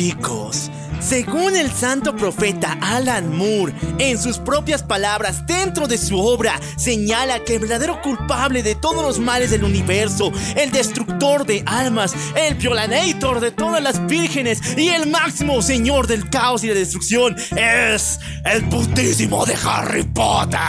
chicos, 0.00 0.69
según 1.00 1.56
el 1.56 1.70
santo 1.70 2.14
profeta 2.14 2.78
Alan 2.80 3.34
Moore, 3.34 3.74
en 3.98 4.18
sus 4.18 4.38
propias 4.38 4.82
palabras 4.82 5.46
dentro 5.46 5.88
de 5.88 5.98
su 5.98 6.18
obra, 6.18 6.60
señala 6.76 7.42
que 7.44 7.54
el 7.54 7.60
verdadero 7.60 8.00
culpable 8.02 8.62
de 8.62 8.74
todos 8.74 9.02
los 9.02 9.18
males 9.18 9.50
del 9.50 9.64
universo, 9.64 10.32
el 10.56 10.70
destructor 10.70 11.46
de 11.46 11.62
almas, 11.66 12.14
el 12.36 12.54
violanator 12.54 13.40
de 13.40 13.50
todas 13.50 13.82
las 13.82 14.06
vírgenes 14.06 14.60
y 14.76 14.88
el 14.88 15.08
máximo 15.08 15.62
señor 15.62 16.06
del 16.06 16.28
caos 16.30 16.64
y 16.64 16.68
la 16.68 16.74
destrucción 16.74 17.36
es 17.56 18.18
el 18.44 18.68
putísimo 18.68 19.44
de 19.46 19.54
Harry 19.64 20.04
Potter. 20.04 20.60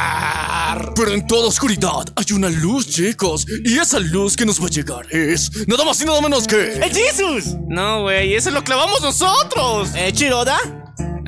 Pero 0.96 1.14
en 1.14 1.28
toda 1.28 1.48
oscuridad 1.48 2.06
hay 2.16 2.34
una 2.34 2.50
luz, 2.50 2.88
chicos, 2.88 3.46
y 3.66 3.78
esa 3.78 4.00
luz 4.00 4.36
que 4.36 4.46
nos 4.46 4.62
va 4.62 4.68
a 4.68 4.70
llegar 4.70 5.06
es 5.12 5.68
nada 5.68 5.84
más 5.84 6.02
y 6.02 6.06
nada 6.06 6.22
menos 6.22 6.48
que... 6.48 6.74
¡El 6.74 6.94
Jesus! 6.94 7.56
No, 7.68 8.04
güey, 8.04 8.36
ese 8.36 8.52
lo 8.52 8.64
clavamos 8.64 9.02
nosotros. 9.02 9.90
¿Eh, 9.96 10.12
Chiroda? 10.22 10.60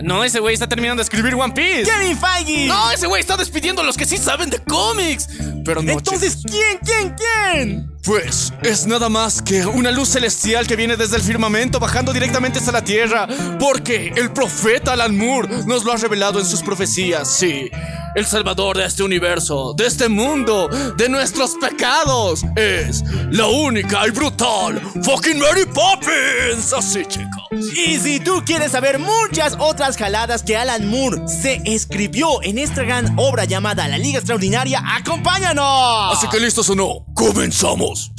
No, 0.03 0.23
ese 0.23 0.39
güey 0.39 0.53
está 0.53 0.70
terminando 0.70 1.02
de 1.02 1.05
escribir 1.05 1.33
One 1.33 1.52
Piece. 1.52 1.91
¡Kevin 1.91 2.15
Feige! 2.15 2.67
No, 2.67 2.91
ese 2.91 3.07
güey 3.07 3.21
está 3.21 3.35
despidiendo 3.35 3.81
a 3.81 3.83
los 3.83 3.97
que 3.97 4.05
sí 4.05 4.17
saben 4.17 4.52
de 4.52 4.59
cómics. 4.59 5.29
Pero 5.66 5.81
no, 5.81 5.93
Entonces, 5.93 6.38
chicos. 6.38 6.52
¿quién, 6.52 6.77
quién, 6.85 7.16
quién? 7.16 7.91
Pues 8.03 8.53
es 8.61 8.85
nada 8.85 9.09
más 9.09 9.41
que 9.41 9.66
una 9.66 9.89
luz 9.89 10.09
celestial 10.09 10.67
que 10.67 10.75
viene 10.75 10.95
desde 10.95 11.16
el 11.16 11.23
firmamento 11.23 11.79
bajando 11.79 12.13
directamente 12.13 12.59
hasta 12.59 12.71
la 12.71 12.83
tierra. 12.83 13.27
Porque 13.59 14.13
el 14.16 14.31
profeta 14.31 14.94
Alan 14.94 15.17
Moore 15.17 15.63
nos 15.66 15.83
lo 15.83 15.91
ha 15.91 15.97
revelado 15.97 16.39
en 16.39 16.45
sus 16.45 16.61
profecías, 16.61 17.27
sí. 17.27 17.71
El 18.16 18.27
salvador 18.27 18.77
de 18.77 18.85
este 18.85 19.02
universo, 19.02 19.73
de 19.76 19.88
este 19.88 20.08
mundo, 20.08 20.67
de 20.98 21.09
nuestros 21.09 21.55
pecados, 21.59 22.44
es 22.55 23.03
la 23.31 23.48
única 23.48 24.08
y 24.08 24.12
brutal 24.12 24.80
fucking 25.03 25.39
Mary 25.39 25.66
Poppins. 25.66 26.73
Así, 26.73 27.03
chicos. 27.05 27.44
Y 27.75 27.97
si 27.97 28.20
tú 28.20 28.44
quieres 28.45 28.73
saber 28.73 29.00
muchas 29.00 29.55
otras 29.58 29.97
jaladas 29.97 30.44
que 30.44 30.55
Alan 30.55 30.88
Moore 30.88 31.28
se 31.28 31.59
escribió 31.66 32.44
en 32.44 32.59
esta 32.59 32.83
gran 32.83 33.17
obra 33.17 33.45
llamada 33.45 33.88
La 33.88 33.97
Liga 33.97 34.20
Extraordinaria, 34.20 34.83
¡acompáñanos! 34.86 36.16
Así 36.16 36.27
que 36.27 36.39
listos 36.39 36.70
o 36.70 36.75
no, 36.75 37.05
comenzamos. 37.16 38.11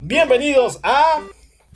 Bienvenidos 0.00 0.78
a 0.84 1.18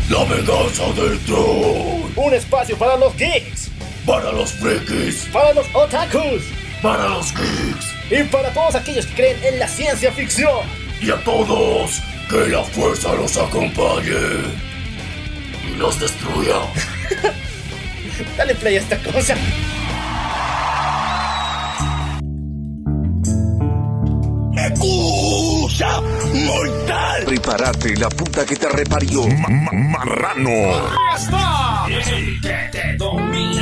La 0.09 0.25
venganza 0.27 0.85
del 0.93 1.19
troll. 1.25 2.13
un 2.15 2.35
espacio 2.35 2.79
para 2.79 2.97
los 2.97 3.17
geeks, 3.17 3.69
Para 4.07 4.31
los 4.31 4.53
frikis, 4.53 5.29
para 5.33 5.53
los 5.55 5.67
otakus 5.75 6.43
para 6.83 7.09
los 7.09 7.33
geeks. 7.35 7.87
y 8.11 8.25
para 8.25 8.51
todos 8.53 8.75
aquellos 8.75 9.07
que 9.07 9.15
creen 9.15 9.39
en 9.45 9.59
la 9.59 9.69
ciencia 9.69 10.13
ficción. 10.13 10.65
y 11.01 11.11
a 11.11 11.17
todos 11.25 12.01
que 12.29 12.49
la 12.49 12.63
fuerza 12.63 13.15
los 13.15 13.37
acompañe 13.37 14.11
y 15.67 15.77
los 15.77 15.99
destruya. 15.99 16.57
Dale 18.37 18.55
play 18.55 18.77
a 18.77 18.81
esta 18.81 18.97
cosa. 18.99 19.35
¡Escucha, 24.57 26.01
mortal! 26.01 27.25
Prepárate, 27.25 27.97
la 27.97 28.09
puta 28.11 28.45
que 28.45 28.57
te 28.57 28.69
reparió. 28.69 29.27
marrano. 29.27 30.51
Muy 31.89 33.61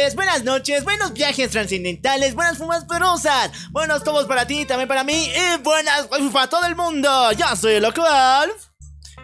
tardes, 0.00 0.14
buenas 0.14 0.44
noches, 0.44 0.84
buenos 0.84 1.12
viajes 1.12 1.50
trascendentales, 1.50 2.34
buenas 2.34 2.58
fumas 2.58 2.84
perosas, 2.84 3.50
buenos 3.70 4.02
tomos 4.02 4.24
para 4.24 4.46
ti, 4.46 4.64
también 4.64 4.88
para 4.88 5.04
mí 5.04 5.28
y 5.28 5.62
buenas 5.62 6.08
para 6.32 6.48
todo 6.48 6.64
el 6.66 6.76
mundo. 6.76 7.32
Yo 7.32 7.44
soy 7.56 7.74
el 7.74 7.82
Loco 7.82 8.02
Alf 8.02 8.54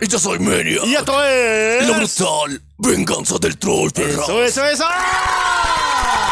Y 0.00 0.08
yo 0.08 0.18
soy 0.18 0.38
Meria. 0.38 0.82
y 0.84 0.94
esto 0.94 1.24
es... 1.24 1.88
La 1.88 1.96
brutal 1.96 2.62
venganza 2.78 3.36
del 3.38 3.56
troll, 3.58 3.90
perra. 3.90 4.22
Eso, 4.22 4.42
eso, 4.44 4.64
eso. 4.66 4.84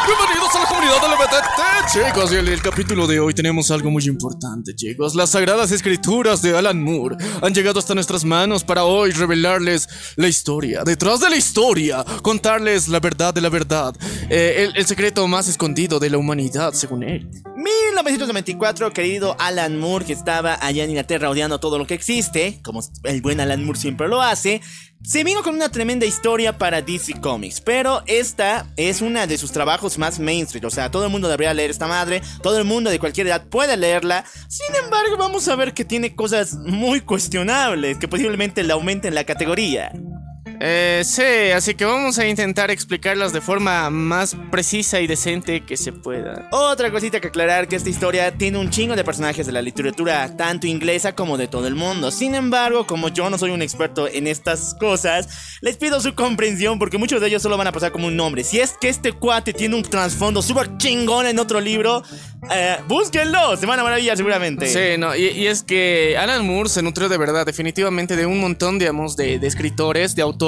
Bienvenidos 0.07 0.55
a 0.55 0.61
la 0.61 0.67
comunidad 0.67 0.97
LBTT, 0.99 1.93
chicos. 1.93 2.33
Y 2.33 2.37
en 2.37 2.49
el 2.49 2.61
capítulo 2.61 3.07
de 3.07 3.21
hoy 3.21 3.33
tenemos 3.33 3.71
algo 3.71 3.91
muy 3.91 4.05
importante, 4.05 4.75
chicos. 4.75 5.15
Las 5.15 5.31
sagradas 5.31 5.73
escrituras 5.73 6.43
de 6.43 6.55
Alan 6.57 6.83
Moore 6.83 7.17
han 7.41 7.55
llegado 7.55 7.79
hasta 7.79 7.95
nuestras 7.95 8.23
manos 8.23 8.65
para 8.65 8.85
hoy 8.85 9.13
revelarles 9.13 9.89
la 10.17 10.29
historia. 10.29 10.83
Detrás 10.85 11.21
de 11.21 11.31
la 11.31 11.37
historia, 11.37 12.05
contarles 12.21 12.89
la 12.89 13.01
verdad 13.01 13.33
de 13.33 13.41
la 13.41 13.49
verdad. 13.49 13.97
Eh, 14.29 14.67
el, 14.69 14.77
el 14.77 14.87
secreto 14.87 15.27
más 15.27 15.49
escondido 15.49 15.99
de 15.99 16.11
la 16.11 16.19
humanidad, 16.19 16.75
según 16.75 17.03
él. 17.03 17.31
1994, 17.65 18.93
querido 18.93 19.37
Alan 19.39 19.79
Moore, 19.79 20.05
que 20.05 20.13
estaba 20.13 20.59
allá 20.61 20.85
en 20.85 20.91
Inglaterra 20.91 21.31
odiando 21.31 21.59
todo 21.59 21.79
lo 21.79 21.87
que 21.87 21.95
existe, 21.95 22.61
como 22.63 22.81
el 23.05 23.23
buen 23.23 23.41
Alan 23.41 23.65
Moore 23.65 23.81
siempre 23.81 24.07
lo 24.07 24.21
hace, 24.21 24.61
se 25.03 25.25
vino 25.25 25.43
con 25.43 25.55
una 25.55 25.71
tremenda 25.71 26.05
historia 26.05 26.59
para 26.59 26.83
DC 26.83 27.21
Comics, 27.21 27.63
pero 27.63 28.03
esta 28.07 28.67
es 28.77 29.01
una 29.01 29.27
de 29.27 29.39
sus 29.39 29.51
trabajos 29.51 29.97
más 29.97 30.19
mainstream, 30.19 30.67
o 30.67 30.71
sea, 30.71 30.91
todo 30.91 31.07
el 31.07 31.11
mundo 31.11 31.29
debería 31.29 31.55
leer 31.55 31.71
esta 31.71 31.87
madre, 31.87 32.21
todo 32.43 32.59
el 32.59 32.65
mundo 32.65 32.91
de 32.91 32.99
cualquier 32.99 33.29
edad 33.29 33.47
puede 33.49 33.79
leerla, 33.79 34.27
sin 34.49 34.77
embargo 34.83 35.17
vamos 35.17 35.49
a 35.49 35.57
ver 35.57 35.73
que 35.73 35.87
tiene 35.87 36.15
cosas 36.15 36.55
muy 36.57 37.01
cuestionables, 37.01 37.97
que 37.97 38.09
posiblemente 38.09 38.63
le 38.63 38.75
aumenten 38.75 39.15
la 39.15 39.25
categoría. 39.25 39.91
Eh, 40.61 41.03
sí, 41.05 41.51
así 41.55 41.75
que 41.75 41.85
vamos 41.85 42.19
a 42.19 42.27
intentar 42.27 42.71
explicarlas 42.71 43.33
de 43.33 43.41
forma 43.41 43.91
más 43.91 44.37
precisa 44.51 45.01
y 45.01 45.07
decente 45.07 45.65
que 45.65 45.77
se 45.77 45.93
pueda. 45.93 46.49
Otra 46.53 46.91
cosita 46.91 47.21
que 47.21 47.29
aclarar 47.29 47.69
que 47.69 47.77
esta 47.77 47.91
historia 47.91 48.37
tiene 48.37 48.59
un 48.59 48.71
chingo 48.71 48.97
de 48.97 49.05
personajes 49.05 49.47
de 49.47 49.53
la 49.53 49.63
literatura 49.63 50.37
tanto 50.37 50.67
inglesa 50.67 51.15
como 51.15 51.37
de 51.37 51.49
todo 51.49 51.67
el 51.67 51.75
mundo. 51.75 52.11
Sin 52.11 52.35
embargo, 52.35 52.87
como 52.87 53.09
yo 53.09 53.29
no 53.31 53.39
soy 53.39 53.51
un 53.51 53.63
experto 53.63 54.09
en 54.09 54.27
estas 54.27 54.75
cosas, 54.75 55.59
les 55.61 55.77
pido 55.77 56.01
su 56.01 56.15
comprensión 56.15 56.79
porque 56.79 56.99
muchos 56.99 57.21
de 57.21 57.29
ellos 57.29 57.43
solo 57.43 57.57
van 57.57 57.67
a 57.67 57.73
pasar 57.73 57.93
como 57.93 58.07
un 58.07 58.17
nombre. 58.17 58.45
Si 58.45 58.61
es 58.61 58.75
que 58.81 58.89
este 58.89 59.13
cuate 59.13 59.53
tiene 59.53 59.77
un 59.77 59.83
trasfondo 59.83 60.43
súper 60.43 60.77
chingón 60.79 61.27
en 61.27 61.39
otro 61.39 61.61
libro, 61.61 62.03
eh, 62.53 62.77
búsquenlo, 62.89 63.57
se 63.57 63.67
van 63.67 63.81
a 63.81 63.83
maravillar 63.83 64.17
seguramente. 64.17 64.67
Sí, 64.69 64.99
no, 64.99 65.17
y, 65.17 65.29
y 65.29 65.47
es 65.47 65.63
que 65.63 66.17
Alan 66.19 66.47
Moore 66.47 66.69
se 66.69 66.83
nutrió 66.83 67.09
de 67.09 67.19
verdad, 67.19 67.47
definitivamente, 67.47 68.17
de 68.17 68.27
un 68.27 68.41
montón, 68.41 68.79
digamos, 68.79 69.17
de, 69.17 69.39
de 69.39 69.47
escritores, 69.47 70.15
de 70.15 70.23
autores, 70.23 70.44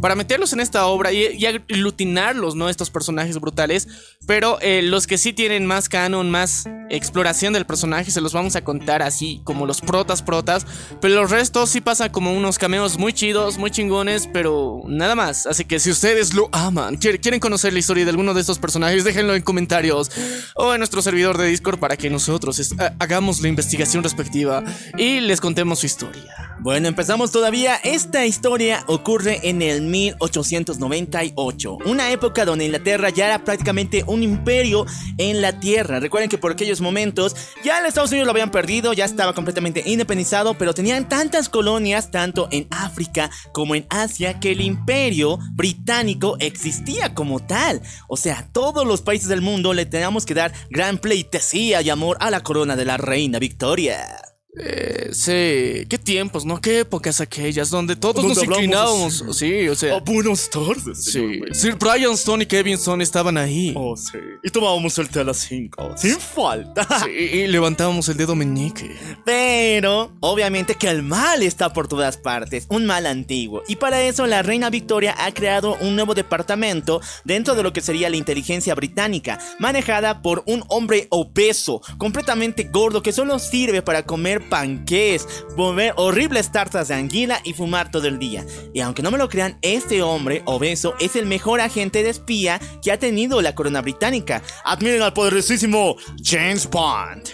para 0.00 0.14
meterlos 0.14 0.52
en 0.52 0.60
esta 0.60 0.86
obra 0.86 1.12
y, 1.12 1.36
y 1.36 1.46
aglutinarlos, 1.46 2.54
¿no? 2.54 2.68
Estos 2.68 2.90
personajes 2.90 3.38
brutales. 3.38 3.88
Pero 4.26 4.58
eh, 4.60 4.82
los 4.82 5.06
que 5.06 5.18
sí 5.18 5.32
tienen 5.32 5.66
más 5.66 5.88
canon, 5.88 6.30
más 6.30 6.64
exploración 6.90 7.52
del 7.52 7.66
personaje, 7.66 8.10
se 8.10 8.20
los 8.20 8.32
vamos 8.32 8.56
a 8.56 8.64
contar 8.64 9.02
así, 9.02 9.40
como 9.44 9.66
los 9.66 9.80
protas, 9.80 10.22
protas. 10.22 10.66
Pero 11.00 11.14
los 11.14 11.30
restos 11.30 11.70
sí 11.70 11.80
pasan 11.80 12.10
como 12.10 12.32
unos 12.32 12.58
cameos 12.58 12.98
muy 12.98 13.12
chidos, 13.12 13.58
muy 13.58 13.70
chingones, 13.70 14.28
pero 14.32 14.82
nada 14.86 15.14
más. 15.14 15.46
Así 15.46 15.64
que 15.64 15.78
si 15.78 15.90
ustedes 15.90 16.34
lo 16.34 16.48
aman, 16.52 16.96
quieren, 16.96 17.40
conocer 17.40 17.72
la 17.72 17.78
historia 17.78 18.04
de 18.04 18.10
alguno 18.10 18.34
de 18.34 18.40
estos 18.40 18.58
personajes, 18.58 19.04
déjenlo 19.04 19.34
en 19.34 19.42
comentarios 19.42 20.10
o 20.54 20.72
en 20.72 20.80
nuestro 20.80 21.02
servidor 21.02 21.38
de 21.38 21.46
Discord 21.46 21.78
para 21.78 21.96
que 21.96 22.10
nosotros 22.10 22.74
hagamos 22.98 23.40
la 23.40 23.48
investigación 23.48 24.02
respectiva 24.02 24.64
y 24.96 25.20
les 25.20 25.40
contemos 25.40 25.80
su 25.80 25.86
historia. 25.86 26.56
Bueno, 26.60 26.88
empezamos 26.88 27.30
todavía. 27.30 27.76
Esta 27.76 28.26
historia 28.26 28.82
ocurre 28.88 29.27
en 29.30 29.62
el 29.62 29.82
1898, 29.82 31.78
una 31.86 32.10
época 32.10 32.44
donde 32.44 32.64
Inglaterra 32.64 33.10
ya 33.10 33.26
era 33.26 33.44
prácticamente 33.44 34.04
un 34.06 34.22
imperio 34.22 34.86
en 35.18 35.42
la 35.42 35.60
tierra. 35.60 36.00
Recuerden 36.00 36.30
que 36.30 36.38
por 36.38 36.52
aquellos 36.52 36.80
momentos 36.80 37.34
ya 37.64 37.80
los 37.80 37.88
Estados 37.88 38.10
Unidos 38.10 38.26
lo 38.26 38.32
habían 38.32 38.50
perdido, 38.50 38.92
ya 38.92 39.04
estaba 39.04 39.34
completamente 39.34 39.82
independizado, 39.86 40.54
pero 40.54 40.74
tenían 40.74 41.08
tantas 41.08 41.48
colonias, 41.48 42.10
tanto 42.10 42.48
en 42.50 42.66
África 42.70 43.30
como 43.52 43.74
en 43.74 43.86
Asia, 43.90 44.40
que 44.40 44.52
el 44.52 44.60
imperio 44.60 45.38
británico 45.52 46.36
existía 46.40 47.14
como 47.14 47.40
tal. 47.40 47.82
O 48.08 48.16
sea, 48.16 48.48
todos 48.52 48.86
los 48.86 49.02
países 49.02 49.28
del 49.28 49.42
mundo 49.42 49.74
le 49.74 49.86
teníamos 49.86 50.26
que 50.26 50.34
dar 50.34 50.52
gran 50.70 50.98
pleitesía 50.98 51.82
y 51.82 51.90
amor 51.90 52.16
a 52.20 52.30
la 52.30 52.42
corona 52.42 52.76
de 52.76 52.84
la 52.84 52.96
reina 52.96 53.38
Victoria. 53.38 54.27
Eh, 54.60 55.10
sí, 55.12 55.86
qué 55.88 55.98
tiempos, 56.02 56.44
¿no? 56.44 56.60
Qué 56.60 56.80
épocas 56.80 57.20
aquellas 57.20 57.70
donde 57.70 57.96
todos 57.96 58.24
nos 58.24 58.42
inclinábamos. 58.42 59.24
Sí, 59.32 59.68
o 59.68 59.74
sea. 59.74 60.00
buenas 60.00 60.50
tardes, 60.50 61.04
sí. 61.04 61.40
Sir 61.52 61.76
Brian 61.76 62.12
Stone 62.12 62.44
y 62.44 62.46
Kevin 62.46 62.74
Stone 62.74 63.02
estaban 63.02 63.36
ahí. 63.38 63.72
Oh, 63.76 63.96
sí. 63.96 64.18
Y 64.42 64.50
tomábamos 64.50 64.98
el 64.98 65.08
té 65.08 65.20
a 65.20 65.24
las 65.24 65.38
5. 65.38 65.94
Sin 65.96 66.18
falta. 66.18 66.86
Sí, 67.04 67.10
y 67.10 67.46
levantábamos 67.46 68.08
el 68.08 68.16
dedo 68.16 68.34
meñique. 68.34 68.96
Pero, 69.24 70.12
obviamente 70.20 70.74
que 70.74 70.88
el 70.88 71.02
mal 71.02 71.42
está 71.42 71.72
por 71.72 71.86
todas 71.86 72.16
partes. 72.16 72.66
Un 72.68 72.86
mal 72.86 73.06
antiguo. 73.06 73.62
Y 73.68 73.76
para 73.76 74.02
eso 74.02 74.26
la 74.26 74.42
reina 74.42 74.70
Victoria 74.70 75.14
ha 75.18 75.32
creado 75.32 75.76
un 75.80 75.94
nuevo 75.94 76.14
departamento 76.14 77.00
dentro 77.24 77.54
de 77.54 77.62
lo 77.62 77.72
que 77.72 77.80
sería 77.80 78.10
la 78.10 78.16
inteligencia 78.16 78.74
británica. 78.74 79.38
Manejada 79.58 80.22
por 80.22 80.42
un 80.46 80.64
hombre 80.68 81.06
obeso, 81.10 81.80
completamente 81.98 82.64
gordo, 82.64 83.02
que 83.02 83.12
solo 83.12 83.38
sirve 83.38 83.82
para 83.82 84.04
comer 84.04 84.47
panqués, 84.48 85.26
comer 85.56 85.92
horribles 85.96 86.50
tartas 86.52 86.88
de 86.88 86.94
anguila 86.94 87.40
y 87.44 87.52
fumar 87.52 87.90
todo 87.90 88.06
el 88.08 88.18
día. 88.18 88.44
Y 88.74 88.80
aunque 88.80 89.02
no 89.02 89.10
me 89.10 89.18
lo 89.18 89.28
crean, 89.28 89.58
este 89.62 90.02
hombre 90.02 90.42
obeso 90.46 90.94
es 91.00 91.16
el 91.16 91.26
mejor 91.26 91.60
agente 91.60 92.02
de 92.02 92.10
espía 92.10 92.60
que 92.82 92.92
ha 92.92 92.98
tenido 92.98 93.40
la 93.42 93.54
corona 93.54 93.80
británica. 93.82 94.42
Admiren 94.64 95.02
al 95.02 95.12
poderosísimo 95.12 95.96
James 96.22 96.68
Bond. 96.68 97.28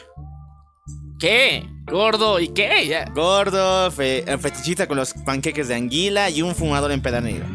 ¿Qué? 1.18 1.64
¿Gordo 1.86 2.40
y 2.40 2.48
qué? 2.48 2.86
Ya. 2.88 3.04
Gordo, 3.14 3.90
fe- 3.90 4.24
fetichista 4.38 4.86
con 4.86 4.96
los 4.96 5.14
panqueques 5.14 5.68
de 5.68 5.74
anguila 5.74 6.28
y 6.30 6.42
un 6.42 6.54
fumador 6.54 6.90
empedernido. 6.92 7.46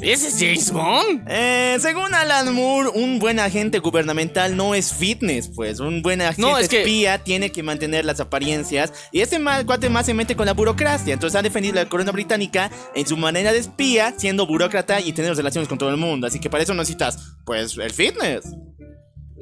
¿Ese 0.00 0.28
es 0.28 0.36
James 0.38 0.70
Bond? 0.70 1.24
Eh, 1.28 1.76
según 1.80 2.14
Alan 2.14 2.54
Moore, 2.54 2.90
un 2.94 3.18
buen 3.18 3.40
agente 3.40 3.80
gubernamental 3.80 4.56
no 4.56 4.74
es 4.74 4.92
fitness, 4.94 5.48
pues. 5.54 5.80
Un 5.80 6.02
buen 6.02 6.22
agente 6.22 6.40
No, 6.42 6.56
es 6.56 6.68
que- 6.68 6.80
espía 6.82 7.18
tiene 7.24 7.50
que 7.50 7.64
mantener 7.64 8.04
las 8.04 8.20
apariencias. 8.20 8.92
Y 9.10 9.20
este 9.22 9.38
mal, 9.40 9.66
cuate 9.66 9.90
más 9.90 10.06
se 10.06 10.14
mete 10.14 10.36
con 10.36 10.46
la 10.46 10.52
burocracia. 10.54 11.12
Entonces 11.14 11.36
ha 11.36 11.42
defendido 11.42 11.74
la 11.74 11.88
corona 11.88 12.12
británica 12.12 12.70
en 12.94 13.06
su 13.08 13.16
manera 13.16 13.52
de 13.52 13.58
espía, 13.58 14.14
siendo 14.16 14.46
burócrata 14.46 15.00
y 15.00 15.12
tener 15.12 15.34
relaciones 15.34 15.68
con 15.68 15.78
todo 15.78 15.90
el 15.90 15.96
mundo. 15.96 16.28
Así 16.28 16.38
que 16.38 16.48
para 16.48 16.62
eso 16.62 16.74
necesitas, 16.74 17.34
pues, 17.44 17.76
el 17.76 17.90
fitness. 17.92 18.44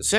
Sí, 0.01 0.17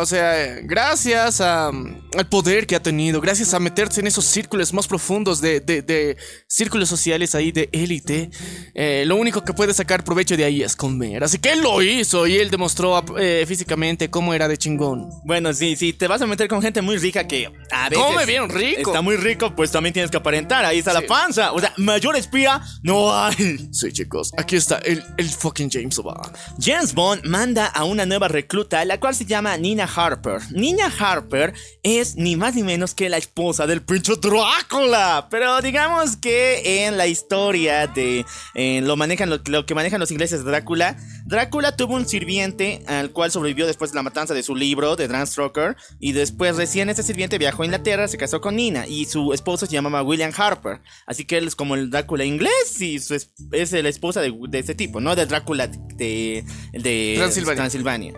o 0.00 0.06
sea, 0.06 0.58
gracias 0.64 1.40
a, 1.40 1.68
al 1.68 2.28
poder 2.28 2.66
que 2.66 2.74
ha 2.74 2.82
tenido, 2.82 3.20
gracias 3.20 3.54
a 3.54 3.60
meterse 3.60 4.00
en 4.00 4.08
esos 4.08 4.24
círculos 4.24 4.72
más 4.72 4.88
profundos 4.88 5.40
de, 5.40 5.60
de- 5.60 5.82
de 5.82 6.16
círculos 6.48 6.88
sociales 6.88 7.34
ahí 7.36 7.52
de 7.52 7.68
élite, 7.72 8.30
eh, 8.74 9.04
lo 9.06 9.14
único 9.16 9.44
que 9.44 9.52
puede 9.52 9.72
sacar 9.72 10.02
provecho 10.02 10.36
de 10.36 10.44
ahí 10.44 10.62
es 10.62 10.74
comer. 10.74 11.22
Así 11.22 11.38
que 11.38 11.52
él 11.52 11.62
lo 11.62 11.80
hizo 11.80 12.26
y 12.26 12.36
él 12.38 12.50
demostró 12.50 13.04
eh, 13.18 13.44
físicamente 13.46 14.10
cómo 14.10 14.34
era 14.34 14.48
de 14.48 14.56
chingón. 14.56 15.08
Bueno, 15.24 15.52
sí, 15.54 15.76
si 15.76 15.92
te 15.92 16.08
vas 16.08 16.20
a 16.20 16.26
meter 16.26 16.48
con 16.48 16.60
gente 16.60 16.82
muy 16.82 16.96
rica 16.96 17.26
que 17.26 17.50
a 17.70 17.88
veces 17.88 18.04
Come 18.04 18.26
bien 18.26 18.48
rico. 18.48 18.90
Está 18.90 19.00
muy 19.00 19.16
rico, 19.16 19.54
pues 19.54 19.70
también 19.70 19.92
tienes 19.92 20.10
que 20.10 20.16
aparentar. 20.16 20.64
Ahí 20.64 20.78
está 20.80 20.92
la 20.92 21.02
panza. 21.02 21.52
O 21.52 21.60
sea, 21.60 21.72
mayor 21.76 22.16
espía 22.16 22.60
no 22.82 23.14
hay. 23.16 23.68
Sí, 23.72 23.92
chicos, 23.92 24.32
aquí 24.36 24.56
está 24.56 24.78
el, 24.78 25.04
el 25.18 25.28
fucking 25.28 25.70
James 25.70 25.96
Bond. 25.98 26.36
James 26.58 26.92
Bond 26.94 27.24
manda 27.26 27.66
a 27.66 27.84
una 27.84 28.06
nueva 28.06 28.26
recluta, 28.28 28.84
la 28.84 28.98
cual 29.04 29.14
se 29.14 29.26
llama 29.26 29.54
Nina 29.58 29.84
Harper. 29.84 30.40
Nina 30.50 30.86
Harper 30.86 31.52
es 31.82 32.16
ni 32.16 32.36
más 32.36 32.54
ni 32.54 32.62
menos 32.62 32.94
que 32.94 33.10
la 33.10 33.18
esposa 33.18 33.66
del 33.66 33.82
pinche 33.82 34.14
Drácula. 34.16 35.28
Pero 35.30 35.60
digamos 35.60 36.16
que 36.16 36.86
en 36.86 36.96
la 36.96 37.06
historia 37.06 37.86
de 37.86 38.24
eh, 38.54 38.80
lo 38.80 38.96
manejan 38.96 39.28
lo, 39.28 39.40
lo 39.44 39.66
que 39.66 39.74
manejan 39.74 40.00
los 40.00 40.10
ingleses 40.10 40.42
de 40.42 40.50
Drácula, 40.50 40.96
Drácula 41.26 41.76
tuvo 41.76 41.96
un 41.96 42.08
sirviente 42.08 42.82
al 42.86 43.10
cual 43.10 43.30
sobrevivió 43.30 43.66
después 43.66 43.90
de 43.90 43.96
la 43.96 44.02
matanza 44.02 44.32
de 44.32 44.42
su 44.42 44.56
libro 44.56 44.96
de 44.96 45.06
Stoker 45.26 45.76
y 46.00 46.12
después 46.12 46.56
recién 46.56 46.88
ese 46.88 47.02
sirviente 47.02 47.36
viajó 47.36 47.60
a 47.60 47.66
Inglaterra, 47.66 48.08
se 48.08 48.16
casó 48.16 48.40
con 48.40 48.56
Nina 48.56 48.86
y 48.86 49.04
su 49.04 49.34
esposo 49.34 49.66
se 49.66 49.72
llamaba 49.72 50.02
William 50.02 50.32
Harper. 50.34 50.80
Así 51.06 51.26
que 51.26 51.36
él 51.36 51.46
es 51.46 51.54
como 51.54 51.74
el 51.74 51.90
Drácula 51.90 52.24
inglés 52.24 52.80
y 52.80 53.00
su 53.00 53.12
es, 53.12 53.32
es 53.52 53.72
la 53.72 53.90
esposa 53.90 54.22
de, 54.22 54.34
de 54.48 54.58
ese 54.60 54.74
tipo, 54.74 54.98
no 55.02 55.14
del 55.14 55.28
Drácula 55.28 55.66
de, 55.66 56.42
de 56.72 57.14
Transilvania. 57.18 57.56
Transilvania. 57.56 58.14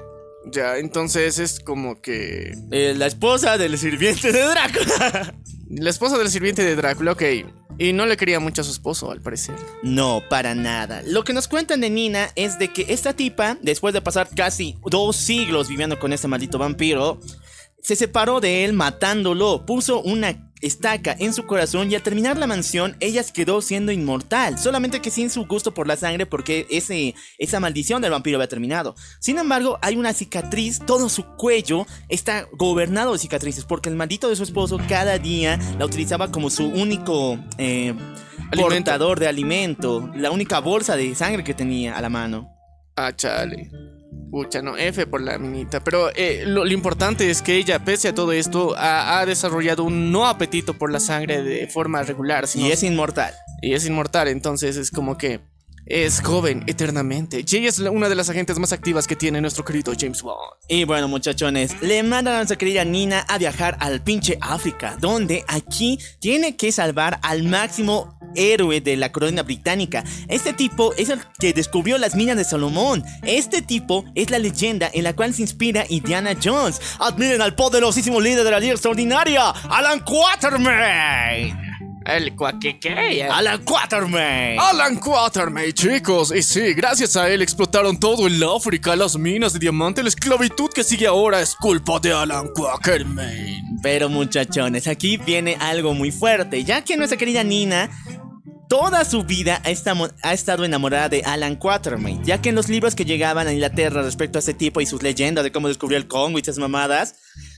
Ya, 0.52 0.78
entonces 0.78 1.38
es 1.38 1.60
como 1.60 2.00
que... 2.00 2.54
Eh, 2.70 2.94
la 2.96 3.06
esposa 3.06 3.58
del 3.58 3.76
sirviente 3.78 4.32
de 4.32 4.42
Drácula. 4.44 5.34
La 5.68 5.90
esposa 5.90 6.16
del 6.16 6.30
sirviente 6.30 6.62
de 6.62 6.76
Drácula, 6.76 7.12
ok. 7.12 7.22
Y 7.78 7.92
no 7.92 8.06
le 8.06 8.16
quería 8.16 8.40
mucho 8.40 8.62
a 8.62 8.64
su 8.64 8.70
esposo, 8.70 9.10
al 9.10 9.20
parecer. 9.20 9.56
No, 9.82 10.22
para 10.30 10.54
nada. 10.54 11.02
Lo 11.04 11.24
que 11.24 11.32
nos 11.32 11.48
cuentan 11.48 11.80
de 11.80 11.90
Nina 11.90 12.30
es 12.36 12.58
de 12.58 12.72
que 12.72 12.86
esta 12.88 13.12
tipa, 13.12 13.58
después 13.60 13.92
de 13.92 14.00
pasar 14.00 14.28
casi 14.34 14.78
dos 14.86 15.16
siglos 15.16 15.68
viviendo 15.68 15.98
con 15.98 16.12
este 16.12 16.28
maldito 16.28 16.58
vampiro, 16.58 17.20
se 17.86 17.94
separó 17.94 18.40
de 18.40 18.64
él 18.64 18.72
matándolo, 18.72 19.64
puso 19.64 20.02
una 20.02 20.50
estaca 20.60 21.14
en 21.20 21.32
su 21.32 21.46
corazón 21.46 21.88
y 21.88 21.94
al 21.94 22.02
terminar 22.02 22.36
la 22.36 22.48
mansión 22.48 22.96
ella 22.98 23.22
quedó 23.32 23.62
siendo 23.62 23.92
inmortal, 23.92 24.58
solamente 24.58 25.00
que 25.00 25.12
sin 25.12 25.30
su 25.30 25.46
gusto 25.46 25.72
por 25.72 25.86
la 25.86 25.94
sangre 25.96 26.26
porque 26.26 26.66
ese, 26.68 27.14
esa 27.38 27.60
maldición 27.60 28.02
del 28.02 28.10
vampiro 28.10 28.38
había 28.38 28.48
terminado. 28.48 28.96
Sin 29.20 29.38
embargo, 29.38 29.78
hay 29.82 29.94
una 29.94 30.12
cicatriz, 30.14 30.80
todo 30.84 31.08
su 31.08 31.24
cuello 31.36 31.86
está 32.08 32.48
gobernado 32.54 33.12
de 33.12 33.20
cicatrices 33.20 33.64
porque 33.64 33.88
el 33.88 33.94
maldito 33.94 34.28
de 34.28 34.34
su 34.34 34.42
esposo 34.42 34.80
cada 34.88 35.18
día 35.18 35.56
la 35.78 35.86
utilizaba 35.86 36.32
como 36.32 36.50
su 36.50 36.66
único... 36.66 37.38
eh, 37.56 37.94
Alimento. 38.50 38.74
portador 38.74 39.20
de 39.20 39.28
alimento, 39.28 40.10
la 40.16 40.32
única 40.32 40.58
bolsa 40.58 40.96
de 40.96 41.14
sangre 41.14 41.44
que 41.44 41.54
tenía 41.54 41.96
a 41.96 42.00
la 42.00 42.08
mano. 42.08 42.48
Ah, 42.96 43.14
chale. 43.14 43.70
Pucha, 44.30 44.60
no, 44.60 44.76
F 44.76 45.06
por 45.06 45.20
la 45.22 45.38
minita. 45.38 45.82
Pero 45.82 46.10
eh, 46.14 46.42
lo, 46.46 46.64
lo 46.64 46.72
importante 46.72 47.30
es 47.30 47.42
que 47.42 47.56
ella, 47.56 47.84
pese 47.84 48.08
a 48.08 48.14
todo 48.14 48.32
esto, 48.32 48.74
ha, 48.76 49.18
ha 49.20 49.26
desarrollado 49.26 49.84
un 49.84 50.10
no 50.12 50.26
apetito 50.26 50.74
por 50.74 50.90
la 50.92 51.00
sangre 51.00 51.42
de 51.42 51.66
forma 51.68 52.02
regular. 52.02 52.46
sino- 52.46 52.66
Y 52.66 52.72
es 52.72 52.82
inmortal. 52.82 53.32
y 53.62 53.72
es 53.74 53.86
inmortal, 53.86 54.28
entonces 54.28 54.76
es 54.76 54.90
como 54.90 55.16
que 55.16 55.40
es 55.86 56.20
joven 56.20 56.64
eternamente. 56.66 57.44
Y 57.46 57.66
es 57.66 57.78
una 57.78 58.08
de 58.08 58.14
las 58.14 58.28
agentes 58.28 58.58
más 58.58 58.72
activas 58.72 59.06
que 59.06 59.16
tiene 59.16 59.40
nuestro 59.40 59.64
querido 59.64 59.92
James 59.98 60.22
Bond. 60.22 60.38
Y 60.68 60.84
bueno, 60.84 61.08
muchachones, 61.08 61.80
le 61.80 62.02
mandan 62.02 62.34
a 62.34 62.36
nuestra 62.38 62.58
querida 62.58 62.84
Nina 62.84 63.20
a 63.28 63.38
viajar 63.38 63.76
al 63.80 64.02
pinche 64.02 64.36
África, 64.40 64.96
donde 65.00 65.44
aquí 65.48 65.98
tiene 66.20 66.56
que 66.56 66.72
salvar 66.72 67.18
al 67.22 67.44
máximo 67.44 68.18
héroe 68.34 68.80
de 68.80 68.96
la 68.96 69.12
corona 69.12 69.42
británica. 69.42 70.04
Este 70.28 70.52
tipo 70.52 70.92
es 70.94 71.08
el 71.08 71.20
que 71.38 71.52
descubrió 71.52 71.98
las 71.98 72.14
minas 72.14 72.36
de 72.36 72.44
Salomón. 72.44 73.04
Este 73.22 73.62
tipo 73.62 74.04
es 74.14 74.30
la 74.30 74.38
leyenda 74.38 74.90
en 74.92 75.04
la 75.04 75.14
cual 75.14 75.34
se 75.34 75.42
inspira 75.42 75.86
Indiana 75.88 76.32
Jones. 76.42 76.80
Admiren 76.98 77.40
al 77.40 77.54
poderosísimo 77.54 78.20
líder 78.20 78.44
de 78.44 78.50
la 78.50 78.60
Liga 78.60 78.72
Extraordinaria, 78.72 79.50
Alan 79.50 80.00
Quatermain. 80.00 81.65
El 82.06 82.36
cuaqueque. 82.36 83.24
Alan 83.24 83.64
Quatermain. 83.64 84.58
Alan 84.60 84.96
Quatermain, 84.96 85.72
chicos. 85.72 86.32
Y 86.34 86.42
sí, 86.42 86.72
gracias 86.74 87.16
a 87.16 87.28
él 87.28 87.42
explotaron 87.42 87.98
todo 87.98 88.26
el 88.26 88.42
África, 88.42 88.94
las 88.94 89.18
minas 89.18 89.52
de 89.52 89.58
diamante, 89.58 90.02
la 90.02 90.08
esclavitud 90.08 90.70
que 90.70 90.84
sigue 90.84 91.06
ahora 91.06 91.40
es 91.40 91.56
culpa 91.56 91.98
de 91.98 92.12
Alan 92.12 92.48
Quatermain. 92.54 93.78
Pero 93.82 94.08
muchachones, 94.08 94.86
aquí 94.86 95.16
viene 95.16 95.56
algo 95.60 95.94
muy 95.94 96.12
fuerte, 96.12 96.62
ya 96.62 96.82
que 96.82 96.96
nuestra 96.96 97.18
querida 97.18 97.42
Nina 97.42 97.90
toda 98.68 99.04
su 99.04 99.22
vida 99.22 99.62
ha, 99.64 100.32
estado 100.32 100.64
enamorada 100.64 101.08
de 101.08 101.22
Alan 101.22 101.56
Quatermain, 101.56 102.22
ya 102.24 102.40
que 102.40 102.48
en 102.50 102.54
los 102.54 102.68
libros 102.68 102.94
que 102.94 103.04
llegaban 103.04 103.46
a 103.46 103.52
Inglaterra 103.52 104.02
respecto 104.02 104.38
a 104.38 104.40
este 104.40 104.54
tipo 104.54 104.80
y 104.80 104.86
sus 104.86 105.02
leyendas 105.02 105.44
de 105.44 105.52
cómo 105.52 105.68
descubrió 105.68 105.98
el 105.98 106.08
Congo 106.08 106.38
y 106.38 106.42
esas 106.42 106.58
mamadas, 106.58 107.14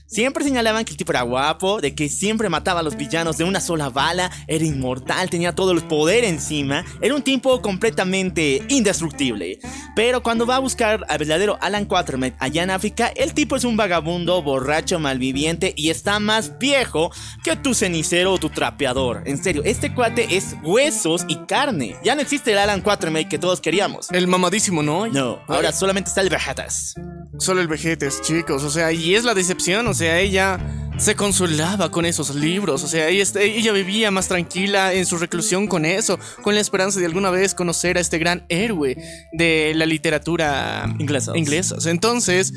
siempre 0.09 0.43
señalaban 0.43 0.83
que 0.83 0.91
el 0.91 0.97
tipo 0.97 1.11
era 1.11 1.21
guapo, 1.21 1.79
de 1.79 1.93
que 1.93 2.09
siempre 2.09 2.49
mataba 2.49 2.81
a 2.81 2.83
los 2.83 2.97
villanos 2.97 3.37
de 3.37 3.43
una 3.43 3.61
sola 3.61 3.89
bala, 3.89 4.31
era 4.47 4.65
inmortal, 4.65 5.29
tenía 5.29 5.53
todo 5.53 5.71
el 5.71 5.83
poder 5.83 6.23
encima, 6.23 6.83
era 6.99 7.15
un 7.15 7.21
tipo 7.21 7.61
completamente 7.61 8.63
indestructible. 8.67 9.59
Pero 9.95 10.23
cuando 10.23 10.45
va 10.45 10.55
a 10.55 10.59
buscar 10.59 11.05
al 11.07 11.17
verdadero 11.17 11.57
Alan 11.61 11.85
Quatermain 11.85 12.33
allá 12.39 12.63
en 12.63 12.71
África, 12.71 13.07
el 13.15 13.33
tipo 13.33 13.55
es 13.55 13.63
un 13.63 13.77
vagabundo, 13.77 14.41
borracho, 14.41 14.99
malviviente 14.99 15.73
y 15.77 15.89
está 15.89 16.19
más 16.19 16.57
viejo 16.57 17.11
que 17.43 17.55
tu 17.55 17.73
cenicero 17.73 18.33
o 18.33 18.37
tu 18.37 18.49
trapeador. 18.49 19.23
En 19.25 19.41
serio, 19.41 19.61
este 19.63 19.93
cuate 19.93 20.35
es 20.35 20.55
huesos 20.63 21.25
y 21.27 21.35
carne. 21.45 21.95
Ya 22.03 22.15
no 22.15 22.21
existe 22.21 22.51
el 22.51 22.57
Alan 22.57 22.81
Quatermain 22.81 23.29
que 23.29 23.37
todos 23.37 23.61
queríamos. 23.61 24.09
El 24.11 24.27
mamadísimo, 24.27 24.81
¿no? 24.81 25.07
No, 25.07 25.39
ahora 25.47 25.71
solamente 25.71 26.09
está 26.09 26.21
el 26.21 26.29
Vegetas. 26.29 26.95
Solo 27.39 27.61
el 27.61 27.69
vejetes, 27.69 28.21
chicos. 28.21 28.63
O 28.63 28.69
sea, 28.69 28.91
y 28.91 29.15
es 29.15 29.23
la 29.23 29.33
decepción. 29.33 29.87
O 29.87 29.93
sea, 29.93 29.98
ella 30.01 30.59
se 30.97 31.15
consolaba 31.15 31.91
con 31.91 32.05
esos 32.05 32.35
libros. 32.35 32.83
O 32.83 32.87
sea, 32.87 33.07
ella, 33.07 33.23
est- 33.23 33.37
ella 33.37 33.71
vivía 33.71 34.11
más 34.11 34.27
tranquila 34.27 34.93
en 34.93 35.05
su 35.05 35.17
reclusión 35.17 35.67
con 35.67 35.85
eso, 35.85 36.19
con 36.41 36.55
la 36.55 36.61
esperanza 36.61 36.99
de 36.99 37.05
alguna 37.05 37.29
vez 37.29 37.53
conocer 37.53 37.97
a 37.97 38.01
este 38.01 38.17
gran 38.17 38.45
héroe 38.49 38.97
de 39.31 39.71
la 39.75 39.85
literatura 39.85 40.93
Inglesa. 41.35 41.77
Entonces, 41.85 42.53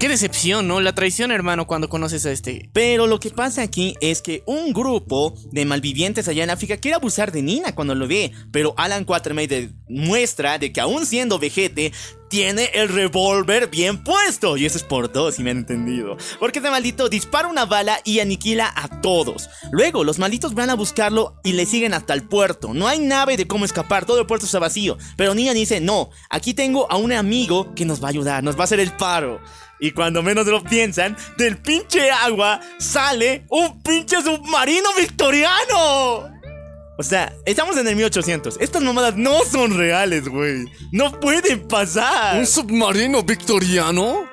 qué 0.00 0.08
decepción, 0.08 0.66
¿no? 0.66 0.80
La 0.80 0.94
traición, 0.96 1.30
hermano, 1.30 1.68
cuando 1.68 1.88
conoces 1.88 2.26
a 2.26 2.32
este. 2.32 2.68
Pero 2.72 3.06
lo 3.06 3.20
que 3.20 3.30
pasa 3.30 3.62
aquí 3.62 3.94
es 4.00 4.20
que 4.20 4.42
un 4.46 4.72
grupo 4.72 5.34
de 5.52 5.64
malvivientes 5.64 6.26
allá 6.26 6.42
en 6.42 6.50
África 6.50 6.78
quiere 6.78 6.96
abusar 6.96 7.30
de 7.30 7.42
Nina 7.42 7.72
cuando 7.74 7.94
lo 7.94 8.08
ve, 8.08 8.32
pero 8.50 8.74
Alan 8.78 9.04
Quatermain 9.04 9.48
demuestra 9.48 10.58
de 10.58 10.72
que 10.72 10.80
aún 10.80 11.06
siendo 11.06 11.38
vejete, 11.38 11.92
tiene 12.36 12.70
el 12.74 12.90
revólver 12.90 13.68
bien 13.68 14.04
puesto. 14.04 14.58
Y 14.58 14.66
eso 14.66 14.76
es 14.76 14.84
por 14.84 15.10
dos, 15.10 15.36
si 15.36 15.42
me 15.42 15.52
han 15.52 15.56
entendido. 15.56 16.18
Porque 16.38 16.58
este 16.58 16.70
maldito 16.70 17.08
dispara 17.08 17.48
una 17.48 17.64
bala 17.64 17.98
y 18.04 18.20
aniquila 18.20 18.70
a 18.76 19.00
todos. 19.00 19.48
Luego, 19.72 20.04
los 20.04 20.18
malditos 20.18 20.52
van 20.52 20.68
a 20.68 20.74
buscarlo 20.74 21.40
y 21.44 21.54
le 21.54 21.64
siguen 21.64 21.94
hasta 21.94 22.12
el 22.12 22.24
puerto. 22.24 22.74
No 22.74 22.88
hay 22.88 22.98
nave 22.98 23.38
de 23.38 23.46
cómo 23.46 23.64
escapar, 23.64 24.04
todo 24.04 24.20
el 24.20 24.26
puerto 24.26 24.44
está 24.44 24.58
vacío. 24.58 24.98
Pero 25.16 25.34
Nina 25.34 25.54
dice, 25.54 25.80
no, 25.80 26.10
aquí 26.28 26.52
tengo 26.52 26.92
a 26.92 26.98
un 26.98 27.14
amigo 27.14 27.74
que 27.74 27.86
nos 27.86 28.02
va 28.02 28.08
a 28.08 28.10
ayudar, 28.10 28.44
nos 28.44 28.54
va 28.54 28.60
a 28.60 28.64
hacer 28.64 28.80
el 28.80 28.92
paro. 28.92 29.40
Y 29.80 29.92
cuando 29.92 30.22
menos 30.22 30.46
lo 30.46 30.62
piensan, 30.62 31.16
del 31.38 31.56
pinche 31.56 32.10
agua 32.10 32.60
sale 32.78 33.46
un 33.48 33.82
pinche 33.82 34.20
submarino 34.20 34.90
victoriano. 34.98 36.35
O 36.98 37.02
sea, 37.02 37.32
estamos 37.44 37.76
en 37.76 37.86
el 37.88 37.94
1800. 37.96 38.56
Estas 38.60 38.82
mamadas 38.82 39.16
no 39.16 39.44
son 39.44 39.76
reales, 39.76 40.28
güey. 40.28 40.64
No 40.92 41.18
pueden 41.20 41.66
pasar. 41.68 42.38
¿Un 42.38 42.46
submarino 42.46 43.22
victoriano? 43.22 44.24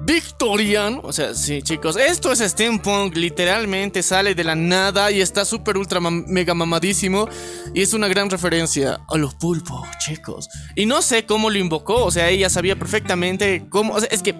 victoriano. 0.00 1.00
O 1.02 1.12
sea, 1.12 1.34
sí, 1.34 1.60
chicos, 1.62 1.96
esto 1.96 2.30
es 2.32 2.38
steampunk, 2.38 3.16
literalmente 3.16 4.02
sale 4.02 4.34
de 4.34 4.44
la 4.44 4.54
nada 4.54 5.10
y 5.10 5.20
está 5.20 5.44
súper 5.44 5.76
ultra 5.76 6.00
mam- 6.00 6.24
mega 6.26 6.54
mamadísimo. 6.54 7.28
Y 7.74 7.82
es 7.82 7.92
una 7.94 8.08
gran 8.08 8.30
referencia 8.30 9.00
a 9.08 9.16
los 9.16 9.34
pulpos, 9.34 9.86
chicos. 9.98 10.48
Y 10.76 10.86
no 10.86 11.02
sé 11.02 11.26
cómo 11.26 11.50
lo 11.50 11.58
invocó, 11.58 12.04
o 12.04 12.10
sea, 12.10 12.28
ella 12.28 12.48
sabía 12.48 12.76
perfectamente 12.78 13.66
cómo. 13.70 13.94
O 13.94 14.00
sea, 14.00 14.08
es 14.12 14.22
que 14.22 14.34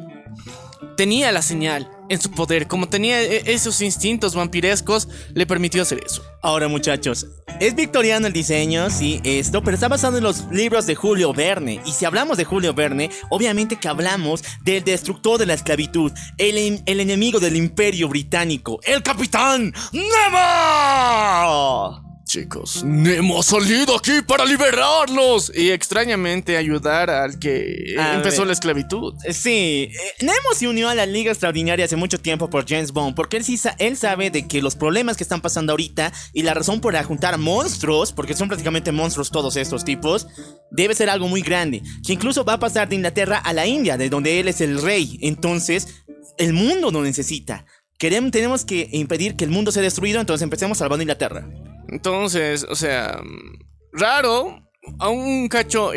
tenía 0.96 1.32
la 1.32 1.42
señal 1.42 1.90
en 2.08 2.20
su 2.20 2.30
poder, 2.30 2.66
como 2.66 2.88
tenía 2.88 3.20
e- 3.22 3.52
esos 3.52 3.80
instintos 3.82 4.34
vampirescos, 4.34 5.08
le 5.34 5.46
permitió 5.46 5.82
hacer 5.82 6.00
eso. 6.04 6.22
Ahora 6.42 6.68
muchachos, 6.68 7.26
es 7.60 7.74
victoriano 7.74 8.26
el 8.26 8.32
diseño, 8.32 8.90
sí, 8.90 9.20
esto, 9.24 9.62
pero 9.62 9.74
está 9.74 9.88
basado 9.88 10.18
en 10.18 10.24
los 10.24 10.46
libros 10.50 10.86
de 10.86 10.94
Julio 10.94 11.32
Verne. 11.32 11.80
Y 11.84 11.92
si 11.92 12.04
hablamos 12.04 12.36
de 12.36 12.44
Julio 12.44 12.74
Verne, 12.74 13.10
obviamente 13.30 13.76
que 13.76 13.88
hablamos 13.88 14.42
del 14.62 14.84
destructor 14.84 15.38
de 15.38 15.46
la 15.46 15.54
esclavitud, 15.54 16.12
el 16.38 16.82
enemigo 16.86 17.40
del 17.40 17.56
imperio 17.56 18.08
británico, 18.08 18.80
el 18.84 19.02
capitán 19.02 19.72
Nemo. 19.92 22.07
Chicos, 22.28 22.84
Nemo 22.84 23.40
ha 23.40 23.42
salido 23.42 23.96
aquí 23.96 24.20
para 24.20 24.44
liberarlos 24.44 25.50
y 25.56 25.70
extrañamente 25.70 26.58
ayudar 26.58 27.08
al 27.08 27.38
que 27.38 27.94
A 27.98 28.16
empezó 28.16 28.42
ver. 28.42 28.48
la 28.48 28.52
esclavitud. 28.52 29.14
Sí, 29.30 29.88
eh, 29.90 29.92
Nemo 30.20 30.52
se 30.54 30.68
unió 30.68 30.90
a 30.90 30.94
la 30.94 31.06
Liga 31.06 31.30
Extraordinaria 31.32 31.86
hace 31.86 31.96
mucho 31.96 32.20
tiempo 32.20 32.50
por 32.50 32.68
James 32.68 32.92
Bond, 32.92 33.14
porque 33.16 33.38
él 33.38 33.44
sí 33.44 33.56
sa- 33.56 33.74
él 33.78 33.96
sabe 33.96 34.30
de 34.30 34.46
que 34.46 34.60
los 34.60 34.76
problemas 34.76 35.16
que 35.16 35.22
están 35.22 35.40
pasando 35.40 35.72
ahorita 35.72 36.12
y 36.34 36.42
la 36.42 36.52
razón 36.52 36.82
por 36.82 36.94
juntar 37.02 37.38
monstruos, 37.38 38.12
porque 38.12 38.34
son 38.34 38.48
prácticamente 38.48 38.92
monstruos 38.92 39.30
todos 39.30 39.56
estos 39.56 39.82
tipos, 39.86 40.26
debe 40.70 40.94
ser 40.94 41.08
algo 41.08 41.28
muy 41.28 41.40
grande, 41.40 41.82
que 42.06 42.12
incluso 42.12 42.44
va 42.44 42.52
a 42.54 42.58
pasar 42.60 42.90
de 42.90 42.96
Inglaterra 42.96 43.38
a 43.38 43.54
la 43.54 43.66
India, 43.66 43.96
de 43.96 44.10
donde 44.10 44.38
él 44.38 44.48
es 44.48 44.60
el 44.60 44.82
rey. 44.82 45.18
Entonces, 45.22 45.88
el 46.36 46.52
mundo 46.52 46.90
lo 46.90 47.00
necesita. 47.02 47.64
Queremos, 47.98 48.32
tenemos 48.32 48.64
que 48.66 48.86
impedir 48.92 49.34
que 49.34 49.44
el 49.44 49.50
mundo 49.50 49.72
sea 49.72 49.82
destruido, 49.82 50.20
entonces 50.20 50.42
empecemos 50.42 50.76
salvando 50.76 51.02
Inglaterra. 51.02 51.48
Entonces, 51.88 52.66
o 52.68 52.74
sea, 52.74 53.20
raro, 53.92 54.62
a 54.98 55.08
un 55.08 55.48
cacho 55.48 55.92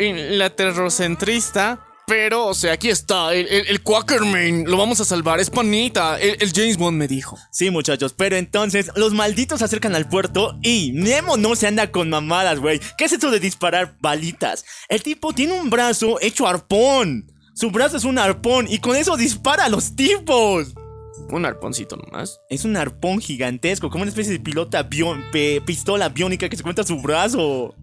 terrocentrista, 0.56 1.86
pero, 2.06 2.46
o 2.46 2.54
sea, 2.54 2.72
aquí 2.72 2.88
está, 2.88 3.32
el, 3.32 3.46
el, 3.48 3.82
Quakerman, 3.82 4.64
lo 4.64 4.76
vamos 4.76 5.00
a 5.00 5.04
salvar, 5.04 5.38
es 5.38 5.50
panita, 5.50 6.18
el, 6.20 6.36
el 6.40 6.52
James 6.52 6.76
Bond 6.76 6.98
me 6.98 7.06
dijo. 7.06 7.38
Sí, 7.52 7.70
muchachos, 7.70 8.12
pero 8.12 8.36
entonces 8.36 8.90
los 8.96 9.14
malditos 9.14 9.60
se 9.60 9.66
acercan 9.66 9.94
al 9.94 10.08
puerto 10.08 10.58
y 10.62 10.92
Nemo 10.92 11.36
no 11.36 11.54
se 11.54 11.68
anda 11.68 11.90
con 11.90 12.10
mamadas, 12.10 12.58
güey. 12.58 12.80
¿Qué 12.98 13.04
es 13.04 13.12
eso 13.12 13.30
de 13.30 13.38
disparar 13.38 13.96
balitas? 14.00 14.64
El 14.88 15.02
tipo 15.02 15.32
tiene 15.32 15.52
un 15.52 15.70
brazo 15.70 16.18
hecho 16.20 16.46
arpón. 16.46 17.32
Su 17.54 17.70
brazo 17.70 17.98
es 17.98 18.04
un 18.04 18.18
arpón 18.18 18.66
y 18.68 18.78
con 18.78 18.96
eso 18.96 19.16
dispara 19.16 19.66
a 19.66 19.68
los 19.68 19.94
tipos. 19.94 20.74
Un 21.30 21.44
arponcito 21.44 21.96
nomás. 21.96 22.40
Es 22.48 22.64
un 22.64 22.76
arpón 22.76 23.20
gigantesco, 23.20 23.90
como 23.90 24.02
una 24.02 24.10
especie 24.10 24.32
de 24.32 24.40
pilota 24.40 24.80
avión, 24.80 25.24
pistola 25.66 26.08
biónica 26.08 26.48
que 26.48 26.56
se 26.56 26.62
cuenta 26.62 26.84
su 26.84 27.00
brazo. 27.00 27.74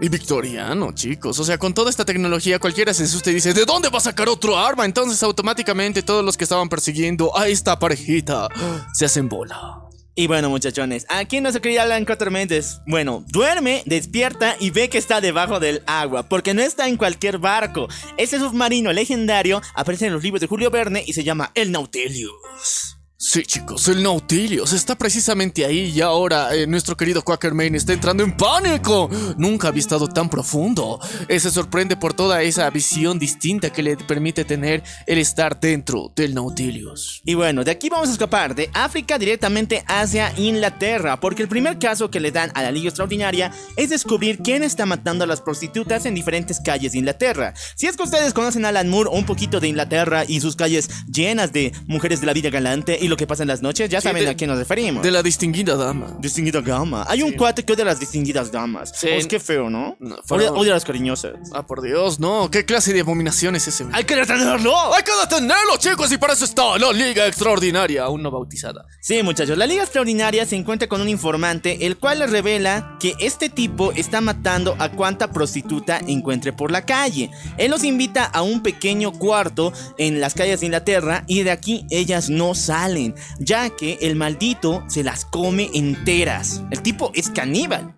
Y 0.00 0.08
victoriano, 0.08 0.92
chicos. 0.92 1.38
O 1.38 1.44
sea, 1.44 1.58
con 1.58 1.74
toda 1.74 1.88
esta 1.88 2.04
tecnología, 2.04 2.58
cualquiera 2.58 2.92
se 2.92 3.04
asusta 3.04 3.30
y 3.30 3.34
dice, 3.34 3.54
¿de 3.54 3.64
dónde 3.64 3.88
va 3.88 3.98
a 3.98 4.00
sacar 4.00 4.28
otro 4.28 4.58
arma? 4.58 4.84
Entonces 4.84 5.22
automáticamente 5.22 6.02
todos 6.02 6.24
los 6.24 6.36
que 6.36 6.44
estaban 6.44 6.68
persiguiendo 6.68 7.36
a 7.38 7.46
esta 7.46 7.78
parejita 7.78 8.48
se 8.94 9.04
hacen 9.04 9.28
bola. 9.28 9.91
Y 10.14 10.26
bueno, 10.26 10.50
muchachones, 10.50 11.06
aquí 11.08 11.40
nuestro 11.40 11.62
querido 11.62 11.80
Alan 11.80 12.04
Cuatro 12.04 12.30
Méndez, 12.30 12.80
bueno, 12.86 13.24
duerme, 13.28 13.82
despierta 13.86 14.56
y 14.60 14.68
ve 14.68 14.90
que 14.90 14.98
está 14.98 15.22
debajo 15.22 15.58
del 15.58 15.82
agua, 15.86 16.28
porque 16.28 16.52
no 16.52 16.60
está 16.60 16.86
en 16.86 16.98
cualquier 16.98 17.38
barco. 17.38 17.88
Este 18.18 18.38
submarino 18.38 18.92
legendario 18.92 19.62
aparece 19.74 20.06
en 20.06 20.12
los 20.12 20.22
libros 20.22 20.42
de 20.42 20.48
Julio 20.48 20.70
Verne 20.70 21.02
y 21.06 21.14
se 21.14 21.24
llama 21.24 21.50
El 21.54 21.72
Nautilus. 21.72 23.01
Sí, 23.24 23.44
chicos, 23.44 23.86
el 23.86 24.02
Nautilus 24.02 24.72
está 24.72 24.98
precisamente 24.98 25.64
ahí 25.64 25.92
y 25.94 26.00
ahora 26.00 26.56
eh, 26.56 26.66
nuestro 26.66 26.96
querido 26.96 27.22
Quackerman 27.22 27.76
está 27.76 27.92
entrando 27.92 28.24
en 28.24 28.36
pánico. 28.36 29.08
Nunca 29.36 29.68
había 29.68 29.78
estado 29.78 30.08
tan 30.08 30.28
profundo. 30.28 30.98
Eh, 31.28 31.38
se 31.38 31.52
sorprende 31.52 31.96
por 31.96 32.14
toda 32.14 32.42
esa 32.42 32.68
visión 32.70 33.20
distinta 33.20 33.70
que 33.70 33.84
le 33.84 33.96
permite 33.96 34.44
tener 34.44 34.82
el 35.06 35.18
estar 35.18 35.60
dentro 35.60 36.12
del 36.16 36.34
Nautilus. 36.34 37.22
Y 37.24 37.34
bueno, 37.34 37.62
de 37.62 37.70
aquí 37.70 37.88
vamos 37.88 38.08
a 38.08 38.12
escapar 38.12 38.56
de 38.56 38.68
África 38.74 39.18
directamente 39.18 39.84
hacia 39.86 40.36
Inglaterra, 40.36 41.20
porque 41.20 41.42
el 41.42 41.48
primer 41.48 41.78
caso 41.78 42.10
que 42.10 42.18
le 42.18 42.32
dan 42.32 42.50
a 42.54 42.62
la 42.64 42.72
Liga 42.72 42.88
Extraordinaria 42.88 43.52
es 43.76 43.90
descubrir 43.90 44.38
quién 44.38 44.64
está 44.64 44.84
matando 44.84 45.22
a 45.22 45.28
las 45.28 45.40
prostitutas 45.40 46.06
en 46.06 46.16
diferentes 46.16 46.58
calles 46.58 46.90
de 46.90 46.98
Inglaterra. 46.98 47.54
Si 47.76 47.86
es 47.86 47.96
que 47.96 48.02
ustedes 48.02 48.34
conocen 48.34 48.64
a 48.64 48.70
Alan 48.70 48.88
Moore 48.88 49.10
un 49.12 49.24
poquito 49.24 49.60
de 49.60 49.68
Inglaterra 49.68 50.24
y 50.26 50.40
sus 50.40 50.56
calles 50.56 50.90
llenas 51.06 51.52
de 51.52 51.70
mujeres 51.86 52.18
de 52.18 52.26
la 52.26 52.32
vida 52.32 52.50
galante 52.50 52.98
y 53.00 53.11
lo 53.12 53.16
que 53.16 53.26
pasa 53.26 53.42
en 53.42 53.48
las 53.48 53.62
noches, 53.62 53.88
ya 53.90 54.00
saben 54.00 54.24
de- 54.24 54.30
a 54.30 54.34
quién 54.34 54.48
nos 54.50 54.58
referimos. 54.58 55.02
De 55.02 55.10
la 55.10 55.22
distinguida 55.22 55.76
dama. 55.76 56.16
Distinguida 56.18 56.60
gama. 56.62 57.04
Hay 57.08 57.22
un 57.22 57.32
cuate 57.32 57.64
que 57.64 57.72
odia 57.74 57.82
a 57.84 57.86
las 57.86 58.00
distinguidas 58.00 58.50
damas. 58.50 58.92
Sí. 58.94 59.06
Oh, 59.08 59.14
es 59.18 59.26
que 59.26 59.38
feo, 59.38 59.68
¿no? 59.70 59.96
No, 60.00 60.14
odia, 60.14 60.22
fueron- 60.24 60.56
odia 60.56 60.72
a 60.72 60.74
las 60.76 60.84
cariñosas. 60.84 61.32
Ah, 61.52 61.66
por 61.66 61.82
Dios, 61.82 62.18
no. 62.20 62.50
¿Qué 62.50 62.64
clase 62.64 62.92
de 62.92 63.00
abominación 63.00 63.54
es 63.56 63.68
ese? 63.68 63.84
¡Hay 63.92 64.04
que 64.04 64.16
detenerlo! 64.16 64.74
¡Hay 64.94 65.02
que 65.02 65.12
detenerlo, 65.22 65.76
chicos! 65.78 66.10
Y 66.12 66.16
para 66.16 66.32
eso 66.32 66.44
está 66.44 66.78
la 66.78 66.92
Liga 66.92 67.26
Extraordinaria, 67.26 68.04
aún 68.04 68.22
no 68.22 68.30
bautizada. 68.30 68.86
Sí, 69.00 69.22
muchachos, 69.22 69.58
la 69.58 69.66
Liga 69.66 69.82
Extraordinaria 69.82 70.46
se 70.46 70.56
encuentra 70.56 70.88
con 70.88 71.00
un 71.00 71.08
informante, 71.08 71.84
el 71.86 71.98
cual 71.98 72.20
le 72.20 72.26
revela 72.26 72.96
que 73.00 73.14
este 73.18 73.48
tipo 73.50 73.92
está 73.92 74.20
matando 74.20 74.74
a 74.78 74.90
cuanta 74.90 75.30
prostituta 75.32 76.00
encuentre 76.06 76.52
por 76.52 76.70
la 76.70 76.86
calle. 76.86 77.30
Él 77.58 77.70
los 77.70 77.84
invita 77.84 78.24
a 78.24 78.42
un 78.42 78.62
pequeño 78.62 79.12
cuarto 79.12 79.72
en 79.98 80.20
las 80.20 80.34
calles 80.34 80.60
de 80.60 80.66
Inglaterra 80.66 81.24
y 81.26 81.42
de 81.42 81.50
aquí 81.50 81.84
ellas 81.90 82.30
no 82.30 82.54
salen, 82.54 83.01
ya 83.38 83.70
que 83.70 83.98
el 84.02 84.16
maldito 84.16 84.84
se 84.88 85.02
las 85.02 85.24
come 85.24 85.70
enteras. 85.74 86.62
El 86.70 86.82
tipo 86.82 87.10
es 87.14 87.30
caníbal. 87.30 87.94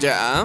¿Ya? 0.00 0.44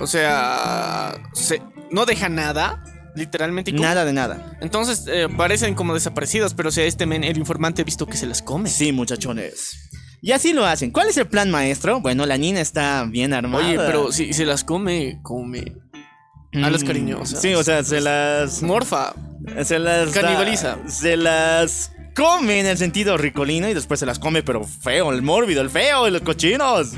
O 0.00 0.06
sea, 0.06 1.12
se, 1.34 1.60
no 1.90 2.06
deja 2.06 2.28
nada, 2.28 2.82
literalmente. 3.14 3.72
Nada 3.72 4.04
de 4.04 4.12
nada. 4.12 4.56
Entonces 4.60 5.04
eh, 5.08 5.28
parecen 5.36 5.74
como 5.74 5.92
desaparecidas, 5.94 6.54
pero 6.54 6.70
o 6.70 6.72
sea, 6.72 6.84
este 6.84 7.04
men, 7.06 7.22
el 7.24 7.36
informante, 7.36 7.82
ha 7.82 7.84
visto 7.84 8.06
que 8.06 8.16
se 8.16 8.26
las 8.26 8.40
come. 8.42 8.70
Sí, 8.70 8.92
muchachones. 8.92 9.88
Y 10.22 10.32
así 10.32 10.52
lo 10.52 10.66
hacen. 10.66 10.90
¿Cuál 10.90 11.08
es 11.08 11.16
el 11.16 11.26
plan 11.26 11.50
maestro? 11.50 12.00
Bueno, 12.00 12.26
la 12.26 12.36
niña 12.38 12.60
está 12.60 13.04
bien 13.04 13.32
armada. 13.32 13.66
Oye, 13.66 13.76
pero 13.76 14.12
si 14.12 14.32
se 14.32 14.44
las 14.44 14.64
come, 14.64 15.18
come. 15.22 15.76
A 16.52 16.68
las 16.70 16.82
Mm, 16.82 16.86
cariñosas. 16.86 17.40
Sí, 17.40 17.54
o 17.54 17.62
sea, 17.62 17.84
se 17.84 18.00
las 18.00 18.62
Morfa. 18.62 19.14
Se 19.64 19.78
las 19.78 20.12
da- 20.12 20.20
Canibaliza. 20.20 20.78
se 20.88 21.16
las 21.16 21.92
come 22.14 22.60
en 22.60 22.66
el 22.66 22.78
sentido 22.78 23.16
ricolino 23.16 23.68
y 23.68 23.74
después 23.74 24.00
se 24.00 24.06
las 24.06 24.18
come, 24.18 24.42
pero 24.42 24.64
feo, 24.64 25.12
el 25.12 25.22
mórbido, 25.22 25.62
el 25.62 25.70
feo, 25.70 26.08
y 26.08 26.10
los 26.10 26.22
cochinos. 26.22 26.92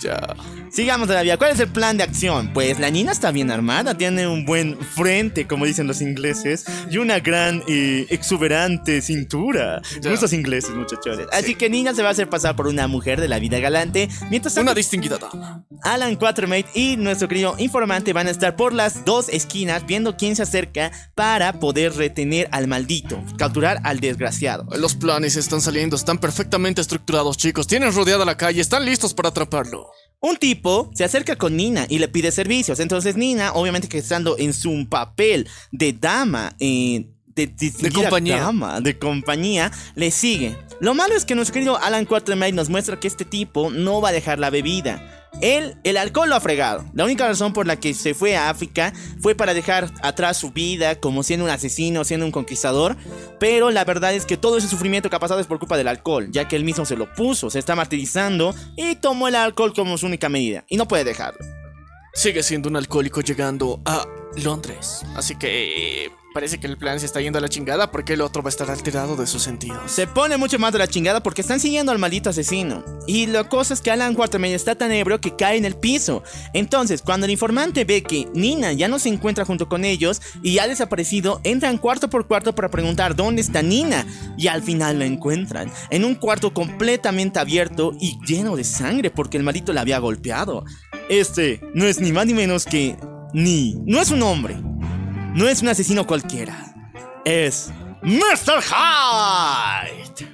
Ya. 0.00 0.36
Sigamos 0.70 1.08
todavía. 1.08 1.36
¿Cuál 1.36 1.52
es 1.52 1.60
el 1.60 1.68
plan 1.68 1.96
de 1.96 2.04
acción? 2.04 2.52
Pues 2.52 2.78
la 2.78 2.90
niña 2.90 3.12
está 3.12 3.30
bien 3.30 3.50
armada, 3.50 3.96
tiene 3.96 4.26
un 4.26 4.44
buen 4.44 4.78
frente, 4.78 5.46
como 5.46 5.66
dicen 5.66 5.86
los 5.86 6.00
ingleses, 6.00 6.64
y 6.90 6.98
una 6.98 7.18
gran 7.20 7.62
y 7.66 8.12
exuberante 8.12 9.02
cintura. 9.02 9.82
Ya. 10.00 10.08
Nuestros 10.08 10.32
ingleses, 10.32 10.70
muchachones. 10.70 11.26
Así 11.32 11.54
que 11.54 11.68
niña 11.68 11.94
se 11.94 12.02
va 12.02 12.08
a 12.08 12.12
hacer 12.12 12.28
pasar 12.28 12.56
por 12.56 12.66
una 12.66 12.86
mujer 12.86 13.20
de 13.20 13.28
la 13.28 13.38
vida 13.38 13.58
galante, 13.58 14.08
mientras 14.30 14.56
Una 14.56 14.74
distinguida 14.74 15.18
dama. 15.18 15.64
Alan 15.82 16.16
Quatermate 16.16 16.66
y 16.74 16.96
nuestro 16.96 17.28
querido 17.28 17.54
informante 17.58 18.12
van 18.12 18.26
a 18.26 18.30
estar 18.30 18.56
por 18.56 18.72
las 18.72 19.04
dos 19.04 19.28
esquinas 19.28 19.86
viendo 19.86 20.16
quién 20.16 20.36
se 20.36 20.42
acerca 20.42 20.90
para 21.14 21.58
poder 21.58 21.94
retener 21.94 22.48
al 22.52 22.66
maldito, 22.66 23.22
capturar 23.38 23.80
al 23.84 24.00
desgraciado. 24.00 24.66
Los 24.76 24.94
planes 24.94 25.36
están 25.36 25.60
saliendo, 25.60 25.96
están 25.96 26.18
perfectamente 26.18 26.80
estructurados, 26.80 27.36
chicos. 27.36 27.66
Tienen 27.66 27.94
rodeada 27.94 28.24
la 28.24 28.36
calle, 28.36 28.60
están 28.60 28.84
listos 28.84 29.14
para 29.14 29.30
atraparlo. 29.30 29.89
Un 30.20 30.36
tipo 30.36 30.90
se 30.94 31.04
acerca 31.04 31.36
con 31.36 31.56
Nina 31.56 31.86
y 31.88 31.98
le 31.98 32.08
pide 32.08 32.30
servicios. 32.30 32.78
Entonces 32.78 33.16
Nina, 33.16 33.52
obviamente 33.54 33.88
que 33.88 33.98
estando 33.98 34.36
en 34.38 34.52
su 34.52 34.86
papel 34.88 35.48
de 35.72 35.94
dama, 35.94 36.54
eh, 36.60 37.06
de, 37.34 37.90
compañía. 37.92 38.36
dama, 38.36 38.80
de 38.82 38.98
compañía, 38.98 39.72
le 39.94 40.10
sigue. 40.10 40.58
Lo 40.80 40.94
malo 40.94 41.14
es 41.14 41.24
que 41.24 41.34
nuestro 41.34 41.54
querido 41.54 41.78
Alan 41.78 42.04
Quatermaid 42.04 42.52
nos 42.52 42.68
muestra 42.68 43.00
que 43.00 43.08
este 43.08 43.24
tipo 43.24 43.70
no 43.70 44.02
va 44.02 44.10
a 44.10 44.12
dejar 44.12 44.38
la 44.38 44.50
bebida. 44.50 45.19
Él, 45.40 45.76
el 45.84 45.96
alcohol 45.96 46.28
lo 46.28 46.36
ha 46.36 46.40
fregado. 46.40 46.84
La 46.92 47.04
única 47.04 47.26
razón 47.26 47.52
por 47.52 47.66
la 47.66 47.76
que 47.76 47.94
se 47.94 48.14
fue 48.14 48.36
a 48.36 48.50
África 48.50 48.92
fue 49.20 49.34
para 49.34 49.54
dejar 49.54 49.90
atrás 50.02 50.36
su 50.36 50.50
vida 50.50 51.00
como 51.00 51.22
siendo 51.22 51.44
un 51.44 51.50
asesino, 51.50 52.04
siendo 52.04 52.26
un 52.26 52.32
conquistador. 52.32 52.96
Pero 53.38 53.70
la 53.70 53.84
verdad 53.84 54.14
es 54.14 54.26
que 54.26 54.36
todo 54.36 54.58
ese 54.58 54.68
sufrimiento 54.68 55.08
que 55.08 55.16
ha 55.16 55.20
pasado 55.20 55.40
es 55.40 55.46
por 55.46 55.58
culpa 55.58 55.76
del 55.76 55.88
alcohol, 55.88 56.28
ya 56.30 56.48
que 56.48 56.56
él 56.56 56.64
mismo 56.64 56.84
se 56.84 56.96
lo 56.96 57.12
puso, 57.14 57.50
se 57.50 57.58
está 57.58 57.74
martirizando 57.74 58.54
y 58.76 58.96
tomó 58.96 59.28
el 59.28 59.34
alcohol 59.34 59.72
como 59.74 59.96
su 59.96 60.06
única 60.06 60.28
medida. 60.28 60.64
Y 60.68 60.76
no 60.76 60.86
puede 60.86 61.04
dejarlo. 61.04 61.40
Sigue 62.12 62.42
siendo 62.42 62.68
un 62.68 62.76
alcohólico 62.76 63.20
llegando 63.20 63.80
a 63.84 64.06
Londres. 64.36 65.02
Así 65.14 65.36
que... 65.36 66.19
parece 66.40 66.58
que 66.58 66.68
el 66.68 66.78
plan 66.78 66.98
se 66.98 67.04
está 67.04 67.20
yendo 67.20 67.38
a 67.38 67.42
la 67.42 67.50
chingada 67.50 67.90
porque 67.90 68.14
el 68.14 68.22
otro 68.22 68.42
va 68.42 68.48
a 68.48 68.48
estar 68.48 68.70
alterado 68.70 69.14
de 69.14 69.26
sus 69.26 69.42
sentidos. 69.42 69.90
Se 69.90 70.06
pone 70.06 70.38
mucho 70.38 70.58
más 70.58 70.72
de 70.72 70.78
la 70.78 70.88
chingada 70.88 71.22
porque 71.22 71.42
están 71.42 71.60
siguiendo 71.60 71.92
al 71.92 71.98
maldito 71.98 72.30
asesino. 72.30 72.82
Y 73.06 73.26
la 73.26 73.46
cosa 73.46 73.74
es 73.74 73.82
que 73.82 73.90
Alan 73.90 74.14
Quatermain 74.14 74.54
está 74.54 74.74
tan 74.74 74.90
ebrio 74.90 75.20
que 75.20 75.36
cae 75.36 75.58
en 75.58 75.66
el 75.66 75.74
piso. 75.74 76.22
Entonces, 76.54 77.02
cuando 77.02 77.26
el 77.26 77.32
informante 77.32 77.84
ve 77.84 78.02
que 78.02 78.26
Nina 78.32 78.72
ya 78.72 78.88
no 78.88 78.98
se 78.98 79.10
encuentra 79.10 79.44
junto 79.44 79.68
con 79.68 79.84
ellos 79.84 80.22
y 80.42 80.56
ha 80.60 80.66
desaparecido, 80.66 81.42
entran 81.44 81.76
cuarto 81.76 82.08
por 82.08 82.26
cuarto 82.26 82.54
para 82.54 82.70
preguntar 82.70 83.14
dónde 83.14 83.42
está 83.42 83.60
Nina. 83.60 84.06
Y 84.38 84.46
al 84.46 84.62
final 84.62 84.98
la 84.98 85.04
encuentran. 85.04 85.70
En 85.90 86.06
un 86.06 86.14
cuarto 86.14 86.54
completamente 86.54 87.38
abierto 87.38 87.92
y 88.00 88.18
lleno 88.26 88.56
de 88.56 88.64
sangre 88.64 89.10
porque 89.10 89.36
el 89.36 89.42
maldito 89.42 89.74
la 89.74 89.82
había 89.82 89.98
golpeado. 89.98 90.64
Este 91.10 91.60
no 91.74 91.84
es 91.84 92.00
ni 92.00 92.12
más 92.12 92.24
ni 92.24 92.32
menos 92.32 92.64
que... 92.64 92.96
Ni... 93.34 93.74
No 93.84 94.00
es 94.00 94.10
un 94.10 94.22
hombre. 94.22 94.56
No 95.34 95.48
es 95.48 95.62
un 95.62 95.68
asesino 95.68 96.06
cualquiera. 96.06 96.74
Es... 97.24 97.70
Mr. 98.02 98.62
Hyde. 98.62 100.26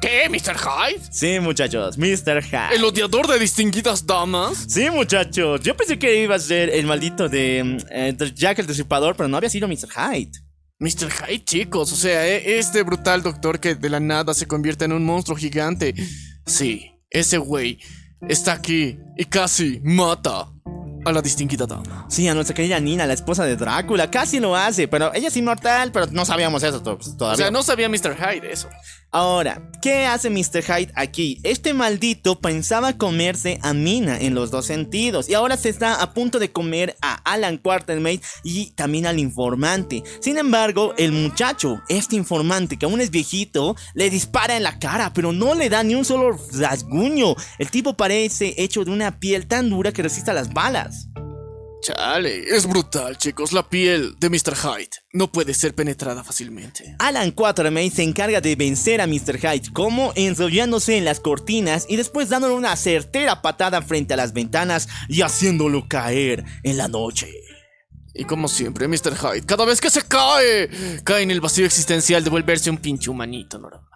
¿Qué, 0.00 0.28
Mr. 0.28 0.56
Hyde? 0.56 1.00
Sí, 1.10 1.40
muchachos, 1.40 1.96
Mr. 1.98 2.42
Hyde. 2.42 2.74
¿El 2.76 2.84
odiador 2.84 3.26
de 3.26 3.38
distinguidas 3.38 4.06
damas? 4.06 4.66
Sí, 4.68 4.88
muchachos. 4.90 5.60
Yo 5.62 5.76
pensé 5.76 5.98
que 5.98 6.22
iba 6.22 6.36
a 6.36 6.38
ser 6.38 6.68
el 6.70 6.86
maldito 6.86 7.28
de, 7.28 7.78
eh, 7.90 8.14
de 8.16 8.34
Jack 8.34 8.58
el 8.60 8.66
Destripador, 8.66 9.16
pero 9.16 9.28
no 9.28 9.36
había 9.38 9.48
sido 9.50 9.66
Mr. 9.66 9.88
Hyde. 9.90 10.30
Mr. 10.78 11.10
Hyde, 11.10 11.44
chicos, 11.44 11.92
o 11.92 11.96
sea, 11.96 12.26
e- 12.26 12.58
este 12.58 12.82
brutal 12.82 13.22
doctor 13.22 13.60
que 13.60 13.74
de 13.74 13.90
la 13.90 14.00
nada 14.00 14.32
se 14.34 14.46
convierte 14.46 14.84
en 14.86 14.92
un 14.92 15.04
monstruo 15.04 15.36
gigante. 15.36 15.94
Sí, 16.46 16.92
ese 17.10 17.38
güey 17.38 17.78
está 18.28 18.52
aquí 18.52 18.98
y 19.16 19.24
casi 19.24 19.80
mata 19.82 20.48
a 21.04 21.12
la 21.12 21.22
distinguida 21.22 21.66
dama. 21.66 22.06
Sí, 22.08 22.28
a 22.28 22.34
nuestra 22.34 22.54
querida 22.54 22.78
Nina, 22.80 23.06
la 23.06 23.14
esposa 23.14 23.44
de 23.44 23.56
Drácula, 23.56 24.10
casi 24.10 24.38
lo 24.40 24.54
hace, 24.56 24.86
pero 24.88 25.12
ella 25.14 25.28
es 25.28 25.36
inmortal, 25.36 25.92
pero 25.92 26.06
no 26.10 26.24
sabíamos 26.24 26.62
eso 26.62 26.82
to- 26.82 26.92
O 27.00 27.16
todavía. 27.16 27.36
sea, 27.44 27.50
no 27.50 27.62
sabía 27.62 27.88
Mr. 27.88 28.16
Hyde 28.16 28.52
eso. 28.52 28.68
Ahora, 29.12 29.60
¿qué 29.82 30.06
hace 30.06 30.30
Mr. 30.30 30.62
Hyde 30.62 30.92
aquí? 30.94 31.40
Este 31.42 31.74
maldito 31.74 32.38
pensaba 32.40 32.92
comerse 32.92 33.58
a 33.62 33.72
Mina 33.74 34.16
en 34.20 34.34
los 34.36 34.52
dos 34.52 34.66
sentidos 34.66 35.28
y 35.28 35.34
ahora 35.34 35.56
se 35.56 35.68
está 35.68 36.00
a 36.00 36.12
punto 36.14 36.38
de 36.38 36.52
comer 36.52 36.96
a 37.02 37.14
Alan 37.24 37.58
Quatermain 37.58 38.20
y 38.44 38.70
también 38.72 39.06
al 39.06 39.18
informante. 39.18 40.04
Sin 40.20 40.38
embargo, 40.38 40.94
el 40.96 41.10
muchacho, 41.10 41.80
este 41.88 42.14
informante 42.14 42.78
que 42.78 42.86
aún 42.86 43.00
es 43.00 43.10
viejito, 43.10 43.74
le 43.94 44.10
dispara 44.10 44.56
en 44.56 44.62
la 44.62 44.78
cara, 44.78 45.12
pero 45.12 45.32
no 45.32 45.54
le 45.56 45.68
da 45.68 45.82
ni 45.82 45.96
un 45.96 46.04
solo 46.04 46.38
rasguño. 46.52 47.34
El 47.58 47.70
tipo 47.72 47.94
parece 47.96 48.54
hecho 48.58 48.84
de 48.84 48.92
una 48.92 49.18
piel 49.18 49.46
tan 49.48 49.70
dura 49.70 49.90
que 49.90 50.02
resiste 50.02 50.30
a 50.30 50.34
las 50.34 50.52
balas. 50.52 50.89
Chale, 51.80 52.44
es 52.54 52.66
brutal, 52.66 53.16
chicos. 53.16 53.52
La 53.52 53.68
piel 53.68 54.14
de 54.18 54.28
Mr. 54.28 54.54
Hyde 54.54 54.90
no 55.12 55.32
puede 55.32 55.54
ser 55.54 55.74
penetrada 55.74 56.22
fácilmente. 56.22 56.94
Alan 56.98 57.30
Quatermain 57.30 57.90
se 57.90 58.02
encarga 58.02 58.40
de 58.40 58.54
vencer 58.54 59.00
a 59.00 59.06
Mr. 59.06 59.38
Hyde, 59.38 59.72
como 59.72 60.12
enrollándose 60.14 60.98
en 60.98 61.04
las 61.04 61.20
cortinas 61.20 61.86
y 61.88 61.96
después 61.96 62.28
dándole 62.28 62.54
una 62.54 62.76
certera 62.76 63.40
patada 63.40 63.80
frente 63.82 64.14
a 64.14 64.18
las 64.18 64.32
ventanas 64.32 64.88
y 65.08 65.22
haciéndolo 65.22 65.88
caer 65.88 66.44
en 66.62 66.76
la 66.76 66.88
noche. 66.88 67.28
Y 68.12 68.24
como 68.24 68.48
siempre, 68.48 68.86
Mr. 68.86 69.16
Hyde, 69.16 69.46
cada 69.46 69.64
vez 69.64 69.80
que 69.80 69.88
se 69.88 70.02
cae, 70.02 70.68
cae 71.04 71.22
en 71.22 71.30
el 71.30 71.40
vacío 71.40 71.64
existencial 71.64 72.22
de 72.22 72.30
volverse 72.30 72.68
un 72.68 72.78
pinche 72.78 73.08
humanito 73.08 73.58
normal. 73.58 73.89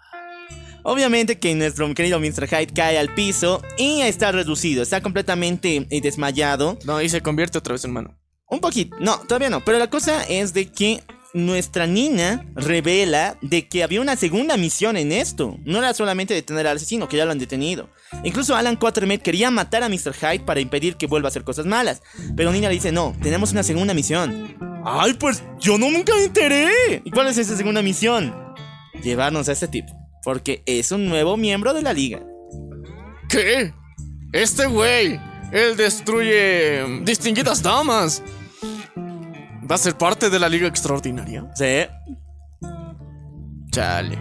Obviamente 0.87 1.39
que 1.39 1.55
nuestro 1.55 1.91
querido 1.95 2.19
Mr. 2.19 2.47
Hyde 2.47 2.67
cae 2.67 2.99
al 2.99 3.11
piso 3.15 3.59
y 3.75 4.01
está 4.01 4.31
reducido, 4.31 4.83
está 4.83 5.01
completamente 5.01 5.87
eh, 5.89 5.99
desmayado. 5.99 6.77
No, 6.85 7.01
y 7.01 7.09
se 7.09 7.21
convierte 7.21 7.57
otra 7.57 7.73
vez 7.73 7.83
en 7.85 7.91
humano. 7.91 8.15
Un 8.47 8.59
poquito, 8.59 8.95
no, 8.99 9.17
todavía 9.21 9.49
no, 9.49 9.65
pero 9.65 9.79
la 9.79 9.89
cosa 9.89 10.23
es 10.25 10.53
de 10.53 10.67
que 10.67 11.01
nuestra 11.33 11.87
Nina 11.87 12.45
revela 12.53 13.35
de 13.41 13.67
que 13.67 13.83
había 13.83 13.99
una 13.99 14.15
segunda 14.15 14.57
misión 14.57 14.95
en 14.95 15.11
esto. 15.11 15.57
No 15.65 15.79
era 15.79 15.91
solamente 15.95 16.35
detener 16.35 16.67
al 16.67 16.77
asesino, 16.77 17.07
que 17.07 17.17
ya 17.17 17.25
lo 17.25 17.31
han 17.31 17.39
detenido. 17.39 17.89
Incluso 18.23 18.55
Alan 18.55 18.75
Quatermain 18.75 19.19
quería 19.19 19.49
matar 19.49 19.81
a 19.81 19.89
Mr. 19.89 20.13
Hyde 20.13 20.45
para 20.45 20.59
impedir 20.59 20.97
que 20.97 21.07
vuelva 21.07 21.27
a 21.27 21.31
hacer 21.31 21.43
cosas 21.43 21.65
malas. 21.65 22.03
Pero 22.37 22.51
Nina 22.51 22.67
le 22.67 22.75
dice, 22.75 22.91
no, 22.91 23.15
tenemos 23.23 23.51
una 23.53 23.63
segunda 23.63 23.95
misión. 23.95 24.55
Ay, 24.85 25.15
pues 25.15 25.43
yo 25.59 25.79
no 25.79 25.89
nunca 25.89 26.13
me 26.13 26.25
enteré. 26.25 27.01
¿Y 27.03 27.09
cuál 27.09 27.25
es 27.25 27.39
esa 27.39 27.57
segunda 27.57 27.81
misión? 27.81 28.35
Llevarnos 29.01 29.49
a 29.49 29.53
este 29.53 29.67
tipo. 29.67 30.04
Porque 30.25 30.63
es 30.65 30.91
un 30.91 31.07
nuevo 31.07 31.37
miembro 31.37 31.73
de 31.73 31.83
la 31.83 31.93
liga. 31.93 32.19
¿Qué? 33.29 33.73
Este 34.33 34.65
güey, 34.65 35.19
él 35.51 35.77
destruye 35.77 36.83
distinguidas 37.03 37.61
damas. 37.61 38.23
¿Va 39.69 39.75
a 39.75 39.77
ser 39.77 39.95
parte 39.95 40.29
de 40.31 40.39
la 40.39 40.49
Liga 40.49 40.67
Extraordinaria? 40.67 41.49
Sí. 41.55 41.85
Chale. 43.71 44.17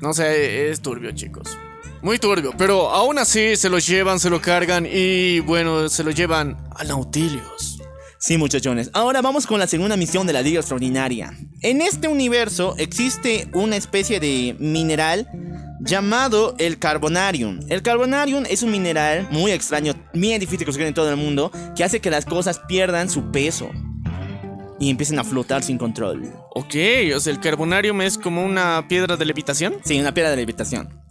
No 0.00 0.14
sé, 0.14 0.70
es 0.70 0.80
turbio, 0.80 1.10
chicos. 1.12 1.58
Muy 2.00 2.18
turbio, 2.18 2.52
pero 2.56 2.90
aún 2.90 3.18
así 3.18 3.56
se 3.56 3.68
lo 3.68 3.78
llevan, 3.80 4.20
se 4.20 4.30
lo 4.30 4.40
cargan 4.40 4.86
y 4.88 5.40
bueno, 5.40 5.88
se 5.88 6.04
lo 6.04 6.12
llevan 6.12 6.56
a 6.76 6.84
Nautilius. 6.84 7.77
Sí, 8.20 8.36
muchachones. 8.36 8.90
Ahora 8.94 9.22
vamos 9.22 9.46
con 9.46 9.60
la 9.60 9.68
segunda 9.68 9.96
misión 9.96 10.26
de 10.26 10.32
la 10.32 10.42
Liga 10.42 10.58
Extraordinaria. 10.58 11.38
En 11.62 11.80
este 11.80 12.08
universo 12.08 12.74
existe 12.76 13.48
una 13.54 13.76
especie 13.76 14.18
de 14.18 14.56
mineral 14.58 15.30
llamado 15.80 16.56
el 16.58 16.80
Carbonarium. 16.80 17.60
El 17.68 17.82
Carbonarium 17.82 18.44
es 18.50 18.64
un 18.64 18.72
mineral 18.72 19.28
muy 19.30 19.52
extraño, 19.52 19.94
bien 20.14 20.40
difícil 20.40 20.60
de 20.60 20.64
conseguir 20.64 20.88
en 20.88 20.94
todo 20.94 21.10
el 21.10 21.16
mundo, 21.16 21.52
que 21.76 21.84
hace 21.84 22.00
que 22.00 22.10
las 22.10 22.24
cosas 22.24 22.60
pierdan 22.66 23.08
su 23.08 23.30
peso 23.30 23.70
y 24.80 24.90
empiecen 24.90 25.20
a 25.20 25.24
flotar 25.24 25.62
sin 25.62 25.78
control. 25.78 26.24
Ok, 26.56 26.74
o 27.14 27.20
sea, 27.20 27.32
el 27.32 27.38
carbonarium 27.38 28.02
es 28.02 28.18
como 28.18 28.44
una 28.44 28.86
piedra 28.88 29.16
de 29.16 29.26
levitación. 29.26 29.76
Sí, 29.84 29.98
una 30.00 30.12
piedra 30.12 30.30
de 30.30 30.36
levitación. 30.36 31.07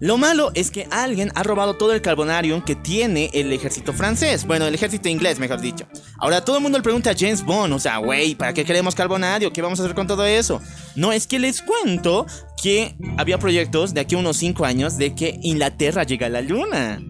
Lo 0.00 0.16
malo 0.18 0.50
es 0.54 0.70
que 0.70 0.86
alguien 0.90 1.30
ha 1.34 1.42
robado 1.42 1.76
todo 1.76 1.92
el 1.92 2.02
carbonarium 2.02 2.62
que 2.62 2.74
tiene 2.74 3.30
el 3.34 3.52
ejército 3.52 3.92
francés. 3.92 4.46
Bueno, 4.46 4.66
el 4.66 4.74
ejército 4.74 5.08
inglés, 5.08 5.38
mejor 5.38 5.60
dicho. 5.60 5.86
Ahora 6.18 6.44
todo 6.44 6.56
el 6.56 6.62
mundo 6.62 6.78
le 6.78 6.82
pregunta 6.82 7.10
a 7.10 7.14
James 7.16 7.44
Bond, 7.44 7.72
o 7.74 7.78
sea, 7.78 7.98
güey, 7.98 8.34
¿para 8.34 8.52
qué 8.52 8.64
queremos 8.64 8.94
carbonario? 8.94 9.52
¿Qué 9.52 9.62
vamos 9.62 9.78
a 9.78 9.84
hacer 9.84 9.94
con 9.94 10.06
todo 10.06 10.24
eso? 10.26 10.60
No, 10.96 11.12
es 11.12 11.26
que 11.26 11.38
les 11.38 11.62
cuento 11.62 12.26
que 12.62 12.96
había 13.18 13.38
proyectos 13.38 13.94
de 13.94 14.00
aquí 14.00 14.14
a 14.14 14.18
unos 14.18 14.36
5 14.38 14.64
años 14.64 14.96
de 14.98 15.14
que 15.14 15.38
Inglaterra 15.42 16.02
llega 16.04 16.26
a 16.26 16.30
la 16.30 16.40
luna. 16.40 17.00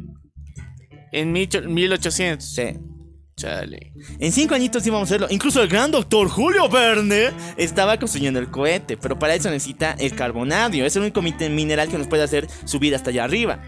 En 1.12 1.32
micho- 1.32 1.62
1800. 1.62 2.44
Sí. 2.46 2.62
Chale. 3.40 3.92
En 4.18 4.32
5 4.32 4.54
añitos 4.54 4.86
íbamos 4.86 5.08
a 5.08 5.14
hacerlo. 5.14 5.26
Incluso 5.30 5.62
el 5.62 5.68
gran 5.68 5.90
doctor 5.90 6.28
Julio 6.28 6.68
Verne 6.68 7.30
estaba 7.56 7.98
construyendo 7.98 8.38
el 8.38 8.50
cohete, 8.50 8.96
pero 8.98 9.18
para 9.18 9.34
eso 9.34 9.48
necesita 9.50 9.92
el 9.98 10.14
carbonario. 10.14 10.84
Es 10.84 10.94
el 10.96 11.02
único 11.02 11.22
mi- 11.22 11.32
mineral 11.48 11.88
que 11.88 11.96
nos 11.96 12.06
puede 12.06 12.22
hacer 12.22 12.46
subir 12.64 12.94
hasta 12.94 13.08
allá 13.10 13.24
arriba. 13.24 13.60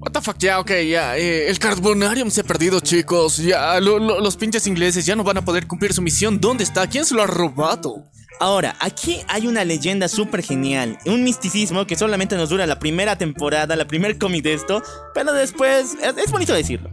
What 0.00 0.12
the 0.12 0.20
fuck, 0.20 0.36
ya, 0.38 0.60
ok, 0.60 0.70
ya. 0.88 1.16
eh, 1.16 1.48
el 1.48 1.58
carbonarium 1.58 2.30
se 2.30 2.42
ha 2.42 2.44
perdido, 2.44 2.80
chicos. 2.80 3.38
Ya, 3.38 3.80
lo- 3.80 3.98
lo- 3.98 4.20
los 4.20 4.36
pinches 4.36 4.66
ingleses 4.66 5.04
ya 5.06 5.16
no 5.16 5.24
van 5.24 5.38
a 5.38 5.44
poder 5.44 5.66
cumplir 5.66 5.92
su 5.92 6.02
misión. 6.02 6.38
¿Dónde 6.40 6.64
está? 6.64 6.86
¿Quién 6.86 7.04
se 7.04 7.14
lo 7.14 7.22
ha 7.22 7.26
robado? 7.26 8.04
Ahora, 8.40 8.76
aquí 8.78 9.20
hay 9.26 9.48
una 9.48 9.64
leyenda 9.64 10.06
súper 10.06 10.44
genial, 10.44 10.98
un 11.06 11.24
misticismo 11.24 11.86
que 11.86 11.96
solamente 11.96 12.36
nos 12.36 12.50
dura 12.50 12.66
la 12.66 12.78
primera 12.78 13.16
temporada, 13.18 13.74
la 13.74 13.88
primer 13.88 14.16
cómic 14.18 14.44
de 14.44 14.54
esto, 14.54 14.80
pero 15.12 15.32
después 15.32 15.96
es, 16.00 16.16
es 16.16 16.30
bonito 16.30 16.52
decirlo. 16.54 16.90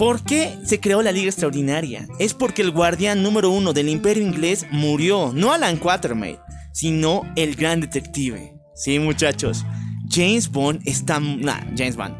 ¿Por 0.00 0.24
qué 0.24 0.56
se 0.64 0.80
creó 0.80 1.02
la 1.02 1.12
Liga 1.12 1.28
Extraordinaria? 1.28 2.08
Es 2.18 2.32
porque 2.32 2.62
el 2.62 2.70
guardián 2.70 3.22
número 3.22 3.50
uno 3.50 3.74
del 3.74 3.90
Imperio 3.90 4.22
Inglés 4.22 4.66
murió, 4.70 5.30
no 5.34 5.52
Alan 5.52 5.76
Quatermain, 5.76 6.38
sino 6.72 7.30
el 7.36 7.54
gran 7.54 7.82
detective. 7.82 8.54
Sí, 8.74 8.98
muchachos, 8.98 9.62
James 10.08 10.50
Bond 10.50 10.80
está... 10.86 11.20
Nah, 11.20 11.60
James 11.76 11.96
Bond. 11.96 12.16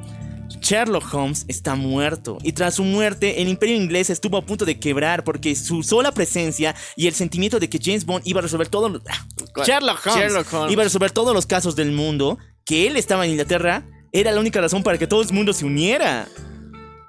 Sherlock 0.60 1.14
Holmes 1.14 1.46
está 1.48 1.74
muerto 1.74 2.36
y 2.42 2.52
tras 2.52 2.74
su 2.74 2.84
muerte 2.84 3.40
el 3.40 3.48
imperio 3.48 3.76
inglés 3.76 4.10
estuvo 4.10 4.36
a 4.36 4.44
punto 4.44 4.66
de 4.66 4.78
quebrar 4.78 5.24
porque 5.24 5.54
su 5.54 5.82
sola 5.82 6.12
presencia 6.12 6.74
y 6.96 7.06
el 7.06 7.14
sentimiento 7.14 7.58
de 7.58 7.70
que 7.70 7.78
James 7.82 8.04
Bond 8.04 8.26
iba 8.26 8.40
a 8.40 8.42
resolver 8.42 8.68
todos 8.68 8.92
los... 8.92 9.02
ah, 9.08 9.26
Sherlock 9.64 10.06
Holmes, 10.06 10.20
Sherlock 10.20 10.52
Holmes. 10.52 10.72
iba 10.74 10.82
a 10.82 10.84
resolver 10.84 11.12
todos 11.12 11.32
los 11.32 11.46
casos 11.46 11.76
del 11.76 11.92
mundo, 11.92 12.36
que 12.66 12.86
él 12.88 12.98
estaba 12.98 13.24
en 13.24 13.30
Inglaterra, 13.30 13.86
era 14.12 14.32
la 14.32 14.40
única 14.40 14.60
razón 14.60 14.82
para 14.82 14.98
que 14.98 15.06
todo 15.06 15.22
el 15.22 15.32
mundo 15.32 15.54
se 15.54 15.64
uniera. 15.64 16.28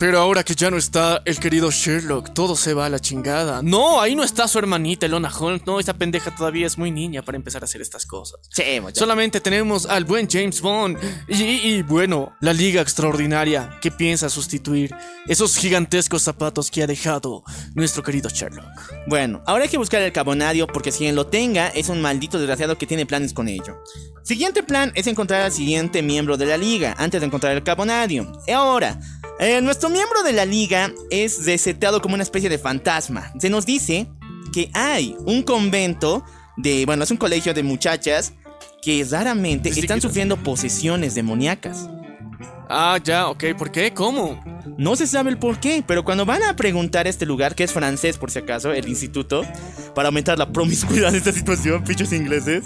Pero 0.01 0.17
ahora 0.17 0.43
que 0.43 0.55
ya 0.55 0.71
no 0.71 0.77
está 0.77 1.21
el 1.25 1.39
querido 1.39 1.69
Sherlock, 1.69 2.33
todo 2.33 2.55
se 2.55 2.73
va 2.73 2.87
a 2.87 2.89
la 2.89 2.97
chingada. 2.97 3.61
No, 3.61 4.01
ahí 4.01 4.15
no 4.15 4.23
está 4.23 4.47
su 4.47 4.57
hermanita, 4.57 5.05
Elona 5.05 5.29
Holmes. 5.29 5.61
No, 5.67 5.79
esa 5.79 5.93
pendeja 5.93 6.33
todavía 6.35 6.65
es 6.65 6.75
muy 6.75 6.89
niña 6.89 7.21
para 7.21 7.35
empezar 7.35 7.61
a 7.61 7.65
hacer 7.65 7.81
estas 7.81 8.07
cosas. 8.07 8.39
Sí. 8.49 8.63
Solamente 8.93 9.39
tenemos 9.41 9.85
al 9.85 10.05
buen 10.05 10.27
James 10.27 10.59
Bond 10.59 10.97
y, 11.27 11.43
y, 11.43 11.83
bueno, 11.83 12.35
la 12.39 12.51
Liga 12.51 12.81
Extraordinaria 12.81 13.77
que 13.79 13.91
piensa 13.91 14.27
sustituir 14.27 14.89
esos 15.27 15.55
gigantescos 15.55 16.23
zapatos 16.23 16.71
que 16.71 16.81
ha 16.81 16.87
dejado 16.87 17.43
nuestro 17.75 18.01
querido 18.01 18.27
Sherlock. 18.27 18.65
Bueno, 19.05 19.43
ahora 19.45 19.65
hay 19.65 19.69
que 19.69 19.77
buscar 19.77 20.01
el 20.01 20.11
carbonario 20.11 20.65
porque 20.65 20.91
si 20.91 20.97
quien 20.97 21.13
lo 21.13 21.27
tenga 21.27 21.67
es 21.67 21.89
un 21.89 22.01
maldito 22.01 22.39
desgraciado 22.39 22.75
que 22.75 22.87
tiene 22.87 23.05
planes 23.05 23.33
con 23.33 23.47
ello. 23.47 23.83
Siguiente 24.23 24.63
plan 24.63 24.91
es 24.95 25.05
encontrar 25.05 25.43
al 25.43 25.51
siguiente 25.51 26.01
miembro 26.01 26.37
de 26.37 26.47
la 26.47 26.57
liga 26.57 26.95
antes 26.97 27.21
de 27.21 27.27
encontrar 27.27 27.55
el 27.55 27.63
carbonario. 27.63 28.31
Y 28.47 28.51
ahora, 28.51 28.99
eh, 29.41 29.59
nuestro 29.61 29.89
miembro 29.89 30.23
de 30.23 30.33
la 30.33 30.45
liga 30.45 30.93
es 31.09 31.45
resetado 31.45 32.01
como 32.01 32.13
una 32.13 32.23
especie 32.23 32.47
de 32.47 32.57
fantasma. 32.57 33.33
Se 33.39 33.49
nos 33.49 33.65
dice 33.65 34.07
que 34.53 34.69
hay 34.73 35.15
un 35.25 35.41
convento 35.41 36.23
de, 36.57 36.85
bueno, 36.85 37.03
es 37.03 37.11
un 37.11 37.17
colegio 37.17 37.53
de 37.53 37.63
muchachas 37.63 38.33
que 38.81 39.05
raramente 39.09 39.69
están 39.69 39.99
sufriendo 39.99 40.37
posesiones 40.37 41.15
demoníacas. 41.15 41.89
Ah, 42.69 42.99
ya, 43.03 43.27
ok. 43.27 43.43
¿Por 43.57 43.71
qué? 43.71 43.93
¿Cómo? 43.93 44.41
No 44.77 44.95
se 44.95 45.05
sabe 45.05 45.29
el 45.29 45.37
por 45.37 45.59
qué, 45.59 45.83
pero 45.85 46.05
cuando 46.05 46.25
van 46.25 46.43
a 46.43 46.55
preguntar 46.55 47.07
este 47.07 47.25
lugar, 47.25 47.55
que 47.55 47.63
es 47.63 47.71
francés 47.71 48.17
por 48.17 48.31
si 48.31 48.39
acaso, 48.39 48.71
el 48.71 48.87
instituto, 48.87 49.43
para 49.93 50.07
aumentar 50.07 50.37
la 50.37 50.51
promiscuidad 50.51 51.11
de 51.11 51.17
esta 51.17 51.31
situación, 51.31 51.83
pichos 51.87 52.13
ingleses, 52.13 52.63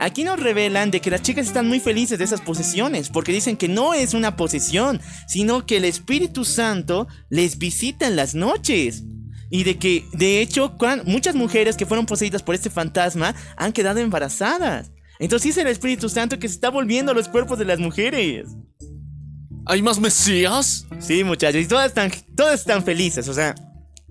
aquí 0.00 0.24
nos 0.24 0.40
revelan 0.40 0.90
de 0.90 1.00
que 1.00 1.10
las 1.10 1.22
chicas 1.22 1.46
están 1.46 1.68
muy 1.68 1.78
felices 1.78 2.18
de 2.18 2.24
esas 2.24 2.40
posesiones, 2.40 3.10
porque 3.10 3.32
dicen 3.32 3.56
que 3.56 3.68
no 3.68 3.94
es 3.94 4.14
una 4.14 4.36
posesión, 4.36 5.00
sino 5.28 5.66
que 5.66 5.76
el 5.76 5.84
Espíritu 5.84 6.44
Santo 6.44 7.06
les 7.28 7.58
visita 7.58 8.06
en 8.06 8.16
las 8.16 8.34
noches. 8.34 9.04
Y 9.50 9.64
de 9.64 9.78
que, 9.78 10.04
de 10.12 10.40
hecho, 10.40 10.76
muchas 11.04 11.34
mujeres 11.34 11.76
que 11.76 11.86
fueron 11.86 12.06
poseídas 12.06 12.42
por 12.42 12.54
este 12.54 12.70
fantasma 12.70 13.34
han 13.56 13.72
quedado 13.72 13.98
embarazadas. 13.98 14.92
Entonces 15.18 15.50
es 15.50 15.58
el 15.58 15.66
Espíritu 15.66 16.08
Santo 16.08 16.38
que 16.38 16.48
se 16.48 16.54
está 16.54 16.70
volviendo 16.70 17.12
a 17.12 17.14
los 17.14 17.28
cuerpos 17.28 17.58
de 17.58 17.66
las 17.66 17.78
mujeres. 17.78 18.48
¿Hay 19.66 19.82
más 19.82 20.00
mesías? 20.00 20.86
Sí, 20.98 21.22
muchachos, 21.24 21.60
y 21.62 21.66
todas 21.66 21.88
están, 21.88 22.10
todas 22.34 22.60
están 22.60 22.82
felices, 22.82 23.28
o 23.28 23.34
sea, 23.34 23.54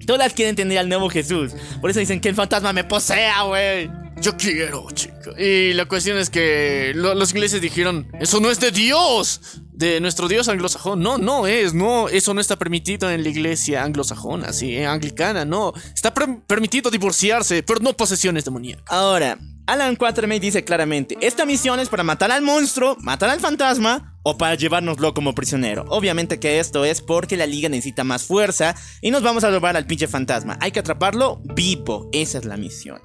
todas 0.05 0.33
quieren 0.33 0.55
tener 0.55 0.77
al 0.77 0.87
nuevo 0.87 1.09
Jesús. 1.09 1.53
Por 1.81 1.89
eso 1.89 1.99
dicen 1.99 2.21
que 2.21 2.29
el 2.29 2.35
fantasma 2.35 2.73
me 2.73 2.83
posea, 2.83 3.43
güey. 3.43 3.89
Yo 4.21 4.35
quiero, 4.35 4.85
chico. 4.93 5.31
Y 5.37 5.73
la 5.73 5.85
cuestión 5.85 6.17
es 6.17 6.29
que 6.29 6.91
lo- 6.95 7.13
los 7.15 7.31
ingleses 7.31 7.61
dijeron, 7.61 8.11
eso 8.19 8.39
no 8.41 8.49
es 8.51 8.59
de 8.59 8.71
Dios, 8.71 9.39
de 9.71 10.01
nuestro 10.01 10.27
Dios 10.27 10.49
anglosajón. 10.49 10.99
No, 11.01 11.17
no 11.17 11.47
es, 11.47 11.73
no, 11.73 12.09
eso 12.09 12.33
no 12.33 12.41
está 12.41 12.57
permitido 12.57 13.09
en 13.09 13.23
la 13.23 13.29
iglesia 13.29 13.83
anglosajona, 13.83 14.51
sí, 14.51 14.75
eh, 14.75 14.85
anglicana, 14.85 15.45
no. 15.45 15.73
Está 15.95 16.13
per- 16.13 16.41
permitido 16.47 16.91
divorciarse, 16.91 17.63
pero 17.63 17.79
no 17.79 17.93
posesiones 17.95 18.43
demoníacas. 18.43 18.83
Ahora, 18.89 19.37
Alan 19.67 19.95
Quatermain 19.95 20.41
dice 20.41 20.65
claramente, 20.65 21.15
esta 21.21 21.45
misión 21.45 21.79
es 21.79 21.87
para 21.89 22.03
matar 22.03 22.31
al 22.31 22.41
monstruo, 22.41 22.97
matar 22.99 23.29
al 23.29 23.39
fantasma 23.39 24.17
o 24.23 24.37
para 24.37 24.55
llevárnoslo 24.55 25.13
como 25.13 25.33
prisionero. 25.33 25.85
Obviamente 25.89 26.39
que 26.39 26.59
esto 26.59 26.83
es 26.83 27.01
porque 27.01 27.37
la 27.37 27.45
liga 27.45 27.69
necesita 27.69 28.03
más 28.03 28.23
fuerza 28.23 28.75
y 29.01 29.11
nos 29.11 29.23
vamos 29.23 29.43
a 29.45 29.49
robar 29.51 29.77
al 29.77 29.85
pinche 29.85 30.07
fantasma. 30.07 30.57
Hay 30.59 30.71
que 30.71 30.79
atraparlo 30.79 31.39
vivo, 31.55 32.09
esa 32.11 32.39
es 32.39 32.45
la 32.45 32.57
misión. 32.57 32.99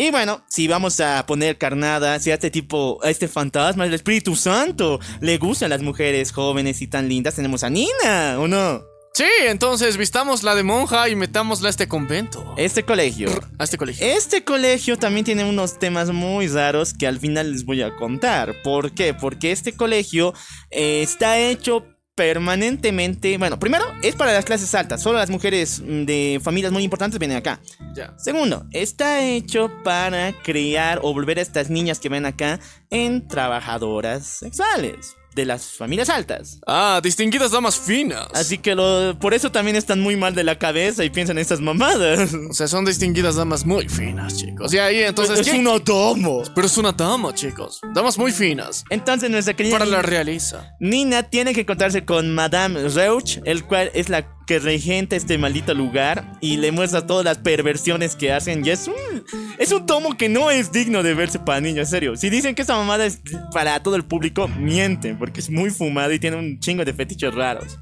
Y 0.00 0.10
bueno, 0.10 0.42
si 0.48 0.66
vamos 0.66 0.98
a 1.00 1.26
poner 1.26 1.58
carnada, 1.58 2.18
si 2.20 2.30
a 2.30 2.34
este 2.34 2.50
tipo, 2.50 2.98
a 3.04 3.10
este 3.10 3.28
fantasma, 3.28 3.84
el 3.84 3.92
Espíritu 3.92 4.34
Santo, 4.34 4.98
le 5.20 5.36
gustan 5.36 5.68
las 5.68 5.82
mujeres 5.82 6.32
jóvenes 6.32 6.80
y 6.80 6.86
tan 6.86 7.06
lindas, 7.06 7.34
tenemos 7.34 7.64
a 7.64 7.68
Nina, 7.68 8.36
¿o 8.38 8.48
no? 8.48 8.80
Sí, 9.12 9.28
entonces 9.42 9.98
vistamos 9.98 10.42
la 10.42 10.54
de 10.54 10.62
monja 10.62 11.10
y 11.10 11.16
metámosla 11.16 11.66
a 11.66 11.70
este 11.70 11.86
convento. 11.86 12.54
Este 12.56 12.82
colegio. 12.82 13.28
A 13.58 13.64
este 13.64 13.76
colegio. 13.76 14.06
Este 14.06 14.42
colegio 14.42 14.96
también 14.96 15.26
tiene 15.26 15.44
unos 15.44 15.78
temas 15.78 16.10
muy 16.10 16.48
raros 16.48 16.94
que 16.94 17.06
al 17.06 17.18
final 17.20 17.52
les 17.52 17.66
voy 17.66 17.82
a 17.82 17.94
contar. 17.96 18.54
¿Por 18.62 18.92
qué? 18.92 19.12
Porque 19.12 19.52
este 19.52 19.74
colegio 19.74 20.32
eh, 20.70 21.02
está 21.02 21.38
hecho 21.38 21.84
permanentemente. 22.14 23.38
Bueno, 23.38 23.58
primero 23.58 23.84
es 24.02 24.14
para 24.14 24.32
las 24.32 24.44
clases 24.44 24.74
altas. 24.74 25.02
Solo 25.02 25.18
las 25.18 25.30
mujeres 25.30 25.80
mm, 25.80 26.04
de 26.04 26.40
familias 26.42 26.72
muy 26.72 26.82
importantes 26.82 27.18
vienen 27.18 27.38
acá. 27.38 27.60
Ya. 27.94 28.14
Segundo, 28.18 28.66
está 28.72 29.24
hecho 29.24 29.70
para 29.84 30.32
crear 30.42 31.00
o 31.02 31.14
volver 31.14 31.38
a 31.38 31.42
estas 31.42 31.70
niñas 31.70 31.98
que 31.98 32.08
ven 32.08 32.26
acá 32.26 32.60
en 32.90 33.26
trabajadoras 33.26 34.26
sexuales 34.26 35.16
de 35.34 35.44
las 35.46 35.64
familias 35.76 36.08
altas. 36.08 36.58
Ah, 36.66 37.00
distinguidas 37.02 37.50
damas 37.52 37.78
finas. 37.78 38.28
Así 38.34 38.58
que 38.58 38.74
lo, 38.74 39.18
por 39.18 39.32
eso 39.34 39.50
también 39.52 39.76
están 39.76 40.00
muy 40.00 40.16
mal 40.16 40.34
de 40.34 40.44
la 40.44 40.58
cabeza 40.58 41.04
y 41.04 41.10
piensan 41.10 41.36
en 41.38 41.42
estas 41.42 41.60
mamadas. 41.60 42.34
O 42.50 42.52
sea, 42.52 42.66
son 42.68 42.84
distinguidas 42.84 43.36
damas 43.36 43.64
muy 43.64 43.88
finas, 43.88 44.36
chicos. 44.36 44.72
Y 44.74 44.78
ahí, 44.78 45.02
entonces. 45.02 45.40
es 45.40 45.48
¿qué- 45.48 45.58
un 45.58 45.66
otomo. 45.66 46.42
Pero 46.54 46.66
es 46.66 46.76
una 46.78 46.92
dama, 46.92 47.34
chicos. 47.34 47.80
Damas 47.94 48.18
muy 48.18 48.32
finas. 48.32 48.84
Entonces 48.90 49.30
nuestra 49.30 49.54
querida 49.54 49.78
Para 49.78 49.86
la 49.90 50.02
realiza. 50.02 50.74
Nina 50.80 51.22
tiene 51.24 51.54
que 51.54 51.60
encontrarse 51.62 52.04
con 52.04 52.34
Madame 52.34 52.88
Reuch, 52.88 53.38
el 53.44 53.64
cual 53.64 53.90
es 53.94 54.08
la 54.08 54.36
que 54.50 54.58
regenta 54.58 55.14
este 55.14 55.38
maldito 55.38 55.74
lugar 55.74 56.32
y 56.40 56.56
le 56.56 56.72
muestra 56.72 57.06
todas 57.06 57.24
las 57.24 57.38
perversiones 57.38 58.16
que 58.16 58.32
hacen. 58.32 58.66
Y 58.66 58.70
es 58.70 58.88
un, 58.88 59.24
es 59.60 59.70
un 59.70 59.86
tomo 59.86 60.16
que 60.16 60.28
no 60.28 60.50
es 60.50 60.72
digno 60.72 61.04
de 61.04 61.14
verse 61.14 61.38
para 61.38 61.60
niños, 61.60 61.86
en 61.86 61.86
serio. 61.86 62.16
Si 62.16 62.30
dicen 62.30 62.56
que 62.56 62.62
esta 62.62 62.76
mamada 62.76 63.06
es 63.06 63.20
para 63.52 63.80
todo 63.80 63.94
el 63.94 64.04
público, 64.04 64.48
mienten, 64.48 65.16
porque 65.20 65.38
es 65.38 65.50
muy 65.50 65.70
fumado 65.70 66.12
y 66.12 66.18
tiene 66.18 66.36
un 66.36 66.58
chingo 66.58 66.84
de 66.84 66.92
fetiches 66.92 67.32
raros. 67.32 67.78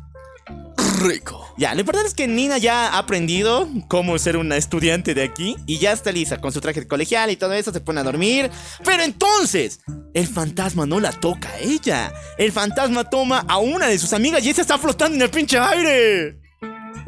Rico. 1.00 1.54
Ya, 1.56 1.72
lo 1.72 1.80
importante 1.80 2.08
es 2.08 2.14
que 2.14 2.28
Nina 2.28 2.58
ya 2.58 2.88
ha 2.88 2.98
aprendido 2.98 3.66
cómo 3.88 4.18
ser 4.18 4.36
una 4.36 4.58
estudiante 4.58 5.14
de 5.14 5.22
aquí 5.22 5.56
y 5.64 5.78
ya 5.78 5.92
está 5.92 6.12
lista 6.12 6.38
con 6.38 6.52
su 6.52 6.60
traje 6.60 6.86
colegial 6.86 7.30
y 7.30 7.36
todo 7.36 7.54
eso, 7.54 7.72
se 7.72 7.80
pone 7.80 8.00
a 8.00 8.04
dormir. 8.04 8.50
Pero 8.84 9.04
entonces, 9.04 9.80
el 10.12 10.26
fantasma 10.26 10.84
no 10.84 11.00
la 11.00 11.12
toca 11.12 11.48
a 11.48 11.60
ella. 11.60 12.12
El 12.36 12.52
fantasma 12.52 13.08
toma 13.08 13.42
a 13.48 13.56
una 13.56 13.86
de 13.86 13.98
sus 13.98 14.12
amigas 14.12 14.44
y 14.44 14.50
esa 14.50 14.60
está 14.60 14.76
flotando 14.76 15.16
en 15.16 15.22
el 15.22 15.30
pinche 15.30 15.58
aire. 15.58 16.47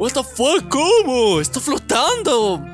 What 0.00 0.12
the 0.12 0.24
fuck, 0.24 0.66
¿cómo? 0.70 1.42
Está 1.42 1.60
flotando. 1.60 2.64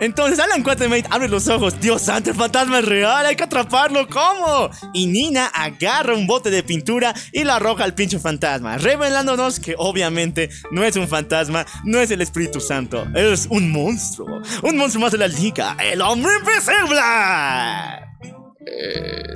Entonces 0.00 0.38
Alan 0.38 0.62
Quatermain 0.62 1.04
abre 1.10 1.28
los 1.28 1.46
ojos. 1.48 1.78
Dios 1.78 2.00
santo, 2.00 2.30
el 2.30 2.36
fantasma 2.36 2.78
es 2.78 2.86
real, 2.86 3.26
hay 3.26 3.36
que 3.36 3.44
atraparlo. 3.44 4.08
¿Cómo? 4.08 4.70
Y 4.94 5.06
Nina 5.06 5.48
agarra 5.48 6.14
un 6.14 6.26
bote 6.26 6.48
de 6.48 6.62
pintura 6.62 7.14
y 7.32 7.44
lo 7.44 7.52
arroja 7.52 7.84
al 7.84 7.94
pinche 7.94 8.18
fantasma, 8.18 8.78
revelándonos 8.78 9.60
que 9.60 9.74
obviamente 9.76 10.48
no 10.70 10.82
es 10.82 10.96
un 10.96 11.06
fantasma, 11.06 11.66
no 11.84 12.00
es 12.00 12.10
el 12.10 12.22
Espíritu 12.22 12.60
Santo, 12.60 13.06
es 13.14 13.46
un 13.50 13.70
monstruo. 13.70 14.40
Un 14.62 14.78
monstruo 14.78 15.02
más 15.02 15.12
de 15.12 15.18
la 15.18 15.28
liga, 15.28 15.76
el 15.78 16.00
hombre 16.00 16.32
invisible. 16.38 17.02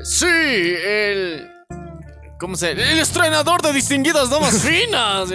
Sí, 0.03 0.27
el. 0.27 1.47
¿Cómo 2.41 2.57
se 2.57 2.71
El 2.71 2.99
estrenador 2.99 3.61
de 3.61 3.75
distinguidas 3.75 4.31
damas 4.31 4.63
finas. 4.63 5.29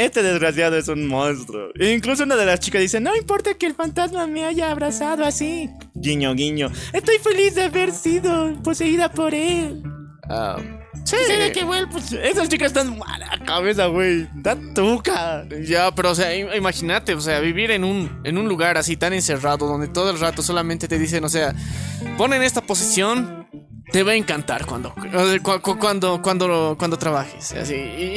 Este 0.00 0.22
desgraciado 0.22 0.76
es 0.78 0.88
un 0.88 1.06
monstruo. 1.06 1.68
E 1.78 1.92
incluso 1.92 2.24
una 2.24 2.36
de 2.36 2.46
las 2.46 2.60
chicas 2.60 2.80
dice, 2.80 3.00
no 3.00 3.14
importa 3.16 3.54
que 3.54 3.66
el 3.66 3.74
fantasma 3.74 4.26
me 4.26 4.44
haya 4.44 4.70
abrazado 4.70 5.24
así. 5.24 5.68
Guiño, 5.94 6.34
guiño. 6.34 6.70
Estoy 6.92 7.18
feliz 7.18 7.54
de 7.54 7.64
haber 7.64 7.92
sido 7.92 8.54
poseída 8.62 9.10
por 9.10 9.34
él. 9.34 9.82
Ah, 10.28 10.56
Sí, 11.04 11.16
de 11.16 11.50
que 11.52 11.64
bueno, 11.64 11.88
pues 11.90 12.12
esas 12.12 12.48
chicas 12.48 12.68
están 12.68 12.98
mal 12.98 13.22
a 13.22 13.36
la 13.36 13.44
cabeza, 13.44 13.86
güey. 13.86 14.28
Tan 14.42 14.74
tuca. 14.74 15.44
ya, 15.64 15.92
pero 15.94 16.10
o 16.10 16.14
sea, 16.14 16.34
im- 16.36 16.54
imagínate, 16.56 17.14
o 17.14 17.20
sea, 17.20 17.40
vivir 17.40 17.70
en 17.70 17.84
un, 17.84 18.20
en 18.24 18.36
un 18.36 18.46
lugar 18.48 18.76
así 18.76 18.96
tan 18.96 19.12
encerrado 19.12 19.66
donde 19.66 19.88
todo 19.88 20.10
el 20.10 20.20
rato 20.20 20.42
solamente 20.42 20.88
te 20.88 20.98
dicen, 20.98 21.24
o 21.24 21.28
sea, 21.28 21.54
ponen 22.18 22.42
esta 22.42 22.60
posición, 22.60 23.39
te 23.92 24.02
va 24.02 24.12
a 24.12 24.14
encantar 24.16 24.66
cuando, 24.66 24.94
eh, 25.12 25.40
cu- 25.42 25.60
cu- 25.60 25.78
cuando, 25.78 26.20
cuando, 26.22 26.76
cuando 26.78 26.98
trabajes, 26.98 27.52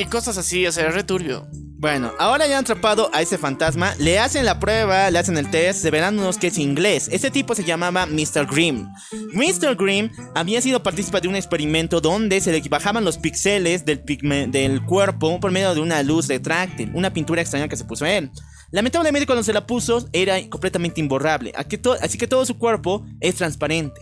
y, 0.01 0.05
cosas 0.05 0.37
así, 0.37 0.65
o 0.67 0.71
sea, 0.71 0.89
returbio. 0.91 1.47
Bueno, 1.77 2.13
ahora 2.17 2.47
ya 2.47 2.57
han 2.57 2.63
atrapado 2.63 3.09
a 3.13 3.21
ese 3.21 3.37
fantasma, 3.37 3.93
le 3.97 4.17
hacen 4.17 4.45
la 4.45 4.57
prueba, 4.57 5.11
le 5.11 5.19
hacen 5.19 5.37
el 5.37 5.51
test, 5.51 5.83
revelándonos 5.83 6.37
que 6.37 6.47
es 6.47 6.57
inglés. 6.57 7.09
Este 7.11 7.29
tipo 7.29 7.55
se 7.55 7.65
llamaba 7.65 8.05
Mr. 8.05 8.45
Grimm. 8.49 8.87
Mr. 9.33 9.75
Grimm 9.75 10.09
había 10.33 10.61
sido 10.61 10.81
partícipe 10.81 11.19
de 11.19 11.27
un 11.27 11.35
experimento 11.35 11.99
donde 11.99 12.39
se 12.39 12.53
le 12.53 12.61
bajaban 12.69 13.03
los 13.03 13.17
píxeles 13.17 13.83
del, 13.83 14.01
del 14.49 14.81
cuerpo 14.85 15.41
por 15.41 15.51
medio 15.51 15.73
de 15.75 15.81
una 15.81 16.01
luz 16.03 16.29
retráctil, 16.29 16.89
una 16.93 17.11
pintura 17.11 17.41
extraña 17.41 17.67
que 17.67 17.75
se 17.75 17.83
puso 17.83 18.05
él. 18.05 18.31
Lamentablemente 18.71 19.25
cuando 19.25 19.43
se 19.43 19.51
la 19.51 19.67
puso 19.67 20.07
era 20.13 20.37
completamente 20.49 21.01
imborrable, 21.01 21.51
así 21.55 22.17
que 22.17 22.27
todo 22.27 22.45
su 22.45 22.57
cuerpo 22.57 23.05
es 23.19 23.35
transparente. 23.35 23.99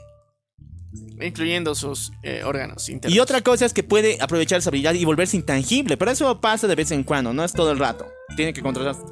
Incluyendo 1.22 1.76
sus 1.76 2.12
eh, 2.24 2.44
órganos 2.44 2.90
internos. 2.90 3.16
Y 3.16 3.20
otra 3.20 3.42
cosa 3.42 3.66
es 3.66 3.74
que 3.74 3.84
puede 3.84 4.18
aprovechar 4.22 4.60
esa 4.60 4.70
habilidad 4.70 4.94
y 4.94 5.06
volverse 5.06 5.38
intangible, 5.38 5.98
pero 5.98 6.12
eso 6.12 6.40
pasa 6.42 6.68
de 6.68 6.76
vez 6.76 6.92
en 6.92 7.04
cuando, 7.04 7.34
no 7.34 7.44
es 7.44 7.54
todo 7.54 7.72
el 7.72 7.80
rato. 7.80 8.08
Tiene 8.36 8.54
que 8.54 8.62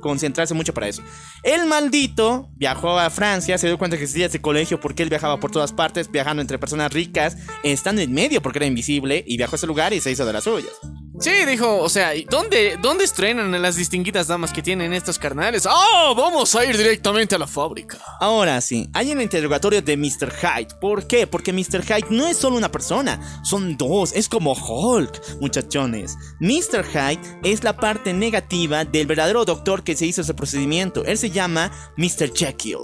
concentrarse 0.01 0.53
mucho 0.53 0.73
para 0.73 0.87
eso. 0.87 1.01
El 1.43 1.65
maldito 1.65 2.49
viajó 2.55 2.99
a 2.99 3.09
Francia, 3.09 3.57
se 3.57 3.67
dio 3.67 3.77
cuenta 3.77 3.97
que 3.97 4.03
existía 4.03 4.27
ese 4.27 4.41
colegio 4.41 4.79
porque 4.79 5.03
él 5.03 5.09
viajaba 5.09 5.39
por 5.39 5.51
todas 5.51 5.73
partes, 5.73 6.09
viajando 6.11 6.41
entre 6.41 6.57
personas 6.59 6.91
ricas, 6.91 7.37
estando 7.63 8.01
en 8.01 8.13
medio 8.13 8.41
porque 8.41 8.59
era 8.59 8.65
invisible, 8.65 9.23
y 9.27 9.37
viajó 9.37 9.55
a 9.55 9.57
ese 9.57 9.67
lugar 9.67 9.93
y 9.93 10.01
se 10.01 10.11
hizo 10.11 10.25
de 10.25 10.33
las 10.33 10.43
suyas. 10.43 10.73
Sí, 11.19 11.31
dijo, 11.45 11.79
o 11.79 11.89
sea, 11.89 12.15
¿y 12.15 12.23
¿dónde, 12.23 12.77
¿dónde 12.81 13.03
estrenan 13.03 13.53
a 13.53 13.59
las 13.59 13.75
distinguidas 13.75 14.27
damas 14.27 14.53
que 14.53 14.61
tienen 14.61 14.93
estos 14.93 15.19
carnales? 15.19 15.67
¡Ah! 15.69 16.13
vamos 16.15 16.55
a 16.55 16.63
ir 16.63 16.77
directamente 16.77 17.35
a 17.35 17.37
la 17.37 17.45
fábrica. 17.45 17.97
Ahora 18.21 18.61
sí, 18.61 18.89
hay 18.93 19.11
el 19.11 19.21
interrogatorio 19.21 19.81
de 19.81 19.97
Mr. 19.97 20.31
Hyde. 20.31 20.75
¿Por 20.79 21.07
qué? 21.07 21.27
Porque 21.27 21.51
Mr. 21.51 21.83
Hyde 21.83 22.07
no 22.09 22.25
es 22.25 22.37
solo 22.37 22.55
una 22.55 22.71
persona, 22.71 23.41
son 23.43 23.75
dos, 23.75 24.13
es 24.13 24.29
como 24.29 24.53
Hulk, 24.53 25.41
muchachones. 25.41 26.15
Mr. 26.39 26.85
Hyde 26.85 27.39
es 27.43 27.65
la 27.65 27.75
parte 27.75 28.13
negativa 28.13 28.85
del 28.85 29.07
verdadero 29.09 29.43
doctor 29.43 29.83
que 29.83 29.95
se 29.95 30.05
hizo 30.05 30.21
ese 30.21 30.33
procedimiento. 30.33 31.03
Él 31.03 31.17
se 31.17 31.31
llama 31.31 31.71
Mr. 31.97 32.31
Jekyll. 32.33 32.77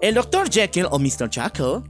El 0.00 0.14
doctor 0.14 0.48
Jekyll 0.48 0.86
o 0.90 0.98
Mr. 0.98 1.28
Jekyll 1.30 1.82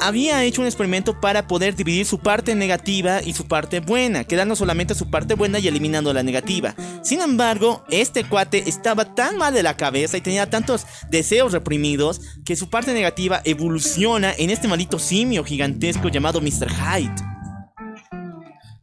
había 0.00 0.42
hecho 0.44 0.60
un 0.60 0.66
experimento 0.66 1.20
para 1.20 1.46
poder 1.46 1.74
dividir 1.74 2.06
su 2.06 2.18
parte 2.18 2.54
negativa 2.54 3.20
y 3.22 3.32
su 3.34 3.46
parte 3.46 3.80
buena, 3.80 4.24
quedando 4.24 4.56
solamente 4.56 4.94
su 4.94 5.10
parte 5.10 5.34
buena 5.34 5.58
y 5.58 5.68
eliminando 5.68 6.12
la 6.12 6.22
negativa. 6.22 6.74
Sin 7.02 7.20
embargo, 7.20 7.84
este 7.90 8.24
cuate 8.24 8.68
estaba 8.68 9.14
tan 9.14 9.36
mal 9.36 9.52
de 9.52 9.62
la 9.62 9.76
cabeza 9.76 10.16
y 10.16 10.20
tenía 10.20 10.48
tantos 10.48 10.86
deseos 11.10 11.52
reprimidos 11.52 12.20
que 12.44 12.56
su 12.56 12.70
parte 12.70 12.94
negativa 12.94 13.40
evoluciona 13.44 14.32
en 14.36 14.50
este 14.50 14.68
maldito 14.68 14.98
simio 14.98 15.44
gigantesco 15.44 16.08
llamado 16.08 16.40
Mr. 16.40 16.70
Hyde. 16.70 17.37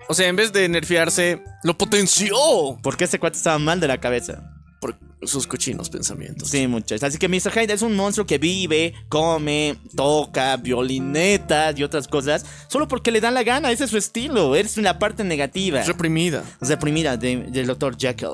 O 0.07 0.13
sea, 0.13 0.27
en 0.27 0.35
vez 0.35 0.53
de 0.53 0.67
nerfearse, 0.69 1.41
lo 1.63 1.77
potenció 1.77 2.35
Porque 2.83 3.05
este 3.05 3.19
cuate 3.19 3.37
estaba 3.37 3.57
mal 3.59 3.79
de 3.79 3.87
la 3.87 3.99
cabeza. 3.99 4.51
por 4.79 4.97
sus 5.23 5.47
cochinos 5.47 5.89
pensamientos. 5.89 6.49
Sí, 6.49 6.67
muchachos. 6.67 7.01
Así 7.03 7.17
que 7.17 7.27
Mr. 7.27 7.51
Hyde 7.51 7.73
es 7.73 7.81
un 7.81 7.95
monstruo 7.95 8.27
que 8.27 8.37
vive, 8.37 8.93
come, 9.09 9.75
toca, 9.95 10.57
violinetas 10.57 11.79
y 11.79 11.83
otras 11.83 12.07
cosas, 12.07 12.45
solo 12.67 12.87
porque 12.87 13.09
le 13.11 13.19
da 13.21 13.31
la 13.31 13.41
gana. 13.43 13.71
Ese 13.71 13.85
es 13.85 13.89
su 13.89 13.97
estilo. 13.97 14.55
Es 14.55 14.77
la 14.77 14.99
parte 14.99 15.23
negativa, 15.23 15.81
Reprimida. 15.81 16.43
reprimida 16.61 17.17
de- 17.17 17.37
del 17.49 17.65
Dr. 17.65 17.97
Jekyll. 17.97 18.29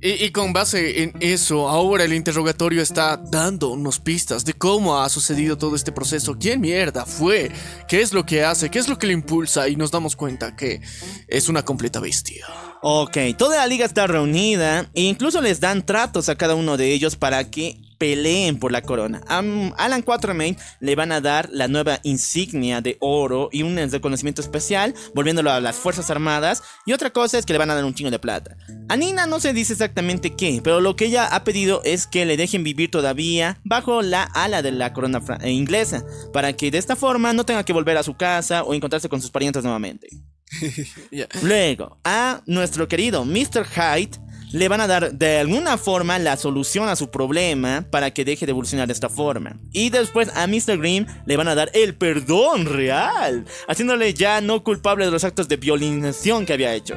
Y, 0.00 0.30
con 0.30 0.52
base 0.52 1.02
en 1.02 1.12
eso, 1.18 1.68
ahora 1.68 2.04
el 2.04 2.12
interrogatorio 2.12 2.82
está 2.82 3.16
dando 3.16 3.70
unos 3.70 3.98
pistas 3.98 4.44
de 4.44 4.52
cómo 4.52 5.00
ha 5.00 5.08
sucedido 5.08 5.58
todo 5.58 5.74
este 5.74 5.90
proceso. 5.90 6.36
¿Quién 6.38 6.60
mierda 6.60 7.04
fue? 7.04 7.50
¿Qué 7.88 8.00
es 8.00 8.12
lo 8.12 8.24
que 8.24 8.44
hace? 8.44 8.70
¿Qué 8.70 8.78
es 8.78 8.88
lo 8.88 8.96
que 8.96 9.08
le 9.08 9.12
impulsa? 9.12 9.68
Y 9.68 9.74
nos 9.74 9.90
damos 9.90 10.14
cuenta 10.14 10.54
que 10.54 10.80
es 11.26 11.48
una 11.48 11.64
completa 11.64 11.98
bestia. 11.98 12.46
Ok, 12.80 13.16
toda 13.36 13.56
la 13.56 13.66
liga 13.66 13.84
está 13.84 14.06
reunida 14.06 14.88
e 14.94 15.02
incluso 15.02 15.40
les 15.40 15.58
dan 15.58 15.84
tratos 15.84 16.28
a 16.28 16.36
cada 16.36 16.54
uno 16.54 16.76
de 16.76 16.92
ellos 16.92 17.16
para 17.16 17.50
que 17.50 17.80
peleen 17.98 18.58
por 18.58 18.72
la 18.72 18.82
corona. 18.82 19.20
A 19.28 19.42
Alan 19.76 20.02
Quatermain 20.02 20.56
le 20.80 20.94
van 20.94 21.12
a 21.12 21.20
dar 21.20 21.48
la 21.52 21.68
nueva 21.68 22.00
insignia 22.04 22.80
de 22.80 22.96
oro 23.00 23.48
y 23.52 23.62
un 23.62 23.76
reconocimiento 23.90 24.40
especial, 24.40 24.94
volviéndolo 25.14 25.50
a 25.50 25.60
las 25.60 25.76
Fuerzas 25.76 26.10
Armadas. 26.10 26.62
Y 26.86 26.92
otra 26.92 27.10
cosa 27.10 27.38
es 27.38 27.44
que 27.44 27.52
le 27.52 27.58
van 27.58 27.70
a 27.70 27.74
dar 27.74 27.84
un 27.84 27.94
chingo 27.94 28.10
de 28.10 28.18
plata. 28.18 28.56
A 28.88 28.96
Nina 28.96 29.26
no 29.26 29.40
se 29.40 29.52
dice 29.52 29.72
exactamente 29.72 30.34
qué, 30.34 30.60
pero 30.62 30.80
lo 30.80 30.96
que 30.96 31.06
ella 31.06 31.26
ha 31.26 31.44
pedido 31.44 31.82
es 31.84 32.06
que 32.06 32.24
le 32.24 32.36
dejen 32.36 32.64
vivir 32.64 32.90
todavía 32.90 33.60
bajo 33.64 34.02
la 34.02 34.22
ala 34.22 34.62
de 34.62 34.72
la 34.72 34.92
corona 34.92 35.20
eh, 35.40 35.50
inglesa, 35.50 36.04
para 36.32 36.52
que 36.52 36.70
de 36.70 36.78
esta 36.78 36.96
forma 36.96 37.32
no 37.32 37.44
tenga 37.44 37.64
que 37.64 37.72
volver 37.72 37.96
a 37.96 38.02
su 38.02 38.16
casa 38.16 38.62
o 38.62 38.74
encontrarse 38.74 39.08
con 39.08 39.20
sus 39.20 39.30
parientes 39.30 39.62
nuevamente. 39.64 40.08
Luego, 41.42 41.98
a 42.04 42.42
nuestro 42.46 42.88
querido 42.88 43.24
Mr. 43.24 43.66
Hyde 43.66 44.18
le 44.52 44.68
van 44.68 44.80
a 44.80 44.86
dar 44.86 45.12
de 45.12 45.38
alguna 45.38 45.78
forma 45.78 46.18
la 46.18 46.36
solución 46.36 46.88
a 46.88 46.96
su 46.96 47.10
problema 47.10 47.86
para 47.90 48.12
que 48.12 48.24
deje 48.24 48.46
de 48.46 48.50
evolucionar 48.50 48.86
de 48.86 48.92
esta 48.92 49.08
forma. 49.08 49.56
Y 49.72 49.90
después 49.90 50.30
a 50.34 50.46
Mr. 50.46 50.78
Grimm 50.78 51.06
le 51.26 51.36
van 51.36 51.48
a 51.48 51.54
dar 51.54 51.70
el 51.74 51.94
perdón 51.94 52.66
real, 52.66 53.44
haciéndole 53.66 54.14
ya 54.14 54.40
no 54.40 54.62
culpable 54.64 55.04
de 55.04 55.10
los 55.10 55.24
actos 55.24 55.48
de 55.48 55.56
violinación 55.56 56.46
que 56.46 56.54
había 56.54 56.74
hecho. 56.74 56.96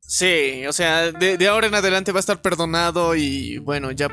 Sí, 0.00 0.64
o 0.66 0.72
sea, 0.72 1.10
de, 1.10 1.36
de 1.36 1.48
ahora 1.48 1.66
en 1.66 1.74
adelante 1.74 2.12
va 2.12 2.18
a 2.18 2.20
estar 2.20 2.40
perdonado 2.40 3.16
y 3.16 3.58
bueno, 3.58 3.90
ya 3.90 4.08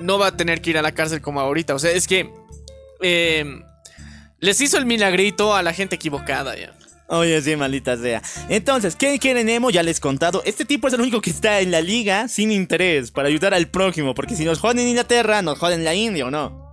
no 0.00 0.18
va 0.18 0.28
a 0.28 0.36
tener 0.36 0.60
que 0.60 0.70
ir 0.70 0.78
a 0.78 0.82
la 0.82 0.92
cárcel 0.92 1.20
como 1.20 1.40
ahorita. 1.40 1.74
O 1.74 1.78
sea, 1.78 1.90
es 1.90 2.06
que 2.06 2.30
eh, 3.00 3.44
les 4.38 4.60
hizo 4.60 4.78
el 4.78 4.86
milagrito 4.86 5.54
a 5.54 5.62
la 5.62 5.72
gente 5.72 5.96
equivocada 5.96 6.56
ya. 6.56 6.77
Oye, 7.10 7.40
sí, 7.40 7.56
maldita 7.56 7.96
sea. 7.96 8.22
Entonces, 8.50 8.94
¿qué 8.94 9.18
quiere 9.18 9.42
Nemo? 9.42 9.70
Ya 9.70 9.82
les 9.82 9.96
he 9.96 10.00
contado. 10.00 10.42
Este 10.44 10.64
tipo 10.66 10.88
es 10.88 10.94
el 10.94 11.00
único 11.00 11.20
que 11.22 11.30
está 11.30 11.60
en 11.60 11.70
la 11.70 11.80
liga 11.80 12.28
sin 12.28 12.52
interés 12.52 13.10
para 13.10 13.28
ayudar 13.28 13.54
al 13.54 13.68
prójimo. 13.68 14.14
Porque 14.14 14.36
si 14.36 14.44
nos 14.44 14.58
joden 14.60 14.80
en 14.80 14.88
Inglaterra, 14.88 15.40
nos 15.40 15.58
joden 15.58 15.78
en 15.80 15.84
la 15.86 15.94
India, 15.94 16.26
¿o 16.26 16.30
no? 16.30 16.68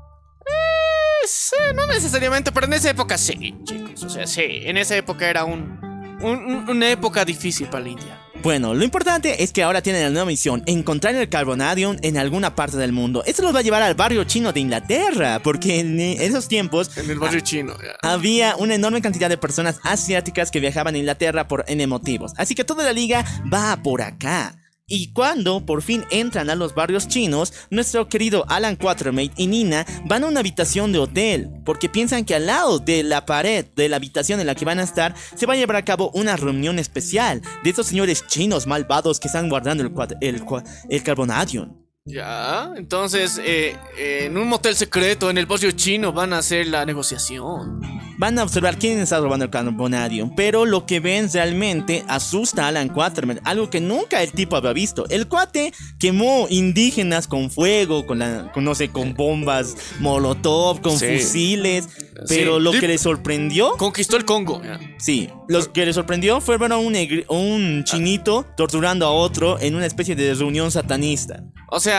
Sí, 1.28 1.56
no 1.74 1.88
necesariamente, 1.88 2.52
pero 2.52 2.68
en 2.68 2.74
esa 2.74 2.90
época 2.92 3.18
sí, 3.18 3.56
chicos. 3.64 4.04
O 4.04 4.10
sea, 4.10 4.28
sí, 4.28 4.44
en 4.46 4.78
esa 4.78 4.96
época 4.96 5.28
era 5.30 5.44
un- 5.44 5.80
un- 6.22 6.70
una 6.70 6.92
época 6.92 7.26
difícil 7.26 7.68
para 7.68 7.84
la 7.86 7.90
India. 7.90 8.20
Bueno, 8.42 8.74
lo 8.74 8.84
importante 8.84 9.44
es 9.44 9.52
que 9.52 9.64
ahora 9.64 9.82
tienen 9.82 10.04
la 10.04 10.10
nueva 10.10 10.26
misión, 10.26 10.62
encontrar 10.66 11.16
el 11.16 11.30
Carbonadium 11.30 11.98
en 12.02 12.18
alguna 12.18 12.56
parte 12.56 12.78
del 12.78 12.92
mundo. 12.92 13.24
Esto 13.26 13.42
los 13.42 13.56
va 13.56 13.60
a 13.60 13.64
llevar 13.64 13.82
al 13.82 13.96
barrio 13.96 14.24
chino 14.26 14.54
de 14.54 14.60
Inglaterra, 14.60 15.40
porque 15.44 15.80
en 15.80 16.00
esos 16.00 16.48
tiempos 16.48 16.96
En 16.98 17.10
el 17.10 17.18
barrio 17.18 17.40
chino, 17.40 17.76
había 18.04 18.56
una 18.58 18.76
enorme 18.76 19.02
cantidad 19.02 19.30
de 19.30 19.38
personas 19.38 19.80
asiáticas 19.84 20.52
que 20.52 20.60
viajaban 20.60 20.96
a 20.96 20.98
Inglaterra 20.98 21.48
por 21.48 21.66
N 21.68 21.88
motivos. 21.88 22.34
Así 22.38 22.54
que 22.54 22.64
toda 22.64 22.84
la 22.84 22.94
liga 22.94 23.26
va 23.52 23.78
por 23.82 24.02
acá. 24.02 24.56
Y 24.88 25.14
cuando 25.14 25.66
por 25.66 25.82
fin 25.82 26.04
entran 26.12 26.52
a 26.52 26.56
los 26.56 26.76
barrios 26.76 27.08
chinos, 27.08 27.54
nuestro 27.72 28.08
querido 28.08 28.46
Alan 28.48 28.76
Quatermain 28.76 29.32
y 29.36 29.48
Nina 29.48 29.84
van 30.06 30.24
a 30.24 30.28
una 30.28 30.42
habitación 30.42 30.92
de 30.92 31.00
hotel, 31.00 31.50
porque 31.66 31.90
piensan 31.90 32.24
que 32.24 32.36
al 32.36 32.46
lado 32.46 32.78
de 32.78 33.02
la 33.02 33.26
pared 33.26 33.66
de 33.76 33.90
la 33.90 33.96
habitación 33.96 34.40
en 34.40 34.46
la 34.46 34.54
que 34.54 34.64
van 34.64 34.78
a 34.78 34.84
estar, 34.84 35.16
se 35.36 35.48
va 35.48 35.54
a 35.54 35.58
llevar 35.58 35.78
a 35.78 35.86
cabo 35.86 36.12
una 36.14 36.36
reunión 36.36 36.78
especial 36.78 37.42
de 37.64 37.70
estos 37.72 37.88
señores 37.88 38.28
chinos 38.28 38.68
malvados 38.68 39.20
que 39.20 39.28
están 39.28 39.50
guardando 39.50 39.84
el, 39.84 39.92
el, 40.22 40.44
el 40.88 41.04
Carbonadium. 41.04 41.85
Ya, 42.08 42.72
entonces, 42.78 43.42
eh, 43.44 43.76
eh, 43.98 44.26
en 44.28 44.38
un 44.38 44.48
motel 44.48 44.76
secreto 44.76 45.32
en 45.32 45.40
el 45.40 45.48
barrio 45.48 45.72
chino 45.72 46.14
van 46.14 46.34
a 46.34 46.38
hacer 46.38 46.68
la 46.68 46.86
negociación. 46.86 47.82
Van 48.20 48.38
a 48.38 48.44
observar 48.44 48.78
quién 48.78 49.00
está 49.00 49.20
robando 49.20 49.46
el 49.46 49.50
Carbonadium, 49.52 50.36
pero 50.36 50.66
lo 50.66 50.86
que 50.86 51.00
ven 51.00 51.28
realmente 51.34 52.06
asusta 52.08 52.66
a 52.66 52.68
Alan 52.68 52.90
Quatermain, 52.90 53.42
algo 53.44 53.72
que 53.72 53.82
nunca 53.82 54.22
el 54.22 54.32
tipo 54.32 54.56
había 54.56 54.72
visto. 54.72 55.06
El 55.10 55.28
cuate 55.28 55.74
quemó 56.00 56.46
indígenas 56.52 57.28
con 57.28 57.50
fuego, 57.50 58.06
con, 58.06 58.20
la, 58.20 58.52
con 58.54 58.64
no 58.66 58.76
sé, 58.76 58.90
con 58.90 59.16
bombas 59.16 59.76
molotov, 60.00 60.82
con 60.82 61.00
Sí. 61.00 61.08
fusiles, 61.18 61.90
pero 62.28 62.58
Sí. 62.58 62.64
lo 62.64 62.72
que 62.74 62.88
le 62.88 63.00
sorprendió, 63.00 63.72
Conquistó 63.78 64.16
el 64.16 64.26
Congo. 64.26 64.62
sí, 65.00 65.28
lo 65.50 65.74
que 65.74 65.88
le 65.88 65.92
sorprendió 65.92 66.40
fue 66.40 66.60
ver 66.60 66.72
a 66.72 66.78
un, 66.78 66.96
un 67.30 67.84
chinito 67.84 68.46
torturando 68.56 69.08
a 69.08 69.10
otro 69.12 69.60
en 69.60 69.74
una 69.74 69.88
especie 69.88 70.16
de 70.16 70.36
reunión 70.36 70.70
satanista. 70.70 71.44
O 71.72 71.80
sea, 71.80 71.95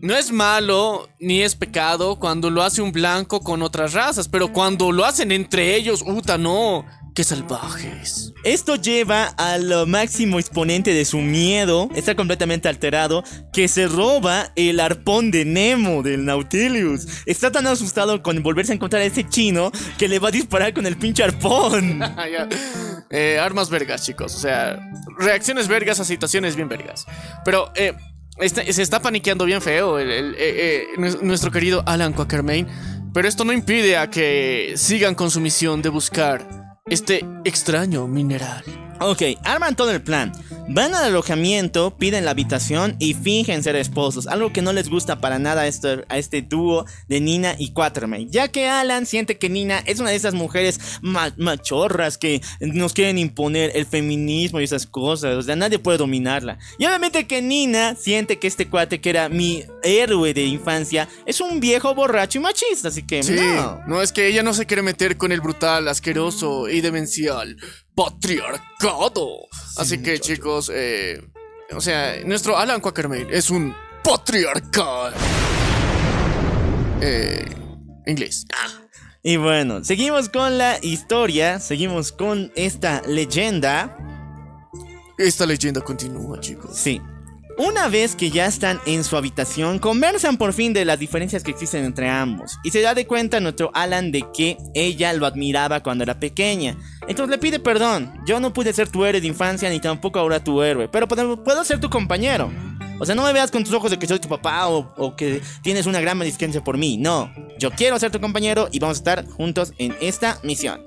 no 0.00 0.16
es 0.16 0.30
malo 0.30 1.08
ni 1.18 1.42
es 1.42 1.56
pecado 1.56 2.18
cuando 2.18 2.50
lo 2.50 2.62
hace 2.62 2.82
un 2.82 2.92
blanco 2.92 3.40
con 3.40 3.62
otras 3.62 3.92
razas, 3.92 4.28
pero 4.28 4.52
cuando 4.52 4.92
lo 4.92 5.04
hacen 5.04 5.32
entre 5.32 5.74
ellos, 5.74 6.02
uta, 6.06 6.38
no. 6.38 6.84
Qué 7.14 7.24
salvajes. 7.24 8.32
Esto 8.42 8.76
lleva 8.76 9.24
al 9.36 9.86
máximo 9.86 10.38
exponente 10.38 10.94
de 10.94 11.04
su 11.04 11.18
miedo, 11.18 11.90
está 11.94 12.14
completamente 12.16 12.68
alterado, 12.70 13.22
que 13.52 13.68
se 13.68 13.86
roba 13.86 14.50
el 14.56 14.80
arpón 14.80 15.30
de 15.30 15.44
Nemo 15.44 16.02
del 16.02 16.24
Nautilus. 16.24 17.06
Está 17.26 17.52
tan 17.52 17.66
asustado 17.66 18.22
con 18.22 18.42
volverse 18.42 18.72
a 18.72 18.76
encontrar 18.76 19.02
a 19.02 19.04
ese 19.04 19.28
chino 19.28 19.70
que 19.98 20.08
le 20.08 20.20
va 20.20 20.28
a 20.28 20.30
disparar 20.30 20.72
con 20.72 20.86
el 20.86 20.96
pinche 20.96 21.22
arpón. 21.22 22.00
Ah. 22.14 22.48
Eh, 23.10 23.38
armas 23.38 23.68
vergas, 23.68 24.04
chicos. 24.04 24.34
O 24.34 24.38
sea, 24.38 24.78
reacciones 25.18 25.66
vergas 25.68 26.00
a 26.00 26.04
situaciones 26.04 26.56
bien 26.56 26.68
vergas. 26.68 27.06
Pero 27.44 27.70
eh, 27.74 27.94
está- 28.38 28.64
se 28.72 28.82
está 28.82 29.00
paniqueando 29.00 29.44
bien 29.44 29.60
feo 29.62 29.98
eh, 29.98 30.04
eh, 30.36 30.86
nues- 30.96 31.20
nuestro 31.22 31.50
querido 31.50 31.82
Alan 31.86 32.12
Quakermain. 32.12 32.66
Pero 33.14 33.28
esto 33.28 33.44
no 33.44 33.52
impide 33.52 33.98
a 33.98 34.08
que 34.08 34.72
sigan 34.76 35.14
con 35.14 35.30
su 35.30 35.40
misión 35.40 35.82
de 35.82 35.90
buscar 35.90 36.80
este 36.86 37.24
extraño 37.44 38.06
mineral. 38.08 38.64
Ok, 39.04 39.22
arman 39.44 39.74
todo 39.76 39.90
el 39.90 40.02
plan. 40.02 40.32
Van 40.68 40.94
al 40.94 41.04
alojamiento, 41.04 41.96
piden 41.98 42.24
la 42.24 42.30
habitación 42.30 42.94
y 43.00 43.14
fingen 43.14 43.62
ser 43.64 43.74
esposos. 43.76 44.26
Algo 44.28 44.52
que 44.52 44.62
no 44.62 44.72
les 44.72 44.88
gusta 44.88 45.20
para 45.20 45.38
nada 45.40 45.62
a 45.62 45.66
este, 45.66 46.04
a 46.08 46.18
este 46.18 46.40
dúo 46.40 46.86
de 47.08 47.20
Nina 47.20 47.56
y 47.58 47.72
Quatermain. 47.72 48.30
Ya 48.30 48.46
que 48.48 48.68
Alan 48.68 49.04
siente 49.04 49.38
que 49.38 49.48
Nina 49.50 49.78
es 49.86 49.98
una 49.98 50.10
de 50.10 50.16
esas 50.16 50.34
mujeres 50.34 50.78
ma- 51.02 51.34
machorras 51.36 52.16
que 52.16 52.40
nos 52.60 52.92
quieren 52.92 53.18
imponer 53.18 53.72
el 53.74 53.86
feminismo 53.86 54.60
y 54.60 54.64
esas 54.64 54.86
cosas. 54.86 55.34
O 55.34 55.42
sea, 55.42 55.56
nadie 55.56 55.80
puede 55.80 55.98
dominarla. 55.98 56.58
Y 56.78 56.86
obviamente 56.86 57.26
que 57.26 57.42
Nina 57.42 57.96
siente 57.96 58.38
que 58.38 58.46
este 58.46 58.68
cuate 58.68 59.00
que 59.00 59.10
era 59.10 59.28
mi 59.28 59.64
héroe 59.82 60.32
de 60.32 60.44
infancia 60.44 61.08
es 61.26 61.40
un 61.40 61.58
viejo 61.58 61.92
borracho 61.94 62.38
y 62.38 62.42
machista. 62.42 62.88
Así 62.88 63.02
que 63.02 63.22
Sí, 63.24 63.32
no. 63.34 63.80
no 63.88 64.00
es 64.00 64.12
que 64.12 64.28
ella 64.28 64.44
no 64.44 64.54
se 64.54 64.64
quiere 64.66 64.82
meter 64.82 65.16
con 65.16 65.32
el 65.32 65.40
brutal, 65.40 65.88
asqueroso 65.88 66.68
y 66.68 66.80
demencial 66.80 67.56
patriarcado. 67.94 69.46
Así 69.76 70.02
que, 70.02 70.18
chicos, 70.18 70.70
eh, 70.74 71.22
o 71.74 71.80
sea, 71.80 72.16
nuestro 72.24 72.56
Alan 72.56 72.80
Quakermain 72.80 73.28
es 73.30 73.50
un 73.50 73.74
patriarcal. 74.02 75.12
Eh, 77.00 77.44
inglés. 78.06 78.46
Y 79.22 79.36
bueno, 79.36 79.84
seguimos 79.84 80.28
con 80.28 80.58
la 80.58 80.78
historia, 80.82 81.60
seguimos 81.60 82.12
con 82.12 82.52
esta 82.56 83.02
leyenda. 83.02 83.96
Esta 85.18 85.46
leyenda 85.46 85.80
continúa, 85.80 86.40
chicos. 86.40 86.76
Sí. 86.76 87.00
Una 87.58 87.88
vez 87.88 88.16
que 88.16 88.30
ya 88.30 88.46
están 88.46 88.80
en 88.86 89.04
su 89.04 89.16
habitación, 89.16 89.78
conversan 89.78 90.38
por 90.38 90.52
fin 90.52 90.72
de 90.72 90.84
las 90.84 90.98
diferencias 90.98 91.42
que 91.42 91.50
existen 91.50 91.84
entre 91.84 92.08
ambos. 92.08 92.58
Y 92.64 92.70
se 92.70 92.80
da 92.80 92.94
de 92.94 93.06
cuenta 93.06 93.40
nuestro 93.40 93.70
Alan 93.74 94.10
de 94.10 94.24
que 94.32 94.56
ella 94.74 95.12
lo 95.12 95.26
admiraba 95.26 95.82
cuando 95.82 96.02
era 96.02 96.18
pequeña. 96.18 96.76
Entonces 97.06 97.30
le 97.30 97.38
pide 97.38 97.58
perdón. 97.58 98.12
Yo 98.26 98.40
no 98.40 98.52
pude 98.52 98.72
ser 98.72 98.88
tu 98.88 99.04
héroe 99.04 99.20
de 99.20 99.26
infancia 99.26 99.68
ni 99.68 99.80
tampoco 99.80 100.18
ahora 100.18 100.42
tu 100.42 100.62
héroe. 100.62 100.88
Pero 100.88 101.06
puedo, 101.06 101.64
ser 101.64 101.78
tu 101.78 101.90
compañero. 101.90 102.50
O 102.98 103.04
sea, 103.04 103.14
no 103.14 103.24
me 103.24 103.32
veas 103.32 103.50
con 103.50 103.64
tus 103.64 103.74
ojos 103.74 103.90
de 103.90 103.98
que 103.98 104.06
soy 104.06 104.18
tu 104.18 104.28
papá 104.28 104.68
o, 104.68 104.94
o 104.96 105.14
que 105.14 105.42
tienes 105.62 105.86
una 105.86 106.00
gran 106.00 106.18
disquencia 106.20 106.64
por 106.64 106.78
mí. 106.78 106.96
No. 106.96 107.32
yo 107.58 107.70
quiero 107.70 107.98
ser 107.98 108.10
tu 108.10 108.20
compañero 108.20 108.68
y 108.72 108.78
vamos 108.78 108.96
a 108.98 109.00
estar 109.00 109.26
juntos 109.26 109.72
en 109.78 109.94
esta 110.00 110.38
misión. 110.42 110.80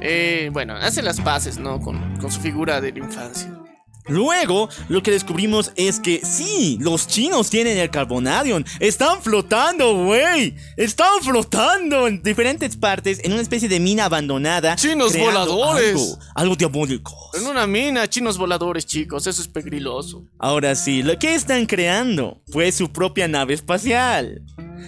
Eh, 0.00 0.50
bueno, 0.52 0.74
hace 0.76 1.02
las 1.02 1.20
paces, 1.20 1.58
¿no? 1.58 1.80
Con, 1.80 2.18
con 2.18 2.30
su 2.30 2.40
figura 2.40 2.80
de 2.80 2.92
la 2.92 2.98
infancia. 2.98 3.65
Luego, 4.08 4.68
lo 4.88 5.02
que 5.02 5.10
descubrimos 5.10 5.72
es 5.76 6.00
que 6.00 6.20
sí, 6.24 6.78
los 6.80 7.06
chinos 7.06 7.50
tienen 7.50 7.78
el 7.78 7.90
Carbonadium. 7.90 8.64
Están 8.80 9.22
flotando, 9.22 9.94
güey. 10.04 10.54
Están 10.76 11.22
flotando 11.22 12.06
en 12.06 12.22
diferentes 12.22 12.76
partes 12.76 13.20
en 13.24 13.32
una 13.32 13.42
especie 13.42 13.68
de 13.68 13.80
mina 13.80 14.04
abandonada. 14.04 14.76
¡Chinos 14.76 15.16
voladores! 15.16 15.90
Algo, 15.90 16.18
algo 16.34 16.56
diabólico. 16.56 17.30
En 17.34 17.46
una 17.46 17.66
mina, 17.66 18.08
chinos 18.08 18.38
voladores, 18.38 18.86
chicos, 18.86 19.26
eso 19.26 19.42
es 19.42 19.48
pegriloso. 19.48 20.24
Ahora 20.38 20.74
sí, 20.74 21.02
lo 21.02 21.18
que 21.18 21.34
están 21.34 21.66
creando 21.66 22.40
fue 22.52 22.70
su 22.72 22.92
propia 22.92 23.28
nave 23.28 23.54
espacial. 23.54 24.42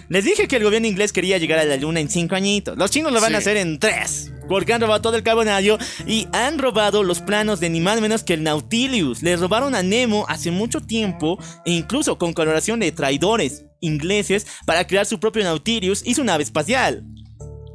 Les 0.09 0.23
dije 0.23 0.47
que 0.47 0.57
el 0.57 0.63
gobierno 0.63 0.87
inglés 0.87 1.13
quería 1.13 1.37
llegar 1.37 1.59
a 1.59 1.65
la 1.65 1.77
luna 1.77 1.99
en 1.99 2.09
cinco 2.09 2.35
añitos. 2.35 2.77
Los 2.77 2.91
chinos 2.91 3.11
lo 3.11 3.21
van 3.21 3.35
a 3.35 3.39
hacer 3.39 3.57
en 3.57 3.79
tres. 3.79 4.31
Porque 4.47 4.73
han 4.73 4.81
robado 4.81 5.01
todo 5.01 5.15
el 5.15 5.23
carbonario 5.23 5.77
y 6.07 6.27
han 6.33 6.57
robado 6.57 7.03
los 7.03 7.21
planos 7.21 7.59
de 7.59 7.69
ni 7.69 7.79
más 7.79 7.95
ni 7.95 8.01
menos 8.01 8.23
que 8.23 8.33
el 8.33 8.43
Nautilus. 8.43 9.21
Le 9.21 9.35
robaron 9.35 9.75
a 9.75 9.83
Nemo 9.83 10.25
hace 10.27 10.49
mucho 10.49 10.81
tiempo 10.81 11.37
e 11.65 11.71
incluso 11.71 12.17
con 12.17 12.33
colaboración 12.33 12.79
de 12.79 12.91
traidores 12.91 13.65
ingleses 13.81 14.47
para 14.65 14.87
crear 14.87 15.05
su 15.05 15.19
propio 15.19 15.43
Nautilus 15.43 16.01
y 16.05 16.15
su 16.15 16.23
nave 16.23 16.43
espacial. 16.43 17.03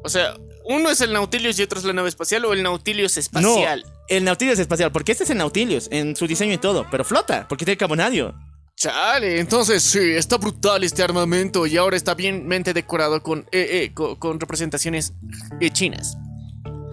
O 0.02 0.08
sea, 0.08 0.36
uno 0.64 0.90
es 0.90 1.00
el 1.00 1.12
Nautilus 1.12 1.58
y 1.58 1.62
otro 1.62 1.78
es 1.78 1.84
la 1.84 1.92
nave 1.92 2.08
espacial 2.08 2.44
o 2.44 2.52
el 2.52 2.62
Nautilus 2.62 3.16
espacial. 3.16 3.84
No, 3.86 3.92
el 4.08 4.24
Nautilus 4.24 4.58
espacial, 4.58 4.92
porque 4.92 5.12
este 5.12 5.24
es 5.24 5.30
el 5.30 5.38
Nautilus 5.38 5.88
en 5.90 6.16
su 6.16 6.26
diseño 6.26 6.54
y 6.54 6.58
todo, 6.58 6.86
pero 6.90 7.04
flota, 7.04 7.46
porque 7.48 7.64
tiene 7.64 7.76
carbonario. 7.76 8.34
Chale, 8.76 9.38
entonces 9.38 9.82
sí, 9.82 9.98
está 10.16 10.36
brutal 10.36 10.82
este 10.82 11.02
armamento 11.02 11.64
y 11.66 11.76
ahora 11.76 11.96
está 11.96 12.14
bienmente 12.14 12.74
decorado 12.74 13.22
con, 13.22 13.40
eh, 13.52 13.82
eh, 13.84 13.94
co- 13.94 14.18
con, 14.18 14.40
representaciones 14.40 15.14
eh, 15.60 15.70
chinas. 15.70 16.16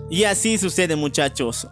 Y 0.10 0.24
así 0.26 0.58
sucede, 0.58 0.96
muchachos. 0.96 1.68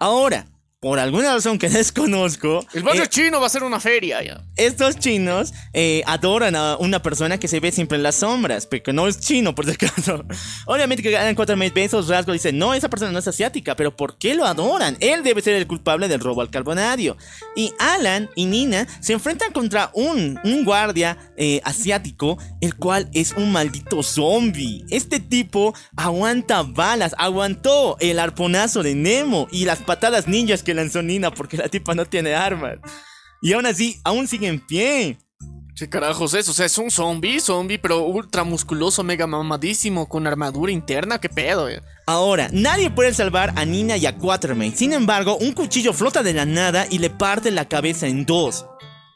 Ahora, 0.00 0.46
por 0.82 0.98
alguna 0.98 1.32
razón 1.32 1.58
que 1.60 1.68
desconozco, 1.70 2.66
El 2.74 2.82
barrio 2.82 3.04
eh, 3.04 3.08
chino 3.08 3.40
va 3.40 3.46
a 3.46 3.50
ser 3.50 3.62
una 3.62 3.78
feria 3.78 4.20
ya. 4.20 4.42
estos 4.56 4.98
chinos 4.98 5.54
eh, 5.72 6.02
adoran 6.06 6.56
a 6.56 6.76
una 6.76 7.00
persona 7.00 7.38
que 7.38 7.46
se 7.46 7.60
ve 7.60 7.70
siempre 7.70 7.96
en 7.96 8.02
las 8.02 8.16
sombras, 8.16 8.66
pero 8.66 8.82
que 8.82 8.92
no 8.92 9.06
es 9.06 9.20
chino, 9.20 9.54
por 9.54 9.64
si 9.64 9.70
acaso. 9.72 10.24
Obviamente 10.66 11.00
que 11.00 11.16
Alan 11.16 11.36
Quatermain 11.36 11.72
ve 11.72 11.84
esos 11.84 12.08
rasgos 12.08 12.34
y 12.34 12.38
dice, 12.38 12.52
no, 12.52 12.74
esa 12.74 12.90
persona 12.90 13.12
no 13.12 13.20
es 13.20 13.28
asiática, 13.28 13.76
pero 13.76 13.96
¿por 13.96 14.18
qué 14.18 14.34
lo 14.34 14.44
adoran? 14.44 14.96
Él 14.98 15.22
debe 15.22 15.40
ser 15.40 15.54
el 15.54 15.68
culpable 15.68 16.08
del 16.08 16.18
robo 16.18 16.40
al 16.40 16.50
carbonario. 16.50 17.16
Y 17.54 17.72
Alan 17.78 18.28
y 18.34 18.46
Nina 18.46 18.88
se 19.00 19.12
enfrentan 19.12 19.52
contra 19.52 19.92
un, 19.94 20.40
un 20.42 20.64
guardia 20.64 21.16
eh, 21.36 21.60
asiático, 21.62 22.38
el 22.60 22.74
cual 22.74 23.08
es 23.14 23.34
un 23.36 23.52
maldito 23.52 24.02
zombie. 24.02 24.84
Este 24.90 25.20
tipo 25.20 25.74
aguanta 25.96 26.64
balas, 26.64 27.14
aguantó 27.18 27.96
el 28.00 28.18
arponazo 28.18 28.82
de 28.82 28.96
Nemo 28.96 29.46
y 29.52 29.64
las 29.64 29.78
patadas 29.78 30.26
ninjas 30.26 30.64
que 30.64 30.71
lanzó 30.74 31.02
Nina 31.02 31.30
porque 31.30 31.56
la 31.56 31.68
tipa 31.68 31.94
no 31.94 32.04
tiene 32.06 32.34
armas. 32.34 32.78
Y 33.40 33.52
aún 33.52 33.66
así, 33.66 34.00
aún 34.04 34.28
sigue 34.28 34.46
en 34.46 34.60
pie. 34.60 35.18
¿Qué 35.74 35.88
carajos 35.88 36.34
es? 36.34 36.48
O 36.48 36.52
sea, 36.52 36.66
es 36.66 36.78
un 36.78 36.90
zombie, 36.90 37.40
zombie, 37.40 37.78
pero 37.78 38.04
ultra 38.04 38.44
musculoso, 38.44 39.02
mega 39.02 39.26
mamadísimo, 39.26 40.08
con 40.08 40.26
armadura 40.26 40.70
interna, 40.70 41.18
¿qué 41.18 41.28
pedo? 41.28 41.70
ya? 41.70 41.82
Ahora, 42.06 42.48
nadie 42.52 42.90
puede 42.90 43.14
salvar 43.14 43.52
a 43.56 43.64
Nina 43.64 43.96
y 43.96 44.06
a 44.06 44.16
Quatermain. 44.16 44.76
Sin 44.76 44.92
embargo, 44.92 45.38
un 45.38 45.52
cuchillo 45.52 45.92
flota 45.92 46.22
de 46.22 46.34
la 46.34 46.44
nada 46.44 46.86
y 46.90 46.98
le 46.98 47.10
parte 47.10 47.50
la 47.50 47.68
cabeza 47.68 48.06
en 48.06 48.26
dos. 48.26 48.66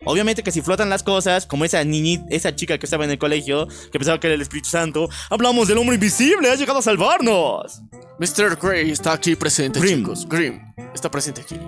Obviamente 0.07 0.43
que 0.43 0.53
si 0.53 0.63
flotan 0.63 0.89
las 0.89 1.03
cosas, 1.03 1.47
como 1.47 1.65
esa 1.65 1.83
niñita, 1.85 2.25
esa 2.31 2.55
chica 2.55 2.79
que 2.79 2.87
estaba 2.87 3.05
en 3.05 3.11
el 3.11 3.19
colegio, 3.19 3.67
que 3.93 3.99
pensaba 3.99 4.19
que 4.19 4.29
era 4.29 4.35
el 4.35 4.41
Espíritu 4.41 4.69
Santo, 4.69 5.09
hablamos 5.29 5.69
del 5.69 5.79
hombre 5.79 5.97
invisible, 5.97 6.49
ha 6.51 6.55
llegado 6.55 6.79
a 6.79 6.83
salvarnos. 6.83 7.83
Mr. 8.19 8.57
Grey 8.57 8.91
está 8.91 9.13
aquí 9.13 9.37
presente, 9.37 9.81
Grim. 9.81 9.99
chicos. 9.99 10.27
Grim 10.29 10.61
está 10.95 11.11
presente 11.11 11.43
aquí. 11.43 11.59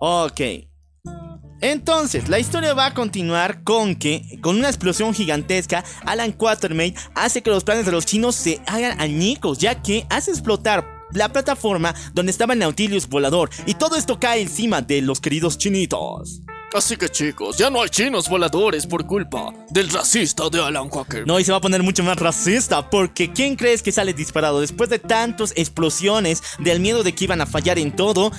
Ok. 0.00 0.40
Entonces, 1.60 2.28
la 2.28 2.40
historia 2.40 2.74
va 2.74 2.86
a 2.86 2.94
continuar 2.94 3.62
con 3.62 3.94
que, 3.94 4.38
con 4.40 4.56
una 4.56 4.68
explosión 4.68 5.14
gigantesca, 5.14 5.84
Alan 6.04 6.32
Quatermain 6.32 6.94
hace 7.14 7.42
que 7.42 7.50
los 7.50 7.62
planes 7.62 7.86
de 7.86 7.92
los 7.92 8.04
chinos 8.04 8.34
se 8.34 8.60
hagan 8.66 9.00
añicos, 9.00 9.58
ya 9.58 9.80
que 9.80 10.04
hace 10.10 10.32
explotar 10.32 10.84
la 11.12 11.32
plataforma 11.32 11.94
donde 12.14 12.32
estaba 12.32 12.54
el 12.54 12.58
Nautilus 12.58 13.08
volador, 13.08 13.50
y 13.66 13.74
todo 13.74 13.96
esto 13.96 14.18
cae 14.18 14.42
encima 14.42 14.82
de 14.82 15.02
los 15.02 15.20
queridos 15.20 15.56
chinitos. 15.56 16.40
Así 16.74 16.96
que 16.96 17.10
chicos, 17.10 17.58
ya 17.58 17.68
no 17.68 17.82
hay 17.82 17.90
chinos 17.90 18.30
voladores 18.30 18.86
por 18.86 19.06
culpa 19.06 19.52
del 19.68 19.90
racista 19.90 20.48
de 20.48 20.62
Alan 20.62 20.88
Quaker. 20.88 21.26
No, 21.26 21.38
y 21.38 21.44
se 21.44 21.52
va 21.52 21.58
a 21.58 21.60
poner 21.60 21.82
mucho 21.82 22.02
más 22.02 22.16
racista, 22.16 22.88
porque 22.88 23.30
¿quién 23.30 23.56
crees 23.56 23.82
que 23.82 23.92
sale 23.92 24.14
disparado 24.14 24.60
después 24.60 24.88
de 24.88 24.98
tantas 24.98 25.52
explosiones, 25.54 26.42
del 26.58 26.80
miedo 26.80 27.02
de 27.02 27.14
que 27.14 27.24
iban 27.24 27.42
a 27.42 27.46
fallar 27.46 27.78
en 27.78 27.94
todo? 27.94 28.32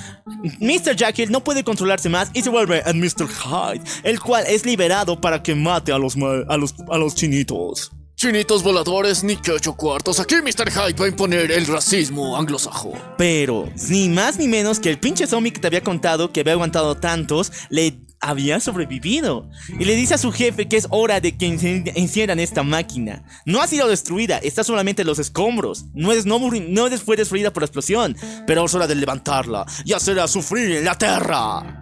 Mr. 0.59 0.95
Jekyll 0.97 1.31
no 1.31 1.43
puede 1.43 1.63
controlarse 1.63 2.09
más 2.09 2.31
y 2.33 2.41
se 2.41 2.49
vuelve 2.49 2.81
en 2.85 2.99
Mr. 2.99 3.27
Hyde, 3.27 3.83
el 4.03 4.19
cual 4.19 4.45
es 4.47 4.65
liberado 4.65 5.21
para 5.21 5.43
que 5.43 5.53
mate 5.53 5.91
a 5.91 5.99
los, 5.99 6.15
a 6.15 6.57
los, 6.57 6.73
a 6.89 6.97
los 6.97 7.13
chinitos. 7.13 7.91
Chinitos 8.15 8.63
voladores, 8.63 9.23
ni 9.23 9.35
que 9.35 9.51
ocho 9.51 9.73
cuartos. 9.75 10.19
Aquí 10.19 10.35
Mr. 10.35 10.71
Hyde 10.71 10.99
va 10.99 11.05
a 11.05 11.09
imponer 11.09 11.51
el 11.51 11.67
racismo 11.67 12.37
anglosajón. 12.37 12.93
Pero, 13.17 13.69
ni 13.89 14.07
más 14.07 14.37
ni 14.37 14.47
menos 14.47 14.79
que 14.79 14.89
el 14.89 14.99
pinche 14.99 15.27
zombie 15.27 15.51
que 15.51 15.59
te 15.59 15.67
había 15.67 15.81
contado, 15.81 16.31
que 16.31 16.39
había 16.39 16.53
aguantado 16.53 16.95
tantos, 16.95 17.51
le 17.69 17.99
había 18.23 18.59
sobrevivido. 18.59 19.49
Y 19.79 19.85
le 19.85 19.95
dice 19.95 20.15
a 20.15 20.17
su 20.17 20.31
jefe 20.31 20.67
que 20.67 20.77
es 20.77 20.87
hora 20.89 21.19
de 21.19 21.37
que 21.37 21.47
encien- 21.47 21.91
enciendan 21.95 22.39
esta 22.39 22.63
máquina. 22.63 23.23
No 23.45 23.61
ha 23.61 23.67
sido 23.67 23.87
destruida, 23.87 24.37
está 24.39 24.63
solamente 24.63 25.01
en 25.03 25.07
los 25.07 25.19
escombros. 25.19 25.85
No, 25.93 26.11
es, 26.11 26.25
no, 26.25 26.39
no 26.39 26.89
fue 26.97 27.15
destruida 27.17 27.51
por 27.53 27.63
la 27.63 27.65
explosión, 27.65 28.15
pero 28.47 28.65
es 28.65 28.73
hora 28.73 28.87
de 28.87 28.95
levantarla 28.95 29.65
y 29.85 29.93
hacerla 29.93 30.27
sufrir 30.27 30.71
en 30.77 30.85
la 30.85 30.97
tierra. 30.97 31.79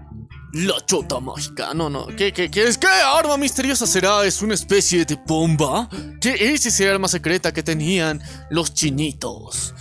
La 0.53 0.85
chota 0.85 1.21
mágica. 1.21 1.73
No, 1.73 1.89
no. 1.89 2.07
¿Qué, 2.07 2.33
qué, 2.33 2.51
qué 2.51 2.63
es? 2.67 2.77
¿Qué 2.77 2.87
arma 2.87 3.37
misteriosa 3.37 3.87
será? 3.87 4.25
¿Es 4.25 4.41
una 4.41 4.53
especie 4.53 5.05
de 5.05 5.17
bomba? 5.25 5.87
¿Qué 6.19 6.35
es 6.53 6.65
ese 6.65 6.89
arma 6.89 7.07
secreta 7.07 7.53
que 7.53 7.63
tenían 7.63 8.21
los 8.49 8.73
chinitos? 8.73 9.73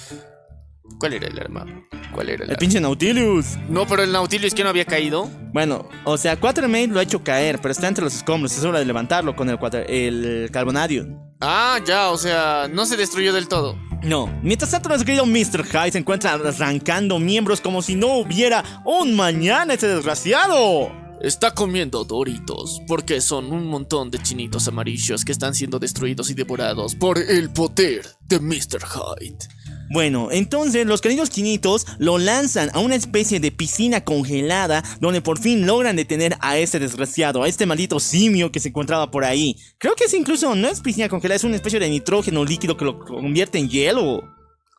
¿Cuál 1.01 1.15
era 1.15 1.27
el 1.27 1.39
arma? 1.39 1.67
¿Cuál 2.15 2.29
era 2.29 2.37
el 2.45 2.51
El 2.51 2.51
arma? 2.51 2.59
pinche 2.61 2.81
Nautilus. 2.81 3.47
No, 3.69 3.87
pero 3.87 4.05
el 4.05 4.13
Nautilus 4.13 4.55
que 4.55 4.63
no 4.63 4.69
había 4.69 4.85
caído. 4.85 5.29
Bueno, 5.53 5.89
o 6.05 6.17
sea, 6.17 6.37
Quatermain 6.39 6.93
lo 6.93 7.01
ha 7.01 7.03
hecho 7.03 7.25
caer, 7.25 7.59
pero 7.61 7.73
está 7.73 7.89
entre 7.89 8.05
los 8.05 8.15
escombros. 8.15 8.57
Es 8.57 8.63
hora 8.63 8.79
de 8.79 8.85
levantarlo 8.85 9.35
con 9.35 9.49
el, 9.49 9.59
el 9.89 10.51
Carbonadium. 10.53 11.17
Ah, 11.41 11.81
ya, 11.85 12.11
o 12.11 12.19
sea, 12.19 12.69
no 12.71 12.85
se 12.87 12.97
destruyó 12.97 13.33
del 13.33 13.49
todo. 13.49 13.77
No, 14.03 14.27
mientras 14.43 14.71
tanto 14.71 14.89
nuestro 14.89 15.07
querido 15.07 15.27
Mr. 15.27 15.65
Hyde 15.65 15.93
se 15.93 15.99
encuentra 15.99 16.33
arrancando 16.35 17.19
miembros 17.19 17.61
como 17.61 17.83
si 17.83 17.95
no 17.97 18.19
hubiera 18.19 18.63
un 18.85 19.17
mañana 19.17 19.75
ese 19.75 19.89
desgraciado. 19.89 20.93
Está 21.23 21.51
comiendo 21.53 22.05
doritos, 22.05 22.81
porque 22.89 23.21
son 23.21 23.53
un 23.53 23.67
montón 23.67 24.11
de 24.11 24.19
chinitos 24.23 24.67
amarillos 24.69 25.23
que 25.25 25.33
están 25.33 25.55
siendo 25.55 25.79
destruidos 25.79 26.31
y 26.31 26.35
devorados 26.35 26.95
por 26.95 27.19
el 27.19 27.51
poder 27.51 28.07
de 28.27 28.39
Mr. 28.41 28.81
Hyde. 28.87 29.37
Bueno, 29.93 30.29
entonces 30.31 30.87
los 30.87 31.01
queridos 31.01 31.31
chinitos 31.31 31.85
lo 31.99 32.19
lanzan 32.19 32.71
a 32.75 32.79
una 32.79 32.95
especie 32.95 33.41
de 33.41 33.51
piscina 33.51 34.03
congelada 34.05 34.85
donde 35.01 35.21
por 35.21 35.41
fin 35.41 35.67
logran 35.67 35.97
detener 35.97 36.37
a 36.41 36.59
este 36.59 36.79
desgraciado, 36.79 37.43
a 37.43 37.49
este 37.49 37.67
maldito 37.67 37.99
simio 37.99 38.53
que 38.53 38.61
se 38.61 38.69
encontraba 38.69 39.11
por 39.11 39.25
ahí. 39.25 39.57
Creo 39.79 39.97
que 39.97 40.05
es 40.05 40.15
incluso, 40.15 40.55
no 40.55 40.69
es 40.69 40.81
piscina 40.81 41.09
congelada, 41.09 41.37
es 41.37 41.45
una 41.45 41.57
especie 41.57 41.81
de 41.81 41.91
nitrógeno 41.91 42.45
líquido 42.45 42.77
que 42.77 42.85
lo 42.85 43.01
convierte 43.05 43.59
en 43.59 43.69
hielo. 43.69 44.23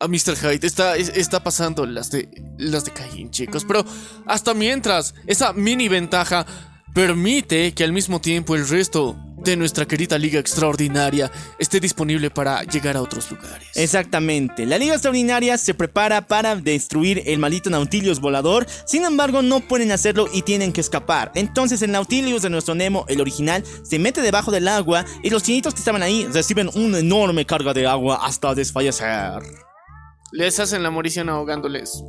A 0.00 0.08
Mr. 0.08 0.34
Hyde 0.34 0.66
está, 0.66 0.96
es- 0.96 1.12
está 1.14 1.44
pasando 1.44 1.84
las 1.86 2.10
de, 2.10 2.28
las 2.58 2.84
de 2.86 2.90
Caín, 2.92 3.30
chicos. 3.30 3.64
Pero 3.66 3.84
hasta 4.26 4.54
mientras, 4.54 5.14
esa 5.26 5.52
mini 5.52 5.88
ventaja 5.88 6.46
permite 6.94 7.72
que 7.74 7.84
al 7.84 7.92
mismo 7.92 8.20
tiempo 8.20 8.56
el 8.56 8.66
resto 8.66 9.16
de 9.42 9.56
nuestra 9.56 9.86
querida 9.86 10.18
Liga 10.18 10.38
Extraordinaria 10.38 11.30
esté 11.58 11.80
disponible 11.80 12.30
para 12.30 12.62
llegar 12.64 12.96
a 12.96 13.02
otros 13.02 13.30
lugares. 13.30 13.68
Exactamente. 13.74 14.66
La 14.66 14.78
Liga 14.78 14.94
Extraordinaria 14.94 15.58
se 15.58 15.74
prepara 15.74 16.26
para 16.26 16.56
destruir 16.56 17.22
el 17.26 17.38
maldito 17.38 17.70
Nautilus 17.70 18.20
volador. 18.20 18.66
Sin 18.86 19.04
embargo, 19.04 19.42
no 19.42 19.60
pueden 19.60 19.92
hacerlo 19.92 20.28
y 20.32 20.42
tienen 20.42 20.72
que 20.72 20.80
escapar. 20.80 21.32
Entonces, 21.34 21.82
el 21.82 21.92
Nautilus 21.92 22.42
de 22.42 22.50
nuestro 22.50 22.74
Nemo, 22.74 23.04
el 23.08 23.20
original, 23.20 23.64
se 23.82 23.98
mete 23.98 24.22
debajo 24.22 24.50
del 24.50 24.68
agua 24.68 25.04
y 25.22 25.30
los 25.30 25.42
chinitos 25.42 25.74
que 25.74 25.80
estaban 25.80 26.02
ahí 26.02 26.26
reciben 26.32 26.70
una 26.74 26.98
enorme 26.98 27.44
carga 27.44 27.74
de 27.74 27.86
agua 27.86 28.20
hasta 28.22 28.54
desfallecer. 28.54 29.42
Les 30.32 30.58
hacen 30.60 30.82
la 30.82 30.90
morición 30.90 31.28
ahogándoles. 31.28 32.02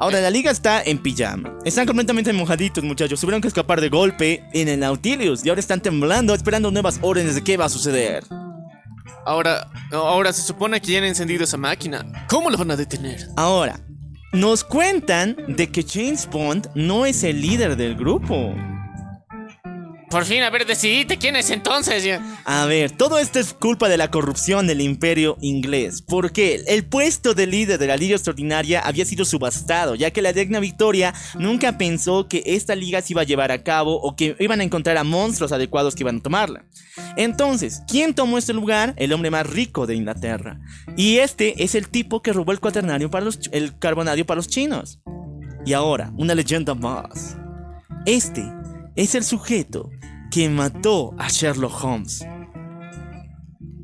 Ahora, 0.00 0.18
la 0.22 0.30
liga 0.30 0.50
está 0.50 0.82
en 0.82 0.96
pijama. 0.96 1.58
Están 1.62 1.84
completamente 1.84 2.32
mojaditos, 2.32 2.82
muchachos. 2.82 3.20
Tuvieron 3.20 3.42
que 3.42 3.48
escapar 3.48 3.82
de 3.82 3.90
golpe 3.90 4.42
en 4.54 4.68
el 4.68 4.80
Nautilus 4.80 5.44
y 5.44 5.50
ahora 5.50 5.60
están 5.60 5.82
temblando, 5.82 6.32
esperando 6.32 6.70
nuevas 6.70 6.98
órdenes 7.02 7.34
de 7.34 7.44
qué 7.44 7.58
va 7.58 7.66
a 7.66 7.68
suceder. 7.68 8.24
Ahora, 9.26 9.70
ahora 9.92 10.32
se 10.32 10.40
supone 10.40 10.80
que 10.80 10.92
ya 10.92 10.98
han 11.00 11.04
encendido 11.04 11.44
esa 11.44 11.58
máquina. 11.58 12.26
¿Cómo 12.30 12.48
lo 12.48 12.56
van 12.56 12.70
a 12.70 12.76
detener? 12.76 13.28
Ahora, 13.36 13.78
nos 14.32 14.64
cuentan 14.64 15.36
de 15.48 15.70
que 15.70 15.84
James 15.86 16.26
Bond 16.30 16.70
no 16.74 17.04
es 17.04 17.22
el 17.22 17.42
líder 17.42 17.76
del 17.76 17.94
grupo. 17.94 18.54
Por 20.10 20.24
fin, 20.24 20.42
a 20.42 20.50
ver, 20.50 20.66
decidite 20.66 21.18
quién 21.18 21.36
es 21.36 21.50
entonces. 21.50 22.20
A 22.44 22.66
ver, 22.66 22.90
todo 22.90 23.20
esto 23.20 23.38
es 23.38 23.54
culpa 23.54 23.88
de 23.88 23.96
la 23.96 24.10
corrupción 24.10 24.66
del 24.66 24.80
imperio 24.80 25.36
inglés. 25.40 26.02
Porque 26.02 26.64
el 26.66 26.84
puesto 26.84 27.32
de 27.32 27.46
líder 27.46 27.78
de 27.78 27.86
la 27.86 27.96
Liga 27.96 28.16
Extraordinaria 28.16 28.80
había 28.80 29.04
sido 29.04 29.24
subastado, 29.24 29.94
ya 29.94 30.10
que 30.10 30.20
la 30.20 30.32
Reina 30.32 30.58
Victoria 30.58 31.14
nunca 31.38 31.78
pensó 31.78 32.26
que 32.26 32.42
esta 32.44 32.74
liga 32.74 33.00
se 33.02 33.12
iba 33.12 33.22
a 33.22 33.24
llevar 33.24 33.52
a 33.52 33.62
cabo 33.62 34.00
o 34.00 34.16
que 34.16 34.34
iban 34.40 34.60
a 34.60 34.64
encontrar 34.64 34.98
a 34.98 35.04
monstruos 35.04 35.52
adecuados 35.52 35.94
que 35.94 36.02
iban 36.02 36.16
a 36.16 36.22
tomarla. 36.22 36.64
Entonces, 37.16 37.82
¿quién 37.86 38.12
tomó 38.12 38.36
este 38.36 38.52
lugar? 38.52 38.94
El 38.96 39.12
hombre 39.12 39.30
más 39.30 39.46
rico 39.46 39.86
de 39.86 39.94
Inglaterra. 39.94 40.58
Y 40.96 41.18
este 41.18 41.62
es 41.62 41.76
el 41.76 41.88
tipo 41.88 42.20
que 42.20 42.32
robó 42.32 42.50
el 42.50 42.58
cuaternario 42.58 43.12
para 43.12 43.28
el 43.52 43.78
carbonario 43.78 44.26
para 44.26 44.38
los 44.38 44.48
chinos. 44.48 44.98
Y 45.64 45.72
ahora, 45.72 46.12
una 46.16 46.34
leyenda 46.34 46.74
más. 46.74 47.36
Este 48.06 48.42
es 48.96 49.14
el 49.14 49.24
sujeto 49.24 49.90
que 50.30 50.48
mató 50.48 51.14
a 51.18 51.28
Sherlock 51.28 51.84
Holmes. 51.84 52.24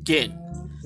¿Quién? 0.05 0.37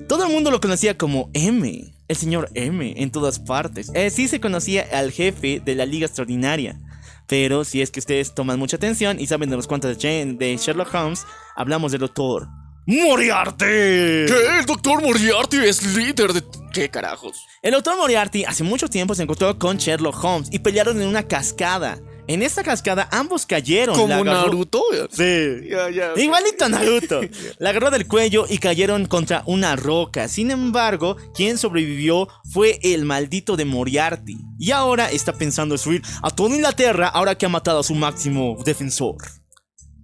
Todo 0.08 0.26
el 0.26 0.32
mundo 0.32 0.50
lo 0.50 0.60
conocía 0.60 0.98
como 0.98 1.30
M, 1.32 1.94
el 2.08 2.16
señor 2.16 2.50
M, 2.54 2.94
en 2.96 3.10
todas 3.10 3.38
partes. 3.38 3.90
Eh, 3.94 4.10
sí 4.10 4.28
se 4.28 4.40
conocía 4.40 4.86
al 4.92 5.12
jefe 5.12 5.62
de 5.64 5.74
la 5.74 5.86
Liga 5.86 6.06
Extraordinaria. 6.06 6.80
Pero 7.28 7.64
si 7.64 7.80
es 7.80 7.90
que 7.90 8.00
ustedes 8.00 8.34
toman 8.34 8.58
mucha 8.58 8.76
atención 8.76 9.20
y 9.20 9.26
saben 9.26 9.48
de 9.48 9.56
los 9.56 9.66
cuentos 9.66 9.96
de, 9.96 10.34
de 10.38 10.56
Sherlock 10.56 10.92
Holmes, 10.92 11.24
hablamos 11.56 11.92
del 11.92 12.00
doctor 12.00 12.48
Moriarty. 12.86 13.64
¿Qué? 13.64 14.58
¿El 14.58 14.66
doctor 14.66 15.00
Moriarty 15.00 15.58
es 15.58 15.96
líder 15.96 16.32
de... 16.32 16.42
¿Qué 16.72 16.88
carajos? 16.88 17.46
El 17.62 17.72
doctor 17.72 17.96
Moriarty 17.96 18.44
hace 18.44 18.64
mucho 18.64 18.88
tiempo 18.88 19.14
se 19.14 19.22
encontró 19.22 19.56
con 19.58 19.76
Sherlock 19.76 20.22
Holmes 20.22 20.48
y 20.50 20.58
pelearon 20.58 21.00
en 21.00 21.06
una 21.06 21.22
cascada. 21.22 22.00
En 22.28 22.42
esta 22.42 22.62
cascada 22.62 23.08
ambos 23.10 23.46
cayeron. 23.46 23.96
¿Como 23.96 24.14
agarró- 24.14 24.46
Naruto? 24.46 24.82
Sí. 25.10 25.68
Igualito 26.16 26.64
a 26.64 26.68
Naruto. 26.68 27.20
La 27.58 27.70
agarró 27.70 27.90
del 27.90 28.06
cuello 28.06 28.46
y 28.48 28.58
cayeron 28.58 29.06
contra 29.06 29.42
una 29.46 29.74
roca. 29.76 30.28
Sin 30.28 30.50
embargo, 30.50 31.16
quien 31.34 31.58
sobrevivió 31.58 32.28
fue 32.52 32.78
el 32.82 33.04
maldito 33.04 33.56
de 33.56 33.64
Moriarty. 33.64 34.36
Y 34.58 34.70
ahora 34.70 35.10
está 35.10 35.32
pensando 35.32 35.76
subir 35.76 36.02
a 36.22 36.30
toda 36.30 36.54
Inglaterra 36.54 37.08
ahora 37.08 37.34
que 37.34 37.46
ha 37.46 37.48
matado 37.48 37.80
a 37.80 37.84
su 37.84 37.94
máximo 37.94 38.56
defensor. 38.64 39.16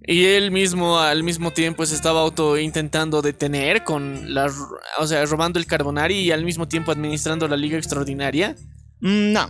Y 0.05 0.25
él 0.25 0.49
mismo 0.51 0.97
al 0.99 1.23
mismo 1.23 1.51
tiempo 1.51 1.85
se 1.85 1.93
estaba 1.95 2.19
auto 2.21 2.57
intentando 2.57 3.21
detener 3.21 3.83
con 3.83 4.33
la, 4.33 4.51
o 4.97 5.05
sea, 5.07 5.23
robando 5.25 5.59
el 5.59 5.67
Carbonari 5.67 6.15
y 6.15 6.31
al 6.31 6.43
mismo 6.43 6.67
tiempo 6.67 6.91
administrando 6.91 7.47
la 7.47 7.55
Liga 7.55 7.77
Extraordinaria. 7.77 8.55
Mm, 9.01 9.31
No. 9.33 9.49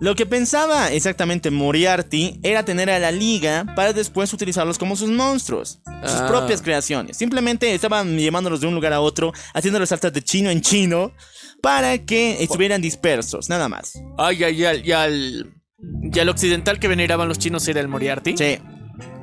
Lo 0.00 0.14
que 0.14 0.26
pensaba 0.26 0.92
exactamente 0.92 1.50
Moriarty 1.50 2.38
era 2.44 2.64
tener 2.64 2.88
a 2.88 3.00
la 3.00 3.10
liga 3.10 3.66
para 3.74 3.92
después 3.92 4.32
utilizarlos 4.32 4.78
como 4.78 4.94
sus 4.94 5.10
monstruos, 5.10 5.80
sus 6.04 6.20
Ah. 6.20 6.26
propias 6.28 6.62
creaciones. 6.62 7.16
Simplemente 7.16 7.74
estaban 7.74 8.16
llevándolos 8.16 8.60
de 8.60 8.68
un 8.68 8.74
lugar 8.76 8.92
a 8.92 9.00
otro, 9.00 9.32
haciéndolos 9.54 9.88
saltar 9.88 10.12
de 10.12 10.22
chino 10.22 10.50
en 10.50 10.60
chino 10.60 11.12
para 11.60 11.98
que 11.98 12.40
estuvieran 12.40 12.80
dispersos, 12.80 13.48
nada 13.48 13.68
más. 13.68 13.94
Ay, 14.16 14.44
ay, 14.44 14.64
ay, 14.64 14.82
y 14.84 14.92
al, 14.92 15.52
y 16.12 16.18
al 16.20 16.28
occidental 16.28 16.78
que 16.78 16.86
veneraban 16.86 17.26
los 17.26 17.38
chinos 17.38 17.66
era 17.66 17.80
el 17.80 17.88
Moriarty. 17.88 18.36
Sí. 18.36 18.58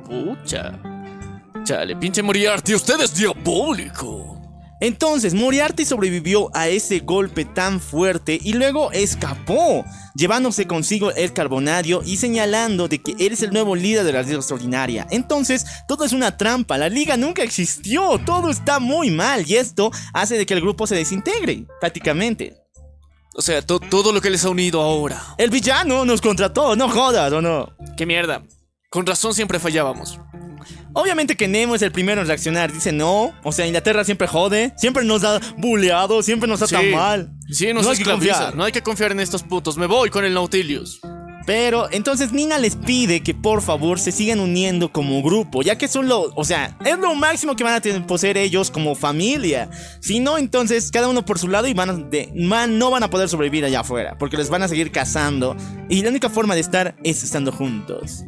Pucha. 0.04 0.78
Chale, 1.64 1.96
pinche 1.96 2.22
Moriarty, 2.22 2.74
usted 2.74 3.00
es 3.00 3.14
diabólico. 3.16 4.35
Entonces, 4.80 5.32
Moriarty 5.34 5.84
sobrevivió 5.84 6.50
a 6.54 6.68
ese 6.68 6.98
golpe 7.00 7.44
tan 7.44 7.80
fuerte 7.80 8.38
y 8.42 8.52
luego 8.52 8.92
escapó, 8.92 9.84
llevándose 10.14 10.66
consigo 10.66 11.10
el 11.12 11.32
carbonario 11.32 12.02
y 12.04 12.18
señalando 12.18 12.86
de 12.88 13.00
que 13.02 13.12
él 13.18 13.32
es 13.32 13.42
el 13.42 13.52
nuevo 13.52 13.74
líder 13.74 14.04
de 14.04 14.12
la 14.12 14.22
Liga 14.22 14.36
Extraordinaria. 14.36 15.06
Entonces, 15.10 15.64
todo 15.88 16.04
es 16.04 16.12
una 16.12 16.36
trampa, 16.36 16.76
la 16.76 16.88
liga 16.90 17.16
nunca 17.16 17.42
existió, 17.42 18.18
todo 18.26 18.50
está 18.50 18.78
muy 18.78 19.10
mal 19.10 19.44
y 19.48 19.56
esto 19.56 19.90
hace 20.12 20.36
de 20.36 20.44
que 20.44 20.54
el 20.54 20.60
grupo 20.60 20.86
se 20.86 20.94
desintegre, 20.94 21.66
prácticamente. 21.80 22.56
O 23.34 23.42
sea, 23.42 23.60
to- 23.62 23.80
todo 23.80 24.12
lo 24.12 24.20
que 24.20 24.30
les 24.30 24.44
ha 24.44 24.50
unido 24.50 24.80
ahora. 24.82 25.22
El 25.36 25.50
villano 25.50 26.04
nos 26.04 26.20
contrató, 26.20 26.74
no 26.76 26.88
jodas, 26.88 27.32
¿o 27.32 27.40
no? 27.42 27.70
Qué 27.96 28.06
mierda. 28.06 28.42
Con 28.90 29.04
razón 29.04 29.34
siempre 29.34 29.58
fallábamos. 29.58 30.18
Obviamente 30.98 31.36
que 31.36 31.46
Nemo 31.46 31.74
es 31.74 31.82
el 31.82 31.92
primero 31.92 32.22
en 32.22 32.26
reaccionar, 32.26 32.72
dice 32.72 32.90
no, 32.90 33.32
o 33.44 33.52
sea, 33.52 33.66
Inglaterra 33.66 34.02
siempre 34.02 34.26
jode, 34.26 34.72
siempre 34.78 35.04
nos 35.04 35.22
ha 35.24 35.38
buleado, 35.58 36.22
siempre 36.22 36.48
nos 36.48 36.62
ha 36.62 36.66
Sí. 36.66 36.74
mal. 36.94 37.32
Sí, 37.50 37.72
nos 37.74 37.84
no 37.84 37.90
hay 37.90 37.98
que 37.98 38.04
confiar. 38.04 38.56
No 38.56 38.64
hay 38.64 38.72
que 38.72 38.82
confiar 38.82 39.12
en 39.12 39.20
estos 39.20 39.42
putos. 39.42 39.76
Me 39.76 39.84
voy 39.86 40.08
con 40.08 40.24
el 40.24 40.32
Nautilus. 40.32 41.00
Pero 41.44 41.88
entonces 41.92 42.32
Nina 42.32 42.58
les 42.58 42.74
pide 42.76 43.20
que 43.22 43.32
por 43.34 43.60
favor 43.62 44.00
se 44.00 44.10
sigan 44.10 44.40
uniendo 44.40 44.90
como 44.90 45.22
grupo, 45.22 45.62
ya 45.62 45.78
que 45.78 45.86
son 45.86 46.08
lo, 46.08 46.32
o 46.34 46.44
sea, 46.44 46.76
es 46.84 46.98
lo 46.98 47.14
máximo 47.14 47.54
que 47.54 47.62
van 47.62 47.74
a 47.74 47.80
tener, 47.80 48.04
poseer 48.04 48.36
ellos 48.38 48.70
como 48.72 48.96
familia. 48.96 49.68
Si 50.00 50.18
no, 50.18 50.38
entonces 50.38 50.90
cada 50.90 51.08
uno 51.08 51.24
por 51.24 51.38
su 51.38 51.46
lado 51.46 51.68
y 51.68 51.74
van 51.74 51.90
a, 51.90 51.92
de- 51.92 52.32
man- 52.34 52.78
no 52.78 52.90
van 52.90 53.04
a 53.04 53.10
poder 53.10 53.28
sobrevivir 53.28 53.64
allá 53.64 53.80
afuera, 53.80 54.16
porque 54.18 54.36
les 54.36 54.48
van 54.50 54.62
a 54.64 54.68
seguir 54.68 54.90
cazando 54.90 55.54
y 55.88 56.02
la 56.02 56.08
única 56.08 56.30
forma 56.30 56.54
de 56.54 56.62
estar 56.62 56.96
es 57.04 57.22
estando 57.22 57.52
juntos. 57.52 58.24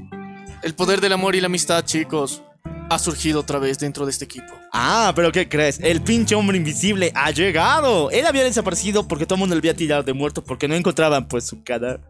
El 0.63 0.75
poder 0.75 1.01
del 1.01 1.13
amor 1.15 1.35
y 1.35 1.41
la 1.41 1.47
amistad, 1.47 1.85
chicos, 1.85 2.43
ha 2.91 2.99
surgido 2.99 3.41
otra 3.41 3.59
vez 3.59 3.79
dentro 3.79 4.05
de 4.05 4.11
este 4.11 4.25
equipo. 4.25 4.53
Ah, 4.73 5.13
pero 5.15 5.33
¿qué 5.33 5.49
crees? 5.49 5.81
El 5.81 6.01
pinche 6.03 6.35
hombre 6.35 6.57
invisible 6.57 7.13
ha 7.15 7.31
llegado. 7.31 8.11
Él 8.11 8.27
había 8.27 8.45
desaparecido 8.45 9.07
porque 9.07 9.27
todo 9.27 9.37
el 9.37 9.41
mundo 9.41 9.55
le 9.55 9.61
había 9.61 9.75
tirado 9.75 10.03
de 10.03 10.13
muerto 10.13 10.43
porque 10.43 10.69
no 10.69 10.75
encontraban 10.75 11.29
pues 11.29 11.45
su 11.45 11.63
cadáver. 11.63 12.01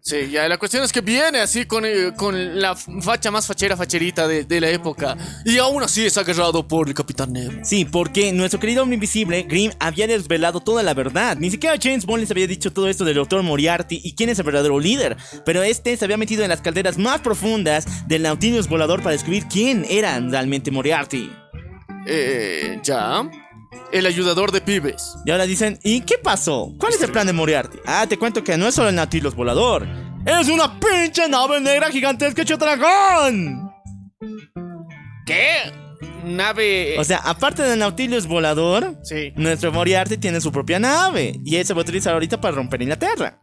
Sí, 0.00 0.30
ya 0.30 0.48
la 0.48 0.58
cuestión 0.58 0.84
es 0.84 0.92
que 0.92 1.00
viene 1.00 1.40
así 1.40 1.64
con, 1.64 1.84
eh, 1.84 2.12
con 2.16 2.60
la 2.60 2.76
facha 2.76 3.30
más 3.30 3.46
fachera 3.46 3.76
facherita 3.76 4.26
de, 4.28 4.44
de 4.44 4.60
la 4.60 4.70
época. 4.70 5.16
Y 5.44 5.58
aún 5.58 5.82
así 5.82 6.06
es 6.06 6.16
agarrado 6.16 6.66
por 6.66 6.88
el 6.88 6.94
Capitán 6.94 7.32
Nemo. 7.32 7.64
Sí, 7.64 7.84
porque 7.84 8.32
nuestro 8.32 8.60
querido 8.60 8.82
hombre 8.82 8.94
invisible, 8.94 9.42
Grimm, 9.42 9.72
había 9.78 10.06
desvelado 10.06 10.60
toda 10.60 10.82
la 10.82 10.94
verdad. 10.94 11.36
Ni 11.38 11.50
siquiera 11.50 11.76
James 11.80 12.06
Bond 12.06 12.20
les 12.20 12.30
había 12.30 12.46
dicho 12.46 12.72
todo 12.72 12.88
esto 12.88 13.04
del 13.04 13.16
Dr. 13.16 13.42
Moriarty 13.42 14.00
y 14.02 14.14
quién 14.14 14.30
es 14.30 14.38
el 14.38 14.44
verdadero 14.44 14.78
líder. 14.78 15.16
Pero 15.44 15.62
este 15.62 15.96
se 15.96 16.04
había 16.04 16.16
metido 16.16 16.42
en 16.42 16.50
las 16.50 16.60
calderas 16.60 16.98
más 16.98 17.20
profundas 17.20 18.08
del 18.08 18.22
Nautilus 18.22 18.68
volador 18.68 19.02
para 19.02 19.12
descubrir 19.12 19.46
quién 19.46 19.86
era 19.88 20.18
realmente 20.20 20.70
Moriarty. 20.70 21.30
Eh, 22.06 22.80
ya. 22.82 23.28
El 23.92 24.06
ayudador 24.06 24.52
de 24.52 24.60
pibes. 24.60 25.16
Y 25.24 25.30
ahora 25.30 25.46
dicen, 25.46 25.78
¿y 25.82 26.00
qué 26.02 26.16
pasó? 26.18 26.72
¿Cuál 26.78 26.92
es 26.92 27.02
el 27.02 27.12
plan 27.12 27.26
de 27.26 27.32
Moriarty? 27.32 27.78
Ah, 27.86 28.06
te 28.08 28.18
cuento 28.18 28.42
que 28.42 28.56
no 28.56 28.66
es 28.66 28.74
solo 28.74 28.88
el 28.88 28.94
Nautilus 28.94 29.34
volador. 29.34 29.86
¡Es 30.26 30.48
una 30.48 30.78
pinche 30.80 31.28
nave 31.28 31.60
negra 31.60 31.88
gigantesca 31.88 32.42
hecho 32.42 32.56
dragón! 32.56 33.70
¿Qué? 35.24 35.72
Nave. 36.24 36.98
O 36.98 37.04
sea, 37.04 37.18
aparte 37.18 37.62
del 37.62 37.78
Nautilus 37.78 38.26
volador, 38.26 38.98
sí. 39.02 39.32
nuestro 39.36 39.72
Moriarty 39.72 40.16
tiene 40.16 40.40
su 40.40 40.50
propia 40.50 40.78
nave. 40.78 41.34
Y 41.44 41.56
él 41.56 41.64
se 41.64 41.74
va 41.74 41.80
a 41.80 41.82
utilizar 41.82 42.14
ahorita 42.14 42.40
para 42.40 42.56
romper 42.56 42.82
Inglaterra. 42.82 43.40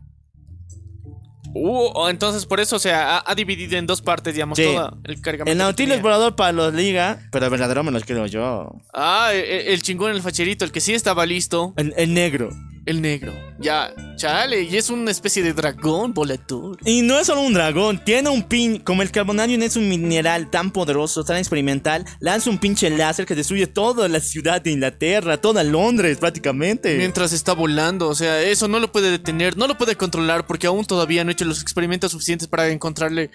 Uh, 1.56 2.08
entonces 2.10 2.46
por 2.46 2.60
eso, 2.60 2.76
o 2.78 2.80
sea, 2.80 3.18
ha, 3.18 3.24
ha 3.32 3.36
dividido 3.36 3.78
en 3.78 3.86
dos 3.86 4.02
partes, 4.02 4.34
digamos, 4.34 4.58
Sí. 4.58 4.64
todo 4.66 4.98
el 5.04 5.22
cargamento. 5.22 5.52
El 5.52 5.58
Nautilus 5.58 6.02
volador 6.02 6.36
para 6.36 6.52
los 6.52 6.74
liga, 6.74 7.20
pero 7.32 7.46
el 7.46 7.52
verdadero 7.52 7.84
me 7.84 7.92
lo 7.92 8.00
creo 8.02 8.26
yo. 8.26 8.72
Ah, 8.94 9.30
el, 9.34 9.44
el 9.68 9.82
chingón, 9.82 10.12
el 10.12 10.22
facherito, 10.22 10.66
el 10.66 10.72
que 10.72 10.82
sí 10.82 10.94
estaba 10.94 11.26
listo. 11.26 11.74
El, 11.78 11.94
el 11.98 12.14
negro. 12.14 12.50
El 12.86 13.02
negro. 13.02 13.34
Ya, 13.64 13.94
chale, 14.18 14.64
y 14.64 14.76
es 14.76 14.90
una 14.90 15.10
especie 15.10 15.42
de 15.42 15.54
dragón 15.54 16.14
volador. 16.14 16.78
Y 16.84 17.02
no 17.02 17.18
es 17.18 17.28
solo 17.28 17.40
un 17.44 17.54
dragón, 17.54 18.04
tiene 18.04 18.30
un 18.30 18.44
pin. 18.44 18.80
Como 18.80 19.02
el 19.02 19.10
carbonario 19.10 19.58
no 19.58 19.64
es 19.64 19.78
un 19.78 19.88
mineral 19.88 20.50
tan 20.50 20.70
poderoso, 20.72 21.24
tan 21.24 21.38
experimental, 21.38 22.04
lanza 22.20 22.50
un 22.50 22.58
pinche 22.58 22.90
láser 22.90 23.26
que 23.26 23.36
destruye 23.36 23.66
toda 23.66 24.10
la 24.10 24.20
ciudad 24.20 24.62
de 24.62 24.72
Inglaterra, 24.72 25.38
toda 25.38 25.64
Londres 25.64 26.18
prácticamente. 26.18 26.98
Mientras 26.98 27.32
está 27.32 27.54
volando, 27.54 28.10
o 28.10 28.16
sea, 28.16 28.42
eso 28.42 28.68
no 28.68 28.82
lo 28.82 28.92
puede 28.92 29.12
detener, 29.12 29.56
no 29.56 29.66
lo 29.66 29.78
puede 29.78 29.96
controlar 29.96 30.46
porque 30.46 30.68
aún 30.68 30.84
todavía 30.84 31.24
no 31.24 31.30
ha 31.30 31.32
hecho 31.32 31.46
los 31.46 31.62
experimentos 31.62 32.12
suficientes 32.12 32.50
para 32.50 32.68
encontrarle 32.68 33.32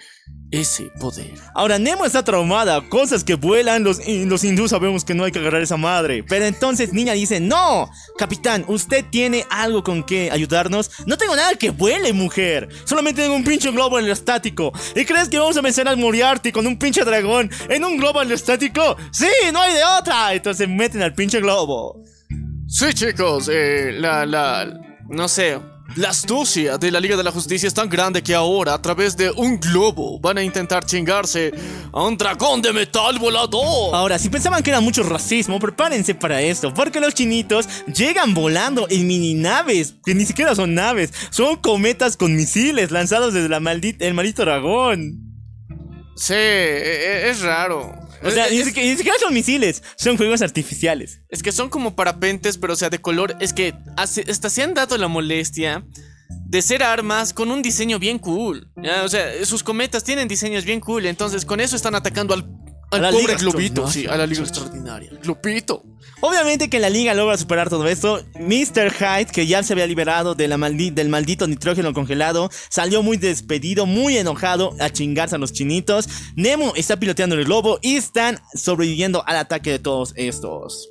ese 0.51 0.91
poder. 0.99 1.33
Ahora 1.55 1.79
Nemo 1.79 2.05
está 2.05 2.23
traumada, 2.23 2.87
cosas 2.87 3.23
que 3.23 3.33
vuelan, 3.33 3.83
los, 3.83 3.99
los 4.07 4.43
hindús 4.43 4.69
sabemos 4.69 5.03
que 5.03 5.15
no 5.15 5.23
hay 5.23 5.31
que 5.31 5.39
agarrar 5.39 5.63
esa 5.63 5.77
madre. 5.77 6.23
Pero 6.23 6.45
entonces 6.45 6.93
Niña 6.93 7.13
dice, 7.13 7.39
no, 7.39 7.89
capitán, 8.19 8.63
usted 8.67 9.03
tiene 9.09 9.45
algo 9.49 9.83
con 9.83 10.03
que 10.03 10.18
ayudarnos. 10.31 10.91
No 11.05 11.17
tengo 11.17 11.35
nada 11.35 11.55
que 11.55 11.69
vuele, 11.69 12.11
mujer. 12.13 12.67
Solamente 12.85 13.21
tengo 13.21 13.35
un 13.35 13.43
pinche 13.43 13.71
globo 13.71 13.97
aerostático. 13.97 14.71
¿Y 14.95 15.05
crees 15.05 15.29
que 15.29 15.39
vamos 15.39 15.57
a 15.57 15.61
vencer 15.61 15.87
al 15.87 15.97
Moriarty 15.97 16.51
con 16.51 16.67
un 16.67 16.77
pinche 16.77 17.03
dragón 17.03 17.49
en 17.69 17.85
un 17.85 17.97
globo 17.97 18.19
aerostático? 18.19 18.97
Sí, 19.11 19.27
no 19.53 19.61
hay 19.61 19.73
de 19.73 19.83
otra. 19.99 20.33
Entonces 20.33 20.67
meten 20.67 21.01
al 21.01 21.13
pinche 21.13 21.39
globo. 21.39 22.03
Sí, 22.67 22.93
chicos, 22.93 23.49
eh, 23.51 23.91
la, 23.93 24.25
la, 24.27 24.71
no 25.09 25.27
sé, 25.27 25.59
la 25.95 26.09
astucia 26.09 26.77
de 26.77 26.91
la 26.91 26.99
Liga 26.99 27.17
de 27.17 27.23
la 27.23 27.31
Justicia 27.31 27.67
es 27.67 27.73
tan 27.73 27.89
grande 27.89 28.21
que 28.21 28.35
ahora, 28.35 28.73
a 28.73 28.81
través 28.81 29.17
de 29.17 29.31
un 29.31 29.59
globo, 29.59 30.19
van 30.19 30.37
a 30.37 30.43
intentar 30.43 30.85
chingarse 30.85 31.51
a 31.91 32.03
un 32.03 32.17
dragón 32.17 32.61
de 32.61 32.71
metal 32.71 33.17
volador. 33.19 33.93
Ahora, 33.95 34.19
si 34.19 34.29
pensaban 34.29 34.61
que 34.63 34.69
era 34.69 34.79
mucho 34.81 35.03
racismo, 35.03 35.59
prepárense 35.59 36.15
para 36.15 36.41
esto, 36.41 36.73
porque 36.73 36.99
los 36.99 37.13
chinitos 37.13 37.67
llegan 37.87 38.33
volando 38.33 38.87
en 38.89 39.07
mini 39.07 39.33
naves, 39.33 39.95
que 40.05 40.13
ni 40.13 40.25
siquiera 40.25 40.55
son 40.55 40.73
naves, 40.73 41.11
son 41.31 41.57
cometas 41.57 42.15
con 42.17 42.35
misiles 42.35 42.91
lanzados 42.91 43.33
desde 43.33 43.49
la 43.49 43.59
maldita, 43.59 44.05
el 44.05 44.13
maldito 44.13 44.43
dragón. 44.43 45.25
Sí, 46.15 46.33
e- 46.33 47.25
e- 47.25 47.29
es 47.29 47.41
raro. 47.41 48.08
O 48.23 48.31
sea, 48.31 48.47
Es- 48.47 48.51
ni 48.53 48.63
siquiera, 48.63 48.89
ni 48.89 48.97
siquiera 48.97 49.17
son 49.19 49.33
misiles, 49.33 49.83
son 49.97 50.17
juegos 50.17 50.41
artificiales. 50.41 51.21
Es 51.29 51.41
que 51.43 51.51
son 51.51 51.69
como 51.69 51.95
parapentes, 51.95 52.57
pero 52.57 52.73
o 52.73 52.75
sea, 52.75 52.89
de 52.89 52.99
color. 52.99 53.35
Es 53.39 53.53
que 53.53 53.73
hasta 53.97 54.49
se 54.49 54.61
han 54.63 54.73
dado 54.73 54.97
la 54.97 55.07
molestia 55.07 55.85
de 56.29 56.61
ser 56.61 56.83
armas 56.83 57.33
con 57.33 57.51
un 57.51 57.61
diseño 57.61 57.99
bien 57.99 58.19
cool. 58.19 58.71
¿ya? 58.81 59.03
O 59.03 59.09
sea, 59.09 59.45
sus 59.45 59.63
cometas 59.63 60.03
tienen 60.03 60.27
diseños 60.27 60.65
bien 60.65 60.79
cool. 60.79 61.05
Entonces, 61.05 61.45
con 61.45 61.59
eso 61.59 61.75
están 61.75 61.95
atacando 61.95 62.33
al, 62.33 62.45
al 62.91 63.11
pobre 63.13 63.35
globito. 63.35 63.87
Sí, 63.87 64.05
a 64.07 64.17
la 64.17 64.25
liga 64.25 64.41
extraordinaria. 64.41 65.11
Globito. 65.21 65.83
Obviamente 66.21 66.69
que 66.69 66.79
la 66.79 66.89
liga 66.89 67.13
logra 67.13 67.37
superar 67.37 67.69
todo 67.69 67.87
esto. 67.87 68.21
Mr. 68.39 68.91
Hyde, 68.91 69.31
que 69.31 69.47
ya 69.47 69.63
se 69.63 69.71
había 69.71 69.87
liberado 69.87 70.35
del 70.35 70.57
maldito 70.57 71.47
nitrógeno 71.47 71.93
congelado, 71.93 72.49
salió 72.69 73.01
muy 73.01 73.15
despedido, 73.15 73.85
muy 73.85 74.17
enojado 74.17 74.75
a 74.79 74.89
chingarse 74.89 75.35
a 75.35 75.39
los 75.39 75.53
chinitos. 75.53 76.09
Nemo 76.35 76.73
está 76.75 76.97
piloteando 76.99 77.35
el 77.35 77.45
globo 77.45 77.79
y 77.81 77.95
están 77.95 78.39
sobreviviendo 78.53 79.23
al 79.27 79.37
ataque 79.37 79.71
de 79.71 79.79
todos 79.79 80.13
estos. 80.17 80.89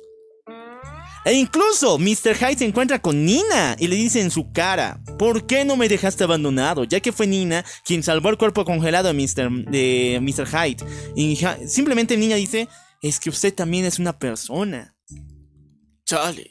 E 1.25 1.33
incluso 1.33 1.99
Mr. 1.99 2.35
Hyde 2.35 2.57
se 2.57 2.65
encuentra 2.65 2.99
con 2.99 3.23
Nina 3.23 3.75
y 3.77 3.87
le 3.87 3.97
dice 3.97 4.21
en 4.21 4.31
su 4.31 4.51
cara, 4.51 4.99
¿por 5.19 5.45
qué 5.45 5.63
no 5.63 5.75
me 5.75 5.89
dejaste 5.89 6.23
abandonado? 6.23 6.85
Ya 6.85 7.01
que 7.01 7.11
fue 7.11 7.27
Nina 7.27 7.63
quien 7.85 8.01
salvó 8.01 8.29
el 8.29 8.37
cuerpo 8.37 8.65
congelado 8.65 9.09
de 9.09 9.13
Mr. 9.13 9.69
de 9.69 10.19
Mr. 10.21 10.47
Hyde. 10.47 10.83
Y 11.15 11.37
simplemente 11.67 12.17
Nina 12.17 12.35
dice, 12.35 12.67
es 13.03 13.19
que 13.19 13.29
usted 13.29 13.53
también 13.53 13.85
es 13.85 13.99
una 13.99 14.17
persona. 14.17 14.95
Chale. 16.09 16.49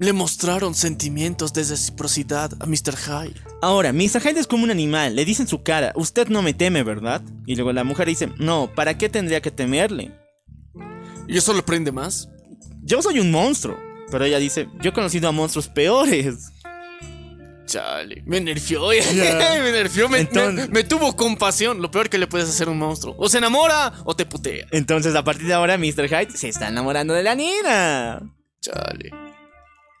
Le 0.00 0.12
mostraron 0.12 0.74
sentimientos 0.74 1.52
de 1.52 1.62
reciprocidad 1.62 2.50
a 2.60 2.66
Mr. 2.66 2.96
Hyde. 2.96 3.40
Ahora, 3.62 3.92
Mr. 3.92 4.20
Hyde 4.20 4.40
es 4.40 4.48
como 4.48 4.64
un 4.64 4.72
animal, 4.72 5.14
le 5.14 5.24
dice 5.24 5.42
en 5.42 5.48
su 5.48 5.62
cara, 5.62 5.92
usted 5.94 6.26
no 6.26 6.42
me 6.42 6.52
teme, 6.52 6.82
¿verdad? 6.82 7.22
Y 7.46 7.54
luego 7.54 7.72
la 7.72 7.84
mujer 7.84 8.08
dice, 8.08 8.28
no, 8.38 8.72
¿para 8.74 8.98
qué 8.98 9.08
tendría 9.08 9.40
que 9.40 9.52
temerle? 9.52 10.10
¿Y 11.28 11.38
eso 11.38 11.54
le 11.54 11.62
prende 11.62 11.92
más? 11.92 12.28
Yo 12.82 13.00
soy 13.00 13.20
un 13.20 13.30
monstruo. 13.30 13.78
Pero 14.10 14.24
ella 14.24 14.38
dice, 14.40 14.68
yo 14.82 14.90
he 14.90 14.92
conocido 14.92 15.28
a 15.28 15.32
monstruos 15.32 15.68
peores. 15.68 16.50
Chale, 17.66 18.24
me 18.26 18.40
me 19.62 19.70
nerfeó, 19.70 20.08
me, 20.08 20.18
Entonces- 20.18 20.68
me- 20.70 20.74
me 20.74 20.82
tuvo 20.82 21.14
compasión. 21.14 21.80
Lo 21.80 21.92
peor 21.92 22.08
que 22.10 22.18
le 22.18 22.26
puedes 22.26 22.48
hacer 22.48 22.66
a 22.66 22.72
un 22.72 22.78
monstruo. 22.78 23.14
O 23.16 23.28
se 23.28 23.38
enamora 23.38 23.92
o 24.04 24.16
te 24.16 24.26
putea. 24.26 24.66
Entonces, 24.72 25.14
a 25.14 25.22
partir 25.22 25.46
de 25.46 25.54
ahora, 25.54 25.78
Mr. 25.78 26.08
Hyde 26.08 26.36
se 26.36 26.48
está 26.48 26.66
enamorando 26.66 27.14
de 27.14 27.22
la 27.22 27.36
Nina. 27.36 28.34
Chale. 28.60 29.10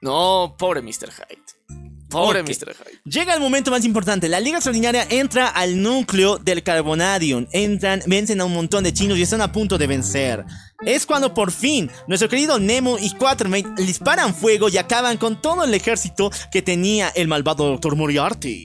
No, 0.00 0.54
pobre 0.58 0.80
Mr. 0.82 1.10
Hyde. 1.10 1.88
Pobre. 2.08 2.42
Mr. 2.42 2.74
Hyde. 2.74 3.00
Llega 3.04 3.34
el 3.34 3.40
momento 3.40 3.70
más 3.70 3.84
importante. 3.84 4.28
La 4.28 4.40
Liga 4.40 4.56
Extraordinaria 4.56 5.06
entra 5.10 5.48
al 5.48 5.80
núcleo 5.82 6.38
del 6.38 6.62
Carbonadium. 6.62 7.46
Entran, 7.52 8.00
vencen 8.06 8.40
a 8.40 8.46
un 8.46 8.54
montón 8.54 8.84
de 8.84 8.94
chinos 8.94 9.18
y 9.18 9.22
están 9.22 9.42
a 9.42 9.52
punto 9.52 9.76
de 9.76 9.86
vencer. 9.86 10.44
Es 10.86 11.04
cuando 11.04 11.34
por 11.34 11.52
fin 11.52 11.90
nuestro 12.06 12.28
querido 12.28 12.58
Nemo 12.58 12.96
y 12.98 13.10
Quatermain 13.10 13.74
disparan 13.74 14.34
fuego 14.34 14.68
y 14.68 14.78
acaban 14.78 15.18
con 15.18 15.42
todo 15.42 15.64
el 15.64 15.74
ejército 15.74 16.30
que 16.50 16.62
tenía 16.62 17.08
el 17.10 17.28
malvado 17.28 17.68
Dr. 17.68 17.96
Moriarty. 17.96 18.64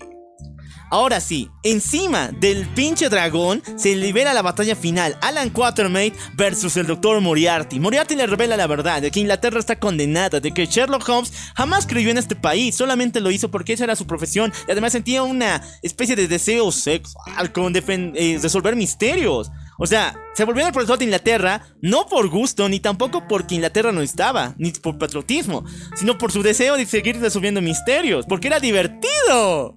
Ahora 0.94 1.20
sí, 1.22 1.50
encima 1.64 2.28
del 2.28 2.68
pinche 2.68 3.10
dragón 3.10 3.64
se 3.78 3.96
libera 3.96 4.32
la 4.32 4.44
batalla 4.44 4.76
final. 4.76 5.18
Alan 5.22 5.50
Quatermain 5.50 6.14
versus 6.36 6.78
el 6.78 6.86
Dr. 6.86 7.20
Moriarty. 7.20 7.80
Moriarty 7.80 8.16
le 8.16 8.28
revela 8.28 8.56
la 8.58 8.68
verdad 8.68 9.02
de 9.02 9.10
que 9.10 9.20
Inglaterra 9.20 9.58
está 9.58 9.80
condenada, 9.80 10.40
de 10.40 10.52
que 10.52 10.68
Sherlock 10.68 11.10
Holmes 11.10 11.34
jamás 11.56 11.88
creyó 11.88 12.12
en 12.12 12.20
este 12.20 12.36
país, 12.36 12.76
solamente 12.76 13.22
lo 13.22 13.32
hizo 13.32 13.50
porque 13.50 13.74
esa 13.74 13.86
era 13.86 13.96
su 13.96 14.06
profesión 14.06 14.54
y 14.68 14.72
además 14.72 14.92
sentía 14.92 15.24
una 15.24 15.64
especie 15.82 16.16
de 16.16 16.28
deseo 16.28 16.72
sexual 16.72 17.52
con 17.52 17.74
eh, 17.76 18.40
resolver 18.40 18.76
misterios. 18.76 19.50
O 19.80 19.88
sea, 19.88 20.16
se 20.36 20.46
volvió 20.46 20.64
el 20.68 20.74
profesor 20.74 21.00
de 21.00 21.06
Inglaterra 21.06 21.66
no 21.82 22.06
por 22.06 22.30
gusto, 22.30 22.70
ni 22.70 22.80
tampoco 22.80 23.28
porque 23.28 23.56
Inglaterra 23.56 23.92
no 23.92 24.04
estaba, 24.04 24.54
ni 24.60 24.72
por 24.74 25.00
patriotismo, 25.00 25.66
sino 25.96 26.20
por 26.20 26.32
su 26.32 26.44
deseo 26.44 26.78
de 26.78 26.86
seguir 26.86 27.20
resolviendo 27.20 27.64
misterios, 27.64 28.28
porque 28.28 28.46
era 28.46 28.60
divertido. 28.60 29.76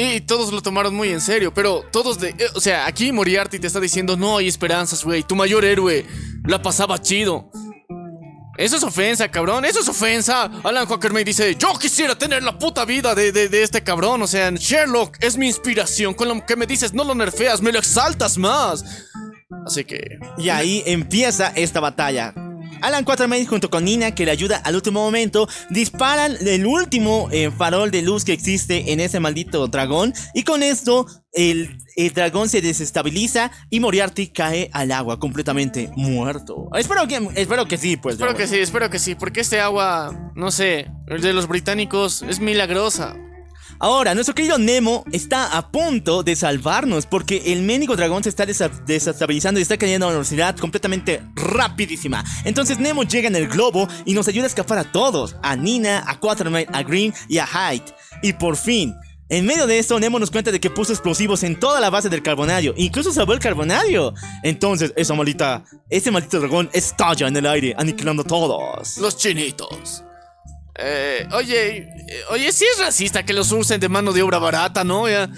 Y 0.00 0.20
todos 0.20 0.52
lo 0.52 0.62
tomaron 0.62 0.94
muy 0.94 1.08
en 1.08 1.20
serio, 1.20 1.52
pero 1.52 1.84
todos 1.90 2.20
de... 2.20 2.28
eh, 2.30 2.46
o 2.54 2.60
sea, 2.60 2.86
aquí 2.86 3.10
Moriarty 3.10 3.58
te 3.58 3.66
está 3.66 3.80
diciendo, 3.80 4.16
no 4.16 4.36
hay 4.38 4.46
esperanzas, 4.46 5.02
güey. 5.04 5.24
Tu 5.24 5.34
mayor 5.34 5.64
héroe 5.64 6.06
la 6.46 6.62
pasaba 6.62 7.02
chido. 7.02 7.50
Eso 8.56 8.76
es 8.76 8.82
ofensa, 8.82 9.28
cabrón. 9.28 9.64
Eso 9.64 9.80
es 9.80 9.88
ofensa. 9.88 10.50
Alan 10.64 10.86
Quatermain 10.86 11.24
dice, 11.24 11.54
yo 11.56 11.72
quisiera 11.78 12.16
tener 12.16 12.42
la 12.42 12.58
puta 12.58 12.84
vida 12.84 13.14
de, 13.14 13.32
de- 13.32 13.48
de 13.48 13.62
este 13.62 13.82
cabrón. 13.82 14.22
O 14.22 14.26
sea, 14.26 14.50
Sherlock 14.50 15.16
es 15.20 15.36
mi 15.36 15.46
inspiración. 15.46 16.14
Con 16.14 16.28
lo 16.28 16.46
que 16.46 16.54
me 16.56 16.66
dices, 16.66 16.92
no 16.94 17.02
lo 17.04 17.14
nerfeas, 17.14 17.60
me 17.60 17.72
lo 17.72 17.78
exaltas 17.80 18.36
más. 18.38 18.84
Así 19.66 19.84
que... 19.84 20.18
Y 20.38 20.48
ahí 20.48 20.82
empieza 20.86 21.48
esta 21.56 21.80
batalla. 21.80 22.34
Alan 22.82 23.04
Quatermain 23.04 23.46
junto 23.46 23.70
con 23.70 23.84
Nina, 23.84 24.14
que 24.14 24.24
le 24.24 24.30
ayuda 24.30 24.56
al 24.58 24.74
último 24.74 25.02
momento, 25.02 25.48
disparan 25.70 26.36
el 26.46 26.66
último 26.66 27.28
eh, 27.30 27.50
farol 27.50 27.90
de 27.90 28.02
luz 28.02 28.24
que 28.24 28.32
existe 28.32 28.92
en 28.92 29.00
ese 29.00 29.20
maldito 29.20 29.66
dragón. 29.68 30.14
Y 30.34 30.42
con 30.42 30.62
esto, 30.62 31.06
el, 31.32 31.78
el 31.96 32.12
dragón 32.12 32.48
se 32.48 32.60
desestabiliza 32.60 33.50
y 33.70 33.80
Moriarty 33.80 34.28
cae 34.28 34.70
al 34.72 34.92
agua 34.92 35.18
completamente 35.18 35.90
muerto. 35.96 36.68
Espero 36.74 37.06
que, 37.06 37.28
espero 37.34 37.66
que 37.66 37.76
sí, 37.76 37.96
pues. 37.96 38.14
Espero 38.14 38.34
que 38.34 38.46
sí, 38.46 38.56
espero 38.58 38.90
que 38.90 38.98
sí. 38.98 39.14
Porque 39.14 39.40
este 39.40 39.60
agua, 39.60 40.32
no 40.34 40.50
sé, 40.50 40.90
el 41.08 41.20
de 41.20 41.32
los 41.32 41.48
británicos 41.48 42.22
es 42.22 42.40
milagrosa. 42.40 43.16
Ahora, 43.80 44.12
nuestro 44.14 44.34
querido 44.34 44.58
Nemo 44.58 45.04
está 45.12 45.56
a 45.56 45.70
punto 45.70 46.24
de 46.24 46.34
salvarnos 46.34 47.06
porque 47.06 47.42
el 47.46 47.62
médico 47.62 47.94
dragón 47.94 48.24
se 48.24 48.28
está 48.28 48.44
desestabilizando 48.44 49.60
y 49.60 49.62
está 49.62 49.76
cayendo 49.76 50.06
a 50.06 50.08
una 50.08 50.16
velocidad 50.16 50.56
completamente 50.56 51.22
rapidísima. 51.36 52.24
Entonces 52.44 52.80
Nemo 52.80 53.04
llega 53.04 53.28
en 53.28 53.36
el 53.36 53.46
globo 53.46 53.86
y 54.04 54.14
nos 54.14 54.26
ayuda 54.26 54.44
a 54.44 54.48
escapar 54.48 54.78
a 54.78 54.90
todos, 54.90 55.36
a 55.42 55.54
Nina, 55.54 56.02
a 56.08 56.18
Quatermain, 56.18 56.66
a 56.72 56.82
Green 56.82 57.14
y 57.28 57.38
a 57.38 57.46
Hyde. 57.46 57.84
Y 58.22 58.32
por 58.32 58.56
fin, 58.56 58.96
en 59.28 59.46
medio 59.46 59.68
de 59.68 59.78
esto, 59.78 60.00
Nemo 60.00 60.18
nos 60.18 60.32
cuenta 60.32 60.50
de 60.50 60.58
que 60.58 60.70
puso 60.70 60.92
explosivos 60.92 61.44
en 61.44 61.60
toda 61.60 61.80
la 61.80 61.90
base 61.90 62.08
del 62.08 62.22
carbonario, 62.22 62.74
incluso 62.76 63.12
salvó 63.12 63.32
el 63.32 63.38
carbonario. 63.38 64.12
Entonces, 64.42 64.92
esa 64.96 65.14
maldita, 65.14 65.64
ese 65.88 66.10
maldito 66.10 66.40
dragón 66.40 66.68
estalla 66.72 67.28
en 67.28 67.36
el 67.36 67.46
aire, 67.46 67.76
aniquilando 67.78 68.22
a 68.22 68.26
todos. 68.26 68.98
Los 68.98 69.16
chinitos. 69.16 70.02
Eh, 70.78 71.26
oye, 71.32 71.78
eh, 71.78 71.86
oye, 72.30 72.52
sí 72.52 72.64
es 72.72 72.78
racista 72.78 73.24
que 73.24 73.32
los 73.32 73.50
usen 73.52 73.80
de 73.80 73.88
mano 73.88 74.12
de 74.12 74.22
obra 74.22 74.38
barata, 74.38 74.84
¿no? 74.84 75.08
Ya. 75.08 75.28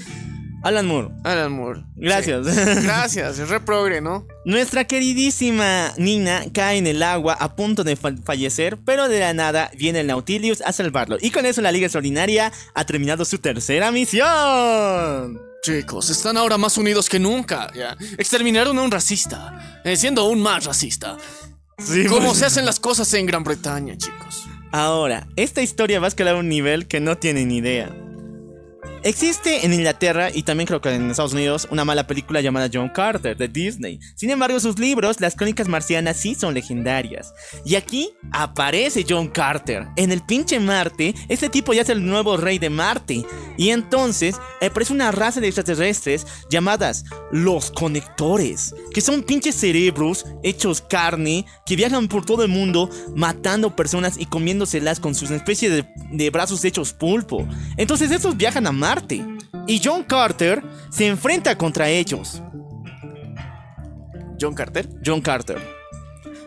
Alan 0.62 0.86
Moore, 0.86 1.09
Alan 1.24 1.53
Moore. 1.53 1.80
gracias. 1.97 2.47
Sí. 2.47 2.53
Gracias, 2.82 3.38
es 3.38 3.49
reprogre, 3.49 4.03
¿no? 4.03 4.26
Nuestra 4.45 4.84
queridísima 4.86 5.95
Nina 5.97 6.43
cae 6.53 6.76
en 6.76 6.86
el 6.86 7.03
agua 7.03 7.32
a 7.41 7.57
punto 7.57 7.82
de 7.82 7.97
fa- 7.97 8.12
fallecer, 8.26 8.76
pero 8.84 9.09
de 9.09 9.20
la 9.20 9.32
nada 9.32 9.70
viene 9.78 10.01
el 10.01 10.09
Nautilus 10.09 10.61
a 10.61 10.72
salvarlo. 10.72 11.16
Y 11.18 11.30
con 11.30 11.47
eso 11.47 11.62
la 11.62 11.72
Liga 11.72 11.86
Extraordinaria 11.86 12.53
ha 12.74 12.84
terminado 12.84 13.24
su 13.24 13.38
tercera 13.38 13.91
misión. 13.91 15.41
Chicos, 15.62 16.11
están 16.11 16.36
ahora 16.36 16.59
más 16.59 16.76
unidos 16.76 17.09
que 17.09 17.18
nunca. 17.18 17.72
Ya. 17.74 17.97
Exterminaron 18.18 18.78
a 18.78 18.82
un 18.82 18.91
racista, 18.91 19.80
eh, 19.84 19.97
siendo 19.97 20.20
aún 20.20 20.43
más 20.43 20.64
racista. 20.64 21.16
Sí, 21.78 22.05
¿Cómo 22.05 22.26
pues. 22.28 22.38
se 22.38 22.45
hacen 22.45 22.66
las 22.66 22.78
cosas 22.78 23.12
en 23.14 23.24
Gran 23.24 23.45
Bretaña, 23.45 23.97
chicos? 23.97 24.45
Ahora, 24.73 25.27
esta 25.35 25.62
historia 25.62 25.99
va 25.99 26.07
a 26.07 26.09
escalar 26.09 26.37
un 26.37 26.49
nivel 26.49 26.87
que 26.87 27.01
no 27.01 27.18
tienen 27.18 27.51
idea. 27.51 27.91
Existe 29.03 29.65
en 29.65 29.73
Inglaterra 29.73 30.29
y 30.33 30.43
también 30.43 30.67
creo 30.67 30.83
que 30.83 30.95
en 30.95 31.11
Estados 31.11 31.33
Unidos 31.33 31.67
una 31.71 31.87
mala 31.87 32.07
película 32.07 32.43
llamada 32.43 32.69
John 32.71 32.91
Carter 32.91 33.35
de 33.35 33.49
Disney. 33.49 33.99
Sin 34.15 34.29
embargo, 34.29 34.61
sus 34.61 34.79
libros, 34.79 35.21
las 35.21 35.35
crónicas 35.37 35.69
marcianas, 35.69 36.19
sí 36.19 36.35
son 36.35 36.53
legendarias. 36.53 37.33
Y 37.65 37.77
aquí 37.77 38.11
aparece 38.31 39.07
John 39.09 39.29
Carter. 39.29 39.87
En 39.97 40.13
el 40.13 40.21
pinche 40.21 40.61
Marte, 40.61 41.15
este 41.29 41.49
tipo 41.49 41.73
ya 41.73 41.81
es 41.81 41.89
el 41.89 42.05
nuevo 42.05 42.37
rey 42.37 42.59
de 42.59 42.69
Marte. 42.69 43.25
Y 43.57 43.71
entonces 43.71 44.37
aparece 44.61 44.93
una 44.93 45.13
raza 45.13 45.41
de 45.41 45.47
extraterrestres 45.47 46.27
llamadas 46.51 47.07
los 47.33 47.71
conectores. 47.71 48.75
Que 48.93 49.01
son 49.01 49.23
pinches 49.23 49.55
cerebros 49.55 50.27
hechos 50.43 50.83
carne 50.83 51.47
que 51.65 51.77
viajan 51.77 52.07
por 52.07 52.27
todo 52.27 52.43
el 52.43 52.51
mundo 52.51 52.91
matando 53.17 53.75
personas 53.75 54.19
y 54.19 54.27
comiéndoselas 54.27 55.01
con 55.01 55.15
sus 55.15 55.31
especie 55.31 55.71
de, 55.71 55.87
de 56.11 56.29
brazos 56.29 56.65
hechos 56.67 56.93
pulpo. 56.93 57.49
Entonces 57.79 58.11
estos 58.11 58.37
viajan 58.37 58.67
a 58.67 58.73
Marte. 58.73 58.89
Y 59.66 59.80
John 59.82 60.03
Carter 60.05 60.62
se 60.91 61.07
enfrenta 61.07 61.57
contra 61.57 61.88
ellos. 61.88 62.43
¿John 64.41 64.55
Carter? 64.55 64.88
John 65.05 65.20
Carter. 65.20 65.59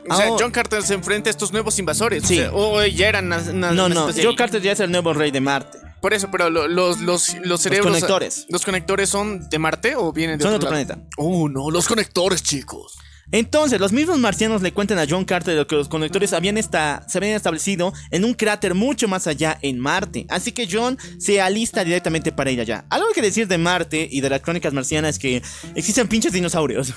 O 0.09 0.15
sea, 0.15 0.29
John 0.37 0.51
Carter 0.51 0.81
se 0.83 0.95
enfrenta 0.95 1.29
a 1.29 1.31
estos 1.31 1.53
nuevos 1.53 1.77
invasores. 1.79 2.23
Sí. 2.23 2.41
O, 2.51 2.79
sea, 2.79 2.87
ya 2.87 3.07
eran. 3.07 3.29
No, 3.29 3.71
no, 3.71 4.09
especie- 4.09 4.25
John 4.25 4.35
Carter 4.35 4.61
ya 4.61 4.73
es 4.73 4.79
el 4.79 4.91
nuevo 4.91 5.13
rey 5.13 5.31
de 5.31 5.39
Marte. 5.41 5.77
Por 6.01 6.13
eso, 6.13 6.29
pero 6.29 6.49
lo- 6.49 6.67
los, 6.67 6.99
los, 6.99 7.33
los 7.45 7.61
cerebros. 7.61 7.87
conectores. 7.93 8.45
¿Los 8.49 8.65
conectores 8.65 9.09
son 9.09 9.47
de 9.49 9.59
Marte 9.59 9.95
o 9.95 10.11
vienen 10.11 10.37
de 10.37 10.43
Son 10.43 10.53
otro 10.53 10.67
otro 10.67 10.69
planeta. 10.69 10.97
Oh, 11.17 11.47
no, 11.47 11.71
los 11.71 11.87
conectores, 11.87 12.43
chicos. 12.43 12.97
Entonces, 13.33 13.79
los 13.79 13.91
mismos 13.91 14.19
marcianos 14.19 14.61
le 14.61 14.71
cuentan 14.71 14.99
a 14.99 15.05
John 15.09 15.25
Carter 15.25 15.57
de 15.57 15.65
que 15.65 15.75
los 15.75 15.89
conectores 15.89 16.33
habían 16.33 16.57
esta- 16.57 17.03
se 17.09 17.17
habían 17.17 17.33
establecido 17.35 17.91
en 18.11 18.25
un 18.25 18.35
cráter 18.35 18.75
mucho 18.75 19.07
más 19.07 19.25
allá 19.25 19.57
en 19.63 19.79
Marte. 19.79 20.27
Así 20.29 20.51
que 20.51 20.67
John 20.71 20.99
se 21.17 21.41
alista 21.41 21.83
directamente 21.83 22.31
para 22.31 22.51
ir 22.51 22.61
allá. 22.61 22.85
Algo 22.91 23.07
que 23.13 23.23
decir 23.23 23.47
de 23.47 23.57
Marte 23.57 24.07
y 24.09 24.21
de 24.21 24.29
las 24.29 24.41
crónicas 24.41 24.71
marcianas 24.71 25.15
es 25.15 25.19
que 25.19 25.41
existen 25.73 26.07
pinches 26.07 26.31
dinosaurios. 26.31 26.93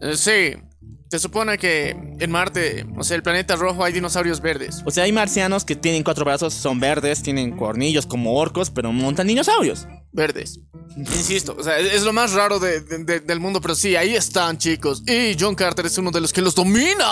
Eh, 0.00 0.16
sí. 0.16 0.56
Se 1.10 1.18
supone 1.18 1.58
que 1.58 1.90
en 2.18 2.30
Marte, 2.30 2.86
o 2.96 3.02
sea, 3.04 3.16
el 3.16 3.22
planeta 3.22 3.56
rojo, 3.56 3.84
hay 3.84 3.92
dinosaurios 3.92 4.40
verdes. 4.40 4.82
O 4.84 4.90
sea, 4.90 5.04
hay 5.04 5.12
marcianos 5.12 5.64
que 5.64 5.76
tienen 5.76 6.02
cuatro 6.02 6.24
brazos, 6.24 6.54
son 6.54 6.80
verdes, 6.80 7.22
tienen 7.22 7.56
cuernillos 7.56 8.06
como 8.06 8.34
orcos, 8.34 8.70
pero 8.70 8.92
montan 8.92 9.26
dinosaurios. 9.26 9.86
Verdes. 10.14 10.60
Insisto, 10.96 11.56
o 11.58 11.62
sea, 11.62 11.78
es 11.78 12.02
lo 12.04 12.12
más 12.12 12.32
raro 12.32 12.58
de- 12.60 12.80
de- 12.80 13.04
de- 13.04 13.20
del 13.20 13.40
mundo, 13.40 13.60
pero 13.60 13.74
sí, 13.74 13.96
ahí 13.96 14.14
están, 14.14 14.56
chicos. 14.58 15.02
Y 15.06 15.36
John 15.38 15.54
Carter 15.56 15.86
es 15.86 15.98
uno 15.98 16.10
de 16.12 16.20
los 16.20 16.32
que 16.32 16.40
los 16.40 16.54
domina. 16.54 17.04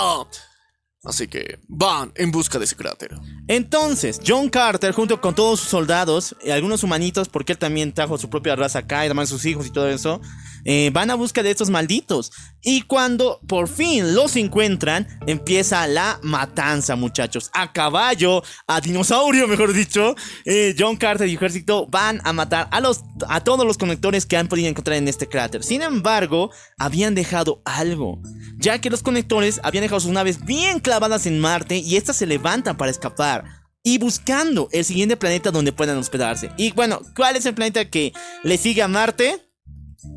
Así 1.05 1.27
que 1.27 1.59
van 1.67 2.13
en 2.15 2.31
busca 2.31 2.61
de 2.61 2.65
ese 2.65 2.77
cráter. 2.77 3.11
Entonces, 3.49 4.21
John 4.25 4.49
Carter, 4.49 4.93
junto 4.93 5.21
con 5.21 5.35
todos 5.35 5.59
sus 5.59 5.69
soldados, 5.69 6.37
y 6.45 6.51
algunos 6.51 6.85
humanitos, 6.85 7.29
porque 7.29 7.53
él 7.55 7.59
también 7.59 7.93
trajo 7.93 8.17
su 8.19 8.31
propia 8.31 8.55
raza 8.55 8.79
acá, 8.79 9.03
y 9.03 9.07
además 9.07 9.29
sus 9.29 9.45
hijos 9.45 9.67
y 9.67 9.71
todo 9.71 9.89
eso, 9.89 10.21
eh, 10.65 10.91
van 10.93 11.11
a 11.11 11.15
busca 11.15 11.43
de 11.43 11.51
estos 11.51 11.71
malditos. 11.71 12.33
Y 12.63 12.83
cuando 12.83 13.41
por 13.49 13.69
fin 13.69 14.15
los 14.15 14.37
encuentran, 14.37 15.09
empieza 15.27 15.87
la 15.89 16.21
matanza, 16.23 16.95
muchachos. 16.95 17.51
A 17.55 17.73
caballo, 17.73 18.43
a 18.67 18.81
dinosaurio, 18.81 19.49
mejor 19.49 19.73
dicho, 19.73 20.15
eh, 20.45 20.75
John 20.79 20.97
Carter 20.97 21.29
y 21.29 21.35
ejército 21.35 21.87
van 21.89 22.21
a 22.25 22.33
matar 22.33 22.69
a, 22.71 22.81
los, 22.81 23.01
a 23.29 23.43
todos 23.43 23.67
los 23.67 23.79
conectores 23.79 24.27
que 24.27 24.37
han 24.37 24.49
podido 24.49 24.69
encontrar 24.69 24.97
en 24.97 25.09
este 25.09 25.29
cráter. 25.29 25.65
Sin 25.65 25.83
embargo, 25.83 26.51
habían 26.79 27.15
dejado 27.15 27.63
algo, 27.65 28.21
ya 28.57 28.81
que 28.81 28.91
los 28.91 29.03
conectores 29.03 29.61
habían 29.65 29.83
dejado 29.83 30.01
sus 30.01 30.13
naves 30.13 30.45
bien 30.45 30.79
clavadas 30.79 31.27
en 31.27 31.41
Marte 31.41 31.79
y 31.79 31.97
estas 31.97 32.17
se 32.17 32.27
levantan 32.27 32.77
para 32.77 32.91
escapar. 32.91 33.45
Y 33.85 33.99
buscando 33.99 34.69
el 34.71 34.85
siguiente 34.85 35.17
planeta 35.17 35.51
donde 35.51 35.73
puedan 35.73 35.99
hospedarse. 35.99 36.53
Y 36.57 36.71
bueno, 36.71 37.01
¿cuál 37.17 37.35
es 37.35 37.47
el 37.47 37.55
planeta 37.55 37.91
que 37.91 38.13
le 38.45 38.57
sigue 38.57 38.81
a 38.81 38.87
Marte? 38.87 39.52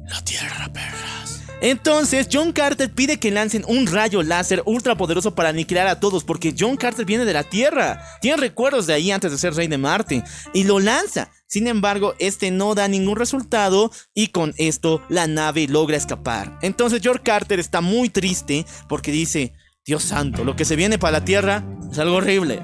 La 0.08 0.22
Tierra, 0.24 0.70
perras. 0.74 1.44
Entonces, 1.62 2.28
John 2.32 2.52
Carter 2.52 2.92
pide 2.92 3.18
que 3.18 3.32
lancen 3.32 3.64
un 3.68 3.88
rayo 3.88 4.24
láser 4.24 4.62
ultra 4.66 4.96
poderoso 4.96 5.36
para 5.36 5.50
aniquilar 5.50 5.88
a 5.88 6.00
todos, 6.00 6.24
porque 6.24 6.56
John 6.58 6.76
Carter 6.76 7.06
viene 7.06 7.26
de 7.26 7.34
la 7.34 7.44
Tierra. 7.44 8.04
Tiene 8.22 8.38
recuerdos 8.38 8.88
de 8.88 8.94
ahí 8.94 9.12
antes 9.12 9.32
de 9.32 9.38
ser 9.38 9.54
rey 9.54 9.68
de 9.68 9.78
Marte. 9.78 10.24
Y 10.54 10.64
lo 10.64 10.80
lanza. 10.80 11.32
Sin 11.48 11.68
embargo, 11.68 12.16
este 12.20 12.52
no 12.52 12.76
da 12.76 12.88
ningún 12.88 13.16
resultado 13.16 13.92
y 14.14 14.28
con 14.28 14.54
esto 14.58 15.02
la 15.10 15.28
nave 15.28 15.68
logra 15.68 15.98
escapar. 15.98 16.58
Entonces, 16.62 17.02
George 17.02 17.24
Carter 17.24 17.60
está 17.60 17.82
muy 17.82 18.10
triste 18.10 18.66
porque 18.90 19.12
dice, 19.12 19.54
Dios 19.86 20.04
santo, 20.04 20.44
lo 20.44 20.56
que 20.56 20.66
se 20.66 20.76
viene 20.76 20.98
para 20.98 21.20
la 21.20 21.26
Tierra 21.26 21.64
es 21.92 22.00
algo 22.00 22.16
horrible. 22.16 22.62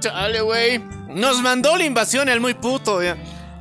Chale, 0.00 0.40
güey. 0.42 0.78
Nos 1.08 1.40
mandó 1.42 1.76
la 1.76 1.84
invasión 1.84 2.28
el 2.28 2.40
muy 2.40 2.54
puto. 2.54 3.00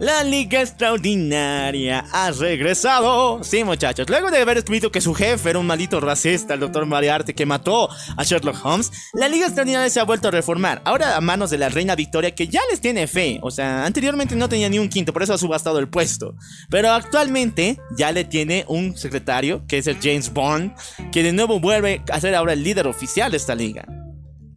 La 0.02 0.24
Liga 0.24 0.62
Extraordinaria 0.62 2.04
ha 2.12 2.32
regresado. 2.32 3.43
Sí, 3.43 3.64
muchachos. 3.64 4.10
Luego 4.10 4.32
de 4.32 4.41
haber 4.41 4.58
escrito 4.58 4.91
que 4.91 4.99
su 4.99 5.14
jefe 5.14 5.52
era 5.52 5.60
un 5.60 5.68
maldito 5.68 5.99
racista, 5.99 6.56
el 6.56 6.60
doctor 6.60 6.88
Moriarty, 6.88 7.36
que 7.36 7.45
mató 7.45 7.88
a 8.18 8.24
Sherlock 8.24 8.66
Holmes, 8.66 8.91
la 9.14 9.30
Liga 9.30 9.45
Extraordinaria 9.45 9.91
se 9.91 9.99
ha 9.99 10.04
vuelto 10.04 10.30
a 10.30 10.32
reformar. 10.32 10.82
Ahora 10.86 11.16
a 11.16 11.22
manos 11.22 11.52
de 11.52 11.60
la 11.60 11.70
Reina 11.70 11.95
Victoria, 11.95 12.34
que 12.34 12.47
ya 12.47 12.62
les 12.72 12.82
tiene 12.82 13.06
fe. 13.06 13.38
O 13.43 13.52
sea, 13.52 13.86
anteriormente 13.86 14.36
no 14.36 14.49
tenía 14.49 14.70
ni 14.70 14.80
un 14.80 14.89
quinto, 14.89 15.14
por 15.14 15.22
eso 15.22 15.36
ha 15.36 15.38
subastado 15.38 15.78
el 15.78 15.88
puesto. 15.88 16.34
Pero 16.72 16.89
actualmente 16.89 17.78
ya 17.95 18.12
le 18.12 18.24
tiene 18.24 18.66
un 18.68 18.97
secretario, 18.97 19.68
que 19.68 19.78
es 19.78 19.86
el 19.86 19.99
James 20.02 20.34
Bond, 20.34 20.74
que 21.12 21.22
de 21.22 21.32
nuevo 21.32 21.60
vuelve 21.60 22.02
a 22.12 22.20
ser 22.20 22.34
ahora 22.34 22.54
el 22.54 22.64
líder 22.64 22.88
oficial 22.88 23.30
de 23.30 23.38
esta 23.38 23.54
liga. 23.54 23.86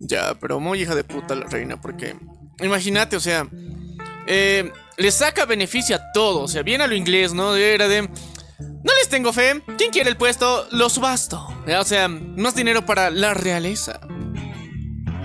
Ya, 0.01 0.39
pero 0.41 0.59
muy 0.59 0.81
hija 0.81 0.95
de 0.95 1.05
puta 1.05 1.35
la 1.35 1.45
reina, 1.45 1.79
porque 1.79 2.17
imagínate, 2.63 3.17
o 3.17 3.21
sea, 3.21 3.47
eh, 4.27 4.73
le 4.97 5.11
saca 5.11 5.45
beneficio 5.45 5.97
a 5.97 6.13
todo, 6.13 6.43
o 6.43 6.49
sea, 6.49 6.63
bien 6.63 6.81
a 6.81 6.87
lo 6.87 6.95
inglés, 6.95 7.33
¿no? 7.33 7.57
Era 7.57 7.89
de, 7.89 8.03
no 8.03 8.95
les 8.99 9.09
tengo 9.09 9.33
fe, 9.33 9.63
¿quién 9.77 9.91
quiere 9.91 10.11
el 10.11 10.17
puesto? 10.17 10.67
Lo 10.71 10.89
subasto. 10.89 11.47
O 11.79 11.85
sea, 11.85 12.09
más 12.09 12.55
dinero 12.55 12.85
para 12.87 13.11
la 13.11 13.35
realeza. 13.35 14.01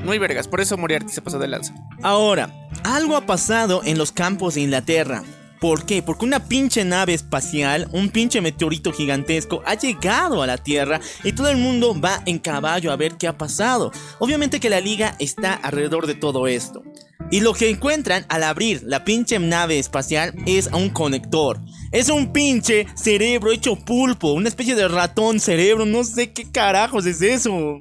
Muy 0.04 0.18
vergas, 0.18 0.48
por 0.48 0.62
eso 0.62 0.78
Moriarty 0.78 1.12
se 1.12 1.22
pasó 1.22 1.40
de 1.40 1.48
lanza. 1.48 1.74
Ahora, 2.02 2.70
algo 2.84 3.16
ha 3.18 3.26
pasado 3.26 3.82
en 3.84 3.98
los 3.98 4.12
campos 4.12 4.56
de 4.56 4.62
Inglaterra. 4.62 5.24
¿Por 5.60 5.86
qué? 5.86 6.02
Porque 6.02 6.26
una 6.26 6.48
pinche 6.48 6.86
nave 6.86 7.14
espacial, 7.14 7.90
un 7.92 8.10
pinche 8.10 8.40
meteorito 8.40 8.94
gigantesco, 8.94 9.62
ha 9.66 9.76
llegado 9.76 10.42
a 10.42 10.48
la 10.48 10.58
Tierra 10.58 11.02
y 11.24 11.34
todo 11.34 11.50
el 11.50 11.58
mundo 11.58 12.00
va 12.00 12.22
en 12.26 12.40
caballo 12.40 12.92
a 12.92 12.96
ver 12.96 13.18
qué 13.18 13.28
ha 13.28 13.38
pasado. 13.38 13.92
Obviamente 14.20 14.60
que 14.60 14.70
la 14.70 14.80
liga 14.80 15.16
está 15.20 15.54
alrededor 15.54 16.08
de 16.08 16.16
todo 16.16 16.48
esto. 16.48 16.84
Y 17.32 17.42
lo 17.42 17.54
que 17.54 17.70
encuentran 17.70 18.26
al 18.30 18.44
abrir 18.44 18.82
la 18.86 19.04
pinche 19.04 19.38
nave 19.38 19.78
espacial 19.80 20.34
es 20.46 20.68
a 20.68 20.78
un 20.78 20.90
conector. 20.90 21.60
Es 21.92 22.10
un 22.10 22.32
pinche 22.32 22.88
cerebro 22.96 23.52
hecho 23.52 23.76
pulpo, 23.76 24.32
una 24.32 24.48
especie 24.48 24.76
de 24.76 24.88
ratón 24.88 25.40
cerebro, 25.40 25.86
no 25.86 26.04
sé 26.04 26.32
qué 26.32 26.50
carajos 26.50 27.06
es 27.06 27.22
eso. 27.22 27.80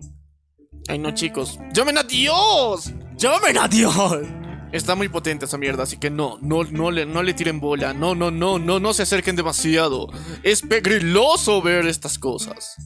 Ay, 0.88 0.98
no, 0.98 1.12
chicos, 1.12 1.58
llamen 1.72 1.98
a 1.98 2.02
Dios. 2.02 2.92
¡Llamen 3.18 3.58
a 3.58 3.66
Dios! 3.66 4.37
Está 4.70 4.94
muy 4.94 5.08
potente 5.08 5.46
esa 5.46 5.56
mierda, 5.56 5.84
así 5.84 5.96
que 5.96 6.10
no, 6.10 6.38
no, 6.42 6.62
no 6.64 6.90
le, 6.90 7.06
no 7.06 7.22
le 7.22 7.32
tiren 7.32 7.58
bola, 7.58 7.94
no, 7.94 8.14
no, 8.14 8.30
no, 8.30 8.58
no, 8.58 8.78
no 8.78 8.92
se 8.92 9.02
acerquen 9.02 9.34
demasiado. 9.34 10.08
Es 10.42 10.60
pegriloso 10.60 11.62
ver 11.62 11.86
estas 11.86 12.18
cosas. 12.18 12.76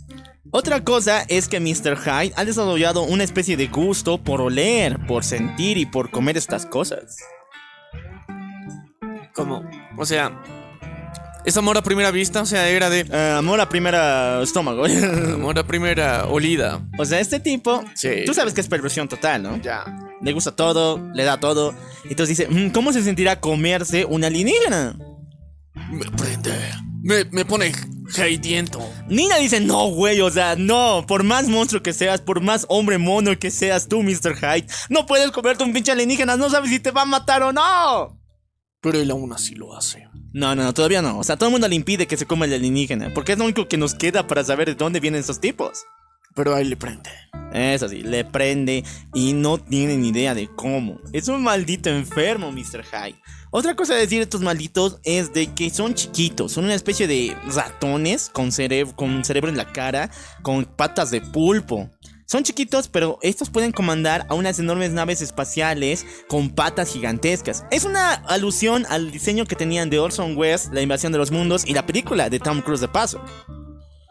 Otra 0.52 0.84
cosa 0.84 1.22
es 1.28 1.48
que 1.48 1.58
Mr. 1.58 1.96
Hyde 1.96 2.34
ha 2.36 2.44
desarrollado 2.44 3.02
una 3.02 3.24
especie 3.24 3.56
de 3.56 3.66
gusto 3.66 4.22
por 4.22 4.40
oler, 4.40 4.98
por 5.06 5.24
sentir 5.24 5.76
y 5.76 5.86
por 5.86 6.10
comer 6.10 6.36
estas 6.36 6.66
cosas. 6.66 7.16
Como, 9.34 9.64
o 9.96 10.04
sea, 10.04 10.40
es 11.44 11.56
amor 11.56 11.76
a 11.78 11.82
primera 11.82 12.10
vista, 12.10 12.40
o 12.42 12.46
sea, 12.46 12.68
era 12.68 12.88
de 12.90 13.00
Eh, 13.10 13.34
amor 13.36 13.60
a 13.60 13.68
primera 13.68 14.40
estómago. 14.42 14.84
amor 15.34 15.58
a 15.58 15.66
primera 15.66 16.26
olida. 16.26 16.80
o 16.98 17.04
sea, 17.04 17.20
este 17.20 17.40
tipo, 17.40 17.84
Sí. 17.94 18.24
tú 18.26 18.34
sabes 18.34 18.54
que 18.54 18.60
es 18.60 18.68
perversión 18.68 19.08
total, 19.08 19.42
¿no? 19.42 19.56
Ya. 19.60 19.84
Le 20.20 20.32
gusta 20.32 20.54
todo, 20.54 21.00
le 21.14 21.24
da 21.24 21.38
todo. 21.40 21.74
Entonces 22.04 22.36
dice, 22.36 22.48
"Mm, 22.48 22.70
¿cómo 22.70 22.92
se 22.92 23.02
sentirá 23.02 23.40
comerse 23.40 24.04
un 24.04 24.24
alienígena? 24.24 24.96
Me 25.90 26.04
prende. 26.16 26.52
Me, 27.02 27.24
me 27.32 27.44
pone 27.44 27.72
haidiento. 28.16 28.78
Nina 29.08 29.36
dice, 29.38 29.58
no, 29.60 29.88
güey, 29.88 30.20
o 30.20 30.30
sea, 30.30 30.54
no, 30.56 31.04
por 31.08 31.24
más 31.24 31.48
monstruo 31.48 31.82
que 31.82 31.92
seas, 31.92 32.20
por 32.20 32.40
más 32.40 32.66
hombre 32.68 32.98
mono 32.98 33.36
que 33.38 33.50
seas 33.50 33.88
tú, 33.88 34.02
Mr. 34.02 34.36
Hyde, 34.36 34.66
no 34.90 35.06
puedes 35.06 35.30
comerte 35.32 35.64
un 35.64 35.72
pinche 35.72 35.90
alienígena, 35.90 36.36
no 36.36 36.48
sabes 36.50 36.70
si 36.70 36.78
te 36.78 36.90
va 36.92 37.02
a 37.02 37.06
matar 37.06 37.42
o 37.42 37.52
no. 37.52 38.20
Pero 38.80 39.00
él 39.00 39.10
aún 39.10 39.32
así 39.32 39.54
lo 39.54 39.76
hace. 39.76 40.06
No, 40.32 40.54
no, 40.54 40.64
no, 40.64 40.74
todavía 40.74 41.02
no. 41.02 41.18
O 41.18 41.24
sea, 41.24 41.36
todo 41.36 41.48
el 41.48 41.52
mundo 41.52 41.68
le 41.68 41.74
impide 41.74 42.06
que 42.06 42.16
se 42.16 42.26
coma 42.26 42.46
el 42.46 42.54
alienígena. 42.54 43.12
Porque 43.14 43.32
es 43.32 43.38
lo 43.38 43.44
único 43.44 43.68
que 43.68 43.76
nos 43.76 43.94
queda 43.94 44.26
para 44.26 44.44
saber 44.44 44.68
de 44.68 44.74
dónde 44.74 45.00
vienen 45.00 45.20
esos 45.20 45.40
tipos. 45.40 45.84
Pero 46.34 46.54
a 46.54 46.60
él 46.60 46.70
le 46.70 46.76
prende. 46.76 47.10
Eso 47.52 47.86
sí, 47.88 48.00
le 48.02 48.24
prende 48.24 48.82
y 49.12 49.34
no 49.34 49.58
tiene 49.58 49.98
ni 49.98 50.08
idea 50.08 50.34
de 50.34 50.48
cómo. 50.48 50.98
Es 51.12 51.28
un 51.28 51.42
maldito 51.42 51.90
enfermo, 51.90 52.50
Mr. 52.50 52.82
Hyde. 52.82 53.20
Otra 53.50 53.76
cosa 53.76 53.92
a 53.92 53.98
decir 53.98 54.18
de 54.18 54.22
estos 54.22 54.40
malditos 54.40 54.98
es 55.04 55.34
de 55.34 55.52
que 55.52 55.68
son 55.68 55.94
chiquitos. 55.94 56.52
Son 56.52 56.64
una 56.64 56.74
especie 56.74 57.06
de 57.06 57.36
ratones 57.54 58.30
con, 58.32 58.52
cerebro, 58.52 58.96
con 58.96 59.22
cerebro 59.26 59.50
en 59.50 59.58
la 59.58 59.70
cara, 59.70 60.10
con 60.40 60.64
patas 60.64 61.10
de 61.10 61.20
pulpo. 61.20 61.90
Son 62.32 62.44
chiquitos, 62.44 62.88
pero 62.88 63.18
estos 63.20 63.50
pueden 63.50 63.72
comandar 63.72 64.24
a 64.30 64.34
unas 64.34 64.58
enormes 64.58 64.92
naves 64.92 65.20
espaciales 65.20 66.06
con 66.28 66.48
patas 66.48 66.90
gigantescas. 66.90 67.66
Es 67.70 67.84
una 67.84 68.12
alusión 68.14 68.86
al 68.88 69.10
diseño 69.10 69.44
que 69.44 69.54
tenían 69.54 69.90
de 69.90 69.98
Orson 69.98 70.34
Welles, 70.34 70.70
La 70.72 70.80
invasión 70.80 71.12
de 71.12 71.18
los 71.18 71.30
mundos 71.30 71.66
y 71.66 71.74
la 71.74 71.84
película 71.84 72.30
de 72.30 72.40
Tom 72.40 72.62
Cruise 72.62 72.80
de 72.80 72.88
paso. 72.88 73.22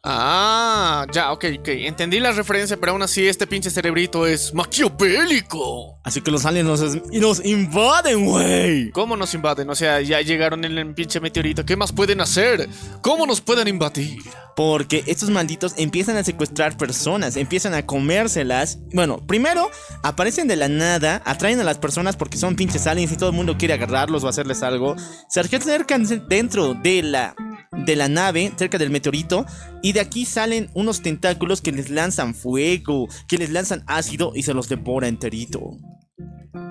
Ah, 0.04 1.06
ya, 1.14 1.32
ok, 1.32 1.46
ok. 1.60 1.68
Entendí 1.68 2.20
la 2.20 2.32
referencia, 2.32 2.76
pero 2.76 2.94
aún 2.94 3.04
así 3.04 3.28
este 3.28 3.46
pinche 3.46 3.70
cerebrito 3.70 4.26
es 4.26 4.52
maquiavélico. 4.52 6.00
Así 6.04 6.22
que 6.22 6.32
los 6.32 6.44
aliens 6.46 6.68
nos, 6.68 6.96
y 7.12 7.20
nos 7.20 7.46
invaden, 7.46 8.26
güey. 8.26 8.90
¿Cómo 8.92 9.16
nos 9.16 9.32
invaden? 9.36 9.70
O 9.70 9.76
sea, 9.76 10.02
ya 10.02 10.20
llegaron 10.22 10.66
en 10.66 10.76
el 10.76 10.96
pinche 10.96 11.20
meteorito. 11.20 11.64
¿Qué 11.66 11.76
más 11.76 11.92
pueden 11.92 12.20
hacer? 12.20 12.68
¿Cómo 13.04 13.28
nos 13.28 13.42
pueden 13.42 13.68
invadir? 13.68 14.24
Porque 14.56 15.04
estos 15.06 15.30
malditos 15.30 15.76
empiezan 15.78 16.18
a 16.18 16.24
secuestrar 16.24 16.78
personas, 16.78 17.36
empiezan 17.36 17.76
a 17.76 17.86
comérselas. 17.86 18.80
Bueno, 18.94 19.20
primero 19.28 19.70
aparecen 20.02 20.48
de 20.48 20.56
la 20.56 20.68
nada, 20.68 21.22
atraen 21.26 21.60
a 21.60 21.64
las 21.64 21.78
personas 21.78 22.16
porque 22.18 22.38
son 22.38 22.56
pinches 22.56 22.88
aliens 22.88 23.12
y 23.12 23.18
todo 23.18 23.30
el 23.30 23.36
mundo 23.36 23.56
quiere 23.56 23.76
agarrarlos 23.76 24.24
o 24.24 24.28
hacerles 24.28 24.64
algo. 24.64 24.96
Se 25.30 25.40
acercan 25.40 26.08
dentro 26.28 26.74
de 26.74 27.04
la, 27.04 27.36
de 27.72 27.96
la 27.96 28.10
nave, 28.10 28.52
cerca 28.58 28.78
del 28.78 28.90
meteorito, 28.90 29.46
y 29.82 29.94
de 29.94 30.02
aquí 30.02 30.26
salen 30.26 30.70
unos 30.74 31.02
tentáculos 31.02 31.62
que 31.62 31.72
les 31.72 31.90
lanzan 31.90 32.36
fuego, 32.36 33.08
que 33.28 33.38
les 33.38 33.50
lanzan 33.50 33.84
ácido 33.88 34.34
y 34.36 34.44
se 34.44 34.54
los 34.54 34.68
devora 34.70 35.08
enterito. 35.08 35.78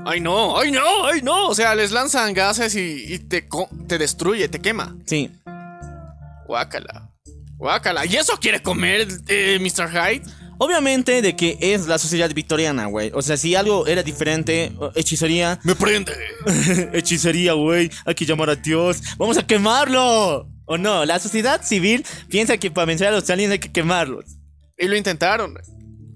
¡Ay, 0.04 0.20
no! 0.20 0.58
¡Ay, 0.58 0.70
no! 0.70 1.06
¡Ay, 1.06 1.20
no! 1.22 1.48
O 1.48 1.54
sea, 1.54 1.74
les 1.74 1.90
lanzan 1.90 2.34
gases 2.34 2.74
y, 2.74 3.14
y 3.14 3.18
te, 3.18 3.46
te 3.86 3.98
destruye, 3.98 4.48
te 4.48 4.60
quema. 4.60 4.96
Sí, 5.06 5.30
Guácala. 6.46 7.12
Guácala. 7.58 8.06
¿Y 8.06 8.16
eso 8.16 8.36
quiere 8.40 8.60
comer 8.60 9.06
eh, 9.28 9.58
Mr. 9.60 9.88
Hyde? 9.90 10.22
obviamente 10.62 11.22
de 11.22 11.34
que 11.36 11.56
es 11.58 11.86
la 11.86 11.98
sociedad 11.98 12.30
victoriana, 12.34 12.84
güey. 12.84 13.10
O 13.14 13.22
sea, 13.22 13.38
si 13.38 13.54
algo 13.54 13.86
era 13.86 14.02
diferente, 14.02 14.72
hechicería, 14.94 15.58
Me 15.64 15.74
prende. 15.74 16.12
Hechicería, 16.92 17.54
güey. 17.54 17.90
Hay 18.04 18.14
que 18.14 18.26
llamar 18.26 18.50
a 18.50 18.56
Dios. 18.56 19.00
Vamos 19.16 19.38
a 19.38 19.46
quemarlo. 19.46 20.48
¿O 20.70 20.78
no? 20.78 21.04
La 21.04 21.18
sociedad 21.18 21.64
civil 21.64 22.06
piensa 22.28 22.56
que 22.56 22.70
para 22.70 22.84
vencer 22.84 23.08
a 23.08 23.10
los 23.10 23.28
aliens 23.28 23.50
hay 23.50 23.58
que 23.58 23.72
quemarlos. 23.72 24.36
Y 24.78 24.86
lo 24.86 24.96
intentaron. 24.96 25.54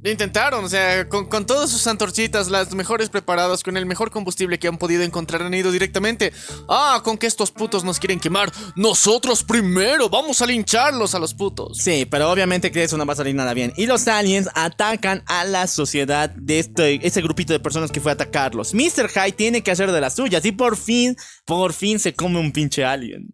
Lo 0.01 0.11
intentaron, 0.11 0.65
o 0.65 0.69
sea, 0.69 1.09
con, 1.09 1.27
con 1.29 1.45
todas 1.45 1.71
sus 1.71 1.85
antorchitas, 1.89 2.49
las 2.49 2.73
mejores 2.73 3.09
preparadas, 3.09 3.65
con 3.65 3.77
el 3.77 3.85
mejor 3.85 4.13
combustible 4.13 4.61
que 4.61 4.69
han 4.69 4.79
podido 4.79 5.03
encontrar, 5.03 5.43
han 5.43 5.55
ido 5.55 5.73
directamente. 5.73 6.33
Ah, 6.69 7.01
con 7.03 7.19
que 7.19 7.27
estos 7.27 7.51
putos 7.51 7.83
nos 7.83 7.99
quieren 7.99 8.21
quemar. 8.21 8.53
Nosotros 8.77 9.43
primero, 9.43 10.09
vamos 10.09 10.41
a 10.41 10.47
lincharlos 10.47 11.17
a 11.17 11.19
los 11.19 11.35
putos. 11.35 11.79
Sí, 11.79 12.07
pero 12.09 12.31
obviamente 12.31 12.71
que 12.71 12.85
eso 12.85 12.97
no 12.97 13.07
va 13.07 13.15
a 13.15 13.17
salir 13.17 13.35
nada 13.35 13.55
bien. 13.55 13.73
Y 13.77 13.87
los 13.87 14.07
aliens 14.07 14.49
atacan 14.55 15.25
a 15.27 15.45
la 15.47 15.67
sociedad 15.67 16.31
de 16.31 16.61
este, 16.61 17.05
ese 17.05 17.23
grupito 17.23 17.53
de 17.53 17.59
personas 17.59 17.91
que 17.91 18.01
fue 18.01 18.13
a 18.13 18.15
atacarlos. 18.15 18.73
Mr. 18.73 19.09
Hyde 19.09 19.33
tiene 19.33 19.63
que 19.65 19.73
hacer 19.73 19.91
de 19.91 20.01
las 20.01 20.15
suyas 20.15 20.45
y 20.45 20.53
por 20.53 20.77
fin, 20.77 21.17
por 21.45 21.73
fin 21.73 21.99
se 21.99 22.15
come 22.15 22.39
un 22.39 22.53
pinche 22.53 22.85
alien. 22.85 23.34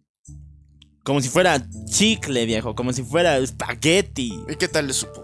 Como 1.03 1.19
si 1.21 1.29
fuera 1.29 1.63
chicle, 1.89 2.45
viejo, 2.45 2.75
como 2.75 2.93
si 2.93 3.03
fuera 3.03 3.37
espagueti. 3.37 4.39
¿Y 4.47 4.55
qué 4.55 4.67
tal 4.67 4.87
le 4.87 4.93
supo? 4.93 5.23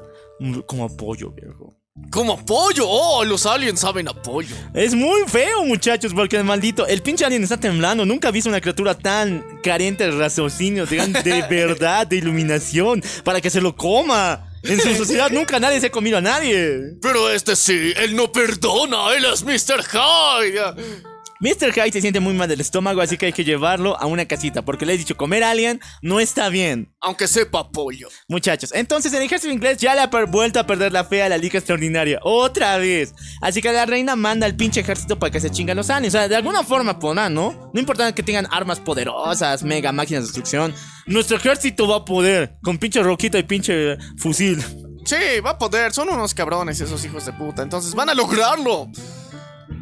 Como 0.65 0.95
pollo, 0.95 1.31
viejo. 1.31 1.75
Como 2.11 2.43
pollo, 2.45 2.87
oh, 2.87 3.25
los 3.25 3.45
aliens 3.45 3.79
saben 3.79 4.07
a 4.07 4.13
pollo. 4.13 4.55
Es 4.73 4.93
muy 4.93 5.21
feo, 5.27 5.65
muchachos, 5.65 6.13
porque 6.13 6.37
el 6.37 6.43
maldito, 6.43 6.85
el 6.87 7.01
pinche 7.01 7.25
alien 7.25 7.43
está 7.43 7.57
temblando. 7.57 8.05
Nunca 8.05 8.29
he 8.29 8.31
visto 8.31 8.49
una 8.49 8.61
criatura 8.61 8.95
tan 8.95 9.59
carente 9.61 10.05
de 10.05 10.11
raciocinio, 10.11 10.85
de, 10.85 10.97
de 11.23 11.41
verdad, 11.49 12.07
de 12.07 12.17
iluminación, 12.17 13.03
para 13.23 13.41
que 13.41 13.49
se 13.49 13.61
lo 13.61 13.75
coma. 13.75 14.47
En 14.63 14.79
su 14.79 14.95
sociedad 14.95 15.29
nunca 15.31 15.59
nadie 15.59 15.79
se 15.79 15.87
ha 15.87 15.91
comido 15.91 16.17
a 16.17 16.21
nadie. 16.21 16.97
Pero 17.01 17.29
este 17.29 17.55
sí, 17.55 17.93
él 17.97 18.15
no 18.15 18.31
perdona, 18.31 19.13
él 19.15 19.25
es 19.25 19.43
Mr. 19.43 19.83
Hyde. 19.83 21.06
Mr. 21.39 21.71
Hyde 21.71 21.91
se 21.91 22.01
siente 22.01 22.19
muy 22.19 22.33
mal 22.33 22.49
del 22.49 22.61
estómago, 22.61 23.01
así 23.01 23.17
que 23.17 23.27
hay 23.27 23.33
que 23.33 23.43
llevarlo 23.43 23.99
a 23.99 24.05
una 24.07 24.25
casita, 24.25 24.63
porque 24.63 24.85
le 24.85 24.93
he 24.93 24.97
dicho, 24.97 25.15
comer 25.15 25.43
alien 25.43 25.79
no 26.01 26.19
está 26.19 26.49
bien. 26.49 26.93
Aunque 27.01 27.27
sepa 27.27 27.71
pollo. 27.71 28.09
Muchachos, 28.27 28.71
entonces 28.73 29.13
el 29.13 29.21
ejército 29.21 29.53
inglés 29.53 29.77
ya 29.77 29.93
le 29.93 30.01
ha 30.01 30.07
vuelto 30.25 30.59
a 30.59 30.65
perder 30.65 30.91
la 30.91 31.03
fe 31.03 31.21
a 31.21 31.29
la 31.29 31.37
Liga 31.37 31.59
Extraordinaria. 31.59 32.19
Otra 32.23 32.77
vez. 32.77 33.13
Así 33.41 33.61
que 33.61 33.71
la 33.71 33.85
reina 33.85 34.15
manda 34.15 34.45
al 34.45 34.55
pinche 34.55 34.81
ejército 34.81 35.19
para 35.19 35.31
que 35.31 35.39
se 35.39 35.51
chingan 35.51 35.77
los 35.77 35.89
aliens. 35.89 36.15
O 36.15 36.17
sea, 36.17 36.27
de 36.27 36.35
alguna 36.35 36.63
forma 36.63 36.97
podrán, 36.99 37.33
¿no? 37.33 37.71
No 37.73 37.79
importa 37.79 38.13
que 38.13 38.23
tengan 38.23 38.47
armas 38.51 38.79
poderosas, 38.79 39.63
mega 39.63 39.91
máquinas 39.91 40.23
de 40.23 40.27
destrucción. 40.27 40.73
Nuestro 41.05 41.37
ejército 41.37 41.87
va 41.87 41.97
a 41.97 42.05
poder. 42.05 42.57
Con 42.63 42.77
pinche 42.77 43.01
roquita 43.03 43.37
y 43.37 43.43
pinche 43.43 43.97
fusil. 44.17 44.63
Sí, 45.05 45.39
va 45.45 45.51
a 45.51 45.57
poder, 45.57 45.93
son 45.93 46.09
unos 46.09 46.33
cabrones 46.33 46.81
esos 46.81 47.05
hijos 47.05 47.25
de 47.25 47.31
puta, 47.31 47.63
entonces 47.63 47.95
van 47.95 48.09
a 48.09 48.13
lograrlo. 48.13 48.89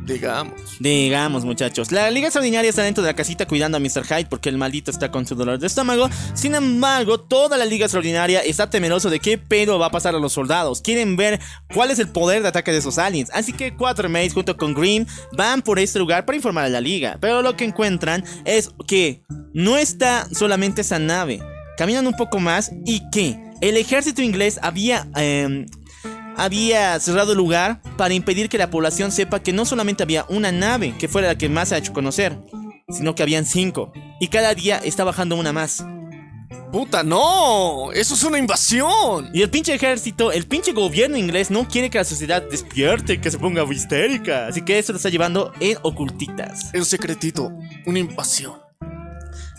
Digamos. 0.05 0.53
Digamos, 0.79 1.45
muchachos. 1.45 1.91
La 1.91 2.09
Liga 2.11 2.27
Extraordinaria 2.27 2.69
está 2.69 2.83
dentro 2.83 3.03
de 3.03 3.09
la 3.09 3.15
casita 3.15 3.45
cuidando 3.47 3.77
a 3.77 3.79
Mr. 3.79 4.05
Hyde 4.05 4.27
porque 4.29 4.49
el 4.49 4.57
maldito 4.57 4.91
está 4.91 5.11
con 5.11 5.25
su 5.25 5.35
dolor 5.35 5.59
de 5.59 5.67
estómago. 5.67 6.09
Sin 6.33 6.55
embargo, 6.55 7.19
toda 7.19 7.57
la 7.57 7.65
Liga 7.65 7.85
Extraordinaria 7.85 8.41
está 8.41 8.69
temeroso 8.69 9.09
de 9.09 9.19
qué 9.19 9.37
pedo 9.37 9.79
va 9.79 9.87
a 9.87 9.91
pasar 9.91 10.15
a 10.15 10.19
los 10.19 10.33
soldados. 10.33 10.81
Quieren 10.81 11.15
ver 11.15 11.39
cuál 11.73 11.91
es 11.91 11.99
el 11.99 12.09
poder 12.09 12.41
de 12.41 12.49
ataque 12.49 12.71
de 12.71 12.79
esos 12.79 12.97
aliens. 12.97 13.29
Así 13.33 13.53
que 13.53 13.75
Quatermates 13.75 14.33
junto 14.33 14.57
con 14.57 14.73
Green 14.73 15.07
van 15.31 15.61
por 15.61 15.79
este 15.79 15.99
lugar 15.99 16.25
para 16.25 16.35
informar 16.35 16.65
a 16.65 16.69
la 16.69 16.81
Liga. 16.81 17.17
Pero 17.19 17.41
lo 17.41 17.55
que 17.55 17.65
encuentran 17.65 18.23
es 18.45 18.71
que 18.87 19.23
no 19.53 19.77
está 19.77 20.27
solamente 20.31 20.81
esa 20.81 20.99
nave. 20.99 21.41
Caminan 21.77 22.07
un 22.07 22.15
poco 22.15 22.39
más 22.39 22.71
y 22.85 23.09
que 23.09 23.39
el 23.61 23.77
ejército 23.77 24.21
inglés 24.21 24.59
había... 24.61 25.07
em, 25.15 25.65
había 26.37 26.99
cerrado 26.99 27.31
el 27.31 27.37
lugar 27.37 27.81
para 27.97 28.13
impedir 28.13 28.49
que 28.49 28.57
la 28.57 28.69
población 28.69 29.11
sepa 29.11 29.39
que 29.39 29.53
no 29.53 29.65
solamente 29.65 30.03
había 30.03 30.25
una 30.29 30.51
nave 30.51 30.95
que 30.97 31.07
fuera 31.07 31.27
la 31.27 31.37
que 31.37 31.49
más 31.49 31.69
se 31.69 31.75
ha 31.75 31.77
hecho 31.79 31.93
conocer, 31.93 32.37
sino 32.89 33.15
que 33.15 33.23
habían 33.23 33.45
cinco. 33.45 33.91
Y 34.19 34.27
cada 34.27 34.53
día 34.53 34.77
está 34.77 35.03
bajando 35.03 35.35
una 35.35 35.53
más. 35.53 35.83
Puta, 36.71 37.03
no, 37.03 37.91
eso 37.93 38.15
es 38.15 38.23
una 38.23 38.37
invasión. 38.37 39.29
Y 39.33 39.41
el 39.41 39.49
pinche 39.49 39.73
ejército, 39.73 40.31
el 40.31 40.45
pinche 40.45 40.73
gobierno 40.73 41.15
inglés 41.15 41.49
no 41.49 41.67
quiere 41.67 41.89
que 41.89 41.99
la 41.99 42.03
sociedad 42.03 42.41
despierte, 42.41 43.21
que 43.21 43.31
se 43.31 43.37
ponga 43.37 43.63
histérica. 43.71 44.47
Así 44.47 44.61
que 44.61 44.77
eso 44.77 44.91
lo 44.91 44.97
está 44.97 45.09
llevando 45.09 45.53
en 45.61 45.77
ocultitas. 45.83 46.73
En 46.73 46.83
secretito, 46.83 47.51
una 47.85 47.99
invasión. 47.99 48.64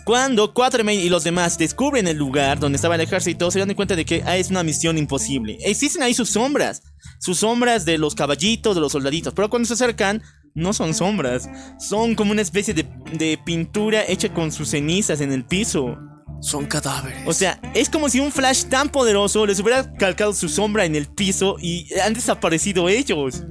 Cuando 0.07 0.53
Quatermain 0.53 1.01
y 1.01 1.09
los 1.09 1.25
demás 1.25 1.57
descubren 1.57 2.07
el 2.07 2.15
lugar 2.15 2.61
donde 2.61 2.77
estaba 2.77 2.95
el 2.95 3.01
ejército, 3.01 3.51
se 3.51 3.59
dan 3.59 3.73
cuenta 3.73 3.93
de 3.93 4.05
que 4.05 4.23
ah, 4.25 4.37
es 4.37 4.49
una 4.49 4.63
misión 4.63 4.97
imposible. 4.97 5.57
Existen 5.59 6.01
ahí 6.01 6.13
sus 6.13 6.29
sombras, 6.29 6.81
sus 7.19 7.39
sombras 7.39 7.83
de 7.83 7.97
los 7.97 8.15
caballitos, 8.15 8.73
de 8.73 8.79
los 8.79 8.93
soldaditos, 8.93 9.33
pero 9.33 9.49
cuando 9.49 9.67
se 9.67 9.73
acercan, 9.73 10.23
no 10.55 10.71
son 10.71 10.93
sombras, 10.93 11.49
son 11.77 12.15
como 12.15 12.31
una 12.31 12.41
especie 12.41 12.73
de, 12.73 12.87
de 13.11 13.37
pintura 13.45 14.05
hecha 14.07 14.33
con 14.33 14.53
sus 14.53 14.69
cenizas 14.69 15.19
en 15.19 15.33
el 15.33 15.43
piso. 15.43 15.97
Son 16.39 16.67
cadáveres. 16.67 17.23
O 17.25 17.33
sea, 17.33 17.59
es 17.73 17.89
como 17.89 18.07
si 18.07 18.21
un 18.21 18.31
flash 18.31 18.63
tan 18.63 18.87
poderoso 18.87 19.45
les 19.45 19.59
hubiera 19.59 19.93
calcado 19.95 20.31
su 20.31 20.47
sombra 20.47 20.85
en 20.85 20.95
el 20.95 21.07
piso 21.07 21.57
y 21.59 21.93
han 21.99 22.13
desaparecido 22.13 22.87
ellos. 22.87 23.43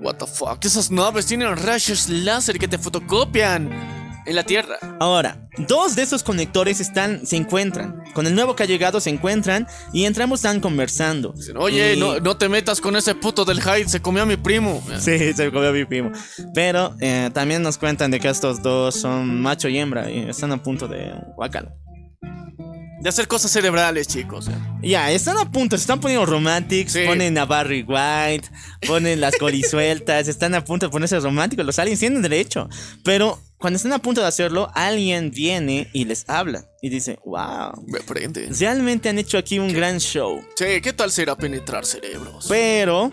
What 0.00 0.16
the 0.16 0.26
fuck, 0.26 0.64
esas 0.64 0.90
naves 0.90 1.26
tienen 1.26 1.56
rayos 1.56 2.08
láser 2.08 2.58
que 2.58 2.66
te 2.66 2.76
fotocopian 2.76 3.99
en 4.30 4.36
la 4.36 4.44
Tierra. 4.44 4.76
Ahora, 5.00 5.48
dos 5.58 5.96
de 5.96 6.02
esos 6.02 6.22
conectores 6.22 6.80
están, 6.80 7.26
se 7.26 7.36
encuentran. 7.36 8.02
Con 8.14 8.26
el 8.26 8.34
nuevo 8.34 8.54
que 8.56 8.62
ha 8.62 8.66
llegado 8.66 9.00
se 9.00 9.10
encuentran 9.10 9.66
y 9.92 10.04
entre 10.04 10.22
ambos 10.24 10.40
están 10.40 10.60
conversando. 10.60 11.32
Dicen, 11.36 11.56
Oye, 11.56 11.94
Y- 11.94 12.00
no, 12.00 12.18
no 12.20 12.36
te 12.36 12.48
metas 12.48 12.80
con 12.80 12.96
ese 12.96 13.14
puto 13.14 13.44
del 13.44 13.60
Hyde, 13.60 13.88
se 13.88 14.00
comió 14.00 14.22
a 14.22 14.26
mi 14.26 14.36
primo. 14.36 14.82
Sí, 14.98 15.32
se 15.34 15.50
comió 15.52 15.68
a 15.68 15.72
mi 15.72 15.84
primo. 15.84 16.10
Pero 16.54 16.96
eh, 17.00 17.30
también 17.34 17.62
nos 17.62 17.76
cuentan 17.76 18.10
de 18.10 18.20
que 18.20 18.28
estos 18.28 18.62
dos 18.62 18.94
son 18.94 19.40
macho 19.40 19.68
y 19.68 19.78
hembra 19.78 20.10
y 20.10 20.28
están 20.30 20.52
a 20.52 20.62
punto 20.62 20.86
de 20.88 21.12
guacalo. 21.36 21.70
De 23.02 23.08
hacer 23.08 23.26
cosas 23.28 23.50
cerebrales, 23.50 24.06
chicos. 24.08 24.50
Ya, 24.82 25.10
están 25.10 25.38
a 25.38 25.50
punto, 25.50 25.74
se 25.76 25.80
están 25.82 26.00
poniendo 26.00 26.26
romantics, 26.26 26.92
Sí. 26.92 27.00
ponen 27.06 27.38
a 27.38 27.46
Barry 27.46 27.82
White, 27.82 28.46
ponen 28.86 29.22
las 29.22 29.36
colisueltas, 29.38 30.28
están 30.28 30.54
a 30.54 30.62
punto 30.62 30.86
de 30.86 30.90
ponerse 30.92 31.18
románticos, 31.18 31.64
los 31.64 31.78
aliens 31.78 31.98
tienen 32.00 32.20
derecho. 32.20 32.68
Pero 33.02 33.38
cuando 33.60 33.76
están 33.76 33.92
a 33.92 33.98
punto 33.98 34.22
de 34.22 34.26
hacerlo, 34.26 34.70
alguien 34.74 35.30
viene 35.30 35.88
y 35.92 36.06
les 36.06 36.24
habla 36.28 36.64
y 36.80 36.88
dice, 36.88 37.18
wow, 37.26 37.72
Me 37.86 38.00
prende. 38.00 38.48
realmente 38.58 39.10
han 39.10 39.18
hecho 39.18 39.36
aquí 39.36 39.58
un 39.58 39.72
gran 39.72 39.98
show. 40.00 40.42
Sí, 40.56 40.80
¿qué 40.82 40.92
tal 40.94 41.10
será 41.12 41.36
penetrar 41.36 41.84
cerebros? 41.84 42.46
Pero 42.48 43.12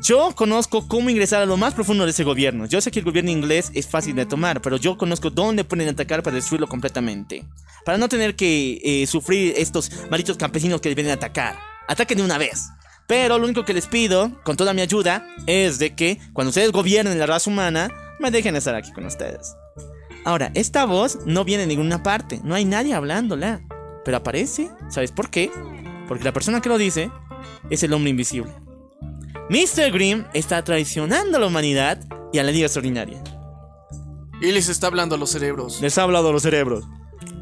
yo 0.00 0.32
conozco 0.36 0.86
cómo 0.86 1.10
ingresar 1.10 1.42
a 1.42 1.46
lo 1.46 1.56
más 1.56 1.74
profundo 1.74 2.04
de 2.04 2.12
ese 2.12 2.22
gobierno. 2.22 2.66
Yo 2.66 2.80
sé 2.80 2.92
que 2.92 3.00
el 3.00 3.04
gobierno 3.04 3.32
inglés 3.32 3.72
es 3.74 3.88
fácil 3.88 4.14
de 4.14 4.26
tomar, 4.26 4.62
pero 4.62 4.76
yo 4.76 4.96
conozco 4.96 5.28
dónde 5.28 5.64
pueden 5.64 5.88
atacar 5.88 6.22
para 6.22 6.36
destruirlo 6.36 6.68
completamente. 6.68 7.44
Para 7.84 7.98
no 7.98 8.08
tener 8.08 8.36
que 8.36 8.80
eh, 8.84 9.06
sufrir 9.08 9.54
estos 9.56 9.90
malditos 10.08 10.36
campesinos 10.36 10.80
que 10.80 10.94
vienen 10.94 11.10
a 11.10 11.14
atacar. 11.14 11.58
Ataquen 11.88 12.18
de 12.18 12.24
una 12.24 12.38
vez. 12.38 12.68
Pero 13.08 13.38
lo 13.38 13.44
único 13.44 13.64
que 13.64 13.74
les 13.74 13.88
pido, 13.88 14.40
con 14.44 14.56
toda 14.56 14.72
mi 14.72 14.82
ayuda, 14.82 15.26
es 15.46 15.80
de 15.80 15.96
que 15.96 16.18
cuando 16.32 16.50
ustedes 16.50 16.70
gobiernen 16.70 17.18
la 17.18 17.26
raza 17.26 17.50
humana, 17.50 17.90
me 18.22 18.30
dejen 18.30 18.56
estar 18.56 18.74
aquí 18.74 18.90
con 18.92 19.04
ustedes. 19.04 19.54
Ahora, 20.24 20.50
esta 20.54 20.84
voz 20.86 21.18
no 21.26 21.44
viene 21.44 21.62
de 21.62 21.66
ninguna 21.68 22.02
parte, 22.02 22.40
no 22.44 22.54
hay 22.54 22.64
nadie 22.64 22.94
hablándola. 22.94 23.60
Pero 24.04 24.16
aparece, 24.16 24.70
¿sabes 24.90 25.12
por 25.12 25.30
qué? 25.30 25.50
Porque 26.08 26.24
la 26.24 26.32
persona 26.32 26.60
que 26.60 26.68
lo 26.68 26.78
dice 26.78 27.10
es 27.70 27.82
el 27.82 27.92
hombre 27.92 28.10
invisible. 28.10 28.50
Mr. 29.50 29.90
Grimm 29.92 30.24
está 30.32 30.62
traicionando 30.64 31.36
a 31.36 31.40
la 31.40 31.46
humanidad 31.46 32.00
y 32.32 32.38
a 32.38 32.42
la 32.42 32.50
Liga 32.52 32.66
Extraordinaria. 32.66 33.22
Y 34.40 34.50
les 34.50 34.68
está 34.68 34.86
hablando 34.88 35.14
a 35.14 35.18
los 35.18 35.30
cerebros. 35.30 35.80
Les 35.80 35.96
ha 35.98 36.02
hablado 36.02 36.30
a 36.30 36.32
los 36.32 36.42
cerebros. 36.42 36.84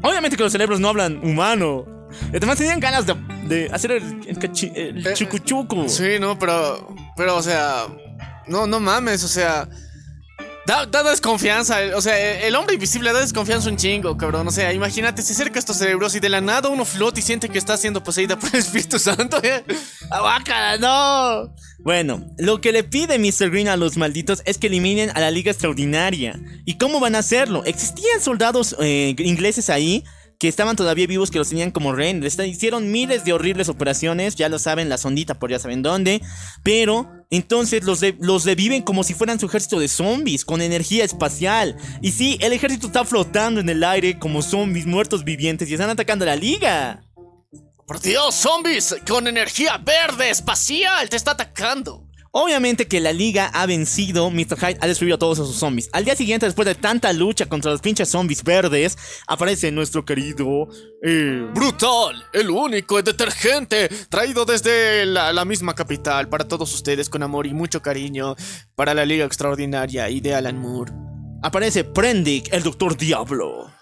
Obviamente 0.03 0.37
que 0.37 0.43
los 0.43 0.51
cerebros 0.51 0.79
no 0.79 0.89
hablan 0.89 1.19
humano. 1.23 1.85
Además 2.29 2.57
tenían 2.57 2.79
ganas 2.79 3.05
de, 3.07 3.15
de 3.47 3.69
hacer 3.71 3.91
el, 3.93 4.03
el, 4.27 4.37
cachi- 4.37 4.71
el 4.75 5.05
Eh, 5.07 5.13
chucuchuco. 5.13 5.87
Sí, 5.89 6.19
no, 6.19 6.37
pero. 6.37 6.93
Pero, 7.17 7.37
o 7.37 7.41
sea. 7.41 7.85
No, 8.47 8.67
no 8.67 8.79
mames, 8.79 9.23
o 9.23 9.27
sea. 9.27 9.67
Da, 10.65 10.85
da 10.85 11.03
desconfianza, 11.03 11.79
o 11.95 12.01
sea, 12.01 12.45
el 12.45 12.55
hombre 12.55 12.75
invisible 12.75 13.11
da 13.11 13.19
desconfianza 13.19 13.67
un 13.69 13.77
chingo, 13.77 14.15
cabrón. 14.15 14.47
O 14.47 14.51
sea, 14.51 14.71
imagínate, 14.73 15.23
se 15.23 15.33
acerca 15.33 15.57
a 15.57 15.59
estos 15.59 15.77
cerebros 15.77 16.15
y 16.15 16.19
de 16.19 16.29
la 16.29 16.39
nada 16.39 16.69
uno 16.69 16.85
flota 16.85 17.19
y 17.19 17.23
siente 17.23 17.49
que 17.49 17.57
está 17.57 17.77
siendo 17.77 18.03
poseída 18.03 18.37
por 18.37 18.49
el 18.53 18.59
Espíritu 18.59 18.99
Santo. 18.99 19.41
¿eh? 19.43 19.63
¡Aguácala, 20.11 20.77
no! 20.77 21.55
Bueno, 21.79 22.23
lo 22.37 22.61
que 22.61 22.71
le 22.71 22.83
pide 22.83 23.17
Mr. 23.17 23.49
Green 23.49 23.69
a 23.69 23.75
los 23.75 23.97
malditos 23.97 24.43
es 24.45 24.59
que 24.59 24.67
eliminen 24.67 25.09
a 25.15 25.19
la 25.19 25.31
Liga 25.31 25.51
Extraordinaria. 25.51 26.39
¿Y 26.63 26.77
cómo 26.77 26.99
van 26.99 27.15
a 27.15 27.19
hacerlo? 27.19 27.63
Existían 27.65 28.21
soldados 28.21 28.75
eh, 28.79 29.15
ingleses 29.17 29.69
ahí 29.71 30.03
que 30.41 30.47
estaban 30.47 30.75
todavía 30.75 31.05
vivos, 31.05 31.29
que 31.29 31.37
los 31.37 31.49
tenían 31.49 31.69
como. 31.69 31.93
Les 31.93 32.39
Hicieron 32.39 32.91
miles 32.91 33.23
de 33.23 33.31
horribles 33.31 33.69
operaciones, 33.69 34.35
ya 34.35 34.49
lo 34.49 34.57
saben, 34.57 34.89
la 34.89 34.97
sondita 34.97 35.37
por 35.37 35.51
ya 35.51 35.59
saben 35.59 35.83
dónde. 35.83 36.19
Pero 36.63 37.07
entonces 37.29 37.83
los, 37.83 37.99
de- 37.99 38.17
los 38.19 38.43
reviven 38.43 38.81
como 38.81 39.03
si 39.03 39.13
fueran 39.13 39.39
su 39.39 39.45
ejército 39.45 39.79
de 39.79 39.87
zombies, 39.87 40.43
con 40.43 40.63
energía 40.63 41.05
espacial. 41.05 41.77
Y 42.01 42.11
sí, 42.13 42.39
el 42.41 42.53
ejército 42.53 42.87
está 42.87 43.05
flotando 43.05 43.59
en 43.59 43.69
el 43.69 43.83
aire 43.83 44.17
como 44.17 44.41
zombies 44.41 44.87
muertos 44.87 45.23
vivientes 45.23 45.69
y 45.69 45.73
están 45.73 45.91
atacando 45.91 46.23
a 46.25 46.29
la 46.29 46.35
Liga. 46.35 47.03
Por 47.85 47.99
Dios, 48.01 48.33
zombies 48.33 48.95
con 49.07 49.27
energía 49.27 49.77
verde 49.77 50.31
espacial 50.31 51.07
te 51.07 51.17
está 51.17 51.31
atacando. 51.33 52.07
Obviamente 52.33 52.87
que 52.87 53.01
la 53.01 53.11
liga 53.11 53.47
ha 53.53 53.65
vencido, 53.65 54.31
Mr. 54.31 54.57
Hyde 54.57 54.77
ha 54.79 54.87
destruido 54.87 55.15
a 55.15 55.19
todos 55.19 55.37
esos 55.39 55.57
zombies. 55.57 55.89
Al 55.91 56.05
día 56.05 56.15
siguiente, 56.15 56.45
después 56.45 56.65
de 56.65 56.75
tanta 56.75 57.11
lucha 57.11 57.45
contra 57.47 57.71
los 57.71 57.81
pinches 57.81 58.07
zombies 58.07 58.41
verdes, 58.41 58.97
aparece 59.27 59.69
nuestro 59.69 60.05
querido... 60.05 60.69
eh, 61.03 61.45
Brutal, 61.53 62.25
el 62.31 62.49
único 62.49 63.01
detergente 63.01 63.89
traído 64.09 64.45
desde 64.45 65.05
la, 65.05 65.33
la 65.33 65.43
misma 65.43 65.75
capital 65.75 66.29
para 66.29 66.47
todos 66.47 66.73
ustedes 66.73 67.09
con 67.09 67.21
amor 67.21 67.47
y 67.47 67.53
mucho 67.53 67.81
cariño 67.81 68.35
para 68.75 68.93
la 68.93 69.03
Liga 69.03 69.25
Extraordinaria 69.25 70.09
y 70.09 70.21
de 70.21 70.33
Alan 70.33 70.57
Moore. 70.57 70.93
aparece 71.43 71.83
Prendick, 71.83 72.53
el 72.53 72.63
Doctor 72.63 72.95
Diablo. 72.95 73.80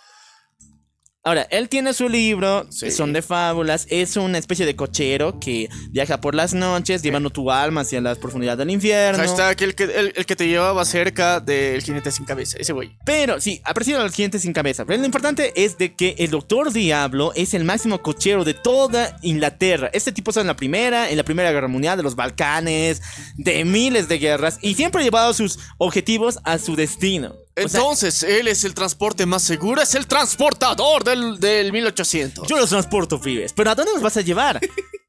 Ahora, 1.25 1.41
él 1.51 1.67
tiene 1.67 1.93
su 1.93 2.07
libro, 2.07 2.65
Sí. 2.71 2.91
son 2.91 3.11
de 3.11 3.21
fábulas, 3.21 3.85
es 3.89 4.15
una 4.15 4.37
especie 4.37 4.65
de 4.65 4.77
cochero 4.77 5.37
que 5.37 5.67
viaja 5.89 6.21
por 6.21 6.33
las 6.33 6.53
noches 6.53 7.01
llevando 7.01 7.29
tu 7.29 7.51
alma 7.51 7.81
hacia 7.81 7.99
las 7.99 8.17
profundidades 8.17 8.59
del 8.59 8.69
infierno. 8.69 9.19
Hashtag 9.21 9.61
el 9.63 9.75
que, 9.75 9.83
el, 9.83 10.13
el 10.15 10.25
que 10.25 10.35
te 10.37 10.47
llevaba 10.47 10.85
cerca 10.85 11.41
del 11.41 11.83
jinete 11.83 12.11
sin 12.11 12.25
cabeza, 12.25 12.57
ese 12.57 12.71
güey. 12.71 12.95
Pero 13.05 13.41
sí, 13.41 13.59
aparecieron 13.65 14.03
los 14.03 14.13
clientes 14.13 14.43
sin 14.43 14.53
cabeza. 14.53 14.85
Pero 14.85 14.97
lo 14.99 15.05
importante 15.05 15.51
es 15.61 15.77
de 15.77 15.93
que 15.93 16.15
el 16.19 16.31
Doctor 16.31 16.71
Diablo 16.71 17.33
es 17.35 17.53
el 17.53 17.65
máximo 17.65 18.01
cochero 18.01 18.45
de 18.45 18.53
toda 18.53 19.17
Inglaterra. 19.21 19.89
Este 19.91 20.13
tipo 20.13 20.31
está 20.31 20.39
en 20.39 20.47
la 20.47 20.55
primera, 20.55 21.09
en 21.09 21.17
la 21.17 21.23
primera 21.25 21.51
guerra 21.51 21.67
mundial, 21.67 21.97
de 21.97 22.03
los 22.03 22.15
Balcanes, 22.15 23.01
de 23.35 23.65
miles 23.65 24.07
de 24.07 24.19
guerras, 24.19 24.57
y 24.61 24.75
siempre 24.75 25.01
ha 25.01 25.03
llevado 25.03 25.33
sus 25.33 25.59
objetivos 25.79 26.39
a 26.45 26.57
su 26.59 26.77
destino. 26.77 27.35
Sea, 27.67 27.79
Entonces, 27.79 28.23
él 28.23 28.47
es 28.47 28.63
el 28.63 28.73
transporte 28.73 29.25
más 29.25 29.43
seguro, 29.43 29.81
es 29.81 29.95
el 29.95 30.07
transportador 30.07 31.03
del, 31.03 31.39
del 31.39 31.71
1800. 31.71 32.47
yo 32.47 32.57
los 32.57 32.69
transporto, 32.69 33.19
pibes. 33.19 33.53
Pero 33.53 33.71
¿a 33.71 33.75
dónde 33.75 33.93
nos 33.93 34.01
vas 34.01 34.17
a 34.17 34.21
llevar? 34.21 34.59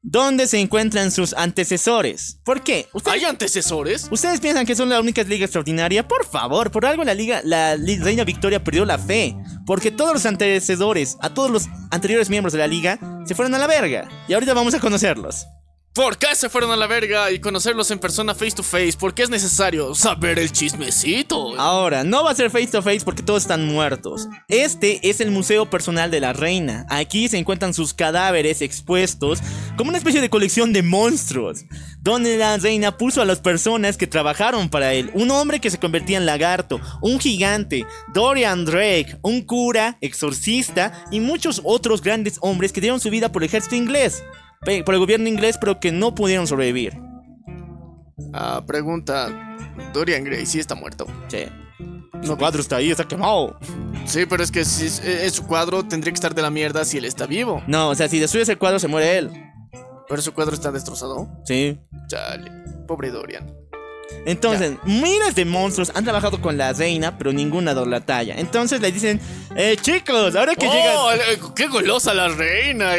¿Dónde 0.03 0.47
se 0.47 0.59
encuentran 0.59 1.11
sus 1.11 1.33
antecesores? 1.33 2.39
¿Por 2.43 2.63
qué? 2.63 2.89
¿Ustedes, 2.91 3.17
¿Hay 3.17 3.25
antecesores? 3.25 4.07
¿Ustedes 4.11 4.39
piensan 4.39 4.65
que 4.65 4.75
son 4.75 4.89
la 4.89 4.99
única 4.99 5.23
liga 5.23 5.45
extraordinaria? 5.45 6.07
Por 6.07 6.25
favor, 6.25 6.71
por 6.71 6.85
algo 6.85 7.03
la 7.03 7.13
liga, 7.13 7.41
la 7.43 7.75
Reina 7.77 8.23
Victoria 8.23 8.63
perdió 8.63 8.83
la 8.83 8.97
fe. 8.97 9.35
Porque 9.65 9.91
todos 9.91 10.13
los 10.13 10.25
antecesores, 10.25 11.17
a 11.21 11.33
todos 11.33 11.51
los 11.51 11.67
anteriores 11.91 12.29
miembros 12.29 12.51
de 12.51 12.59
la 12.59 12.67
liga, 12.67 12.99
se 13.25 13.35
fueron 13.35 13.53
a 13.53 13.59
la 13.59 13.67
verga. 13.67 14.09
Y 14.27 14.33
ahorita 14.33 14.53
vamos 14.53 14.73
a 14.73 14.79
conocerlos. 14.79 15.45
¿Por 15.93 16.17
qué 16.17 16.33
se 16.35 16.47
fueron 16.47 16.71
a 16.71 16.77
la 16.77 16.87
verga 16.87 17.33
y 17.33 17.39
conocerlos 17.39 17.91
en 17.91 17.99
persona 17.99 18.33
face 18.33 18.51
to 18.51 18.63
face? 18.63 18.93
Porque 18.97 19.23
es 19.23 19.29
necesario 19.29 19.93
saber 19.93 20.39
el 20.39 20.49
chismecito. 20.49 21.59
Ahora, 21.59 22.05
no 22.05 22.23
va 22.23 22.31
a 22.31 22.35
ser 22.35 22.49
face 22.49 22.67
to 22.67 22.81
face 22.81 23.01
porque 23.03 23.23
todos 23.23 23.41
están 23.41 23.65
muertos. 23.65 24.29
Este 24.47 25.09
es 25.09 25.19
el 25.19 25.31
museo 25.31 25.69
personal 25.69 26.09
de 26.09 26.21
la 26.21 26.31
reina. 26.31 26.85
Aquí 26.87 27.27
se 27.27 27.37
encuentran 27.37 27.73
sus 27.73 27.93
cadáveres 27.93 28.61
expuestos 28.61 29.39
como 29.75 29.89
una 29.89 29.97
especie 29.97 30.21
de 30.21 30.29
colección 30.29 30.71
de 30.71 30.81
monstruos. 30.81 31.65
Donde 31.99 32.37
la 32.37 32.55
reina 32.55 32.97
puso 32.97 33.21
a 33.21 33.25
las 33.25 33.41
personas 33.41 33.97
que 33.97 34.07
trabajaron 34.07 34.69
para 34.69 34.93
él. 34.93 35.11
Un 35.13 35.29
hombre 35.29 35.59
que 35.59 35.69
se 35.69 35.77
convertía 35.77 36.17
en 36.17 36.25
lagarto, 36.25 36.79
un 37.01 37.19
gigante, 37.19 37.85
Dorian 38.13 38.63
Drake, 38.63 39.19
un 39.23 39.41
cura, 39.41 39.97
exorcista 39.99 41.05
y 41.11 41.19
muchos 41.19 41.59
otros 41.65 42.01
grandes 42.01 42.37
hombres 42.39 42.71
que 42.71 42.79
dieron 42.79 43.01
su 43.01 43.09
vida 43.09 43.29
por 43.29 43.43
el 43.43 43.49
ejército 43.49 43.75
inglés. 43.75 44.23
Por 44.85 44.93
el 44.93 44.99
gobierno 44.99 45.27
inglés, 45.27 45.57
pero 45.59 45.79
que 45.79 45.91
no 45.91 46.13
pudieron 46.13 46.45
sobrevivir. 46.47 46.97
Ah, 48.33 48.63
pregunta. 48.65 49.57
Dorian 49.93 50.23
Gray 50.23 50.45
sí 50.45 50.59
está 50.59 50.75
muerto. 50.75 51.07
Sí. 51.27 51.45
Su 52.21 52.37
cuadro 52.37 52.61
está 52.61 52.75
ahí, 52.75 52.91
está 52.91 53.07
quemado. 53.07 53.57
Sí, 54.05 54.25
pero 54.27 54.43
es 54.43 54.51
que 54.51 54.63
si 54.63 54.85
es, 54.85 54.99
es 55.03 55.33
su 55.33 55.47
cuadro 55.47 55.83
tendría 55.83 56.11
que 56.11 56.15
estar 56.15 56.35
de 56.35 56.41
la 56.43 56.51
mierda 56.51 56.85
si 56.85 56.97
él 56.97 57.05
está 57.05 57.25
vivo. 57.25 57.63
No, 57.65 57.89
o 57.89 57.95
sea, 57.95 58.07
si 58.07 58.19
destruyes 58.19 58.49
el 58.49 58.59
cuadro 58.59 58.77
se 58.77 58.87
muere 58.87 59.17
él. 59.17 59.31
Pero 60.07 60.21
su 60.21 60.33
cuadro 60.33 60.53
está 60.53 60.71
destrozado. 60.71 61.27
Sí. 61.45 61.79
Chale. 62.07 62.51
Pobre 62.87 63.09
Dorian. 63.09 63.47
Entonces, 64.25 64.73
miles 64.83 65.33
de 65.33 65.45
monstruos 65.45 65.91
han 65.95 66.03
trabajado 66.03 66.39
con 66.41 66.57
la 66.57 66.73
reina, 66.73 67.17
pero 67.17 67.33
ninguna 67.33 67.73
dado 67.73 67.87
la 67.87 68.01
talla. 68.01 68.35
Entonces 68.37 68.79
le 68.79 68.91
dicen, 68.91 69.19
eh, 69.55 69.75
chicos, 69.81 70.35
ahora 70.35 70.55
que 70.55 70.67
¡Oh! 70.67 70.71
llegan... 70.71 71.27
eh, 71.27 71.39
¡Qué 71.55 71.67
golosa 71.67 72.13
la 72.13 72.27
reina! 72.27 72.91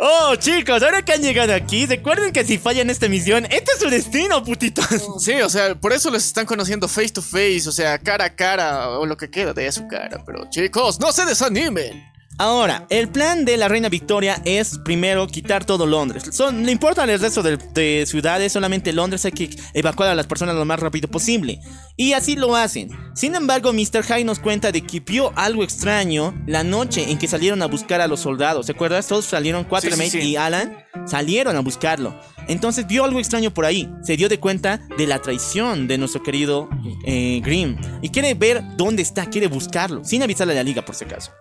Oh, 0.00 0.34
chicos, 0.36 0.82
ahora 0.82 1.02
que 1.02 1.12
han 1.12 1.22
llegado 1.22 1.54
aquí, 1.54 1.86
recuerden 1.86 2.32
que 2.32 2.44
si 2.44 2.58
fallan 2.58 2.90
esta 2.90 3.08
misión, 3.08 3.44
este 3.46 3.72
es 3.72 3.78
su 3.78 3.88
destino, 3.88 4.42
putitos. 4.42 4.86
Sí, 5.20 5.32
o 5.40 5.48
sea, 5.48 5.74
por 5.74 5.92
eso 5.92 6.10
les 6.10 6.24
están 6.24 6.44
conociendo 6.46 6.88
face 6.88 7.10
to 7.10 7.22
face, 7.22 7.68
o 7.68 7.72
sea, 7.72 7.98
cara 7.98 8.26
a 8.26 8.34
cara, 8.34 8.90
o 8.90 9.06
lo 9.06 9.16
que 9.16 9.30
queda 9.30 9.52
de 9.52 9.70
su 9.70 9.86
cara. 9.88 10.22
Pero 10.26 10.48
chicos, 10.50 10.98
no 11.00 11.12
se 11.12 11.24
desanimen. 11.24 12.04
Ahora, 12.38 12.86
el 12.90 13.08
plan 13.08 13.44
de 13.44 13.56
la 13.56 13.68
reina 13.68 13.88
Victoria 13.88 14.42
es 14.44 14.78
primero 14.84 15.26
quitar 15.26 15.64
todo 15.64 15.86
Londres. 15.86 16.24
Son, 16.32 16.66
le 16.66 16.72
importan 16.72 17.08
el 17.08 17.18
resto 17.18 17.42
de, 17.42 17.56
de 17.56 18.04
ciudades, 18.06 18.52
solamente 18.52 18.92
Londres 18.92 19.24
hay 19.24 19.32
que 19.32 19.50
evacuar 19.72 20.10
a 20.10 20.14
las 20.14 20.26
personas 20.26 20.54
lo 20.54 20.64
más 20.66 20.78
rápido 20.80 21.08
posible. 21.08 21.60
Y 21.96 22.12
así 22.12 22.36
lo 22.36 22.54
hacen. 22.54 22.90
Sin 23.14 23.34
embargo, 23.34 23.72
Mr. 23.72 24.04
Hyde 24.04 24.24
nos 24.24 24.38
cuenta 24.38 24.70
de 24.70 24.82
que 24.82 25.00
vio 25.00 25.32
algo 25.34 25.64
extraño 25.64 26.34
la 26.46 26.62
noche 26.62 27.10
en 27.10 27.18
que 27.18 27.26
salieron 27.26 27.62
a 27.62 27.66
buscar 27.66 28.02
a 28.02 28.06
los 28.06 28.20
soldados. 28.20 28.66
¿Se 28.66 28.72
acuerdas? 28.72 29.06
Todos 29.08 29.24
salieron, 29.24 29.64
Quatermain 29.64 30.10
Sí, 30.10 30.18
sí, 30.18 30.22
sí. 30.24 30.30
y 30.32 30.36
Alan 30.36 30.76
salieron 31.06 31.56
a 31.56 31.60
buscarlo. 31.60 32.20
Entonces 32.48 32.86
vio 32.86 33.04
algo 33.04 33.18
extraño 33.18 33.52
por 33.52 33.64
ahí. 33.64 33.90
Se 34.02 34.16
dio 34.16 34.28
de 34.28 34.38
cuenta 34.38 34.80
de 34.98 35.06
la 35.06 35.20
traición 35.20 35.88
de 35.88 35.96
nuestro 35.96 36.22
querido 36.22 36.68
eh, 37.06 37.40
Grimm. 37.42 37.76
Y 38.02 38.10
quiere 38.10 38.34
ver 38.34 38.62
dónde 38.76 39.02
está, 39.02 39.26
quiere 39.26 39.46
buscarlo. 39.48 40.04
Sin 40.04 40.22
avisarle 40.22 40.52
a 40.52 40.56
la 40.56 40.62
liga, 40.62 40.84
por 40.84 40.94
si 40.94 41.04
acaso. 41.04 41.32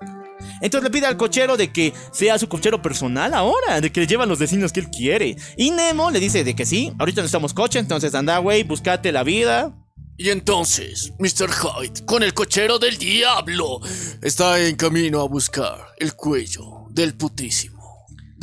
Entonces 0.62 0.84
le 0.84 0.90
pide 0.90 1.08
al 1.08 1.18
cochero 1.18 1.58
de 1.58 1.72
que 1.72 1.94
sea 2.12 2.38
su 2.40 2.48
cochero 2.48 2.82
personal 2.82 3.34
ahora, 3.34 3.82
de 3.82 3.92
que 3.92 4.02
le 4.02 4.08
lleva 4.08 4.26
los 4.26 4.40
destinos 4.40 4.72
que 4.72 4.80
él 4.80 4.90
quiere. 4.90 5.36
Y 5.58 5.72
Nemo 5.72 6.12
le 6.12 6.20
dice 6.20 6.44
de 6.44 6.56
que 6.56 6.66
sí, 6.66 6.92
ahorita 7.00 7.22
necesitamos 7.22 7.54
coche, 7.54 7.80
entonces 7.80 8.14
anda, 8.16 8.38
güey, 8.40 8.64
búscate 8.64 9.12
la 9.12 9.24
vida. 9.24 9.74
Y 10.18 10.30
entonces, 10.30 11.12
Mr. 11.20 11.50
Hyde, 11.52 12.06
con 12.06 12.24
el 12.24 12.34
cochero 12.34 12.80
del 12.80 12.98
diablo, 12.98 13.82
está 14.22 14.66
en 14.66 14.78
camino 14.78 15.22
a 15.22 15.28
buscar 15.28 15.94
el 15.98 16.16
cuello 16.16 16.86
del 16.90 17.16
putísimo 17.16 17.75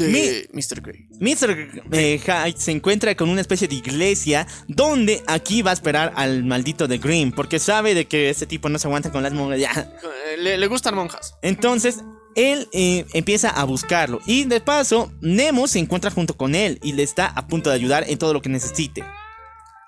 de 0.06 0.48
Mr. 0.52 0.80
Grey. 0.80 1.08
Mr. 1.20 1.84
eh, 1.92 2.18
Hyde 2.18 2.58
se 2.58 2.70
encuentra 2.72 3.14
con 3.14 3.28
una 3.28 3.40
especie 3.40 3.68
de 3.68 3.74
iglesia 3.76 4.46
donde 4.68 5.22
aquí 5.26 5.62
va 5.62 5.70
a 5.70 5.74
esperar 5.74 6.12
al 6.16 6.44
maldito 6.44 6.88
de 6.88 6.98
Grimm, 6.98 7.32
porque 7.32 7.58
sabe 7.58 7.94
de 7.94 8.06
que 8.06 8.30
ese 8.30 8.46
tipo 8.46 8.68
no 8.68 8.78
se 8.78 8.86
aguanta 8.88 9.10
con 9.10 9.22
las 9.22 9.32
monjas. 9.32 9.60
ya. 9.60 9.70
Eh, 9.72 10.36
Le, 10.38 10.56
le 10.58 10.66
gustan 10.66 10.94
monjas. 10.94 11.34
Entonces, 11.42 12.00
él 12.34 12.68
eh, 12.72 13.06
empieza 13.12 13.50
a 13.50 13.64
buscarlo. 13.64 14.20
Y 14.26 14.44
de 14.44 14.60
paso, 14.60 15.12
Nemo 15.20 15.66
se 15.66 15.78
encuentra 15.78 16.10
junto 16.10 16.36
con 16.36 16.54
él 16.54 16.78
y 16.82 16.92
le 16.92 17.02
está 17.02 17.26
a 17.26 17.46
punto 17.46 17.70
de 17.70 17.76
ayudar 17.76 18.04
en 18.08 18.18
todo 18.18 18.32
lo 18.32 18.42
que 18.42 18.48
necesite. 18.48 19.04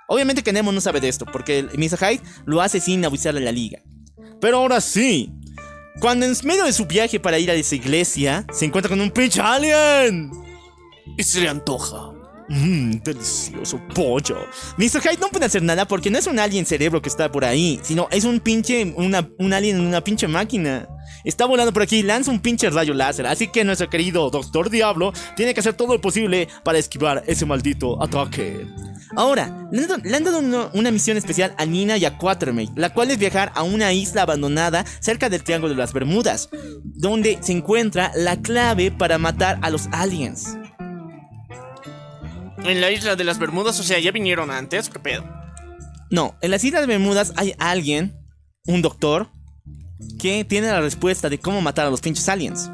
Obviamente 0.06 0.42
que 0.42 0.52
Nemo 0.52 0.70
no 0.72 0.80
sabe 0.80 1.00
de 1.00 1.08
esto, 1.08 1.24
porque 1.24 1.62
Mr. 1.62 1.98
Hyde 1.98 2.20
lo 2.44 2.60
hace 2.60 2.80
sin 2.80 3.04
avisarle 3.04 3.40
a 3.40 3.44
la 3.44 3.52
liga. 3.52 3.80
Pero 4.40 4.58
ahora 4.58 4.80
sí. 4.80 5.32
Cuando 6.00 6.26
en 6.26 6.34
medio 6.44 6.64
de 6.64 6.72
su 6.72 6.86
viaje 6.86 7.20
para 7.20 7.38
ir 7.38 7.50
a 7.50 7.54
esa 7.54 7.74
iglesia, 7.74 8.44
se 8.52 8.64
encuentra 8.64 8.88
con 8.88 9.00
un 9.00 9.10
pinche 9.10 9.40
alien. 9.40 10.30
Y 11.16 11.22
se 11.22 11.40
le 11.40 11.48
antoja. 11.48 12.12
Mmm, 12.48 12.96
delicioso 13.02 13.80
pollo. 13.94 14.46
Mr. 14.76 15.00
Hyde 15.00 15.18
no 15.20 15.28
puede 15.28 15.46
hacer 15.46 15.62
nada 15.62 15.86
porque 15.86 16.10
no 16.10 16.18
es 16.18 16.26
un 16.26 16.38
alien 16.38 16.66
cerebro 16.66 17.00
que 17.00 17.08
está 17.08 17.30
por 17.32 17.44
ahí, 17.44 17.80
sino 17.82 18.08
es 18.10 18.24
un 18.24 18.40
pinche, 18.40 18.92
una, 18.96 19.28
un 19.38 19.52
alien 19.52 19.76
en 19.76 19.86
una 19.86 20.02
pinche 20.02 20.28
máquina. 20.28 20.86
Está 21.24 21.46
volando 21.46 21.72
por 21.72 21.82
aquí 21.82 21.98
y 21.98 22.02
lanza 22.02 22.30
un 22.30 22.40
pinche 22.40 22.68
rayo 22.68 22.92
láser. 22.92 23.26
Así 23.26 23.48
que 23.48 23.64
nuestro 23.64 23.88
querido 23.88 24.28
Doctor 24.28 24.68
Diablo 24.68 25.12
tiene 25.36 25.54
que 25.54 25.60
hacer 25.60 25.74
todo 25.74 25.94
lo 25.94 26.00
posible 26.00 26.48
para 26.64 26.78
esquivar 26.78 27.22
ese 27.26 27.46
maldito 27.46 28.02
ataque. 28.02 28.66
Ahora, 29.16 29.68
le 29.70 29.82
han 29.82 29.88
dado, 29.88 30.02
le 30.02 30.16
han 30.16 30.24
dado 30.24 30.38
una, 30.40 30.70
una 30.74 30.90
misión 30.90 31.16
especial 31.16 31.54
a 31.56 31.64
Nina 31.66 31.96
y 31.96 32.04
a 32.04 32.18
Quatermain, 32.18 32.70
la 32.74 32.92
cual 32.92 33.10
es 33.10 33.18
viajar 33.18 33.52
a 33.54 33.62
una 33.62 33.92
isla 33.92 34.22
abandonada 34.22 34.84
cerca 35.00 35.28
del 35.28 35.44
Triángulo 35.44 35.72
de 35.72 35.78
las 35.78 35.92
Bermudas, 35.92 36.48
donde 36.82 37.38
se 37.40 37.52
encuentra 37.52 38.10
la 38.16 38.40
clave 38.40 38.90
para 38.90 39.18
matar 39.18 39.58
a 39.62 39.70
los 39.70 39.88
aliens. 39.92 40.56
En 42.64 42.80
la 42.80 42.90
isla 42.90 43.14
de 43.14 43.24
las 43.24 43.38
Bermudas, 43.38 43.78
o 43.78 43.82
sea, 43.82 43.98
ya 43.98 44.10
vinieron 44.10 44.50
antes, 44.50 44.88
¿qué 44.88 44.98
pedo? 44.98 45.24
No, 46.10 46.36
en 46.40 46.50
las 46.50 46.64
Islas 46.64 46.86
Bermudas 46.86 47.32
hay 47.36 47.54
alguien, 47.58 48.16
un 48.66 48.82
doctor, 48.82 49.28
que 50.18 50.44
tiene 50.44 50.68
la 50.68 50.80
respuesta 50.80 51.28
de 51.28 51.38
cómo 51.38 51.60
matar 51.60 51.86
a 51.86 51.90
los 51.90 52.00
pinches 52.00 52.28
aliens. 52.28 52.70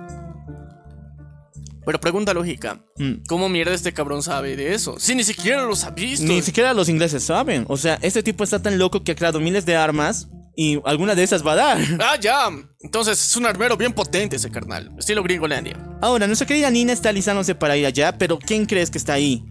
Pero 1.90 2.00
pregunta 2.00 2.32
lógica. 2.32 2.86
Mm. 2.98 3.24
¿Cómo 3.26 3.48
mierda 3.48 3.74
este 3.74 3.92
cabrón 3.92 4.22
sabe 4.22 4.54
de 4.54 4.74
eso? 4.74 4.94
Si 5.00 5.12
ni 5.16 5.24
siquiera 5.24 5.62
los 5.64 5.82
ha 5.82 5.90
visto. 5.90 6.24
Ni 6.24 6.40
siquiera 6.40 6.72
los 6.72 6.88
ingleses 6.88 7.24
saben. 7.24 7.64
O 7.66 7.76
sea, 7.76 7.98
este 8.00 8.22
tipo 8.22 8.44
está 8.44 8.62
tan 8.62 8.78
loco 8.78 9.02
que 9.02 9.10
ha 9.10 9.16
creado 9.16 9.40
miles 9.40 9.66
de 9.66 9.74
armas 9.74 10.28
y 10.54 10.78
alguna 10.84 11.16
de 11.16 11.24
esas 11.24 11.44
va 11.44 11.54
a 11.54 11.56
dar. 11.56 11.78
Ah, 11.98 12.16
ya. 12.20 12.48
Entonces 12.78 13.18
es 13.18 13.34
un 13.34 13.44
armero 13.44 13.76
bien 13.76 13.92
potente 13.92 14.36
ese 14.36 14.52
carnal. 14.52 14.92
Estilo 15.00 15.24
Gringolandia. 15.24 15.76
Ahora, 16.00 16.28
nuestra 16.28 16.46
querida 16.46 16.70
Nina 16.70 16.92
está 16.92 17.08
alistándose 17.08 17.56
para 17.56 17.76
ir 17.76 17.84
allá, 17.84 18.16
pero 18.16 18.38
¿quién 18.38 18.66
crees 18.66 18.88
que 18.88 18.98
está 18.98 19.14
ahí? 19.14 19.44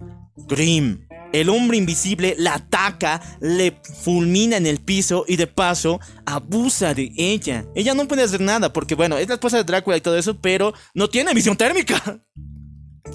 Grimm. 0.48 1.09
El 1.32 1.50
hombre 1.50 1.78
invisible 1.78 2.36
la 2.38 2.56
ataca, 2.56 3.22
le 3.40 3.80
fulmina 4.04 4.58
en 4.58 4.66
el 4.66 4.80
piso 4.80 5.26
y 5.28 5.36
de 5.36 5.48
paso 5.48 6.00
abusa 6.26 6.94
de 6.94 7.12
ella. 7.18 7.66
Ella 7.76 7.94
no 7.94 8.08
puede 8.08 8.24
hacer 8.24 8.42
nada 8.42 8.74
porque, 8.74 8.96
bueno, 8.96 9.18
es 9.18 9.28
la 9.28 9.36
esposa 9.36 9.58
de 9.58 9.64
Drácula 9.64 9.98
y 9.98 10.02
todo 10.02 10.18
eso, 10.18 10.40
pero 10.40 10.74
no 10.94 11.10
tiene 11.10 11.34
visión 11.34 11.58
térmica. 11.58 12.22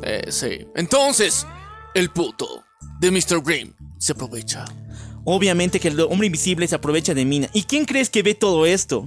Eh, 0.02 0.24
sí. 0.28 0.66
Entonces, 0.74 1.46
el 1.94 2.10
puto 2.10 2.64
de 3.00 3.12
Mr. 3.12 3.40
Grimm 3.42 3.72
se 3.98 4.12
aprovecha. 4.12 4.64
Obviamente 5.24 5.78
que 5.78 5.88
el 5.88 6.00
hombre 6.00 6.26
invisible 6.26 6.66
se 6.66 6.74
aprovecha 6.74 7.14
de 7.14 7.24
Mina. 7.24 7.48
¿Y 7.52 7.62
quién 7.62 7.84
crees 7.84 8.10
que 8.10 8.22
ve 8.22 8.34
todo 8.34 8.66
esto? 8.66 9.06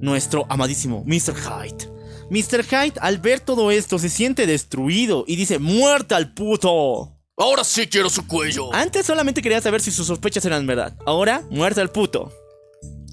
Nuestro 0.00 0.46
amadísimo 0.48 1.02
Mr. 1.06 1.34
Hyde. 1.34 1.90
Mr. 2.30 2.64
Hyde, 2.64 3.00
al 3.00 3.18
ver 3.18 3.40
todo 3.40 3.70
esto, 3.72 3.98
se 3.98 4.08
siente 4.08 4.46
destruido 4.46 5.24
y 5.26 5.36
dice: 5.36 5.58
¡Muerta 5.58 6.16
al 6.16 6.32
puto! 6.32 7.19
Ahora 7.40 7.64
sí 7.64 7.86
quiero 7.86 8.10
su 8.10 8.26
cuello. 8.26 8.70
Antes 8.74 9.06
solamente 9.06 9.40
quería 9.40 9.62
saber 9.62 9.80
si 9.80 9.90
sus 9.90 10.06
sospechas 10.06 10.44
eran 10.44 10.66
verdad. 10.66 10.94
Ahora, 11.06 11.42
muerta 11.48 11.80
al 11.80 11.90
puto. 11.90 12.30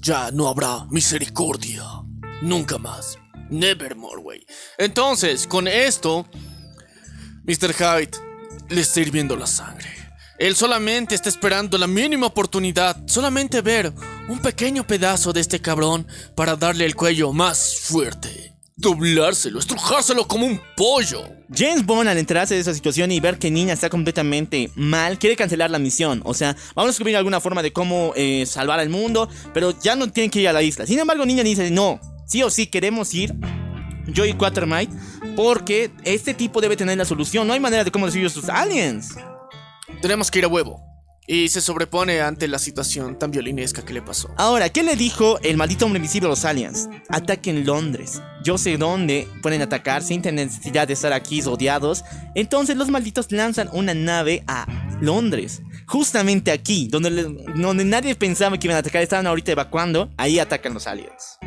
Ya 0.02 0.30
no 0.30 0.48
habrá 0.48 0.84
misericordia. 0.90 1.82
Nunca 2.42 2.76
más. 2.76 3.18
Nevermore, 3.48 4.20
güey. 4.20 4.46
Entonces, 4.76 5.46
con 5.46 5.66
esto, 5.66 6.26
Mr. 7.44 7.72
Hyde 7.72 8.18
le 8.68 8.82
está 8.82 9.00
hirviendo 9.00 9.34
la 9.34 9.46
sangre. 9.46 9.88
Él 10.38 10.54
solamente 10.54 11.14
está 11.14 11.30
esperando 11.30 11.78
la 11.78 11.86
mínima 11.86 12.26
oportunidad, 12.26 12.98
solamente 13.06 13.62
ver 13.62 13.94
un 14.28 14.40
pequeño 14.40 14.86
pedazo 14.86 15.32
de 15.32 15.40
este 15.40 15.62
cabrón 15.62 16.06
para 16.36 16.54
darle 16.54 16.84
el 16.84 16.94
cuello 16.94 17.32
más 17.32 17.78
fuerte. 17.80 18.57
Doblárselo, 18.80 19.58
estrujárselo 19.58 20.28
como 20.28 20.46
un 20.46 20.60
pollo. 20.76 21.24
James 21.52 21.84
Bond 21.84 22.08
al 22.08 22.16
enterarse 22.16 22.54
de 22.54 22.60
esa 22.60 22.72
situación 22.72 23.10
y 23.10 23.18
ver 23.18 23.36
que 23.36 23.50
Niña 23.50 23.72
está 23.72 23.90
completamente 23.90 24.70
mal, 24.76 25.18
quiere 25.18 25.34
cancelar 25.34 25.68
la 25.68 25.80
misión. 25.80 26.20
O 26.24 26.32
sea, 26.32 26.54
vamos 26.76 26.90
a 26.90 26.92
descubrir 26.92 27.16
alguna 27.16 27.40
forma 27.40 27.60
de 27.60 27.72
cómo 27.72 28.12
eh, 28.14 28.46
salvar 28.46 28.78
al 28.78 28.88
mundo, 28.88 29.28
pero 29.52 29.74
ya 29.80 29.96
no 29.96 30.12
tienen 30.12 30.30
que 30.30 30.42
ir 30.42 30.48
a 30.48 30.52
la 30.52 30.62
isla. 30.62 30.86
Sin 30.86 31.00
embargo, 31.00 31.26
Niña 31.26 31.42
dice, 31.42 31.72
no, 31.72 32.00
sí 32.24 32.44
o 32.44 32.50
sí 32.50 32.68
queremos 32.68 33.12
ir, 33.14 33.34
yo 34.06 34.24
y 34.24 34.34
Quatermight, 34.34 34.90
porque 35.34 35.90
este 36.04 36.32
tipo 36.32 36.60
debe 36.60 36.76
tener 36.76 36.96
la 36.96 37.04
solución. 37.04 37.48
No 37.48 37.54
hay 37.54 37.60
manera 37.60 37.82
de 37.82 37.90
cómo 37.90 38.06
destruir 38.06 38.30
sus 38.30 38.48
aliens. 38.48 39.16
Tenemos 40.00 40.30
que 40.30 40.38
ir 40.38 40.44
a 40.44 40.48
huevo. 40.48 40.80
Y 41.30 41.50
se 41.50 41.60
sobrepone 41.60 42.22
ante 42.22 42.48
la 42.48 42.58
situación 42.58 43.18
tan 43.18 43.30
violinesca 43.30 43.84
que 43.84 43.92
le 43.92 44.00
pasó. 44.00 44.30
Ahora, 44.38 44.70
¿qué 44.70 44.82
le 44.82 44.96
dijo 44.96 45.38
el 45.42 45.58
maldito 45.58 45.84
hombre 45.84 45.98
invisible 45.98 46.26
a 46.26 46.30
los 46.30 46.46
aliens? 46.46 46.88
Ataquen 47.10 47.66
Londres. 47.66 48.22
Yo 48.42 48.56
sé 48.56 48.78
dónde 48.78 49.28
pueden 49.42 49.60
atacar 49.60 50.02
sin 50.02 50.22
tener 50.22 50.46
necesidad 50.46 50.88
de 50.88 50.94
estar 50.94 51.12
aquí 51.12 51.42
rodeados. 51.42 52.02
Entonces 52.34 52.78
los 52.78 52.88
malditos 52.88 53.30
lanzan 53.30 53.68
una 53.74 53.92
nave 53.92 54.42
a 54.46 54.66
Londres. 55.02 55.60
Justamente 55.86 56.50
aquí, 56.50 56.88
donde 56.88 57.84
nadie 57.84 58.14
pensaba 58.14 58.56
que 58.58 58.66
iban 58.66 58.76
a 58.76 58.80
atacar, 58.80 59.02
estaban 59.02 59.26
ahorita 59.26 59.52
evacuando. 59.52 60.08
Ahí 60.16 60.38
atacan 60.38 60.72
los 60.72 60.86
aliens. 60.86 61.38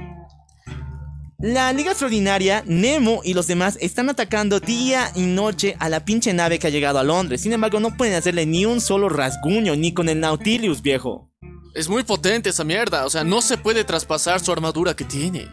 La 1.42 1.74
Liga 1.74 1.90
Extraordinaria, 1.90 2.64
Nemo 2.68 3.22
y 3.24 3.34
los 3.34 3.48
demás 3.48 3.76
están 3.82 4.12
atacando 4.12 4.60
día 4.60 5.12
y 5.16 5.22
noche 5.22 5.76
a 5.80 5.90
la 5.90 6.06
pinche 6.06 6.34
nave 6.34 6.60
que 6.60 6.68
ha 6.68 6.70
llegado 6.70 7.00
a 7.00 7.04
Londres. 7.04 7.42
Sin 7.42 7.52
embargo, 7.52 7.80
no 7.80 7.98
pueden 7.98 8.14
hacerle 8.14 8.46
ni 8.46 8.68
un 8.68 8.80
solo 8.80 9.10
rasguño, 9.10 9.76
ni 9.76 9.92
con 9.92 10.08
el 10.08 10.20
Nautilus, 10.20 10.84
viejo. 10.84 11.31
Es 11.74 11.88
muy 11.88 12.04
potente 12.04 12.50
esa 12.50 12.66
mierda, 12.66 13.06
o 13.06 13.10
sea, 13.10 13.24
no 13.24 13.42
se 13.42 13.58
puede 13.58 13.86
traspasar 13.86 14.42
su 14.42 14.52
armadura 14.52 14.94
que 14.94 15.06
tiene. 15.06 15.48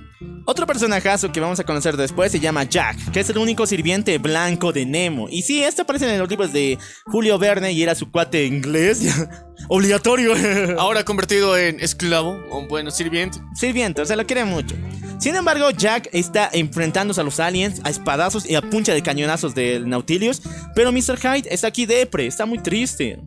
Otro 0.47 0.67
personajazo 0.67 1.31
que 1.31 1.39
vamos 1.39 1.61
a 1.61 1.65
conocer 1.65 1.97
después 1.97 2.33
se 2.33 2.41
llama 2.41 2.65
Jack, 2.65 3.13
que 3.13 3.21
es 3.21 3.31
el 3.31 3.39
único 3.39 3.67
sirviente 3.67 4.19
blanco 4.19 4.73
de 4.73 4.85
Nemo. 4.85 5.29
Y 5.31 5.43
sí, 5.43 5.63
este 5.63 5.83
aparece 5.83 6.13
en 6.13 6.19
los 6.19 6.29
libros 6.29 6.53
de 6.53 6.77
Julio 7.05 7.39
Verne 7.39 7.71
y 7.71 7.83
era 7.83 7.95
su 7.95 8.11
cuate 8.11 8.47
inglés. 8.47 9.03
Obligatorio. 9.69 10.35
Ahora 10.81 11.05
convertido 11.05 11.57
en 11.57 11.79
esclavo, 11.79 12.37
o 12.51 12.67
bueno, 12.67 12.91
sirviente. 12.91 13.39
Sirviente, 13.55 14.03
o 14.03 14.07
sea, 14.07 14.17
lo 14.17 14.27
quiere 14.27 14.45
mucho. 14.45 14.75
Sin 15.21 15.37
embargo, 15.37 15.71
Jack 15.71 16.09
está 16.13 16.51
enfrentándose 16.53 17.21
a 17.21 17.25
los 17.25 17.39
aliens 17.39 17.81
a 17.85 17.91
espadazos 17.91 18.49
y 18.49 18.57
a 18.57 18.63
puncha 18.63 18.93
de 18.93 19.03
cañonazos 19.03 19.55
del 19.55 19.89
Nautilus. 19.89 20.43
Pero 20.75 20.91
Mr. 20.91 21.19
Hyde 21.19 21.55
está 21.55 21.69
aquí 21.69 21.87
depre, 21.87 22.27
está 22.27 22.45
muy 22.45 22.59
triste. 22.59 23.21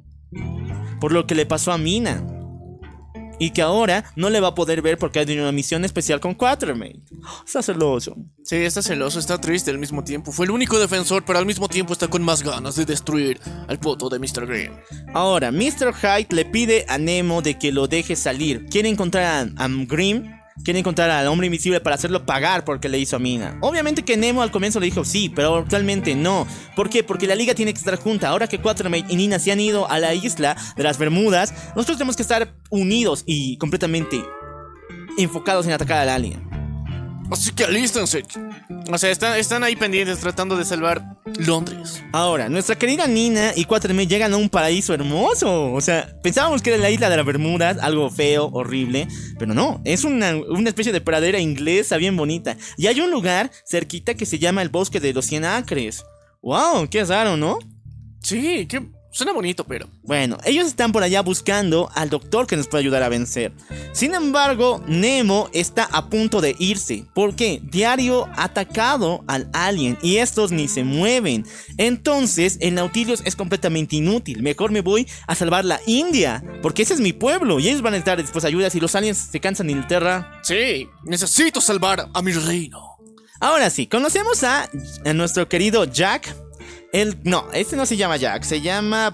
Por 1.00 1.14
lo 1.14 1.26
que 1.26 1.36
le 1.36 1.46
pasó 1.46 1.72
a 1.72 1.78
Mina. 1.78 2.41
Y 3.42 3.50
que 3.50 3.64
ahora 3.64 4.06
no 4.16 4.30
le 4.30 4.40
va 4.40 4.50
a 4.50 4.54
poder 4.54 4.84
ver 4.84 5.00
porque 5.00 5.18
hay 5.18 5.40
una 5.40 5.52
misión 5.52 5.84
especial 5.84 6.20
con 6.20 6.36
Quatermain. 6.36 7.04
Está 7.44 7.64
celoso. 7.64 8.16
Sí, 8.44 8.58
está 8.58 8.84
celoso, 8.84 9.18
está 9.18 9.42
triste 9.42 9.72
al 9.72 9.80
mismo 9.80 10.04
tiempo. 10.04 10.32
Fue 10.32 10.46
el 10.46 10.52
único 10.52 10.78
defensor, 10.78 11.26
pero 11.26 11.40
al 11.40 11.48
mismo 11.48 11.68
tiempo 11.68 11.94
está 11.94 12.08
con 12.08 12.22
más 12.22 12.44
ganas 12.44 12.76
de 12.76 12.86
destruir 12.86 13.40
al 13.68 13.80
poto 13.80 14.10
de 14.10 14.20
Mr. 14.20 14.46
Green. 14.46 14.74
Ahora, 15.16 15.52
Mr. 15.52 15.92
Hyde 15.92 16.28
le 16.36 16.46
pide 16.46 16.86
a 16.88 17.00
Nemo 17.00 17.42
de 17.42 17.58
que 17.58 17.72
lo 17.72 17.88
deje 17.88 18.16
salir. 18.16 18.68
Quiere 18.68 18.90
encontrar 18.90 19.50
a, 19.58 19.64
a 19.66 19.68
Grimm. 19.68 20.41
Quiere 20.64 20.80
encontrar 20.80 21.10
al 21.10 21.28
hombre 21.28 21.48
invisible 21.48 21.80
para 21.80 21.96
hacerlo 21.96 22.26
pagar 22.26 22.66
porque 22.66 22.90
le 22.90 23.00
hizo 23.00 23.16
a 23.16 23.20
Mina. 23.20 23.58
Obviamente 23.62 24.04
que 24.04 24.18
Nemo 24.18 24.42
al 24.42 24.52
comienzo 24.52 24.80
le 24.80 24.86
dijo 24.86 25.04
sí, 25.04 25.30
pero 25.30 25.56
actualmente 25.56 26.16
no. 26.16 26.46
¿Por 26.76 26.90
qué? 26.90 27.04
Porque 27.04 27.28
la 27.28 27.36
liga 27.36 27.56
tiene 27.56 27.74
que 27.74 27.80
estar 27.80 27.96
junta. 27.98 28.30
Ahora 28.30 28.48
que 28.48 28.60
Quatermain 28.60 29.06
y 29.10 29.16
Nina 29.16 29.40
se 29.40 29.52
han 29.52 29.60
ido 29.60 29.90
a 29.90 30.00
la 30.00 30.14
isla 30.14 30.56
de 30.76 30.84
las 30.84 30.98
Bermudas, 30.98 31.54
nosotros 31.76 31.98
tenemos 31.98 32.16
que 32.16 32.22
estar 32.22 32.54
unidos 32.70 33.24
y 33.26 33.58
completamente 33.58 34.24
enfocados 35.18 35.66
en 35.66 35.74
atacar 35.74 36.00
al 36.00 36.10
alien. 36.10 36.50
Así 37.32 37.52
que 37.52 37.64
alístense. 37.64 38.24
O 38.90 38.98
sea, 38.98 39.12
están, 39.12 39.38
están 39.38 39.64
ahí 39.64 39.76
pendientes 39.76 40.20
tratando 40.20 40.56
de 40.56 40.66
salvar 40.66 41.18
Londres. 41.38 42.04
Ahora, 42.12 42.50
nuestra 42.50 42.78
querida 42.78 43.08
Nina 43.08 43.54
y 43.56 43.66
Quatermain 43.66 44.10
llegan 44.10 44.34
a 44.34 44.38
un 44.38 44.50
paraíso 44.50 44.94
hermoso. 44.94 45.72
O 45.74 45.82
sea, 45.82 46.20
pensábamos 46.22 46.62
que 46.62 46.72
era 46.72 46.80
la 46.80 46.90
isla 46.90 47.10
de 47.10 47.18
las 47.18 47.26
Bermudas, 47.26 47.78
algo 47.82 48.10
feo, 48.10 48.50
horrible. 48.54 49.08
Pero 49.38 49.54
no, 49.54 49.82
es 49.86 50.04
una, 50.04 50.36
una 50.36 50.70
especie 50.70 50.92
de 50.92 51.02
pradera 51.02 51.40
inglesa 51.40 51.98
bien 51.98 52.18
bonita. 52.18 52.58
Y 52.78 52.88
hay 52.88 53.00
un 53.02 53.12
lugar 53.12 53.52
cerquita 53.66 54.14
que 54.16 54.26
se 54.26 54.40
llama 54.40 54.62
el 54.62 54.70
Bosque 54.70 55.00
de 55.00 55.14
los 55.14 55.26
100 55.26 55.46
Acres. 55.46 56.04
¡Wow! 56.42 56.88
¡Qué 56.90 57.04
raro, 57.06 57.38
¿no? 57.38 57.60
Sí, 58.22 58.66
que 58.68 58.82
suena 59.12 59.34
bonito, 59.34 59.66
pero. 59.66 59.88
Bueno, 60.04 60.38
ellos 60.46 60.68
están 60.68 60.92
por 60.92 61.04
allá 61.04 61.22
buscando 61.22 61.90
al 61.94 62.10
doctor 62.10 62.48
que 62.48 62.56
nos 62.56 62.68
puede 62.68 62.82
ayudar 62.84 63.04
a 63.04 63.10
vencer. 63.10 63.52
Sin 63.94 64.14
embargo, 64.14 64.84
Nemo 64.88 65.50
está 65.54 65.86
a 65.86 66.10
punto 66.10 66.42
de 66.42 66.56
irse. 66.60 67.06
¿Por 67.14 67.36
qué? 67.36 67.62
Diario 67.64 68.28
ha 68.36 68.46
atacado 68.46 69.24
al 69.28 69.50
alien 69.54 69.98
y 70.02 70.18
estos 70.18 70.52
ni 70.52 70.68
se 70.68 70.84
mueven. 70.84 71.46
Entonces, 71.78 72.58
el 72.62 72.76
Nautilus 72.76 73.22
es 73.26 73.36
completamente 73.36 73.96
inútil. 73.96 74.42
Mejor 74.42 74.72
me 74.72 74.82
voy 74.82 75.08
a 75.28 75.36
salvar 75.36 75.66
la 75.66 75.80
India. 75.86 76.44
Porque 76.62 76.84
ese 76.84 76.94
es 76.94 77.00
mi 77.00 77.14
pueblo 77.14 77.60
y 77.60 77.68
ellos 77.68 77.82
van 77.82 77.94
a 77.94 77.98
necesitar 77.98 78.18
después 78.22 78.46
ayuda 78.46 78.70
si 78.70 78.80
los 78.80 78.96
aliens 78.96 79.18
se 79.32 79.40
cansan 79.40 79.68
de 79.68 79.74
Inglaterra. 79.74 80.40
Sí, 80.44 80.88
necesito 81.04 81.62
salvar 81.62 82.10
a 82.14 82.22
mi 82.22 82.32
reino. 82.32 82.98
Ahora 83.40 83.70
sí, 83.72 83.88
conocemos 83.88 84.44
a, 84.44 84.70
a 85.04 85.14
nuestro 85.14 85.50
querido 85.50 85.86
Jack. 85.86 86.36
El, 86.94 87.18
no, 87.24 87.48
este 87.54 87.78
no 87.78 87.86
se 87.86 87.96
llama 87.96 88.18
Jack, 88.18 88.44
se 88.44 88.60
llama... 88.60 89.14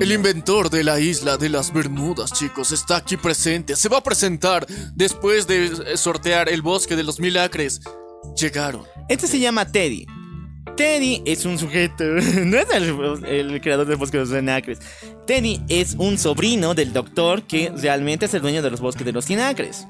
El 0.00 0.12
inventor 0.12 0.70
de 0.70 0.82
la 0.82 0.98
isla 0.98 1.36
de 1.36 1.50
las 1.50 1.72
Bermudas, 1.72 2.32
chicos, 2.32 2.72
está 2.72 2.96
aquí 2.96 3.18
presente. 3.18 3.76
Se 3.76 3.90
va 3.90 3.98
a 3.98 4.02
presentar 4.02 4.66
después 4.94 5.46
de 5.46 5.96
sortear 5.96 6.48
el 6.48 6.62
bosque 6.62 6.96
de 6.96 7.04
los 7.04 7.20
mil 7.20 7.36
acres. 7.36 7.82
Llegaron. 8.34 8.84
Este 9.10 9.26
se 9.26 9.38
llama 9.38 9.70
Teddy. 9.70 10.06
Teddy 10.76 11.22
es 11.24 11.44
un 11.44 11.58
sujeto, 11.58 12.04
no 12.04 12.58
es 12.58 12.70
el, 12.70 13.24
el 13.26 13.60
creador 13.60 13.86
del 13.86 13.96
bosque 13.96 14.16
de 14.16 14.24
los 14.24 14.30
Cienacres. 14.30 14.78
Teddy 15.26 15.62
es 15.68 15.96
un 15.98 16.18
sobrino 16.18 16.74
del 16.74 16.92
doctor 16.92 17.42
que 17.42 17.72
realmente 17.76 18.26
es 18.26 18.34
el 18.34 18.42
dueño 18.42 18.62
de 18.62 18.70
los 18.70 18.80
bosques 18.80 19.04
de 19.04 19.12
los 19.12 19.24
Cienacres. 19.26 19.86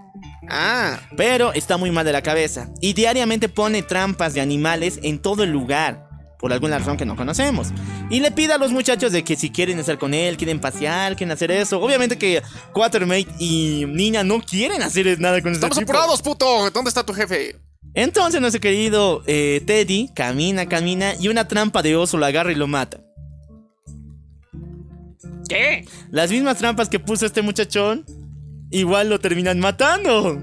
Ah, 0.49 1.01
Pero 1.17 1.53
está 1.53 1.77
muy 1.77 1.91
mal 1.91 2.05
de 2.05 2.13
la 2.13 2.23
cabeza 2.23 2.69
y 2.81 2.93
diariamente 2.93 3.49
pone 3.49 3.83
trampas 3.83 4.35
de 4.35 4.41
animales 4.41 5.01
en 5.03 5.19
todo 5.19 5.43
el 5.43 5.51
lugar. 5.51 6.06
Por 6.39 6.53
alguna 6.53 6.79
razón 6.79 6.97
que 6.97 7.07
no 7.07 7.17
conocemos. 7.17 7.69
Y 8.11 8.21
le 8.21 8.31
pide 8.31 8.53
a 8.53 8.59
los 8.59 8.71
muchachos 8.73 9.11
de 9.13 9.25
que 9.25 9.37
si 9.37 9.51
quieren 9.51 9.79
estar 9.79 9.99
con 9.99 10.13
él, 10.15 10.37
quieren 10.37 10.61
pasear, 10.61 11.17
quieren 11.17 11.33
hacer 11.33 11.51
eso. 11.51 11.81
Obviamente 11.81 12.19
que 12.19 12.43
Quatermate 12.73 13.27
y 13.39 13.85
Niña 13.87 14.23
no 14.23 14.41
quieren 14.41 14.83
hacer 14.83 15.19
nada 15.21 15.41
con 15.41 15.53
este 15.53 15.67
estamos 15.67 15.79
tipo. 15.79 15.93
apurados, 15.93 16.21
puto. 16.23 16.71
¿Dónde 16.71 16.89
está 16.89 17.05
tu 17.05 17.15
jefe? 17.15 17.57
Entonces 17.95 18.41
nuestro 18.43 18.61
querido 18.61 19.23
eh, 19.27 19.63
Teddy 19.67 20.11
camina, 20.15 20.69
camina 20.69 21.15
y 21.19 21.29
una 21.29 21.49
trampa 21.49 21.81
de 21.83 21.97
oso 21.97 22.19
lo 22.19 22.27
agarra 22.27 22.53
y 22.53 22.55
lo 22.55 22.67
mata. 22.67 23.01
¿Qué? 25.49 25.87
Las 26.11 26.31
mismas 26.31 26.59
trampas 26.59 26.89
que 26.89 26.99
puso 26.99 27.25
este 27.25 27.41
muchachón, 27.41 28.05
igual 28.71 29.09
lo 29.09 29.19
terminan 29.21 29.61
matando. 29.61 30.39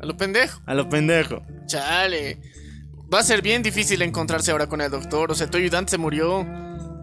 A 0.00 0.06
lo 0.06 0.16
pendejo. 0.16 0.60
A 0.66 0.74
lo 0.74 0.88
pendejo. 0.88 1.42
Chale. 1.66 2.38
Va 3.12 3.18
a 3.18 3.22
ser 3.24 3.42
bien 3.42 3.62
difícil 3.62 4.02
encontrarse 4.02 4.50
ahora 4.52 4.68
con 4.68 4.80
el 4.80 4.90
doctor. 4.90 5.30
O 5.32 5.34
sea, 5.34 5.48
tu 5.50 5.58
ayudante 5.58 5.90
se 5.90 5.98
murió. 5.98 6.46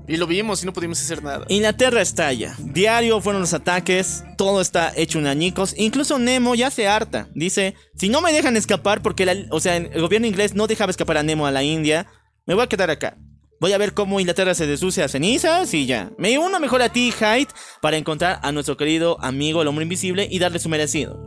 Y 0.09 0.15
lo 0.15 0.25
vimos 0.25 0.63
y 0.63 0.65
no 0.65 0.71
pudimos 0.71 1.01
hacer 1.01 1.21
nada. 1.21 1.45
Inglaterra 1.49 2.01
estalla. 2.01 2.55
Diario 2.59 3.19
fueron 3.19 3.41
los 3.41 3.53
ataques. 3.53 4.23
Todo 4.37 4.61
está 4.61 4.93
hecho 4.95 5.19
un 5.19 5.27
añicos. 5.27 5.73
Incluso 5.77 6.17
Nemo 6.17 6.55
ya 6.55 6.71
se 6.71 6.87
harta. 6.87 7.27
Dice, 7.35 7.75
si 7.97 8.07
no 8.07 8.21
me 8.21 8.31
dejan 8.31 8.55
escapar 8.55 9.01
porque 9.01 9.25
la- 9.25 9.35
o 9.51 9.59
sea, 9.59 9.75
el 9.75 10.01
gobierno 10.01 10.27
inglés 10.27 10.55
no 10.55 10.65
dejaba 10.67 10.91
escapar 10.91 11.17
a 11.17 11.23
Nemo 11.23 11.45
a 11.45 11.51
la 11.51 11.61
India, 11.63 12.07
me 12.45 12.53
voy 12.53 12.63
a 12.63 12.67
quedar 12.67 12.89
acá. 12.89 13.17
Voy 13.59 13.73
a 13.73 13.77
ver 13.77 13.93
cómo 13.93 14.21
Inglaterra 14.21 14.53
se 14.53 14.65
desucia 14.65 15.03
a 15.03 15.09
cenizas 15.09 15.73
y 15.73 15.87
ya. 15.87 16.11
Me 16.17 16.37
uno 16.37 16.57
mejor 16.61 16.81
a 16.83 16.89
ti, 16.89 17.11
Hyde, 17.11 17.47
para 17.81 17.97
encontrar 17.97 18.39
a 18.43 18.51
nuestro 18.53 18.77
querido 18.77 19.17
amigo 19.21 19.61
el 19.61 19.67
hombre 19.67 19.83
invisible 19.83 20.25
y 20.31 20.39
darle 20.39 20.59
su 20.59 20.69
merecido. 20.69 21.19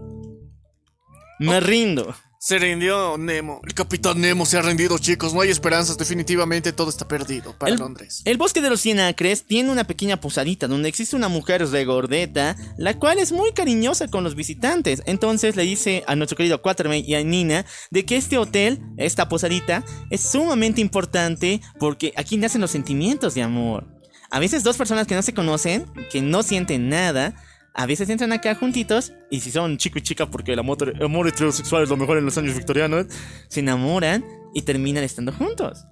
Me 1.39 1.61
rindo. 1.61 2.15
Se 2.43 2.59
rindió 2.59 3.19
Nemo. 3.19 3.61
El 3.67 3.75
capitán 3.75 4.19
Nemo 4.19 4.47
se 4.47 4.57
ha 4.57 4.63
rendido, 4.63 4.97
chicos. 4.97 5.35
No 5.35 5.43
hay 5.43 5.51
esperanzas. 5.51 5.99
Definitivamente 5.99 6.73
todo 6.73 6.89
está 6.89 7.07
perdido 7.07 7.53
para 7.59 7.71
El, 7.71 7.79
Londres. 7.79 8.23
el 8.25 8.39
bosque 8.39 8.63
de 8.63 8.71
los 8.71 8.81
100 8.81 9.01
acres 9.01 9.45
tiene 9.45 9.71
una 9.71 9.85
pequeña 9.85 10.23
posadita 10.23 10.67
donde 10.67 10.89
existe 10.89 11.17
una 11.17 11.29
mujer 11.29 11.69
regordeta, 11.69 12.57
la 12.79 12.99
cual 12.99 13.19
es 13.19 13.33
muy 13.33 13.53
cariñosa 13.53 14.09
con 14.09 14.25
los 14.25 14.37
visitantes. 14.37 15.03
Entonces 15.05 15.55
le 15.55 15.65
dice 15.65 16.03
a 16.07 16.17
nuestro 16.17 16.39
querido 16.39 16.63
Quatermain 16.63 17.05
y 17.07 17.15
a 17.15 17.23
Nina 17.23 17.67
de 17.91 18.07
que 18.07 18.17
este 18.17 18.39
hotel, 18.39 18.81
esta 18.97 19.29
posadita, 19.29 19.85
es 20.09 20.23
sumamente 20.23 20.81
importante 20.81 21.61
porque 21.79 22.15
aquí 22.17 22.39
nacen 22.39 22.63
los 22.63 22.71
sentimientos 22.71 23.35
de 23.35 23.43
amor. 23.43 23.87
A 24.31 24.39
veces 24.39 24.63
dos 24.63 24.79
personas 24.79 25.07
que 25.07 25.15
no 25.15 25.21
se 25.21 25.35
conocen, 25.35 25.93
que 26.11 26.23
no 26.23 26.43
sienten 26.43 26.89
nada, 26.89 27.35
a 27.75 27.87
veces 27.87 28.09
entran 28.09 28.33
acá 28.33 28.55
juntitos 28.55 29.13
y 29.31 29.41
si 29.41 29.51
son 29.51 29.79
chico 29.79 29.99
y 29.99 30.03
chica 30.03 30.27
porque 30.27 30.53
el 30.53 30.59
amor, 30.59 30.93
el 30.95 31.05
amor 31.05 31.29
heterosexual 31.29 31.83
es 31.83 31.89
lo 31.89 31.97
mejor 31.97 32.19
en 32.19 32.25
los 32.25 32.37
años 32.39 32.55
victorianos, 32.55 33.07
se 33.49 33.61
enamoran 33.61 34.25
y 34.55 34.63
terminan 34.63 35.05
estando 35.05 35.33
juntos. 35.33 35.85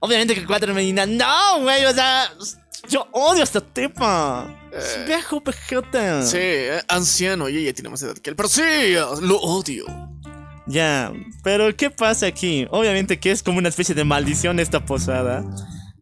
Obviamente 0.00 0.34
que 0.34 0.44
cuatro 0.44 0.74
Medina, 0.74 1.06
no, 1.06 1.62
güey, 1.62 1.84
o 1.86 1.92
sea, 1.92 2.30
yo 2.88 3.08
odio 3.12 3.40
a 3.40 3.44
esta 3.44 3.60
tipa. 3.60 4.54
Es 4.72 5.06
viejo 5.06 5.40
pejota. 5.40 6.22
Sí, 6.22 6.36
eh, 6.40 6.82
anciano 6.88 7.48
y 7.48 7.58
ella 7.58 7.72
tiene 7.72 7.88
más 7.88 8.02
edad 8.02 8.16
que 8.18 8.30
él. 8.30 8.36
Pero 8.36 8.48
sí, 8.48 8.62
eh, 8.62 9.00
lo 9.22 9.38
odio. 9.38 9.86
Ya, 10.66 11.12
pero 11.42 11.74
¿qué 11.76 11.90
pasa 11.90 12.26
aquí? 12.26 12.66
Obviamente 12.70 13.20
que 13.20 13.30
es 13.30 13.42
como 13.42 13.58
una 13.58 13.68
especie 13.68 13.94
de 13.94 14.04
maldición 14.04 14.58
esta 14.58 14.84
posada. 14.84 15.44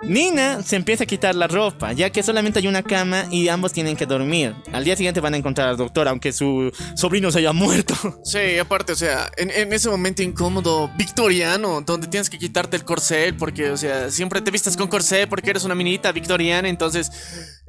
Nina 0.03 0.63
se 0.63 0.77
empieza 0.77 1.05
a 1.05 1.07
quitar 1.07 1.35
la 1.35 1.47
ropa, 1.47 1.93
ya 1.93 2.11
que 2.11 2.23
solamente 2.23 2.59
hay 2.59 2.67
una 2.67 2.83
cama 2.83 3.27
y 3.31 3.49
ambos 3.49 3.73
tienen 3.73 3.97
que 3.97 4.05
dormir. 4.05 4.55
Al 4.73 4.85
día 4.85 4.97
siguiente 4.97 5.21
van 5.21 5.35
a 5.35 5.37
encontrar 5.37 5.69
al 5.69 5.77
doctor, 5.77 6.09
aunque 6.09 6.33
su 6.33 6.73
sobrino 6.97 7.31
se 7.31 7.39
haya 7.39 7.53
muerto. 7.53 7.95
Sí, 8.25 8.59
aparte, 8.59 8.93
o 8.93 8.97
sea, 8.97 9.31
en, 9.37 9.51
en 9.51 9.73
ese 9.73 9.91
momento 9.91 10.23
incómodo 10.23 10.91
victoriano, 10.97 11.83
donde 11.83 12.07
tienes 12.07 12.31
que 12.31 12.39
quitarte 12.39 12.77
el 12.77 12.85
corcel, 12.85 13.37
porque, 13.37 13.71
o 13.71 13.77
sea, 13.77 14.11
siempre 14.11 14.41
te 14.41 14.51
vistes 14.51 14.77
con 14.77 14.89
corcel 14.89 15.29
porque 15.29 15.51
eres 15.51 15.65
una 15.65 15.75
minita 15.75 16.13
victoriana, 16.13 16.69
entonces, 16.69 17.11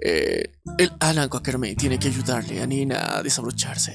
eh, 0.04 0.54
el 0.78 0.92
Alan 1.00 1.30
Quackermain 1.30 1.76
tiene 1.76 2.00
que 2.00 2.08
ayudarle 2.08 2.62
a 2.62 2.68
Nina 2.68 3.18
a 3.18 3.24
desabrocharse. 3.24 3.94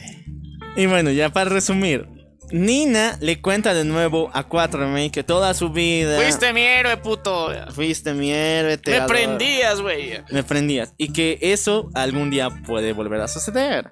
Y 0.76 0.86
bueno, 0.86 1.10
ya 1.10 1.32
para 1.32 1.50
resumir, 1.50 2.06
Nina 2.50 3.16
le 3.20 3.40
cuenta 3.40 3.74
de 3.74 3.84
nuevo 3.84 4.30
a 4.32 4.44
Quatermain 4.44 5.10
que 5.10 5.22
toda 5.22 5.52
su 5.54 5.70
vida 5.70 6.16
Fuiste 6.16 6.52
mi 6.52 6.62
héroe, 6.62 6.96
puto. 6.96 7.50
fuiste 7.74 8.14
mi 8.14 8.30
héroe, 8.32 8.78
te 8.78 8.90
Me 8.92 8.96
adoro. 8.98 9.08
prendías, 9.14 9.80
güey. 9.80 10.22
Me 10.30 10.42
prendías. 10.42 10.94
Y 10.96 11.12
que 11.12 11.38
eso 11.42 11.88
algún 11.94 12.30
día 12.30 12.48
puede 12.66 12.92
volver 12.92 13.20
a 13.20 13.28
suceder. 13.28 13.86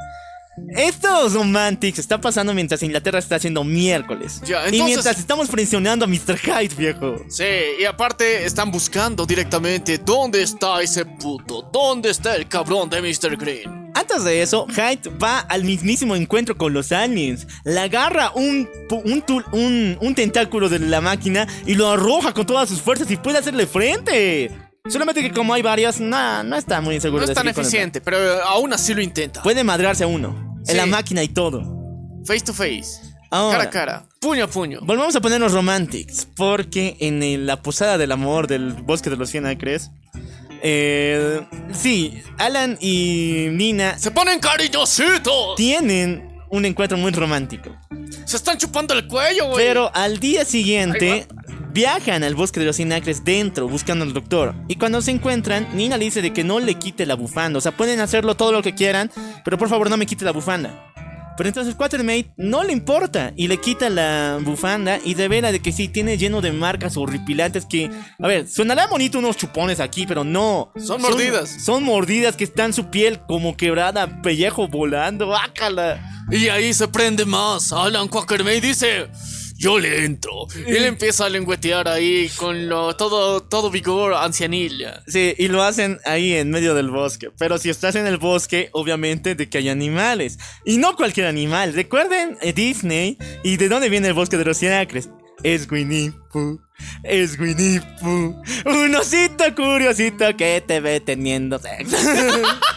Estos 0.77 1.35
romantics 1.35 1.99
está 1.99 2.21
pasando 2.21 2.55
mientras 2.55 2.83
Inglaterra 2.83 3.19
está 3.19 3.37
haciendo 3.37 3.63
miércoles. 3.65 4.41
Ya, 4.45 4.67
Y 4.69 4.83
mientras 4.83 5.19
estamos 5.19 5.49
presionando 5.49 6.05
a 6.05 6.09
Mr. 6.09 6.39
Hyde, 6.39 6.75
viejo. 6.77 7.17
Sí, 7.29 7.45
y 7.81 7.85
aparte 7.85 8.45
están 8.45 8.71
buscando 8.71 9.27
directamente 9.27 9.99
dónde 9.99 10.43
está 10.43 10.81
ese 10.83 11.05
puto, 11.05 11.69
dónde 11.73 12.11
está 12.11 12.35
el 12.37 12.49
cabrón 12.49 12.89
de 12.89 13.01
Mr. 13.03 13.37
Green. 13.37 13.91
Antes 13.95 14.25
de 14.25 14.43
eso, 14.43 14.67
Hyde 14.69 15.11
va 15.23 15.39
al 15.41 15.65
mismísimo 15.65 16.15
encuentro 16.17 16.57
con 16.57 16.73
los 16.73 16.93
aliens. 16.93 17.47
Le 17.65 17.81
agarra 17.81 18.31
un, 18.35 18.69
un, 18.91 19.23
tul- 19.25 19.45
un, 19.53 19.97
un 20.01 20.15
tentáculo 20.15 20.69
de 20.69 20.79
la 20.79 21.01
máquina 21.01 21.47
y 21.67 21.75
lo 21.75 21.89
arroja 21.91 22.35
con 22.35 22.45
todas 22.47 22.69
sus 22.69 22.81
fuerzas 22.83 23.11
y 23.11 23.17
puede 23.17 23.39
hacerle 23.39 23.67
frente. 23.67 24.51
Solamente 24.89 25.21
que 25.23 25.33
como 25.33 25.53
hay 25.55 25.63
varias, 25.63 25.99
nah, 25.99 26.43
no 26.45 26.57
está 26.57 26.81
muy 26.81 27.01
seguro 27.01 27.25
No 27.25 27.29
es 27.33 27.35
tan 27.35 27.49
eficiente. 27.49 28.01
Pero 28.01 28.19
aún 28.45 28.73
así 28.73 28.95
lo 28.95 29.01
intenta. 29.03 29.43
Puede 29.43 29.65
madrearse 29.65 30.05
a 30.05 30.07
uno. 30.07 30.46
En 30.69 30.77
la 30.77 30.87
máquina 30.87 31.23
y 31.23 31.29
todo. 31.29 31.63
Face 32.25 32.41
to 32.45 32.53
face. 32.53 33.01
Ahora. 33.31 33.59
Cara 33.59 33.65
a 33.65 33.71
cara. 33.71 34.07
Puño 34.21 34.45
a 34.45 34.49
puño. 34.49 34.81
Volvamos 34.83 35.15
a 35.17 35.21
ponernos 35.21 35.53
romantics, 35.53 36.27
porque 36.37 36.97
en 37.01 37.23
el- 37.23 37.47
la 37.47 37.61
posada 37.63 37.99
del 37.99 38.13
amor 38.13 38.47
del 38.47 38.73
bosque 38.73 39.11
de 39.11 39.17
los 39.17 39.31
cien 39.31 39.47
acres, 39.47 39.91
eh, 40.63 41.47
sí, 41.73 42.23
Alan 42.39 42.79
y 42.81 43.49
Nina 43.51 43.99
Se 43.99 44.11
ponen 44.11 44.41
cariñositos. 44.41 45.55
tienen 45.57 46.29
un 46.51 46.65
encuentro 46.65 46.97
muy 46.97 47.11
romántico. 47.13 47.71
Se 48.25 48.37
están 48.37 48.57
chupando 48.59 48.95
el 48.95 49.07
cuello, 49.07 49.47
güey. 49.51 49.57
Pero 49.65 49.91
al 49.95 50.19
día 50.19 50.45
siguiente 50.45 51.27
viajan 51.77 52.25
al 52.25 52.35
bosque 52.35 52.59
de 52.59 52.65
los 52.65 52.77
cien 52.77 52.91
acres 52.95 53.23
dentro 53.23 53.69
buscando 53.69 54.03
al 54.03 54.15
doctor. 54.15 54.55
Y 54.67 54.77
cuando 54.77 55.03
se 55.03 55.11
encuentran, 55.11 55.69
Nina 55.75 55.99
le 55.99 56.07
dice 56.07 56.23
de 56.23 56.33
que 56.33 56.43
no 56.43 56.59
le 56.59 56.77
quite 56.77 57.05
la 57.05 57.17
bufanda. 57.17 57.59
O 57.59 57.61
sea, 57.61 57.77
pueden 57.77 58.01
hacerlo 58.01 58.35
todo 58.35 58.51
lo 58.51 58.63
que 58.63 58.75
quieran, 58.75 59.11
pero 59.45 59.59
por 59.59 59.69
favor 59.69 59.91
no 59.91 59.99
me 59.99 60.07
quite 60.07 60.25
la 60.25 60.33
bufanda. 60.33 60.95
Pero 61.37 61.51
entonces 61.51 61.75
Quatermaid 61.75 62.29
no 62.39 62.65
le 62.65 62.73
importa 62.73 63.35
y 63.37 63.49
le 63.49 63.59
quita 63.59 63.91
la 63.91 64.39
bufanda 64.41 64.99
y 65.05 65.13
revela 65.13 65.53
de 65.53 65.61
que 65.61 65.71
sí, 65.71 65.89
tiene 65.89 66.17
lleno 66.17 66.41
de 66.41 66.51
marcas 66.51 66.97
horripilantes 66.97 67.67
que... 67.67 67.91
A 68.19 68.27
ver, 68.27 68.49
sonará 68.49 68.87
bonito 68.87 69.19
unos 69.19 69.37
chupones 69.37 69.79
aquí, 69.79 70.07
pero 70.07 70.25
no. 70.25 70.73
Son 70.83 71.03
mordidas. 71.03 71.63
Son, 71.63 71.85
mordidas 71.85 72.37
que 72.37 72.45
están 72.45 72.73
su 72.73 72.87
piel 72.87 73.21
como 73.29 73.55
quebrada, 73.55 74.23
pellejo 74.23 74.67
volando, 74.67 75.37
¡ácala! 75.37 76.01
Y 76.31 76.49
ahí 76.49 76.73
se 76.73 76.89
prende 76.89 77.27
más. 77.27 77.71
Alan 77.71 78.09
Quackermain 78.09 78.63
dice: 78.63 79.09
Yo 79.59 79.79
le 79.79 80.05
entro. 80.05 80.47
Y 80.67 80.71
él 80.77 80.85
empieza 80.85 81.27
a 81.27 81.29
lengüetear 81.29 81.89
ahí 81.89 82.29
con 82.37 82.69
lo, 82.69 82.95
todo, 82.97 83.43
todo 83.43 83.71
vigor 83.71 84.15
ancianil. 84.15 84.87
Sí, 85.07 85.35
y 85.39 85.49
lo 85.49 85.63
hacen 85.63 85.99
ahí 86.05 86.35
en 86.35 86.51
medio 86.51 86.75
del 86.75 86.91
bosque. 86.91 87.31
Pero 87.39 87.59
si 87.59 87.71
estás 87.71 87.95
en 87.95 88.07
el 88.07 88.19
bosque, 88.19 88.69
obviamente 88.73 89.35
de 89.35 89.49
que 89.49 89.59
hay 89.59 89.69
animales. 89.69 90.39
Y 90.65 90.79
no 90.79 90.95
cualquier 90.97 91.27
animal. 91.27 91.73
Recuerden 91.73 92.37
eh, 92.43 92.53
Disney 92.53 93.19
y 93.43 93.57
de 93.57 93.69
dónde 93.69 93.89
viene 93.89 94.09
el 94.09 94.15
bosque 94.15 94.37
de 94.37 94.45
los 94.45 94.59
cien 94.59 94.73
acres. 94.73 95.09
Es 95.43 95.71
Winnie 95.71 96.13
Pooh. 96.33 96.61
Es 97.03 97.39
Winnie 97.39 97.81
Pooh. 98.01 98.35
Un 98.67 98.95
osito 98.95 99.45
curiosito 99.55 100.37
que 100.37 100.63
te 100.67 100.81
ve 100.81 101.01
teniendo 101.01 101.59
sexo. 101.59 101.97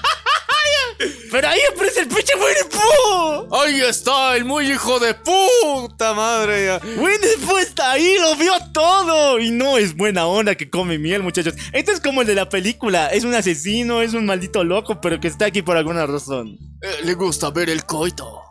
Pero 1.32 1.48
ahí 1.48 1.60
aparece 1.74 2.02
el 2.02 2.08
pinche 2.08 2.34
Winnie 2.36 2.66
Pooh. 2.70 3.56
Ahí 3.56 3.82
está 3.82 4.36
el 4.36 4.46
muy 4.46 4.72
hijo 4.72 5.00
de 5.00 5.14
puta 5.14 6.14
madre. 6.14 6.80
Winnie 6.98 7.38
Pooh 7.46 7.58
está 7.58 7.92
ahí, 7.92 8.18
lo 8.20 8.36
vio 8.36 8.52
todo. 8.74 9.40
Y 9.40 9.52
no 9.52 9.78
es 9.78 9.96
buena 9.96 10.28
onda 10.28 10.56
que 10.56 10.70
come 10.70 10.98
miel, 10.98 11.24
muchachos. 11.24 11.54
Este 11.72 11.92
es 11.92 12.02
como 12.02 12.22
el 12.22 12.28
de 12.28 12.36
la 12.36 12.50
película. 12.50 13.08
Es 13.08 13.24
un 13.24 13.34
asesino, 13.34 14.02
es 14.02 14.14
un 14.14 14.26
maldito 14.26 14.64
loco, 14.64 15.00
pero 15.02 15.20
que 15.20 15.28
está 15.28 15.46
aquí 15.46 15.62
por 15.62 15.78
alguna 15.78 16.06
razón. 16.06 16.58
Eh, 16.82 17.06
le 17.06 17.14
gusta 17.14 17.50
ver 17.52 17.70
el 17.70 17.86
coito. 17.86 18.49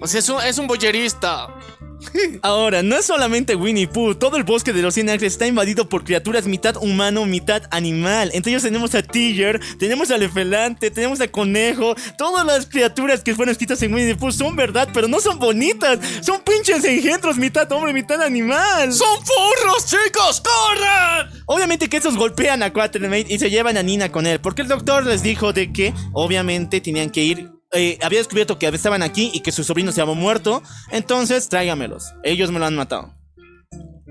O 0.00 0.06
sea, 0.06 0.20
es 0.20 0.28
un, 0.28 0.42
es 0.42 0.58
un 0.58 0.66
boyerista. 0.66 1.48
Ahora, 2.42 2.82
no 2.82 2.96
es 2.96 3.06
solamente 3.06 3.54
Winnie 3.56 3.86
Pooh, 3.86 4.14
todo 4.14 4.36
el 4.36 4.44
bosque 4.44 4.72
de 4.72 4.82
los 4.82 4.94
100 4.94 5.10
acres 5.10 5.32
está 5.32 5.46
invadido 5.46 5.88
por 5.88 6.04
criaturas 6.04 6.46
mitad 6.46 6.76
humano, 6.76 7.24
mitad 7.26 7.62
animal. 7.70 8.30
Entre 8.32 8.52
ellos 8.52 8.62
tenemos 8.62 8.94
a 8.94 9.02
Tiger, 9.02 9.60
tenemos 9.78 10.10
al 10.10 10.22
elefante, 10.22 10.90
tenemos 10.90 11.20
a 11.20 11.28
conejo. 11.28 11.94
Todas 12.18 12.44
las 12.44 12.66
criaturas 12.66 13.22
que 13.22 13.34
fueron 13.34 13.52
escritas 13.52 13.82
en 13.82 13.94
Winnie 13.94 14.14
Pooh 14.14 14.32
son 14.32 14.56
verdad, 14.56 14.88
pero 14.92 15.08
no 15.08 15.20
son 15.20 15.38
bonitas. 15.38 15.98
Son 16.20 16.40
pinches 16.42 16.84
engendros, 16.84 17.36
mitad 17.36 17.70
hombre, 17.72 17.92
mitad 17.92 18.20
animal. 18.22 18.92
¡Son 18.92 19.18
furros, 19.18 19.86
chicos! 19.86 20.42
¡Corran! 20.42 21.30
Obviamente 21.46 21.88
que 21.88 21.96
estos 21.96 22.16
golpean 22.16 22.62
a 22.62 22.72
Quatermaid 22.72 23.28
y 23.28 23.38
se 23.38 23.50
llevan 23.50 23.76
a 23.76 23.82
Nina 23.82 24.10
con 24.10 24.26
él, 24.26 24.40
porque 24.40 24.62
el 24.62 24.68
doctor 24.68 25.06
les 25.06 25.22
dijo 25.22 25.52
de 25.52 25.72
que 25.72 25.92
obviamente 26.12 26.80
tenían 26.80 27.10
que 27.10 27.22
ir. 27.22 27.53
Eh, 27.74 27.98
había 28.02 28.18
descubierto 28.18 28.58
que 28.58 28.66
estaban 28.68 29.02
aquí 29.02 29.30
y 29.34 29.40
que 29.40 29.52
su 29.52 29.64
sobrino 29.64 29.92
se 29.92 30.00
había 30.00 30.14
muerto, 30.14 30.62
entonces 30.90 31.48
tráigamelos. 31.48 32.12
Ellos 32.22 32.50
me 32.50 32.58
lo 32.58 32.66
han 32.66 32.76
matado. 32.76 33.14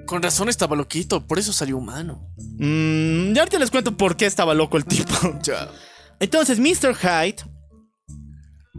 Con 0.06 0.22
razón 0.22 0.50
estaba 0.50 0.76
loquito, 0.76 1.26
por 1.26 1.40
eso 1.40 1.54
salió 1.54 1.78
humano. 1.78 2.28
Mm, 2.58 3.34
ya 3.34 3.42
ahorita 3.42 3.60
les 3.60 3.72
cuento 3.72 3.96
por 3.96 4.18
qué 4.18 4.26
estaba 4.26 4.54
loco 4.54 4.78
el 4.78 4.86
tipo. 4.86 5.14
Ya. 5.44 5.70
Entonces, 6.20 6.60
Mr. 6.60 6.96
Hyde 6.96 7.38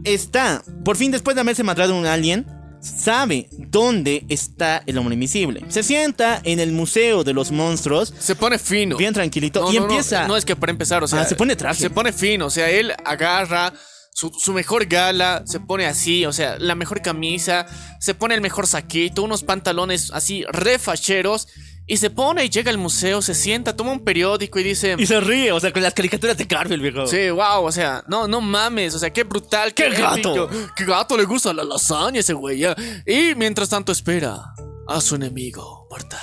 está, 0.03 0.63
por 0.83 0.97
fin 0.97 1.11
después 1.11 1.35
de 1.35 1.41
haberse 1.41 1.63
matado 1.63 1.93
a 1.93 1.97
un 1.97 2.05
alien, 2.05 2.45
sabe 2.79 3.49
dónde 3.51 4.25
está 4.29 4.83
el 4.85 4.97
hombre 4.97 5.15
invisible. 5.15 5.63
Se 5.69 5.83
sienta 5.83 6.41
en 6.43 6.59
el 6.59 6.71
Museo 6.71 7.23
de 7.23 7.33
los 7.33 7.51
Monstruos, 7.51 8.13
Se 8.19 8.35
pone 8.35 8.59
fino. 8.59 8.97
bien 8.97 9.13
tranquilito, 9.13 9.61
No, 9.61 9.71
y 9.71 9.75
no, 9.75 9.81
no, 9.81 9.85
empieza... 9.87 10.27
No, 10.27 10.37
es 10.37 10.45
que 10.45 10.55
para 10.55 10.71
empezar, 10.71 11.03
o 11.03 11.07
sea. 11.07 11.21
Ah, 11.21 11.25
se 11.25 11.35
pone 11.35 11.55
traje. 11.55 11.81
Se 11.81 11.89
pone 11.89 12.13
fino, 12.13 12.45
o 12.47 12.49
sea, 12.49 12.69
él 12.69 12.93
agarra 13.03 13.73
su, 14.15 14.31
su 14.39 14.53
mejor 14.53 14.85
gala, 14.85 15.43
se 15.45 15.59
pone 15.59 15.85
así, 15.85 16.25
o 16.25 16.31
sea, 16.31 16.57
la 16.57 16.73
mejor 16.73 17.01
camisa, 17.01 17.65
se 17.99 18.15
pone 18.15 18.33
el 18.33 18.39
mejor 18.39 18.65
saquito, 18.65 19.23
unos 19.23 19.43
pantalones 19.43 20.09
así 20.11 20.45
refacheros. 20.47 21.49
Y 21.87 21.97
se 21.97 22.09
pone 22.09 22.43
y 22.43 22.49
llega 22.49 22.71
al 22.71 22.79
museo, 22.79 23.21
se 23.21 23.35
sienta, 23.35 23.75
toma 23.75 23.91
un 23.91 23.99
periódico 23.99 24.57
y 24.57 24.63
dice. 24.63 24.95
Y 24.97 25.05
se 25.05 25.19
ríe, 25.19 25.51
o 25.51 25.59
sea, 25.59 25.71
con 25.71 25.83
las 25.83 25.93
caricaturas 25.93 26.35
de 26.35 26.45
Garfield, 26.45 26.81
viejo. 26.81 27.05
Sí, 27.05 27.29
wow, 27.29 27.63
o 27.63 27.71
sea, 27.71 28.03
no, 28.07 28.27
no 28.27 28.41
mames, 28.41 28.95
o 28.95 28.99
sea, 28.99 29.11
qué 29.11 29.23
brutal, 29.23 29.73
qué, 29.73 29.89
¡Qué 29.91 30.01
gato! 30.01 30.49
Qué 30.75 30.85
gato 30.85 31.15
le 31.15 31.25
gusta 31.25 31.53
la 31.53 31.63
lasaña 31.63 32.21
ese 32.21 32.33
güey. 32.33 32.59
ya. 32.59 32.75
Y 33.05 33.35
mientras 33.35 33.69
tanto 33.69 33.91
espera 33.91 34.41
a 34.87 35.01
su 35.01 35.15
enemigo 35.15 35.87
mortal. 35.91 36.19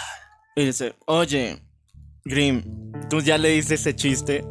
Y 0.56 0.64
dice, 0.64 0.96
oye, 1.06 1.62
Grim, 2.24 2.64
¿tú 3.08 3.20
ya 3.20 3.38
le 3.38 3.50
dices 3.50 3.82
ese 3.82 3.94
chiste? 3.94 4.44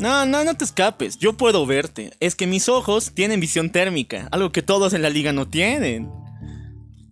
No, 0.00 0.24
no, 0.24 0.44
no 0.44 0.54
te 0.54 0.64
escapes, 0.64 1.18
yo 1.18 1.34
puedo 1.34 1.66
verte. 1.66 2.14
Es 2.20 2.34
que 2.34 2.46
mis 2.46 2.70
ojos 2.70 3.12
tienen 3.12 3.38
visión 3.38 3.68
térmica, 3.68 4.28
algo 4.32 4.50
que 4.50 4.62
todos 4.62 4.94
en 4.94 5.02
la 5.02 5.10
liga 5.10 5.34
no 5.34 5.46
tienen. 5.46 6.10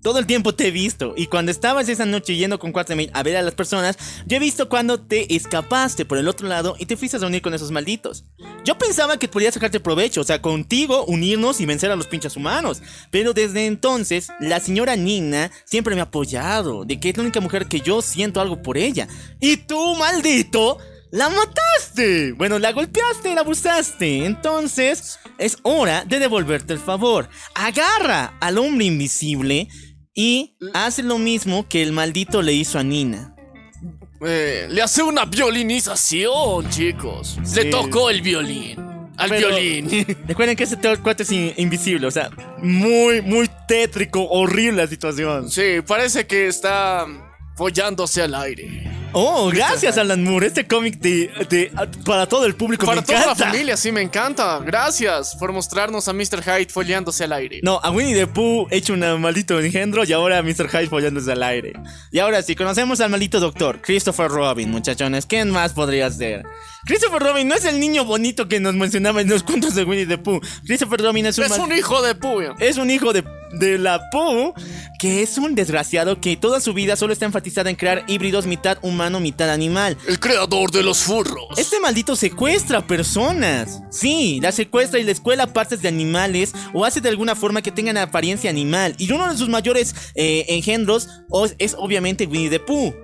Todo 0.03 0.19
el 0.19 0.25
tiempo 0.27 0.55
te 0.55 0.69
he 0.69 0.71
visto. 0.71 1.13
Y 1.15 1.27
cuando 1.27 1.51
estabas 1.51 1.91
esa 1.91 2.07
noche 2.07 2.35
yendo 2.35 2.59
con 2.59 2.73
Quartermain 2.73 3.11
a 3.13 3.23
ver 3.23 3.37
a 3.37 3.43
las 3.43 3.53
personas, 3.53 3.99
yo 4.25 4.39
he 4.39 4.41
visto 4.41 4.71
cuando 4.71 4.99
te 5.03 5.37
escapaste 5.37 6.07
por 6.07 6.17
el 6.17 6.29
otro 6.29 6.49
lado 6.49 6.77
y 6.79 6.87
te 6.87 6.97
fuiste 6.97 7.19
a 7.19 7.21
reunir 7.21 7.43
con 7.43 7.53
esos 7.53 7.71
malditos. 7.71 8.25
Yo 8.65 8.79
pensaba 8.79 9.19
que 9.19 9.29
podía 9.29 9.53
sacarte 9.53 9.81
provecho, 9.81 10.23
o 10.23 10.25
sea, 10.25 10.41
contigo 10.41 11.05
unirnos 11.05 11.61
y 11.61 11.67
vencer 11.67 11.91
a 11.91 11.97
los 11.97 12.07
pinches 12.07 12.37
humanos. 12.37 12.81
Pero 13.11 13.35
desde 13.35 13.67
entonces, 13.67 14.29
la 14.41 14.61
señora 14.61 14.97
Nina 14.97 15.51
siempre 15.67 15.95
me 15.95 16.01
ha 16.01 16.05
apoyado, 16.05 16.87
de 16.87 16.99
que 16.99 17.11
es 17.11 17.19
la 17.19 17.25
única 17.25 17.43
mujer 17.43 17.67
que 17.67 17.83
yo 17.83 18.01
siento 18.01 18.41
algo 18.41 18.63
por 18.63 18.79
ella. 18.79 19.09
Y 19.41 19.59
tú, 19.59 19.95
maldito, 19.97 20.79
¡La 21.11 21.29
mataste! 21.31 22.33
Bueno, 22.33 22.59
la 22.59 22.73
golpeaste, 22.73 23.35
la 23.35 23.41
abusaste. 23.41 24.25
Entonces, 24.27 25.19
es 25.39 25.57
hora 25.63 26.05
de 26.05 26.19
devolverte 26.19 26.73
el 26.75 26.79
favor. 26.79 27.29
Agarra 27.55 28.35
al 28.41 28.59
hombre 28.59 28.85
invisible 28.87 29.69
y 30.15 30.57
hace 30.75 31.03
lo 31.03 31.19
mismo 31.19 31.67
que 31.69 31.83
el 31.83 31.93
maldito 31.93 32.43
le 32.43 32.53
hizo 32.53 32.79
a 32.79 32.83
Nina. 32.83 33.35
Eh, 34.21 34.67
le 34.69 34.83
hace 34.83 35.03
una 35.03 35.25
violinización, 35.25 36.69
chicos. 36.71 37.39
Le 37.55 37.67
tocó 37.67 38.11
el 38.11 38.21
violín. 38.23 38.77
Al 39.17 39.31
Pero- 39.31 39.49
violín. 39.49 39.89
Recuerden 40.29 40.57
que 40.57 40.65
ese 40.65 40.77
te- 40.77 40.97
cuate 40.99 41.23
es 41.25 41.33
in- 41.33 41.55
invisible, 41.57 42.07
o 42.07 42.11
sea, 42.11 42.31
muy, 42.63 43.21
muy 43.23 43.49
tétrico, 43.67 44.29
horrible 44.29 44.83
la 44.83 44.87
situación. 44.89 45.51
Sí, 45.51 45.81
parece 45.87 46.27
que 46.27 46.47
está 46.49 47.07
follándose 47.59 48.23
al 48.23 48.35
aire. 48.35 48.91
Oh, 49.15 49.49
gracias 49.49 49.97
Alan 49.97 50.23
Moore, 50.23 50.47
este 50.47 50.67
cómic 50.67 50.99
de, 51.01 51.31
de- 51.49 51.73
para 52.05 52.27
todo 52.27 52.45
el 52.45 52.55
público 52.55 52.85
Para 52.85 53.01
me 53.01 53.07
toda 53.07 53.19
la 53.21 53.25
encanta. 53.25 53.47
familia, 53.47 53.77
sí, 53.77 53.91
me 53.91 54.03
encanta. 54.03 54.59
Gracias 54.61 55.35
por 55.37 55.51
mostrarnos 55.51 56.07
a 56.09 56.13
Mr. 56.13 56.43
Hyde 56.45 56.69
follándose 56.71 57.25
al 57.25 57.33
aire. 57.33 57.61
No, 57.63 57.81
a 57.83 57.91
Winnie 57.91 58.15
the 58.15 58.27
Pooh 58.27 58.69
hecho 58.71 58.93
un 58.93 59.01
maldito 59.21 59.59
engendro 59.61 60.05
y 60.05 60.13
ahora 60.13 60.39
a 60.39 60.43
Mr. 60.43 60.69
Hyde 60.69 60.89
follándose 60.89 61.33
al 61.33 61.43
aire. 61.43 61.73
Y 62.13 62.19
ahora 62.19 62.43
sí, 62.43 62.55
conocemos 62.55 63.01
al 63.01 63.09
maldito 63.11 63.41
doctor, 63.41 63.81
Christopher 63.81 64.29
Robin, 64.31 64.71
muchachones. 64.71 65.25
¿Quién 65.25 65.51
más 65.51 65.73
podría 65.73 66.11
ser? 66.11 66.45
Christopher 66.89 67.21
Robin 67.23 67.47
no 67.47 67.55
es 67.55 67.65
el 67.67 67.79
niño 67.79 68.05
bonito 68.07 68.49
que 68.49 68.61
nos 68.61 68.75
mencionaba 68.75 69.21
en 69.21 69.29
los 69.29 69.43
cuentos 69.43 69.75
de 69.75 69.85
Winnie 69.85 70.07
the 70.07 70.17
Pooh. 70.19 70.41
Christopher 70.65 71.01
Robin 71.03 71.27
es 71.27 71.37
un, 71.39 71.45
Es 71.45 71.59
un 71.59 71.71
hijo 71.73 72.01
de 72.03 72.15
puya. 72.15 72.55
es 72.59 72.79
un 72.79 72.91
hijo 72.91 73.13
de, 73.13 73.23
de 73.53 73.77
la 73.79 74.01
Pooh 74.11 74.55
que 74.99 75.23
es 75.23 75.37
un 75.37 75.55
desgraciado 75.55 76.19
que 76.21 76.37
toda 76.39 76.61
su 76.61 76.73
vida 76.73 76.97
solo 76.97 77.13
está 77.13 77.27
enfatizada 77.27 77.69
en 77.69 77.77
crear 77.77 78.05
híbridos 78.09 78.47
mitad 78.47 78.79
humano, 78.83 79.21
mitad 79.21 79.51
animal. 79.51 79.99
El 80.09 80.19
creador 80.19 80.71
de 80.71 80.83
los 80.83 80.99
furros. 81.01 81.59
Este 81.59 81.79
maldito 81.79 82.17
secuestra 82.17 82.87
personas. 82.87 83.81
Sí, 83.91 84.41
la 84.43 84.51
secuestra 84.51 84.99
y 84.99 85.05
le 85.05 85.13
escuela 85.13 85.47
partes 85.53 85.83
de 85.83 85.89
animales 85.89 86.53
o 86.73 86.85
hace 86.87 87.01
de 87.03 87.11
alguna 87.11 87.37
forma 87.37 87.61
que 87.63 87.71
tengan 87.71 87.99
apariencia 87.99 88.49
animal. 88.49 88.95
Y 88.99 89.13
uno 89.13 89.31
de 89.31 89.37
sus 89.37 89.51
mayores 89.51 89.95
eh, 90.15 90.47
engendros 90.49 91.09
os- 91.29 91.55
es 91.59 91.75
obviamente 91.79 92.25
Winnie 92.27 92.49
the 92.51 92.61
Pooh. 92.61 92.95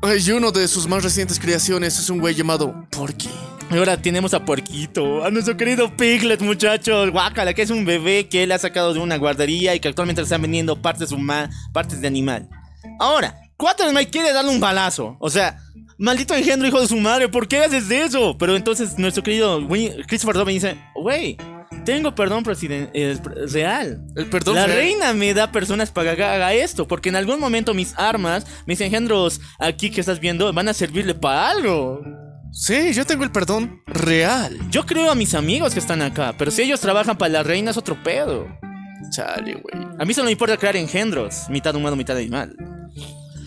Y 0.00 0.30
uno 0.30 0.52
de 0.52 0.68
sus 0.68 0.86
más 0.86 1.02
recientes 1.02 1.38
creaciones 1.40 1.98
es 1.98 2.08
un 2.08 2.20
güey 2.20 2.34
llamado 2.34 2.86
Porky. 2.90 3.28
Ahora 3.70 4.00
tenemos 4.00 4.32
a 4.32 4.44
Porquito, 4.44 5.24
a 5.24 5.30
nuestro 5.30 5.56
querido 5.56 5.94
Piglet, 5.94 6.40
muchachos. 6.40 7.10
Guácala, 7.10 7.52
que 7.52 7.62
es 7.62 7.70
un 7.70 7.84
bebé 7.84 8.28
que 8.28 8.44
él 8.44 8.52
ha 8.52 8.58
sacado 8.58 8.94
de 8.94 9.00
una 9.00 9.16
guardería 9.18 9.74
y 9.74 9.80
que 9.80 9.88
actualmente 9.88 10.22
le 10.22 10.24
están 10.24 10.40
vendiendo 10.40 10.80
partes, 10.80 11.10
partes 11.72 12.00
de 12.00 12.06
animal. 12.06 12.48
Ahora, 12.98 13.34
Quatermain 13.56 14.08
quiere 14.08 14.32
darle 14.32 14.52
un 14.52 14.60
balazo. 14.60 15.16
O 15.18 15.28
sea, 15.28 15.58
maldito 15.98 16.34
engendro, 16.34 16.68
hijo 16.68 16.80
de 16.80 16.88
su 16.88 16.96
madre, 16.96 17.28
¿por 17.28 17.48
qué 17.48 17.58
haces 17.58 17.90
eso? 17.90 18.38
Pero 18.38 18.56
entonces 18.56 18.98
nuestro 18.98 19.22
querido 19.22 19.60
Christopher 20.06 20.36
Robin 20.36 20.54
dice, 20.54 20.78
wey, 20.94 21.36
tengo 21.78 22.14
perdón 22.14 22.44
eh, 22.46 23.18
real. 23.52 24.00
El 24.16 24.26
perdón 24.26 24.54
La 24.56 24.66
real. 24.66 24.78
reina 24.78 25.12
me 25.12 25.34
da 25.34 25.50
personas 25.52 25.90
para 25.90 26.14
que 26.16 26.24
haga 26.24 26.52
esto, 26.54 26.86
porque 26.86 27.08
en 27.08 27.16
algún 27.16 27.40
momento 27.40 27.74
mis 27.74 27.94
armas, 27.98 28.46
mis 28.66 28.80
engendros 28.80 29.40
aquí 29.58 29.90
que 29.90 30.00
estás 30.00 30.20
viendo, 30.20 30.52
van 30.52 30.68
a 30.68 30.74
servirle 30.74 31.14
para 31.14 31.50
algo. 31.50 32.00
Sí, 32.52 32.92
yo 32.94 33.04
tengo 33.04 33.24
el 33.24 33.30
perdón 33.30 33.82
real. 33.86 34.58
Yo 34.70 34.86
creo 34.86 35.10
a 35.10 35.14
mis 35.14 35.34
amigos 35.34 35.74
que 35.74 35.80
están 35.80 36.02
acá, 36.02 36.34
pero 36.38 36.50
si 36.50 36.62
ellos 36.62 36.80
trabajan 36.80 37.16
para 37.18 37.32
la 37.32 37.42
reina 37.42 37.70
es 37.70 37.76
otro 37.76 38.02
pedo. 38.02 38.46
Chale, 39.10 39.54
güey. 39.54 39.86
A 39.98 40.04
mí 40.04 40.14
solo 40.14 40.26
me 40.26 40.32
importa 40.32 40.56
crear 40.56 40.76
engendros, 40.76 41.48
mitad 41.48 41.74
humano, 41.74 41.96
mitad 41.96 42.16
animal. 42.16 42.54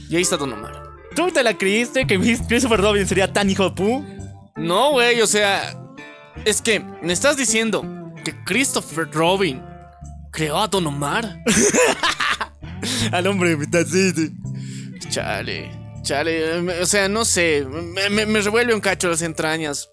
Y 0.10 0.16
ahí 0.16 0.22
está 0.22 0.38
Don 0.38 0.54
Omar. 0.54 0.84
¿Tú 1.16 1.30
te 1.32 1.44
la 1.44 1.58
creíste 1.58 2.08
que 2.08 2.18
Christopher 2.48 2.80
Robin 2.80 3.06
sería 3.08 3.32
tan 3.32 3.50
hijo 3.50 3.70
de 3.70 3.76
pu? 3.76 4.06
No, 4.56 4.92
güey, 4.92 5.22
o 5.22 5.28
sea. 5.28 5.78
Es 6.46 6.62
que 6.62 6.80
me 7.02 7.12
estás 7.12 7.36
diciendo 7.36 7.84
que 8.24 8.34
Christopher 8.46 9.10
Robin 9.12 9.62
creó 10.32 10.58
a 10.60 10.68
Don 10.68 10.86
Omar. 10.88 11.44
Al 13.12 13.28
hombre 13.28 13.56
mitad, 13.58 13.86
sí, 13.86 14.12
sí. 14.12 14.32
Chale, 15.10 15.72
chale. 16.04 16.58
eh, 16.60 16.82
O 16.82 16.86
sea, 16.86 17.08
no 17.10 17.26
sé. 17.26 17.66
Me, 17.70 18.10
me- 18.10 18.26
me 18.26 18.42
revuelve 18.42 18.74
un 18.74 18.82
cacho 18.82 19.10
las 19.10 19.22
entrañas. 19.22 19.90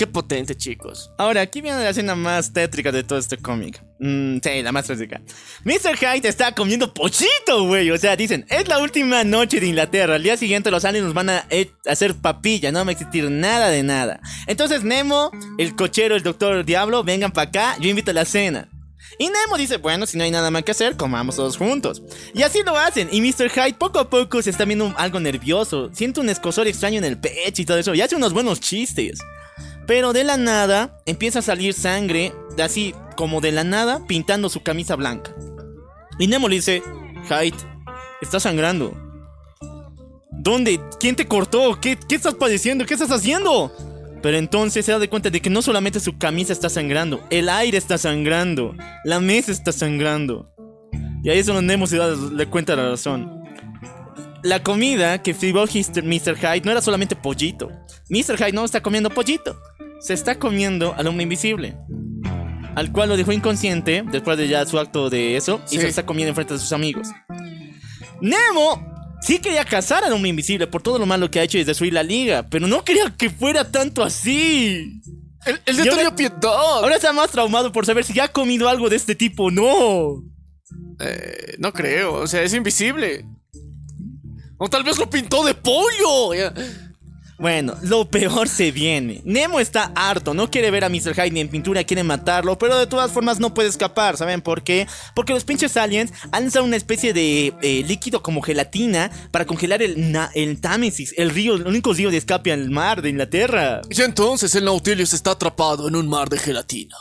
Qué, 0.00 0.06
potente, 0.06 0.56
chicos. 0.56 1.12
Ahora, 1.18 1.42
aquí 1.42 1.60
viene 1.60 1.84
la 1.84 1.90
escena 1.90 2.14
más 2.14 2.54
tétrica 2.54 2.90
de 2.90 3.04
todo 3.04 3.18
este 3.18 3.36
cómic. 3.36 3.84
Mm, 3.98 4.38
sí, 4.42 4.62
la 4.62 4.72
más 4.72 4.86
tétrica. 4.86 5.20
Mr. 5.64 5.94
Hyde 5.94 6.26
está 6.26 6.54
comiendo 6.54 6.94
pochito, 6.94 7.66
güey. 7.66 7.90
O 7.90 7.98
sea, 7.98 8.16
dicen, 8.16 8.46
es 8.48 8.66
la 8.66 8.78
última 8.78 9.24
noche 9.24 9.60
de 9.60 9.66
Inglaterra. 9.66 10.14
Al 10.14 10.22
día 10.22 10.38
siguiente 10.38 10.70
los 10.70 10.86
aliens 10.86 11.04
nos 11.04 11.12
van 11.12 11.28
a 11.28 11.44
eh, 11.50 11.70
hacer 11.84 12.14
papilla. 12.14 12.72
No 12.72 12.82
va 12.82 12.88
a 12.88 12.92
existir 12.92 13.30
nada 13.30 13.68
de 13.68 13.82
nada. 13.82 14.22
Entonces 14.46 14.84
Nemo, 14.84 15.32
el 15.58 15.76
cochero, 15.76 16.16
el 16.16 16.22
doctor 16.22 16.64
Diablo, 16.64 17.04
vengan 17.04 17.32
para 17.32 17.50
acá. 17.50 17.76
Yo 17.78 17.90
invito 17.90 18.10
a 18.12 18.14
la 18.14 18.24
cena. 18.24 18.70
Y 19.18 19.26
Nemo 19.26 19.58
dice, 19.58 19.76
bueno, 19.76 20.06
si 20.06 20.16
no 20.16 20.24
hay 20.24 20.30
nada 20.30 20.50
más 20.50 20.62
que 20.62 20.70
hacer, 20.70 20.96
comamos 20.96 21.36
todos 21.36 21.58
juntos. 21.58 22.02
Y 22.32 22.40
así 22.40 22.62
lo 22.64 22.74
hacen. 22.74 23.10
Y 23.12 23.20
Mr. 23.20 23.50
Hyde 23.50 23.74
poco 23.74 23.98
a 23.98 24.08
poco 24.08 24.40
se 24.40 24.48
está 24.48 24.64
viendo 24.64 24.94
algo 24.96 25.20
nervioso. 25.20 25.90
Siente 25.92 26.20
un 26.20 26.30
escosor 26.30 26.66
extraño 26.68 26.96
en 26.96 27.04
el 27.04 27.18
pecho 27.18 27.60
y 27.60 27.66
todo 27.66 27.76
eso. 27.76 27.94
Y 27.94 28.00
hace 28.00 28.16
unos 28.16 28.32
buenos 28.32 28.60
chistes. 28.60 29.20
Pero 29.90 30.12
de 30.12 30.22
la 30.22 30.36
nada 30.36 31.02
empieza 31.04 31.40
a 31.40 31.42
salir 31.42 31.74
sangre, 31.74 32.32
así 32.62 32.94
como 33.16 33.40
de 33.40 33.50
la 33.50 33.64
nada, 33.64 34.06
pintando 34.06 34.48
su 34.48 34.62
camisa 34.62 34.94
blanca. 34.94 35.34
Y 36.16 36.28
Nemo 36.28 36.48
le 36.48 36.54
dice, 36.54 36.80
Hyde, 37.28 37.56
está 38.22 38.38
sangrando. 38.38 38.96
¿Dónde? 40.30 40.80
¿Quién 41.00 41.16
te 41.16 41.26
cortó? 41.26 41.80
¿Qué, 41.80 41.98
qué 42.08 42.14
estás 42.14 42.34
padeciendo? 42.34 42.86
¿Qué 42.86 42.94
estás 42.94 43.10
haciendo? 43.10 43.72
Pero 44.22 44.36
entonces 44.36 44.86
se 44.86 44.92
da 44.92 45.00
de 45.00 45.08
cuenta 45.08 45.28
de 45.28 45.42
que 45.42 45.50
no 45.50 45.60
solamente 45.60 45.98
su 45.98 46.16
camisa 46.18 46.52
está 46.52 46.68
sangrando, 46.68 47.26
el 47.28 47.48
aire 47.48 47.76
está 47.76 47.98
sangrando, 47.98 48.76
la 49.02 49.18
mesa 49.18 49.50
está 49.50 49.72
sangrando. 49.72 50.54
Y 51.24 51.30
ahí 51.30 51.40
es 51.40 51.46
donde 51.46 51.62
Nemo 51.62 51.88
se 51.88 51.96
da 51.96 52.14
cuenta 52.48 52.76
la 52.76 52.90
razón. 52.90 53.39
La 54.42 54.62
comida 54.62 55.22
que 55.22 55.34
sirvió 55.34 55.64
Mr. 55.64 56.36
Hyde 56.36 56.62
no 56.64 56.70
era 56.70 56.80
solamente 56.80 57.16
pollito. 57.16 57.70
Mr. 58.08 58.36
Hyde 58.36 58.52
no 58.52 58.64
está 58.64 58.82
comiendo 58.82 59.10
pollito. 59.10 59.60
Se 60.00 60.14
está 60.14 60.38
comiendo 60.38 60.94
al 60.96 61.06
hombre 61.06 61.24
invisible. 61.24 61.76
Al 62.74 62.92
cual 62.92 63.10
lo 63.10 63.16
dejó 63.16 63.32
inconsciente 63.32 64.02
después 64.10 64.38
de 64.38 64.48
ya 64.48 64.64
su 64.64 64.78
acto 64.78 65.10
de 65.10 65.36
eso. 65.36 65.60
Y 65.70 65.76
se 65.76 65.82
lo 65.82 65.88
está 65.88 66.06
comiendo 66.06 66.30
enfrente 66.30 66.54
de 66.54 66.60
sus 66.60 66.72
amigos. 66.72 67.08
Nemo 68.20 68.90
sí 69.20 69.38
quería 69.38 69.64
cazar 69.64 70.04
al 70.04 70.12
hombre 70.12 70.30
invisible 70.30 70.66
por 70.66 70.82
todo 70.82 70.98
lo 70.98 71.06
malo 71.06 71.30
que 71.30 71.40
ha 71.40 71.42
hecho 71.42 71.58
y 71.58 71.64
destruir 71.64 71.92
la 71.92 72.02
liga. 72.02 72.48
Pero 72.48 72.66
no 72.66 72.84
quería 72.84 73.14
que 73.16 73.30
fuera 73.30 73.70
tanto 73.70 74.02
así. 74.02 75.00
El, 75.46 75.60
el 75.66 75.76
de 75.76 76.12
Piedad. 76.16 76.44
Ahora 76.44 76.96
está 76.96 77.12
más 77.12 77.30
traumado 77.30 77.72
por 77.72 77.86
saber 77.86 78.04
si 78.04 78.12
ya 78.12 78.24
ha 78.24 78.28
comido 78.28 78.68
algo 78.68 78.88
de 78.88 78.96
este 78.96 79.14
tipo. 79.14 79.50
No. 79.50 80.22
Eh, 81.00 81.54
no 81.58 81.72
creo, 81.72 82.14
o 82.14 82.26
sea, 82.26 82.42
es 82.42 82.52
invisible. 82.54 83.24
O 84.62 84.68
tal 84.68 84.84
vez 84.84 84.98
lo 84.98 85.08
pintó 85.08 85.42
de 85.42 85.54
pollo. 85.54 86.32
Bueno, 87.38 87.74
lo 87.80 88.10
peor 88.10 88.46
se 88.46 88.70
viene. 88.70 89.22
Nemo 89.24 89.58
está 89.58 89.90
harto, 89.94 90.34
no 90.34 90.50
quiere 90.50 90.70
ver 90.70 90.84
a 90.84 90.90
Mr. 90.90 91.14
Hyde 91.14 91.30
ni 91.30 91.40
en 91.40 91.48
pintura, 91.48 91.82
quiere 91.84 92.02
matarlo, 92.02 92.58
pero 92.58 92.76
de 92.76 92.86
todas 92.86 93.10
formas 93.10 93.40
no 93.40 93.54
puede 93.54 93.70
escapar, 93.70 94.18
¿saben 94.18 94.42
por 94.42 94.62
qué? 94.62 94.86
Porque 95.14 95.32
los 95.32 95.44
pinches 95.44 95.78
aliens 95.78 96.12
han 96.30 96.42
lanzado 96.42 96.66
una 96.66 96.76
especie 96.76 97.14
de 97.14 97.54
eh, 97.62 97.82
líquido 97.88 98.22
como 98.22 98.42
gelatina 98.42 99.10
para 99.30 99.46
congelar 99.46 99.80
el, 99.80 100.14
el 100.34 100.60
Támesis, 100.60 101.14
el 101.16 101.30
río, 101.30 101.54
el 101.54 101.66
único 101.66 101.94
río 101.94 102.10
de 102.10 102.18
escape 102.18 102.52
al 102.52 102.68
mar 102.68 103.00
de 103.00 103.08
Inglaterra. 103.08 103.80
Y 103.88 104.02
entonces 104.02 104.54
el 104.54 104.66
Nautilus 104.66 105.14
está 105.14 105.30
atrapado 105.30 105.88
en 105.88 105.96
un 105.96 106.06
mar 106.06 106.28
de 106.28 106.36
gelatina. 106.36 106.94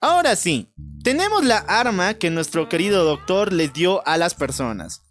Ahora 0.00 0.34
sí, 0.34 0.72
tenemos 1.04 1.44
la 1.44 1.58
arma 1.58 2.14
que 2.14 2.30
nuestro 2.30 2.68
querido 2.68 3.04
doctor 3.04 3.52
les 3.52 3.72
dio 3.72 4.04
a 4.08 4.18
las 4.18 4.34
personas. 4.34 5.03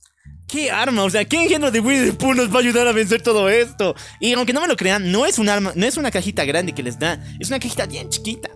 ¿Qué 0.48 0.70
arma? 0.70 1.04
O 1.04 1.10
sea, 1.10 1.26
¿qué 1.26 1.42
engendro 1.44 1.72
de 1.72 1.80
Winnie 1.80 2.12
the 2.12 2.14
Pooh 2.18 2.34
nos 2.36 2.52
va 2.52 2.58
a 2.58 2.60
ayudar 2.60 2.88
a 2.88 2.92
vencer 2.92 3.22
todo 3.22 3.50
esto? 3.50 3.96
Y 4.20 4.34
aunque 4.34 4.54
no 4.54 4.62
me 4.62 4.68
lo 4.68 4.76
crean, 4.76 5.12
no 5.12 5.26
es 5.26 5.40
un 5.40 5.50
arma, 5.50 5.72
no 5.76 5.86
es 5.86 5.98
una 5.98 6.12
cajita 6.12 6.46
grande 6.46 6.74
que 6.74 6.84
les 6.84 7.00
da, 7.00 7.24
es 7.40 7.48
una 7.48 7.60
cajita 7.60 7.86
bien 7.86 8.10
chiquita. 8.10 8.50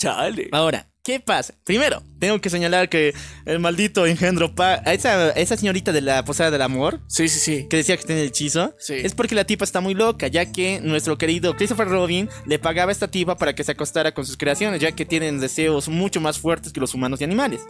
Chale. 0.00 0.48
Ahora, 0.52 0.88
¿qué 1.02 1.18
pasa? 1.18 1.54
Primero, 1.64 2.02
tengo 2.20 2.40
que 2.40 2.50
señalar 2.50 2.88
que 2.88 3.14
el 3.46 3.58
maldito 3.58 4.06
engendro 4.06 4.54
pa 4.54 4.80
a 4.84 4.92
esa, 4.94 5.30
esa 5.30 5.56
señorita 5.56 5.90
de 5.92 6.00
la 6.00 6.24
Posada 6.24 6.52
del 6.52 6.62
Amor, 6.62 7.00
Sí, 7.08 7.28
sí, 7.28 7.40
sí. 7.40 7.66
que 7.68 7.78
decía 7.78 7.96
que 7.96 8.04
tiene 8.04 8.22
el 8.22 8.28
hechizo, 8.28 8.74
Sí. 8.78 8.94
es 8.94 9.14
porque 9.14 9.34
la 9.34 9.44
tipa 9.44 9.64
está 9.64 9.80
muy 9.80 9.94
loca, 9.94 10.28
ya 10.28 10.52
que 10.52 10.80
nuestro 10.80 11.18
querido 11.18 11.56
Christopher 11.56 11.88
Robin 11.88 12.28
le 12.46 12.58
pagaba 12.60 12.90
a 12.90 12.92
esta 12.92 13.08
tipa 13.08 13.36
para 13.36 13.54
que 13.56 13.64
se 13.64 13.72
acostara 13.72 14.14
con 14.14 14.24
sus 14.24 14.36
creaciones, 14.36 14.80
ya 14.80 14.92
que 14.92 15.04
tienen 15.04 15.40
deseos 15.40 15.88
mucho 15.88 16.20
más 16.20 16.38
fuertes 16.38 16.72
que 16.72 16.78
los 16.80 16.94
humanos 16.94 17.20
y 17.20 17.24
animales. 17.24 17.60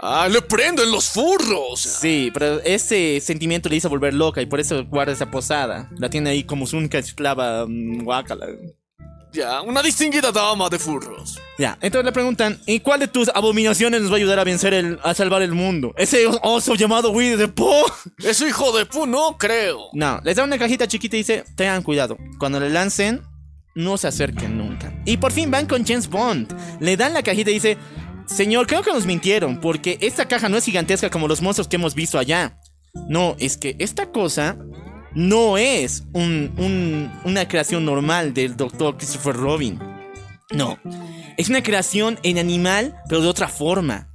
Ah, 0.00 0.28
le 0.30 0.42
prendo 0.42 0.82
en 0.82 0.90
los 0.90 1.08
furros. 1.08 1.80
Sí, 1.80 2.30
pero 2.34 2.60
ese 2.60 3.20
sentimiento 3.20 3.68
le 3.68 3.76
hizo 3.76 3.88
volver 3.88 4.14
loca 4.14 4.42
y 4.42 4.46
por 4.46 4.60
eso 4.60 4.84
guarda 4.84 5.12
esa 5.12 5.30
posada. 5.30 5.88
La 5.98 6.10
tiene 6.10 6.30
ahí 6.30 6.44
como 6.44 6.66
su 6.66 6.76
única 6.76 6.98
esclava, 6.98 7.66
mm, 7.66 8.04
guácala. 8.04 8.46
Ya, 9.34 9.62
una 9.62 9.82
distinguida 9.82 10.30
dama 10.30 10.68
de 10.68 10.78
furros. 10.78 11.40
Ya, 11.58 11.76
entonces 11.80 12.04
le 12.04 12.12
preguntan, 12.12 12.60
¿y 12.66 12.78
cuál 12.78 13.00
de 13.00 13.08
tus 13.08 13.28
abominaciones 13.34 14.00
nos 14.00 14.10
va 14.10 14.14
a 14.14 14.18
ayudar 14.18 14.38
a 14.38 14.44
vencer 14.44 14.72
el, 14.74 15.00
a 15.02 15.12
salvar 15.12 15.42
el 15.42 15.50
mundo? 15.50 15.92
Ese 15.96 16.26
oso 16.42 16.76
llamado 16.76 17.10
Winnie 17.10 17.36
the 17.36 17.48
Pooh. 17.48 17.84
Eso 18.18 18.46
hijo 18.46 18.76
de 18.76 18.86
pu, 18.86 19.06
no 19.06 19.36
creo. 19.36 19.88
No, 19.92 20.20
les 20.22 20.36
da 20.36 20.44
una 20.44 20.56
cajita 20.56 20.86
chiquita 20.86 21.16
y 21.16 21.20
dice, 21.20 21.44
tengan 21.56 21.82
cuidado, 21.82 22.16
cuando 22.38 22.60
le 22.60 22.70
lancen, 22.70 23.22
no 23.74 23.96
se 23.96 24.06
acerquen 24.06 24.56
nunca. 24.56 24.92
Y 25.04 25.16
por 25.16 25.32
fin 25.32 25.50
van 25.50 25.66
con 25.66 25.84
James 25.84 26.08
Bond. 26.08 26.54
Le 26.78 26.96
dan 26.96 27.12
la 27.12 27.24
cajita 27.24 27.50
y 27.50 27.54
dice, 27.54 27.76
señor, 28.26 28.66
creo 28.66 28.82
que 28.82 28.92
nos 28.92 29.06
mintieron, 29.06 29.60
porque 29.60 29.98
esta 30.00 30.26
caja 30.26 30.48
no 30.48 30.56
es 30.56 30.64
gigantesca 30.64 31.10
como 31.10 31.28
los 31.28 31.40
monstruos 31.42 31.68
que 31.68 31.76
hemos 31.76 31.94
visto 31.94 32.18
allá. 32.18 32.58
No, 33.08 33.36
es 33.38 33.56
que 33.56 33.76
esta 33.78 34.10
cosa 34.12 34.56
no 35.14 35.58
es 35.58 36.04
un- 36.12 36.52
un- 36.56 37.12
una 37.24 37.46
creación 37.48 37.84
normal 37.84 38.34
del 38.34 38.56
doctor 38.56 38.96
Christopher 38.96 39.36
Robin. 39.36 39.78
No, 40.52 40.78
es 41.36 41.48
una 41.48 41.62
creación 41.62 42.18
en 42.22 42.38
animal, 42.38 42.96
pero 43.08 43.20
de 43.22 43.28
otra 43.28 43.48
forma. 43.48 44.08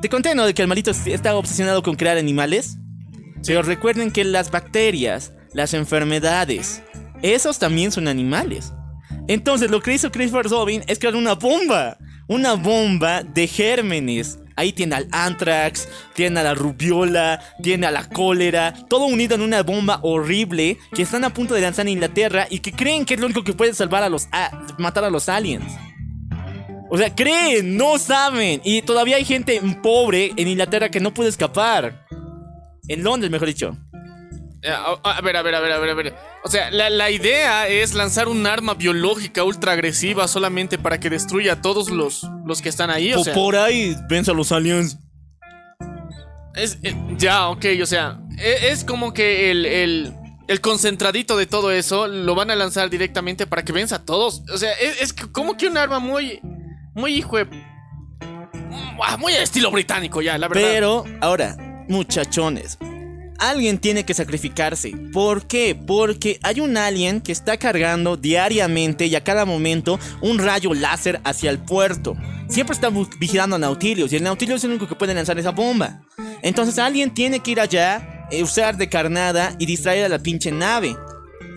Te 0.00 0.08
conté, 0.08 0.34
¿no? 0.34 0.46
De 0.46 0.54
que 0.54 0.62
el 0.62 0.68
malito 0.68 0.90
está 0.90 1.34
obsesionado 1.34 1.82
con 1.82 1.96
crear 1.96 2.16
animales. 2.16 2.76
Pero 3.46 3.60
recuerden 3.62 4.10
que 4.10 4.24
las 4.24 4.50
bacterias, 4.50 5.32
las 5.52 5.74
enfermedades, 5.74 6.82
esos 7.22 7.58
también 7.58 7.92
son 7.92 8.08
animales. 8.08 8.72
Entonces 9.28 9.70
lo 9.70 9.82
que 9.82 9.92
hizo 9.94 10.10
Christopher 10.10 10.46
Robin 10.50 10.82
es 10.86 10.98
crear 10.98 11.14
una 11.16 11.34
bomba. 11.34 11.98
Una 12.26 12.54
bomba 12.54 13.22
de 13.22 13.46
gérmenes. 13.46 14.38
Ahí 14.56 14.72
tiene 14.72 14.94
al 14.94 15.08
anthrax, 15.10 15.88
tiene 16.14 16.38
a 16.38 16.44
la 16.44 16.54
rubiola, 16.54 17.40
tiene 17.60 17.86
a 17.86 17.90
la 17.90 18.08
cólera, 18.08 18.72
todo 18.88 19.06
unido 19.06 19.34
en 19.34 19.40
una 19.42 19.64
bomba 19.64 19.98
horrible 20.02 20.78
que 20.94 21.02
están 21.02 21.24
a 21.24 21.34
punto 21.34 21.54
de 21.54 21.60
lanzar 21.60 21.86
en 21.86 21.94
Inglaterra 21.94 22.46
y 22.48 22.60
que 22.60 22.70
creen 22.70 23.04
que 23.04 23.14
es 23.14 23.20
lo 23.20 23.26
único 23.26 23.42
que 23.42 23.52
puede 23.52 23.74
salvar 23.74 24.04
a 24.04 24.08
los 24.08 24.28
a- 24.30 24.52
matar 24.78 25.02
a 25.04 25.10
los 25.10 25.28
aliens. 25.28 25.64
O 26.88 26.96
sea, 26.96 27.12
creen, 27.12 27.76
no 27.76 27.98
saben. 27.98 28.60
Y 28.62 28.82
todavía 28.82 29.16
hay 29.16 29.24
gente 29.24 29.60
pobre 29.82 30.32
en 30.36 30.46
Inglaterra 30.46 30.88
que 30.88 31.00
no 31.00 31.12
puede 31.12 31.30
escapar. 31.30 32.06
En 32.86 33.02
Londres, 33.02 33.32
mejor 33.32 33.48
dicho. 33.48 33.76
Ya, 34.64 34.82
A, 35.02 35.20
ver, 35.20 35.36
a 35.36 35.42
ver, 35.42 35.54
a 35.54 35.60
ver, 35.60 35.72
a 35.72 35.78
ver, 35.78 35.90
a 35.90 35.94
ver. 35.94 36.14
O 36.42 36.48
sea, 36.50 36.70
la, 36.70 36.88
la 36.88 37.10
idea 37.10 37.68
es 37.68 37.92
lanzar 37.92 38.28
un 38.28 38.46
arma 38.46 38.72
biológica 38.74 39.44
ultra 39.44 39.72
agresiva 39.72 40.26
solamente 40.26 40.78
para 40.78 40.98
que 40.98 41.10
destruya 41.10 41.52
a 41.54 41.60
todos 41.60 41.90
los, 41.90 42.26
los 42.46 42.62
que 42.62 42.70
están 42.70 42.88
ahí. 42.90 43.12
O 43.12 43.16
Po- 43.16 43.24
sea, 43.24 43.34
por 43.34 43.56
ahí, 43.56 43.94
vence 44.08 44.30
a 44.30 44.34
los 44.34 44.52
aliens. 44.52 44.96
es, 46.56 46.78
eh, 46.82 46.94
ya, 47.18 47.48
ok, 47.48 47.64
o 47.82 47.86
sea, 47.86 48.18
e- 48.38 48.68
es, 48.70 48.84
como 48.84 49.12
que 49.12 49.50
el, 49.50 49.66
el, 49.66 50.14
el 50.48 50.60
concentradito 50.62 51.36
de 51.36 51.44
todo 51.46 51.70
eso 51.70 52.06
lo 52.06 52.34
van 52.34 52.50
a 52.50 52.56
lanzar 52.56 52.88
directamente 52.88 53.46
para 53.46 53.64
que 53.64 53.72
venza 53.72 53.96
a 53.96 54.04
todos. 54.06 54.42
O 54.52 54.56
sea, 54.56 54.72
es, 54.72 55.00
es 55.02 55.12
como 55.12 55.56
que 55.58 55.66
un 55.66 55.76
arma 55.76 55.98
muy, 55.98 56.40
muy 56.94 57.14
hijo 57.16 57.36
de... 57.36 57.46
Muy 59.18 59.34
al 59.34 59.42
estilo 59.42 59.70
británico 59.70 60.22
ya, 60.22 60.38
la 60.38 60.48
verdad. 60.48 60.62
Pero, 60.72 61.04
ahora, 61.20 61.56
muchachones. 61.88 62.78
Alguien 63.38 63.78
tiene 63.78 64.04
que 64.04 64.14
sacrificarse. 64.14 64.92
¿Por 65.12 65.46
qué? 65.46 65.74
Porque 65.74 66.38
hay 66.42 66.60
un 66.60 66.76
alien 66.76 67.20
que 67.20 67.32
está 67.32 67.56
cargando 67.56 68.16
diariamente 68.16 69.06
y 69.06 69.14
a 69.14 69.24
cada 69.24 69.44
momento 69.44 69.98
un 70.20 70.38
rayo 70.38 70.72
láser 70.74 71.20
hacia 71.24 71.50
el 71.50 71.58
puerto. 71.58 72.16
Siempre 72.48 72.74
está 72.74 72.90
vigilando 73.18 73.56
a 73.56 73.58
Nautilus 73.58 74.12
y 74.12 74.16
el 74.16 74.22
Nautilus 74.22 74.56
es 74.56 74.64
el 74.64 74.70
único 74.70 74.88
que 74.88 74.94
puede 74.94 75.14
lanzar 75.14 75.38
esa 75.38 75.50
bomba. 75.50 76.02
Entonces 76.42 76.78
alguien 76.78 77.12
tiene 77.12 77.40
que 77.40 77.52
ir 77.52 77.60
allá, 77.60 78.26
eh, 78.30 78.42
usar 78.42 78.76
de 78.76 78.88
carnada 78.88 79.56
y 79.58 79.66
distraer 79.66 80.04
a 80.04 80.08
la 80.08 80.18
pinche 80.18 80.52
nave. 80.52 80.96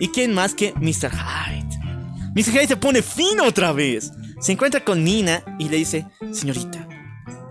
¿Y 0.00 0.08
quién 0.08 0.32
más 0.32 0.54
que 0.54 0.72
Mr. 0.76 1.10
Hyde? 1.10 1.78
Mr. 2.34 2.52
Hyde 2.52 2.68
se 2.68 2.76
pone 2.76 3.02
fino 3.02 3.44
otra 3.44 3.72
vez. 3.72 4.12
Se 4.40 4.52
encuentra 4.52 4.84
con 4.84 5.04
Nina 5.04 5.42
y 5.58 5.68
le 5.68 5.78
dice, 5.78 6.06
señorita, 6.32 6.86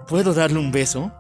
¿puedo 0.07 0.33
darle 0.33 0.59
un 0.59 0.71
beso? 0.71 1.11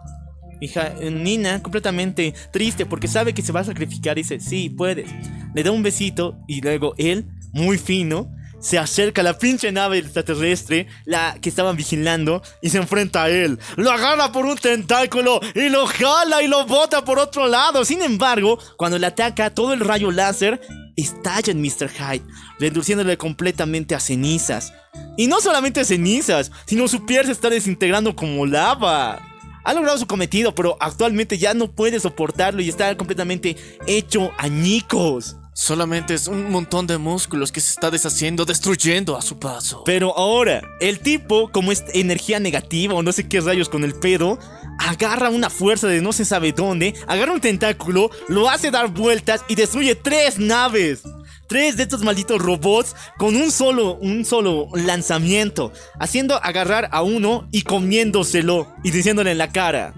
Hija, 0.59 0.93
eh, 0.99 1.11
Nina, 1.11 1.61
completamente 1.61 2.33
triste 2.51 2.85
porque 2.85 3.07
sabe 3.07 3.33
que 3.33 3.41
se 3.41 3.51
va 3.51 3.61
a 3.61 3.65
sacrificar, 3.65 4.15
dice, 4.15 4.39
sí, 4.39 4.69
puedes. 4.69 5.09
Le 5.53 5.63
da 5.63 5.71
un 5.71 5.83
besito 5.83 6.37
y 6.47 6.61
luego 6.61 6.93
él, 6.97 7.25
muy 7.53 7.77
fino, 7.77 8.31
se 8.59 8.77
acerca 8.77 9.21
a 9.21 9.23
la 9.23 9.37
pinche 9.37 9.71
nave 9.71 9.99
extraterrestre, 9.99 10.87
la 11.05 11.37
que 11.41 11.49
estaban 11.49 11.75
vigilando, 11.75 12.41
y 12.61 12.69
se 12.69 12.77
enfrenta 12.77 13.23
a 13.23 13.29
él. 13.29 13.59
Lo 13.75 13.91
agarra 13.91 14.31
por 14.31 14.45
un 14.45 14.57
tentáculo 14.57 15.39
y 15.53 15.69
lo 15.69 15.85
jala 15.85 16.41
y 16.41 16.47
lo 16.47 16.65
bota 16.65 17.03
por 17.05 17.19
otro 17.19 17.47
lado. 17.47 17.85
Sin 17.85 18.01
embargo, 18.01 18.59
cuando 18.77 18.97
le 18.97 19.07
ataca, 19.07 19.53
todo 19.53 19.73
el 19.73 19.79
rayo 19.79 20.11
láser 20.11 20.59
estalla 20.95 21.51
en 21.51 21.61
Mr. 21.61 21.89
Hyde, 21.89 22.25
reduciéndole 22.59 23.17
completamente 23.17 23.93
a 23.95 23.99
cenizas. 23.99 24.73
Y 25.15 25.27
no 25.27 25.39
solamente 25.39 25.85
cenizas, 25.85 26.51
sino 26.65 26.87
su 26.87 27.05
piel 27.05 27.25
se 27.25 27.31
está 27.31 27.49
desintegrando 27.49 28.15
como 28.15 28.45
lava. 28.45 29.21
Ha 29.67 29.73
logrado 29.73 29.97
su 29.97 30.07
cometido, 30.07 30.55
pero 30.55 30.77
actualmente 30.79 31.37
ya 31.37 31.53
no 31.53 31.69
puede 31.69 31.99
soportarlo 31.99 32.61
y 32.61 32.69
está 32.69 32.95
completamente 32.95 33.57
hecho 33.85 34.31
añicos. 34.37 35.35
Solamente 35.53 36.13
es 36.13 36.29
un 36.29 36.49
montón 36.49 36.87
de 36.87 36.97
músculos 36.97 37.51
que 37.51 37.59
se 37.59 37.71
está 37.71 37.91
deshaciendo, 37.91 38.45
destruyendo 38.45 39.17
a 39.17 39.21
su 39.21 39.39
paso. 39.39 39.83
Pero 39.83 40.17
ahora, 40.17 40.61
el 40.79 40.99
tipo, 40.99 41.51
como 41.51 41.73
es 41.73 41.83
energía 41.93 42.39
negativa 42.39 42.93
o 42.93 43.03
no 43.03 43.11
sé 43.11 43.27
qué 43.27 43.41
rayos 43.41 43.67
con 43.67 43.83
el 43.83 43.93
pedo, 43.93 44.39
agarra 44.79 45.29
una 45.29 45.49
fuerza 45.49 45.87
de 45.87 46.01
no 46.01 46.13
se 46.13 46.23
sabe 46.23 46.53
dónde, 46.53 46.93
agarra 47.05 47.33
un 47.33 47.41
tentáculo, 47.41 48.09
lo 48.29 48.49
hace 48.49 48.71
dar 48.71 48.87
vueltas 48.87 49.43
y 49.49 49.55
destruye 49.55 49.95
tres 49.95 50.39
naves. 50.39 51.01
Tres 51.47 51.77
de 51.77 51.83
estos 51.83 52.01
malditos 52.03 52.41
robots 52.41 52.95
con 53.17 53.35
un 53.35 53.51
solo, 53.51 53.95
un 53.95 54.25
solo 54.25 54.67
lanzamiento, 54.73 55.71
haciendo 55.99 56.35
agarrar 56.43 56.89
a 56.91 57.01
uno 57.03 57.47
y 57.51 57.61
comiéndoselo 57.61 58.67
y 58.83 58.91
diciéndole 58.91 59.31
en 59.31 59.37
la 59.37 59.51
cara. 59.51 59.93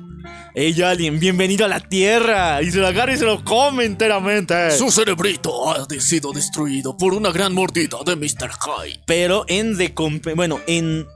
Ey, 0.54 0.80
alien, 0.82 1.20
bienvenido 1.20 1.66
a 1.66 1.68
la 1.68 1.80
Tierra. 1.80 2.62
Y 2.62 2.70
se 2.72 2.78
lo 2.80 2.88
agarra 2.88 3.14
y 3.14 3.18
se 3.18 3.26
lo 3.26 3.44
come 3.44 3.86
enteramente. 3.86 4.72
Su 4.72 4.92
cerebrito 4.92 5.72
ha 5.72 5.88
sido 6.00 6.32
destruido 6.34 6.96
por 6.98 7.14
una 7.14 7.32
gran 7.32 7.54
mordida 7.54 7.98
de 8.06 8.16
Mr. 8.16 8.52
Hyde. 8.52 9.00
pero 9.08 9.46
en 9.48 9.76
recompe- 9.78 10.36
bueno, 10.36 10.60
en 10.68 11.08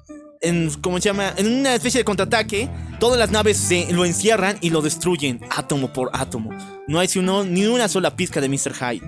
en 0.42 0.70
¿cómo 0.82 0.98
se 0.98 1.06
llama? 1.10 1.34
En 1.38 1.48
una 1.60 1.74
especie 1.74 2.00
de 2.00 2.06
contraataque, 2.06 2.70
todas 3.00 3.18
las 3.18 3.32
naves 3.32 3.56
se 3.58 3.88
lo 3.94 4.04
encierran 4.04 4.58
y 4.62 4.72
lo 4.72 4.82
destruyen 4.82 5.40
átomo 5.50 5.94
por 5.94 6.10
átomo. 6.14 6.50
No 6.88 7.00
hay 7.00 7.08
sino 7.08 7.44
ni 7.46 7.66
una 7.66 7.88
sola 7.88 8.16
pizca 8.16 8.42
de 8.42 8.50
Mr. 8.50 8.74
Hyde. 8.74 9.08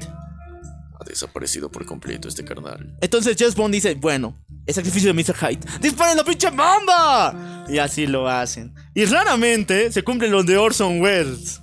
Ha 1.00 1.04
desaparecido 1.04 1.70
por 1.70 1.86
completo 1.86 2.28
este 2.28 2.44
carnal. 2.44 2.96
Entonces 3.02 3.36
James 3.38 3.56
Bond 3.56 3.74
dice, 3.74 3.96
bueno, 3.96 4.36
el 4.66 4.74
sacrificio 4.74 5.14
de 5.14 5.14
Mr. 5.14 5.36
Hyde. 5.36 5.60
¡Disparen 5.82 6.18
la 6.18 6.24
pinche 6.24 6.50
bomba! 6.50 7.66
Y 7.68 7.78
así 7.78 8.08
lo 8.08 8.28
hacen. 8.28 8.74
Y 8.94 9.06
raramente 9.06 9.92
se 9.92 10.04
cumplen 10.04 10.32
los 10.32 10.46
de 10.46 10.58
Orson 10.58 11.02
Welles. 11.02 11.62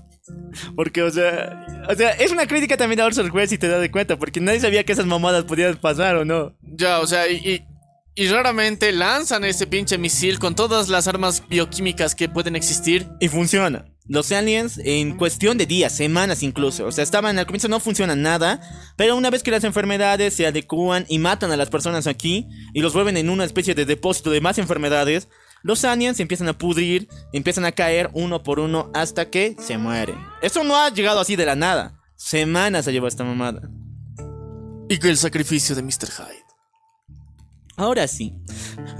Porque, 0.77 1.03
o 1.03 1.11
sea, 1.11 1.85
o 1.89 1.95
sea, 1.95 2.11
es 2.11 2.31
una 2.31 2.47
crítica 2.47 2.77
también 2.77 3.01
a 3.01 3.07
Orson 3.07 3.31
Welles 3.31 3.51
si 3.51 3.59
te 3.59 3.69
das 3.69 3.81
de 3.81 3.91
cuenta, 3.91 4.19
porque 4.19 4.41
nadie 4.41 4.61
sabía 4.61 4.85
que 4.85 4.93
esas 4.93 5.07
mamadas 5.07 5.45
podían 5.45 5.77
pasar 5.77 6.17
o 6.17 6.25
no. 6.25 6.57
Ya, 6.63 7.01
o 7.01 7.07
sea, 7.07 7.29
y, 7.29 7.37
y, 7.37 7.65
y 8.15 8.29
raramente 8.29 8.93
lanzan 8.93 9.45
ese 9.45 9.67
pinche 9.67 9.99
misil 9.99 10.39
con 10.39 10.55
todas 10.55 10.89
las 10.89 11.09
armas 11.09 11.43
bioquímicas 11.49 12.15
que 12.15 12.29
pueden 12.29 12.57
existir. 12.57 13.09
Y 13.21 13.29
funciona. 13.29 13.92
Los 14.09 14.33
aliens, 14.33 14.81
en 14.85 15.17
cuestión 15.17 15.59
de 15.59 15.67
días, 15.67 15.95
semanas 15.97 16.43
incluso, 16.43 16.87
o 16.87 16.93
sea, 16.93 17.05
estaban 17.05 17.39
al 17.39 17.47
comienzo 17.47 17.69
no 17.69 17.79
funciona 17.79 18.17
nada, 18.17 18.61
pero 18.97 19.17
una 19.17 19.31
vez 19.31 19.45
que 19.45 19.53
las 19.53 19.63
enfermedades 19.63 20.35
se 20.35 20.45
adecúan 20.45 21.07
y 21.09 21.19
matan 21.19 21.53
a 21.53 21.57
las 21.57 21.71
personas 21.71 22.09
aquí 22.09 22.49
y 22.75 22.81
los 22.81 22.95
vuelven 22.95 23.17
en 23.17 23.31
una 23.31 23.45
especie 23.45 23.75
de 23.77 23.85
depósito 23.85 24.31
de 24.31 24.41
más 24.41 24.59
enfermedades, 24.59 25.29
los 25.63 25.85
aliens 25.85 26.17
se 26.17 26.23
empiezan 26.23 26.49
a 26.49 26.59
pudrir, 26.59 27.09
empiezan 27.33 27.65
a 27.65 27.73
caer 27.73 28.11
uno 28.13 28.43
por 28.43 28.59
uno 28.59 28.91
hasta 28.93 29.31
que 29.31 29.55
se 29.61 29.79
mueren. 29.79 30.19
Eso 30.43 30.65
no 30.65 30.77
ha 30.77 30.91
llegado 30.91 31.21
así 31.21 31.37
de 31.37 31.47
la 31.47 31.55
nada. 31.55 32.01
Semanas 32.17 32.85
se 32.85 32.93
llevó 32.93 33.07
esta 33.07 33.23
mamada. 33.23 33.71
Y 34.89 34.99
que 34.99 35.11
el 35.11 35.17
sacrificio 35.17 35.77
de 35.77 35.83
Mr. 35.83 36.11
Hyde. 36.11 36.52
Ahora 37.83 38.07
sí, 38.07 38.33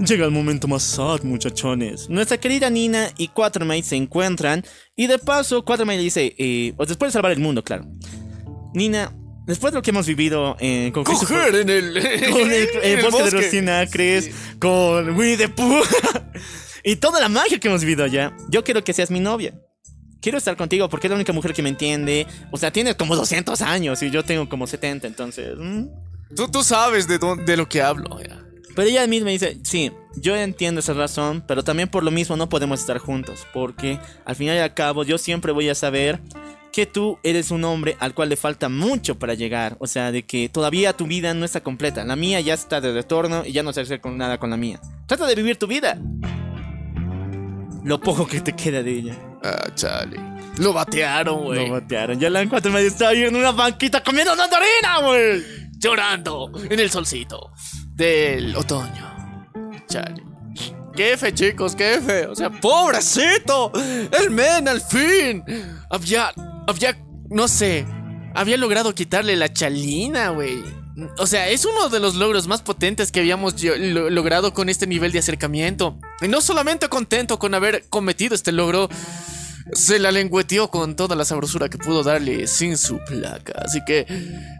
llega 0.05 0.25
el 0.25 0.31
momento 0.31 0.67
más 0.67 0.83
sad, 0.83 1.21
muchachones. 1.23 2.09
Nuestra 2.09 2.37
querida 2.37 2.69
Nina 2.69 3.09
y 3.17 3.29
Quatermaid 3.29 3.83
se 3.85 3.95
encuentran 3.95 4.61
y 4.95 5.07
de 5.07 5.19
paso 5.19 5.63
Quatermaid 5.63 5.97
le 5.99 6.03
dice, 6.03 6.35
eh, 6.37 6.73
o 6.75 6.85
después 6.85 7.09
de 7.09 7.13
salvar 7.13 7.31
el 7.31 7.39
mundo, 7.39 7.63
claro. 7.63 7.85
Nina, 8.73 9.15
después 9.47 9.71
de 9.71 9.77
lo 9.77 9.81
que 9.81 9.91
hemos 9.91 10.05
vivido 10.05 10.57
eh, 10.59 10.91
con 10.93 11.05
Coger 11.05 11.55
en 11.55 11.69
el, 11.69 11.93
con 12.31 12.51
el, 12.51 12.67
el 12.83 13.01
bosque, 13.03 13.23
de 13.23 13.31
los 13.31 13.45
cien 13.45 13.69
acres, 13.69 14.31
con 14.59 15.15
Winnie 15.15 15.37
the 15.37 15.47
Pooh 15.47 15.81
y 16.83 16.97
toda 16.97 17.21
la 17.21 17.29
magia 17.29 17.57
que 17.59 17.69
hemos 17.69 17.81
vivido 17.81 18.03
allá. 18.03 18.35
Yo 18.49 18.65
quiero 18.65 18.83
que 18.83 18.91
seas 18.91 19.09
mi 19.11 19.21
novia. 19.21 19.53
Quiero 20.21 20.37
estar 20.37 20.57
contigo 20.57 20.89
porque 20.89 21.07
es 21.07 21.09
la 21.11 21.15
única 21.15 21.31
mujer 21.31 21.53
que 21.53 21.61
me 21.63 21.69
entiende. 21.69 22.27
O 22.51 22.57
sea, 22.57 22.71
tienes 22.71 22.95
como 22.95 23.15
200 23.15 23.61
años 23.61 24.03
y 24.03 24.09
yo 24.11 24.23
tengo 24.23 24.49
como 24.49 24.67
70, 24.67 25.07
entonces... 25.07 25.57
mm. 25.57 25.85
Tú, 26.35 26.47
tú 26.49 26.63
sabes 26.63 27.07
de, 27.07 27.19
dónde- 27.19 27.43
de 27.45 27.55
lo 27.57 27.69
que 27.69 27.79
hablo. 27.81 28.19
ya. 28.19 28.43
Pero 28.75 28.89
ella 28.89 29.05
misma 29.07 29.29
dice, 29.29 29.59
sí, 29.63 29.91
yo 30.15 30.35
entiendo 30.35 30.79
esa 30.79 30.93
razón, 30.93 31.43
pero 31.47 31.63
también 31.63 31.89
por 31.89 32.03
lo 32.03 32.11
mismo 32.11 32.35
no 32.35 32.49
podemos 32.49 32.79
estar 32.79 32.97
juntos, 32.97 33.45
porque 33.53 33.99
al 34.25 34.35
final 34.35 34.55
y 34.55 34.59
al 34.59 34.73
cabo 34.73 35.03
yo 35.03 35.17
siempre 35.17 35.51
voy 35.51 35.69
a 35.69 35.75
saber 35.75 36.19
que 36.71 36.87
tú 36.87 37.19
eres 37.21 37.51
un 37.51 37.63
hombre 37.65 37.95
al 37.99 38.15
cual 38.15 38.29
le 38.29 38.35
falta 38.35 38.67
mucho 38.67 39.19
para 39.19 39.35
llegar, 39.35 39.75
o 39.79 39.85
sea, 39.85 40.11
de 40.11 40.23
que 40.23 40.49
todavía 40.49 40.93
tu 40.93 41.05
vida 41.05 41.35
no 41.35 41.45
está 41.45 41.61
completa, 41.61 42.03
la 42.03 42.15
mía 42.15 42.41
ya 42.41 42.55
está 42.55 42.81
de 42.81 42.91
retorno 42.91 43.45
y 43.45 43.51
ya 43.51 43.61
no 43.61 43.73
se 43.73 43.81
hacer 43.81 44.01
con 44.01 44.17
nada 44.17 44.39
con 44.39 44.49
la 44.49 44.57
mía. 44.57 44.79
Trata 45.05 45.27
de 45.27 45.35
vivir 45.35 45.57
tu 45.57 45.67
vida. 45.67 45.99
Lo 47.83 47.99
poco 47.99 48.25
que 48.25 48.41
te 48.41 48.55
queda 48.55 48.81
de 48.81 48.91
ella. 48.91 49.17
Ah, 49.43 49.69
chale. 49.75 50.17
Lo 50.57 50.73
batearon, 50.73 51.43
güey. 51.43 51.67
Lo 51.67 51.73
batearon. 51.73 52.19
Ya 52.19 52.29
la 52.29 52.41
encuentro 52.41 52.71
medio 52.71 52.87
está 52.87 53.09
ahí 53.09 53.23
en 53.23 53.35
una 53.35 53.51
banquita 53.51 54.01
comiendo 54.01 54.35
mandarina, 54.35 54.99
güey. 55.05 55.43
Llorando 55.77 56.49
en 56.69 56.79
el 56.79 56.89
solcito 56.89 57.51
del 57.95 58.55
otoño. 58.55 59.47
Chale. 59.87 60.23
Qué 60.95 61.17
fe, 61.17 61.33
chicos, 61.33 61.75
qué 61.75 61.99
fe. 62.05 62.27
O 62.27 62.35
sea, 62.35 62.49
pobrecito. 62.49 63.71
El 63.75 64.29
men, 64.29 64.67
al 64.67 64.81
fin. 64.81 65.43
Había, 65.89 66.31
había, 66.67 66.97
no 67.29 67.47
sé, 67.47 67.85
había 68.35 68.57
logrado 68.57 68.93
quitarle 68.93 69.35
la 69.35 69.51
chalina, 69.51 70.29
güey. 70.29 70.63
O 71.17 71.25
sea, 71.25 71.49
es 71.49 71.65
uno 71.65 71.89
de 71.89 71.99
los 71.99 72.15
logros 72.15 72.47
más 72.47 72.61
potentes 72.61 73.11
que 73.11 73.19
habíamos 73.19 73.55
logrado 73.63 74.53
con 74.53 74.69
este 74.69 74.85
nivel 74.85 75.11
de 75.11 75.19
acercamiento. 75.19 75.97
Y 76.21 76.27
no 76.27 76.41
solamente 76.41 76.87
contento 76.89 77.39
con 77.39 77.55
haber 77.55 77.89
cometido 77.89 78.35
este 78.35 78.51
logro, 78.51 78.89
se 79.71 79.97
la 79.97 80.11
lengüeteó 80.11 80.69
con 80.69 80.95
toda 80.95 81.15
la 81.15 81.25
sabrosura 81.25 81.69
que 81.69 81.79
pudo 81.79 82.03
darle 82.03 82.45
sin 82.45 82.77
su 82.77 82.99
placa. 83.05 83.53
Así 83.65 83.79
que 83.87 84.05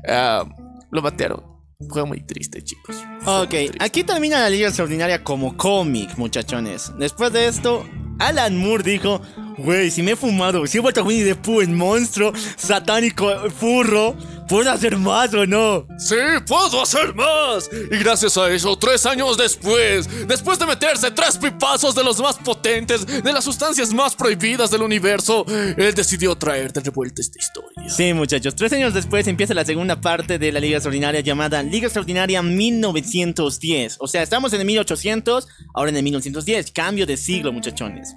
ah, 0.08 0.46
lo 0.90 1.02
batearon. 1.04 1.53
Fue 1.90 2.06
muy 2.06 2.22
triste, 2.22 2.64
chicos. 2.64 2.98
Fue 3.22 3.42
Ok, 3.42 3.50
triste. 3.50 3.78
aquí 3.80 4.04
termina 4.04 4.40
la 4.40 4.50
Liga 4.50 4.68
Extraordinaria 4.68 5.24
como 5.24 5.56
cómic, 5.58 6.18
muchachones. 6.18 6.92
Después 6.98 7.32
de 7.34 7.48
esto, 7.48 7.86
Alan 8.20 8.58
Moore 8.58 8.84
dijo, 8.84 9.22
güey, 9.58 9.92
si 9.92 10.04
me 10.04 10.12
he 10.12 10.16
fumado, 10.16 10.66
si 10.68 10.78
he 10.78 10.82
vuelto 10.82 11.02
a 11.02 11.04
Winnie 11.04 11.26
the 11.26 11.36
Pooh 11.36 11.62
en 11.62 11.76
monstruo, 11.76 12.34
satánico, 12.56 13.30
furro, 13.50 14.16
¿puedo 14.48 14.70
hacer 14.72 14.98
más 14.98 15.34
o 15.34 15.46
no? 15.46 15.88
Sí, 15.98 16.16
puedo 16.48 16.82
hacer 16.82 17.14
más. 17.16 17.70
Y 17.92 17.98
gracias 17.98 18.38
a 18.38 18.50
eso, 18.52 18.78
tres 18.78 19.06
años 19.06 19.38
después, 19.38 20.28
después 20.28 20.60
de 20.60 20.66
meterse 20.66 21.12
tres 21.12 21.38
pipazos 21.38 21.96
de 21.96 22.04
los 22.04 22.20
más 22.20 22.38
potentes, 22.38 23.06
de 23.06 23.34
las 23.34 23.44
sustancias 23.44 23.94
más 23.94 24.16
prohibidas 24.16 24.72
del 24.72 24.82
universo, 24.82 25.46
él 25.48 25.94
decidió 25.96 26.36
traer 26.36 26.72
de 26.74 26.82
revuelta 26.82 27.22
esta 27.22 27.40
historia. 27.40 27.90
Sí, 27.90 28.14
muchachos, 28.14 28.56
tres 28.56 28.74
años 28.74 28.94
después 28.94 29.28
empieza 29.28 29.54
la 29.54 29.66
segunda 29.66 30.00
parte 30.02 30.40
de 30.40 30.52
la 30.52 30.60
Liga 30.60 30.78
Extraordinaria 30.78 31.22
llamada 31.22 31.64
Liga 31.64 31.88
Extraordinaria 31.88 32.42
1910. 32.42 33.98
O 34.00 34.08
sea, 34.08 34.24
estamos 34.24 34.54
en 34.54 34.62
el 34.62 34.66
1800, 34.66 35.48
ahora 35.74 35.90
en 35.90 35.98
el 35.98 36.04
1910, 36.04 36.72
cambio 36.72 37.06
de 37.06 37.18
siglo, 37.18 37.52
muchachones. 37.52 38.16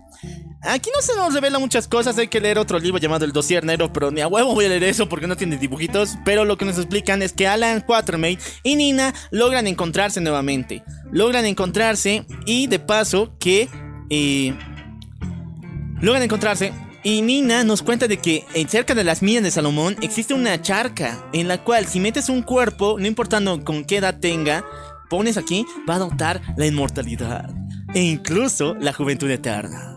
Aquí 0.67 0.91
no 0.95 1.01
se 1.01 1.15
nos 1.15 1.33
revelan 1.33 1.61
muchas 1.61 1.87
cosas, 1.87 2.19
hay 2.19 2.27
que 2.27 2.41
leer 2.41 2.59
otro 2.59 2.79
libro 2.79 2.99
llamado 2.99 3.25
El 3.25 3.33
Dossier 3.33 3.65
Negro, 3.65 3.93
pero 3.93 4.11
ni 4.11 4.21
a 4.21 4.27
huevo 4.27 4.53
voy 4.53 4.65
a 4.65 4.69
leer 4.69 4.85
eso 4.85 5.09
porque 5.09 5.29
no 5.29 5.37
tiene 5.37 5.57
dibujitos. 5.57 6.17
Pero 6.25 6.45
lo 6.45 6.59
que 6.59 6.65
nos 6.65 6.77
explican 6.77 7.23
es 7.23 7.33
que 7.33 7.47
Alan 7.47 7.81
Quatermain 7.81 8.39
y 8.65 8.75
Nina 8.75 9.15
logran 9.31 9.67
encontrarse 9.67 10.21
nuevamente. 10.21 10.83
Logran 11.13 11.45
encontrarse 11.45 12.27
y 12.47 12.67
de 12.67 12.79
paso 12.79 13.37
que... 13.39 13.69
eh, 14.11 14.55
logran 16.01 16.25
encontrarse 16.25 16.73
y 17.03 17.23
Nina 17.23 17.63
nos 17.63 17.83
cuenta 17.83 18.09
de 18.09 18.17
que 18.19 18.45
en 18.55 18.69
cerca 18.69 18.95
de 18.95 19.05
las 19.05 19.23
minas 19.23 19.45
de 19.45 19.53
Salomón 19.53 19.97
existe 20.03 20.35
una 20.35 20.61
charca 20.61 21.25
en 21.33 21.47
la 21.47 21.63
cual 21.63 21.87
si 21.87 22.01
metes 22.01 22.29
un 22.29 22.43
cuerpo, 22.43 22.97
no 22.99 23.07
importando 23.07 23.63
con 23.65 23.85
qué 23.85 23.99
edad 23.99 24.19
tenga, 24.19 24.65
pones 25.09 25.37
aquí, 25.37 25.65
va 25.89 25.95
a 25.95 25.99
adoptar 25.99 26.43
la 26.57 26.67
inmortalidad 26.67 27.49
e 27.95 28.01
incluso 28.01 28.75
la 28.81 28.93
juventud 28.93 29.31
eterna. 29.31 29.96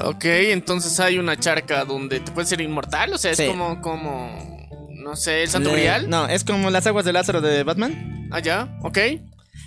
Ok, 0.00 0.24
entonces 0.24 0.98
hay 1.00 1.18
una 1.18 1.38
charca 1.38 1.84
donde 1.84 2.20
te 2.20 2.32
puedes 2.32 2.48
ser 2.48 2.60
inmortal, 2.60 3.12
o 3.12 3.18
sea, 3.18 3.32
es 3.32 3.36
Sí. 3.38 3.46
como, 3.46 3.80
como, 3.80 4.66
no 4.90 5.16
sé, 5.16 5.44
el 5.44 5.50
grial. 5.50 6.08
No, 6.08 6.26
es 6.26 6.44
como 6.44 6.70
las 6.70 6.86
aguas 6.86 7.04
de 7.04 7.12
Lázaro 7.12 7.40
de 7.40 7.62
Batman. 7.62 8.28
Ah, 8.32 8.40
ya, 8.40 8.78
ok. 8.82 8.98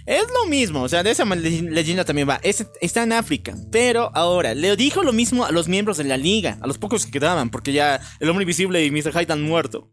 Es 0.08 0.24
lo 0.34 0.46
mismo, 0.50 0.82
o 0.84 0.90
sea, 0.90 1.04
de 1.04 1.12
esa 1.12 1.26
le- 1.26 1.62
leyenda 1.64 2.06
también 2.06 2.28
va. 2.30 2.40
Es- 2.44 2.68
está 2.82 3.04
en 3.04 3.14
África. 3.14 3.56
Pero 3.72 4.12
ahora, 4.14 4.54
le 4.54 4.76
dijo 4.76 5.04
lo 5.04 5.14
mismo 5.14 5.46
a 5.46 5.52
los 5.52 5.68
miembros 5.68 5.98
de 5.98 6.04
la 6.04 6.18
liga, 6.18 6.58
a 6.62 6.68
los 6.68 6.78
pocos 6.78 7.06
que 7.06 7.12
quedaban, 7.12 7.50
porque 7.50 7.72
ya 7.74 8.00
el 8.20 8.30
hombre 8.30 8.44
invisible 8.44 8.84
y 8.86 8.92
Mr. 8.92 9.14
Hyde 9.14 9.34
han 9.34 9.42
muerto. 9.42 9.92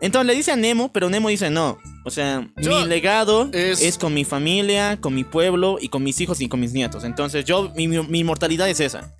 Entonces 0.00 0.26
le 0.26 0.34
dice 0.34 0.52
a 0.52 0.56
Nemo, 0.56 0.92
pero 0.92 1.08
Nemo 1.10 1.28
dice 1.28 1.48
no. 1.50 1.78
O 2.04 2.10
sea, 2.10 2.48
Yo- 2.56 2.80
mi 2.80 2.86
legado 2.88 3.48
es- 3.52 3.82
es... 3.82 3.98
con 3.98 4.12
mi 4.14 4.24
familia, 4.24 4.98
con 5.00 5.14
mi 5.14 5.22
pueblo 5.24 5.76
y 5.80 5.88
con 5.88 6.02
mis 6.02 6.20
hijos 6.20 6.40
y 6.40 6.48
con 6.48 6.58
mis 6.60 6.72
nietos. 6.72 7.04
Entonces 7.04 7.44
yo, 7.44 7.72
mi, 7.76 7.88
mi- 7.88 8.06
mi 8.06 8.20
inmortalidad 8.20 8.68
es 8.68 8.80
esa. 8.80 9.14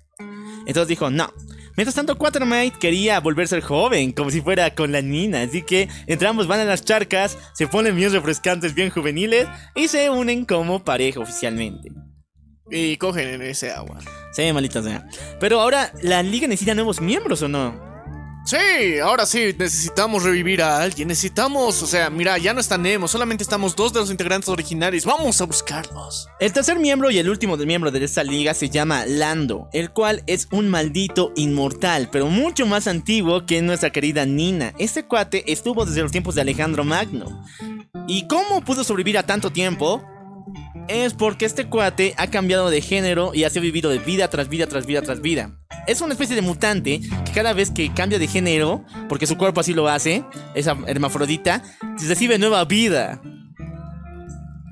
Entonces 0.65 0.87
dijo, 0.87 1.09
no. 1.09 1.33
Mientras 1.75 1.95
tanto, 1.95 2.17
Quatermaid 2.17 2.73
quería 2.73 3.19
volverse 3.19 3.59
joven, 3.61 4.11
como 4.11 4.29
si 4.29 4.41
fuera 4.41 4.75
con 4.75 4.91
la 4.91 5.01
Nina. 5.01 5.41
Así 5.41 5.63
que 5.63 5.89
entre 6.05 6.27
ambos 6.27 6.47
van 6.47 6.59
a 6.59 6.65
las 6.65 6.85
charcas, 6.85 7.37
se 7.53 7.67
ponen 7.67 7.95
bien 7.95 8.11
refrescantes, 8.11 8.75
bien 8.75 8.91
juveniles 8.91 9.47
y 9.75 9.87
se 9.87 10.09
unen 10.09 10.45
como 10.45 10.83
pareja 10.83 11.19
oficialmente. 11.19 11.91
Y 12.69 12.97
cogen 12.97 13.27
en 13.27 13.41
ese 13.41 13.71
agua. 13.71 13.99
Sí, 14.33 14.51
maldita 14.53 14.81
sea. 14.81 15.07
Pero 15.39 15.59
ahora, 15.59 15.91
¿la 16.01 16.23
liga 16.23 16.47
necesita 16.47 16.75
nuevos 16.75 17.01
miembros 17.01 17.41
o 17.41 17.47
no? 17.47 17.92
Sí, 18.45 18.99
ahora 19.01 19.25
sí, 19.25 19.55
necesitamos 19.57 20.23
revivir 20.23 20.61
a 20.61 20.81
alguien. 20.81 21.07
Necesitamos, 21.07 21.81
o 21.81 21.87
sea, 21.87 22.09
mira, 22.09 22.37
ya 22.37 22.53
no 22.53 22.59
está 22.59 22.77
Nemo, 22.77 23.07
solamente 23.07 23.41
estamos 23.41 23.73
dos 23.75 23.93
de 23.93 24.01
los 24.01 24.11
integrantes 24.11 24.49
originales. 24.49 25.05
Vamos 25.05 25.39
a 25.39 25.45
buscarlos. 25.45 26.27
El 26.41 26.51
tercer 26.51 26.77
miembro 26.77 27.09
y 27.09 27.17
el 27.19 27.29
último 27.29 27.55
de 27.55 27.65
miembro 27.65 27.89
de 27.89 28.03
esta 28.03 28.23
liga 28.23 28.53
se 28.53 28.69
llama 28.69 29.05
Lando, 29.05 29.69
el 29.71 29.91
cual 29.91 30.23
es 30.27 30.49
un 30.51 30.67
maldito 30.69 31.31
inmortal, 31.37 32.09
pero 32.11 32.27
mucho 32.27 32.65
más 32.65 32.87
antiguo 32.87 33.45
que 33.45 33.61
nuestra 33.61 33.91
querida 33.91 34.25
Nina. 34.25 34.73
Este 34.77 35.05
cuate 35.05 35.49
estuvo 35.51 35.85
desde 35.85 36.01
los 36.01 36.11
tiempos 36.11 36.35
de 36.35 36.41
Alejandro 36.41 36.83
Magno. 36.83 37.45
¿Y 38.07 38.27
cómo 38.27 38.61
pudo 38.61 38.83
sobrevivir 38.83 39.17
a 39.17 39.23
tanto 39.23 39.51
tiempo? 39.51 40.03
Es 40.87 41.13
porque 41.13 41.45
este 41.45 41.65
cuate 41.65 42.13
ha 42.17 42.27
cambiado 42.27 42.69
de 42.69 42.81
género 42.81 43.31
y 43.33 43.43
ha 43.45 43.49
vivido 43.49 43.89
de 43.89 43.99
vida 43.99 44.29
tras 44.29 44.49
vida 44.49 44.67
tras 44.67 44.85
vida 44.85 45.01
tras 45.01 45.21
vida. 45.21 45.57
Es 45.87 46.01
una 46.01 46.13
especie 46.13 46.35
de 46.35 46.41
mutante 46.41 46.99
que 47.25 47.31
cada 47.33 47.53
vez 47.53 47.71
que 47.71 47.93
cambia 47.93 48.19
de 48.19 48.27
género, 48.27 48.83
porque 49.09 49.27
su 49.27 49.37
cuerpo 49.37 49.61
así 49.61 49.73
lo 49.73 49.87
hace, 49.87 50.23
esa 50.55 50.77
hermafrodita, 50.87 51.63
recibe 52.07 52.37
nueva 52.37 52.65
vida. 52.65 53.21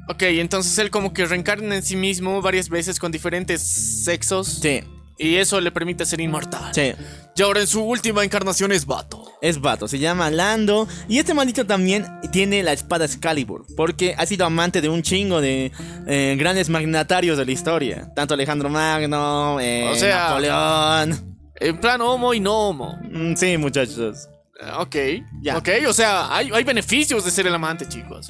Ok, 0.09 0.23
entonces 0.23 0.77
él 0.79 0.89
como 0.89 1.13
que 1.13 1.25
reencarna 1.25 1.75
en 1.75 1.83
sí 1.83 1.95
mismo 1.95 2.41
varias 2.41 2.69
veces 2.69 2.99
con 2.99 3.11
diferentes 3.11 3.61
sexos. 3.61 4.59
Sí, 4.61 4.81
Y 5.17 5.35
eso 5.35 5.61
le 5.61 5.71
permite 5.71 6.05
ser 6.05 6.19
inmortal. 6.19 6.73
sí. 6.73 6.93
Y 7.35 7.43
ahora 7.43 7.61
en 7.61 7.67
su 7.67 7.81
última 7.83 8.23
encarnación 8.23 8.71
es 8.71 8.85
Vato. 8.85 9.23
Es 9.41 9.59
vato, 9.59 9.87
se 9.87 9.97
llama 9.97 10.29
Lando. 10.29 10.87
Y 11.07 11.17
este 11.17 11.33
maldito 11.33 11.65
también 11.65 12.05
tiene 12.31 12.61
la 12.61 12.73
espada 12.73 13.05
Excalibur. 13.05 13.65
Porque 13.75 14.13
ha 14.17 14.25
sido 14.27 14.45
amante 14.45 14.81
de 14.81 14.89
un 14.89 15.01
chingo 15.01 15.41
de 15.41 15.71
eh, 16.07 16.35
grandes 16.37 16.69
magnatarios 16.69 17.37
de 17.39 17.45
la 17.45 17.51
historia. 17.51 18.11
Tanto 18.15 18.35
Alejandro 18.35 18.69
Magno, 18.69 19.59
eh, 19.59 19.89
O 19.91 19.95
sea- 19.95 20.27
Napoleón. 20.27 21.35
En 21.55 21.79
plan 21.79 22.01
homo 22.01 22.33
y 22.35 22.39
no 22.39 22.69
homo. 22.69 22.99
Mm, 23.11 23.35
sí, 23.35 23.57
muchachos. 23.57 24.27
Ah, 24.61 24.81
Ok, 24.81 24.95
Ya. 25.41 25.57
ok, 25.57 25.69
o 25.87 25.93
sea, 25.93 26.35
hay, 26.35 26.51
hay 26.53 26.63
beneficios 26.63 27.25
de 27.25 27.31
ser 27.31 27.47
el 27.47 27.55
amante, 27.55 27.87
chicos. 27.87 28.27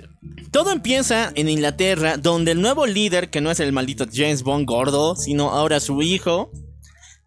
Todo 0.52 0.72
empieza 0.72 1.32
en 1.36 1.50
Inglaterra, 1.50 2.16
donde 2.18 2.52
el 2.52 2.62
nuevo 2.62 2.86
líder, 2.86 3.30
que 3.30 3.42
no 3.42 3.52
es 3.52 3.60
el 3.60 3.74
maldito 3.74 4.06
James 4.12 4.44
Bond 4.44 4.66
gordo, 4.66 5.16
sino 5.18 5.50
ahora 5.52 5.80
su 5.82 6.02
hijo, 6.02 6.52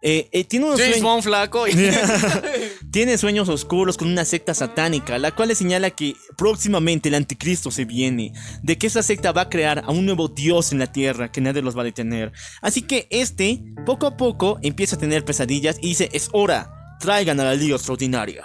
eh, 0.06 0.28
eh, 0.32 0.44
tiene 0.44 0.66
unos 0.66 0.78
James 0.78 0.98
sueños- 0.98 1.02
Bond 1.10 1.22
flaco. 1.24 1.66
y- 1.68 1.72
Tiene 2.92 3.18
sueños 3.18 3.48
oscuros 3.48 3.96
con 3.96 4.06
una 4.08 4.24
secta 4.24 4.54
satánica, 4.54 5.18
la 5.18 5.34
cual 5.34 5.48
le 5.48 5.54
señala 5.56 5.90
que 5.90 6.14
próximamente 6.36 7.08
el 7.08 7.16
anticristo 7.16 7.70
se 7.72 7.84
viene, 7.86 8.32
de 8.62 8.78
que 8.78 8.86
esa 8.86 9.02
secta 9.02 9.32
va 9.32 9.42
a 9.42 9.48
crear 9.48 9.82
a 9.84 9.90
un 9.90 10.06
nuevo 10.06 10.28
dios 10.28 10.70
en 10.70 10.78
la 10.78 10.86
tierra 10.92 11.32
que 11.32 11.40
nadie 11.40 11.62
los 11.62 11.76
va 11.76 11.80
a 11.80 11.84
detener. 11.86 12.30
Así 12.62 12.82
que 12.82 13.08
este, 13.10 13.62
poco 13.84 14.06
a 14.06 14.16
poco, 14.16 14.58
empieza 14.62 14.94
a 14.94 14.98
tener 15.00 15.24
pesadillas 15.24 15.78
y 15.80 15.88
dice, 15.88 16.08
es 16.12 16.28
hora, 16.32 16.70
traigan 17.00 17.40
a 17.40 17.44
la 17.44 17.54
Liga 17.54 17.74
Extraordinaria. 17.74 18.44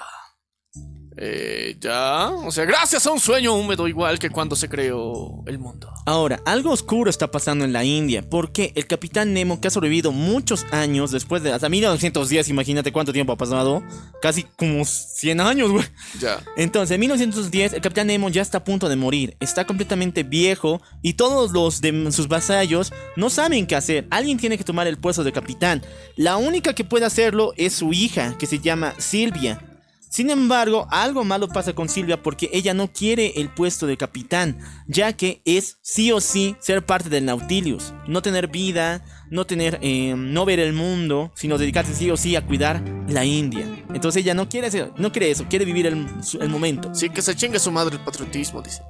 Eh, 1.22 1.76
ya, 1.82 2.30
o 2.30 2.50
sea, 2.50 2.64
gracias 2.64 3.06
a 3.06 3.12
un 3.12 3.20
sueño 3.20 3.54
húmedo 3.54 3.90
igual 3.90 4.18
que 4.20 4.30
cuando 4.30 4.56
se 4.56 4.70
creó 4.70 5.44
el 5.48 5.60
mundo. 5.60 5.92
Ahora, 6.06 6.40
algo 6.46 6.72
oscuro 6.72 7.10
está 7.10 7.30
pasando 7.30 7.66
en 7.66 7.74
la 7.74 7.84
India, 7.84 8.24
porque 8.28 8.72
el 8.76 8.88
capitán 8.88 9.34
Nemo, 9.34 9.60
que 9.60 9.68
ha 9.68 9.72
sobrevivido 9.72 10.14
muchos 10.14 10.66
años 10.72 11.12
después 11.12 11.44
de 11.44 11.52
hasta 11.52 11.68
1910, 11.68 12.48
imagínate 12.48 12.94
cuánto 12.94 13.12
tiempo 13.12 13.34
ha 13.34 13.38
pasado, 13.38 13.84
casi 14.22 14.44
como 14.44 14.86
100 14.86 15.42
años, 15.42 15.72
güey. 15.72 15.86
Ya. 16.22 16.42
Entonces, 16.56 16.96
en 16.96 17.02
1910, 17.02 17.74
el 17.74 17.82
Capitán 17.82 18.08
Nemo 18.08 18.30
ya 18.30 18.42
está 18.42 18.60
a 18.60 18.64
punto 18.64 18.88
de 18.88 18.96
morir. 18.96 19.36
Está 19.42 19.66
completamente 19.66 20.24
viejo 20.24 20.82
y 21.02 21.14
todos 21.14 21.52
los 21.52 21.82
de 21.82 22.14
sus 22.14 22.30
vasallos 22.30 22.94
no 23.18 23.30
saben 23.30 23.68
qué 23.68 23.76
hacer. 23.76 24.08
Alguien 24.10 24.38
tiene 24.38 24.58
que 24.58 24.64
tomar 24.64 24.88
el 24.88 24.98
puesto 24.98 25.26
de 25.26 25.34
capitán. 25.34 25.82
La 26.16 26.38
única 26.38 26.74
que 26.74 26.86
puede 26.86 27.06
hacerlo 27.06 27.52
es 27.58 27.74
su 27.74 27.92
hija, 27.92 28.38
que 28.38 28.46
se 28.46 28.60
llama 28.60 28.94
Silvia. 28.98 29.69
Sin 30.10 30.32
embargo, 30.32 30.88
algo 30.90 31.24
malo 31.24 31.48
pasa 31.48 31.74
con 31.74 31.88
Silvia 31.88 32.22
porque 32.24 32.50
ella 32.52 32.74
no 32.74 32.92
quiere 32.92 33.34
el 33.38 33.50
puesto 33.50 33.86
de 33.86 33.96
capitán, 33.96 34.58
ya 34.88 35.14
que 35.14 35.42
es 35.46 35.78
sí 35.84 36.12
o 36.12 36.20
sí 36.20 36.56
ser 36.60 36.84
parte 36.84 37.10
del 37.10 37.26
Nautilus, 37.26 37.94
no 38.08 38.24
tener 38.24 38.48
vida, 38.48 39.04
no 39.30 39.46
tener, 39.46 39.78
eh, 39.84 40.16
no 40.18 40.46
ver 40.46 40.60
el 40.60 40.74
mundo, 40.74 41.32
sino 41.36 41.60
dedicarse 41.60 41.94
sí 41.94 42.10
o 42.10 42.18
sí 42.18 42.36
a 42.36 42.46
cuidar 42.46 42.84
la 43.08 43.24
India. 43.24 43.68
Entonces 43.94 44.24
ella 44.24 44.34
no 44.34 44.50
quiere 44.50 44.68
hacer, 44.68 44.92
no 44.98 45.12
quiere 45.12 45.30
eso, 45.30 45.46
quiere 45.48 45.66
vivir 45.66 45.86
el, 45.86 46.08
el 46.42 46.50
momento. 46.50 46.94
Sí, 46.96 47.10
que 47.10 47.22
se 47.22 47.36
chingue 47.36 47.60
su 47.60 47.72
madre 47.72 47.98
el 47.98 48.04
patriotismo, 48.04 48.64
dice. 48.64 48.82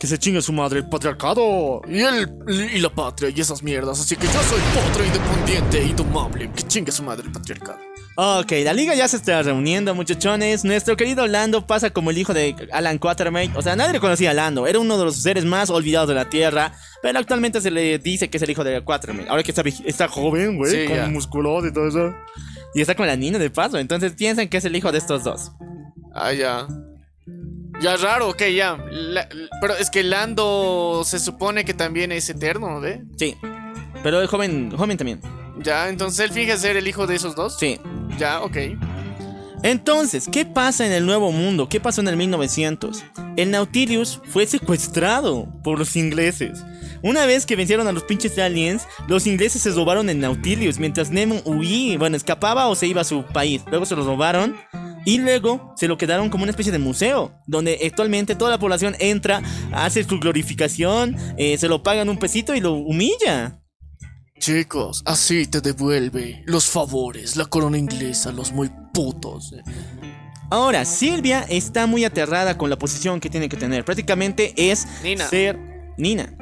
Que 0.00 0.06
se 0.06 0.18
chingue 0.18 0.40
su 0.40 0.52
madre 0.52 0.78
el 0.78 0.88
patriarcado. 0.88 1.82
Y 1.86 2.00
el 2.00 2.26
y 2.48 2.78
la 2.78 2.88
patria 2.88 3.28
y 3.28 3.38
esas 3.38 3.62
mierdas. 3.62 4.00
Así 4.00 4.16
que 4.16 4.26
yo 4.26 4.42
soy 4.42 4.60
potro 4.74 5.04
independiente, 5.04 5.84
indomable. 5.84 6.50
Que 6.52 6.62
chingue 6.62 6.90
su 6.90 7.02
madre 7.02 7.26
el 7.26 7.32
patriarcado. 7.32 7.78
Ok, 8.22 8.52
la 8.64 8.74
liga 8.74 8.94
ya 8.94 9.08
se 9.08 9.16
está 9.16 9.40
reuniendo, 9.42 9.94
muchachones. 9.94 10.62
Nuestro 10.62 10.94
querido 10.94 11.26
Lando 11.26 11.66
pasa 11.66 11.88
como 11.88 12.10
el 12.10 12.18
hijo 12.18 12.34
de 12.34 12.54
Alan 12.70 12.98
Quatermain. 12.98 13.50
O 13.56 13.62
sea, 13.62 13.76
nadie 13.76 13.94
le 13.94 14.00
conocía 14.00 14.32
a 14.32 14.34
Lando. 14.34 14.66
Era 14.66 14.78
uno 14.78 14.98
de 14.98 15.06
los 15.06 15.16
seres 15.16 15.46
más 15.46 15.70
olvidados 15.70 16.06
de 16.06 16.14
la 16.16 16.28
Tierra. 16.28 16.74
Pero 17.00 17.18
actualmente 17.18 17.62
se 17.62 17.70
le 17.70 17.98
dice 17.98 18.28
que 18.28 18.36
es 18.36 18.42
el 18.42 18.50
hijo 18.50 18.62
de 18.62 18.82
Quatermain. 18.84 19.26
Ahora 19.30 19.42
que 19.42 19.52
está, 19.52 19.62
está 19.86 20.06
joven, 20.06 20.58
güey, 20.58 20.70
Sí, 20.70 20.86
con 20.92 21.14
musculoso 21.14 21.66
y 21.68 21.72
todo 21.72 21.88
eso. 21.88 22.14
Y 22.74 22.82
está 22.82 22.94
con 22.94 23.06
la 23.06 23.16
niña 23.16 23.38
de 23.38 23.48
paso. 23.48 23.78
Entonces 23.78 24.12
piensan 24.12 24.48
que 24.48 24.58
es 24.58 24.66
el 24.66 24.76
hijo 24.76 24.92
de 24.92 24.98
estos 24.98 25.24
dos. 25.24 25.52
Ah, 26.14 26.34
ya. 26.34 26.66
Ya 27.80 27.96
raro, 27.96 28.28
ok, 28.28 28.42
ya. 28.54 28.76
La- 28.90 29.30
pero 29.62 29.74
es 29.78 29.88
que 29.88 30.02
Lando 30.04 31.04
se 31.06 31.18
supone 31.20 31.64
que 31.64 31.72
también 31.72 32.12
es 32.12 32.28
eterno, 32.28 32.80
¿ve? 32.82 33.00
Sí. 33.16 33.34
Pero 34.02 34.20
el 34.20 34.26
joven, 34.26 34.70
joven 34.76 34.98
también. 34.98 35.20
Ya, 35.62 35.88
entonces 35.88 36.20
él 36.20 36.32
finge 36.32 36.56
ser 36.56 36.76
el 36.76 36.88
hijo 36.88 37.06
de 37.06 37.16
esos 37.16 37.34
dos. 37.34 37.56
Sí. 37.58 37.78
Ya, 38.18 38.40
ok. 38.40 38.56
Entonces, 39.62 40.26
¿qué 40.30 40.46
pasa 40.46 40.86
en 40.86 40.92
el 40.92 41.04
Nuevo 41.04 41.32
Mundo? 41.32 41.68
¿Qué 41.68 41.80
pasó 41.80 42.00
en 42.00 42.08
el 42.08 42.16
1900? 42.16 43.04
El 43.36 43.50
Nautilus 43.50 44.20
fue 44.24 44.46
secuestrado 44.46 45.48
por 45.62 45.78
los 45.78 45.96
ingleses. 45.96 46.64
Una 47.02 47.26
vez 47.26 47.44
que 47.44 47.56
vencieron 47.56 47.86
a 47.86 47.92
los 47.92 48.04
pinches 48.04 48.38
aliens, 48.38 48.86
los 49.06 49.26
ingleses 49.26 49.62
se 49.62 49.70
robaron 49.70 50.08
el 50.08 50.18
Nautilus 50.18 50.78
mientras 50.78 51.10
Nemo 51.10 51.42
huía, 51.44 51.98
bueno, 51.98 52.16
escapaba 52.16 52.68
o 52.68 52.74
se 52.74 52.86
iba 52.86 53.02
a 53.02 53.04
su 53.04 53.22
país. 53.24 53.62
Luego 53.70 53.84
se 53.84 53.96
lo 53.96 54.04
robaron 54.04 54.56
y 55.04 55.18
luego 55.18 55.74
se 55.76 55.88
lo 55.88 55.98
quedaron 55.98 56.30
como 56.30 56.44
una 56.44 56.50
especie 56.50 56.72
de 56.72 56.78
museo, 56.78 57.32
donde 57.46 57.78
actualmente 57.84 58.34
toda 58.34 58.50
la 58.50 58.58
población 58.58 58.96
entra, 58.98 59.42
hace 59.72 60.04
su 60.04 60.18
glorificación, 60.18 61.16
eh, 61.36 61.56
se 61.58 61.68
lo 61.68 61.82
pagan 61.82 62.08
un 62.08 62.18
pesito 62.18 62.54
y 62.54 62.60
lo 62.60 62.72
humilla. 62.72 63.59
Chicos, 64.40 65.02
así 65.04 65.46
te 65.46 65.60
devuelve 65.60 66.42
los 66.46 66.66
favores, 66.66 67.36
la 67.36 67.44
corona 67.44 67.76
inglesa, 67.76 68.32
los 68.32 68.52
muy 68.52 68.70
putos. 68.94 69.54
Ahora, 70.50 70.86
Silvia 70.86 71.44
está 71.48 71.86
muy 71.86 72.04
aterrada 72.06 72.56
con 72.56 72.70
la 72.70 72.78
posición 72.78 73.20
que 73.20 73.28
tiene 73.28 73.50
que 73.50 73.58
tener. 73.58 73.84
Prácticamente 73.84 74.54
es 74.56 74.88
Nina. 75.02 75.28
ser 75.28 75.58
Nina. 75.98 76.32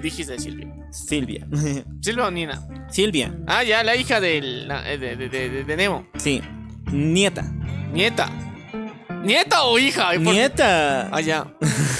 Dijiste 0.00 0.38
Silvia. 0.38 0.72
Silvia. 0.92 1.44
¿Silvia 2.00 2.26
o 2.26 2.30
Nina? 2.30 2.68
Silvia. 2.88 3.34
Ah, 3.48 3.64
ya, 3.64 3.82
la 3.82 3.96
hija 3.96 4.20
del, 4.20 4.70
eh, 4.70 4.96
de, 4.96 5.16
de, 5.16 5.28
de- 5.28 5.64
de- 5.64 5.76
Nemo. 5.76 6.06
Sí. 6.16 6.40
Nieta. 6.92 7.42
Nieta. 7.92 8.30
¿Nieta 9.24 9.64
o 9.64 9.76
hija? 9.78 10.14
Nieta. 10.14 11.08
Ah, 11.12 11.20
ya. 11.20 11.52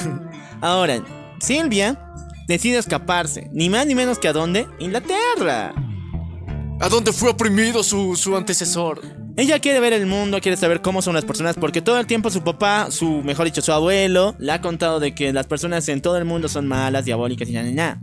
Ahora, 0.60 1.02
Silvia 1.40 1.98
decide 2.46 2.78
escaparse. 2.78 3.48
Ni 3.52 3.68
más 3.68 3.86
ni 3.86 3.94
menos 3.94 4.18
que 4.18 4.28
a 4.28 4.32
dónde? 4.32 4.66
Inglaterra. 4.78 5.74
¿A 6.80 6.88
dónde 6.88 7.12
fue 7.12 7.30
oprimido 7.30 7.82
su, 7.82 8.16
su 8.16 8.36
antecesor? 8.36 9.00
Ella 9.36 9.58
quiere 9.58 9.80
ver 9.80 9.92
el 9.92 10.06
mundo, 10.06 10.40
quiere 10.40 10.56
saber 10.56 10.80
cómo 10.80 11.02
son 11.02 11.14
las 11.14 11.24
personas, 11.24 11.56
porque 11.56 11.82
todo 11.82 11.98
el 11.98 12.06
tiempo 12.06 12.30
su 12.30 12.42
papá, 12.44 12.88
su, 12.90 13.22
mejor 13.22 13.46
dicho, 13.46 13.62
su 13.62 13.72
abuelo, 13.72 14.36
le 14.38 14.52
ha 14.52 14.60
contado 14.60 15.00
de 15.00 15.14
que 15.14 15.32
las 15.32 15.46
personas 15.46 15.88
en 15.88 16.02
todo 16.02 16.16
el 16.18 16.24
mundo 16.24 16.48
son 16.48 16.68
malas, 16.68 17.04
diabólicas 17.04 17.48
y 17.48 17.52
nada, 17.52 17.70
nada. 17.70 18.02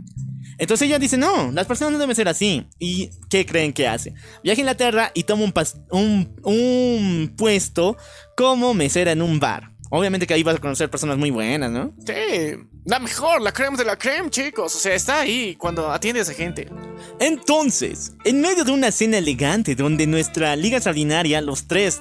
Entonces 0.58 0.86
ella 0.86 0.98
dice, 0.98 1.16
no, 1.16 1.50
las 1.52 1.66
personas 1.66 1.92
no 1.92 1.98
deben 1.98 2.14
ser 2.14 2.28
así. 2.28 2.66
¿Y 2.78 3.10
qué 3.30 3.46
creen 3.46 3.72
que 3.72 3.88
hace? 3.88 4.12
Viaja 4.44 4.58
a 4.58 4.62
Inglaterra 4.62 5.10
y 5.14 5.24
toma 5.24 5.44
un, 5.44 5.54
pas- 5.54 5.82
un, 5.90 6.34
un 6.42 7.34
puesto 7.36 7.96
como 8.36 8.74
mesera 8.74 9.12
en 9.12 9.22
un 9.22 9.40
bar. 9.40 9.72
Obviamente 9.90 10.26
que 10.26 10.34
ahí 10.34 10.42
vas 10.42 10.56
a 10.56 10.60
conocer 10.60 10.90
personas 10.90 11.18
muy 11.18 11.30
buenas, 11.30 11.70
¿no? 11.70 11.94
Sí, 12.06 12.12
la 12.84 12.98
mejor, 12.98 13.40
la 13.40 13.52
creme 13.52 13.76
de 13.76 13.84
la 13.84 13.96
creme, 13.96 14.28
chicos. 14.30 14.74
O 14.74 14.78
sea, 14.78 14.94
está 14.94 15.20
ahí 15.20 15.54
cuando 15.56 15.90
atiende 15.90 16.20
a 16.20 16.22
esa 16.24 16.34
gente. 16.34 16.68
Entonces, 17.20 18.12
en 18.24 18.40
medio 18.40 18.64
de 18.64 18.72
una 18.72 18.90
cena 18.90 19.18
elegante 19.18 19.74
donde 19.74 20.06
nuestra 20.06 20.56
liga 20.56 20.76
extraordinaria, 20.78 21.40
los 21.40 21.66
tres, 21.66 22.00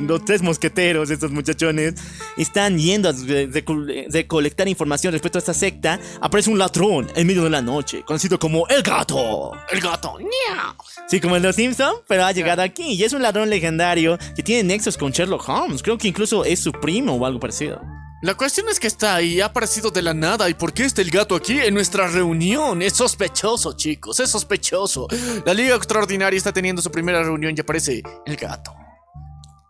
los 0.00 0.24
tres 0.24 0.42
mosqueteros, 0.42 1.10
estos 1.10 1.30
muchachones, 1.30 1.94
están 2.36 2.78
yendo 2.78 3.08
a 3.08 3.12
re- 3.12 3.48
reco- 3.50 4.06
recolectar 4.10 4.68
información 4.68 5.12
respecto 5.12 5.38
a 5.38 5.40
esta 5.40 5.54
secta, 5.54 6.00
aparece 6.20 6.50
un 6.50 6.58
ladrón 6.58 7.10
en 7.14 7.26
medio 7.26 7.44
de 7.44 7.50
la 7.50 7.62
noche, 7.62 8.02
conocido 8.02 8.38
como 8.38 8.66
el 8.68 8.82
gato. 8.82 9.52
El 9.70 9.80
gato. 9.80 10.18
¡Niau! 10.18 10.74
Sí, 11.08 11.20
como 11.20 11.36
el 11.36 11.42
de 11.42 11.48
los 11.48 11.56
Simpson, 11.56 11.94
pero 12.08 12.24
ha 12.24 12.32
llegado 12.32 12.62
aquí 12.62 12.92
y 12.92 13.04
es 13.04 13.12
un 13.12 13.22
ladrón 13.22 13.50
legendario 13.50 14.18
que 14.34 14.42
tiene 14.42 14.62
nexos 14.64 14.96
con 14.96 15.12
Sherlock 15.12 15.46
Holmes. 15.48 15.82
Creo 15.82 15.98
que 15.98 16.08
incluso 16.08 16.44
es 16.44 16.60
su 16.60 16.72
primo 16.72 17.14
o 17.16 17.26
algo 17.26 17.38
parecido. 17.40 17.80
La 18.22 18.36
cuestión 18.36 18.68
es 18.68 18.78
que 18.78 18.86
está 18.86 19.16
ahí, 19.16 19.40
ha 19.40 19.46
aparecido 19.46 19.90
de 19.90 20.00
la 20.00 20.14
nada. 20.14 20.48
¿Y 20.48 20.54
por 20.54 20.72
qué 20.72 20.84
está 20.84 21.02
el 21.02 21.10
gato 21.10 21.34
aquí 21.34 21.58
en 21.58 21.74
nuestra 21.74 22.06
reunión? 22.06 22.80
Es 22.80 22.92
sospechoso, 22.92 23.72
chicos, 23.72 24.20
es 24.20 24.30
sospechoso. 24.30 25.08
La 25.44 25.52
Liga 25.52 25.74
Extraordinaria 25.74 26.38
está 26.38 26.52
teniendo 26.52 26.80
su 26.80 26.92
primera 26.92 27.20
reunión 27.24 27.52
y 27.56 27.60
aparece 27.60 28.00
el 28.24 28.36
gato. 28.36 28.72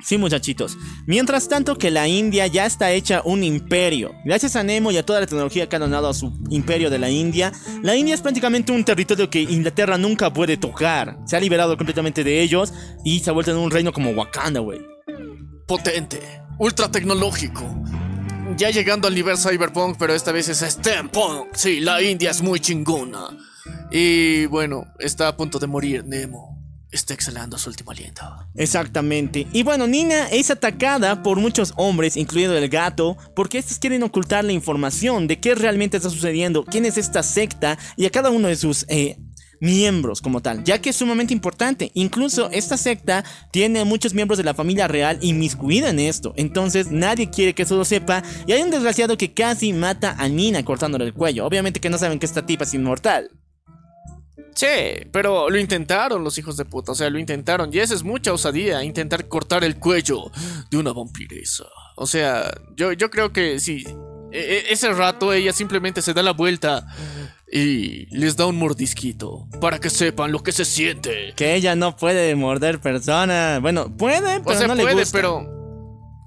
Sí, 0.05 0.19
muchachitos. 0.19 0.77
Mientras 1.07 1.49
tanto 1.49 1.79
que 1.79 1.91
la 1.91 2.09
India 2.09 2.47
ya 2.47 2.67
está 2.67 2.93
hecha 2.93 3.23
un 3.25 3.43
imperio. 3.43 4.13
Gracias 4.27 4.55
a 4.55 4.63
Nemo 4.63 4.91
y 4.91 4.99
a 4.99 5.07
toda 5.07 5.21
la 5.21 5.27
tecnología 5.27 5.67
que 5.67 5.77
ha 5.77 5.79
donado 5.79 6.09
a 6.09 6.15
su 6.15 6.31
imperio 6.51 6.91
de 6.91 6.99
la 6.99 7.09
India, 7.09 7.53
la 7.83 7.97
India 7.97 8.15
es 8.15 8.21
prácticamente 8.21 8.71
un 8.71 8.85
territorio 8.85 9.31
que 9.31 9.41
Inglaterra 9.41 9.97
nunca 9.97 10.31
puede 10.31 10.59
tocar. 10.59 11.17
Se 11.25 11.39
ha 11.39 11.41
liberado 11.41 11.79
completamente 11.79 12.23
de 12.23 12.43
ellos 12.43 12.75
y 13.03 13.21
se 13.21 13.31
ha 13.31 13.33
vuelto 13.33 13.53
en 13.53 13.57
un 13.57 13.71
reino 13.71 13.95
como 13.95 14.11
Wakanda, 14.11 14.61
güey. 14.61 14.81
Potente, 15.67 16.21
ultra 16.59 16.91
tecnológico. 16.91 17.65
Ya 18.57 18.71
llegando 18.71 19.09
al 19.09 19.15
nivel 19.15 19.37
cyberpunk, 19.39 19.97
pero 19.99 20.15
esta 20.15 20.33
vez 20.33 20.49
es 20.49 20.59
steampunk. 20.59 21.55
Sí, 21.55 21.81
la 21.81 22.03
India 22.03 22.31
es 22.31 22.43
muy 22.43 22.61
chingona. 22.61 23.29
Y 23.91 24.47
bueno, 24.47 24.87
está 24.99 25.29
a 25.29 25.37
punto 25.37 25.59
de 25.59 25.67
morir 25.67 26.05
Nemo. 26.05 26.59
Está 26.91 27.15
exhalando 27.15 27.57
su 27.57 27.71
último 27.71 27.91
aliento. 27.91 28.23
Exactamente. 28.55 29.47
Y 29.53 29.63
bueno, 29.63 29.87
Nina 29.87 30.29
es 30.29 30.51
atacada 30.51 31.23
por 31.23 31.39
muchos 31.39 31.73
hombres, 31.77 32.19
incluido 32.19 32.57
el 32.57 32.69
gato, 32.69 33.17
porque 33.35 33.57
estos 33.57 33.79
quieren 33.79 34.03
ocultar 34.03 34.45
la 34.45 34.53
información 34.53 35.27
de 35.27 35.41
qué 35.41 35.55
realmente 35.55 35.97
está 35.97 36.11
sucediendo, 36.11 36.65
quién 36.65 36.85
es 36.85 36.99
esta 36.99 37.23
secta 37.23 37.79
y 37.97 38.05
a 38.05 38.11
cada 38.11 38.31
uno 38.31 38.49
de 38.49 38.57
sus 38.57 38.85
eh, 38.89 39.17
miembros 39.63 40.21
como 40.21 40.43
tal, 40.43 40.65
ya 40.65 40.81
que 40.81 40.91
es 40.91 40.97
sumamente 40.97 41.33
importante. 41.33 41.93
Incluso 41.95 42.51
esta 42.51 42.77
secta 42.77 43.25
tiene 43.53 43.85
muchos 43.85 44.13
miembros 44.13 44.37
de 44.37 44.45
la 44.45 44.55
familia 44.55 44.89
real 44.89 45.19
inmiscuida 45.23 45.91
en 45.91 46.01
esto, 46.01 46.35
entonces 46.37 46.91
nadie 46.91 47.31
quiere 47.31 47.55
que 47.55 47.63
eso 47.63 47.77
lo 47.77 47.85
sepa. 47.85 48.25
Y 48.47 48.53
hay 48.53 48.63
un 48.63 48.71
desgraciado 48.71 49.17
que 49.17 49.33
casi 49.33 49.73
mata 49.73 50.17
a 50.19 50.29
Nina 50.29 50.65
cortándole 50.65 51.05
el 51.05 51.15
cuello. 51.15 51.47
Obviamente 51.47 51.79
que 51.81 51.89
no 51.91 51.97
saben 51.97 52.19
que 52.19 52.27
esta 52.27 52.45
tipa 52.45 52.65
es 52.65 52.75
inmortal. 52.75 53.31
Sí, 54.55 54.67
pero 55.13 55.49
lo 55.49 55.59
intentaron 55.59 56.25
los 56.25 56.37
hijos 56.39 56.57
de 56.57 56.65
puta, 56.65 56.93
o 56.93 56.95
sea, 56.95 57.09
lo 57.09 57.19
intentaron. 57.19 57.73
Y 57.73 57.79
eso 57.79 57.95
es 57.95 58.03
mucha 58.03 58.33
osadía, 58.33 58.83
intentar 58.83 59.29
cortar 59.29 59.63
el 59.65 59.77
cuello 59.77 60.31
de 60.71 60.77
una 60.77 60.93
vampiresa. 60.93 61.65
O 61.97 62.07
sea, 62.07 62.53
yo, 62.77 62.93
yo 62.93 63.11
creo 63.11 63.33
que 63.33 63.61
sí. 63.61 63.85
e- 64.33 64.39
e- 64.39 64.73
ese 64.73 64.93
rato 64.93 65.33
ella 65.33 65.53
simplemente 65.53 66.03
se 66.03 66.13
da 66.13 66.23
la 66.23 66.33
vuelta 66.33 66.87
y 67.53 68.07
les 68.17 68.37
da 68.37 68.47
un 68.47 68.57
mordisquito 68.57 69.47
para 69.61 69.79
que 69.79 69.91
sepan 69.91 70.33
lo 70.33 70.43
que 70.43 70.53
se 70.53 70.65
siente. 70.65 71.35
Que 71.37 71.55
ella 71.55 71.77
no 71.77 71.95
puede 71.97 72.35
morder 72.35 72.81
personas. 72.81 73.61
Bueno, 73.61 73.95
puede, 73.95 74.41
pero 74.41 74.57
O 74.57 74.59
sea, 74.59 74.67
no 74.69 74.75
le 74.75 74.83
puede, 74.83 74.95
gusta. 74.97 75.19
pero. 75.19 75.47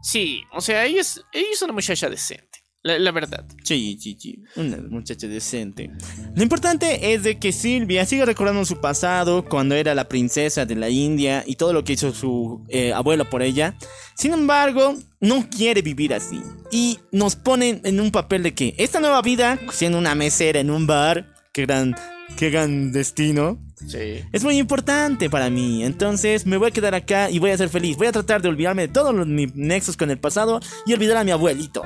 Sí, 0.04 0.44
o 0.54 0.62
sea, 0.62 0.86
ella 0.86 1.02
es, 1.02 1.20
ella 1.34 1.48
es 1.52 1.62
una 1.64 1.74
muchacha 1.74 2.08
decente. 2.10 2.45
La, 2.86 3.00
la 3.00 3.12
verdad. 3.12 3.44
Sí, 3.64 3.98
sí, 4.00 4.16
sí. 4.20 4.44
Una 4.56 4.78
muchacha 4.78 5.28
decente. 5.28 5.90
Lo 6.36 6.44
importante 6.44 7.14
es 7.14 7.24
de 7.24 7.40
que 7.40 7.52
Silvia 7.52 8.06
sigue 8.06 8.24
recordando 8.26 8.64
su 8.64 8.80
pasado 8.80 9.44
cuando 9.44 9.74
era 9.74 9.96
la 9.96 10.08
princesa 10.08 10.68
de 10.68 10.76
la 10.76 10.88
India 10.92 11.44
y 11.48 11.56
todo 11.56 11.74
lo 11.74 11.84
que 11.84 11.94
hizo 11.94 12.14
su 12.14 12.64
eh, 12.70 12.94
abuelo 12.94 13.28
por 13.28 13.42
ella. 13.42 13.76
Sin 14.14 14.34
embargo, 14.34 14.94
no 15.20 15.50
quiere 15.50 15.82
vivir 15.82 16.14
así. 16.14 16.40
Y 16.72 17.00
nos 17.12 17.36
ponen 17.36 17.82
en 17.86 18.00
un 18.00 18.12
papel 18.12 18.44
de 18.44 18.54
que 18.54 18.76
esta 18.78 19.00
nueva 19.00 19.24
vida, 19.24 19.60
siendo 19.72 19.98
una 19.98 20.14
mesera 20.14 20.60
en 20.60 20.70
un 20.70 20.86
bar, 20.86 21.34
qué 21.54 21.64
gran, 21.64 21.96
qué 22.38 22.52
gran 22.52 22.92
destino, 22.92 23.60
Sí. 23.88 24.22
es 24.32 24.44
muy 24.44 24.60
importante 24.60 25.28
para 25.28 25.50
mí. 25.50 25.84
Entonces 25.84 26.46
me 26.46 26.58
voy 26.58 26.68
a 26.68 26.72
quedar 26.72 26.94
acá 26.94 27.32
y 27.32 27.40
voy 27.40 27.50
a 27.50 27.58
ser 27.58 27.70
feliz. 27.70 27.98
Voy 27.98 28.06
a 28.06 28.12
tratar 28.12 28.44
de 28.44 28.50
olvidarme 28.50 28.84
de 28.84 28.90
todos 28.90 29.12
los, 29.16 29.26
mis 29.26 29.56
nexos 29.56 29.98
con 29.98 30.12
el 30.12 30.20
pasado 30.20 30.60
y 30.86 30.94
olvidar 30.94 31.18
a 31.18 31.24
mi 31.24 31.32
abuelito. 31.32 31.82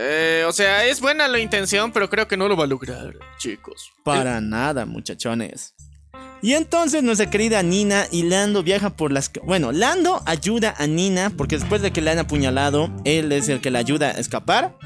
Eh, 0.00 0.44
o 0.46 0.52
sea, 0.52 0.86
es 0.86 1.00
buena 1.00 1.26
la 1.26 1.40
intención, 1.40 1.90
pero 1.90 2.08
creo 2.08 2.28
que 2.28 2.36
no 2.36 2.46
lo 2.46 2.56
va 2.56 2.64
a 2.64 2.68
lograr, 2.68 3.14
chicos. 3.38 3.90
Para 4.04 4.40
nada, 4.40 4.86
muchachones. 4.86 5.74
Y 6.40 6.52
entonces 6.52 7.02
nuestra 7.02 7.28
querida 7.28 7.64
Nina 7.64 8.06
y 8.12 8.22
Lando 8.22 8.62
viajan 8.62 8.92
por 8.92 9.10
las... 9.10 9.32
Bueno, 9.42 9.72
Lando 9.72 10.22
ayuda 10.24 10.72
a 10.78 10.86
Nina 10.86 11.30
porque 11.36 11.58
después 11.58 11.82
de 11.82 11.90
que 11.90 12.00
la 12.00 12.12
han 12.12 12.20
apuñalado, 12.20 12.92
él 13.04 13.32
es 13.32 13.48
el 13.48 13.60
que 13.60 13.72
la 13.72 13.80
ayuda 13.80 14.10
a 14.10 14.20
escapar. 14.20 14.76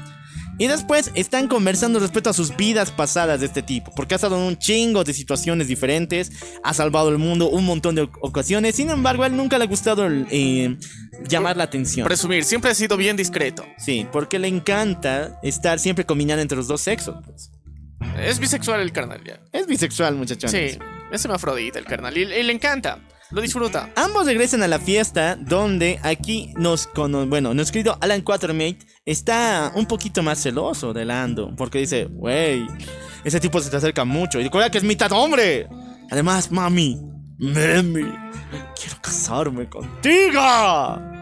Y 0.59 0.67
después 0.67 1.11
están 1.15 1.47
conversando 1.47 1.99
respecto 1.99 2.29
a 2.29 2.33
sus 2.33 2.55
vidas 2.55 2.91
pasadas 2.91 3.39
de 3.39 3.47
este 3.47 3.63
tipo, 3.63 3.91
porque 3.95 4.13
ha 4.13 4.17
estado 4.17 4.37
en 4.37 4.43
un 4.43 4.57
chingo 4.57 5.03
de 5.03 5.13
situaciones 5.13 5.67
diferentes, 5.67 6.31
ha 6.63 6.73
salvado 6.73 7.09
el 7.09 7.17
mundo 7.17 7.49
un 7.49 7.65
montón 7.65 7.95
de 7.95 8.07
ocasiones, 8.21 8.75
sin 8.75 8.89
embargo 8.91 9.23
a 9.23 9.27
él 9.27 9.35
nunca 9.35 9.57
le 9.57 9.63
ha 9.63 9.67
gustado 9.67 10.07
eh, 10.09 10.77
llamar 11.27 11.57
la 11.57 11.63
atención. 11.63 12.05
Presumir, 12.05 12.43
siempre 12.43 12.69
ha 12.71 12.75
sido 12.75 12.97
bien 12.97 13.17
discreto. 13.17 13.65
Sí, 13.77 14.05
porque 14.11 14.37
le 14.37 14.47
encanta 14.47 15.39
estar 15.41 15.79
siempre 15.79 16.05
combinando 16.05 16.41
entre 16.41 16.55
los 16.55 16.67
dos 16.67 16.81
sexos. 16.81 17.15
pues. 17.25 17.51
Es 18.19 18.37
bisexual 18.39 18.81
el 18.81 18.91
carnal, 18.91 19.23
ya. 19.23 19.39
Es 19.51 19.65
bisexual, 19.65 20.15
muchachones. 20.15 20.73
Sí, 20.73 20.79
es 21.11 21.25
hermafrodita 21.25 21.79
el 21.79 21.85
carnal. 21.85 22.15
Y, 22.17 22.21
y 22.21 22.43
le 22.43 22.53
encanta, 22.53 22.99
lo 23.33 23.41
disfruta. 23.41 23.91
Ambos 23.95 24.25
regresan 24.25 24.63
a 24.63 24.67
la 24.67 24.79
fiesta 24.79 25.35
donde 25.35 25.99
aquí 26.03 26.53
nos 26.55 26.87
cono 26.87 27.25
bueno, 27.25 27.53
nuestro 27.53 27.73
querido 27.73 27.97
Alan 27.99 28.21
Quatermate 28.21 28.79
está 29.05 29.71
un 29.75 29.87
poquito 29.87 30.21
más 30.21 30.39
celoso 30.41 30.93
de 30.93 31.03
Lando 31.03 31.53
porque 31.57 31.79
dice, 31.79 32.07
wey, 32.11 32.67
ese 33.23 33.39
tipo 33.39 33.59
se 33.59 33.69
te 33.69 33.77
acerca 33.77 34.05
mucho 34.05 34.39
y 34.39 34.43
recuerda 34.43 34.69
que 34.69 34.77
es 34.77 34.83
mitad 34.83 35.11
hombre. 35.11 35.67
Además, 36.11 36.51
mami, 36.51 37.01
mami, 37.39 38.03
quiero 38.75 39.01
casarme 39.01 39.67
contigo. 39.67 41.12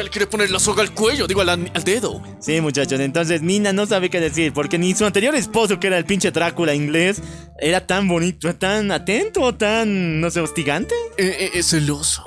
Ya 0.00 0.04
le 0.04 0.08
quiere 0.08 0.26
poner 0.26 0.50
la 0.50 0.58
soga 0.58 0.80
al 0.80 0.94
cuello, 0.94 1.26
digo 1.26 1.42
al, 1.42 1.50
al 1.50 1.84
dedo. 1.84 2.22
Sí, 2.40 2.58
muchachos, 2.62 2.98
entonces 3.00 3.42
Nina 3.42 3.70
no 3.74 3.84
sabe 3.84 4.08
qué 4.08 4.18
decir 4.18 4.50
porque 4.50 4.78
ni 4.78 4.94
su 4.94 5.04
anterior 5.04 5.34
esposo, 5.34 5.78
que 5.78 5.88
era 5.88 5.98
el 5.98 6.06
pinche 6.06 6.30
Drácula 6.30 6.74
inglés, 6.74 7.20
era 7.58 7.86
tan 7.86 8.08
bonito, 8.08 8.54
tan 8.56 8.90
atento, 8.92 9.54
tan, 9.56 10.22
no 10.22 10.30
sé, 10.30 10.40
hostigante. 10.40 10.94
Eh, 11.18 11.36
eh, 11.38 11.50
es 11.52 11.66
celoso. 11.68 12.24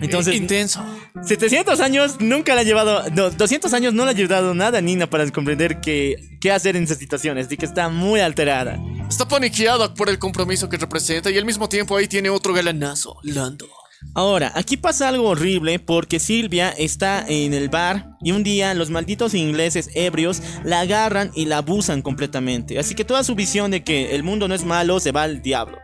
Entonces, 0.00 0.32
Eh, 0.32 0.38
intenso. 0.38 0.82
700 1.22 1.78
años 1.80 2.16
nunca 2.20 2.54
le 2.54 2.62
ha 2.62 2.64
llevado, 2.64 3.04
no, 3.10 3.28
200 3.28 3.70
años 3.74 3.92
no 3.92 4.04
le 4.06 4.12
ha 4.12 4.14
ayudado 4.14 4.54
nada 4.54 4.78
a 4.78 4.80
Nina 4.80 5.10
para 5.10 5.30
comprender 5.30 5.78
qué, 5.82 6.16
qué 6.40 6.52
hacer 6.52 6.74
en 6.76 6.84
esas 6.84 6.96
situaciones, 6.96 7.48
así 7.48 7.58
que 7.58 7.66
está 7.66 7.90
muy 7.90 8.20
alterada. 8.20 8.80
Está 9.10 9.28
paniqueada 9.28 9.92
por 9.92 10.08
el 10.08 10.18
compromiso 10.18 10.70
que 10.70 10.78
representa 10.78 11.30
y 11.30 11.36
al 11.36 11.44
mismo 11.44 11.68
tiempo 11.68 11.98
ahí 11.98 12.08
tiene 12.08 12.30
otro 12.30 12.54
galanazo, 12.54 13.18
Lando. 13.24 13.68
Ahora, 14.14 14.52
aquí 14.54 14.76
pasa 14.76 15.08
algo 15.08 15.28
horrible 15.28 15.78
porque 15.78 16.20
Silvia 16.20 16.68
está 16.70 17.24
en 17.26 17.54
el 17.54 17.70
bar 17.70 18.10
y 18.22 18.32
un 18.32 18.42
día 18.42 18.74
los 18.74 18.90
malditos 18.90 19.32
ingleses 19.32 19.88
ebrios 19.94 20.42
la 20.64 20.80
agarran 20.80 21.30
y 21.34 21.46
la 21.46 21.58
abusan 21.58 22.02
completamente, 22.02 22.78
así 22.78 22.94
que 22.94 23.06
toda 23.06 23.24
su 23.24 23.34
visión 23.34 23.70
de 23.70 23.82
que 23.82 24.14
el 24.14 24.22
mundo 24.22 24.48
no 24.48 24.54
es 24.54 24.64
malo 24.64 25.00
se 25.00 25.12
va 25.12 25.22
al 25.22 25.40
diablo. 25.40 25.78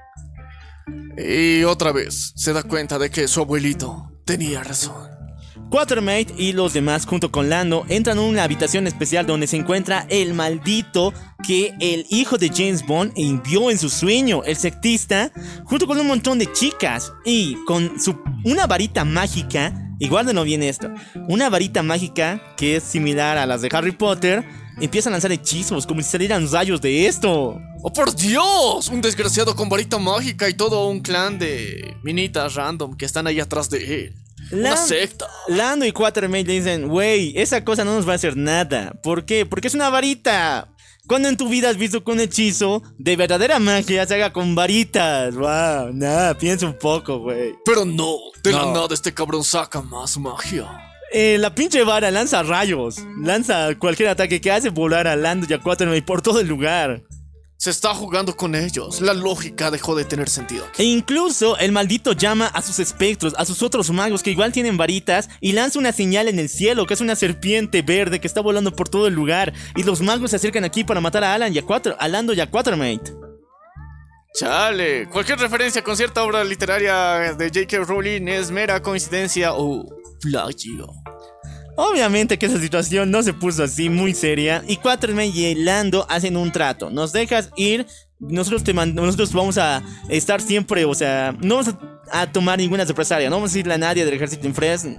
Y 1.17 1.65
otra 1.65 1.91
vez 1.93 2.33
se 2.37 2.53
da 2.53 2.63
cuenta 2.63 2.99
de 2.99 3.11
que 3.11 3.27
su 3.29 3.41
abuelito 3.41 4.13
tenía 4.25 4.63
razón. 4.63 5.18
Quatermate 5.71 6.29
y 6.39 6.53
los 6.53 6.73
demás, 6.73 7.05
junto 7.05 7.31
con 7.31 7.51
Lando, 7.51 7.85
entran 7.89 8.17
a 8.17 8.23
una 8.23 8.43
habitación 8.43 8.87
especial 8.87 9.27
donde 9.27 9.47
se 9.47 9.57
encuentra 9.57 10.07
el 10.09 10.33
maldito 10.33 11.13
que 11.47 11.75
el 11.79 12.07
hijo 12.09 12.39
de 12.39 12.49
James 12.49 12.87
Bond 12.87 13.13
envió 13.17 13.71
en 13.71 13.79
su 13.79 13.91
sueño, 13.91 14.43
el 14.45 14.57
sectista, 14.57 15.31
junto 15.65 15.87
con 15.87 16.01
un 16.01 16.07
montón 16.07 16.39
de 16.39 16.51
chicas 16.53 17.13
y 17.25 17.57
con 17.67 18.01
su, 18.01 18.19
una 18.45 18.67
varita 18.67 19.05
mágica. 19.05 19.75
Y 20.01 20.09
guárdenlo 20.09 20.45
bien 20.45 20.63
esto: 20.63 20.89
una 21.29 21.51
varita 21.51 21.83
mágica 21.83 22.55
que 22.57 22.77
es 22.77 22.83
similar 22.83 23.37
a 23.37 23.47
las 23.47 23.61
de 23.61 23.69
Harry 23.73 23.93
Potter. 23.93 24.45
Empieza 24.81 25.11
a 25.11 25.13
lanzar 25.13 25.33
hechizos 25.33 25.87
como 25.87 26.01
si 26.01 26.09
salieran 26.09 26.51
rayos 26.51 26.81
de 26.81 27.09
esto. 27.09 27.61
¡Oh, 27.83 27.93
por 27.93 28.15
Dios! 28.15 28.89
Un 28.89 29.01
desgraciado 29.03 29.55
con 29.57 29.69
varita 29.69 29.99
mágica 29.99 30.49
y 30.49 30.55
todo 30.55 30.89
un 30.89 31.01
clan 31.01 31.39
de 31.39 31.97
minitas 32.03 32.55
random 32.55 32.97
que 32.97 33.05
están 33.05 33.27
ahí 33.27 33.41
atrás 33.41 33.69
de 33.71 34.05
él. 34.05 34.15
Una 34.53 34.71
La- 34.71 34.77
secta. 34.77 35.27
Lando 35.49 35.85
y 35.85 35.93
Quatermate 35.93 36.45
le 36.45 36.53
dicen, 36.55 36.91
wey, 36.91 37.33
esa 37.37 37.65
cosa 37.65 37.85
no 37.85 37.95
nos 37.95 38.09
va 38.09 38.13
a 38.13 38.17
hacer 38.17 38.37
nada. 38.37 38.93
¿Por 39.03 39.25
qué? 39.25 39.45
Porque 39.47 39.69
es 39.69 39.75
una 39.75 39.91
varita. 39.91 40.69
¿Cuándo 41.07 41.29
en 41.29 41.37
tu 41.39 41.49
vida 41.49 41.71
has 41.71 41.79
visto 41.79 42.05
que 42.05 42.11
un 42.11 42.21
hechizo 42.21 42.83
de 42.99 43.17
verdadera 43.17 43.59
magia 43.59 44.05
se 44.07 44.15
haga 44.15 44.33
con 44.33 44.55
varitas? 44.55 45.35
Wow, 45.35 45.93
nada, 45.95 46.37
piensa 46.37 46.67
un 46.67 46.79
poco, 46.79 47.19
güey. 47.21 47.55
Pero 47.65 47.85
no, 47.87 48.17
de 48.43 48.53
la 48.53 48.59
No. 48.63 48.75
nada 48.75 48.89
este 48.93 49.15
cabrón 49.15 49.43
saca 49.43 49.81
más 49.81 50.19
magia. 50.19 50.67
Eh, 51.11 51.39
la 51.39 51.55
pinche 51.55 51.83
vara 51.85 52.11
lanza 52.11 52.43
rayos, 52.43 52.97
lanza 53.23 53.75
cualquier 53.79 54.11
ataque 54.11 54.43
que 54.43 54.51
hace 54.53 54.69
volar 54.69 55.07
a 55.07 55.17
Lando 55.17 55.47
y 55.49 55.55
a 55.55 55.59
Quatermate 55.61 56.03
por 56.03 56.21
todo 56.21 56.41
el 56.41 56.49
lugar. 56.49 57.03
Se 57.61 57.71
está 57.71 57.93
jugando 57.93 58.37
con 58.37 58.55
ellos. 58.55 59.01
La 59.01 59.15
lógica 59.15 59.73
dejó 59.73 59.97
de 59.97 60.05
tener 60.05 60.29
sentido. 60.29 60.65
E 60.79 60.85
incluso 60.85 61.59
el 61.59 61.73
maldito 61.73 62.13
llama 62.13 62.47
a 62.47 62.63
sus 62.63 62.79
espectros, 62.79 63.35
a 63.37 63.45
sus 63.45 63.65
otros 63.65 63.91
magos 63.91 64.23
que 64.23 64.31
igual 64.31 64.53
tienen 64.53 64.77
varitas 64.77 65.29
y 65.41 65.51
lanza 65.51 65.81
una 65.81 65.91
señal 65.91 66.29
en 66.29 66.39
el 66.39 66.49
cielo 66.49 66.87
que 66.87 66.95
es 66.95 67.01
una 67.01 67.17
serpiente 67.17 67.83
verde 67.83 68.21
que 68.21 68.29
está 68.29 68.41
volando 68.41 68.77
por 68.77 68.89
todo 68.89 69.09
el 69.09 69.15
lugar 69.15 69.53
y 69.75 69.83
los 69.83 70.03
magos 70.03 70.31
se 70.31 70.37
acercan 70.37 70.63
aquí 70.63 70.85
para 70.85 71.01
matar 71.01 71.25
a 71.25 71.35
Alan 71.35 71.53
y 71.53 71.59
a 71.59 71.63
Quater, 71.63 71.97
a 71.99 72.07
Lando 72.07 72.33
y 72.33 72.41
a 72.41 72.49
Quatermate. 72.49 73.13
Chale, 74.35 75.09
cualquier 75.09 75.41
referencia 75.41 75.83
con 75.83 75.97
cierta 75.97 76.23
obra 76.23 76.45
literaria 76.45 77.35
de 77.35 77.49
J.K. 77.49 77.79
Rowling 77.79 78.29
es 78.29 78.53
mera 78.53 78.81
coincidencia 78.81 79.55
o 79.55 79.85
plagio. 80.21 80.87
Obviamente 81.81 82.41
que 82.41 82.47
esa 82.47 82.59
situación 82.59 83.13
no 83.13 83.23
se 83.23 83.33
puso 83.33 83.63
así 83.63 83.89
muy 83.89 84.13
seria 84.13 84.65
y 84.67 84.79
Quatermate 84.79 85.29
y 85.29 85.55
Lando 85.55 86.05
hacen 86.11 86.37
un 86.37 86.51
trato. 86.51 86.91
Nos 86.91 87.13
dejas 87.13 87.51
ir, 87.57 87.87
nosotros 88.19 88.65
te 88.65 88.75
nosotros 88.75 89.33
vamos 89.33 89.59
a 89.59 89.81
estar 90.09 90.41
siempre, 90.41 90.85
o 90.85 90.93
sea, 90.93 91.37
no 91.41 91.55
vamos 91.59 91.73
a, 92.11 92.23
a 92.23 92.33
tomar 92.33 92.59
ninguna 92.59 92.85
represalia, 92.85 93.31
no 93.31 93.37
vamos 93.37 93.53
a 93.53 93.55
decirle 93.55 93.75
a 93.75 93.79
nadie 93.79 94.05
del 94.05 94.13
ejército 94.15 94.49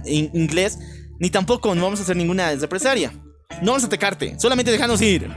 in- 0.06 0.30
inglés, 0.32 0.78
ni 1.18 1.28
tampoco 1.28 1.74
no 1.74 1.82
vamos 1.82 2.00
a 2.00 2.02
hacer 2.02 2.16
ninguna 2.16 2.50
represalia. 2.54 3.12
No 3.60 3.72
vamos 3.72 3.82
a 3.82 3.86
atacarte, 3.88 4.40
solamente 4.40 4.70
déjanos 4.70 5.02
ir. 5.02 5.28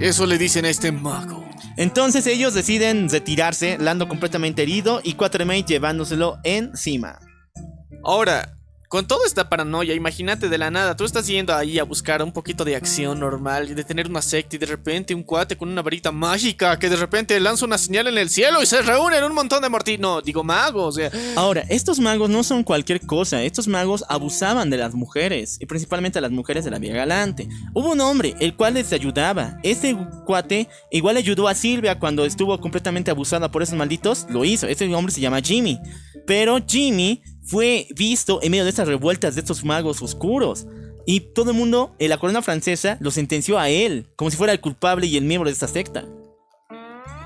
Eso 0.00 0.26
le 0.26 0.36
dicen 0.36 0.66
a 0.66 0.68
este 0.68 0.92
mago. 0.92 1.48
Entonces 1.78 2.26
ellos 2.26 2.52
deciden 2.52 3.08
retirarse, 3.08 3.78
Lando 3.78 4.06
completamente 4.06 4.60
herido 4.60 5.00
y 5.02 5.14
Quatermate 5.14 5.62
llevándoselo 5.62 6.36
encima. 6.44 7.18
Ahora, 8.04 8.54
con 8.94 9.08
toda 9.08 9.26
esta 9.26 9.48
paranoia, 9.48 9.92
imagínate 9.92 10.48
de 10.48 10.56
la 10.56 10.70
nada, 10.70 10.94
tú 10.94 11.04
estás 11.04 11.26
yendo 11.26 11.52
ahí 11.52 11.80
a 11.80 11.82
buscar 11.82 12.22
un 12.22 12.30
poquito 12.30 12.64
de 12.64 12.76
acción 12.76 13.18
normal, 13.18 13.74
de 13.74 13.82
tener 13.82 14.06
una 14.06 14.22
secta 14.22 14.54
y 14.54 14.58
de 14.60 14.66
repente 14.66 15.16
un 15.16 15.24
cuate 15.24 15.56
con 15.56 15.68
una 15.68 15.82
varita 15.82 16.12
mágica 16.12 16.78
que 16.78 16.88
de 16.88 16.94
repente 16.94 17.40
lanza 17.40 17.64
una 17.64 17.76
señal 17.76 18.06
en 18.06 18.18
el 18.18 18.30
cielo 18.30 18.62
y 18.62 18.66
se 18.66 18.82
reúnen 18.82 19.24
un 19.24 19.34
montón 19.34 19.62
de 19.62 19.68
morti... 19.68 19.98
No, 19.98 20.22
digo 20.22 20.44
magos. 20.44 20.96
Ahora, 21.34 21.64
estos 21.70 21.98
magos 21.98 22.30
no 22.30 22.44
son 22.44 22.62
cualquier 22.62 23.04
cosa, 23.04 23.42
estos 23.42 23.66
magos 23.66 24.04
abusaban 24.08 24.70
de 24.70 24.76
las 24.76 24.94
mujeres, 24.94 25.56
y 25.60 25.66
principalmente 25.66 26.20
a 26.20 26.22
las 26.22 26.30
mujeres 26.30 26.64
de 26.64 26.70
la 26.70 26.78
Vía 26.78 26.94
Galante. 26.94 27.48
Hubo 27.72 27.90
un 27.90 28.00
hombre, 28.00 28.36
el 28.38 28.54
cual 28.54 28.74
les 28.74 28.92
ayudaba. 28.92 29.58
Este 29.64 29.96
cuate 30.24 30.68
igual 30.92 31.16
ayudó 31.16 31.48
a 31.48 31.56
Silvia 31.56 31.98
cuando 31.98 32.24
estuvo 32.24 32.60
completamente 32.60 33.10
abusada 33.10 33.50
por 33.50 33.64
esos 33.64 33.74
malditos, 33.74 34.28
lo 34.30 34.44
hizo. 34.44 34.68
Este 34.68 34.94
hombre 34.94 35.12
se 35.12 35.20
llama 35.20 35.40
Jimmy. 35.40 35.80
Pero 36.26 36.58
Jimmy 36.64 37.22
fue 37.44 37.86
visto 37.94 38.40
en 38.42 38.50
medio 38.50 38.64
de 38.64 38.70
estas 38.70 38.88
revueltas 38.88 39.34
de 39.34 39.40
estos 39.40 39.64
magos 39.64 40.02
oscuros. 40.02 40.66
Y 41.06 41.20
todo 41.20 41.50
el 41.50 41.56
mundo, 41.56 41.94
en 41.98 42.08
la 42.08 42.18
corona 42.18 42.40
francesa, 42.40 42.96
lo 43.00 43.10
sentenció 43.10 43.58
a 43.58 43.68
él, 43.68 44.08
como 44.16 44.30
si 44.30 44.36
fuera 44.36 44.52
el 44.52 44.60
culpable 44.60 45.06
y 45.06 45.16
el 45.16 45.24
miembro 45.24 45.48
de 45.48 45.52
esta 45.52 45.68
secta. 45.68 46.06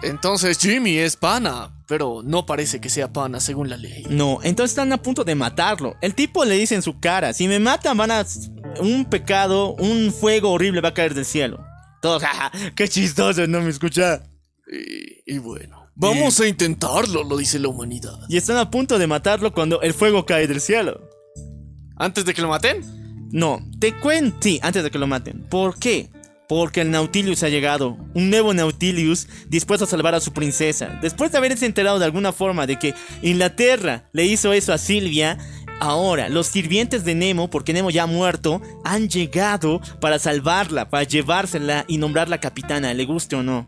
Entonces 0.02 0.58
Jimmy 0.58 0.96
es 0.98 1.16
pana, 1.16 1.82
pero 1.86 2.22
no 2.24 2.46
parece 2.46 2.80
que 2.80 2.88
sea 2.88 3.12
pana 3.12 3.40
según 3.40 3.68
la 3.68 3.76
ley. 3.76 4.04
No, 4.08 4.38
entonces 4.42 4.72
están 4.72 4.92
a 4.92 5.02
punto 5.02 5.24
de 5.24 5.34
matarlo. 5.34 5.96
El 6.00 6.14
tipo 6.14 6.44
le 6.44 6.56
dice 6.56 6.74
en 6.74 6.82
su 6.82 7.00
cara, 7.00 7.32
si 7.32 7.48
me 7.48 7.58
matan 7.58 7.96
van 7.96 8.10
a... 8.10 8.26
Un 8.80 9.06
pecado, 9.06 9.74
un 9.74 10.12
fuego 10.12 10.52
horrible 10.52 10.80
va 10.80 10.90
a 10.90 10.94
caer 10.94 11.14
del 11.14 11.24
cielo. 11.24 11.64
Todos, 12.00 12.22
jaja, 12.22 12.52
qué 12.76 12.86
chistoso, 12.86 13.46
no 13.48 13.60
me 13.60 13.70
escucha. 13.70 14.22
Y, 14.70 15.34
y 15.34 15.38
bueno, 15.38 15.77
vamos 15.98 16.40
a 16.40 16.48
intentarlo, 16.48 17.24
lo 17.24 17.36
dice 17.36 17.58
la 17.58 17.68
humanidad. 17.68 18.18
Y 18.28 18.36
están 18.36 18.56
a 18.56 18.70
punto 18.70 18.98
de 18.98 19.06
matarlo 19.06 19.52
cuando 19.52 19.80
el 19.82 19.92
fuego 19.92 20.24
cae 20.24 20.46
del 20.46 20.60
cielo. 20.60 21.00
Antes 21.96 22.24
de 22.24 22.34
que 22.34 22.42
lo 22.42 22.48
maten, 22.48 22.82
No, 23.30 23.60
te 23.78 23.92
cuento, 23.92 24.38
sí, 24.40 24.58
antes 24.62 24.82
de 24.82 24.90
que 24.90 24.98
lo 24.98 25.06
maten. 25.06 25.42
¿Por 25.50 25.78
qué? 25.78 26.10
Porque 26.48 26.80
el 26.80 26.90
Nautilus 26.90 27.42
ha 27.42 27.50
llegado, 27.50 27.98
un 28.14 28.30
nuevo 28.30 28.54
Nautilus 28.54 29.28
dispuesto 29.48 29.84
a 29.84 29.88
salvar 29.88 30.14
a 30.14 30.20
su 30.20 30.32
princesa. 30.32 30.98
Después 31.02 31.30
de 31.30 31.36
haberse 31.36 31.66
enterado 31.66 31.98
de 31.98 32.06
alguna 32.06 32.32
forma 32.32 32.66
de 32.66 32.78
que 32.78 32.94
Inglaterra 33.20 34.08
le 34.12 34.24
hizo 34.24 34.54
eso 34.54 34.72
a 34.72 34.78
Silvia, 34.78 35.36
ahora 35.80 36.30
los 36.30 36.46
sirvientes 36.46 37.04
de 37.04 37.14
Nemo, 37.14 37.50
porque 37.50 37.74
Nemo 37.74 37.90
ya 37.90 38.04
ha 38.04 38.06
muerto, 38.06 38.62
han 38.82 39.10
llegado 39.10 39.82
para 40.00 40.18
salvarla, 40.18 40.88
para 40.88 41.04
llevársela 41.04 41.84
y 41.86 41.98
nombrarla 41.98 42.40
capitana, 42.40 42.94
le 42.94 43.04
guste 43.04 43.36
o 43.36 43.42
no. 43.42 43.66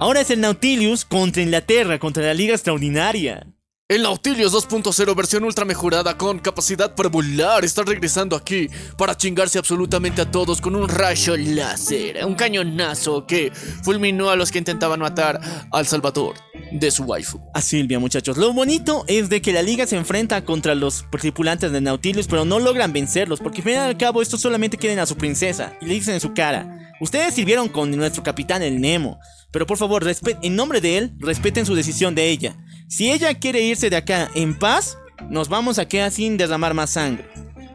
Ahora 0.00 0.20
es 0.20 0.30
el 0.30 0.40
Nautilus 0.40 1.04
contra 1.04 1.42
Inglaterra, 1.42 1.98
contra 1.98 2.22
la 2.22 2.34
Liga 2.34 2.54
Extraordinaria. 2.54 3.46
El 3.90 4.02
Nautilus 4.02 4.52
2.0 4.52 5.16
versión 5.16 5.44
ultra 5.44 5.64
mejorada 5.64 6.18
con 6.18 6.40
capacidad 6.40 6.94
para 6.94 7.08
volar 7.08 7.64
está 7.64 7.82
regresando 7.84 8.36
aquí 8.36 8.68
para 8.98 9.16
chingarse 9.16 9.58
absolutamente 9.58 10.20
a 10.20 10.30
todos 10.30 10.60
con 10.60 10.76
un 10.76 10.86
rayo 10.86 11.34
láser, 11.38 12.22
un 12.26 12.34
cañonazo 12.34 13.26
que 13.26 13.50
fulminó 13.82 14.28
a 14.28 14.36
los 14.36 14.52
que 14.52 14.58
intentaban 14.58 15.00
matar 15.00 15.40
al 15.72 15.86
Salvador. 15.86 16.34
de 16.70 16.90
su 16.90 17.04
waifu. 17.04 17.40
a 17.54 17.62
Silvia, 17.62 17.98
muchachos. 17.98 18.36
Lo 18.36 18.52
bonito 18.52 19.06
es 19.06 19.30
de 19.30 19.40
que 19.40 19.54
la 19.54 19.62
liga 19.62 19.86
se 19.86 19.96
enfrenta 19.96 20.44
contra 20.44 20.74
los 20.74 21.06
tripulantes 21.10 21.72
de 21.72 21.80
Nautilus, 21.80 22.26
pero 22.26 22.44
no 22.44 22.58
logran 22.58 22.92
vencerlos, 22.92 23.40
porque 23.40 23.60
al 23.60 23.64
fin 23.64 23.72
y 23.72 23.76
al 23.76 23.96
cabo 23.96 24.20
estos 24.20 24.42
solamente 24.42 24.76
quieren 24.76 24.98
a 24.98 25.06
su 25.06 25.16
princesa 25.16 25.72
y 25.80 25.86
le 25.86 25.94
dicen 25.94 26.12
en 26.12 26.20
su 26.20 26.34
cara: 26.34 26.92
Ustedes 27.00 27.32
sirvieron 27.32 27.70
con 27.70 27.90
nuestro 27.92 28.22
capitán 28.22 28.62
el 28.62 28.82
Nemo, 28.82 29.18
pero 29.50 29.66
por 29.66 29.78
favor, 29.78 30.04
en 30.42 30.56
nombre 30.56 30.82
de 30.82 30.98
él, 30.98 31.14
respeten 31.20 31.64
su 31.64 31.74
decisión 31.74 32.14
de 32.14 32.28
ella. 32.28 32.54
Si 32.88 33.10
ella 33.10 33.34
quiere 33.34 33.60
irse 33.60 33.90
de 33.90 33.96
acá 33.96 34.30
en 34.34 34.58
paz, 34.58 34.96
nos 35.28 35.50
vamos 35.50 35.78
a 35.78 35.86
quedar 35.86 36.10
sin 36.10 36.38
derramar 36.38 36.72
más 36.72 36.88
sangre. 36.90 37.28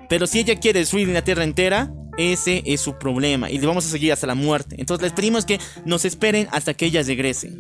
Pero 0.10 0.26
si 0.26 0.40
ella 0.40 0.60
quiere 0.60 0.80
destruir 0.80 1.07
la 1.10 1.23
tierra 1.23 1.44
entera, 1.44 1.91
ese 2.18 2.64
es 2.65 2.81
su 2.81 2.98
problema 2.98 3.52
y 3.52 3.60
le 3.60 3.68
vamos 3.68 3.85
a 3.85 3.90
seguir 3.90 4.11
hasta 4.11 4.26
la 4.26 4.34
muerte. 4.34 4.76
Entonces 4.80 5.03
les 5.03 5.14
pedimos 5.14 5.45
que 5.45 5.60
nos 5.85 6.03
esperen 6.06 6.48
hasta 6.52 6.73
que 6.73 6.88
ella 6.88 7.03
regrese. 7.03 7.52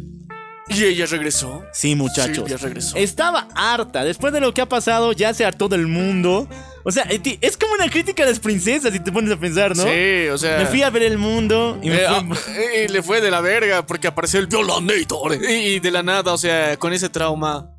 ¿Y 0.67 0.83
ella 0.83 1.05
regresó? 1.05 1.63
Sí, 1.73 1.95
muchachos. 1.95 2.49
Regresó. 2.59 2.97
Estaba 2.97 3.47
harta. 3.53 4.03
Después 4.03 4.33
de 4.33 4.39
lo 4.39 4.51
que 4.53 4.61
ha 4.61 4.67
pasado, 4.67 5.11
ya 5.11 5.31
se 5.35 5.45
hartó 5.45 5.69
del 5.69 5.85
mundo. 5.87 6.47
O 6.85 6.91
sea, 6.91 7.03
es 7.41 7.57
como 7.57 7.73
una 7.73 7.89
crítica 7.89 8.23
a 8.23 8.25
las 8.25 8.39
princesas 8.39 8.91
si 8.93 8.99
te 8.99 9.11
pones 9.11 9.31
a 9.31 9.39
pensar, 9.39 9.75
¿no? 9.75 9.83
Sí, 9.83 10.27
o 10.31 10.37
sea. 10.37 10.57
Me 10.59 10.65
fui 10.65 10.81
a 10.81 10.89
ver 10.89 11.03
el 11.03 11.17
mundo 11.17 11.79
y 11.81 11.89
me 11.89 11.95
Eh, 11.95 12.07
fue- 12.07 12.15
ah, 12.17 12.83
y 12.85 12.87
le 12.89 13.01
fue 13.01 13.21
de 13.21 13.31
la 13.31 13.39
verga 13.41 13.85
porque 13.85 14.07
apareció 14.07 14.39
el 14.39 14.47
Violanator. 14.47 15.37
Y, 15.49 15.53
y 15.75 15.79
de 15.79 15.91
la 15.91 16.03
nada, 16.03 16.33
o 16.33 16.37
sea, 16.37 16.75
con 16.77 16.91
ese 16.93 17.09
trauma, 17.09 17.69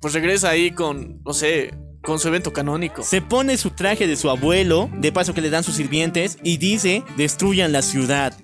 pues 0.00 0.14
regresa 0.14 0.50
ahí 0.50 0.72
con, 0.72 1.22
no 1.24 1.32
sé, 1.32 1.72
con 2.02 2.18
su 2.18 2.26
evento 2.28 2.52
canónico. 2.52 3.04
Se 3.04 3.22
pone 3.22 3.56
su 3.56 3.70
traje 3.70 4.08
de 4.08 4.16
su 4.16 4.28
abuelo, 4.28 4.90
de 4.98 5.12
paso 5.12 5.34
que 5.34 5.40
le 5.40 5.50
dan 5.50 5.62
sus 5.62 5.76
sirvientes, 5.76 6.38
y 6.42 6.56
dice, 6.56 7.04
destruyan 7.16 7.70
la 7.70 7.82
ciudad. 7.82 8.34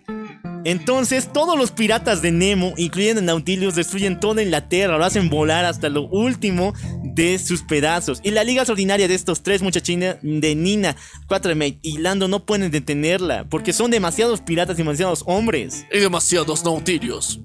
Entonces 0.65 1.33
todos 1.33 1.59
los 1.59 1.71
piratas 1.71 2.23
de 2.23 2.33
Nemo, 2.33 2.75
incluyendo 2.77 3.23
Nautilus, 3.23 3.75
destruyen 3.75 4.21
toda 4.21 4.43
Inglaterra, 4.43 4.99
lo 4.99 5.05
hacen 5.05 5.31
volar 5.31 5.65
hasta 5.65 5.89
lo 5.89 6.03
último 6.09 6.75
de 7.03 7.39
sus 7.39 7.63
pedazos. 7.63 8.21
Y 8.23 8.31
la 8.31 8.45
liga 8.45 8.63
extraordinaria 8.63 9.09
de 9.09 9.15
estos 9.15 9.43
tres 9.43 9.63
muchachines, 9.63 10.17
de 10.23 10.55
Nina, 10.55 10.97
Quatermaid 11.27 11.77
y 11.83 11.99
Lando, 11.99 12.29
no 12.29 12.45
pueden 12.45 12.71
detenerla, 12.71 13.45
porque 13.49 13.73
son 13.73 13.91
demasiados 13.91 14.41
piratas 14.41 14.77
y 14.77 14.83
demasiados 14.83 15.23
hombres. 15.27 15.87
Y 15.93 15.99
demasiados 15.99 16.65
nautilios 16.65 17.41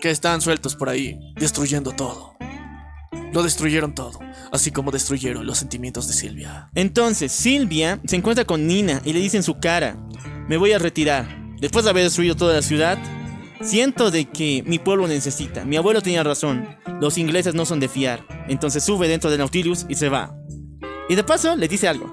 que 0.00 0.10
están 0.10 0.40
sueltos 0.40 0.76
por 0.76 0.88
ahí, 0.88 1.18
destruyendo 1.36 1.92
todo. 1.92 2.34
Lo 3.32 3.42
destruyeron 3.42 3.94
todo, 3.94 4.20
así 4.52 4.70
como 4.70 4.90
destruyeron 4.90 5.46
los 5.46 5.58
sentimientos 5.58 6.08
de 6.08 6.14
Silvia. 6.14 6.70
Entonces 6.74 7.32
Silvia 7.32 8.00
se 8.06 8.16
encuentra 8.16 8.44
con 8.44 8.66
Nina 8.66 9.02
y 9.04 9.12
le 9.12 9.20
dice 9.20 9.36
en 9.36 9.42
su 9.42 9.58
cara, 9.58 9.98
me 10.48 10.56
voy 10.56 10.72
a 10.72 10.78
retirar. 10.78 11.47
Después 11.60 11.84
de 11.84 11.90
haber 11.90 12.04
destruido 12.04 12.36
toda 12.36 12.54
la 12.54 12.62
ciudad, 12.62 12.98
siento 13.62 14.10
de 14.10 14.26
que 14.26 14.62
mi 14.66 14.78
pueblo 14.78 15.08
necesita. 15.08 15.64
Mi 15.64 15.76
abuelo 15.76 16.02
tenía 16.02 16.22
razón, 16.22 16.68
los 17.00 17.18
ingleses 17.18 17.54
no 17.54 17.64
son 17.64 17.80
de 17.80 17.88
fiar. 17.88 18.24
Entonces 18.48 18.84
sube 18.84 19.08
dentro 19.08 19.30
de 19.30 19.38
Nautilus 19.38 19.86
y 19.88 19.94
se 19.94 20.08
va. 20.08 20.34
Y 21.08 21.14
de 21.14 21.24
paso 21.24 21.56
le 21.56 21.68
dice 21.68 21.88
algo. 21.88 22.12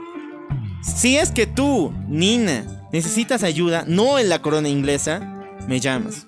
Si 0.82 1.18
es 1.18 1.32
que 1.32 1.48
tú, 1.48 1.94
Nina, 2.08 2.88
necesitas 2.92 3.44
ayuda, 3.44 3.84
no 3.88 4.20
en 4.20 4.30
la 4.30 4.42
corona 4.42 4.70
inglesa, 4.70 5.20
me 5.68 5.80
llamas. 5.80 6.28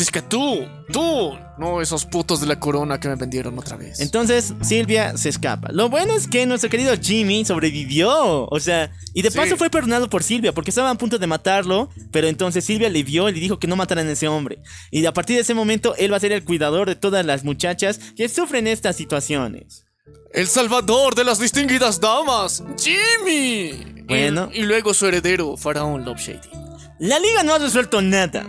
Es 0.00 0.10
que 0.10 0.22
tú, 0.22 0.66
tú, 0.92 1.36
no 1.58 1.80
esos 1.80 2.04
putos 2.06 2.40
de 2.40 2.46
la 2.46 2.60
corona 2.60 3.00
que 3.00 3.08
me 3.08 3.16
vendieron 3.16 3.58
otra 3.58 3.76
vez. 3.76 4.00
Entonces 4.00 4.54
Silvia 4.62 5.16
se 5.16 5.28
escapa. 5.28 5.68
Lo 5.72 5.88
bueno 5.88 6.14
es 6.14 6.28
que 6.28 6.46
nuestro 6.46 6.70
querido 6.70 6.94
Jimmy 7.00 7.44
sobrevivió. 7.44 8.46
O 8.46 8.60
sea, 8.60 8.92
y 9.14 9.22
de 9.22 9.30
Sí. 9.30 9.36
paso 9.38 9.56
fue 9.56 9.70
perdonado 9.70 10.08
por 10.08 10.22
Silvia 10.22 10.52
porque 10.52 10.70
estaba 10.70 10.90
a 10.90 10.94
punto 10.94 11.18
de 11.18 11.26
matarlo. 11.26 11.90
Pero 12.12 12.28
entonces 12.28 12.64
Silvia 12.64 12.88
le 12.88 13.02
vio 13.02 13.28
y 13.28 13.32
le 13.32 13.40
dijo 13.40 13.58
que 13.58 13.66
no 13.66 13.76
mataran 13.76 14.06
a 14.08 14.12
ese 14.12 14.28
hombre. 14.28 14.58
Y 14.90 15.04
a 15.06 15.12
partir 15.12 15.36
de 15.36 15.42
ese 15.42 15.54
momento 15.54 15.94
él 15.96 16.12
va 16.12 16.16
a 16.16 16.20
ser 16.20 16.32
el 16.32 16.44
cuidador 16.44 16.88
de 16.88 16.96
todas 16.96 17.24
las 17.26 17.44
muchachas 17.44 17.98
que 18.16 18.28
sufren 18.28 18.66
estas 18.66 18.96
situaciones. 18.96 19.84
El 20.32 20.46
salvador 20.46 21.14
de 21.14 21.24
las 21.24 21.38
distinguidas 21.38 22.00
damas, 22.00 22.62
Jimmy. 22.78 24.02
Bueno. 24.06 24.50
Y, 24.52 24.60
y 24.60 24.62
luego 24.62 24.92
su 24.94 25.06
heredero, 25.06 25.56
Faraón 25.56 26.04
Love 26.04 26.18
Shady. 26.20 26.50
La 26.98 27.18
liga 27.18 27.42
no 27.44 27.54
ha 27.54 27.58
resuelto 27.58 28.02
nada. 28.02 28.46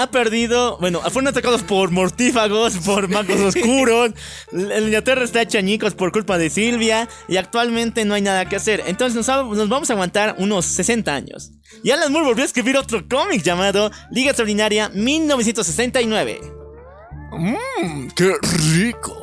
Ha 0.00 0.12
perdido, 0.12 0.78
bueno, 0.78 1.00
fueron 1.10 1.26
atacados 1.26 1.64
por 1.64 1.90
mortífagos, 1.90 2.76
por 2.76 3.08
magos 3.08 3.40
oscuros. 3.40 4.12
La 4.52 4.78
Inglaterra 4.78 5.24
está 5.24 5.42
hecha 5.42 5.58
añicos 5.58 5.94
por 5.94 6.12
culpa 6.12 6.38
de 6.38 6.50
Silvia 6.50 7.08
y 7.26 7.36
actualmente 7.36 8.04
no 8.04 8.14
hay 8.14 8.22
nada 8.22 8.48
que 8.48 8.54
hacer. 8.54 8.84
Entonces 8.86 9.26
nos 9.26 9.68
vamos 9.68 9.90
a 9.90 9.92
aguantar 9.94 10.36
unos 10.38 10.66
60 10.66 11.12
años. 11.12 11.50
Y 11.82 11.90
Alan 11.90 12.12
Moore 12.12 12.28
volvió 12.28 12.44
a 12.44 12.46
escribir 12.46 12.76
otro 12.76 13.08
cómic 13.08 13.42
llamado 13.42 13.90
Liga 14.12 14.30
Extraordinaria 14.30 14.88
1969. 14.90 16.40
Mmm, 17.32 18.08
qué 18.14 18.34
rico. 18.76 19.16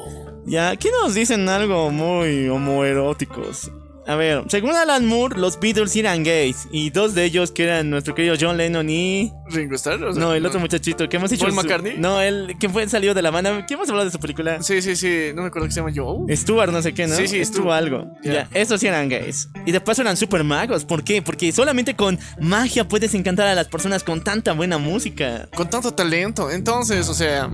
Ya, 0.45 0.71
aquí 0.71 0.89
nos 1.01 1.13
dicen 1.13 1.47
algo 1.47 1.89
muy 1.89 2.49
homoeróticos. 2.49 3.71
A 4.07 4.15
ver, 4.15 4.43
según 4.49 4.75
Alan 4.75 5.05
Moore, 5.05 5.39
los 5.39 5.59
Beatles 5.59 5.95
eran 5.95 6.23
gays. 6.23 6.67
Y 6.71 6.91
dos 6.91 7.15
de 7.15 7.25
ellos, 7.25 7.51
que 7.51 7.63
eran 7.63 7.89
nuestro 7.89 8.13
querido 8.13 8.35
John 8.39 8.55
Lennon 8.57 8.87
y 8.89 9.33
Ringo 9.49 9.73
Starr. 9.75 10.03
o 10.03 10.13
sea, 10.13 10.21
No, 10.23 10.33
el 10.33 10.45
otro 10.45 10.59
muchachito 10.59 11.09
que 11.09 11.17
hemos 11.17 11.31
dicho. 11.31 11.41
¿Paul 11.45 11.51
su- 11.53 11.61
McCartney? 11.61 11.95
No, 11.97 12.21
el 12.21 12.55
que 12.59 12.69
fue 12.69 12.87
salió 12.87 13.13
de 13.15 13.21
la 13.23 13.31
banda. 13.31 13.65
¿Qué 13.65 13.73
hemos 13.73 13.89
hablado 13.89 14.05
de 14.05 14.11
su 14.11 14.19
película? 14.19 14.61
Sí, 14.61 14.81
sí, 14.83 14.95
sí. 14.95 15.31
No 15.33 15.41
me 15.41 15.47
acuerdo 15.47 15.67
que 15.67 15.73
se 15.73 15.79
llama 15.81 15.91
Joe. 15.95 16.35
Stuart, 16.37 16.71
no 16.71 16.81
sé 16.83 16.93
qué, 16.93 17.07
¿no? 17.07 17.15
Sí, 17.15 17.27
sí, 17.27 17.39
estuvo 17.39 17.63
Stu. 17.65 17.71
algo. 17.71 18.05
Ya. 18.23 18.47
Esos 18.53 18.79
sí 18.79 18.85
eran 18.87 19.09
gays. 19.09 19.49
Y 19.65 19.71
de 19.71 19.81
paso 19.81 20.03
eran 20.03 20.17
super 20.17 20.43
magos. 20.43 20.85
¿Por 20.85 21.03
qué? 21.03 21.21
Porque 21.23 21.51
solamente 21.51 21.95
con 21.95 22.19
magia 22.39 22.87
puedes 22.87 23.13
encantar 23.15 23.47
a 23.47 23.55
las 23.55 23.67
personas 23.67 24.03
con 24.03 24.23
tanta 24.23 24.53
buena 24.53 24.77
música. 24.77 25.49
Con 25.55 25.67
tanto 25.69 25.93
talento. 25.95 26.51
Entonces, 26.51 27.09
o 27.09 27.13
sea, 27.15 27.49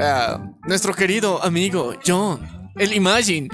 ah, 0.00 0.40
nuestro 0.66 0.94
querido 0.94 1.42
amigo 1.44 1.94
John, 2.06 2.40
el 2.76 2.92
Imagine, 2.94 3.48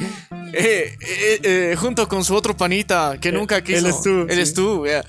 eh, 0.53 0.97
eh, 1.01 1.40
eh, 1.43 1.77
junto 1.78 2.09
con 2.09 2.24
su 2.24 2.35
otro 2.35 2.57
panita 2.57 3.19
que 3.20 3.32
nunca 3.32 3.62
quiso. 3.62 3.86
el 3.86 3.93
Stu, 3.93 4.27
El 4.28 4.47
sí. 4.47 4.53
Stu, 4.53 4.86
ya, 4.86 5.05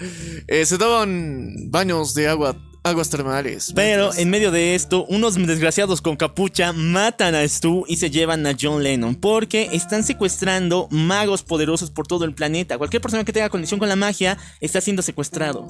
eh, 0.47 0.65
se 0.65 0.77
daban 0.77 1.69
baños 1.69 2.13
de 2.13 2.27
agua, 2.27 2.55
aguas 2.83 3.09
termales. 3.09 3.71
Pero 3.75 4.03
mientras- 4.03 4.17
en 4.19 4.29
medio 4.29 4.51
de 4.51 4.75
esto, 4.75 5.05
unos 5.05 5.35
desgraciados 5.35 6.01
con 6.01 6.15
capucha 6.15 6.73
matan 6.73 7.35
a 7.35 7.47
Stu 7.47 7.85
y 7.87 7.97
se 7.97 8.09
llevan 8.09 8.45
a 8.47 8.55
John 8.59 8.83
Lennon 8.83 9.15
porque 9.15 9.69
están 9.73 10.03
secuestrando 10.03 10.87
magos 10.91 11.43
poderosos 11.43 11.91
por 11.91 12.07
todo 12.07 12.25
el 12.25 12.33
planeta. 12.33 12.77
Cualquier 12.77 13.01
persona 13.01 13.23
que 13.23 13.33
tenga 13.33 13.49
conexión 13.49 13.79
con 13.79 13.89
la 13.89 13.95
magia 13.95 14.37
está 14.61 14.81
siendo 14.81 15.01
secuestrado. 15.01 15.67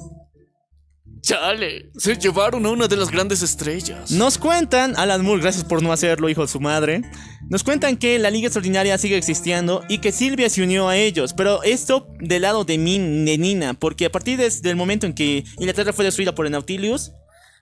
Chale, 1.22 1.90
se 1.96 2.16
llevaron 2.16 2.64
a 2.64 2.70
una 2.70 2.88
de 2.88 2.96
las 2.96 3.10
grandes 3.10 3.42
estrellas. 3.42 4.10
Nos 4.10 4.38
cuentan, 4.38 4.94
Alan 4.96 5.22
Moore, 5.22 5.42
gracias 5.42 5.64
por 5.64 5.82
no 5.82 5.92
hacerlo, 5.92 6.28
hijo 6.28 6.42
de 6.42 6.48
su 6.48 6.60
madre. 6.60 7.02
Nos 7.48 7.62
cuentan 7.62 7.96
que 7.96 8.18
la 8.18 8.30
Liga 8.30 8.46
Extraordinaria 8.46 8.96
sigue 8.96 9.16
existiendo 9.16 9.84
y 9.88 9.98
que 9.98 10.12
Silvia 10.12 10.48
se 10.48 10.62
unió 10.62 10.88
a 10.88 10.96
ellos. 10.96 11.34
Pero 11.34 11.62
esto 11.62 12.08
del 12.20 12.42
lado 12.42 12.64
de, 12.64 12.78
Min, 12.78 13.24
de 13.24 13.36
Nina, 13.38 13.74
porque 13.74 14.06
a 14.06 14.12
partir 14.12 14.38
del 14.38 14.76
momento 14.76 15.06
en 15.06 15.14
que 15.14 15.44
Inglaterra 15.58 15.92
fue 15.92 16.04
destruida 16.04 16.34
por 16.34 16.46
el 16.46 16.52
Nautilus, 16.52 17.12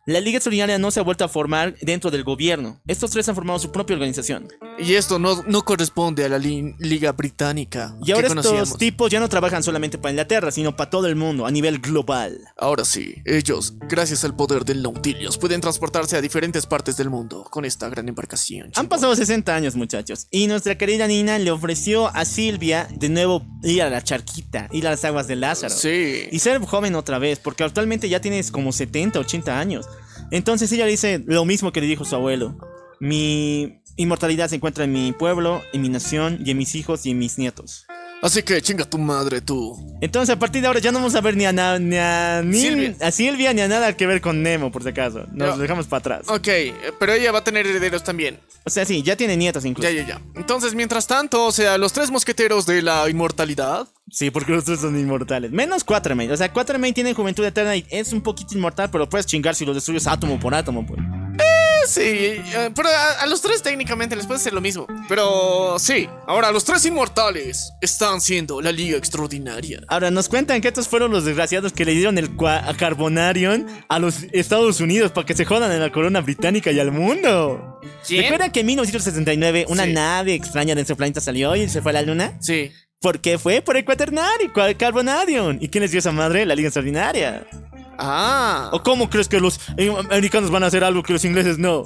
la 0.08 0.20
Liga 0.20 0.38
Extraordinaria 0.38 0.78
no 0.78 0.90
se 0.90 1.00
ha 1.00 1.02
vuelto 1.02 1.22
a 1.24 1.28
formar 1.28 1.74
dentro 1.82 2.10
del 2.10 2.24
gobierno. 2.24 2.80
Estos 2.86 3.10
tres 3.10 3.28
han 3.28 3.34
formado 3.34 3.58
su 3.58 3.70
propia 3.70 3.94
organización. 3.94 4.48
Y 4.78 4.94
esto 4.94 5.18
no, 5.18 5.42
no 5.46 5.62
corresponde 5.66 6.24
a 6.24 6.28
la 6.30 6.38
li- 6.38 6.74
Liga 6.78 7.12
Británica. 7.12 7.94
Y 8.02 8.12
ahora 8.12 8.28
estos 8.28 8.42
conocíamos. 8.46 8.78
tipos 8.78 9.10
ya 9.10 9.20
no 9.20 9.28
trabajan 9.28 9.62
solamente 9.62 9.98
para 9.98 10.12
Inglaterra, 10.12 10.50
sino 10.50 10.74
para 10.76 10.88
todo 10.88 11.06
el 11.08 11.14
mundo, 11.16 11.44
a 11.46 11.50
nivel 11.50 11.78
global. 11.78 12.38
Ahora 12.56 12.86
sí, 12.86 13.16
ellos, 13.26 13.74
gracias 13.88 14.24
al 14.24 14.34
poder 14.34 14.64
del 14.64 14.82
Nautilus, 14.82 15.36
pueden 15.36 15.60
transportarse 15.60 16.16
a 16.16 16.22
diferentes 16.22 16.64
partes 16.64 16.96
del 16.96 17.10
mundo 17.10 17.44
con 17.50 17.66
esta 17.66 17.88
gran 17.90 18.08
embarcación. 18.08 18.70
Han 18.76 18.88
pasado 18.88 19.14
60 19.14 19.54
años, 19.54 19.76
muchachos. 19.76 20.26
Y 20.30 20.46
nuestra 20.46 20.78
querida 20.78 21.06
Nina 21.06 21.38
le 21.38 21.50
ofreció 21.50 22.08
a 22.16 22.24
Silvia 22.24 22.88
de 22.90 23.10
nuevo 23.10 23.44
ir 23.62 23.82
a 23.82 23.90
la 23.90 24.02
charquita, 24.02 24.68
ir 24.72 24.86
a 24.86 24.90
las 24.90 25.04
aguas 25.04 25.28
de 25.28 25.36
Lázaro. 25.36 25.74
Sí. 25.74 26.28
Y 26.32 26.38
ser 26.38 26.58
joven 26.62 26.94
otra 26.94 27.18
vez, 27.18 27.38
porque 27.38 27.62
actualmente 27.62 28.08
ya 28.08 28.20
tienes 28.20 28.50
como 28.50 28.72
70, 28.72 29.18
80 29.20 29.58
años. 29.60 29.86
Entonces 30.30 30.70
ella 30.72 30.86
dice 30.86 31.22
lo 31.26 31.44
mismo 31.44 31.72
que 31.72 31.80
le 31.80 31.86
dijo 31.86 32.04
su 32.04 32.14
abuelo. 32.14 32.56
Mi 33.00 33.80
inmortalidad 33.96 34.48
se 34.48 34.56
encuentra 34.56 34.84
en 34.84 34.92
mi 34.92 35.12
pueblo, 35.12 35.62
en 35.72 35.82
mi 35.82 35.88
nación, 35.88 36.38
y 36.44 36.50
en 36.50 36.58
mis 36.58 36.74
hijos 36.74 37.04
y 37.06 37.10
en 37.10 37.18
mis 37.18 37.38
nietos. 37.38 37.87
Así 38.20 38.42
que 38.42 38.60
chinga 38.60 38.84
tu 38.84 38.98
madre 38.98 39.40
tú. 39.40 39.76
Entonces 40.00 40.34
a 40.34 40.38
partir 40.38 40.60
de 40.60 40.66
ahora 40.66 40.80
ya 40.80 40.90
no 40.90 40.98
vamos 40.98 41.14
a 41.14 41.20
ver 41.20 41.36
ni 41.36 41.44
a, 41.46 41.52
na- 41.52 41.78
ni 41.78 41.96
a, 41.96 42.42
ni- 42.44 42.60
Silvia. 42.60 42.94
a 43.00 43.10
Silvia 43.12 43.52
ni 43.52 43.60
a 43.60 43.68
nada 43.68 43.96
que 43.96 44.06
ver 44.08 44.20
con 44.20 44.42
Nemo, 44.42 44.72
por 44.72 44.82
si 44.82 44.88
acaso. 44.88 45.20
Nos 45.32 45.50
No. 45.50 45.58
dejamos 45.58 45.86
para 45.86 45.98
atrás. 46.00 46.22
Ok, 46.28 46.48
eh, 46.48 46.74
pero 46.98 47.12
ella 47.12 47.30
va 47.30 47.38
a 47.38 47.44
tener 47.44 47.64
herederos 47.66 48.02
también. 48.02 48.40
O 48.64 48.70
sea, 48.70 48.84
sí, 48.84 49.02
ya 49.02 49.16
tiene 49.16 49.36
nietos 49.36 49.64
incluso. 49.64 49.88
Ya, 49.88 49.94
ya, 50.02 50.06
ya. 50.06 50.20
Entonces, 50.34 50.74
mientras 50.74 51.06
tanto, 51.06 51.46
o 51.46 51.52
sea, 51.52 51.78
los 51.78 51.92
tres 51.92 52.10
mosqueteros 52.10 52.66
de 52.66 52.82
la 52.82 53.08
inmortalidad. 53.08 53.86
Sí, 54.10 54.30
porque 54.30 54.50
los 54.52 54.64
tres 54.64 54.80
son 54.80 54.98
inmortales. 54.98 55.52
Menos 55.52 55.84
Quatermain. 55.84 56.30
O 56.32 56.36
sea, 56.36 56.52
Quatermain 56.52 56.92
tiene 56.92 57.14
juventud 57.14 57.44
eterna 57.44 57.76
y 57.76 57.86
es 57.88 58.12
un 58.12 58.20
poquito 58.20 58.54
inmortal, 58.56 58.90
pero 58.90 59.08
puedes 59.08 59.26
chingar 59.26 59.54
si 59.54 59.64
lo 59.64 59.72
destruyes 59.74 60.06
átomo 60.08 60.38
por 60.40 60.54
átomo, 60.54 60.84
pues. 60.84 61.00
Sí, 61.88 62.00
eh, 62.02 62.70
pero 62.74 62.88
a, 62.88 63.22
a 63.22 63.26
los 63.26 63.40
tres 63.42 63.62
técnicamente 63.62 64.14
les 64.14 64.26
puede 64.26 64.38
hacer 64.40 64.52
lo 64.52 64.60
mismo. 64.60 64.86
Pero 65.08 65.76
sí, 65.78 66.08
ahora 66.26 66.52
los 66.52 66.64
tres 66.64 66.84
inmortales 66.86 67.72
están 67.80 68.20
siendo 68.20 68.60
la 68.60 68.70
Liga 68.72 68.96
Extraordinaria. 68.98 69.80
Ahora 69.88 70.10
nos 70.10 70.28
cuentan 70.28 70.60
que 70.60 70.68
estos 70.68 70.86
fueron 70.88 71.10
los 71.10 71.24
desgraciados 71.24 71.72
que 71.72 71.84
le 71.84 71.92
dieron 71.92 72.18
el 72.18 72.30
a 72.46 72.74
Carbonarium 72.76 73.66
a 73.88 73.98
los 73.98 74.24
Estados 74.32 74.80
Unidos 74.80 75.10
para 75.12 75.26
que 75.26 75.34
se 75.34 75.44
jodan 75.44 75.72
en 75.72 75.80
la 75.80 75.90
corona 75.90 76.20
británica 76.20 76.70
y 76.70 76.78
al 76.80 76.92
mundo. 76.92 77.80
¿Quién? 78.06 78.22
¿Recuerdan 78.22 78.52
que 78.52 78.60
en 78.60 78.66
1969 78.66 79.66
una 79.68 79.84
Sí. 79.84 79.92
nave 79.92 80.34
extraña 80.34 80.74
de 80.74 80.82
ese 80.82 80.94
planeta 80.96 81.20
salió 81.20 81.56
y 81.56 81.68
se 81.68 81.82
fue 81.82 81.90
a 81.92 81.94
la 81.94 82.02
luna? 82.02 82.36
Sí. 82.40 82.70
¿Por 83.00 83.20
qué 83.20 83.38
fue? 83.38 83.62
Por 83.62 83.76
el 83.76 83.84
cuaternario, 83.84 84.52
cua- 84.52 84.76
Carbonarium. 84.76 85.58
¿Y 85.60 85.68
quién 85.68 85.82
les 85.82 85.90
dio 85.92 86.00
esa 86.00 86.10
madre? 86.12 86.44
La 86.44 86.54
Liga 86.54 86.68
Extraordinaria. 86.68 87.46
Ah, 87.98 88.70
¿O 88.72 88.82
cómo 88.82 89.10
crees 89.10 89.28
que 89.28 89.40
los 89.40 89.60
eh, 89.76 89.92
americanos 90.10 90.50
van 90.50 90.62
a 90.62 90.66
hacer 90.66 90.84
algo 90.84 91.02
que 91.02 91.12
los 91.12 91.24
ingleses 91.24 91.58
no? 91.58 91.84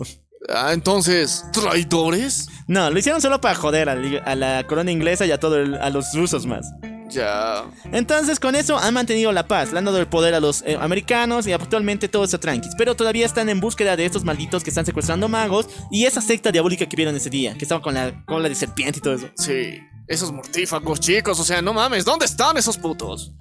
ah, 0.49 0.73
entonces, 0.73 1.45
¿traidores? 1.53 2.49
No, 2.67 2.91
lo 2.91 2.99
hicieron 2.99 3.21
solo 3.23 3.41
para 3.41 3.55
joder 3.55 3.89
a 3.89 3.93
a 4.25 4.35
la 4.35 4.67
corona 4.67 4.91
inglesa 4.91 5.25
y 5.27 5.31
a, 5.33 5.39
todo 5.41 5.57
el- 5.57 5.75
a 5.77 5.89
los 5.91 6.13
rusos 6.15 6.47
más. 6.47 6.67
Ya. 7.09 7.65
Entonces, 7.93 8.41
con 8.41 8.55
eso 8.55 8.79
han 8.79 8.95
mantenido 8.95 9.33
la 9.33 9.47
paz, 9.47 9.71
le 9.71 9.79
han 9.79 9.85
dado 9.85 9.99
el 9.99 10.07
poder 10.07 10.35
a 10.35 10.41
los 10.41 10.63
eh, 10.63 10.79
americanos 10.81 11.47
y 11.47 11.53
actualmente 11.53 12.09
todo 12.09 12.25
está 12.25 12.39
tranquilo. 12.39 12.75
Pero 12.79 12.95
todavía 12.97 13.27
están 13.27 13.51
en 13.51 13.61
búsqueda 13.61 13.97
de 13.97 14.07
estos 14.07 14.25
malditos 14.25 14.65
que 14.65 14.71
están 14.71 14.87
secuestrando 14.87 15.29
magos 15.29 15.69
y 15.91 16.07
esa 16.07 16.23
secta 16.23 16.51
diabólica 16.51 16.87
que 16.87 16.97
vieron 16.97 17.15
ese 17.15 17.29
día, 17.29 17.53
que 17.55 17.65
estaba 17.65 17.83
con 17.83 17.95
la 17.95 18.25
cola 18.25 18.49
de 18.49 18.55
serpiente 18.55 18.99
y 18.99 19.03
todo 19.03 19.15
eso. 19.15 19.29
Sí, 19.37 19.79
esos 20.09 20.33
mortífagos 20.33 21.01
chicos, 21.01 21.39
o 21.39 21.45
sea, 21.45 21.61
no 21.61 21.75
mames, 21.75 22.05
¿dónde 22.07 22.25
están 22.25 22.57
esos 22.57 22.79
putos? 22.79 23.33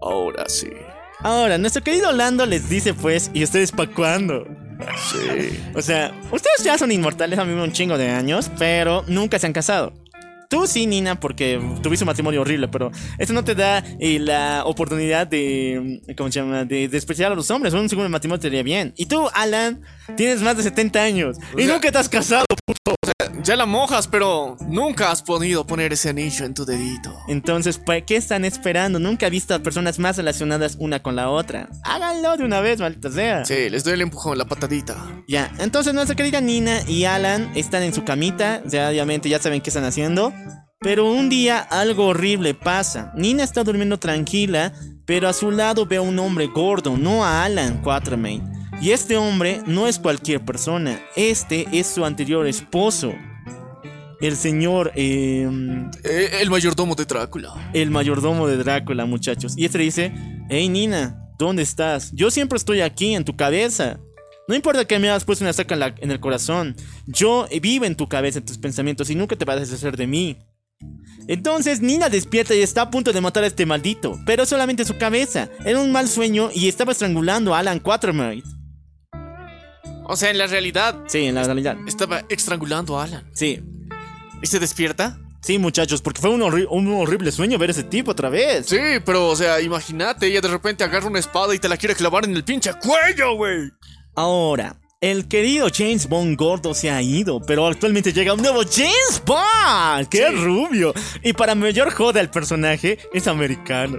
Ahora 0.00 0.48
sí. 0.48 0.70
Ahora, 1.22 1.56
nuestro 1.58 1.82
querido 1.82 2.12
Lando 2.12 2.46
les 2.46 2.68
dice 2.68 2.94
pues, 2.94 3.30
¿y 3.32 3.44
ustedes 3.44 3.70
pa' 3.72 3.86
cuándo? 3.86 4.46
Sí. 5.10 5.58
O 5.74 5.80
sea, 5.82 6.12
ustedes 6.30 6.64
ya 6.64 6.76
son 6.76 6.90
inmortales 6.92 7.38
a 7.38 7.44
mí 7.44 7.52
un 7.58 7.72
chingo 7.72 7.96
de 7.96 8.10
años, 8.10 8.50
pero 8.58 9.04
nunca 9.06 9.38
se 9.38 9.46
han 9.46 9.52
casado. 9.52 9.92
Tú 10.50 10.66
sí, 10.66 10.86
Nina, 10.86 11.18
porque 11.18 11.58
tuviste 11.82 12.04
un 12.04 12.08
matrimonio 12.08 12.42
horrible, 12.42 12.68
pero 12.68 12.90
eso 13.16 13.32
no 13.32 13.42
te 13.42 13.54
da 13.54 13.82
eh, 14.00 14.18
la 14.18 14.64
oportunidad 14.66 15.26
de, 15.26 16.02
¿cómo 16.14 16.30
se 16.30 16.40
llama? 16.40 16.66
De 16.66 16.88
despreciar 16.88 17.32
a 17.32 17.34
los 17.34 17.50
hombres. 17.50 17.72
Un 17.72 17.88
segundo 17.88 18.10
matrimonio 18.10 18.38
te 18.38 18.48
iría 18.48 18.62
bien. 18.62 18.92
Y 18.98 19.06
tú, 19.06 19.28
Alan, 19.32 19.80
tienes 20.14 20.42
más 20.42 20.58
de 20.58 20.62
70 20.64 21.00
años 21.02 21.38
y 21.56 21.62
sea- 21.62 21.72
nunca 21.74 21.90
te 21.90 21.96
has 21.96 22.08
casado. 22.10 22.44
Ya 23.42 23.56
la 23.56 23.66
mojas, 23.66 24.06
pero 24.06 24.56
nunca 24.68 25.10
has 25.10 25.22
podido 25.22 25.66
poner 25.66 25.92
ese 25.92 26.10
anillo 26.10 26.44
en 26.44 26.54
tu 26.54 26.64
dedito. 26.64 27.12
Entonces, 27.28 27.78
¿para 27.78 28.00
qué 28.02 28.16
están 28.16 28.44
esperando? 28.44 28.98
Nunca 28.98 29.26
he 29.26 29.30
visto 29.30 29.54
a 29.54 29.58
personas 29.60 29.98
más 29.98 30.16
relacionadas 30.16 30.76
una 30.78 31.02
con 31.02 31.16
la 31.16 31.28
otra. 31.30 31.68
Háganlo 31.84 32.36
de 32.36 32.44
una 32.44 32.60
vez, 32.60 32.80
maldita 32.80 33.10
sea. 33.10 33.44
Sí, 33.44 33.68
les 33.70 33.84
doy 33.84 33.94
el 33.94 34.02
empujón, 34.02 34.38
la 34.38 34.44
patadita. 34.44 34.96
Ya, 35.26 35.50
entonces 35.58 35.94
nuestra 35.94 36.14
querida 36.14 36.40
Nina 36.40 36.82
y 36.86 37.04
Alan 37.04 37.50
están 37.54 37.82
en 37.82 37.94
su 37.94 38.04
camita, 38.04 38.62
ya 38.66 38.88
obviamente 38.90 39.28
ya 39.28 39.40
saben 39.40 39.60
qué 39.60 39.70
están 39.70 39.84
haciendo. 39.84 40.32
Pero 40.78 41.10
un 41.10 41.28
día 41.28 41.58
algo 41.58 42.06
horrible 42.06 42.54
pasa. 42.54 43.12
Nina 43.16 43.44
está 43.44 43.64
durmiendo 43.64 43.98
tranquila, 43.98 44.72
pero 45.06 45.28
a 45.28 45.32
su 45.32 45.50
lado 45.50 45.86
ve 45.86 45.96
a 45.96 46.02
un 46.02 46.18
hombre 46.18 46.48
gordo, 46.48 46.96
no 46.96 47.24
a 47.24 47.44
Alan 47.44 47.82
Quatermain. 47.82 48.61
Y 48.80 48.90
este 48.90 49.16
hombre 49.16 49.62
no 49.66 49.86
es 49.86 49.98
cualquier 49.98 50.44
persona, 50.44 51.00
este 51.14 51.66
es 51.72 51.86
su 51.86 52.04
anterior 52.04 52.46
esposo. 52.46 53.12
El 54.20 54.36
señor, 54.36 54.92
eh, 54.94 55.48
Eh, 56.04 56.30
el 56.40 56.50
mayordomo 56.50 56.94
de 56.94 57.04
Drácula. 57.04 57.70
el 57.74 57.90
mayordomo 57.90 58.46
de 58.46 58.56
Drácula, 58.56 59.04
muchachos. 59.04 59.54
Y 59.56 59.64
este 59.64 59.78
dice, 59.78 60.12
hey 60.48 60.68
Nina, 60.68 61.28
¿dónde 61.38 61.62
estás? 61.62 62.12
Yo 62.12 62.30
siempre 62.30 62.56
estoy 62.56 62.80
aquí, 62.80 63.14
en 63.14 63.24
tu 63.24 63.36
cabeza. 63.36 63.98
No 64.48 64.54
importa 64.56 64.84
que 64.84 64.98
me 64.98 65.08
hayas 65.08 65.24
puesto 65.24 65.44
una 65.44 65.50
estaca 65.50 65.74
en, 65.74 65.80
la- 65.80 65.94
en 65.98 66.10
el 66.10 66.20
corazón. 66.20 66.74
Yo 67.06 67.46
vivo 67.60 67.84
en 67.84 67.96
tu 67.96 68.08
cabeza, 68.08 68.38
en 68.40 68.44
tus 68.44 68.58
pensamientos, 68.58 69.10
y 69.10 69.14
nunca 69.14 69.34
te 69.36 69.44
vas 69.44 69.56
a 69.56 69.60
deshacer 69.60 69.96
de 69.96 70.06
mí. 70.06 70.38
Entonces 71.28 71.80
Nina 71.80 72.08
despierta 72.08 72.54
y 72.54 72.60
está 72.62 72.82
a 72.82 72.90
punto 72.90 73.12
de 73.12 73.20
matar 73.20 73.44
a 73.44 73.46
este 73.48 73.66
maldito, 73.66 74.18
pero 74.26 74.44
solamente 74.44 74.84
su 74.84 74.98
cabeza. 74.98 75.48
Era 75.64 75.78
un 75.80 75.92
mal 75.92 76.08
sueño 76.08 76.50
y 76.52 76.66
estaba 76.68 76.90
estrangulando 76.92 77.54
a 77.54 77.60
Alan 77.60 77.78
Quatermain. 77.78 78.42
O 80.04 80.16
sea, 80.16 80.30
en 80.30 80.38
la 80.38 80.46
realidad, 80.46 80.96
Sí, 81.06 81.26
en 81.26 81.34
la 81.34 81.44
realidad. 81.44 81.76
estaba 81.86 82.22
estrangulando 82.28 82.98
a 82.98 83.04
Alan. 83.04 83.24
Sí. 83.32 83.62
¿Y 84.42 84.46
se 84.46 84.58
despierta? 84.58 85.18
Sí, 85.40 85.58
muchachos, 85.58 86.00
porque 86.02 86.20
fue 86.20 86.30
un, 86.30 86.40
horri- 86.40 86.66
un 86.70 86.92
horrible 86.94 87.32
sueño 87.32 87.58
ver 87.58 87.70
ese 87.70 87.82
tipo 87.82 88.12
otra 88.12 88.28
vez. 88.28 88.66
Sí, 88.66 88.78
pero, 89.04 89.28
o 89.28 89.36
sea, 89.36 89.60
imagínate, 89.60 90.26
ella 90.26 90.40
de 90.40 90.48
repente 90.48 90.84
agarra 90.84 91.06
una 91.08 91.18
espada 91.18 91.54
y 91.54 91.58
te 91.58 91.68
la 91.68 91.76
quiere 91.76 91.94
clavar 91.96 92.24
en 92.24 92.36
el 92.36 92.44
pinche 92.44 92.70
cuello, 92.74 93.34
güey. 93.36 93.70
Ahora, 94.14 94.76
el 95.00 95.26
querido 95.26 95.66
James 95.74 96.08
Bond 96.08 96.36
gordo 96.38 96.74
se 96.74 96.90
ha 96.92 97.02
ido, 97.02 97.40
pero 97.40 97.66
actualmente 97.66 98.12
llega 98.12 98.34
un 98.34 98.42
nuevo 98.42 98.60
James 98.62 99.20
Bond. 99.26 100.08
¡Qué 100.08 100.28
rubio! 100.30 100.94
Y 101.24 101.32
para 101.32 101.56
mayor 101.56 101.90
joda 101.92 102.20
el 102.20 102.30
personaje, 102.30 102.98
es 103.12 103.26
americano. 103.26 103.98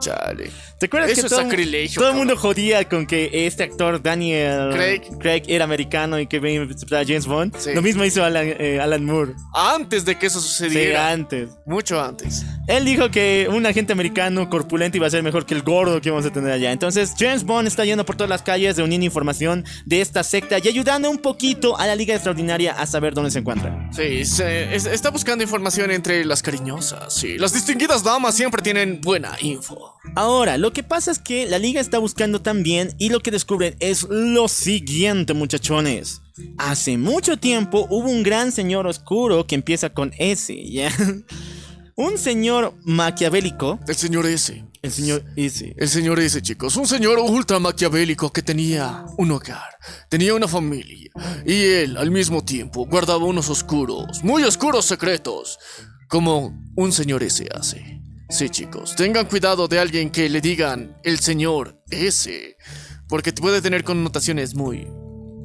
Chale. 0.00 0.50
¿Te 0.78 0.86
acuerdas 0.86 1.10
Eso 1.10 1.20
que 1.22 1.26
es 1.26 1.30
todo, 1.32 1.42
sacrilegio, 1.42 2.00
todo 2.00 2.10
el 2.10 2.16
mundo 2.16 2.36
jodía 2.38 2.88
con 2.88 3.06
que 3.06 3.46
este 3.46 3.64
actor 3.64 4.02
Daniel 4.02 4.70
Craig. 5.18 5.42
era 5.46 5.64
americano 5.64 6.18
y 6.18 6.26
que 6.26 6.40
venía 6.40 6.60
a 6.60 6.62
interpretar 6.64 7.02
a 7.02 7.06
James 7.06 7.26
Bond? 7.26 7.54
Sí. 7.58 7.70
Lo 7.74 7.82
mismo 7.82 8.02
hizo 8.04 8.24
Alan, 8.24 8.46
eh, 8.58 8.80
Alan 8.80 9.04
Moore. 9.04 9.34
Antes 9.54 10.06
de 10.06 10.16
que 10.18 10.26
eso 10.26 10.40
Sí, 10.40 10.48
sucediera. 10.48 11.10
antes. 11.10 11.50
Mucho 11.66 12.00
antes. 12.02 12.44
Él 12.66 12.86
dijo 12.86 13.10
que 13.10 13.46
un 13.52 13.66
agente 13.66 13.92
americano 13.92 14.48
corpulento 14.48 14.96
iba 14.96 15.06
a 15.06 15.10
ser 15.10 15.22
mejor 15.22 15.44
que 15.44 15.52
el 15.54 15.62
gordo 15.62 16.00
que 16.00 16.10
vamos 16.10 16.24
a 16.24 16.30
tener 16.32 16.50
allá. 16.50 16.72
Entonces, 16.72 17.12
James 17.18 17.44
Bond 17.44 17.68
está 17.68 17.84
yendo 17.84 18.06
por 18.06 18.16
todas 18.16 18.30
las 18.30 18.40
calles 18.42 18.76
reuniendo 18.78 19.04
información 19.04 19.64
de 19.84 20.00
esta 20.00 20.22
secta 20.22 20.58
y 20.62 20.68
ayudando 20.68 21.10
un 21.10 21.18
poquito 21.18 21.78
a 21.78 21.86
la 21.86 21.94
Liga 21.94 22.14
Extraordinaria 22.14 22.72
a 22.72 22.86
saber 22.86 23.12
dónde 23.12 23.30
se 23.30 23.40
encuentran. 23.40 23.90
Sí, 23.92 24.24
se- 24.24 24.74
es- 24.74 24.86
está 24.86 25.10
buscando 25.10 25.44
información 25.44 25.90
entre 25.90 26.24
las 26.24 26.40
cariñosas. 26.42 27.12
Sí, 27.12 27.36
las 27.36 27.52
distinguidas 27.52 28.02
damas 28.02 28.34
siempre 28.34 28.62
tienen 28.62 29.00
buena 29.02 29.36
info. 29.42 29.89
Ahora, 30.16 30.56
lo 30.58 30.72
que 30.72 30.82
pasa 30.82 31.10
es 31.10 31.18
que 31.18 31.46
la 31.46 31.58
Liga 31.58 31.80
está 31.80 31.98
buscando 31.98 32.40
también 32.42 32.94
y 32.98 33.10
lo 33.10 33.20
que 33.20 33.30
descubren 33.30 33.76
es 33.80 34.06
lo 34.08 34.48
siguiente, 34.48 35.34
muchachones. 35.34 36.22
Hace 36.58 36.96
mucho 36.96 37.36
tiempo 37.36 37.86
hubo 37.90 38.08
un 38.08 38.22
gran 38.22 38.50
señor 38.52 38.86
oscuro 38.86 39.46
que 39.46 39.54
empieza 39.54 39.90
con 39.90 40.12
S, 40.18 40.54
¿ya? 40.70 40.90
Un 41.96 42.16
señor 42.16 42.74
maquiavélico, 42.84 43.78
El 43.86 43.94
señor 43.94 44.24
ese. 44.24 44.64
el 44.80 44.90
señor 44.90 45.22
S. 45.36 45.74
El 45.76 45.88
señor 45.88 46.18
ese, 46.18 46.40
chicos. 46.40 46.76
Un 46.76 46.86
señor 46.86 47.18
ultra 47.18 47.58
maquiavélico 47.58 48.32
que 48.32 48.40
tenía 48.40 49.04
un 49.18 49.30
hogar, 49.32 49.76
tenía 50.08 50.32
una 50.32 50.48
familia. 50.48 51.10
Y 51.44 51.52
él, 51.62 51.98
al 51.98 52.10
mismo 52.10 52.42
tiempo, 52.42 52.86
guardaba 52.86 53.24
unos 53.24 53.50
oscuros, 53.50 54.24
muy 54.24 54.44
oscuros 54.44 54.86
secretos. 54.86 55.58
Como 56.08 56.58
un 56.74 56.90
señor 56.90 57.22
ese 57.22 57.48
hace. 57.54 57.99
Sí, 58.30 58.48
chicos. 58.48 58.94
Tengan 58.94 59.26
cuidado 59.26 59.66
de 59.66 59.80
alguien 59.80 60.08
que 60.08 60.28
le 60.28 60.40
digan 60.40 60.96
el 61.02 61.18
señor 61.18 61.82
ese. 61.90 62.56
Porque 63.08 63.32
puede 63.32 63.60
tener 63.60 63.82
connotaciones 63.82 64.54
muy. 64.54 64.86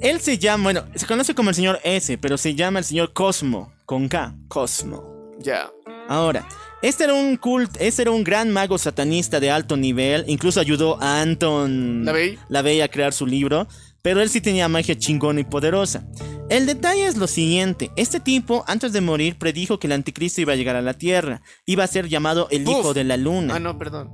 Él 0.02 0.20
se 0.22 0.38
llama, 0.38 0.66
bueno, 0.66 0.86
se 0.94 1.08
conoce 1.08 1.34
como 1.34 1.50
el 1.50 1.56
señor 1.56 1.80
S, 1.84 2.16
pero 2.20 2.38
se 2.38 2.54
llama 2.54 2.78
el 2.80 2.86
señor 2.86 3.12
Cosmo, 3.12 3.74
con 3.86 4.08
K, 4.08 4.36
Cosmo. 4.48 5.32
Ya. 5.40 5.72
Ahora, 6.08 6.48
este 6.84 7.06
era 7.06 7.16
un 7.16 7.38
cult, 7.38 7.76
este 7.80 8.04
era 8.04 8.12
un 8.12 8.24
gran 8.24 8.52
mago 8.52 8.78
satanista 8.78 9.40
de 9.40 9.50
alto 9.50 9.76
nivel, 9.76 10.24
incluso 10.28 10.60
ayudó 10.60 11.02
a 11.02 11.22
Anton 11.22 12.06
LaVey. 12.06 12.38
LaVey 12.50 12.82
a 12.82 12.88
crear 12.90 13.14
su 13.14 13.26
libro, 13.26 13.68
pero 14.06 14.22
él 14.22 14.30
sí 14.30 14.40
tenía 14.40 14.70
magia 14.70 14.96
chingona 14.96 15.40
y 15.40 15.46
poderosa. 15.46 16.06
El 16.48 16.68
detalle 16.68 17.08
es 17.08 17.18
lo 17.18 17.26
siguiente, 17.26 17.90
este 17.96 18.20
tipo 18.20 18.64
antes 18.68 18.94
de 18.94 19.02
morir 19.02 19.36
predijo 19.40 19.80
que 19.80 19.88
el 19.88 19.94
anticristo 19.94 20.42
iba 20.42 20.54
a 20.54 20.56
llegar 20.56 20.76
a 20.76 20.84
la 20.84 20.94
Tierra, 20.94 21.42
iba 21.66 21.84
a 21.84 21.88
ser 21.88 22.08
llamado 22.08 22.48
el 22.52 22.70
hijo 22.70 22.94
de 22.94 23.04
la 23.04 23.18
luna 23.18 23.56
Ah, 23.56 23.60
no, 23.60 23.80
perdón. 23.80 24.12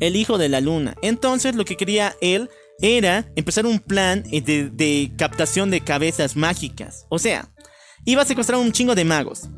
el 0.00 0.14
hijo 0.14 0.36
de 0.36 0.50
la 0.50 0.60
luna. 0.60 0.94
Entonces 1.00 1.54
lo 1.54 1.64
que 1.64 1.78
quería 1.78 2.16
él 2.20 2.50
era 2.82 3.32
empezar 3.34 3.64
un 3.64 3.78
plan 3.78 4.24
eh, 4.30 4.42
de, 4.42 4.68
de 4.68 5.10
captación 5.16 5.70
de 5.70 5.80
cabezas 5.80 6.36
mágicas. 6.36 7.06
O 7.08 7.18
sea, 7.18 7.48
iba 8.04 8.20
a 8.20 8.26
secuestrar 8.26 8.60
un 8.60 8.72
chingo 8.72 8.94
de 8.94 9.06
magos. 9.06 9.48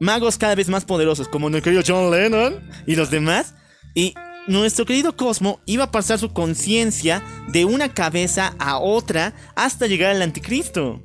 Magos 0.00 0.36
cada 0.36 0.54
vez 0.54 0.68
más 0.68 0.84
poderosos, 0.84 1.28
como 1.28 1.48
nuestro 1.48 1.72
querido 1.72 1.82
John 1.86 2.10
Lennon 2.10 2.60
y 2.86 2.94
los 2.94 3.10
demás. 3.10 3.54
Y 3.94 4.12
nuestro 4.48 4.86
querido 4.86 5.16
Cosmo 5.16 5.60
iba 5.66 5.84
a 5.84 5.90
pasar 5.90 6.18
su 6.18 6.32
conciencia 6.32 7.22
de 7.48 7.64
una 7.64 7.92
cabeza 7.92 8.54
a 8.58 8.78
otra 8.78 9.34
hasta 9.54 9.86
llegar 9.86 10.10
al 10.10 10.22
anticristo. 10.22 11.02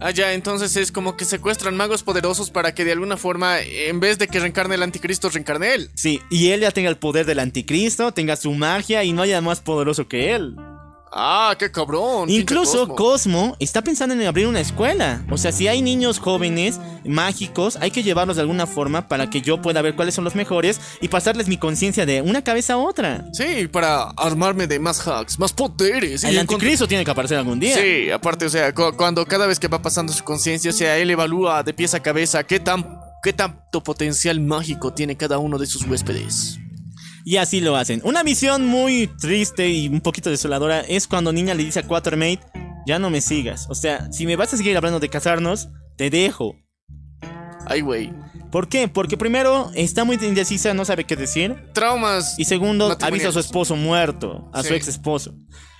Ah, 0.00 0.10
ya, 0.10 0.32
entonces 0.32 0.76
es 0.76 0.90
como 0.90 1.16
que 1.16 1.24
secuestran 1.24 1.76
magos 1.76 2.02
poderosos 2.02 2.50
para 2.50 2.74
que 2.74 2.84
de 2.84 2.92
alguna 2.92 3.16
forma, 3.16 3.60
en 3.60 4.00
vez 4.00 4.18
de 4.18 4.26
que 4.26 4.40
reencarne 4.40 4.74
el 4.74 4.82
anticristo, 4.82 5.28
reencarne 5.28 5.74
él. 5.74 5.90
Sí, 5.94 6.20
y 6.28 6.48
él 6.48 6.60
ya 6.60 6.72
tenga 6.72 6.90
el 6.90 6.96
poder 6.96 7.24
del 7.24 7.38
anticristo, 7.38 8.12
tenga 8.12 8.36
su 8.36 8.52
magia 8.52 9.04
y 9.04 9.12
no 9.12 9.22
haya 9.22 9.40
más 9.40 9.60
poderoso 9.60 10.08
que 10.08 10.34
él. 10.34 10.56
Ah, 11.14 11.54
qué 11.58 11.70
cabrón. 11.70 12.30
Incluso 12.30 12.88
Cosmo. 12.88 12.94
Cosmo 12.96 13.56
está 13.58 13.82
pensando 13.82 14.14
en 14.14 14.22
abrir 14.26 14.46
una 14.46 14.60
escuela. 14.60 15.22
O 15.30 15.36
sea, 15.36 15.52
si 15.52 15.68
hay 15.68 15.82
niños 15.82 16.18
jóvenes 16.18 16.80
mágicos, 17.04 17.76
hay 17.80 17.90
que 17.90 18.02
llevarlos 18.02 18.36
de 18.36 18.42
alguna 18.42 18.66
forma 18.66 19.08
para 19.08 19.28
que 19.28 19.42
yo 19.42 19.60
pueda 19.60 19.82
ver 19.82 19.94
cuáles 19.94 20.14
son 20.14 20.24
los 20.24 20.34
mejores 20.34 20.80
y 21.02 21.08
pasarles 21.08 21.48
mi 21.48 21.58
conciencia 21.58 22.06
de 22.06 22.22
una 22.22 22.42
cabeza 22.42 22.74
a 22.74 22.78
otra. 22.78 23.26
Sí, 23.32 23.68
para 23.68 24.04
armarme 24.16 24.66
de 24.66 24.78
más 24.78 25.06
hacks, 25.06 25.38
más 25.38 25.52
poderes. 25.52 26.24
El 26.24 26.38
anticristo 26.38 26.88
tiene 26.88 27.04
que 27.04 27.10
aparecer 27.10 27.36
algún 27.38 27.60
día. 27.60 27.76
Sí, 27.76 28.10
aparte, 28.10 28.46
o 28.46 28.50
sea, 28.50 28.72
cu- 28.74 28.92
cuando 28.96 29.26
cada 29.26 29.46
vez 29.46 29.58
que 29.60 29.68
va 29.68 29.82
pasando 29.82 30.12
su 30.12 30.24
conciencia, 30.24 30.70
o 30.70 30.74
sea, 30.74 30.96
él 30.96 31.10
evalúa 31.10 31.62
de 31.62 31.74
pies 31.74 31.92
a 31.94 32.00
cabeza 32.00 32.42
qué 32.44 32.58
tan 32.58 33.00
qué 33.22 33.32
tanto 33.32 33.82
potencial 33.84 34.40
mágico 34.40 34.92
tiene 34.92 35.16
cada 35.16 35.38
uno 35.38 35.56
de 35.58 35.66
sus 35.66 35.86
huéspedes. 35.86 36.58
Y 37.24 37.36
así 37.36 37.60
lo 37.60 37.76
hacen. 37.76 38.00
Una 38.04 38.22
visión 38.22 38.66
muy 38.66 39.06
triste 39.20 39.68
y 39.68 39.88
un 39.88 40.00
poquito 40.00 40.30
desoladora 40.30 40.80
es 40.80 41.06
cuando 41.06 41.32
Niña 41.32 41.54
le 41.54 41.64
dice 41.64 41.80
a 41.80 41.86
Quatermate, 41.86 42.40
ya 42.86 42.98
no 42.98 43.10
me 43.10 43.20
sigas. 43.20 43.66
O 43.70 43.74
sea, 43.74 44.10
si 44.12 44.26
me 44.26 44.36
vas 44.36 44.52
a 44.52 44.56
seguir 44.56 44.76
hablando 44.76 45.00
de 45.00 45.08
casarnos, 45.08 45.68
te 45.96 46.10
dejo. 46.10 46.56
Ay, 47.66 47.80
güey. 47.80 48.12
¿Por 48.52 48.68
qué? 48.68 48.86
Porque 48.86 49.16
primero 49.16 49.70
está 49.74 50.04
muy 50.04 50.16
indecisa, 50.22 50.74
no 50.74 50.84
sabe 50.84 51.04
qué 51.04 51.16
decir. 51.16 51.56
Traumas. 51.72 52.38
Y 52.38 52.44
segundo, 52.44 52.96
avisa 53.00 53.30
a 53.30 53.32
su 53.32 53.38
esposo 53.40 53.74
muerto, 53.76 54.50
a 54.52 54.62
su 54.62 54.74
ex 54.74 54.88
esposo, 54.88 55.34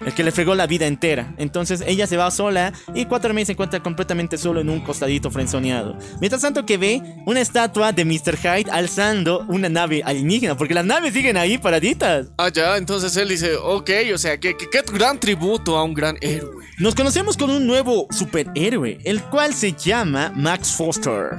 el 0.07 0.15
que 0.15 0.24
le 0.24 0.32
fregó 0.32 0.55
la 0.55 0.66
vida 0.66 0.86
entera. 0.86 1.35
Entonces 1.36 1.85
ella 1.86 2.07
se 2.07 2.16
va 2.16 2.31
sola 2.31 2.73
y 2.94 3.05
Quatermain 3.05 3.44
se 3.44 3.53
encuentra 3.53 3.82
completamente 3.82 4.39
solo 4.39 4.61
en 4.62 4.70
un 4.70 4.81
costadito 4.81 5.31
frenzoneado. 5.31 5.99
Mientras 6.20 6.40
tanto 6.40 6.65
que 6.65 6.78
ve 6.78 7.03
una 7.27 7.40
estatua 7.43 7.93
de 7.93 8.07
Mr. 8.07 8.39
Hyde 8.39 8.70
alzando 8.70 9.44
una 9.49 9.69
nave 9.69 10.01
alienígena, 10.03 10.57
porque 10.57 10.73
las 10.73 10.86
naves 10.86 11.12
siguen 11.12 11.36
ahí 11.36 11.59
paraditas. 11.59 12.28
Ah, 12.39 12.49
ya, 12.49 12.78
entonces 12.78 13.15
él 13.19 13.28
dice, 13.28 13.55
ok, 13.55 13.90
o 14.15 14.19
sea, 14.19 14.40
que, 14.40 14.57
que- 14.57 14.70
qué 14.70 14.81
gran 14.94 15.20
tributo 15.20 15.77
a 15.77 15.85
un 15.85 15.93
gran 15.93 16.16
héroe. 16.23 16.65
Nos 16.78 16.94
conocemos 16.94 17.36
con 17.36 17.51
un 17.51 17.66
nuevo 17.66 18.07
superhéroe, 18.11 18.99
el 19.05 19.23
cual 19.24 19.53
se 19.53 19.73
llama 19.74 20.32
Max 20.35 20.73
Foster. 20.74 21.36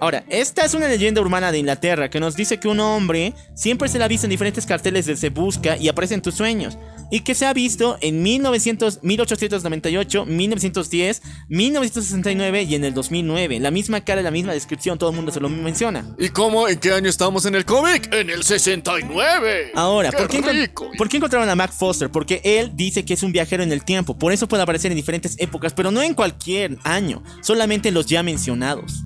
Ahora, 0.00 0.24
esta 0.28 0.64
es 0.64 0.74
una 0.74 0.88
leyenda 0.88 1.20
urbana 1.20 1.52
de 1.52 1.58
Inglaterra 1.58 2.10
que 2.10 2.20
nos 2.20 2.36
dice 2.36 2.58
que 2.58 2.68
un 2.68 2.80
hombre 2.80 3.34
siempre 3.54 3.88
se 3.88 3.98
la 3.98 4.06
ha 4.06 4.08
visto 4.08 4.26
en 4.26 4.30
diferentes 4.30 4.66
carteles 4.66 5.06
de 5.06 5.16
Se 5.16 5.30
Busca 5.30 5.76
y 5.76 5.88
aparece 5.88 6.14
en 6.14 6.22
tus 6.22 6.34
sueños. 6.34 6.76
Y 7.08 7.20
que 7.20 7.36
se 7.36 7.46
ha 7.46 7.52
visto 7.52 7.96
en 8.00 8.20
1900, 8.20 9.04
1898, 9.04 10.26
1910, 10.26 11.22
1969 11.48 12.62
y 12.64 12.74
en 12.74 12.84
el 12.84 12.94
2009. 12.94 13.60
La 13.60 13.70
misma 13.70 14.00
cara, 14.00 14.22
la 14.22 14.32
misma 14.32 14.52
descripción, 14.52 14.98
todo 14.98 15.10
el 15.10 15.16
mundo 15.16 15.30
se 15.30 15.38
lo 15.38 15.48
menciona. 15.48 16.04
¿Y 16.18 16.30
cómo? 16.30 16.66
¿En 16.68 16.80
qué 16.80 16.92
año 16.92 17.08
estamos 17.08 17.46
en 17.46 17.54
el 17.54 17.64
cómic? 17.64 18.12
En 18.12 18.28
el 18.28 18.42
69. 18.42 19.70
Ahora, 19.76 20.10
¿por 20.10 20.26
qué, 20.26 20.40
rico! 20.40 20.90
¿por 20.98 21.08
qué 21.08 21.18
encontraron 21.18 21.48
a 21.48 21.54
Mac 21.54 21.72
Foster? 21.72 22.10
Porque 22.10 22.40
él 22.42 22.72
dice 22.74 23.04
que 23.04 23.14
es 23.14 23.22
un 23.22 23.30
viajero 23.30 23.62
en 23.62 23.70
el 23.70 23.84
tiempo, 23.84 24.18
por 24.18 24.32
eso 24.32 24.48
puede 24.48 24.64
aparecer 24.64 24.90
en 24.90 24.96
diferentes 24.96 25.36
épocas, 25.38 25.74
pero 25.74 25.92
no 25.92 26.02
en 26.02 26.14
cualquier 26.14 26.76
año, 26.82 27.22
solamente 27.40 27.88
en 27.88 27.94
los 27.94 28.06
ya 28.06 28.24
mencionados. 28.24 29.04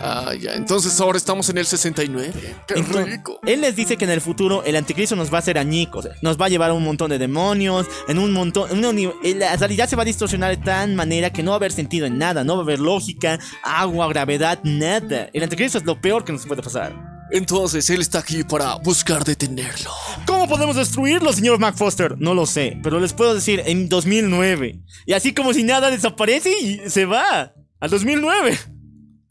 Ah, 0.00 0.32
ya, 0.38 0.54
entonces 0.54 1.00
ahora 1.00 1.18
estamos 1.18 1.48
en 1.48 1.58
el 1.58 1.66
69. 1.66 2.32
Qué 2.66 2.74
Entonces, 2.74 3.06
rico. 3.06 3.40
Él 3.46 3.60
les 3.60 3.74
dice 3.74 3.96
que 3.96 4.04
en 4.04 4.10
el 4.10 4.20
futuro 4.20 4.62
el 4.64 4.76
anticristo 4.76 5.16
nos 5.16 5.32
va 5.32 5.36
a 5.36 5.40
hacer 5.40 5.58
añicos, 5.58 6.08
nos 6.22 6.40
va 6.40 6.46
a 6.46 6.48
llevar 6.48 6.70
a 6.70 6.74
un 6.74 6.84
montón 6.84 7.10
de 7.10 7.18
demonios, 7.18 7.86
en 8.06 8.18
un 8.18 8.32
montón, 8.32 8.70
en 8.70 8.78
una 8.78 9.12
en 9.22 9.38
la 9.38 9.56
realidad 9.56 9.88
se 9.88 9.96
va 9.96 10.02
a 10.02 10.06
distorsionar 10.06 10.56
de 10.56 10.64
tal 10.64 10.94
manera 10.94 11.30
que 11.30 11.42
no 11.42 11.50
va 11.50 11.56
a 11.56 11.58
haber 11.58 11.72
sentido 11.72 12.06
en 12.06 12.18
nada, 12.18 12.44
no 12.44 12.54
va 12.54 12.60
a 12.60 12.64
haber 12.64 12.78
lógica, 12.78 13.38
agua, 13.62 14.08
gravedad, 14.08 14.60
nada. 14.62 15.30
El 15.32 15.42
anticristo 15.42 15.78
es 15.78 15.84
lo 15.84 16.00
peor 16.00 16.24
que 16.24 16.32
nos 16.32 16.46
puede 16.46 16.62
pasar. 16.62 16.94
Entonces 17.30 17.90
él 17.90 18.00
está 18.00 18.20
aquí 18.20 18.42
para 18.42 18.76
buscar 18.76 19.24
detenerlo. 19.24 19.90
¿Cómo 20.26 20.48
podemos 20.48 20.76
destruirlo, 20.76 21.32
señor 21.32 21.58
Mac 21.58 21.76
Foster? 21.76 22.16
No 22.18 22.34
lo 22.34 22.46
sé, 22.46 22.78
pero 22.82 23.00
les 23.00 23.12
puedo 23.12 23.34
decir 23.34 23.62
en 23.66 23.88
2009. 23.88 24.80
Y 25.06 25.12
así 25.12 25.34
como 25.34 25.52
si 25.52 25.62
nada 25.62 25.90
desaparece 25.90 26.50
y 26.58 26.88
se 26.88 27.04
va. 27.04 27.52
Al 27.80 27.90
2009. 27.90 28.58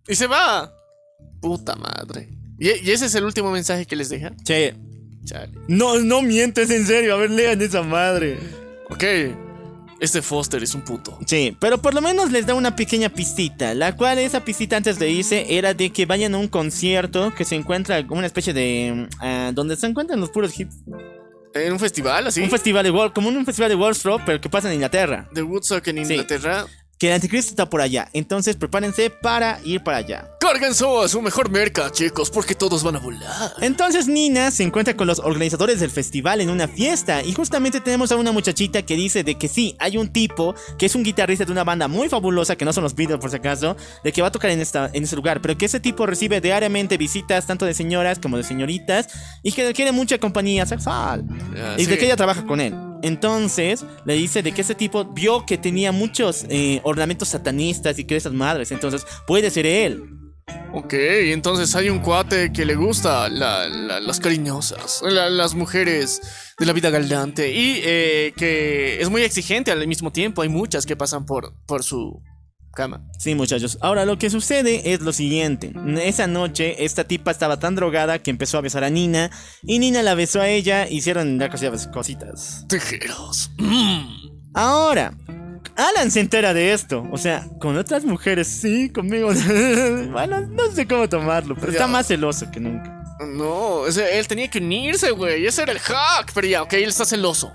Y 0.08 0.16
se 0.16 0.28
va. 0.28 0.74
Puta 1.42 1.76
madre. 1.76 2.30
¿Y, 2.60 2.70
y 2.70 2.92
ese 2.92 3.06
es 3.06 3.16
el 3.16 3.24
último 3.26 3.52
mensaje 3.52 3.86
que 3.86 3.96
les 3.96 4.10
deja? 4.10 4.32
Chale. 4.44 4.76
no, 5.68 6.00
no 6.00 6.22
mientes 6.22 6.70
en 6.72 6.86
serio. 6.86 7.14
A 7.14 7.18
ver, 7.18 7.30
lean 7.32 7.62
esa 7.62 7.84
madre. 7.84 8.38
Ok. 8.90 9.04
Este 10.00 10.22
Foster 10.22 10.62
es 10.62 10.76
un 10.76 10.82
puto. 10.84 11.18
Sí, 11.26 11.58
pero 11.60 11.82
por 11.82 11.94
lo 11.96 12.02
menos 12.02 12.32
les 12.32 12.46
da 12.46 12.54
una 12.54 12.76
pequeña 12.76 13.10
pistita, 13.10 13.74
la 13.74 13.96
cual 13.96 14.20
esa 14.20 14.46
pistita 14.46 14.78
antes 14.78 15.00
de 15.00 15.10
irse 15.10 15.58
era 15.58 15.74
de 15.74 15.90
que 15.92 16.06
vayan 16.06 16.36
a 16.36 16.38
un 16.38 16.48
concierto 16.48 17.34
que 17.34 17.44
se 17.46 17.56
encuentra 17.56 18.06
como 18.06 18.20
una 18.20 18.28
especie 18.28 18.54
de... 18.54 19.08
ah, 19.20 19.52
donde 19.56 19.76
se 19.76 19.88
encuentran 19.88 20.20
los 20.20 20.30
puros 20.30 20.58
hits. 20.60 20.76
En 21.56 21.74
un 21.74 21.80
festival 21.80 22.28
así. 22.28 22.42
Un 22.42 22.52
festival 22.52 22.84
de 22.84 22.92
Wall, 22.92 23.12
como 23.12 23.30
un 23.30 23.44
festival 23.44 23.76
de 23.76 23.90
Street, 23.90 24.22
pero 24.24 24.40
que 24.40 24.50
pasa 24.50 24.68
en 24.68 24.76
Inglaterra. 24.76 25.28
de 25.34 25.42
Woodstock 25.42 25.88
en 25.88 26.06
Sí. 26.06 26.14
Que 26.98 27.08
el 27.08 27.14
anticristo 27.14 27.52
está 27.52 27.70
por 27.70 27.82
allá, 27.82 28.10
entonces 28.14 28.56
prepárense 28.56 29.10
para 29.10 29.60
ir 29.64 29.84
para 29.84 29.98
allá. 29.98 30.32
Carguen 30.40 30.72
a 30.72 31.08
su 31.08 31.22
mejor 31.22 31.50
merca, 31.52 31.92
chicos, 31.92 32.32
porque 32.32 32.56
todos 32.56 32.84
van 32.84 32.96
a 32.96 33.00
volar. 33.00 33.54
Entonces 33.62 34.08
Nina 34.08 34.50
se 34.50 34.64
encuentra 34.64 34.96
con 34.96 35.06
los 35.06 35.20
organizadores 35.20 35.80
del 35.80 35.92
festival 35.92 36.42
en 36.42 36.50
una 36.50 36.68
fiesta 36.68 37.22
y 37.22 37.34
justamente 37.34 37.82
tenemos 37.82 38.12
a 38.12 38.16
una 38.16 38.32
muchachita 38.32 38.82
que 38.82 38.96
dice 38.96 39.24
de 39.24 39.36
que 39.36 39.48
sí, 39.48 39.76
hay 39.78 39.98
un 39.98 40.08
tipo 40.08 40.56
que 40.78 40.88
es 40.88 40.96
un 40.96 41.04
guitarrista 41.04 41.46
de 41.46 41.52
una 41.52 41.64
banda 41.64 41.88
muy 41.88 42.10
fabulosa, 42.10 42.56
que 42.56 42.66
no 42.66 42.74
son 42.74 42.84
los 42.84 42.96
Beatles 42.96 43.20
por 43.20 43.30
si 43.30 43.36
acaso, 43.36 43.76
de 44.04 44.12
que 44.12 44.22
va 44.22 44.30
a 44.30 44.32
tocar 44.32 44.52
en, 44.52 44.62
esta, 44.62 44.90
en 44.94 45.04
ese 45.04 45.16
lugar, 45.16 45.42
pero 45.42 45.58
que 45.58 45.66
ese 45.66 45.80
tipo 45.80 46.06
recibe 46.06 46.42
diariamente 46.42 46.98
visitas 46.98 47.46
tanto 47.46 47.66
de 47.66 47.74
señoras 47.74 48.20
como 48.20 48.38
de 48.38 48.44
señoritas 48.44 49.08
y 49.44 49.52
que 49.52 49.74
quiere 49.74 49.92
mucha 49.92 50.18
compañía 50.18 50.66
sexual 50.66 50.88
Ah, 50.88 51.76
y 51.78 51.86
de 51.86 51.98
que 51.98 52.06
ella 52.06 52.16
trabaja 52.16 52.46
con 52.46 52.62
él. 52.62 52.74
Entonces 53.04 53.86
le 54.06 54.14
dice 54.16 54.42
de 54.44 54.52
que 54.52 54.62
ese 54.62 54.76
tipo 54.76 55.06
vio 55.06 55.46
que 55.46 55.58
tenía 55.58 55.92
muchos 55.92 56.46
eh, 56.50 56.82
ornamentos 56.84 57.30
satanistas 57.30 57.98
y 58.00 58.04
que 58.06 58.16
esas 58.16 58.34
madres, 58.34 58.72
entonces 58.72 59.06
puede 59.26 59.50
ser 59.50 59.66
él. 59.66 60.04
Ok, 60.74 60.94
entonces 60.94 61.74
hay 61.76 61.90
un 61.90 62.00
cuate 62.00 62.52
que 62.52 62.66
le 62.66 62.76
gusta 62.76 63.30
la- 63.30 63.68
la- 63.68 64.00
las 64.00 64.20
cariñosas, 64.20 65.02
la- 65.04 65.30
las 65.30 65.56
mujeres 65.56 66.22
de 66.60 66.66
la 66.66 66.74
vida 66.74 66.90
galante 66.90 67.52
y 67.52 67.82
eh, 67.84 68.34
que 68.36 69.02
es 69.02 69.10
muy 69.10 69.24
exigente 69.24 69.72
al 69.72 69.86
mismo 69.88 70.12
tiempo. 70.12 70.42
Hay 70.42 70.50
muchas 70.50 70.86
que 70.86 70.96
pasan 70.96 71.26
por, 71.26 71.54
por 71.66 71.84
su 71.84 72.22
cama. 72.78 73.02
Sí, 73.18 73.34
muchachos. 73.34 73.80
Ahora 73.82 74.06
lo 74.06 74.20
que 74.20 74.30
sucede 74.30 74.94
es 74.94 75.02
lo 75.02 75.12
siguiente. 75.12 75.74
Esa 76.04 76.28
noche, 76.28 76.86
esta 76.86 77.04
tipa 77.06 77.32
estaba 77.32 77.58
tan 77.58 77.74
drogada 77.76 78.20
que 78.20 78.30
empezó 78.30 78.60
a 78.60 78.62
besar 78.62 78.84
a 78.84 78.90
Nina. 78.92 79.32
Y 79.64 79.80
Nina 79.80 80.04
la 80.04 80.14
besó 80.14 80.40
a 80.42 80.48
ella. 80.48 80.88
Hicieron 80.88 81.40
ya 81.40 81.50
cositas. 81.92 82.66
Tijeros. 82.70 83.50
Ahora, 84.54 85.14
Alan 85.76 86.12
se 86.12 86.20
entera 86.20 86.54
de 86.54 86.74
esto. 86.74 87.04
O 87.12 87.18
sea, 87.18 87.48
con 87.60 87.78
otras 87.78 88.06
mujeres, 88.06 88.48
sí, 88.48 88.90
conmigo. 88.90 89.30
bueno, 90.12 90.42
no 90.42 90.72
sé 90.72 90.88
cómo 90.88 91.10
tomarlo, 91.10 91.56
pero 91.56 91.72
está 91.72 91.88
más 91.88 92.08
celoso 92.08 92.50
que 92.52 92.60
nunca. 92.60 92.94
No, 93.36 93.88
ese- 93.88 94.20
él 94.20 94.28
tenía 94.28 94.50
que 94.50 94.60
unirse, 94.60 95.10
güey. 95.12 95.46
Ese 95.48 95.64
era 95.64 95.72
el 95.72 95.80
hack. 95.80 96.32
Pero 96.36 96.48
ya, 96.48 96.62
ok, 96.62 96.74
él 96.74 96.90
está 96.90 97.06
celoso. 97.06 97.52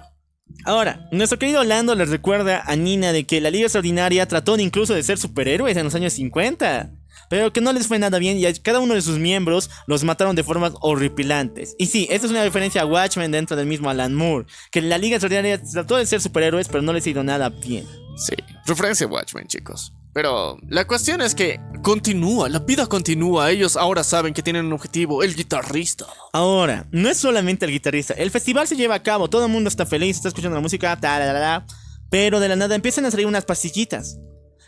Ahora, 0.64 1.08
nuestro 1.10 1.38
querido 1.38 1.64
Lando 1.64 1.94
les 1.94 2.08
recuerda 2.08 2.62
a 2.64 2.76
Nina 2.76 3.12
de 3.12 3.24
que 3.24 3.40
la 3.40 3.50
Liga 3.50 3.64
Extraordinaria 3.64 4.26
trató 4.26 4.58
incluso 4.58 4.94
de 4.94 5.02
ser 5.02 5.18
superhéroes 5.18 5.76
en 5.76 5.84
los 5.84 5.94
años 5.94 6.12
50, 6.12 6.90
pero 7.28 7.52
que 7.52 7.60
no 7.60 7.72
les 7.72 7.86
fue 7.86 7.98
nada 7.98 8.18
bien 8.18 8.38
y 8.38 8.46
a 8.46 8.52
cada 8.54 8.80
uno 8.80 8.94
de 8.94 9.02
sus 9.02 9.18
miembros 9.18 9.70
los 9.86 10.04
mataron 10.04 10.36
de 10.36 10.42
formas 10.42 10.72
horripilantes. 10.80 11.74
Y 11.78 11.86
sí, 11.86 12.06
esta 12.10 12.26
es 12.26 12.30
una 12.30 12.44
referencia 12.44 12.82
a 12.82 12.86
Watchmen 12.86 13.32
dentro 13.32 13.56
del 13.56 13.66
mismo 13.66 13.90
Alan 13.90 14.14
Moore, 14.14 14.46
que 14.70 14.82
la 14.82 14.98
Liga 14.98 15.16
Extraordinaria 15.16 15.62
trató 15.62 15.96
de 15.96 16.06
ser 16.06 16.20
superhéroes, 16.20 16.68
pero 16.68 16.82
no 16.82 16.92
les 16.92 17.06
ha 17.06 17.10
ido 17.10 17.24
nada 17.24 17.48
bien. 17.48 17.86
Sí, 18.16 18.34
referencia 18.66 19.06
a 19.06 19.10
Watchmen, 19.10 19.46
chicos. 19.46 19.92
Pero 20.12 20.58
la 20.68 20.86
cuestión 20.86 21.22
es 21.22 21.34
que 21.34 21.58
continúa, 21.82 22.48
la 22.48 22.58
vida 22.58 22.86
continúa. 22.86 23.50
Ellos 23.50 23.76
ahora 23.76 24.04
saben 24.04 24.34
que 24.34 24.42
tienen 24.42 24.66
un 24.66 24.72
objetivo, 24.74 25.22
el 25.22 25.34
guitarrista. 25.34 26.06
Ahora, 26.32 26.86
no 26.90 27.08
es 27.08 27.16
solamente 27.16 27.64
el 27.64 27.72
guitarrista, 27.72 28.14
el 28.14 28.30
festival 28.30 28.68
se 28.68 28.76
lleva 28.76 28.96
a 28.96 29.02
cabo, 29.02 29.28
todo 29.28 29.46
el 29.46 29.52
mundo 29.52 29.68
está 29.68 29.86
feliz, 29.86 30.16
está 30.16 30.28
escuchando 30.28 30.54
la 30.56 30.60
música, 30.62 30.98
ta, 31.00 31.18
la, 31.18 31.32
la, 31.32 31.40
la, 31.40 31.66
pero 32.10 32.40
de 32.40 32.48
la 32.48 32.56
nada 32.56 32.74
empiezan 32.74 33.06
a 33.06 33.10
salir 33.10 33.26
unas 33.26 33.44
pastillitas. 33.44 34.18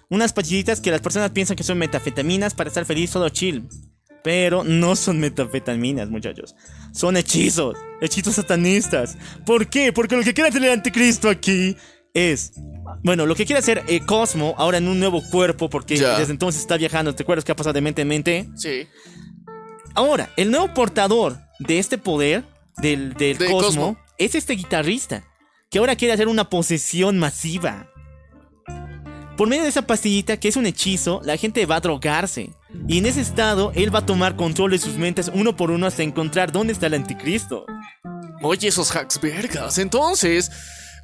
Unas 0.09 0.33
pastillitas 0.33 0.81
que 0.81 0.91
las 0.91 1.01
personas 1.01 1.31
piensan 1.31 1.57
que 1.57 1.62
son 1.62 1.79
metafetaminas 1.79 2.55
para 2.55 2.69
estar 2.69 2.85
feliz, 2.85 3.11
todo 3.11 3.29
chill. 3.29 3.69
Pero 4.23 4.65
no 4.65 4.97
son 4.97 5.21
metafetaminas, 5.21 6.09
muchachos. 6.09 6.55
Son 6.93 7.16
hechizos, 7.19 7.77
hechizos 8.01 8.37
satanistas. 8.37 9.19
¿Por 9.45 9.66
qué? 9.69 9.93
Porque 9.93 10.16
lo 10.16 10.23
que 10.23 10.33
quiere 10.33 10.49
hacer 10.49 10.65
el 10.65 10.71
anticristo 10.71 11.29
aquí 11.29 11.77
es... 12.15 12.53
Bueno, 13.03 13.27
lo 13.27 13.35
que 13.35 13.45
quiere 13.45 13.59
hacer 13.59 13.82
eh, 13.89 14.01
Cosmo 14.07 14.55
ahora 14.57 14.78
en 14.78 14.89
un 14.89 14.99
nuevo 14.99 15.23
cuerpo, 15.28 15.69
porque 15.69 15.97
Ya. 15.97 16.19
desde 16.19 16.32
entonces 16.32 16.62
está 16.62 16.77
viajando, 16.77 17.15
¿te 17.15 17.23
acuerdas 17.23 17.45
que 17.45 17.53
ha 17.53 17.57
pasado 17.57 17.74
de 17.74 17.81
mente 17.82 18.03
en 18.03 18.09
mente? 18.09 18.49
Sí. 18.57 18.86
Ahora, 19.95 20.31
el 20.36 20.51
nuevo 20.51 20.73
portador 20.73 21.39
de 21.59 21.78
este 21.78 21.99
poder 21.99 22.45
del, 22.78 23.12
del 23.15 23.36
De 23.39 23.47
Cosmo, 23.51 23.59
Cosmo. 23.61 23.97
es 24.16 24.35
este 24.35 24.55
guitarrista, 24.55 25.24
que 25.70 25.78
ahora 25.78 25.97
quiere 25.97 26.15
hacer 26.15 26.28
una 26.28 26.49
posesión 26.49 27.19
masiva. 27.19 27.91
Por 29.36 29.49
medio 29.49 29.65
de 29.65 29.69
esa 29.69 29.82
pastillita, 29.82 30.36
que 30.39 30.49
es 30.49 30.57
un 30.57 30.66
hechizo, 30.66 31.20
la 31.24 31.36
gente 31.36 31.66
va 31.66 31.77
a 31.77 31.81
drogarse. 31.81 32.51
Y 32.86 32.99
en 32.99 33.07
ese 33.07 33.20
estado, 33.20 33.73
él 33.74 33.93
va 33.95 33.99
a 34.01 34.07
tomar 34.07 34.36
control 34.36 34.70
de 34.70 34.78
sus 34.78 34.97
mentes 34.97 35.31
uno 35.35 35.57
por 35.57 35.70
uno 35.73 35.86
hasta 35.86 36.03
encontrar 36.05 36.53
dónde 36.53 36.73
está 36.73 36.86
el 36.86 36.95
anticristo. 36.95 37.66
Oye, 38.43 38.69
esos 38.69 38.95
hacks 38.95 39.20
vergas. 39.20 39.78
Entonces, 39.78 40.51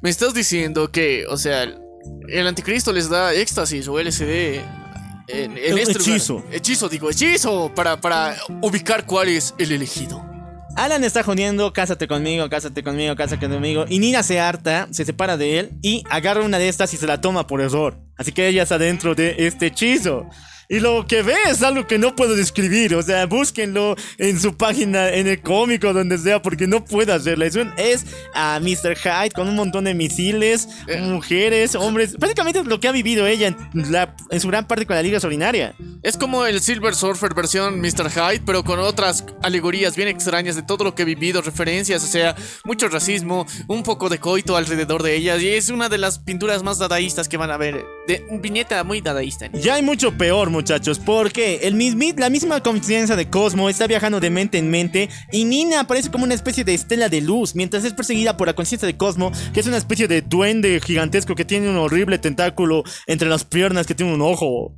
Me 0.01 0.09
estás 0.09 0.33
diciendo 0.33 0.91
que, 0.91 1.25
o 1.27 1.37
sea, 1.37 1.63
el 1.63 2.47
anticristo 2.47 2.91
les 2.91 3.09
da 3.09 3.33
éxtasis 3.33 3.87
o 3.87 4.01
LSD 4.01 4.61
en, 5.27 5.57
en 5.57 5.77
este 5.77 5.99
lugar. 5.99 6.01
hechizo. 6.01 6.43
Hechizo, 6.51 6.89
digo, 6.89 7.09
hechizo 7.11 7.71
para, 7.75 8.01
para 8.01 8.35
ubicar 8.61 9.05
cuál 9.05 9.29
es 9.29 9.53
el 9.59 9.71
elegido. 9.71 10.25
Alan 10.75 11.03
está 11.03 11.21
jodiendo, 11.21 11.71
cásate 11.73 12.07
conmigo, 12.07 12.49
cásate 12.49 12.81
conmigo, 12.81 13.15
cásate 13.15 13.47
conmigo. 13.47 13.85
Y 13.89 13.99
Nina 13.99 14.23
se 14.23 14.39
harta, 14.39 14.87
se 14.91 15.05
separa 15.05 15.37
de 15.37 15.59
él 15.59 15.71
y 15.83 16.03
agarra 16.09 16.41
una 16.41 16.57
de 16.57 16.69
estas 16.69 16.93
y 16.93 16.97
se 16.97 17.05
la 17.05 17.21
toma 17.21 17.45
por 17.45 17.61
error. 17.61 17.99
Así 18.17 18.31
que 18.31 18.47
ella 18.47 18.63
está 18.63 18.77
dentro 18.77 19.13
de 19.13 19.35
este 19.37 19.67
hechizo. 19.67 20.27
Y 20.71 20.79
lo 20.79 21.05
que 21.05 21.21
ve 21.21 21.35
es 21.49 21.61
algo 21.61 21.85
que 21.85 21.97
no 21.99 22.15
puedo 22.15 22.33
describir. 22.35 22.95
O 22.95 23.03
sea, 23.03 23.25
búsquenlo 23.25 23.95
en 24.17 24.39
su 24.39 24.55
página, 24.55 25.09
en 25.09 25.27
el 25.27 25.41
cómico, 25.41 25.91
donde 25.93 26.17
sea, 26.17 26.41
porque 26.41 26.65
no 26.65 26.83
puedo 26.85 27.13
hacerla. 27.13 27.45
Es, 27.45 27.55
un- 27.57 27.73
es 27.77 28.05
a 28.33 28.57
Mr. 28.61 28.95
Hyde 28.97 29.31
con 29.35 29.49
un 29.49 29.55
montón 29.55 29.83
de 29.83 29.93
misiles, 29.93 30.67
mujeres, 31.01 31.75
hombres. 31.75 32.15
Prácticamente 32.17 32.59
es 32.59 32.65
lo 32.65 32.79
que 32.79 32.87
ha 32.87 32.91
vivido 32.91 33.27
ella 33.27 33.47
en, 33.47 33.57
la- 33.91 34.15
en 34.29 34.39
su 34.39 34.47
gran 34.47 34.65
parte 34.65 34.85
con 34.85 34.95
la 34.95 35.01
Liga 35.03 35.19
Solinaria. 35.19 35.75
Es 36.03 36.17
como 36.17 36.45
el 36.45 36.61
Silver 36.61 36.95
Surfer 36.95 37.33
versión 37.33 37.79
Mr. 37.81 38.09
Hyde, 38.09 38.41
pero 38.45 38.63
con 38.63 38.79
otras 38.79 39.25
alegorías 39.43 39.95
bien 39.95 40.07
extrañas 40.07 40.55
de 40.55 40.63
todo 40.63 40.83
lo 40.83 40.95
que 40.95 41.01
he 41.01 41.05
vivido, 41.05 41.41
referencias, 41.41 42.03
o 42.03 42.07
sea, 42.07 42.35
mucho 42.63 42.87
racismo, 42.87 43.45
un 43.67 43.83
poco 43.83 44.07
de 44.09 44.19
coito 44.19 44.55
alrededor 44.55 45.03
de 45.03 45.15
ellas. 45.15 45.41
Y 45.41 45.49
es 45.49 45.69
una 45.69 45.89
de 45.89 45.97
las 45.97 46.19
pinturas 46.19 46.63
más 46.63 46.77
dadaístas 46.79 47.27
que 47.27 47.37
van 47.37 47.51
a 47.51 47.57
ver. 47.57 47.83
De 48.07 48.25
un 48.29 48.41
viñeta 48.41 48.83
muy 48.83 49.01
dadaísta. 49.01 49.49
Ya 49.53 49.75
hay 49.75 49.81
mucho 49.83 50.17
peor, 50.17 50.49
muchachos, 50.49 50.60
porque 51.05 51.61
el 51.63 51.75
mismi- 51.75 52.17
la 52.17 52.29
misma 52.29 52.61
conciencia 52.61 53.15
de 53.15 53.29
Cosmo 53.29 53.69
está 53.69 53.87
viajando 53.87 54.19
de 54.19 54.29
mente 54.29 54.57
en 54.57 54.69
mente 54.69 55.09
y 55.31 55.45
Nina 55.45 55.81
aparece 55.81 56.11
como 56.11 56.23
una 56.23 56.33
especie 56.33 56.63
de 56.63 56.73
estela 56.73 57.09
de 57.09 57.21
luz 57.21 57.55
mientras 57.55 57.83
es 57.83 57.93
perseguida 57.93 58.37
por 58.37 58.47
la 58.47 58.53
conciencia 58.53 58.85
de 58.85 58.97
Cosmo, 58.97 59.31
que 59.53 59.59
es 59.59 59.67
una 59.67 59.77
especie 59.77 60.07
de 60.07 60.21
duende 60.21 60.79
gigantesco 60.79 61.35
que 61.35 61.45
tiene 61.45 61.69
un 61.69 61.77
horrible 61.77 62.17
tentáculo 62.19 62.83
entre 63.07 63.27
las 63.29 63.43
piernas 63.43 63.87
que 63.87 63.95
tiene 63.95 64.13
un 64.13 64.21
ojo. 64.21 64.75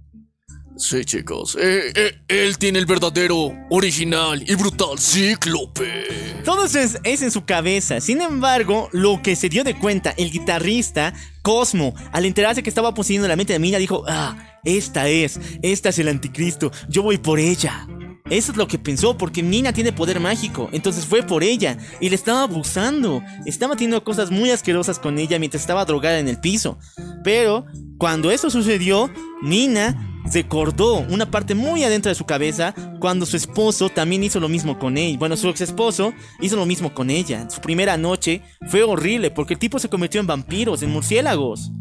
Sí, 0.75 1.05
chicos. 1.05 1.55
eh, 1.61 1.93
eh, 1.95 2.19
él 2.27 2.57
tiene 2.57 2.79
el 2.79 2.85
verdadero, 2.85 3.53
original 3.69 4.43
y 4.47 4.55
brutal 4.55 4.97
cíclope. 4.99 6.41
Todo 6.43 6.65
eso 6.65 6.79
es, 6.79 7.21
en 7.21 7.31
su 7.31 7.45
cabeza. 7.45 8.01
Sin 8.01 8.21
embargo, 8.21 8.89
lo 8.91 9.21
que 9.21 9.35
se 9.35 9.49
dio 9.49 9.63
de 9.63 9.77
cuenta 9.77 10.13
el 10.17 10.31
guitarrista 10.31 11.13
Cosmo, 11.41 11.93
al 12.11 12.25
enterarse 12.25 12.63
que 12.63 12.69
estaba 12.69 12.93
poseyendo 12.93 13.27
la 13.27 13.35
mente 13.35 13.53
de 13.53 13.59
Nina, 13.59 13.77
dijo, 13.77 14.03
ah, 14.07 14.59
esta 14.63 15.07
es, 15.09 15.39
esta 15.61 15.89
es 15.89 15.99
el 15.99 16.07
anticristo, 16.07 16.71
yo 16.89 17.03
voy 17.03 17.17
por 17.17 17.39
ella. 17.39 17.85
Eso 18.29 18.51
es 18.51 18.57
lo 18.57 18.67
que 18.67 18.79
pensó, 18.79 19.17
porque 19.17 19.43
Nina 19.43 19.73
tiene 19.73 19.91
poder 19.91 20.19
mágico, 20.19 20.69
entonces 20.71 21.05
fue 21.05 21.23
por 21.23 21.43
ella 21.43 21.77
y 21.99 22.09
le 22.09 22.15
estaba 22.15 22.43
abusando. 22.43 23.21
Estaba 23.45 23.73
haciendo 23.75 24.03
cosas 24.03 24.31
muy 24.31 24.49
asquerosas 24.49 24.97
con 24.97 25.19
ella 25.19 25.39
mientras 25.39 25.61
estaba 25.61 25.85
drogada 25.85 26.19
en 26.19 26.29
el 26.29 26.39
piso. 26.39 26.77
Pero 27.23 27.65
cuando 27.97 28.31
eso 28.31 28.49
sucedió, 28.49 29.09
Nina 29.41 30.09
recordó 30.31 30.99
una 30.99 31.29
parte 31.29 31.53
muy 31.53 31.83
adentro 31.83 32.09
de 32.09 32.15
su 32.15 32.25
cabeza 32.25 32.73
cuando 32.99 33.25
su 33.25 33.35
esposo 33.35 33.89
también 33.89 34.23
hizo 34.23 34.39
lo 34.39 34.47
mismo 34.47 34.79
con 34.79 34.97
él. 34.97 35.17
Bueno, 35.17 35.35
su 35.35 35.49
ex 35.49 35.61
esposo 35.61 36.13
hizo 36.39 36.55
lo 36.55 36.65
mismo 36.65 36.93
con 36.93 37.09
ella. 37.09 37.49
Su 37.49 37.59
primera 37.59 37.97
noche 37.97 38.41
fue 38.67 38.83
horrible 38.83 39.31
porque 39.31 39.55
el 39.55 39.59
tipo 39.59 39.79
se 39.79 39.89
convirtió 39.89 40.21
en 40.21 40.27
vampiros, 40.27 40.81
en 40.81 40.91
murciélagos. 40.91 41.71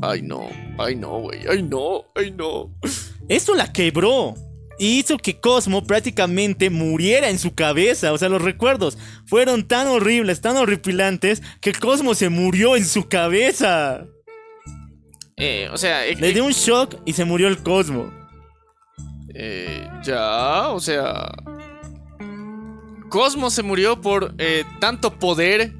Ay, 0.00 0.22
no. 0.22 0.48
Ay, 0.78 0.96
no, 0.96 1.20
güey. 1.20 1.40
Ay, 1.48 1.62
no. 1.62 2.04
Ay, 2.14 2.30
no. 2.30 2.70
Esto 3.28 3.54
la 3.54 3.72
quebró. 3.72 4.34
Y 4.78 4.98
hizo 4.98 5.18
que 5.18 5.38
Cosmo 5.40 5.84
prácticamente 5.84 6.70
muriera 6.70 7.28
en 7.30 7.38
su 7.38 7.54
cabeza. 7.54 8.12
O 8.12 8.18
sea, 8.18 8.28
los 8.28 8.42
recuerdos 8.42 8.98
fueron 9.26 9.66
tan 9.68 9.86
horribles, 9.88 10.40
tan 10.40 10.56
horripilantes, 10.56 11.42
que 11.60 11.72
Cosmo 11.72 12.14
se 12.14 12.28
murió 12.28 12.76
en 12.76 12.84
su 12.84 13.08
cabeza. 13.08 14.06
Eh, 15.36 15.68
o 15.72 15.76
sea, 15.78 16.06
eh, 16.06 16.16
Le 16.16 16.32
dio 16.32 16.44
un 16.44 16.52
shock 16.52 16.96
y 17.04 17.12
se 17.12 17.24
murió 17.24 17.48
el 17.48 17.58
Cosmo. 17.62 18.12
eh, 19.34 19.88
ya, 20.04 20.68
o 20.70 20.80
sea. 20.80 21.32
Cosmo 23.08 23.50
se 23.50 23.62
murió 23.62 24.00
por 24.00 24.34
eh, 24.38 24.64
tanto 24.80 25.18
poder 25.18 25.72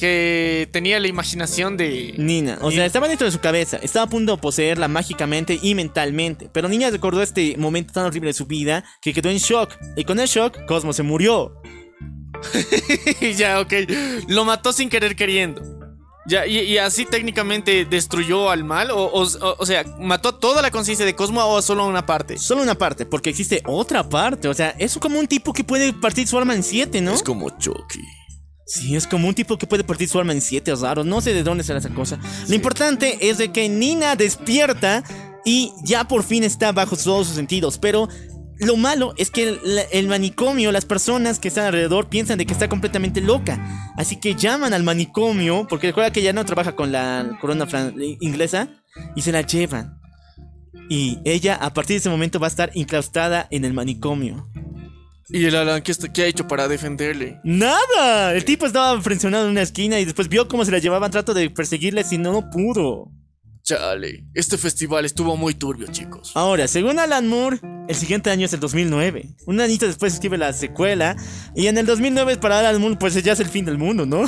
que 0.00 0.66
tenía 0.72 0.98
la 0.98 1.08
imaginación 1.08 1.76
de. 1.76 2.14
Nina, 2.16 2.56
o 2.62 2.70
sea, 2.70 2.86
estaba 2.86 3.06
dentro 3.06 3.26
de 3.26 3.30
su 3.30 3.38
cabeza, 3.38 3.76
estaba 3.82 4.06
a 4.06 4.08
punto 4.08 4.34
de 4.34 4.40
poseerla 4.40 4.88
mágicamente 4.88 5.58
y 5.60 5.74
mentalmente. 5.74 6.48
Pero 6.50 6.70
Niña 6.70 6.88
recordó 6.88 7.20
este 7.20 7.54
momento 7.58 7.92
tan 7.92 8.06
horrible 8.06 8.30
de 8.30 8.32
su 8.32 8.46
vida 8.46 8.82
que 9.02 9.12
quedó 9.12 9.28
en 9.28 9.36
shock. 9.36 9.76
Y 9.96 10.04
con 10.04 10.18
el 10.18 10.26
shock, 10.26 10.64
Cosmo 10.64 10.94
se 10.94 11.02
murió. 11.02 11.52
ya, 13.36 13.60
ok. 13.60 13.74
Lo 14.28 14.46
mató 14.46 14.72
sin 14.72 14.88
querer 14.88 15.16
queriendo. 15.16 15.60
Ya, 16.26 16.46
y, 16.46 16.60
y 16.60 16.78
así 16.78 17.04
técnicamente 17.04 17.84
destruyó 17.84 18.48
al 18.48 18.64
mal. 18.64 18.92
O, 18.92 19.10
o, 19.12 19.66
sea, 19.66 19.84
mató 19.98 20.34
toda 20.34 20.62
la 20.62 20.70
conciencia 20.70 21.04
de 21.04 21.14
Cosmo 21.14 21.44
o 21.44 21.60
solo 21.60 21.86
una 21.86 22.06
parte. 22.06 22.38
Solo 22.38 22.62
una 22.62 22.74
parte, 22.74 23.04
porque 23.04 23.28
existe 23.28 23.62
otra 23.66 24.08
parte. 24.08 24.48
O 24.48 24.54
sea, 24.54 24.70
es 24.78 24.96
como 24.96 25.18
un 25.18 25.26
tipo 25.26 25.52
que 25.52 25.62
puede 25.62 25.92
partir 25.92 26.26
su 26.26 26.38
alma 26.38 26.54
en 26.54 26.62
siete, 26.62 27.02
¿no? 27.02 27.12
Es 27.12 27.22
como 27.22 27.50
Chucky. 27.58 28.19
Sí, 28.70 28.94
es 28.94 29.08
como 29.08 29.26
un 29.26 29.34
tipo 29.34 29.58
que 29.58 29.66
puede 29.66 29.82
partir 29.82 30.08
su 30.08 30.20
alma 30.20 30.32
en 30.32 30.40
siete, 30.40 30.70
es 30.70 30.80
raro. 30.80 31.02
No 31.02 31.20
sé 31.20 31.34
de 31.34 31.42
dónde 31.42 31.64
será 31.64 31.80
esa 31.80 31.88
cosa. 31.88 32.20
Lo 32.46 32.54
importante 32.54 33.18
es 33.28 33.36
de 33.36 33.50
que 33.50 33.68
Nina 33.68 34.14
despierta 34.14 35.02
y 35.44 35.72
ya 35.82 36.06
por 36.06 36.22
fin 36.22 36.44
está 36.44 36.70
bajo 36.70 36.96
todos 36.96 37.26
sus 37.26 37.34
sentidos. 37.34 37.78
Pero 37.78 38.08
lo 38.60 38.76
malo 38.76 39.12
es 39.16 39.32
que 39.32 39.48
el, 39.48 39.60
el 39.90 40.06
manicomio, 40.06 40.70
las 40.70 40.84
personas 40.84 41.40
que 41.40 41.48
están 41.48 41.66
alrededor 41.66 42.08
piensan 42.08 42.38
de 42.38 42.46
que 42.46 42.52
está 42.52 42.68
completamente 42.68 43.20
loca. 43.20 43.92
Así 43.96 44.20
que 44.20 44.36
llaman 44.36 44.72
al 44.72 44.84
manicomio, 44.84 45.66
porque 45.68 45.88
recuerda 45.88 46.12
que 46.12 46.22
ya 46.22 46.32
no 46.32 46.44
trabaja 46.44 46.76
con 46.76 46.92
la 46.92 47.38
corona 47.40 47.66
inglesa, 48.20 48.68
y 49.16 49.22
se 49.22 49.32
la 49.32 49.40
llevan. 49.40 49.98
Y 50.88 51.18
ella 51.24 51.56
a 51.56 51.74
partir 51.74 51.94
de 51.94 51.98
ese 51.98 52.10
momento 52.10 52.38
va 52.38 52.46
a 52.46 52.50
estar 52.50 52.70
incrustada 52.74 53.48
en 53.50 53.64
el 53.64 53.72
manicomio. 53.72 54.48
¿Y 55.32 55.44
el 55.46 55.54
Alan 55.56 55.82
qué, 55.82 55.92
está- 55.92 56.12
qué 56.12 56.22
ha 56.22 56.26
hecho 56.26 56.46
para 56.48 56.66
defenderle? 56.68 57.40
¡Nada! 57.44 58.34
El 58.34 58.44
tipo 58.44 58.66
estaba 58.66 59.00
frencionado 59.00 59.44
en 59.44 59.52
una 59.52 59.62
esquina 59.62 60.00
y 60.00 60.04
después 60.04 60.28
vio 60.28 60.48
cómo 60.48 60.64
se 60.64 60.70
la 60.72 60.78
llevaban. 60.78 61.10
Trato 61.10 61.34
de 61.34 61.50
perseguirle 61.50 62.02
si 62.04 62.18
no, 62.18 62.32
no 62.32 62.50
pudo. 62.50 63.10
Chale. 63.62 64.24
Este 64.34 64.58
festival 64.58 65.04
estuvo 65.04 65.36
muy 65.36 65.54
turbio, 65.54 65.86
chicos. 65.88 66.32
Ahora, 66.34 66.66
según 66.66 66.98
Alan 66.98 67.28
Moore, 67.28 67.60
el 67.88 67.94
siguiente 67.94 68.30
año 68.30 68.46
es 68.46 68.52
el 68.52 68.60
2009. 68.60 69.36
Un 69.46 69.60
añito 69.60 69.86
después 69.86 70.14
escribe 70.14 70.38
la 70.38 70.52
secuela. 70.52 71.14
Y 71.54 71.66
en 71.68 71.78
el 71.78 71.86
2009 71.86 72.36
para 72.38 72.58
Alan 72.58 72.80
Moore, 72.80 72.96
pues 72.98 73.22
ya 73.22 73.32
es 73.32 73.40
el 73.40 73.46
fin 73.48 73.64
del 73.64 73.78
mundo, 73.78 74.06
¿no? 74.06 74.24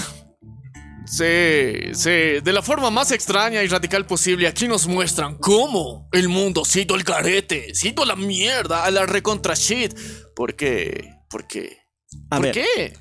Sí, 1.07 1.95
sí, 1.95 2.41
de 2.43 2.53
la 2.53 2.63
forma 2.63 2.91
más 2.91 3.11
extraña 3.11 3.63
y 3.63 3.69
radical 3.69 4.07
posible, 4.07 4.47
aquí 4.47 4.69
nos 4.69 4.87
muestran 4.87 5.37
cómo 5.37 6.09
el 6.13 6.29
mundo 6.29 6.65
se 6.65 6.81
ha 6.81 6.83
ido 6.83 6.95
a 6.95 8.07
la 8.07 8.17
mierda, 8.17 8.85
a 8.85 8.91
la 8.91 9.07
recontra 9.07 9.55
shit. 9.55 9.95
¿Por 10.35 10.55
qué? 10.55 11.15
¿Por 11.29 11.47
qué? 11.47 11.79
A 12.31 12.37
¿Por 12.37 12.47
ver. 12.47 12.55
qué? 12.55 12.93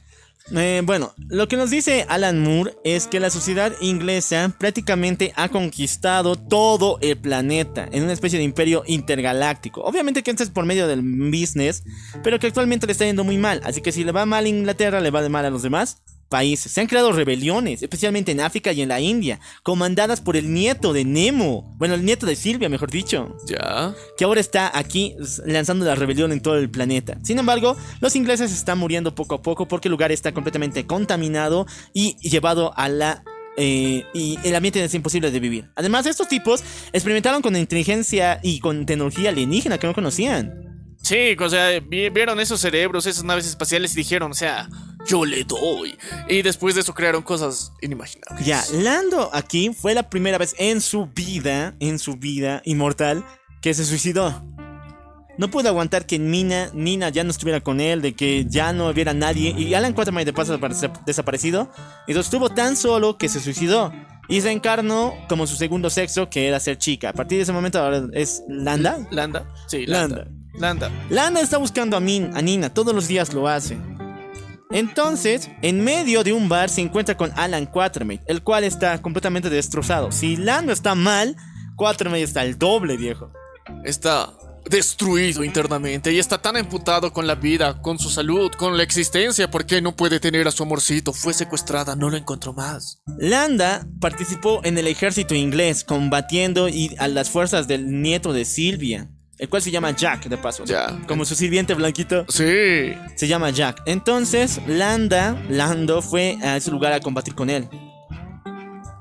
Eh, 0.53 0.81
bueno, 0.83 1.13
lo 1.29 1.47
que 1.47 1.55
nos 1.55 1.69
dice 1.69 2.05
Alan 2.09 2.41
Moore 2.43 2.75
es 2.83 3.07
que 3.07 3.19
la 3.19 3.29
sociedad 3.29 3.71
inglesa 3.79 4.53
prácticamente 4.57 5.31
ha 5.35 5.49
conquistado 5.49 6.35
todo 6.35 6.97
el 7.01 7.17
planeta 7.17 7.87
en 7.91 8.03
una 8.03 8.13
especie 8.13 8.37
de 8.37 8.43
imperio 8.43 8.83
intergaláctico. 8.87 9.81
Obviamente 9.81 10.23
que 10.23 10.31
esto 10.31 10.43
es 10.43 10.49
por 10.49 10.65
medio 10.65 10.87
del 10.87 11.01
business, 11.01 11.83
pero 12.23 12.39
que 12.39 12.47
actualmente 12.47 12.85
le 12.87 12.91
está 12.91 13.05
yendo 13.05 13.23
muy 13.23 13.37
mal. 13.37 13.61
Así 13.63 13.81
que 13.81 13.91
si 13.91 14.03
le 14.03 14.11
va 14.11 14.25
mal 14.25 14.45
a 14.45 14.49
Inglaterra, 14.49 14.99
le 14.99 15.11
va 15.11 15.21
de 15.21 15.29
mal 15.29 15.45
a 15.45 15.49
los 15.49 15.61
demás 15.61 16.01
países. 16.31 16.71
Se 16.71 16.81
han 16.81 16.87
creado 16.87 17.11
rebeliones, 17.11 17.83
especialmente 17.83 18.31
en 18.31 18.39
África 18.39 18.71
y 18.71 18.81
en 18.81 18.89
la 18.89 18.99
India, 18.99 19.39
comandadas 19.61 20.21
por 20.21 20.35
el 20.35 20.51
nieto 20.51 20.93
de 20.93 21.05
Nemo. 21.05 21.75
Bueno, 21.77 21.93
el 21.93 22.03
nieto 22.03 22.25
de 22.25 22.35
Silvia, 22.35 22.69
mejor 22.69 22.89
dicho 22.89 23.35
¿Ya? 23.45 23.93
que 24.17 24.23
ahora 24.23 24.39
está 24.39 24.75
aquí 24.75 25.15
lanzando 25.45 25.85
la 25.85 25.93
rebelión 25.93 26.31
en 26.31 26.41
todo 26.41 26.57
el 26.57 26.71
planeta. 26.71 27.19
Sin 27.23 27.37
embargo, 27.37 27.77
los 27.99 28.15
ingleses 28.15 28.51
están 28.51 28.79
muriendo 28.79 29.13
poco 29.13 29.35
a 29.35 29.41
poco 29.43 29.67
porque 29.67 29.89
el 29.89 29.91
lugar 29.91 30.11
está 30.11 30.31
completamente 30.31 30.87
contaminado 30.87 31.67
y 31.93 32.15
llevado 32.27 32.73
a 32.77 32.87
la... 32.87 33.23
eh, 33.57 34.05
y 34.13 34.39
el 34.43 34.55
ambiente 34.55 34.81
es 34.83 34.93
imposible 34.93 35.29
de 35.29 35.39
vivir. 35.41 35.69
Además, 35.75 36.05
estos 36.05 36.29
tipos 36.29 36.63
experimentaron 36.93 37.41
con 37.41 37.55
inteligencia 37.57 38.39
y 38.41 38.59
con 38.59 38.85
tecnología 38.85 39.29
alienígena 39.29 39.77
que 39.77 39.87
no 39.87 39.93
conocían. 39.93 40.69
Sí, 41.03 41.35
o 41.39 41.49
sea, 41.49 41.79
vi- 41.79 42.09
vieron 42.09 42.39
esos 42.39 42.61
cerebros, 42.61 43.07
esas 43.07 43.23
naves 43.23 43.47
espaciales 43.47 43.93
y 43.93 43.97
dijeron, 43.97 44.31
o 44.31 44.35
sea, 44.35 44.69
yo 45.05 45.25
le 45.25 45.43
doy. 45.43 45.97
Y 46.27 46.41
después 46.41 46.75
de 46.75 46.81
eso 46.81 46.93
crearon 46.93 47.21
cosas 47.21 47.73
inimaginables. 47.81 48.45
Ya, 48.45 48.63
Lando 48.73 49.29
aquí 49.33 49.73
fue 49.73 49.93
la 49.93 50.09
primera 50.09 50.37
vez 50.37 50.55
en 50.57 50.81
su 50.81 51.07
vida, 51.07 51.75
en 51.79 51.99
su 51.99 52.15
vida 52.15 52.61
inmortal, 52.65 53.25
que 53.61 53.73
se 53.73 53.85
suicidó. 53.85 54.43
No 55.37 55.49
pudo 55.49 55.69
aguantar 55.69 56.05
que 56.05 56.19
Nina, 56.19 56.69
Nina 56.73 57.09
ya 57.09 57.23
no 57.23 57.31
estuviera 57.31 57.61
con 57.61 57.79
él, 57.79 58.01
de 58.01 58.13
que 58.13 58.45
ya 58.45 58.73
no 58.73 58.89
hubiera 58.89 59.13
nadie. 59.13 59.55
Y 59.57 59.73
Alan 59.73 59.93
Quatermain 59.93 60.25
de 60.25 60.33
paso 60.33 60.59
desaparecido. 61.05 61.71
Y 62.07 62.17
estuvo 62.17 62.49
tan 62.49 62.75
solo 62.75 63.17
que 63.17 63.29
se 63.29 63.39
suicidó. 63.39 63.91
Y 64.27 64.41
se 64.41 64.51
encarnó 64.51 65.15
como 65.27 65.47
su 65.47 65.55
segundo 65.55 65.89
sexo, 65.89 66.29
que 66.29 66.47
era 66.47 66.59
ser 66.59 66.77
chica. 66.77 67.09
A 67.09 67.13
partir 67.13 67.37
de 67.37 67.43
ese 67.43 67.53
momento 67.53 67.79
ahora 67.79 68.03
es 68.13 68.43
Landa. 68.47 68.99
¿Landa? 69.09 69.51
Sí, 69.67 69.85
Landa. 69.85 70.27
Landa. 70.53 70.91
Landa 71.09 71.41
está 71.41 71.57
buscando 71.57 71.97
a, 71.97 71.99
Min, 71.99 72.29
a 72.35 72.41
Nina, 72.41 72.73
todos 72.73 72.93
los 72.93 73.07
días 73.07 73.33
lo 73.33 73.47
hace. 73.47 73.77
Entonces, 74.73 75.49
en 75.61 75.83
medio 75.83 76.23
de 76.23 76.33
un 76.33 76.47
bar 76.47 76.69
se 76.69 76.81
encuentra 76.81 77.17
con 77.17 77.31
Alan 77.35 77.65
Quatermain, 77.65 78.21
el 78.25 78.41
cual 78.41 78.63
está 78.63 79.01
completamente 79.01 79.49
destrozado. 79.49 80.11
Si 80.11 80.37
Lando 80.37 80.71
está 80.71 80.95
mal, 80.95 81.35
Quatermain 81.75 82.23
está 82.23 82.43
el 82.43 82.57
doble, 82.57 82.95
viejo. 82.95 83.31
Está 83.83 84.33
destruido 84.69 85.43
internamente 85.43 86.13
y 86.13 86.19
está 86.19 86.41
tan 86.41 86.55
emputado 86.55 87.11
con 87.11 87.27
la 87.27 87.35
vida, 87.35 87.81
con 87.81 87.99
su 87.99 88.09
salud, 88.09 88.51
con 88.51 88.77
la 88.77 88.83
existencia, 88.83 89.49
porque 89.49 89.81
no 89.81 89.95
puede 89.95 90.19
tener 90.19 90.47
a 90.47 90.51
su 90.51 90.63
amorcito. 90.63 91.13
Fue 91.13 91.33
secuestrada, 91.33 91.95
no 91.95 92.09
lo 92.09 92.17
encontró 92.17 92.53
más. 92.53 93.01
Landa 93.17 93.87
participó 93.99 94.61
en 94.63 94.77
el 94.77 94.87
ejército 94.87 95.35
inglés 95.35 95.83
combatiendo 95.83 96.69
y 96.69 96.95
a 96.99 97.07
las 97.07 97.29
fuerzas 97.29 97.67
del 97.67 98.01
nieto 98.01 98.33
de 98.33 98.45
Silvia, 98.45 99.09
el 99.41 99.49
cual 99.49 99.61
se 99.61 99.71
llama 99.71 99.89
Jack, 99.91 100.27
de 100.27 100.37
paso. 100.37 100.63
Ya. 100.65 100.97
Como 101.07 101.25
su 101.25 101.33
sirviente 101.33 101.73
blanquito. 101.73 102.25
Sí. 102.29 102.93
Se 103.15 103.27
llama 103.27 103.49
Jack. 103.49 103.81
Entonces, 103.87 104.61
Landa, 104.67 105.35
Lando 105.49 106.03
fue 106.03 106.37
a 106.43 106.55
ese 106.57 106.69
lugar 106.69 106.93
a 106.93 106.99
combatir 106.99 107.33
con 107.33 107.49
él. 107.49 107.67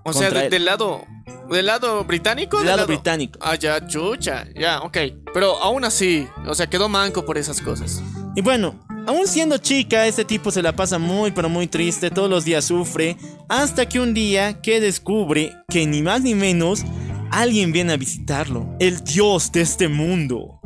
O 0.02 0.12
sea, 0.14 0.30
de- 0.30 0.48
del 0.48 0.64
lado. 0.64 1.04
¿Del 1.50 1.66
lado 1.66 2.04
británico? 2.04 2.58
Del 2.58 2.68
lado 2.68 2.86
británico. 2.86 3.38
Ah, 3.42 3.54
ya, 3.56 3.86
chucha. 3.86 4.46
Ya, 4.58 4.80
ok. 4.80 4.96
Pero 5.34 5.58
aún 5.62 5.84
así, 5.84 6.26
o 6.46 6.54
sea, 6.54 6.68
quedó 6.68 6.88
manco 6.88 7.24
por 7.26 7.36
esas 7.36 7.60
cosas. 7.60 8.02
Y 8.34 8.40
bueno, 8.40 8.80
aún 9.06 9.26
siendo 9.26 9.58
chica, 9.58 10.06
este 10.06 10.24
tipo 10.24 10.50
se 10.50 10.62
la 10.62 10.74
pasa 10.74 10.98
muy 10.98 11.32
pero 11.32 11.48
muy 11.50 11.66
triste, 11.66 12.10
todos 12.10 12.30
los 12.30 12.44
días 12.44 12.64
sufre, 12.64 13.16
hasta 13.48 13.86
que 13.86 14.00
un 14.00 14.14
día 14.14 14.62
que 14.62 14.80
descubre 14.80 15.52
que 15.68 15.86
ni 15.86 16.00
más 16.02 16.22
ni 16.22 16.34
menos 16.34 16.82
alguien 17.30 17.72
viene 17.72 17.92
a 17.92 17.96
visitarlo, 17.96 18.76
el 18.78 19.02
dios 19.04 19.52
de 19.52 19.60
este 19.62 19.88
mundo. 19.88 20.60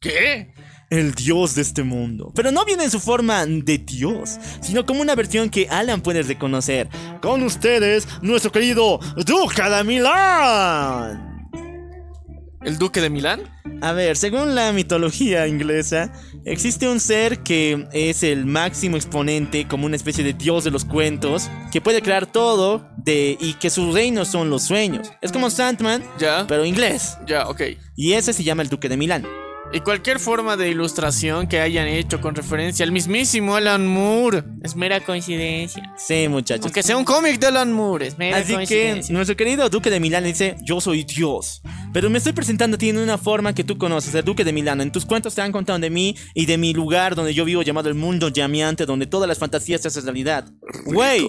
¿Qué? 0.00 0.52
El 0.90 1.14
dios 1.14 1.54
de 1.54 1.62
este 1.62 1.82
mundo. 1.82 2.32
Pero 2.34 2.52
no 2.52 2.64
viene 2.64 2.84
en 2.84 2.90
su 2.90 3.00
forma 3.00 3.46
de 3.46 3.78
dios, 3.78 4.38
sino 4.60 4.84
como 4.84 5.00
una 5.00 5.14
versión 5.14 5.50
que 5.50 5.66
Alan 5.68 6.00
puede 6.00 6.22
reconocer. 6.22 6.88
Con 7.20 7.42
ustedes, 7.42 8.06
nuestro 8.22 8.52
querido 8.52 9.00
Duca 9.24 9.70
de 9.70 9.84
Milán. 9.84 11.23
¿El 12.64 12.78
duque 12.78 13.00
de 13.00 13.10
Milán? 13.10 13.42
A 13.82 13.92
ver, 13.92 14.16
según 14.16 14.54
la 14.54 14.72
mitología 14.72 15.46
inglesa, 15.46 16.10
existe 16.46 16.88
un 16.88 16.98
ser 17.00 17.40
que 17.40 17.86
es 17.92 18.22
el 18.22 18.46
máximo 18.46 18.96
exponente, 18.96 19.68
como 19.68 19.84
una 19.86 19.96
especie 19.96 20.24
de 20.24 20.32
dios 20.32 20.64
de 20.64 20.70
los 20.70 20.84
cuentos, 20.86 21.50
que 21.70 21.82
puede 21.82 22.00
crear 22.00 22.24
todo 22.26 22.88
de, 22.96 23.36
y 23.38 23.54
que 23.54 23.68
sus 23.68 23.92
reinos 23.92 24.28
son 24.28 24.48
los 24.48 24.62
sueños. 24.62 25.12
Es 25.20 25.30
como 25.32 25.50
Sandman, 25.50 26.02
Ya. 26.18 26.46
pero 26.48 26.64
inglés. 26.64 27.18
Ya, 27.26 27.48
ok. 27.48 27.60
Y 27.96 28.12
ese 28.14 28.32
se 28.32 28.42
llama 28.44 28.62
el 28.62 28.68
Duque 28.70 28.88
de 28.88 28.96
Milán. 28.96 29.26
Y 29.74 29.80
cualquier 29.80 30.20
forma 30.20 30.56
de 30.56 30.70
ilustración 30.70 31.48
que 31.48 31.58
hayan 31.58 31.88
hecho 31.88 32.20
con 32.20 32.36
referencia 32.36 32.84
al 32.84 32.92
mismísimo 32.92 33.56
Alan 33.56 33.84
Moore 33.88 34.44
es 34.62 34.76
mera 34.76 35.04
coincidencia. 35.04 35.92
Sí, 35.96 36.28
muchachos. 36.28 36.66
Aunque 36.66 36.84
sea 36.84 36.96
un 36.96 37.04
cómic 37.04 37.40
de 37.40 37.48
Alan 37.48 37.72
Moore, 37.72 38.06
es 38.06 38.16
mera 38.16 38.36
Así 38.36 38.50
que 38.50 38.54
coincidencia. 38.54 39.12
nuestro 39.12 39.36
querido 39.36 39.68
Duque 39.68 39.90
de 39.90 39.98
Milán 39.98 40.22
dice, 40.22 40.54
yo 40.62 40.80
soy 40.80 41.02
Dios. 41.02 41.60
Pero 41.92 42.08
me 42.08 42.18
estoy 42.18 42.32
presentando 42.32 42.76
a 42.76 42.78
ti 42.78 42.90
en 42.90 42.98
una 42.98 43.18
forma 43.18 43.52
que 43.52 43.64
tú 43.64 43.76
conoces, 43.76 44.14
el 44.14 44.24
Duque 44.24 44.44
de 44.44 44.52
Milán. 44.52 44.80
En 44.80 44.92
tus 44.92 45.04
cuentos 45.04 45.34
te 45.34 45.42
han 45.42 45.50
contado 45.50 45.80
de 45.80 45.90
mí 45.90 46.14
y 46.34 46.46
de 46.46 46.56
mi 46.56 46.72
lugar 46.72 47.16
donde 47.16 47.34
yo 47.34 47.44
vivo 47.44 47.62
llamado 47.62 47.88
el 47.88 47.96
mundo 47.96 48.28
llameante, 48.28 48.86
donde 48.86 49.08
todas 49.08 49.26
las 49.26 49.38
fantasías 49.38 49.80
se 49.80 49.88
hacen 49.88 50.04
realidad. 50.04 50.44
Güey, 50.84 51.26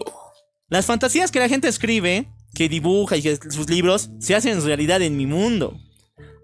las 0.69 0.85
fantasías 0.85 1.31
que 1.31 1.39
la 1.39 1.49
gente 1.49 1.67
escribe, 1.67 2.27
que 2.53 2.69
dibuja 2.69 3.17
y 3.17 3.23
que 3.23 3.37
sus 3.49 3.67
libros, 3.71 4.11
se 4.19 4.35
hacen 4.35 4.63
realidad 4.63 5.01
en 5.01 5.17
mi 5.17 5.25
mundo. 5.25 5.79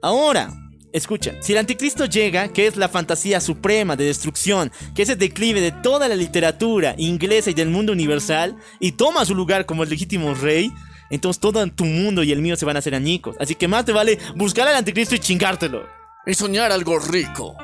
Ahora, 0.02 0.52
escucha, 0.94 1.36
si 1.42 1.54
el 1.54 1.60
anticristo 1.60 2.06
llega, 2.06 2.48
que 2.50 2.68
es 2.68 2.76
la 2.76 2.90
fantasía 2.90 3.40
suprema 3.42 3.96
de 3.96 4.06
destrucción, 4.06 4.72
que 4.96 5.04
es 5.04 5.10
el 5.10 5.18
declive 5.18 5.62
de 5.62 5.72
toda 5.72 6.08
la 6.08 6.16
literatura 6.16 6.96
inglesa 6.98 7.50
y 7.50 7.54
del 7.54 7.70
mundo 7.70 7.92
universal, 7.92 8.56
y 8.80 8.94
toma 8.94 9.26
su 9.26 9.36
lugar 9.36 9.66
como 9.66 9.84
el 9.84 9.90
legítimo 9.90 10.34
rey, 10.34 10.72
entonces 11.10 11.40
todo 11.40 11.66
tu 11.68 11.86
mundo 11.86 12.24
y 12.24 12.32
el 12.32 12.42
mío 12.42 12.56
se 12.56 12.66
van 12.66 12.76
a 12.78 12.80
hacer 12.80 12.96
añicos. 12.96 13.36
Así 13.40 13.56
que 13.56 13.68
más 13.68 13.86
te 13.86 13.92
vale 13.92 14.18
buscar 14.36 14.68
al 14.68 14.76
anticristo 14.76 15.16
y 15.16 15.20
chingártelo. 15.20 15.86
Y 16.26 16.34
soñar 16.34 16.72
algo 16.72 17.00
rico. 17.00 17.56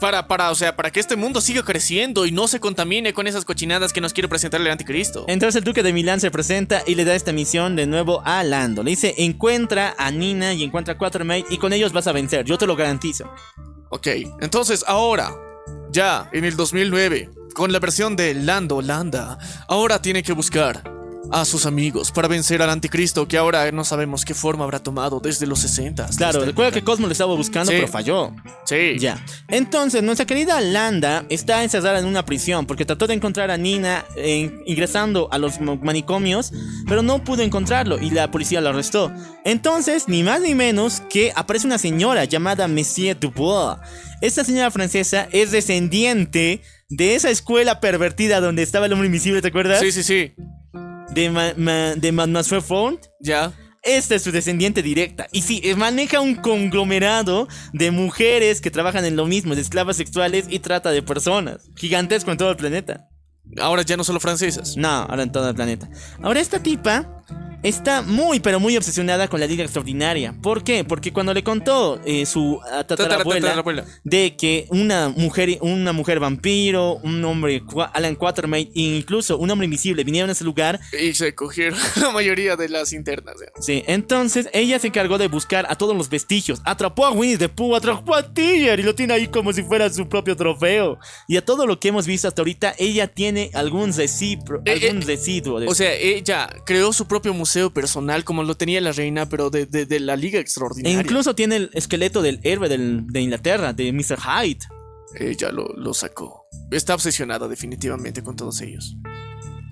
Para, 0.00 0.26
para, 0.26 0.50
o 0.50 0.54
sea, 0.54 0.76
para 0.76 0.90
que 0.90 1.00
este 1.00 1.16
mundo 1.16 1.40
siga 1.40 1.62
creciendo 1.62 2.26
y 2.26 2.32
no 2.32 2.48
se 2.48 2.60
contamine 2.60 3.12
con 3.14 3.26
esas 3.26 3.44
cochinadas 3.44 3.92
que 3.92 4.00
nos 4.00 4.12
quiere 4.12 4.28
presentar 4.28 4.60
el 4.60 4.68
anticristo. 4.68 5.24
Entonces 5.28 5.56
el 5.56 5.64
duque 5.64 5.82
de 5.82 5.92
Milán 5.92 6.20
se 6.20 6.30
presenta 6.30 6.82
y 6.86 6.94
le 6.94 7.04
da 7.04 7.14
esta 7.14 7.32
misión 7.32 7.76
de 7.76 7.86
nuevo 7.86 8.20
a 8.24 8.42
Lando. 8.42 8.82
Le 8.82 8.90
dice, 8.90 9.14
encuentra 9.18 9.94
a 9.98 10.10
Nina 10.10 10.52
y 10.52 10.64
encuentra 10.64 10.94
a 10.94 10.98
Quatermain 10.98 11.44
y 11.48 11.58
con 11.58 11.72
ellos 11.72 11.92
vas 11.92 12.06
a 12.06 12.12
vencer, 12.12 12.44
yo 12.44 12.58
te 12.58 12.66
lo 12.66 12.76
garantizo. 12.76 13.30
Ok, 13.90 14.08
entonces 14.40 14.84
ahora, 14.86 15.30
ya 15.90 16.28
en 16.32 16.44
el 16.44 16.56
2009, 16.56 17.30
con 17.54 17.72
la 17.72 17.78
versión 17.78 18.16
de 18.16 18.34
Lando 18.34 18.82
Landa, 18.82 19.38
ahora 19.68 20.02
tiene 20.02 20.22
que 20.22 20.32
buscar 20.32 20.82
a 21.30 21.44
sus 21.44 21.66
amigos 21.66 22.12
para 22.12 22.28
vencer 22.28 22.62
al 22.62 22.70
anticristo 22.70 23.26
que 23.26 23.36
ahora 23.38 23.70
no 23.72 23.84
sabemos 23.84 24.24
qué 24.24 24.34
forma 24.34 24.64
habrá 24.64 24.78
tomado 24.82 25.20
desde 25.20 25.46
los 25.46 25.58
60. 25.60 26.08
Claro, 26.16 26.44
recuerda 26.44 26.70
que 26.72 26.82
Cosmo 26.84 27.06
lo 27.06 27.12
estaba 27.12 27.34
buscando, 27.34 27.70
Sí. 27.72 27.76
pero 27.78 27.88
falló. 27.90 28.32
Sí. 28.66 28.98
Ya. 28.98 29.24
Entonces, 29.48 30.02
nuestra 30.02 30.26
querida 30.26 30.60
Landa 30.60 31.24
está 31.28 31.62
encerrada 31.64 31.98
en 31.98 32.06
una 32.06 32.24
prisión 32.24 32.66
porque 32.66 32.84
trató 32.84 33.06
de 33.06 33.14
encontrar 33.14 33.50
a 33.50 33.56
Nina 33.56 34.04
eh, 34.16 34.62
ingresando 34.66 35.28
a 35.32 35.38
los 35.38 35.60
ma- 35.60 35.76
manicomios, 35.76 36.52
pero 36.88 37.02
no 37.02 37.24
pudo 37.24 37.42
encontrarlo 37.42 37.98
y 38.00 38.10
la 38.10 38.30
policía 38.30 38.60
lo 38.60 38.68
arrestó. 38.70 39.12
Entonces, 39.44 40.08
ni 40.08 40.22
más 40.22 40.40
ni 40.40 40.54
menos 40.54 41.00
que 41.10 41.32
aparece 41.34 41.66
una 41.66 41.78
señora 41.78 42.24
llamada 42.24 42.68
Monsieur 42.68 43.18
Dubois. 43.18 43.78
Esta 44.20 44.44
señora 44.44 44.70
francesa 44.70 45.28
es 45.32 45.50
descendiente 45.50 46.62
de 46.88 47.14
esa 47.14 47.30
escuela 47.30 47.80
pervertida 47.80 48.40
donde 48.40 48.62
estaba 48.62 48.86
el 48.86 48.92
hombre 48.92 49.06
invisible, 49.06 49.42
¿te 49.42 49.48
acuerdas? 49.48 49.80
Sí, 49.80 49.90
sí, 49.92 50.02
sí. 50.02 50.34
De, 51.12 51.30
ma 51.30 51.52
ma- 51.56 51.94
de 51.94 52.12
Mademoiselle 52.12 52.62
Font. 52.62 53.06
Ya. 53.20 53.52
Esta 53.82 54.14
es 54.14 54.22
su 54.22 54.32
descendiente 54.32 54.82
directa. 54.82 55.26
Y 55.30 55.42
sí, 55.42 55.60
eh, 55.62 55.74
maneja 55.76 56.20
un 56.20 56.36
conglomerado 56.36 57.48
de 57.74 57.90
mujeres 57.90 58.60
que 58.62 58.70
trabajan 58.70 59.04
en 59.04 59.14
lo 59.14 59.26
mismo, 59.26 59.54
de 59.54 59.60
esclavas 59.60 59.96
sexuales 59.96 60.46
y 60.48 60.58
trata 60.60 60.90
de 60.90 61.02
personas. 61.02 61.70
Gigantesco 61.76 62.30
en 62.30 62.38
todo 62.38 62.50
el 62.50 62.56
planeta. 62.56 63.08
Ahora 63.60 63.82
ya 63.82 63.96
no 63.98 64.04
solo 64.04 64.20
francesas. 64.20 64.76
No, 64.78 64.88
ahora 64.88 65.22
en 65.22 65.30
todo 65.32 65.48
el 65.50 65.54
planeta. 65.54 65.88
Ahora 66.22 66.40
esta 66.40 66.62
tipa 66.62 67.22
está 67.64 68.02
muy, 68.02 68.40
pero 68.40 68.60
muy 68.60 68.76
obsesionada 68.76 69.26
con 69.28 69.40
la 69.40 69.46
Liga 69.46 69.64
Extraordinaria. 69.64 70.34
¿Por 70.42 70.62
qué? 70.62 70.84
Porque 70.84 71.12
cuando 71.12 71.32
le 71.34 71.42
contó 71.42 71.98
eh, 72.04 72.26
su 72.26 72.60
tatarabuela 72.86 73.40
Tatarabuela. 73.40 73.84
de 74.04 74.36
que 74.36 74.66
una 74.70 75.08
mujer, 75.08 75.58
una 75.62 75.92
mujer 75.92 76.20
vampiro, 76.20 76.96
un 77.02 77.24
hombre, 77.24 77.62
Alan 77.94 78.14
Quatermain, 78.16 78.68
e 78.74 78.80
incluso 78.82 79.38
un 79.38 79.50
hombre 79.50 79.64
invisible 79.64 80.04
vinieron 80.04 80.28
a 80.28 80.32
ese 80.34 80.44
lugar, 80.44 80.78
Y 81.00 81.14
se 81.14 81.34
cogieron 81.34 81.78
la 82.00 82.10
mayoría 82.10 82.54
de 82.56 82.68
las 82.68 82.92
internas. 82.92 83.34
Sí, 83.60 83.82
entonces 83.86 84.48
ella 84.52 84.78
se 84.78 84.88
encargó 84.88 85.16
de 85.18 85.28
buscar 85.28 85.66
a 85.70 85.76
todos 85.76 85.96
los 85.96 86.10
vestigios. 86.10 86.60
Atrapó 86.64 87.06
a 87.06 87.12
Winnie 87.12 87.38
the 87.38 87.48
Pooh, 87.48 87.74
atrapó 87.74 88.14
a 88.14 88.32
Tiger 88.34 88.78
y 88.78 88.82
lo 88.82 88.94
tiene 88.94 89.14
ahí 89.14 89.26
como 89.28 89.52
si 89.54 89.62
fuera 89.62 89.88
su 89.90 90.06
propio 90.08 90.36
trofeo. 90.36 90.98
Y 91.28 91.38
a 91.38 91.44
todo 91.44 91.66
lo 91.66 91.80
que 91.80 91.88
hemos 91.88 92.06
visto 92.06 92.28
hasta 92.28 92.42
ahorita, 92.42 92.74
ella 92.78 93.08
tiene 93.08 93.50
algún, 93.54 93.90
recipro- 93.92 94.60
Eh, 94.66 94.72
algún 94.72 95.02
eh, 95.02 95.06
residuo 95.06 95.60
de 95.60 95.66
O 95.68 95.74
sea, 95.74 95.92
ella 95.94 96.50
creó 96.66 96.92
su 96.92 97.06
propio 97.06 97.32
museo 97.32 97.53
personal 97.72 98.24
como 98.24 98.42
lo 98.42 98.56
tenía 98.56 98.80
la 98.80 98.92
reina, 98.92 99.28
pero 99.28 99.50
de, 99.50 99.66
de- 99.66 99.86
de 99.86 100.00
la 100.00 100.16
Liga 100.16 100.38
E 100.38 100.42
Extraordinaria. 100.42 101.00
incluso 101.00 101.34
tiene 101.34 101.56
el 101.56 101.70
esqueleto 101.74 102.22
del 102.22 102.40
héroe 102.42 102.68
del- 102.68 103.06
de 103.06 103.20
Inglaterra, 103.20 103.72
de 103.72 103.92
Mr. 103.92 104.18
Hyde. 104.20 104.58
Ella 105.18 105.52
lo, 105.52 105.68
lo 105.76 105.94
sacó. 105.94 106.46
Está 106.70 106.94
obsesionada 106.94 107.46
definitivamente 107.48 108.22
con 108.22 108.34
todos 108.36 108.60
ellos. 108.60 108.96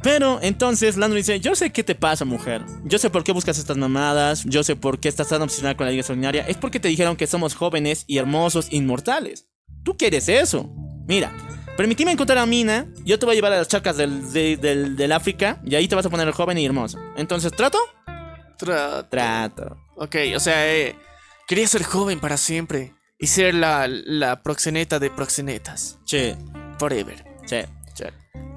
Pero 0.03 0.41
entonces 0.43 0.97
Lando 0.97 1.17
dice, 1.17 1.39
yo 1.41 1.55
sé 1.55 1.71
qué 1.71 1.85
te 1.85 1.95
pasa, 1.95 2.25
mujer. 2.25 2.65
Yo 2.85 2.99
sé 2.99 3.09
por 3.09 3.23
qué 3.23 3.31
buscas 3.33 3.59
estas 3.59 3.77
mamadas. 3.77 4.45
Yo 4.45 4.65
sé 4.65 4.75
por 4.75 4.99
qué 4.99 5.09
estás 5.09 5.29
tan 5.29 5.43
obsesionada 5.43 5.77
con 5.77 5.87
la 5.87 5.91
Liga 5.93 6.01
Extraordinaria. 6.01 6.43
Es 6.49 6.57
porque 6.57 6.81
te 6.81 6.89
dijeron 6.89 7.17
que 7.17 7.27
somos 7.29 7.55
jóvenes 7.55 8.05
y 8.09 8.19
hermosos, 8.19 8.67
inmortales. 8.73 9.47
¿Tú 9.85 9.97
quieres 9.97 10.29
eso? 10.29 10.73
Mira, 11.07 11.33
permitime 11.77 12.13
encontrar 12.13 12.39
a 12.39 12.47
Mina. 12.47 12.87
Yo 13.05 13.19
te 13.19 13.27
voy 13.27 13.35
a 13.35 13.37
llevar 13.37 13.53
a 13.53 13.59
las 13.59 13.69
chacas 13.69 13.97
del, 13.97 14.33
de- 14.33 14.57
del, 14.57 14.97
del 14.97 15.13
África. 15.13 15.61
Y 15.65 15.75
ahí 15.75 15.89
te 15.89 15.95
vas 15.95 16.07
a 16.07 16.11
poner 16.11 16.31
joven 16.33 16.59
y 16.59 16.65
hermoso. 16.67 16.99
Entonces, 17.17 17.53
¿trato? 17.53 17.79
Tra- 18.59 19.09
Trato. 19.09 19.77
ok, 19.97 20.17
o 20.37 20.41
sea, 20.41 20.73
eh, 20.73 20.95
quería 21.49 21.67
ser 21.67 21.83
joven 21.83 22.21
para 22.21 22.37
siempre 22.37 22.95
y 23.19 23.27
ser 23.27 23.55
la, 23.55 23.89
la 23.89 24.43
proxeneta 24.43 24.99
de 25.01 25.11
proxenetas. 25.11 25.99
Che, 26.05 26.37
Forever. 26.79 27.25
che. 27.47 27.67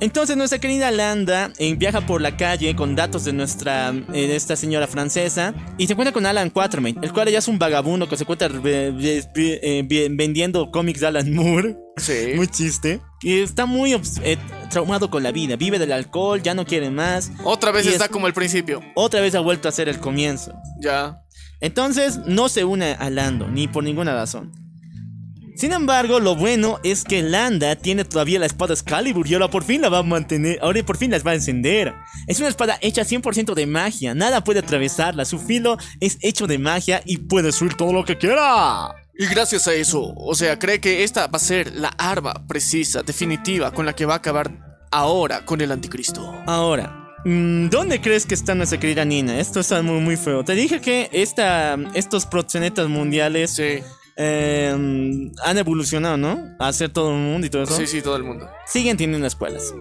Entonces 0.01 0.35
nuestra 0.35 0.59
querida 0.59 0.91
Landa 0.91 1.51
eh, 1.57 1.73
viaja 1.75 2.01
por 2.01 2.21
la 2.21 2.35
calle 2.35 2.75
con 2.75 2.95
datos 2.95 3.23
de 3.25 3.31
nuestra 3.33 3.89
eh, 4.13 4.27
de 4.27 4.35
esta 4.35 4.55
señora 4.55 4.87
francesa 4.87 5.53
y 5.77 5.87
se 5.87 5.93
encuentra 5.93 6.11
con 6.13 6.25
Alan 6.25 6.49
Quatermain, 6.49 6.97
el 7.01 7.13
cual 7.13 7.29
ya 7.29 7.39
es 7.39 7.47
un 7.47 7.57
vagabundo 7.59 8.07
que 8.09 8.17
se 8.17 8.23
encuentra 8.23 8.49
eh, 8.65 9.83
vendiendo 10.11 10.69
cómics 10.71 10.99
de 10.99 11.07
Alan 11.07 11.33
Moore, 11.33 11.77
Sí. 11.97 12.31
muy 12.35 12.47
chiste, 12.47 12.99
y 13.21 13.39
está 13.39 13.65
muy 13.65 13.99
traumado 14.69 15.09
con 15.09 15.23
la 15.23 15.31
vida, 15.31 15.55
vive 15.55 15.79
del 15.79 15.93
alcohol, 15.93 16.41
ya 16.43 16.53
no 16.53 16.65
quiere 16.65 16.89
más, 16.89 17.31
Otra 17.45 17.71
vez 17.71 17.85
está 17.87 18.05
es- 18.05 18.11
como 18.11 18.27
el 18.27 18.33
principio. 18.33 18.81
otra 18.95 19.21
vez 19.21 19.33
ha 19.35 19.39
vuelto 19.39 19.69
a 19.69 19.71
ser 19.71 19.87
el 19.87 19.99
comienzo. 19.99 20.53
Ya. 20.81 21.21
Entonces 21.61 22.19
no 22.25 22.49
se 22.49 22.65
une 22.65 22.97
a 22.99 23.09
Lando, 23.09 23.47
ni 23.47 23.69
por 23.69 23.83
ninguna 23.85 24.13
razón. 24.13 24.51
Sin 25.55 25.71
embargo, 25.71 26.19
lo 26.19 26.35
bueno 26.35 26.79
es 26.83 27.05
que 27.05 27.23
Landa 27.23 27.77
tiene 27.77 28.03
todavía 28.03 28.39
la 28.39 28.45
espada 28.45 28.73
Excalibur 28.73 29.25
y 29.25 29.35
ahora 29.35 29.49
por 29.49 29.63
fin 29.63 29.79
la 29.79 29.87
va 29.87 29.99
a 29.99 30.03
mantener, 30.03 30.59
ahora 30.61 30.83
por 30.83 30.97
fin 30.97 31.11
las 31.11 31.25
va 31.25 31.31
a 31.31 31.35
encender. 31.35 31.93
Es 32.27 32.39
una 32.39 32.49
espada 32.49 32.77
hecha 32.81 33.03
100% 33.03 33.53
de 33.53 33.65
magia, 33.65 34.13
nada 34.13 34.43
puede 34.43 34.59
atravesarla, 34.59 35.23
su 35.23 35.39
filo 35.39 35.77
es 36.01 36.17
hecho 36.21 36.45
de 36.45 36.57
magia 36.57 37.01
y 37.05 37.19
puede 37.19 37.47
destruir 37.47 37.75
todo 37.75 37.93
lo 37.93 38.03
que 38.03 38.17
quiera. 38.17 38.95
Y 39.17 39.27
gracias 39.27 39.65
a 39.69 39.73
eso, 39.73 40.13
o 40.17 40.35
sea, 40.35 40.59
cree 40.59 40.81
que 40.81 41.05
esta 41.05 41.27
va 41.27 41.37
a 41.37 41.39
ser 41.39 41.73
la 41.73 41.87
arma 41.87 42.33
precisa, 42.47 43.01
definitiva, 43.01 43.71
con 43.71 43.85
la 43.85 43.93
que 43.93 44.05
va 44.05 44.15
a 44.15 44.17
acabar 44.17 44.51
ahora 44.91 45.45
con 45.45 45.61
el 45.61 45.71
anticristo. 45.71 46.35
Ahora, 46.47 47.13
mm, 47.23 47.69
¿dónde 47.69 48.01
crees 48.01 48.25
que 48.25 48.33
está 48.33 48.55
nuestra 48.55 48.77
querida 48.77 49.05
Nina? 49.05 49.39
Esto 49.39 49.61
está 49.61 49.81
muy, 49.81 50.01
muy 50.01 50.17
feo. 50.17 50.43
Te 50.43 50.53
dije 50.53 50.81
que 50.81 51.09
esta, 51.13 51.77
estos 51.93 52.25
proxenetas 52.25 52.89
mundiales 52.89 53.51
Sí, 53.51 53.79
eh, 54.17 54.69
han 55.43 55.57
evolucionado, 55.57 56.17
¿no? 56.17 56.55
A 56.59 56.67
hacer 56.67 56.89
todo 56.89 57.11
el 57.11 57.17
mundo 57.17 57.47
y 57.47 57.49
todo 57.49 57.63
eso. 57.63 57.75
sí, 57.75 57.87
sí, 57.87 58.01
todo 58.01 58.15
el 58.15 58.23
mundo. 58.23 58.49
siguen 58.65 58.97
teniendo 58.97 59.27
escuelas. 59.27 59.73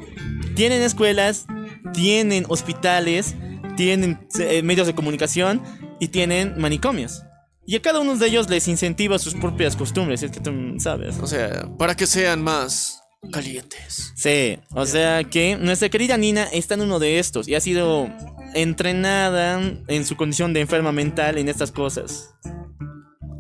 Tienen 0.55 0.83
escuelas, 0.83 1.47
tienen 1.93 2.45
hospitales, 2.49 3.37
tienen 3.77 4.27
eh, 4.39 4.63
medios 4.63 4.87
de 4.87 4.95
comunicación 4.95 5.63
y 6.01 6.09
tienen 6.09 6.55
manicomios. 6.59 7.23
Y 7.67 7.77
a 7.77 7.83
cada 7.83 8.01
uno 8.01 8.17
de 8.17 8.27
ellos 8.27 8.51
les 8.51 8.69
incentiva 8.69 9.19
sus 9.19 9.35
propias 9.35 9.75
costumbres, 9.75 10.23
es 10.23 10.31
que 10.31 10.41
tú 10.41 10.53
sabes. 10.79 11.19
O 11.21 11.27
sea, 11.27 11.67
para 11.79 11.97
que 11.97 12.07
sean 12.07 12.43
más 12.43 13.01
calientes. 13.33 14.13
Sí, 14.17 14.59
o 14.73 14.85
sea 14.85 15.25
que 15.25 15.57
nuestra 15.57 15.89
querida 15.89 16.17
Nina 16.19 16.45
está 16.45 16.75
en 16.75 16.83
uno 16.83 16.99
de 16.99 17.19
estos 17.19 17.49
y 17.49 17.55
ha 17.55 17.61
sido 17.61 18.11
entrenada 18.55 19.61
en 19.89 20.05
su 20.05 20.17
condición 20.17 20.53
de 20.53 20.61
enferma 20.61 20.93
mental 20.93 21.39
en 21.39 21.49
estas 21.49 21.73
cosas. 21.73 22.35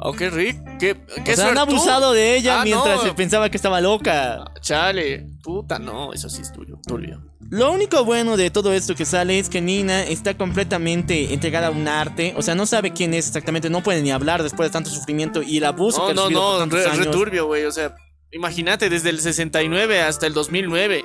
Ok, 0.00 0.20
Rick, 0.32 0.56
qué, 0.78 0.96
qué 1.24 1.32
O 1.32 1.36
sea, 1.36 1.48
han 1.50 1.58
abusado 1.58 2.12
de 2.12 2.36
ella 2.36 2.60
Ah, 2.60 2.64
mientras 2.64 2.96
no. 2.96 3.02
se 3.04 3.12
pensaba 3.14 3.48
que 3.48 3.56
estaba 3.56 3.80
loca. 3.80 4.44
Chale, 4.60 5.26
puta, 5.42 5.78
no, 5.78 6.12
eso 6.12 6.28
sí 6.28 6.42
es 6.42 6.52
tuyo, 6.52 6.78
turbio. 6.86 7.22
Lo 7.50 7.70
único 7.72 8.04
bueno 8.04 8.36
de 8.36 8.50
todo 8.50 8.72
esto 8.72 8.94
que 8.94 9.04
sale 9.04 9.38
es 9.38 9.48
que 9.48 9.60
Nina 9.60 10.02
está 10.02 10.34
completamente 10.36 11.32
entregada 11.32 11.68
a 11.68 11.70
un 11.70 11.86
arte. 11.88 12.34
O 12.36 12.42
sea, 12.42 12.54
no 12.54 12.66
sabe 12.66 12.92
quién 12.92 13.14
es 13.14 13.28
exactamente, 13.28 13.70
no 13.70 13.82
puede 13.82 14.02
ni 14.02 14.10
hablar 14.10 14.42
después 14.42 14.68
de 14.68 14.72
tanto 14.72 14.90
sufrimiento 14.90 15.42
y 15.42 15.58
el 15.58 15.64
abuso 15.64 16.00
No, 16.00 16.08
que 16.08 16.14
no, 16.14 16.22
por 16.24 16.32
no, 16.32 16.58
tantos 16.58 16.78
re, 16.80 16.86
años. 16.90 17.06
returbio, 17.06 17.46
güey, 17.46 17.64
o 17.64 17.72
sea, 17.72 17.94
imagínate 18.32 18.90
desde 18.90 19.10
el 19.10 19.20
69 19.20 20.02
hasta 20.02 20.26
el 20.26 20.34
2009. 20.34 21.04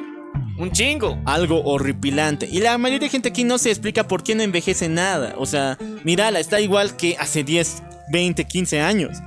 Un 0.58 0.72
chingo. 0.72 1.18
Algo 1.26 1.62
horripilante. 1.64 2.48
Y 2.52 2.60
la 2.60 2.78
mayoría 2.78 3.06
de 3.08 3.12
gente 3.12 3.30
aquí 3.30 3.44
no 3.46 3.58
se 3.58 3.70
explica 3.70 4.08
por 4.08 4.24
qué 4.24 4.36
no 4.36 4.44
envejece 4.44 4.90
nada. 4.90 5.36
O 5.38 5.46
sea, 5.46 5.78
mírala, 6.04 6.40
está 6.40 6.60
igual 6.60 6.98
que 6.98 7.16
hace 7.18 7.44
10, 7.46 7.84
20, 8.12 8.46
15 8.46 8.82
años. 8.82 9.18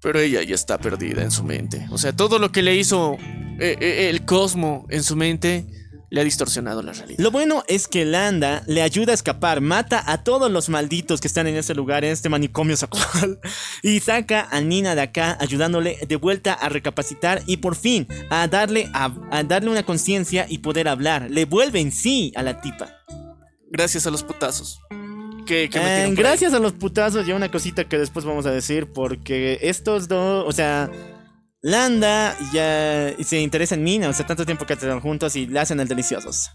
Pero 0.00 0.20
ella 0.20 0.42
ya 0.42 0.54
está 0.54 0.78
perdida 0.78 1.22
en 1.22 1.30
su 1.30 1.44
mente. 1.44 1.86
O 1.90 1.98
sea, 1.98 2.14
todo 2.14 2.38
lo 2.38 2.52
que 2.52 2.62
le 2.62 2.76
hizo 2.76 3.16
eh, 3.58 3.76
eh, 3.80 4.10
el 4.10 4.24
cosmo 4.24 4.86
en 4.90 5.02
su 5.02 5.16
mente 5.16 5.64
le 6.10 6.20
ha 6.20 6.24
distorsionado 6.24 6.82
la 6.82 6.92
realidad. 6.92 7.18
Lo 7.18 7.30
bueno 7.30 7.64
es 7.66 7.88
que 7.88 8.04
Landa 8.04 8.62
le 8.66 8.82
ayuda 8.82 9.12
a 9.12 9.14
escapar, 9.14 9.60
mata 9.60 10.04
a 10.06 10.22
todos 10.22 10.50
los 10.50 10.68
malditos 10.68 11.20
que 11.20 11.26
están 11.26 11.46
en 11.46 11.56
este 11.56 11.74
lugar, 11.74 12.04
en 12.04 12.12
este 12.12 12.28
manicomio 12.28 12.76
sexual, 12.76 13.40
y 13.82 13.98
saca 14.00 14.46
a 14.50 14.60
Nina 14.60 14.94
de 14.94 15.02
acá, 15.02 15.36
ayudándole 15.40 15.98
de 16.06 16.16
vuelta 16.16 16.52
a 16.52 16.68
recapacitar 16.68 17.42
y 17.46 17.56
por 17.56 17.74
fin 17.74 18.06
a 18.30 18.46
darle, 18.46 18.90
a, 18.92 19.12
a 19.30 19.42
darle 19.42 19.70
una 19.70 19.84
conciencia 19.84 20.46
y 20.48 20.58
poder 20.58 20.86
hablar. 20.86 21.30
Le 21.30 21.46
vuelve 21.46 21.80
en 21.80 21.90
sí 21.90 22.32
a 22.36 22.42
la 22.42 22.60
tipa. 22.60 22.92
Gracias 23.70 24.06
a 24.06 24.10
los 24.10 24.22
putazos. 24.22 24.80
Que, 25.46 25.68
que 25.70 25.78
Eh, 25.78 25.82
ahí. 26.04 26.14
gracias 26.14 26.54
a 26.54 26.58
los 26.58 26.72
putazos, 26.72 27.26
ya 27.26 27.34
una 27.34 27.50
cosita 27.50 27.84
que 27.84 27.98
después 27.98 28.24
vamos 28.24 28.46
a 28.46 28.50
decir, 28.50 28.86
porque 28.92 29.58
estos 29.62 30.08
dos, 30.08 30.44
o 30.46 30.52
sea, 30.52 30.90
Landa 31.62 32.36
ya 32.52 33.14
se 33.24 33.40
interesa 33.40 33.74
en 33.74 33.84
Nina, 33.84 34.08
o 34.08 34.12
sea, 34.12 34.26
tanto 34.26 34.44
tiempo 34.44 34.66
que 34.66 34.74
están 34.74 35.00
juntos 35.00 35.34
y 35.36 35.46
le 35.46 35.60
hacen 35.60 35.80
el 35.80 35.88
deliciosos. 35.88 36.50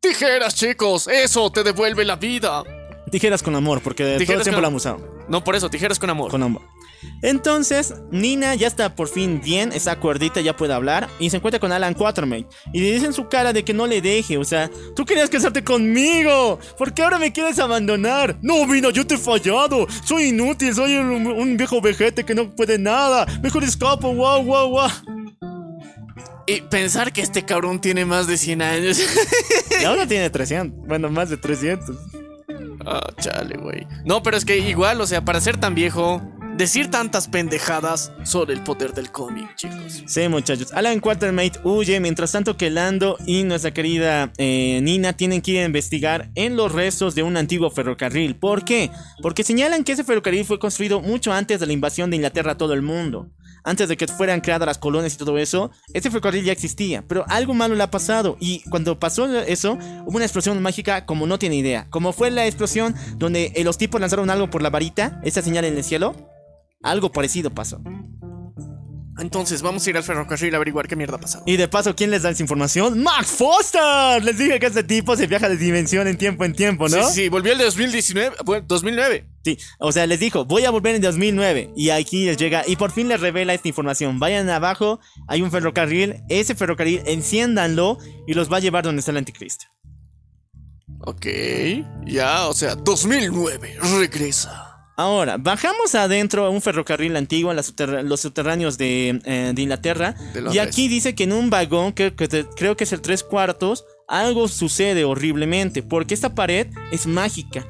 Tijeras, 0.00 0.54
chicos, 0.54 1.08
eso 1.08 1.50
te 1.52 1.62
devuelve 1.62 2.04
la 2.04 2.16
vida. 2.16 2.62
Tijeras 3.10 3.42
con 3.42 3.54
amor, 3.54 3.82
porque 3.82 4.02
todo 4.04 4.12
el 4.14 4.18
Tijeras 4.18 4.42
tiempo 4.44 4.56
con- 4.56 4.62
la 4.62 4.68
han 4.68 4.74
usado. 4.74 5.24
No, 5.28 5.44
por 5.44 5.56
eso, 5.56 5.68
tijeras 5.68 5.98
con 5.98 6.08
amor. 6.10 6.30
Con 6.30 6.42
amor. 6.42 6.62
Entonces, 7.22 7.94
Nina 8.10 8.54
ya 8.54 8.66
está 8.66 8.94
por 8.94 9.08
fin 9.08 9.40
bien, 9.42 9.72
está 9.72 9.98
cuerdita, 9.98 10.40
ya 10.40 10.56
puede 10.56 10.72
hablar. 10.74 11.08
Y 11.18 11.30
se 11.30 11.36
encuentra 11.36 11.60
con 11.60 11.72
Alan 11.72 11.94
Quatermain. 11.94 12.46
Y 12.72 12.80
le 12.80 12.92
dice 12.92 13.06
en 13.06 13.12
su 13.12 13.28
cara 13.28 13.52
de 13.52 13.64
que 13.64 13.74
no 13.74 13.86
le 13.86 14.00
deje. 14.00 14.38
O 14.38 14.44
sea, 14.44 14.70
tú 14.94 15.04
querías 15.04 15.30
casarte 15.30 15.62
conmigo. 15.64 16.58
¿Por 16.78 16.92
qué 16.94 17.02
ahora 17.02 17.18
me 17.18 17.32
quieres 17.32 17.58
abandonar? 17.58 18.38
No, 18.42 18.66
Mina, 18.66 18.90
yo 18.90 19.06
te 19.06 19.14
he 19.14 19.18
fallado. 19.18 19.86
Soy 20.04 20.24
inútil, 20.28 20.74
soy 20.74 20.94
un, 20.96 21.26
un 21.26 21.56
viejo 21.56 21.80
vejete 21.80 22.24
que 22.24 22.34
no 22.34 22.54
puede 22.54 22.78
nada. 22.78 23.26
Mejor 23.42 23.64
escapo, 23.64 24.14
guau, 24.14 24.44
guau, 24.44 24.68
guau. 24.70 24.90
Y 26.46 26.62
pensar 26.62 27.12
que 27.12 27.20
este 27.20 27.44
cabrón 27.44 27.80
tiene 27.80 28.04
más 28.04 28.26
de 28.26 28.36
100 28.36 28.62
años. 28.62 29.00
Y 29.80 29.84
ahora 29.84 30.06
tiene 30.06 30.28
300. 30.30 30.86
Bueno, 30.86 31.08
más 31.08 31.30
de 31.30 31.36
300. 31.38 31.96
Ah, 32.84 33.08
chale, 33.18 33.56
güey. 33.56 33.86
No, 34.04 34.22
pero 34.22 34.36
es 34.36 34.44
que 34.44 34.58
igual, 34.58 35.00
o 35.00 35.06
sea, 35.06 35.24
para 35.24 35.40
ser 35.40 35.58
tan 35.58 35.74
viejo, 35.74 36.20
decir 36.60 36.90
tantas 36.90 37.26
pendejadas 37.26 38.12
sobre 38.22 38.52
el 38.52 38.62
poder 38.62 38.92
del 38.92 39.10
cómic, 39.10 39.56
chicos. 39.56 40.04
Sí, 40.06 40.28
muchachos. 40.28 40.74
Alan 40.74 41.00
Quatermain 41.00 41.52
huye, 41.64 41.98
mientras 42.00 42.32
tanto 42.32 42.58
que 42.58 42.68
Lando 42.68 43.16
y 43.24 43.44
nuestra 43.44 43.72
querida 43.72 44.30
eh, 44.36 44.78
Nina 44.82 45.14
tienen 45.14 45.40
que 45.40 45.52
ir 45.52 45.60
a 45.60 45.64
investigar 45.64 46.30
en 46.34 46.56
los 46.56 46.70
restos 46.72 47.14
de 47.14 47.22
un 47.22 47.38
antiguo 47.38 47.70
ferrocarril. 47.70 48.36
¿Por 48.36 48.66
qué? 48.66 48.90
Porque 49.22 49.42
señalan 49.42 49.84
que 49.84 49.92
ese 49.92 50.04
ferrocarril 50.04 50.44
fue 50.44 50.58
construido 50.58 51.00
mucho 51.00 51.32
antes 51.32 51.60
de 51.60 51.66
la 51.66 51.72
invasión 51.72 52.10
de 52.10 52.16
Inglaterra 52.16 52.52
a 52.52 52.58
todo 52.58 52.74
el 52.74 52.82
mundo. 52.82 53.30
Antes 53.64 53.88
de 53.88 53.96
que 53.96 54.06
fueran 54.06 54.42
creadas 54.42 54.66
las 54.66 54.78
colonias 54.78 55.14
y 55.14 55.16
todo 55.16 55.38
eso, 55.38 55.70
ese 55.94 56.10
ferrocarril 56.10 56.44
ya 56.44 56.52
existía, 56.52 57.02
pero 57.08 57.24
algo 57.28 57.54
malo 57.54 57.74
le 57.74 57.82
ha 57.82 57.90
pasado. 57.90 58.36
Y 58.38 58.60
cuando 58.68 58.98
pasó 58.98 59.34
eso, 59.40 59.78
hubo 60.04 60.16
una 60.16 60.26
explosión 60.26 60.60
mágica 60.60 61.06
como 61.06 61.26
no 61.26 61.38
tiene 61.38 61.56
idea. 61.56 61.86
Como 61.88 62.12
fue 62.12 62.30
la 62.30 62.46
explosión 62.46 62.94
donde 63.16 63.52
eh, 63.54 63.64
los 63.64 63.78
tipos 63.78 63.98
lanzaron 63.98 64.28
algo 64.28 64.50
por 64.50 64.60
la 64.60 64.68
varita, 64.68 65.22
esa 65.24 65.40
señal 65.40 65.64
en 65.64 65.78
el 65.78 65.84
cielo. 65.84 66.14
Algo 66.82 67.12
parecido 67.12 67.50
pasó. 67.50 67.80
Entonces, 69.18 69.60
vamos 69.60 69.86
a 69.86 69.90
ir 69.90 69.96
al 69.98 70.02
ferrocarril 70.02 70.54
a 70.54 70.56
averiguar 70.56 70.88
qué 70.88 70.96
mierda 70.96 71.16
ha 71.16 71.20
pasado. 71.20 71.44
Y 71.46 71.58
de 71.58 71.68
paso, 71.68 71.94
¿quién 71.94 72.10
les 72.10 72.22
da 72.22 72.30
esa 72.30 72.42
información? 72.42 73.02
¡Max 73.02 73.26
Foster! 73.26 74.24
Les 74.24 74.38
dije 74.38 74.58
que 74.58 74.66
este 74.66 74.82
tipo 74.82 75.14
se 75.14 75.26
viaja 75.26 75.48
de 75.48 75.58
dimensión 75.58 76.08
en 76.08 76.16
tiempo 76.16 76.44
en 76.44 76.54
tiempo, 76.54 76.88
¿no? 76.88 77.06
Sí, 77.08 77.14
sí, 77.14 77.28
volvió 77.28 77.52
el 77.52 77.58
de 77.58 77.64
2019, 77.64 78.36
bueno, 78.44 78.64
2009. 78.66 79.28
Sí, 79.44 79.58
o 79.78 79.92
sea, 79.92 80.06
les 80.06 80.20
dijo, 80.20 80.46
voy 80.46 80.64
a 80.64 80.70
volver 80.70 80.94
en 80.94 81.02
2009. 81.02 81.72
Y 81.76 81.90
aquí 81.90 82.24
les 82.24 82.38
llega, 82.38 82.62
y 82.66 82.76
por 82.76 82.92
fin 82.92 83.08
les 83.08 83.20
revela 83.20 83.52
esta 83.52 83.68
información. 83.68 84.18
Vayan 84.18 84.48
abajo, 84.48 85.00
hay 85.28 85.42
un 85.42 85.50
ferrocarril, 85.50 86.22
ese 86.30 86.54
ferrocarril, 86.54 87.02
enciéndanlo 87.04 87.98
y 88.26 88.32
los 88.32 88.50
va 88.50 88.56
a 88.56 88.60
llevar 88.60 88.84
donde 88.84 89.00
está 89.00 89.10
el 89.10 89.18
anticristo. 89.18 89.66
Ok, 91.02 91.26
ya, 92.06 92.46
o 92.46 92.54
sea, 92.54 92.74
2009, 92.74 93.78
regresa. 93.98 94.69
Ahora, 95.00 95.38
bajamos 95.38 95.94
adentro 95.94 96.44
a 96.44 96.50
un 96.50 96.60
ferrocarril 96.60 97.16
antiguo, 97.16 97.54
subterra- 97.54 98.02
los 98.02 98.20
subterráneos 98.20 98.76
de, 98.76 99.18
eh, 99.24 99.52
de 99.54 99.62
Inglaterra. 99.62 100.14
De 100.34 100.44
y 100.52 100.58
aquí 100.58 100.88
dice 100.88 101.14
que 101.14 101.24
en 101.24 101.32
un 101.32 101.48
vagón, 101.48 101.94
que, 101.94 102.14
creo 102.14 102.76
que 102.76 102.84
es 102.84 102.92
el 102.92 103.00
tres 103.00 103.22
cuartos, 103.24 103.86
algo 104.06 104.46
sucede 104.46 105.04
horriblemente. 105.04 105.82
Porque 105.82 106.12
esta 106.12 106.34
pared 106.34 106.66
es 106.92 107.06
mágica. 107.06 107.66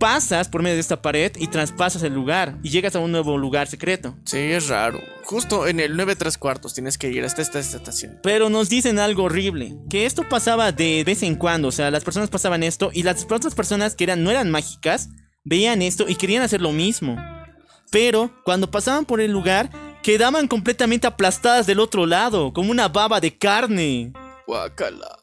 Pasas 0.00 0.48
por 0.48 0.64
medio 0.64 0.74
de 0.74 0.80
esta 0.80 1.00
pared 1.00 1.30
y 1.36 1.46
traspasas 1.46 2.02
el 2.02 2.14
lugar. 2.14 2.58
Y 2.64 2.70
llegas 2.70 2.96
a 2.96 2.98
un 2.98 3.12
nuevo 3.12 3.38
lugar 3.38 3.68
secreto. 3.68 4.16
Sí, 4.24 4.38
es 4.38 4.66
raro. 4.66 4.98
Justo 5.22 5.68
en 5.68 5.78
el 5.78 5.96
9 5.96 6.16
3 6.16 6.36
cuartos 6.36 6.74
tienes 6.74 6.98
que 6.98 7.08
ir 7.12 7.24
hasta 7.24 7.42
esta, 7.42 7.60
esta 7.60 7.76
estación. 7.76 8.18
Pero 8.24 8.50
nos 8.50 8.68
dicen 8.68 8.98
algo 8.98 9.22
horrible. 9.22 9.76
Que 9.88 10.04
esto 10.04 10.28
pasaba 10.28 10.72
de 10.72 11.04
vez 11.04 11.22
en 11.22 11.36
cuando. 11.36 11.68
O 11.68 11.72
sea, 11.72 11.92
las 11.92 12.02
personas 12.02 12.28
pasaban 12.28 12.64
esto. 12.64 12.90
Y 12.92 13.04
las 13.04 13.22
otras 13.30 13.54
personas 13.54 13.94
que 13.94 14.02
eran, 14.02 14.24
no 14.24 14.32
eran 14.32 14.50
mágicas, 14.50 15.10
veían 15.46 15.80
esto 15.80 16.04
y 16.06 16.16
querían 16.16 16.42
hacer 16.42 16.60
lo 16.60 16.72
mismo. 16.72 17.16
Pero 17.90 18.30
cuando 18.44 18.70
pasaban 18.70 19.06
por 19.06 19.20
el 19.20 19.30
lugar, 19.30 19.70
quedaban 20.02 20.48
completamente 20.48 21.06
aplastadas 21.06 21.66
del 21.66 21.80
otro 21.80 22.04
lado. 22.04 22.52
Como 22.52 22.70
una 22.70 22.88
baba 22.88 23.20
de 23.20 23.38
carne. 23.38 24.12
Guacala. 24.46 25.16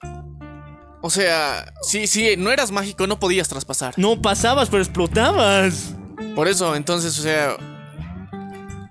O 1.01 1.09
sea, 1.09 1.71
sí, 1.81 2.07
sí, 2.07 2.35
no 2.37 2.49
eras 2.49 2.71
mágico, 2.71 3.05
no 3.05 3.19
podías 3.19 3.49
traspasar. 3.49 3.93
No 3.97 4.21
pasabas, 4.21 4.69
pero 4.69 4.81
explotabas. 4.81 5.93
Por 6.33 6.47
eso, 6.47 6.73
entonces, 6.75 7.19
o 7.19 7.21
sea, 7.21 7.57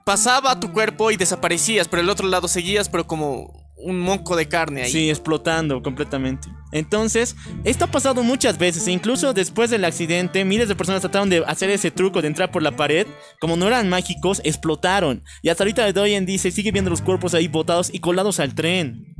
pasaba 0.04 0.60
tu 0.60 0.70
cuerpo 0.72 1.10
y 1.10 1.16
desaparecías, 1.16 1.88
pero 1.88 2.02
el 2.02 2.10
otro 2.10 2.28
lado 2.28 2.48
seguías, 2.48 2.90
pero 2.90 3.06
como 3.06 3.61
un 3.82 3.98
monco 3.98 4.36
de 4.36 4.48
carne 4.48 4.82
ahí. 4.82 4.90
Sí, 4.90 5.10
explotando 5.10 5.82
completamente. 5.82 6.48
Entonces, 6.70 7.36
esto 7.64 7.84
ha 7.84 7.88
pasado 7.88 8.22
muchas 8.22 8.58
veces. 8.58 8.86
E 8.86 8.92
incluso 8.92 9.32
después 9.32 9.70
del 9.70 9.84
accidente, 9.84 10.44
miles 10.44 10.68
de 10.68 10.74
personas 10.74 11.00
trataron 11.00 11.28
de 11.28 11.44
hacer 11.46 11.70
ese 11.70 11.90
truco 11.90 12.22
de 12.22 12.28
entrar 12.28 12.50
por 12.50 12.62
la 12.62 12.76
pared. 12.76 13.06
Como 13.40 13.56
no 13.56 13.66
eran 13.66 13.88
mágicos, 13.88 14.40
explotaron. 14.44 15.22
Y 15.42 15.48
hasta 15.48 15.64
ahorita 15.64 15.92
de 15.92 16.00
hoy 16.00 16.14
en 16.14 16.26
día 16.26 16.38
se 16.38 16.50
sigue 16.50 16.72
viendo 16.72 16.90
los 16.90 17.02
cuerpos 17.02 17.34
ahí 17.34 17.48
botados 17.48 17.90
y 17.92 18.00
colados 18.00 18.40
al 18.40 18.54
tren. 18.54 19.14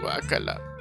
Guácala. 0.00 0.73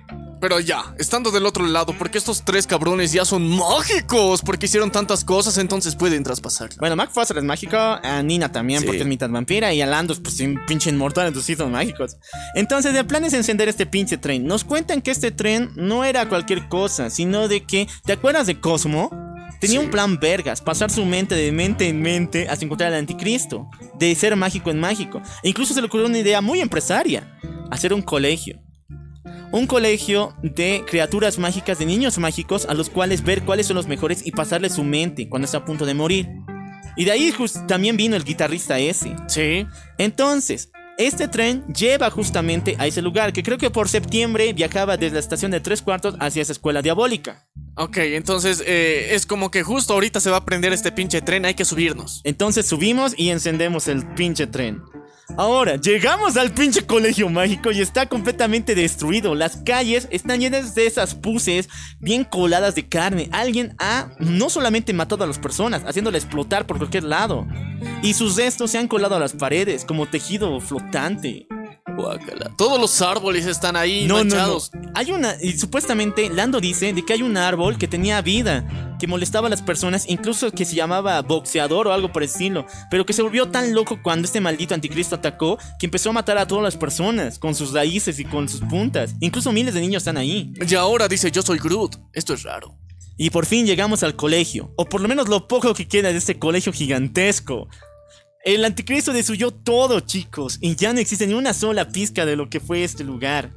Pero 0.43 0.59
ya, 0.59 0.93
estando 0.99 1.31
del 1.31 1.45
otro 1.45 1.65
lado, 1.65 1.95
porque 1.97 2.17
estos 2.17 2.43
tres 2.43 2.67
cabrones 2.67 3.13
ya 3.13 3.23
son 3.23 3.47
mágicos, 3.47 4.41
porque 4.41 4.65
hicieron 4.65 4.91
tantas 4.91 5.23
cosas, 5.23 5.57
entonces 5.57 5.95
pueden 5.95 6.21
traspasarla. 6.21 6.75
Bueno, 6.81 6.97
Mac 6.97 7.11
Foster 7.11 7.37
es 7.37 7.45
mágico, 7.45 7.77
a 7.77 8.21
Nina 8.21 8.51
también 8.51 8.81
Sí. 8.81 8.85
porque 8.85 9.03
es 9.03 9.07
mitad 9.07 9.29
vampira 9.29 9.73
y 9.73 9.81
a 9.81 9.85
Landus 9.85 10.19
pues 10.19 10.41
un 10.41 10.59
pinche 10.67 10.89
inmortal, 10.89 11.27
entonces 11.27 11.45
sí 11.47 11.55
son 11.55 11.71
mágicos. 11.71 12.17
Entonces 12.55 12.93
el 12.93 13.05
plan 13.05 13.23
es 13.23 13.31
encender 13.31 13.69
este 13.69 13.85
pinche 13.85 14.17
tren. 14.17 14.45
Nos 14.45 14.65
cuentan 14.65 15.01
que 15.01 15.11
este 15.11 15.31
tren 15.31 15.71
no 15.77 16.03
era 16.03 16.27
cualquier 16.27 16.67
cosa, 16.67 17.09
sino 17.09 17.47
de 17.47 17.63
que, 17.63 17.87
¿te 18.03 18.11
acuerdas 18.11 18.45
de 18.45 18.59
Cosmo? 18.59 19.11
Tenía 19.61 19.79
Sí. 19.79 19.85
un 19.85 19.91
plan 19.91 20.19
vergas, 20.19 20.59
pasar 20.59 20.91
su 20.91 21.05
mente 21.05 21.35
de 21.35 21.53
mente 21.53 21.87
en 21.87 22.01
mente 22.01 22.49
hasta 22.49 22.65
encontrar 22.65 22.91
al 22.91 22.99
anticristo, 22.99 23.69
de 23.97 24.13
ser 24.13 24.35
mágico 24.35 24.71
en 24.71 24.81
mágico. 24.81 25.21
E 25.41 25.47
incluso 25.47 25.73
se 25.73 25.79
le 25.79 25.87
ocurrió 25.87 26.07
una 26.07 26.19
idea 26.19 26.41
muy 26.41 26.59
empresaria, 26.59 27.33
hacer 27.71 27.93
un 27.93 28.01
colegio. 28.01 28.59
Un 29.51 29.67
colegio 29.67 30.35
de 30.41 30.83
criaturas 30.87 31.37
mágicas, 31.39 31.79
de 31.79 31.85
niños 31.85 32.17
mágicos, 32.17 32.65
a 32.67 32.73
los 32.73 32.89
cuales 32.89 33.23
ver 33.23 33.43
cuáles 33.43 33.67
son 33.67 33.75
los 33.75 33.87
mejores 33.87 34.25
y 34.25 34.31
pasarles 34.31 34.73
su 34.73 34.83
mente 34.83 35.29
cuando 35.29 35.45
está 35.45 35.59
a 35.59 35.65
punto 35.65 35.85
de 35.85 35.93
morir. 35.93 36.27
Y 36.95 37.05
de 37.05 37.11
ahí 37.11 37.31
just- 37.31 37.65
también 37.67 37.97
vino 37.97 38.15
el 38.15 38.23
guitarrista 38.23 38.77
ese. 38.79 39.15
Sí. 39.27 39.65
Entonces, 39.97 40.69
este 40.97 41.27
tren 41.27 41.65
lleva 41.73 42.11
justamente 42.11 42.75
a 42.77 42.85
ese 42.85 43.01
lugar, 43.01 43.33
que 43.33 43.41
creo 43.41 43.57
que 43.57 43.71
por 43.71 43.89
septiembre 43.89 44.53
viajaba 44.53 44.95
desde 44.97 45.15
la 45.15 45.19
estación 45.19 45.49
de 45.51 45.59
Tres 45.59 45.81
Cuartos 45.81 46.15
hacia 46.19 46.41
esa 46.43 46.51
escuela 46.51 46.81
diabólica. 46.83 47.47
Ok, 47.75 47.97
entonces 47.97 48.63
eh, 48.67 49.09
es 49.15 49.25
como 49.25 49.49
que 49.49 49.63
justo 49.63 49.93
ahorita 49.93 50.19
se 50.19 50.29
va 50.29 50.37
a 50.37 50.45
prender 50.45 50.71
este 50.73 50.91
pinche 50.91 51.21
tren, 51.21 51.45
hay 51.45 51.55
que 51.55 51.65
subirnos. 51.65 52.21
Entonces 52.23 52.67
subimos 52.67 53.13
y 53.17 53.29
encendemos 53.29 53.87
el 53.87 54.05
pinche 54.13 54.45
tren. 54.45 54.83
Ahora, 55.37 55.77
llegamos 55.77 56.37
al 56.37 56.51
pinche 56.51 56.85
colegio 56.85 57.29
mágico 57.29 57.71
y 57.71 57.81
está 57.81 58.07
completamente 58.07 58.75
destruido. 58.75 59.35
Las 59.35 59.57
calles 59.57 60.07
están 60.11 60.41
llenas 60.41 60.75
de 60.75 60.85
esas 60.85 61.15
puces 61.15 61.69
bien 61.99 62.23
coladas 62.23 62.75
de 62.75 62.87
carne. 62.87 63.29
Alguien 63.31 63.75
ha 63.79 64.09
no 64.19 64.49
solamente 64.49 64.93
matado 64.93 65.23
a 65.23 65.27
las 65.27 65.39
personas, 65.39 65.83
haciéndola 65.85 66.17
explotar 66.17 66.67
por 66.67 66.77
cualquier 66.77 67.05
lado. 67.05 67.47
Y 68.03 68.13
sus 68.13 68.35
restos 68.35 68.71
se 68.71 68.77
han 68.77 68.87
colado 68.87 69.15
a 69.15 69.19
las 69.19 69.33
paredes 69.33 69.85
como 69.85 70.05
tejido 70.05 70.59
flotante. 70.59 71.47
Guácala. 71.95 72.51
Todos 72.57 72.79
los 72.79 73.01
árboles 73.01 73.45
están 73.45 73.75
ahí 73.75 74.05
No, 74.07 74.23
no, 74.23 74.35
no. 74.35 74.57
Hay 74.95 75.11
una, 75.11 75.35
y 75.41 75.53
supuestamente 75.57 76.29
Lando 76.29 76.59
dice 76.59 76.93
de 76.93 77.03
que 77.03 77.13
hay 77.13 77.21
un 77.21 77.37
árbol 77.37 77.77
que 77.77 77.87
tenía 77.87 78.21
vida, 78.21 78.95
que 78.99 79.07
molestaba 79.07 79.47
a 79.47 79.49
las 79.49 79.61
personas, 79.61 80.05
incluso 80.07 80.51
que 80.51 80.65
se 80.65 80.75
llamaba 80.75 81.21
boxeador 81.21 81.87
o 81.87 81.93
algo 81.93 82.11
por 82.11 82.23
el 82.23 82.29
estilo, 82.29 82.65
pero 82.89 83.05
que 83.05 83.13
se 83.13 83.21
volvió 83.21 83.49
tan 83.49 83.73
loco 83.73 83.99
cuando 84.01 84.25
este 84.25 84.39
maldito 84.39 84.73
anticristo 84.73 85.15
atacó 85.15 85.57
que 85.79 85.87
empezó 85.87 86.09
a 86.09 86.13
matar 86.13 86.37
a 86.37 86.47
todas 86.47 86.63
las 86.63 86.77
personas 86.77 87.39
con 87.39 87.55
sus 87.55 87.73
raíces 87.73 88.19
y 88.19 88.25
con 88.25 88.47
sus 88.47 88.61
puntas. 88.61 89.15
Incluso 89.19 89.51
miles 89.51 89.73
de 89.73 89.81
niños 89.81 90.03
están 90.03 90.17
ahí. 90.17 90.53
Y 90.67 90.75
ahora 90.75 91.07
dice 91.07 91.31
yo 91.31 91.41
soy 91.41 91.59
Groot. 91.59 91.97
Esto 92.13 92.33
es 92.33 92.43
raro. 92.43 92.77
Y 93.17 93.29
por 93.29 93.45
fin 93.45 93.65
llegamos 93.65 94.03
al 94.03 94.15
colegio, 94.15 94.73
o 94.75 94.85
por 94.85 95.01
lo 95.01 95.07
menos 95.07 95.29
lo 95.29 95.47
poco 95.47 95.73
que 95.73 95.87
queda 95.87 96.11
de 96.11 96.17
este 96.17 96.39
colegio 96.39 96.73
gigantesco. 96.73 97.67
El 98.43 98.65
anticristo 98.65 99.13
destruyó 99.13 99.51
todo, 99.51 100.01
chicos, 100.01 100.57
y 100.59 100.75
ya 100.75 100.91
no 100.91 100.99
existe 100.99 101.25
ni 101.25 101.33
una 101.33 101.53
sola 101.53 101.87
pizca 101.87 102.25
de 102.25 102.35
lo 102.35 102.49
que 102.49 102.59
fue 102.59 102.83
este 102.83 103.05
lugar. 103.05 103.53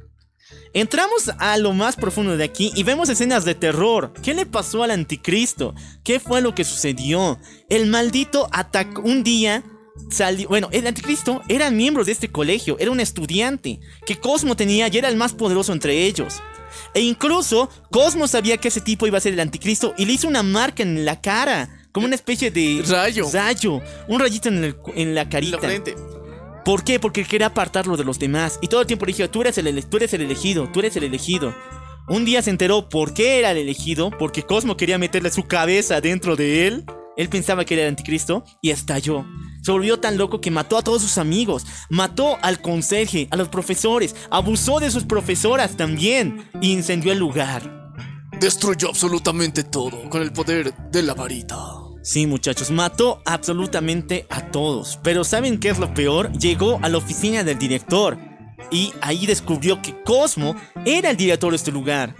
Entramos 0.73 1.29
a 1.39 1.57
lo 1.57 1.73
más 1.73 1.97
profundo 1.97 2.37
de 2.37 2.45
aquí 2.45 2.71
y 2.73 2.83
vemos 2.83 3.09
escenas 3.09 3.43
de 3.43 3.53
terror. 3.53 4.13
¿Qué 4.23 4.33
le 4.33 4.45
pasó 4.45 4.83
al 4.83 4.91
anticristo? 4.91 5.75
¿Qué 6.05 6.21
fue 6.21 6.41
lo 6.41 6.55
que 6.55 6.63
sucedió? 6.63 7.37
El 7.69 7.87
maldito 7.87 8.47
atacó 8.53 9.01
un 9.01 9.23
día. 9.23 9.61
Salió, 10.09 10.47
bueno, 10.47 10.69
el 10.71 10.87
anticristo 10.87 11.41
era 11.49 11.69
miembro 11.69 12.05
de 12.05 12.13
este 12.13 12.31
colegio, 12.31 12.77
era 12.79 12.91
un 12.91 13.01
estudiante 13.01 13.81
que 14.05 14.17
Cosmo 14.17 14.55
tenía 14.55 14.87
y 14.87 14.97
era 14.97 15.09
el 15.09 15.17
más 15.17 15.33
poderoso 15.33 15.73
entre 15.73 16.05
ellos. 16.05 16.35
E 16.93 17.01
incluso 17.01 17.69
Cosmo 17.91 18.25
sabía 18.27 18.55
que 18.55 18.69
ese 18.69 18.79
tipo 18.79 19.05
iba 19.05 19.17
a 19.17 19.21
ser 19.21 19.33
el 19.33 19.39
anticristo 19.41 19.93
y 19.97 20.05
le 20.05 20.13
hizo 20.13 20.29
una 20.29 20.43
marca 20.43 20.83
en 20.83 21.03
la 21.03 21.19
cara, 21.19 21.86
como 21.97 22.05
una 22.05 22.15
especie 22.15 22.51
de 22.51 22.83
Rayo. 22.87 23.25
rayo, 23.33 23.81
un 24.07 24.19
rayito 24.19 24.49
en, 24.49 24.63
el- 24.63 24.75
en 24.95 25.15
la 25.15 25.21
En 25.23 25.29
carita. 25.29 25.57
la 25.57 25.63
frente. 25.63 25.95
¿Por 26.63 26.83
qué? 26.83 26.99
Porque 26.99 27.23
quería 27.25 27.47
apartarlo 27.47 27.97
de 27.97 28.03
los 28.03 28.19
demás. 28.19 28.59
Y 28.61 28.67
todo 28.67 28.81
el 28.81 28.87
tiempo 28.87 29.05
le 29.07 29.13
dije, 29.13 29.27
tú 29.29 29.41
eres 29.41 29.57
el, 29.57 29.85
tú 29.87 29.97
eres 29.97 30.13
el 30.13 30.21
elegido, 30.21 30.69
tú 30.71 30.79
eres 30.79 30.95
el 30.95 31.05
elegido. 31.05 31.55
Un 32.07 32.23
día 32.23 32.43
se 32.43 32.51
enteró 32.51 32.87
por 32.87 33.15
qué 33.15 33.39
era 33.39 33.49
el 33.51 33.57
elegido, 33.57 34.11
porque 34.11 34.43
Cosmo 34.43 34.77
quería 34.77 34.99
meterle 34.99 35.31
su 35.31 35.43
cabeza 35.43 35.99
dentro 36.01 36.35
de 36.35 36.67
él. 36.67 36.85
Él 37.17 37.29
pensaba 37.29 37.65
que 37.65 37.73
era 37.73 37.83
el 37.83 37.89
anticristo 37.89 38.43
y 38.61 38.69
estalló. 38.69 39.25
Se 39.63 39.71
volvió 39.71 39.99
tan 39.99 40.17
loco 40.19 40.39
que 40.39 40.51
mató 40.51 40.77
a 40.77 40.83
todos 40.83 41.01
sus 41.01 41.17
amigos, 41.17 41.65
mató 41.89 42.37
al 42.43 42.61
conserje, 42.61 43.27
a 43.31 43.37
los 43.37 43.49
profesores, 43.49 44.15
abusó 44.29 44.79
de 44.79 44.91
sus 44.91 45.03
profesoras 45.05 45.75
también 45.77 46.47
y 46.61 46.73
incendió 46.73 47.11
el 47.11 47.17
lugar. 47.17 47.91
Destruyó 48.39 48.89
absolutamente 48.89 49.63
todo 49.63 50.07
con 50.11 50.21
el 50.21 50.31
poder 50.31 50.75
de 50.91 51.01
la 51.01 51.15
varita. 51.15 51.57
Sí, 52.07 52.25
muchachos, 52.25 52.71
mató 52.71 53.21
absolutamente 53.25 54.25
a 54.29 54.49
todos. 54.49 54.97
Pero 55.03 55.25
¿saben 55.25 55.59
qué 55.59 55.67
es 55.67 55.77
lo 55.77 55.93
peor? 55.93 56.31
Llegó 56.31 56.79
a 56.81 56.87
la 56.87 56.99
oficina 56.99 57.43
del 57.43 57.59
director 57.59 58.17
y 58.71 58.93
ahí 59.01 59.25
descubrió 59.25 59.81
que 59.81 59.93
Cosmo 60.03 60.55
era 60.85 61.09
el 61.09 61.17
director 61.17 61.49
de 61.51 61.57
este 61.57 61.69
lugar, 61.71 62.15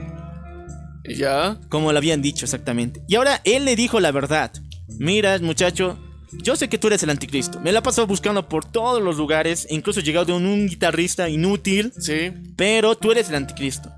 ¿Y 1.05 1.15
ya? 1.15 1.57
como 1.69 1.93
le 1.93 1.97
habían 1.99 2.22
dicho 2.22 2.43
exactamente. 2.43 3.01
Y 3.07 3.15
ahora 3.15 3.39
él 3.45 3.64
le 3.64 3.77
dijo 3.77 4.01
la 4.01 4.11
verdad. 4.11 4.51
Mira, 4.99 5.39
muchacho, 5.39 5.97
yo 6.34 6.57
sé 6.57 6.68
que 6.68 6.77
tú 6.77 6.88
eres 6.88 7.03
el 7.03 7.09
anticristo. 7.09 7.61
Me 7.61 7.72
la 7.72 7.80
he 7.80 7.81
pasado 7.81 8.07
buscando 8.07 8.49
por 8.49 8.65
todos 8.69 9.01
los 9.01 9.15
lugares, 9.15 9.68
incluso 9.69 10.01
he 10.01 10.03
llegado 10.03 10.26
de 10.26 10.34
un, 10.34 10.45
un 10.47 10.68
guitarrista 10.68 11.30
inútil, 11.30 11.93
Sí. 11.97 12.34
pero 12.57 12.95
tú 12.97 13.14
eres 13.14 13.30
el 13.30 13.35
anticristo. 13.35 13.89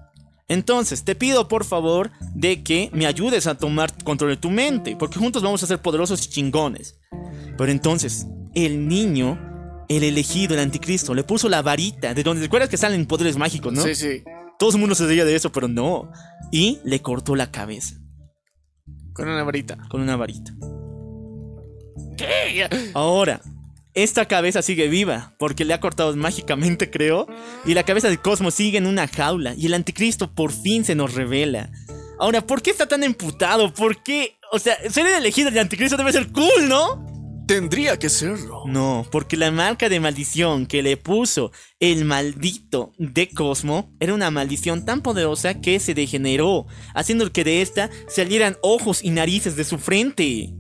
Entonces, 0.50 1.04
te 1.06 1.16
pido 1.16 1.48
por 1.48 1.64
favor 1.64 2.12
de 2.34 2.64
que 2.64 2.90
me 2.92 3.06
ayudes 3.06 3.48
a 3.48 3.56
tomar 3.56 3.92
control 4.04 4.32
de 4.32 4.38
tu 4.38 4.50
mente, 4.50 4.96
porque 4.98 5.20
juntos 5.20 5.42
vamos 5.44 5.64
a 5.64 5.68
ser 5.68 5.80
poderosos 5.82 6.26
y 6.26 6.30
chingones. 6.30 7.00
Pero 7.58 7.72
entonces, 7.72 8.26
el 8.56 8.88
niño, 8.88 9.38
el 9.88 10.04
elegido, 10.04 10.56
el 10.56 10.62
anticristo, 10.62 11.14
le 11.14 11.24
puso 11.24 11.50
la 11.50 11.62
varita, 11.62 12.14
de 12.14 12.24
donde 12.24 12.42
recuerdas 12.44 12.70
que 12.70 12.78
salen 12.78 13.06
poderes 13.06 13.38
mágicos, 13.38 13.72
¿no? 13.74 13.84
Sí, 13.84 13.94
sí. 13.96 14.24
Todo 14.58 14.72
el 14.72 14.78
mundo 14.80 14.96
se 14.96 15.06
reía 15.06 15.24
de 15.24 15.36
eso, 15.36 15.52
pero 15.52 15.68
no. 15.68 16.12
Y 16.52 16.80
le 16.84 17.02
cortó 17.02 17.36
la 17.36 17.52
cabeza 17.52 17.96
Con 19.14 19.30
una 19.30 19.44
varita. 19.44 19.78
con 19.90 20.02
una 20.02 20.16
varita. 20.18 20.52
Ahora, 22.94 23.42
esta 23.94 24.26
cabeza 24.26 24.62
sigue 24.62 24.88
viva, 24.88 25.34
porque 25.40 25.66
le 25.66 25.74
ha 25.74 25.80
cortado 25.80 26.16
mágicamente, 26.16 26.90
creo. 26.90 27.28
Y 27.66 27.74
la 27.74 27.84
cabeza 27.84 28.10
de 28.10 28.18
Cosmo 28.18 28.52
sigue 28.52 28.78
en 28.78 28.86
una 28.86 29.08
jaula. 29.08 29.54
Y 29.56 29.66
el 29.66 29.74
anticristo 29.74 30.34
por 30.34 30.52
fin 30.52 30.86
se 30.86 30.96
nos 30.96 31.14
revela. 31.16 31.72
Ahora, 32.20 32.46
¿por 32.46 32.62
qué 32.62 32.70
está 32.70 32.88
tan 32.88 33.04
emputado? 33.04 33.74
¿Por 33.74 34.04
qué? 34.04 34.38
O 34.52 34.60
sea, 34.60 34.78
ser 34.90 35.08
el 35.08 35.16
elegido 35.16 35.50
del 35.50 35.60
anticristo 35.60 35.98
debe 35.98 36.12
ser 36.12 36.32
cool, 36.32 36.68
¿no? 36.68 37.08
Tendría 37.48 37.98
que 37.98 38.10
serlo. 38.10 38.62
No, 38.68 39.08
porque 39.12 39.36
la 39.36 39.50
marca 39.50 39.90
de 39.90 40.00
maldición 40.00 40.68
que 40.68 40.84
le 40.84 40.98
puso 40.98 41.52
el 41.80 42.06
maldito 42.06 42.94
de 43.00 43.28
Cosmo 43.30 43.92
era 44.00 44.14
una 44.14 44.30
maldición 44.30 44.86
tan 44.86 45.02
poderosa 45.02 45.60
que 45.60 45.80
se 45.80 45.96
degeneró, 45.96 46.68
haciendo 46.94 47.32
que 47.32 47.44
de 47.44 47.64
esta 47.64 47.90
salieran 48.08 48.58
ojos 48.62 49.04
y 49.04 49.10
narices 49.10 49.56
de 49.56 49.64
su 49.64 49.80
frente. 49.80 50.54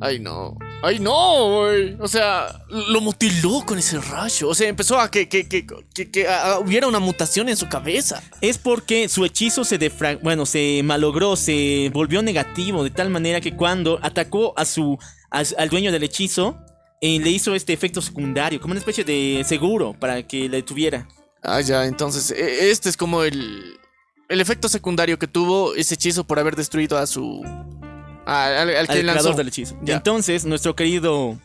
Ay, 0.00 0.18
no. 0.18 0.56
Ay, 0.82 0.98
no, 0.98 1.60
güey. 1.60 1.96
O 2.00 2.08
sea, 2.08 2.62
lo 2.68 3.00
mutiló 3.02 3.62
con 3.66 3.78
ese 3.78 4.00
rayo. 4.00 4.48
O 4.48 4.54
sea, 4.54 4.66
empezó 4.68 4.98
a 4.98 5.10
que, 5.10 5.28
que, 5.28 5.46
que, 5.46 5.66
que, 5.66 6.26
hubiera 6.64 6.86
una 6.86 6.98
mutación 7.00 7.48
en 7.50 7.56
su 7.56 7.68
cabeza. 7.68 8.22
Es 8.40 8.56
porque 8.56 9.08
su 9.08 9.24
hechizo 9.26 9.64
se 9.64 9.76
defra 9.76 10.16
bueno, 10.16 10.46
se 10.46 10.80
malogró, 10.82 11.36
se 11.36 11.90
volvió 11.92 12.22
negativo 12.22 12.82
de 12.82 12.90
tal 12.90 13.10
manera 13.10 13.40
que 13.42 13.54
cuando 13.54 13.98
atacó 14.02 14.54
a 14.56 14.64
su 14.64 14.98
a- 15.30 15.42
al 15.58 15.68
dueño 15.68 15.92
del 15.92 16.02
hechizo 16.02 16.56
eh, 17.02 17.18
le 17.20 17.30
hizo 17.30 17.54
este 17.54 17.72
efecto 17.74 18.00
secundario, 18.00 18.60
como 18.60 18.72
una 18.72 18.80
especie 18.80 19.04
de 19.04 19.42
seguro 19.46 19.94
para 19.98 20.22
que 20.26 20.48
le 20.48 20.62
tuviera. 20.62 21.06
Ah, 21.42 21.60
ya, 21.60 21.84
entonces, 21.86 22.30
e- 22.30 22.70
este 22.70 22.88
es 22.88 22.96
como 22.96 23.22
el, 23.22 23.78
el 24.30 24.40
efecto 24.40 24.68
secundario 24.68 25.18
que 25.18 25.26
tuvo 25.26 25.74
ese 25.74 25.94
hechizo 25.94 26.24
por 26.24 26.38
haber 26.38 26.56
destruido 26.56 26.96
a 26.98 27.06
su. 27.06 27.42
Al, 28.30 28.68
al 28.70 28.76
al 28.76 28.86
que 28.86 29.02
lanzó. 29.02 29.20
creador 29.20 29.36
del 29.36 29.48
hechizo. 29.48 29.76
Ya. 29.82 29.96
Entonces, 29.96 30.44
nuestro 30.44 30.74
querido 30.76 31.38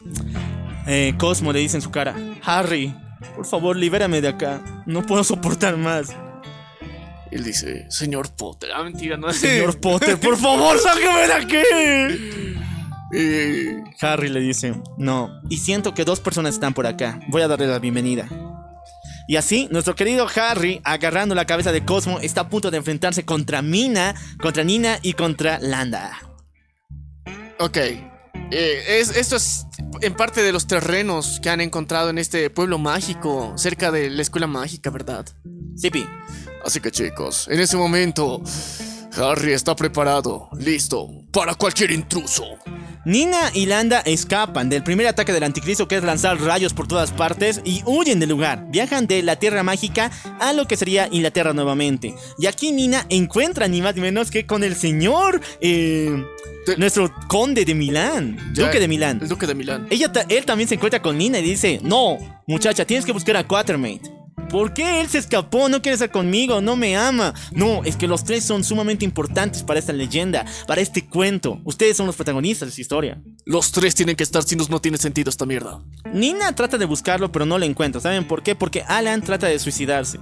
eh, 0.88 1.14
Cosmo 1.18 1.52
le 1.54 1.60
dice 1.60 1.78
en 1.78 1.82
su 1.82 1.92
cara: 1.92 2.16
Harry, 2.44 2.96
por 3.36 3.46
favor, 3.46 3.76
libérame 3.76 4.22
de 4.22 4.28
acá. 4.30 4.62
No 4.86 5.04
puedo 5.06 5.24
soportar 5.24 5.78
más. 5.78 6.16
Él 7.32 7.44
dice, 7.44 7.86
señor 7.90 8.34
Potter. 8.36 8.70
Ah, 8.74 8.84
mentira, 8.84 9.18
no 9.18 9.34
Señor 9.34 9.80
Potter, 9.82 10.18
por 10.20 10.38
favor, 10.38 10.78
sáqueme 10.80 11.28
de 11.28 11.34
aquí. 11.34 11.58
Eh, 13.14 13.84
Harry 14.02 14.30
le 14.30 14.40
dice: 14.40 14.74
No. 14.98 15.42
Y 15.50 15.58
siento 15.58 15.94
que 15.94 16.06
dos 16.06 16.20
personas 16.20 16.54
están 16.56 16.74
por 16.74 16.88
acá. 16.88 17.20
Voy 17.30 17.42
a 17.42 17.48
darle 17.48 17.68
la 17.68 17.80
bienvenida. 17.80 18.28
Y 19.28 19.38
así, 19.38 19.68
nuestro 19.72 19.96
querido 19.96 20.28
Harry, 20.36 20.82
agarrando 20.84 21.34
la 21.34 21.46
cabeza 21.46 21.72
de 21.72 21.84
Cosmo, 21.84 22.20
está 22.20 22.42
a 22.42 22.50
punto 22.50 22.70
de 22.70 22.78
enfrentarse 22.78 23.26
contra 23.26 23.64
Mina, 23.64 24.14
contra 24.40 24.64
Nina 24.64 25.00
y 25.02 25.14
contra 25.14 25.58
Landa. 25.60 26.12
Ok. 27.60 27.78
Eh, 27.78 29.00
es, 29.00 29.16
esto 29.16 29.38
es 29.38 29.66
en 30.02 30.14
parte 30.14 30.44
de 30.44 30.52
los 30.52 30.68
terrenos 30.68 31.40
que 31.42 31.50
han 31.50 31.62
encontrado 31.62 32.10
en 32.10 32.18
este 32.18 32.50
pueblo 32.50 32.78
mágico, 32.78 33.54
cerca 33.58 33.92
de 33.92 34.10
la 34.10 34.22
escuela 34.22 34.48
mágica, 34.48 34.90
¿verdad? 34.90 35.26
Sipi, 35.76 36.06
Así 36.66 36.80
que 36.80 36.90
chicos, 36.90 37.48
en 37.48 37.60
ese 37.60 37.78
momento, 37.78 38.42
Harry 39.18 39.54
está 39.54 39.76
preparado, 39.76 40.50
listo, 40.58 41.08
para 41.36 41.54
cualquier 41.54 41.92
intruso. 41.92 42.46
Nina 43.06 43.52
y 43.54 43.66
Landa 43.68 44.00
escapan 44.00 44.70
del 44.70 44.82
primer 44.84 45.06
ataque 45.06 45.34
del 45.34 45.44
anticristo 45.44 45.86
que 45.88 45.98
es 45.98 46.04
lanzar 46.04 46.40
rayos 46.42 46.74
por 46.74 46.88
todas 46.88 47.12
partes 47.12 47.62
y 47.66 47.84
huyen 47.86 48.20
del 48.22 48.30
lugar. 48.30 48.66
Viajan 48.70 49.06
de 49.06 49.22
la 49.22 49.36
Tierra 49.36 49.62
Mágica 49.62 50.10
a 50.40 50.54
lo 50.54 50.66
que 50.66 50.78
sería 50.78 51.08
Inglaterra 51.12 51.54
nuevamente. 51.54 52.16
Y 52.40 52.48
aquí 52.48 52.72
Nina 52.72 53.06
encuentra 53.10 53.68
ni 53.68 53.82
más 53.82 53.96
ni 53.96 54.02
menos 54.02 54.32
que 54.32 54.46
con 54.48 54.64
el 54.64 54.76
señor, 54.76 55.42
eh, 55.62 56.24
De- 56.66 56.78
nuestro 56.78 57.14
conde 57.28 57.64
de 57.66 57.76
Milán, 57.76 58.38
Ya, 58.56 58.66
duque 58.66 58.80
de 58.80 58.88
Milán. 58.88 59.20
El 59.22 59.28
duque 59.28 59.46
de 59.46 59.54
Milán. 59.54 59.86
Ella 59.92 60.12
ta- 60.12 60.26
él 60.30 60.46
también 60.46 60.68
se 60.70 60.76
encuentra 60.76 61.02
con 61.02 61.18
Nina 61.18 61.38
y 61.38 61.44
dice, 61.44 61.80
no, 61.84 62.18
muchacha, 62.48 62.86
tienes 62.86 63.06
que 63.06 63.12
buscar 63.12 63.38
a 63.38 63.44
Quatermate. 63.46 64.02
¿Por 64.50 64.74
qué 64.74 65.02
él 65.02 65.08
se 65.08 65.18
escapó? 65.18 65.70
No 65.70 65.82
quiere 65.82 65.94
estar 65.94 66.12
conmigo, 66.12 66.62
no 66.62 66.76
me 66.76 66.96
ama. 66.96 67.34
No, 67.52 67.84
es 67.84 67.96
que 67.96 68.08
los 68.08 68.24
tres 68.24 68.44
son 68.44 68.64
sumamente 68.64 69.06
importantes 69.06 69.64
para 69.64 69.80
esta 69.80 69.94
leyenda, 69.94 70.46
para 70.68 70.82
este 70.82 71.06
cuento. 71.06 71.60
Ustedes 71.64 71.98
son 71.98 72.06
los 72.06 72.16
protagonistas 72.16 72.68
de 72.68 72.70
esta 72.70 72.82
historia. 72.82 73.22
Los 73.46 73.72
tres 73.72 73.96
tienen 73.96 74.16
que 74.16 74.24
estar, 74.24 74.44
si 74.44 74.56
no, 74.56 74.66
no 74.70 74.80
tiene 74.80 74.98
sentido 74.98 75.30
esta 75.30 75.46
mierda. 75.46 75.82
Nina 76.14 76.54
trata 76.54 76.78
de 76.78 76.86
buscarlo, 76.86 77.32
pero 77.32 77.46
no 77.46 77.58
lo 77.58 77.66
encuentra. 77.66 78.02
¿Saben 78.02 78.28
por 78.28 78.44
qué? 78.44 78.56
Porque 78.56 78.84
Alan 78.84 79.22
trata 79.22 79.48
de 79.48 79.58
suicidarse. 79.60 80.20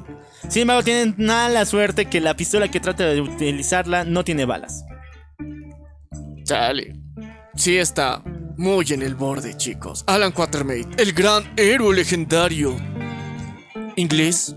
Sin 0.48 0.64
embargo, 0.64 0.84
tienen 0.84 1.16
mala 1.18 1.66
suerte 1.66 2.06
que 2.06 2.22
la 2.22 2.36
pistola 2.36 2.70
que 2.70 2.80
trata 2.80 3.06
de 3.06 3.22
utilizarla 3.22 4.04
no 4.04 4.24
tiene 4.24 4.46
balas. 4.46 4.84
Chale. 6.44 6.96
Sí 7.56 7.78
está 7.78 8.24
muy 8.58 8.86
en 8.90 9.02
el 9.02 9.16
borde, 9.16 9.56
chicos. 9.58 10.04
Alan 10.08 10.32
Quatermain, 10.32 10.90
el 10.98 11.14
gran 11.14 11.52
héroe 11.56 11.96
legendario 11.96 12.76
inglés, 13.96 14.56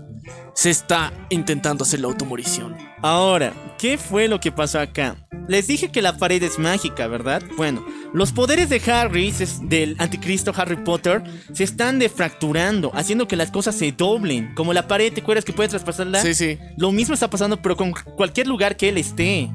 se 0.53 0.69
está 0.69 1.13
intentando 1.29 1.83
hacer 1.83 1.99
la 1.99 2.07
automorición. 2.07 2.75
Ahora, 3.01 3.53
¿qué 3.77 3.97
fue 3.97 4.27
lo 4.27 4.39
que 4.39 4.51
pasó 4.51 4.79
acá? 4.79 5.27
Les 5.47 5.67
dije 5.67 5.89
que 5.89 6.01
la 6.01 6.17
pared 6.17 6.41
es 6.41 6.57
mágica, 6.57 7.07
¿verdad? 7.07 7.43
Bueno, 7.55 7.85
los 8.13 8.31
poderes 8.31 8.69
de 8.69 8.81
Harry, 8.91 9.31
del 9.63 9.95
anticristo 9.99 10.51
Harry 10.55 10.77
Potter, 10.77 11.23
se 11.53 11.63
están 11.63 11.99
defracturando, 11.99 12.91
haciendo 12.95 13.27
que 13.27 13.35
las 13.35 13.51
cosas 13.51 13.75
se 13.75 13.91
doblen. 13.91 14.53
Como 14.55 14.73
la 14.73 14.87
pared, 14.87 15.13
¿te 15.13 15.21
acuerdas 15.21 15.45
que 15.45 15.53
puede 15.53 15.69
traspasarla? 15.69 16.21
Sí, 16.21 16.33
sí. 16.33 16.57
Lo 16.75 16.91
mismo 16.91 17.13
está 17.13 17.29
pasando, 17.29 17.61
pero 17.61 17.77
con 17.77 17.93
cualquier 18.15 18.47
lugar 18.47 18.75
que 18.75 18.89
él 18.89 18.97
esté. 18.97 19.49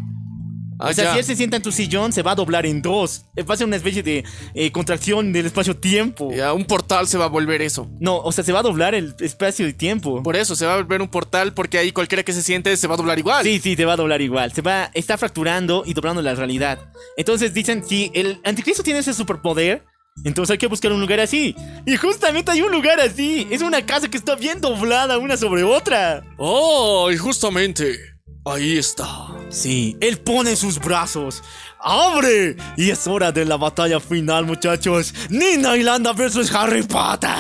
Ah, 0.83 0.91
o 0.91 0.95
sea, 0.95 1.05
ya. 1.05 1.13
si 1.13 1.19
él 1.21 1.25
se 1.25 1.37
sienta 1.37 1.57
en 1.57 1.63
tu 1.63 1.73
sillón, 1.73 2.13
se 2.13 2.23
va 2.23 2.33
a 2.33 2.35
doblar 2.35 2.67
en 2.67 2.83
dos. 2.83 3.27
Eh, 3.37 3.43
Va 3.43 3.55
a 3.55 3.57
ser 3.57 3.67
una 3.67 3.77
especie 3.77 4.03
de 4.03 4.25
eh, 4.55 4.73
contracción 4.73 5.33
del 5.33 5.47
espacio-tiempo. 5.47 6.33
Ya, 6.33 6.53
un 6.53 6.65
portal 6.65 7.07
se 7.07 7.19
va 7.19 7.27
a 7.27 7.29
volver 7.29 7.63
eso. 7.63 7.89
No, 8.01 8.19
o 8.19 8.33
sea, 8.33 8.45
se 8.45 8.53
va 8.53 8.61
a 8.61 8.63
doblar 8.63 8.95
el 8.95 9.15
espacio 9.21 9.69
y 9.69 9.73
tiempo. 9.73 10.23
Por 10.23 10.37
eso 10.37 10.57
se 10.57 10.67
va 10.67 10.75
a 10.75 10.77
volver 10.77 11.01
un 11.03 11.09
portal 11.09 11.55
porque 11.55 11.79
ahí 11.79 11.93
cualquiera 11.93 12.23
que 12.23 12.33
se 12.33 12.43
siente 12.43 12.77
se 12.77 12.87
va 12.87 12.95
a 12.95 12.97
doblar 12.97 13.19
igual. 13.19 13.45
Sí, 13.45 13.59
sí, 13.61 13.77
te 13.77 13.85
va 13.85 13.95
a 13.95 13.97
doblar 13.97 14.21
igual. 14.21 14.53
Se 14.53 14.63
va, 14.63 14.91
está 14.95 15.17
fracturando 15.19 15.83
y 15.87 15.95
doblando 15.95 16.23
la 16.23 16.35
realidad. 16.35 16.79
Entonces 17.17 17.55
dicen, 17.55 17.85
si 17.87 18.11
el 18.15 18.41
anticristo 18.45 18.83
tiene 18.83 19.01
ese 19.01 19.15
superpoder, 19.15 19.85
entonces 20.25 20.53
hay 20.53 20.59
que 20.59 20.67
buscar 20.67 20.93
un 20.93 21.01
lugar 21.01 21.21
así. 21.21 21.55
Y 21.87 21.97
justamente 21.97 22.51
hay 22.51 22.63
un 22.63 22.71
lugar 22.71 23.01
así. 23.01 23.47
Es 23.51 23.63
una 23.63 23.85
casa 23.85 24.09
que 24.09 24.17
está 24.17 24.35
bien 24.35 24.61
doblada 24.61 25.19
una 25.19 25.37
sobre 25.37 25.63
otra. 25.63 26.23
Oh, 26.37 27.11
y 27.11 27.17
justamente 27.17 28.12
ahí 28.45 28.79
está. 28.79 29.29
Sí, 29.49 29.97
él 30.01 30.19
pone 30.19 30.57
sus 30.57 30.79
brazos. 30.79 31.43
¡Abre! 31.79 32.57
Y 32.77 32.91
es 32.91 33.07
hora 33.07 33.33
de 33.33 33.45
la 33.45 33.57
batalla 33.57 34.01
final, 34.01 34.47
muchachos. 34.47 35.15
Nina 35.31 35.77
y 35.77 35.83
Landa 35.83 36.13
versus 36.13 36.53
Harry 36.55 36.83
Potter. 36.83 37.31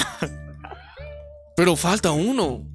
Pero 1.56 1.76
falta 1.76 2.10
uno. 2.12 2.66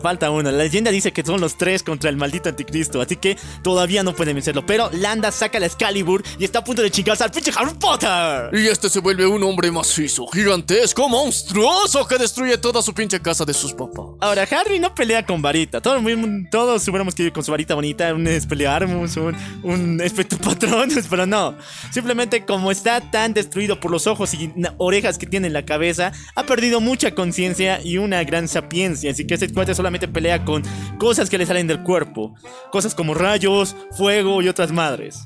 Falta 0.00 0.30
uno. 0.30 0.50
La 0.50 0.58
leyenda 0.58 0.90
dice 0.90 1.12
que 1.12 1.24
son 1.24 1.40
los 1.40 1.56
tres 1.56 1.82
contra 1.82 2.10
el 2.10 2.16
maldito 2.16 2.48
anticristo. 2.48 3.00
Así 3.00 3.16
que 3.16 3.36
todavía 3.62 4.02
no 4.02 4.14
pueden 4.14 4.34
vencerlo. 4.34 4.64
Pero 4.64 4.90
Landa 4.92 5.30
saca 5.32 5.58
la 5.58 5.66
Excalibur 5.66 6.22
y 6.38 6.44
está 6.44 6.60
a 6.60 6.64
punto 6.64 6.82
de 6.82 6.90
chingarse 6.90 7.24
al 7.24 7.30
pinche 7.30 7.52
Harry 7.56 7.74
Potter. 7.78 8.50
Y 8.52 8.66
este 8.68 8.88
se 8.88 9.00
vuelve 9.00 9.26
un 9.26 9.42
hombre 9.42 9.70
macizo, 9.70 10.26
gigantesco, 10.28 11.08
monstruoso 11.08 12.06
que 12.06 12.18
destruye 12.18 12.58
toda 12.58 12.82
su 12.82 12.94
pinche 12.94 13.20
casa 13.20 13.44
de 13.44 13.54
sus 13.54 13.72
papás. 13.72 14.06
Ahora, 14.20 14.46
Harry 14.50 14.78
no 14.78 14.94
pelea 14.94 15.24
con 15.24 15.42
varita. 15.42 15.80
Todos, 15.80 16.02
todos 16.50 16.88
hubiéramos 16.88 17.14
querido 17.14 17.32
con 17.32 17.44
su 17.44 17.50
varita 17.50 17.74
bonita, 17.74 18.14
un 18.14 18.26
Expelliarmus, 18.26 19.16
un, 19.16 19.36
un 19.62 20.00
Espectro 20.00 20.38
Patronus, 20.42 21.06
pero 21.08 21.26
no. 21.26 21.56
Simplemente 21.90 22.44
como 22.44 22.70
está 22.70 23.00
tan 23.00 23.34
destruido 23.34 23.80
por 23.80 23.90
los 23.90 24.06
ojos 24.06 24.34
y 24.34 24.52
orejas 24.76 25.18
que 25.18 25.26
tiene 25.26 25.48
en 25.48 25.52
la 25.52 25.64
cabeza, 25.64 26.12
ha 26.34 26.44
perdido 26.44 26.80
mucha 26.80 27.14
conciencia 27.14 27.80
y 27.82 27.98
una 27.98 28.22
gran 28.24 28.48
sapiencia. 28.48 29.10
Así 29.10 29.26
que 29.26 29.34
este 29.34 29.52
cuate 29.52 29.74
solamente 29.88 30.08
pelea 30.08 30.44
con 30.44 30.62
cosas 30.98 31.30
que 31.30 31.38
le 31.38 31.46
salen 31.46 31.66
del 31.66 31.82
cuerpo. 31.82 32.34
Cosas 32.70 32.94
como 32.94 33.14
rayos, 33.14 33.74
fuego 33.92 34.42
y 34.42 34.48
otras 34.48 34.70
madres. 34.70 35.20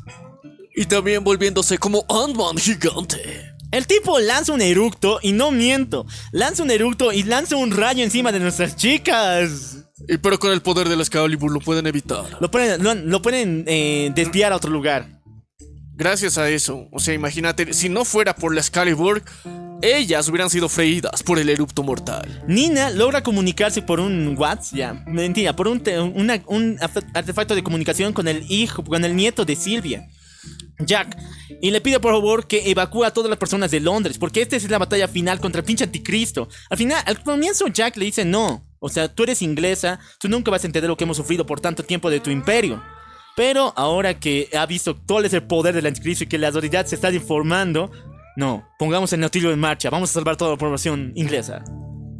Y 0.76 0.84
también 0.86 1.24
volviéndose 1.24 1.78
como 1.78 2.04
Ant-Man 2.08 2.56
gigante. 2.58 3.50
El 3.72 3.88
tipo 3.88 4.20
lanza 4.20 4.52
un 4.52 4.62
eructo 4.62 5.18
y 5.20 5.32
no 5.32 5.50
miento. 5.50 6.06
Lanza 6.30 6.62
un 6.62 6.70
eructo 6.70 7.12
y 7.12 7.24
lanza 7.24 7.56
un 7.56 7.72
rayo 7.72 8.04
encima 8.04 8.30
de 8.30 8.38
nuestras 8.38 8.76
chicas. 8.76 9.78
Y 10.08 10.18
pero 10.18 10.38
con 10.38 10.52
el 10.52 10.62
poder 10.62 10.88
del 10.88 11.00
Excalibur 11.00 11.50
lo 11.50 11.58
pueden 11.58 11.88
evitar. 11.88 12.24
Lo 12.40 12.48
pueden, 12.48 12.84
lo, 12.84 12.94
lo 12.94 13.20
pueden 13.20 13.64
eh, 13.66 14.12
desviar 14.14 14.52
a 14.52 14.56
otro 14.56 14.70
lugar. 14.70 15.21
Gracias 15.94 16.38
a 16.38 16.48
eso, 16.48 16.88
o 16.90 16.98
sea, 16.98 17.12
imagínate, 17.12 17.74
si 17.74 17.88
no 17.90 18.04
fuera 18.04 18.34
por 18.34 18.54
la 18.54 18.60
Excalibur, 18.60 19.22
ellas 19.82 20.26
hubieran 20.28 20.48
sido 20.48 20.68
freídas 20.70 21.22
por 21.22 21.38
el 21.38 21.50
erupto 21.50 21.82
mortal. 21.82 22.42
Nina 22.48 22.88
logra 22.90 23.22
comunicarse 23.22 23.82
por 23.82 24.00
un 24.00 24.34
WhatsApp, 24.38 24.74
ya, 24.74 25.04
mentira, 25.06 25.54
por 25.54 25.68
un, 25.68 25.82
un 26.46 26.78
artefacto 27.14 27.54
de 27.54 27.62
comunicación 27.62 28.14
con 28.14 28.26
el 28.26 28.50
hijo, 28.50 28.82
con 28.82 29.04
el 29.04 29.14
nieto 29.14 29.44
de 29.44 29.54
Silvia, 29.54 30.08
Jack, 30.78 31.16
y 31.60 31.70
le 31.70 31.80
pide 31.80 32.00
por 32.00 32.12
favor 32.12 32.46
que 32.46 32.70
evacúe 32.70 33.04
a 33.04 33.12
todas 33.12 33.28
las 33.28 33.38
personas 33.38 33.70
de 33.70 33.80
Londres, 33.80 34.18
porque 34.18 34.40
esta 34.40 34.56
es 34.56 34.68
la 34.70 34.78
batalla 34.78 35.08
final 35.08 35.40
contra 35.40 35.60
el 35.60 35.66
pinche 35.66 35.84
anticristo. 35.84 36.48
Al 36.70 36.78
final, 36.78 37.02
al 37.06 37.22
comienzo 37.22 37.66
Jack 37.68 37.96
le 37.98 38.06
dice 38.06 38.24
no, 38.24 38.66
o 38.78 38.88
sea, 38.88 39.14
tú 39.14 39.24
eres 39.24 39.42
inglesa, 39.42 40.00
tú 40.18 40.28
nunca 40.28 40.50
vas 40.50 40.64
a 40.64 40.66
entender 40.66 40.88
lo 40.88 40.96
que 40.96 41.04
hemos 41.04 41.18
sufrido 41.18 41.44
por 41.44 41.60
tanto 41.60 41.84
tiempo 41.84 42.10
de 42.10 42.20
tu 42.20 42.30
imperio. 42.30 42.82
Pero 43.36 43.72
ahora 43.76 44.18
que 44.18 44.48
ha 44.56 44.66
visto 44.66 44.98
cuál 45.06 45.24
es 45.24 45.32
el 45.32 45.42
poder 45.44 45.74
del 45.74 45.86
anticristo 45.86 46.24
y 46.24 46.26
que 46.26 46.38
la 46.38 46.48
autoridad 46.48 46.86
se 46.86 46.96
está 46.96 47.10
informando, 47.10 47.90
no, 48.36 48.66
pongamos 48.78 49.12
el 49.12 49.20
nautilio 49.20 49.52
en 49.52 49.58
marcha, 49.58 49.90
vamos 49.90 50.10
a 50.10 50.12
salvar 50.14 50.36
toda 50.36 50.52
la 50.52 50.56
población 50.58 51.12
inglesa. 51.14 51.64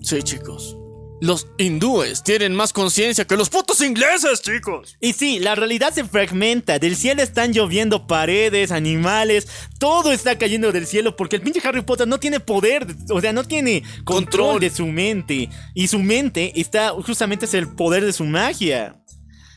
Sí, 0.01 0.23
chicos. 0.23 0.77
Los 1.21 1.47
hindúes 1.57 2.25
tienen 2.25 2.53
más 2.53 2.73
conciencia 2.73 3.25
que 3.25 3.37
los 3.37 3.49
putos 3.49 3.81
ingleses, 3.81 4.43
chicos. 4.43 4.97
Y 5.01 5.13
sí, 5.13 5.39
la 5.39 5.55
realidad 5.55 5.93
se 5.95 6.03
fragmenta. 6.03 6.81
Del 6.81 6.97
cielo 6.97 7.23
están 7.23 7.53
lloviendo 7.53 8.09
paredes, 8.09 8.73
animales. 8.73 9.47
Todo 9.79 10.11
está 10.11 10.37
cayendo 10.37 10.73
del 10.73 10.85
cielo 10.85 11.15
porque 11.15 11.37
el 11.37 11.43
pinche 11.43 11.61
Harry 11.63 11.83
Potter 11.83 12.09
no 12.09 12.19
tiene 12.19 12.41
poder. 12.41 12.89
O 13.11 13.21
sea, 13.21 13.33
no 13.33 13.45
tiene 13.45 13.85
control, 14.03 14.15
Control. 14.25 14.61
de 14.63 14.71
su 14.71 14.87
mente. 14.87 15.49
Y 15.75 15.87
su 15.87 16.01
mente 16.01 16.61
está 16.61 16.89
justamente 16.91 17.45
es 17.45 17.55
el 17.55 17.69
poder 17.69 18.05
de 18.05 18.13
su 18.13 18.25
magia. 18.25 18.97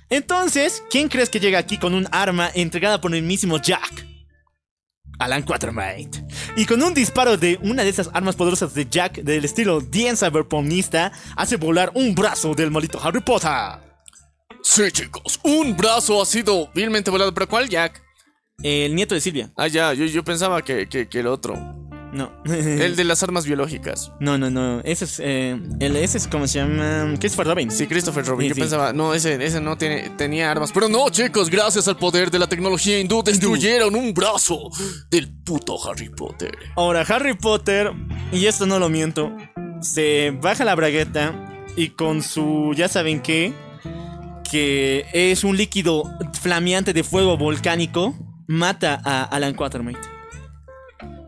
Entonces, 0.09 0.83
¿quién 0.89 1.09
crees 1.09 1.29
que 1.29 1.39
llega 1.39 1.59
aquí 1.59 1.77
con 1.77 1.93
un 1.93 2.07
arma 2.11 2.49
entregada 2.53 3.01
por 3.01 3.13
el 3.13 3.21
mismísimo 3.21 3.57
Jack? 3.61 4.05
Alan 5.17 5.43
Quatermain. 5.43 6.09
Y 6.57 6.65
con 6.65 6.83
un 6.83 6.93
disparo 6.93 7.37
de 7.37 7.57
una 7.63 7.83
de 7.83 7.89
esas 7.89 8.09
armas 8.13 8.35
poderosas 8.35 8.73
de 8.73 8.85
Jack, 8.89 9.19
del 9.21 9.45
estilo 9.45 9.79
bien 9.81 10.17
cyberpunista, 10.17 11.11
hace 11.37 11.55
volar 11.55 11.91
un 11.95 12.13
brazo 12.13 12.53
del 12.53 12.69
maldito 12.71 12.99
Harry 13.01 13.21
Potter. 13.21 13.79
Sí, 14.61 14.91
chicos. 14.91 15.39
Un 15.43 15.77
brazo 15.77 16.21
ha 16.21 16.25
sido 16.25 16.69
vilmente 16.73 17.11
volado. 17.11 17.33
¿Pero 17.33 17.47
cuál, 17.47 17.69
Jack? 17.69 18.01
El 18.61 18.95
nieto 18.95 19.15
de 19.15 19.21
Silvia. 19.21 19.51
Ah, 19.57 19.67
ya, 19.67 19.93
yo, 19.93 20.05
yo 20.05 20.23
pensaba 20.23 20.61
que, 20.63 20.87
que- 20.89 21.07
que 21.07 21.19
el 21.19 21.27
otro. 21.27 21.55
No. 22.15 22.31
El 22.45 22.95
de 22.95 23.03
las 23.03 23.21
armas 23.23 23.45
biológicas. 23.45 24.13
No, 24.21 24.37
no, 24.37 24.49
no. 24.49 24.79
Ese 24.81 25.03
es. 25.03 25.19
Eh, 25.21 25.59
el, 25.81 25.97
ese 25.97 26.17
es 26.17 26.27
como 26.27 26.47
se 26.47 26.59
llama. 26.59 27.13
Christopher 27.19 27.47
Robin. 27.47 27.69
Sí, 27.69 27.87
Christopher 27.87 28.25
Robin. 28.25 28.45
Sí, 28.45 28.49
yo 28.49 28.55
sí. 28.55 28.61
pensaba, 28.61 28.93
no, 28.93 29.13
ese, 29.13 29.43
ese 29.45 29.59
no 29.59 29.77
tiene, 29.77 30.11
tenía 30.11 30.49
armas. 30.49 30.71
Pero 30.71 30.87
no, 30.87 31.09
chicos, 31.09 31.49
gracias 31.49 31.89
al 31.89 31.97
poder 31.97 32.31
de 32.31 32.39
la 32.39 32.47
tecnología 32.47 32.97
hindú, 32.99 33.21
destruyeron 33.21 33.95
un 33.95 34.13
brazo 34.13 34.69
del 35.11 35.29
puto 35.43 35.77
Harry 35.89 36.09
Potter. 36.09 36.57
Ahora, 36.77 37.01
Harry 37.01 37.35
Potter, 37.35 37.91
y 38.31 38.45
esto 38.45 38.65
no 38.65 38.79
lo 38.79 38.87
miento, 38.87 39.35
se 39.81 40.31
baja 40.41 40.63
la 40.63 40.73
bragueta 40.75 41.33
y 41.75 41.89
con 41.89 42.23
su. 42.23 42.73
Ya 42.75 42.87
saben 42.87 43.21
qué. 43.21 43.53
Que 44.49 45.05
es 45.11 45.43
un 45.43 45.57
líquido 45.57 46.03
flameante 46.41 46.93
de 46.93 47.03
fuego 47.03 47.35
volcánico. 47.35 48.15
Mata 48.47 49.01
a 49.03 49.23
Alan 49.23 49.53
Quatermain. 49.53 49.97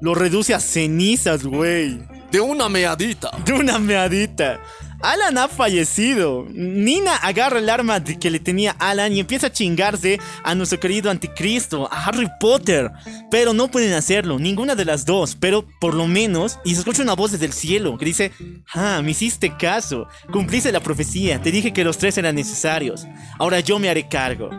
Lo 0.01 0.13
reduce 0.15 0.53
a 0.53 0.59
cenizas, 0.59 1.43
güey. 1.43 1.99
De 2.31 2.39
una 2.41 2.69
meadita. 2.69 3.31
De 3.45 3.53
una 3.53 3.79
meadita. 3.79 4.59
Alan 5.01 5.37
ha 5.37 5.47
fallecido. 5.47 6.45
Nina 6.51 7.15
agarra 7.15 7.59
el 7.59 7.69
arma 7.69 7.99
de- 7.99 8.17
que 8.17 8.31
le 8.31 8.39
tenía 8.39 8.75
Alan 8.79 9.13
y 9.13 9.19
empieza 9.19 9.47
a 9.47 9.51
chingarse 9.51 10.19
a 10.43 10.55
nuestro 10.55 10.79
querido 10.79 11.09
anticristo, 11.11 11.87
a 11.91 12.05
Harry 12.05 12.27
Potter. 12.39 12.91
Pero 13.31 13.53
no 13.53 13.69
pueden 13.69 13.93
hacerlo, 13.93 14.39
ninguna 14.39 14.75
de 14.75 14.85
las 14.85 15.05
dos. 15.05 15.35
Pero 15.39 15.65
por 15.79 15.93
lo 15.93 16.07
menos, 16.07 16.59
y 16.65 16.73
se 16.73 16.79
escucha 16.79 17.03
una 17.03 17.13
voz 17.13 17.31
desde 17.31 17.45
el 17.45 17.53
cielo 17.53 17.97
que 17.97 18.05
dice: 18.05 18.31
Ah, 18.73 19.01
me 19.03 19.11
hiciste 19.11 19.55
caso, 19.55 20.07
cumpliste 20.31 20.71
la 20.71 20.79
profecía, 20.81 21.41
te 21.41 21.51
dije 21.51 21.73
que 21.73 21.83
los 21.83 21.97
tres 21.97 22.17
eran 22.17 22.35
necesarios. 22.35 23.05
Ahora 23.39 23.59
yo 23.59 23.77
me 23.79 23.89
haré 23.89 24.07
cargo. 24.09 24.49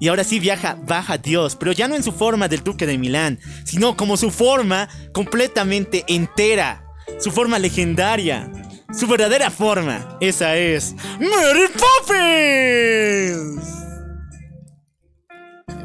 Y 0.00 0.08
ahora 0.08 0.24
sí 0.24 0.40
viaja, 0.40 0.78
baja 0.82 1.18
Dios, 1.18 1.56
pero 1.56 1.72
ya 1.72 1.86
no 1.86 1.94
en 1.94 2.02
su 2.02 2.10
forma 2.12 2.48
del 2.48 2.64
duque 2.64 2.86
de 2.86 2.96
Milán, 2.96 3.38
sino 3.64 3.96
como 3.98 4.16
su 4.16 4.30
forma 4.30 4.88
completamente 5.12 6.04
entera, 6.08 6.82
su 7.18 7.30
forma 7.30 7.58
legendaria, 7.58 8.50
su 8.98 9.06
verdadera 9.06 9.50
forma. 9.50 10.16
Esa 10.20 10.56
es 10.56 10.94
Mary 11.18 11.68
Poppins. 12.06 13.70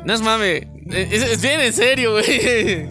No 0.06 0.14
es 0.14 0.22
mame. 0.22 0.68
Es, 0.92 1.42
bien 1.42 1.60
en 1.60 1.74
serio, 1.74 2.14
güey. 2.14 2.88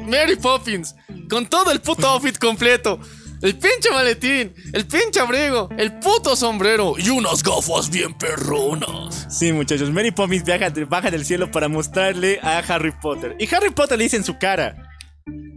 Mary 0.06 0.36
Poppins. 0.36 0.94
Con 1.28 1.46
todo 1.46 1.72
el 1.72 1.80
puto 1.80 2.06
outfit 2.06 2.38
completo. 2.38 3.00
El 3.42 3.54
pinche 3.58 3.90
maletín. 3.92 4.54
El 4.72 4.86
pinche 4.86 5.20
abrigo. 5.20 5.68
El 5.76 5.98
puto 5.98 6.34
sombrero. 6.36 6.94
Y 6.98 7.10
unas 7.10 7.42
gafas 7.42 7.90
bien 7.90 8.14
perronas. 8.14 9.26
Sí, 9.28 9.52
muchachos, 9.52 9.90
Mary 9.90 10.10
Poppins 10.10 10.44
viaja, 10.44 10.72
baja 10.88 11.10
del 11.10 11.24
cielo 11.24 11.50
para 11.50 11.68
mostrarle 11.68 12.40
a 12.42 12.58
Harry 12.58 12.92
Potter. 13.00 13.36
Y 13.38 13.54
Harry 13.54 13.70
Potter 13.70 13.98
le 13.98 14.04
dice 14.04 14.16
en 14.16 14.24
su 14.24 14.38
cara: 14.38 14.76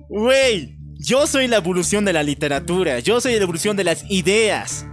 Wey, 0.10 0.78
yo 1.00 1.28
soy 1.28 1.48
la 1.48 1.58
evolución 1.58 2.04
de 2.04 2.14
la 2.14 2.24
literatura, 2.24 3.00
yo 3.00 3.22
soy 3.22 3.36
la 3.36 3.44
evolución 3.44 3.78
de 3.78 3.86
las 3.86 4.04
ideas. 4.10 4.86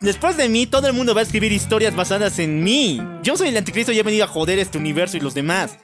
Después 0.00 0.36
de 0.36 0.50
mí, 0.50 0.66
todo 0.66 0.86
el 0.88 0.92
mundo 0.92 1.14
va 1.14 1.20
a 1.20 1.24
escribir 1.24 1.52
historias 1.52 1.96
basadas 1.96 2.38
en 2.38 2.62
mí. 2.62 3.00
Yo 3.22 3.36
soy 3.36 3.48
el 3.48 3.56
anticristo 3.56 3.92
y 3.92 3.98
he 3.98 4.02
venido 4.02 4.24
a 4.24 4.28
joder 4.28 4.58
este 4.58 4.76
universo 4.76 5.16
y 5.16 5.20
los 5.20 5.32
demás. 5.32 5.78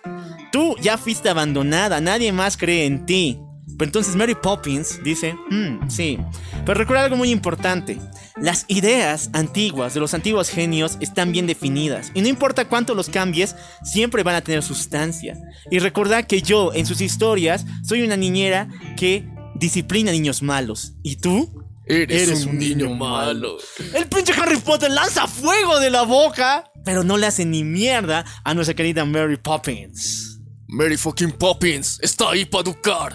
Tú 0.53 0.77
ya 0.83 0.99
fuiste 0.99 1.31
abandonada, 1.31 2.01
nadie 2.03 2.31
más 2.31 2.59
cree 2.59 2.85
en 2.85 3.07
ti. 3.07 3.41
Pero 3.79 3.89
entonces 3.89 4.17
Mary 4.17 4.35
Poppins 4.35 5.01
dice, 5.03 5.35
"Hmm, 5.51 5.89
sí, 5.89 6.19
pero 6.65 6.79
recuerda 6.79 7.05
algo 7.05 7.17
muy 7.17 7.31
importante. 7.31 7.99
Las 8.37 8.65
ideas 8.69 9.31
antiguas 9.35 9.95
de 9.95 10.01
los 10.01 10.15
antiguos 10.15 10.49
genios 10.49 10.97
están 11.01 11.33
bien 11.33 11.47
definidas. 11.47 12.11
Y 12.15 12.23
no 12.23 12.29
importa 12.29 12.65
cuánto 12.65 12.95
los 12.95 13.09
cambies, 13.09 13.55
siempre 13.85 14.23
van 14.23 14.37
a 14.37 14.41
tener 14.41 14.63
sustancia. 14.63 15.37
Y 15.71 15.79
recordad 15.81 16.25
que 16.25 16.41
yo, 16.41 16.73
en 16.73 16.87
sus 16.87 17.01
historias, 17.01 17.67
soy 17.85 18.03
una 18.03 18.17
niñera 18.17 18.69
que 18.97 19.29
disciplina 19.55 20.11
a 20.11 20.15
niños 20.15 20.43
malos. 20.43 20.95
¿Y 21.03 21.17
tú? 21.17 21.63
Eres, 21.85 22.47
un 22.47 22.59
niño 22.59 22.95
malo. 22.95 23.59
El 23.95 24.07
pinche 24.07 24.33
Harry 24.33 24.57
Potter 24.57 24.91
lanza 24.91 25.27
fuego 25.27 25.79
de 25.81 25.91
la 25.91 26.03
boca, 26.03 26.71
pero 26.85 27.05
no 27.05 27.17
le 27.17 27.27
hace 27.27 27.45
ni 27.45 27.65
mierda 27.65 28.25
a 28.45 28.55
nuestra 28.55 28.75
querida 28.75 29.05
Mary 29.05 29.37
Poppins. 29.37 30.41
Mary 30.69 30.97
fucking 30.97 31.33
Poppins 31.33 31.99
está 32.01 32.31
ahí 32.31 32.47
para 32.47 32.71
educar 32.71 33.15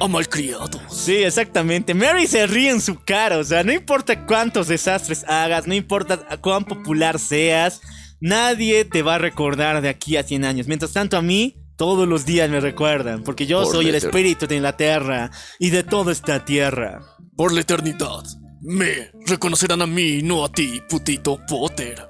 a 0.00 0.08
malcriados. 0.08 0.80
Sí, 0.90 1.16
exactamente. 1.16 1.94
Mary 1.94 2.26
se 2.26 2.46
ríe 2.46 2.70
en 2.70 2.80
su 2.80 3.02
cara. 3.02 3.38
O 3.38 3.44
sea, 3.44 3.62
no 3.62 3.72
importa 3.72 4.26
cuántos 4.26 4.68
desastres 4.68 5.24
hagas, 5.28 5.66
no 5.66 5.74
importa 5.74 6.18
cuán 6.40 6.64
popular 6.64 7.18
seas, 7.18 7.80
nadie 8.20 8.84
te 8.84 9.02
va 9.02 9.16
a 9.16 9.18
recordar 9.18 9.80
de 9.80 9.88
aquí 9.88 10.16
a 10.16 10.22
100 10.22 10.44
años. 10.44 10.66
Mientras 10.66 10.92
tanto, 10.92 11.16
a 11.16 11.22
mí, 11.22 11.56
todos 11.76 12.08
los 12.08 12.24
días 12.26 12.50
me 12.50 12.60
recuerdan. 12.60 13.22
Porque 13.22 13.46
yo 13.46 13.62
Por 13.62 13.72
soy 13.72 13.88
el 13.88 13.94
espíritu 13.94 14.46
de 14.46 14.56
Inglaterra 14.56 15.30
y 15.58 15.70
de 15.70 15.82
toda 15.82 16.12
esta 16.12 16.44
tierra. 16.44 17.02
Por 17.36 17.52
la 17.52 17.60
eternidad. 17.60 18.24
Me 18.62 19.10
reconocerán 19.26 19.82
a 19.82 19.86
mí 19.86 20.22
no 20.22 20.44
a 20.44 20.50
ti, 20.50 20.82
putito 20.88 21.38
Potter. 21.46 22.08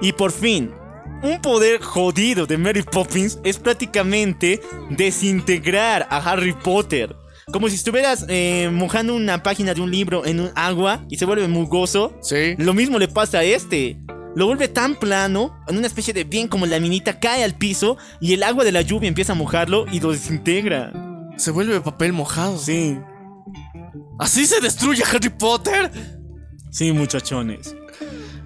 Y 0.00 0.12
por 0.12 0.30
fin, 0.30 0.70
un 1.22 1.40
poder 1.40 1.80
jodido 1.80 2.46
de 2.46 2.58
Mary 2.58 2.82
Poppins 2.82 3.38
es 3.44 3.58
prácticamente 3.58 4.60
desintegrar 4.90 6.06
a 6.10 6.18
Harry 6.18 6.52
Potter. 6.52 7.14
Como 7.52 7.68
si 7.68 7.76
estuvieras 7.76 8.26
eh, 8.28 8.68
mojando 8.70 9.14
una 9.14 9.42
página 9.42 9.72
de 9.72 9.80
un 9.80 9.90
libro 9.90 10.26
en 10.26 10.40
un 10.40 10.50
agua 10.54 11.04
y 11.08 11.16
se 11.16 11.24
vuelve 11.24 11.48
mugoso. 11.48 12.12
Sí. 12.20 12.54
Lo 12.58 12.74
mismo 12.74 12.98
le 12.98 13.08
pasa 13.08 13.38
a 13.38 13.44
este. 13.44 13.98
Lo 14.36 14.46
vuelve 14.46 14.68
tan 14.68 14.94
plano, 14.96 15.58
en 15.66 15.78
una 15.78 15.86
especie 15.86 16.12
de 16.12 16.24
bien 16.24 16.46
como 16.46 16.66
laminita, 16.66 17.18
cae 17.18 17.42
al 17.42 17.54
piso 17.54 17.96
y 18.20 18.34
el 18.34 18.42
agua 18.42 18.64
de 18.64 18.72
la 18.72 18.82
lluvia 18.82 19.08
empieza 19.08 19.32
a 19.32 19.36
mojarlo 19.36 19.86
y 19.90 19.98
lo 20.00 20.12
desintegra. 20.12 20.92
Se 21.36 21.50
vuelve 21.50 21.80
papel 21.80 22.12
mojado. 22.12 22.58
Sí, 22.58 22.98
¿Así 24.18 24.46
se 24.46 24.60
destruye 24.60 25.02
Harry 25.04 25.30
Potter? 25.30 25.90
sí, 26.70 26.92
muchachones. 26.92 27.74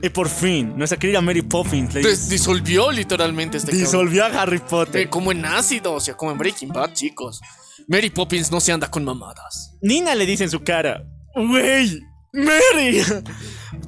Y 0.02 0.08
por 0.08 0.28
fin, 0.28 0.76
nuestra 0.76 0.98
querida 0.98 1.20
Mary 1.20 1.42
Poppins 1.42 1.94
le 1.94 2.02
Des- 2.02 2.28
disolvió 2.28 2.90
literalmente 2.90 3.58
este 3.58 3.70
disolvió 3.76 4.24
a 4.24 4.42
Harry 4.42 4.58
Potter. 4.58 5.02
Eh, 5.02 5.08
como 5.08 5.30
en 5.30 5.44
ácido, 5.44 5.92
o 5.94 6.00
sea, 6.00 6.14
como 6.14 6.32
en 6.32 6.38
Breaking 6.38 6.70
Bad, 6.70 6.92
chicos. 6.92 7.40
Mary 7.88 8.10
Poppins 8.10 8.50
no 8.50 8.60
se 8.60 8.72
anda 8.72 8.90
con 8.90 9.04
mamadas. 9.04 9.76
Nina 9.80 10.14
le 10.16 10.26
dice 10.26 10.44
en 10.44 10.50
su 10.50 10.60
cara, 10.62 11.04
wey, 11.36 12.00
Mary, 12.32 13.02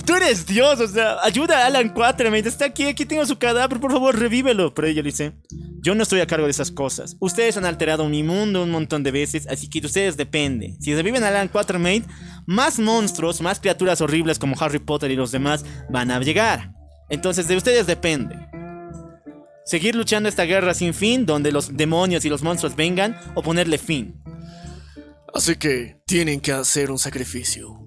tú 0.05 0.15
eres 0.15 0.45
Dios, 0.47 0.79
o 0.79 0.87
sea, 0.87 1.16
ayuda 1.23 1.62
a 1.62 1.66
Alan 1.66 1.89
Quatermain, 1.89 2.47
está 2.47 2.66
aquí, 2.66 2.85
aquí 2.85 3.07
tengo 3.07 3.25
su 3.25 3.39
cadáver, 3.39 3.81
por 3.81 3.91
favor, 3.91 4.19
revívelo. 4.19 4.75
Pero 4.75 4.89
ella 4.89 5.03
le 5.03 5.11
dice, 5.11 5.33
yo 5.81 5.95
no 5.95 6.03
estoy 6.03 6.21
a 6.21 6.27
cargo 6.27 6.45
de 6.45 6.51
esas 6.51 6.71
cosas. 6.71 7.16
Ustedes 7.21 7.57
han 7.57 7.65
alterado 7.65 8.07
mi 8.09 8.23
mundo 8.23 8.62
un 8.62 8.71
montón 8.71 9.03
de 9.03 9.12
veces, 9.12 9.47
así 9.49 9.71
que 9.71 9.81
de 9.81 9.87
ustedes 9.87 10.19
depende. 10.19 10.77
Si 10.81 10.95
reviven 10.95 11.25
a 11.25 11.29
Alan 11.29 11.49
Quatermain, 11.49 12.05
más 12.47 12.79
monstruos, 12.79 13.41
más 13.41 13.61
criaturas 13.61 14.03
horribles 14.03 14.39
como 14.39 14.57
Harry 14.61 14.79
Potter 14.79 15.11
y 15.11 15.16
los 15.16 15.33
demás 15.33 15.65
van 15.89 16.11
a 16.11 16.21
llegar. 16.21 16.75
Entonces 17.09 17.49
de 17.49 17.57
ustedes 17.57 17.87
depende. 17.87 18.37
Seguir 19.65 19.95
luchando 19.95 20.29
esta 20.29 20.45
guerra 20.45 20.75
sin 20.75 20.93
fin, 20.93 21.25
donde 21.25 21.51
los 21.51 21.75
demonios 21.75 22.27
y 22.27 22.29
los 22.29 22.43
monstruos 22.43 22.77
vengan, 22.77 23.19
o 23.35 23.43
ponerle 23.43 23.79
fin. 23.79 24.23
Así 25.33 25.57
que 25.57 25.97
tienen 26.07 26.41
que 26.41 26.53
hacer 26.53 26.91
un 26.91 26.99
sacrificio. 26.99 27.84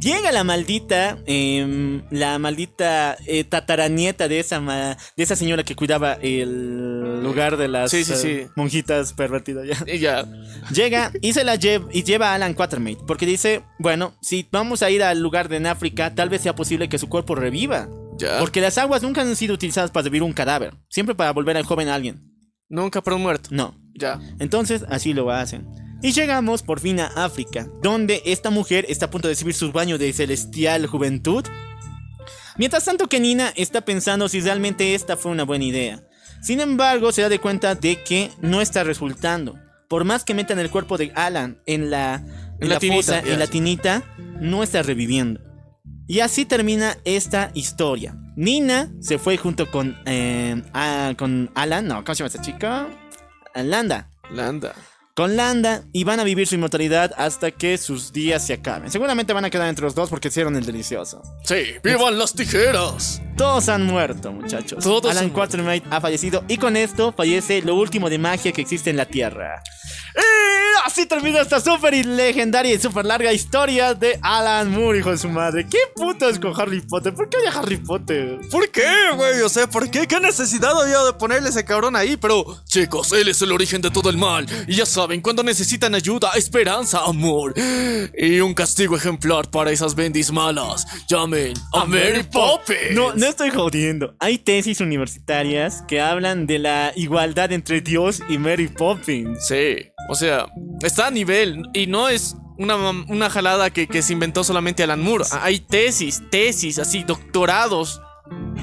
Llega 0.00 0.32
la 0.32 0.42
maldita, 0.44 1.18
em, 1.26 2.02
la 2.10 2.38
maldita 2.38 3.16
eh, 3.26 3.44
tataranieta 3.44 4.26
de 4.28 4.40
esa, 4.40 4.60
ma- 4.60 4.96
de 5.16 5.22
esa 5.22 5.36
señora 5.36 5.62
que 5.62 5.76
cuidaba 5.76 6.14
el 6.14 7.22
lugar 7.22 7.56
de 7.56 7.68
las 7.68 7.90
Sí, 7.92 8.04
sí, 8.04 8.12
eh, 8.28 8.48
monjitas 8.56 9.12
pervertidas. 9.12 9.66
ya. 9.66 9.94
Y 9.94 9.98
ya. 10.00 10.26
Llega 10.72 11.12
y 11.22 11.32
se 11.32 11.44
la 11.44 11.54
lleva 11.54 11.86
y 11.92 12.02
lleva 12.02 12.32
a 12.32 12.34
Alan 12.34 12.54
Quatermain 12.54 12.98
porque 13.06 13.24
dice, 13.24 13.62
bueno, 13.78 14.14
si 14.20 14.46
vamos 14.50 14.82
a 14.82 14.90
ir 14.90 15.02
al 15.02 15.20
lugar 15.20 15.48
de 15.48 15.56
en 15.58 15.66
África, 15.66 16.14
tal 16.14 16.28
vez 16.28 16.42
sea 16.42 16.54
posible 16.56 16.88
que 16.88 16.98
su 16.98 17.08
cuerpo 17.08 17.34
reviva. 17.36 17.88
Ya. 18.18 18.38
Porque 18.40 18.60
las 18.60 18.78
aguas 18.78 19.02
nunca 19.02 19.20
han 19.22 19.34
sido 19.36 19.54
utilizadas 19.54 19.90
para 19.90 20.04
revivir 20.04 20.22
un 20.24 20.32
cadáver, 20.32 20.74
siempre 20.88 21.14
para 21.14 21.32
volver 21.32 21.56
al 21.56 21.64
joven 21.64 21.88
a 21.88 21.94
alguien. 21.94 22.30
Nunca 22.68 23.00
para 23.02 23.16
un 23.16 23.22
muerto. 23.22 23.50
No, 23.52 23.76
Ya. 23.94 24.18
entonces 24.40 24.84
así 24.88 25.12
lo 25.14 25.30
hacen. 25.30 25.66
Y 26.04 26.12
llegamos 26.12 26.62
por 26.62 26.80
fin 26.80 27.00
a 27.00 27.06
África, 27.06 27.66
donde 27.82 28.20
esta 28.26 28.50
mujer 28.50 28.84
está 28.90 29.06
a 29.06 29.10
punto 29.10 29.26
de 29.26 29.32
recibir 29.32 29.54
su 29.54 29.72
baño 29.72 29.96
de 29.96 30.12
celestial 30.12 30.86
juventud. 30.86 31.44
Mientras 32.58 32.84
tanto 32.84 33.08
que 33.08 33.20
Nina 33.20 33.54
está 33.56 33.80
pensando 33.86 34.28
si 34.28 34.40
realmente 34.42 34.94
esta 34.94 35.16
fue 35.16 35.32
una 35.32 35.44
buena 35.44 35.64
idea. 35.64 36.02
Sin 36.42 36.60
embargo, 36.60 37.10
se 37.10 37.22
da 37.22 37.30
de 37.30 37.38
cuenta 37.38 37.74
de 37.74 38.02
que 38.04 38.30
no 38.42 38.60
está 38.60 38.84
resultando. 38.84 39.58
Por 39.88 40.04
más 40.04 40.24
que 40.24 40.34
metan 40.34 40.58
el 40.58 40.70
cuerpo 40.70 40.98
de 40.98 41.10
Alan 41.14 41.62
en 41.64 41.90
la, 41.90 42.16
en 42.60 42.68
la 42.68 42.74
la 42.74 42.78
tinita, 42.80 42.96
fosa, 43.02 43.18
en 43.20 43.38
la 43.38 43.46
tinita, 43.46 44.02
no 44.40 44.62
está 44.62 44.82
reviviendo. 44.82 45.40
Y 46.06 46.20
así 46.20 46.44
termina 46.44 46.98
esta 47.04 47.50
historia. 47.54 48.14
Nina 48.36 48.92
se 49.00 49.16
fue 49.18 49.38
junto 49.38 49.70
con, 49.70 49.96
eh, 50.04 50.62
a- 50.74 51.14
con 51.16 51.50
Alan, 51.54 51.86
no, 51.88 52.04
¿cómo 52.04 52.14
se 52.14 52.18
llama 52.18 52.26
esta 52.26 52.42
chica? 52.42 52.88
Landa. 53.54 54.10
Landa. 54.30 54.74
Con 55.16 55.36
Landa 55.36 55.84
y 55.92 56.02
van 56.02 56.18
a 56.18 56.24
vivir 56.24 56.48
su 56.48 56.56
inmortalidad 56.56 57.12
hasta 57.16 57.52
que 57.52 57.78
sus 57.78 58.12
días 58.12 58.44
se 58.44 58.54
acaben. 58.54 58.90
Seguramente 58.90 59.32
van 59.32 59.44
a 59.44 59.50
quedar 59.50 59.68
entre 59.68 59.84
los 59.84 59.94
dos 59.94 60.10
porque 60.10 60.26
hicieron 60.26 60.56
el 60.56 60.66
delicioso. 60.66 61.22
Sí, 61.44 61.74
vivan 61.84 62.18
las 62.18 62.34
tijeras. 62.34 63.22
Todos 63.36 63.68
han 63.68 63.86
muerto, 63.86 64.32
muchachos. 64.32 64.82
Todos 64.82 65.12
Alan. 65.12 65.30
Quatermain 65.30 65.84
ha 65.88 66.00
fallecido 66.00 66.42
y 66.48 66.56
con 66.56 66.76
esto 66.76 67.12
fallece 67.16 67.62
lo 67.62 67.76
último 67.76 68.10
de 68.10 68.18
magia 68.18 68.50
que 68.50 68.62
existe 68.62 68.90
en 68.90 68.96
la 68.96 69.06
Tierra. 69.06 69.62
Y 70.16 70.86
así 70.86 71.06
termina 71.06 71.40
esta 71.40 71.60
súper 71.60 71.94
y 71.94 72.02
legendaria 72.02 72.74
y 72.74 72.78
súper 72.78 73.04
larga 73.04 73.32
historia 73.32 73.94
de 73.94 74.18
Alan 74.22 74.70
Moore, 74.70 74.98
hijo 74.98 75.10
de 75.10 75.18
su 75.18 75.28
madre. 75.28 75.66
¿Qué 75.68 75.78
puto 75.94 76.28
es 76.28 76.38
con 76.38 76.58
Harry 76.60 76.80
Potter? 76.80 77.14
¿Por 77.14 77.28
qué 77.28 77.36
a 77.48 77.58
Harry 77.58 77.76
Potter? 77.76 78.38
¿Por 78.50 78.68
qué, 78.70 79.10
güey? 79.14 79.40
O 79.42 79.48
sea, 79.48 79.68
¿por 79.68 79.90
qué? 79.90 80.06
¿Qué 80.06 80.20
necesidad 80.20 80.80
había 80.80 81.02
de 81.02 81.12
ponerle 81.12 81.48
ese 81.48 81.64
cabrón 81.64 81.96
ahí? 81.96 82.16
Pero, 82.16 82.44
Chicos, 82.66 83.12
él 83.12 83.28
es 83.28 83.42
el 83.42 83.52
origen 83.52 83.80
de 83.80 83.90
todo 83.90 84.10
el 84.10 84.18
mal. 84.18 84.46
Y 84.68 84.76
ya 84.76 84.86
saben, 84.86 85.03
cuando 85.22 85.42
necesitan 85.42 85.94
ayuda, 85.94 86.32
esperanza, 86.36 87.04
amor. 87.04 87.54
Y 88.16 88.40
un 88.40 88.54
castigo 88.54 88.96
ejemplar 88.96 89.50
para 89.50 89.70
esas 89.70 89.94
bendis 89.94 90.30
malas. 90.30 90.86
Llamen 91.08 91.54
a, 91.72 91.84
Mary 91.84 92.22
Poppins. 92.22 92.92
No, 92.92 93.14
no 93.14 93.26
estoy 93.26 93.50
jodiendo. 93.50 94.14
Hay 94.20 94.38
tesis 94.38 94.80
universitarias 94.80 95.82
que 95.86 96.00
hablan 96.00 96.46
de 96.46 96.58
la 96.58 96.92
igualdad 96.96 97.52
entre 97.52 97.80
Dios 97.80 98.20
y 98.28 98.38
Mary 98.38 98.68
Poppins. 98.68 99.46
sí. 99.46 99.76
O 100.08 100.14
sea, 100.14 100.46
está 100.82 101.06
a 101.06 101.10
nivel. 101.10 101.62
Y 101.72 101.86
no 101.86 102.10
es 102.10 102.36
una, 102.58 102.76
una 102.76 103.30
jalada 103.30 103.70
que, 103.70 103.86
que 103.86 104.02
se 104.02 104.12
inventó 104.12 104.44
solamente 104.44 104.82
Alan 104.82 105.00
Moore. 105.00 105.24
Hay 105.40 105.60
tesis, 105.60 106.22
tesis, 106.30 106.78
así, 106.78 107.04
doctorados 107.04 108.02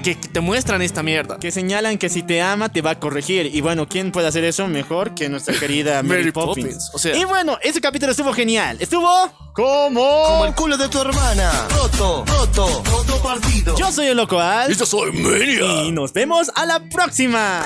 que, 0.04 0.20
que 0.20 0.28
te 0.28 0.40
muestran 0.40 0.82
esta 0.82 1.04
mierda. 1.04 1.38
Que 1.38 1.52
señalan 1.52 1.98
que 1.98 2.10
si 2.10 2.24
te 2.24 2.42
ama 2.42 2.70
te 2.70 2.82
va 2.82 2.92
a 2.92 3.00
corregir. 3.00 3.54
Y 3.54 3.62
bueno, 3.62 3.88
¿quién 3.88 4.12
puede 4.12 4.28
hacer 4.28 4.44
eso 4.44 4.68
mejor 4.68 5.14
que 5.14 5.30
nuestra 5.30 5.54
querida 5.60 6.02
Mary, 6.04 6.20
Mary 6.22 6.32
Poppins? 6.32 6.66
Poppins, 6.68 6.90
o 6.94 6.98
sea- 7.00 7.16
y 7.16 7.24
bueno, 7.26 7.58
ese 7.62 7.80
capítulo 7.82 8.12
estuvo 8.12 8.34
genial. 8.34 8.78
Estuvo 8.80 9.10
como... 9.54 10.24
Como 10.26 10.46
el 10.46 10.56
culo 10.56 10.78
de 10.78 10.88
tu 10.90 11.00
hermana. 11.02 11.52
Roto, 11.76 12.24
roto, 12.26 12.84
roto 12.86 13.22
partido. 13.22 13.76
Yo 13.78 13.92
soy 13.92 14.08
el 14.08 14.18
loco 14.18 14.40
Al. 14.40 14.72
Y 14.72 14.76
yo 14.76 14.86
soy 14.86 15.12
Menia. 15.12 15.84
Y 15.84 15.92
nos 15.92 16.14
vemos 16.14 16.50
a 16.56 16.66
la 16.66 16.80
próxima. 16.90 17.64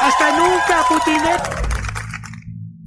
Hasta 0.00 0.36
nunca, 0.36 0.84
putines. 0.88 1.40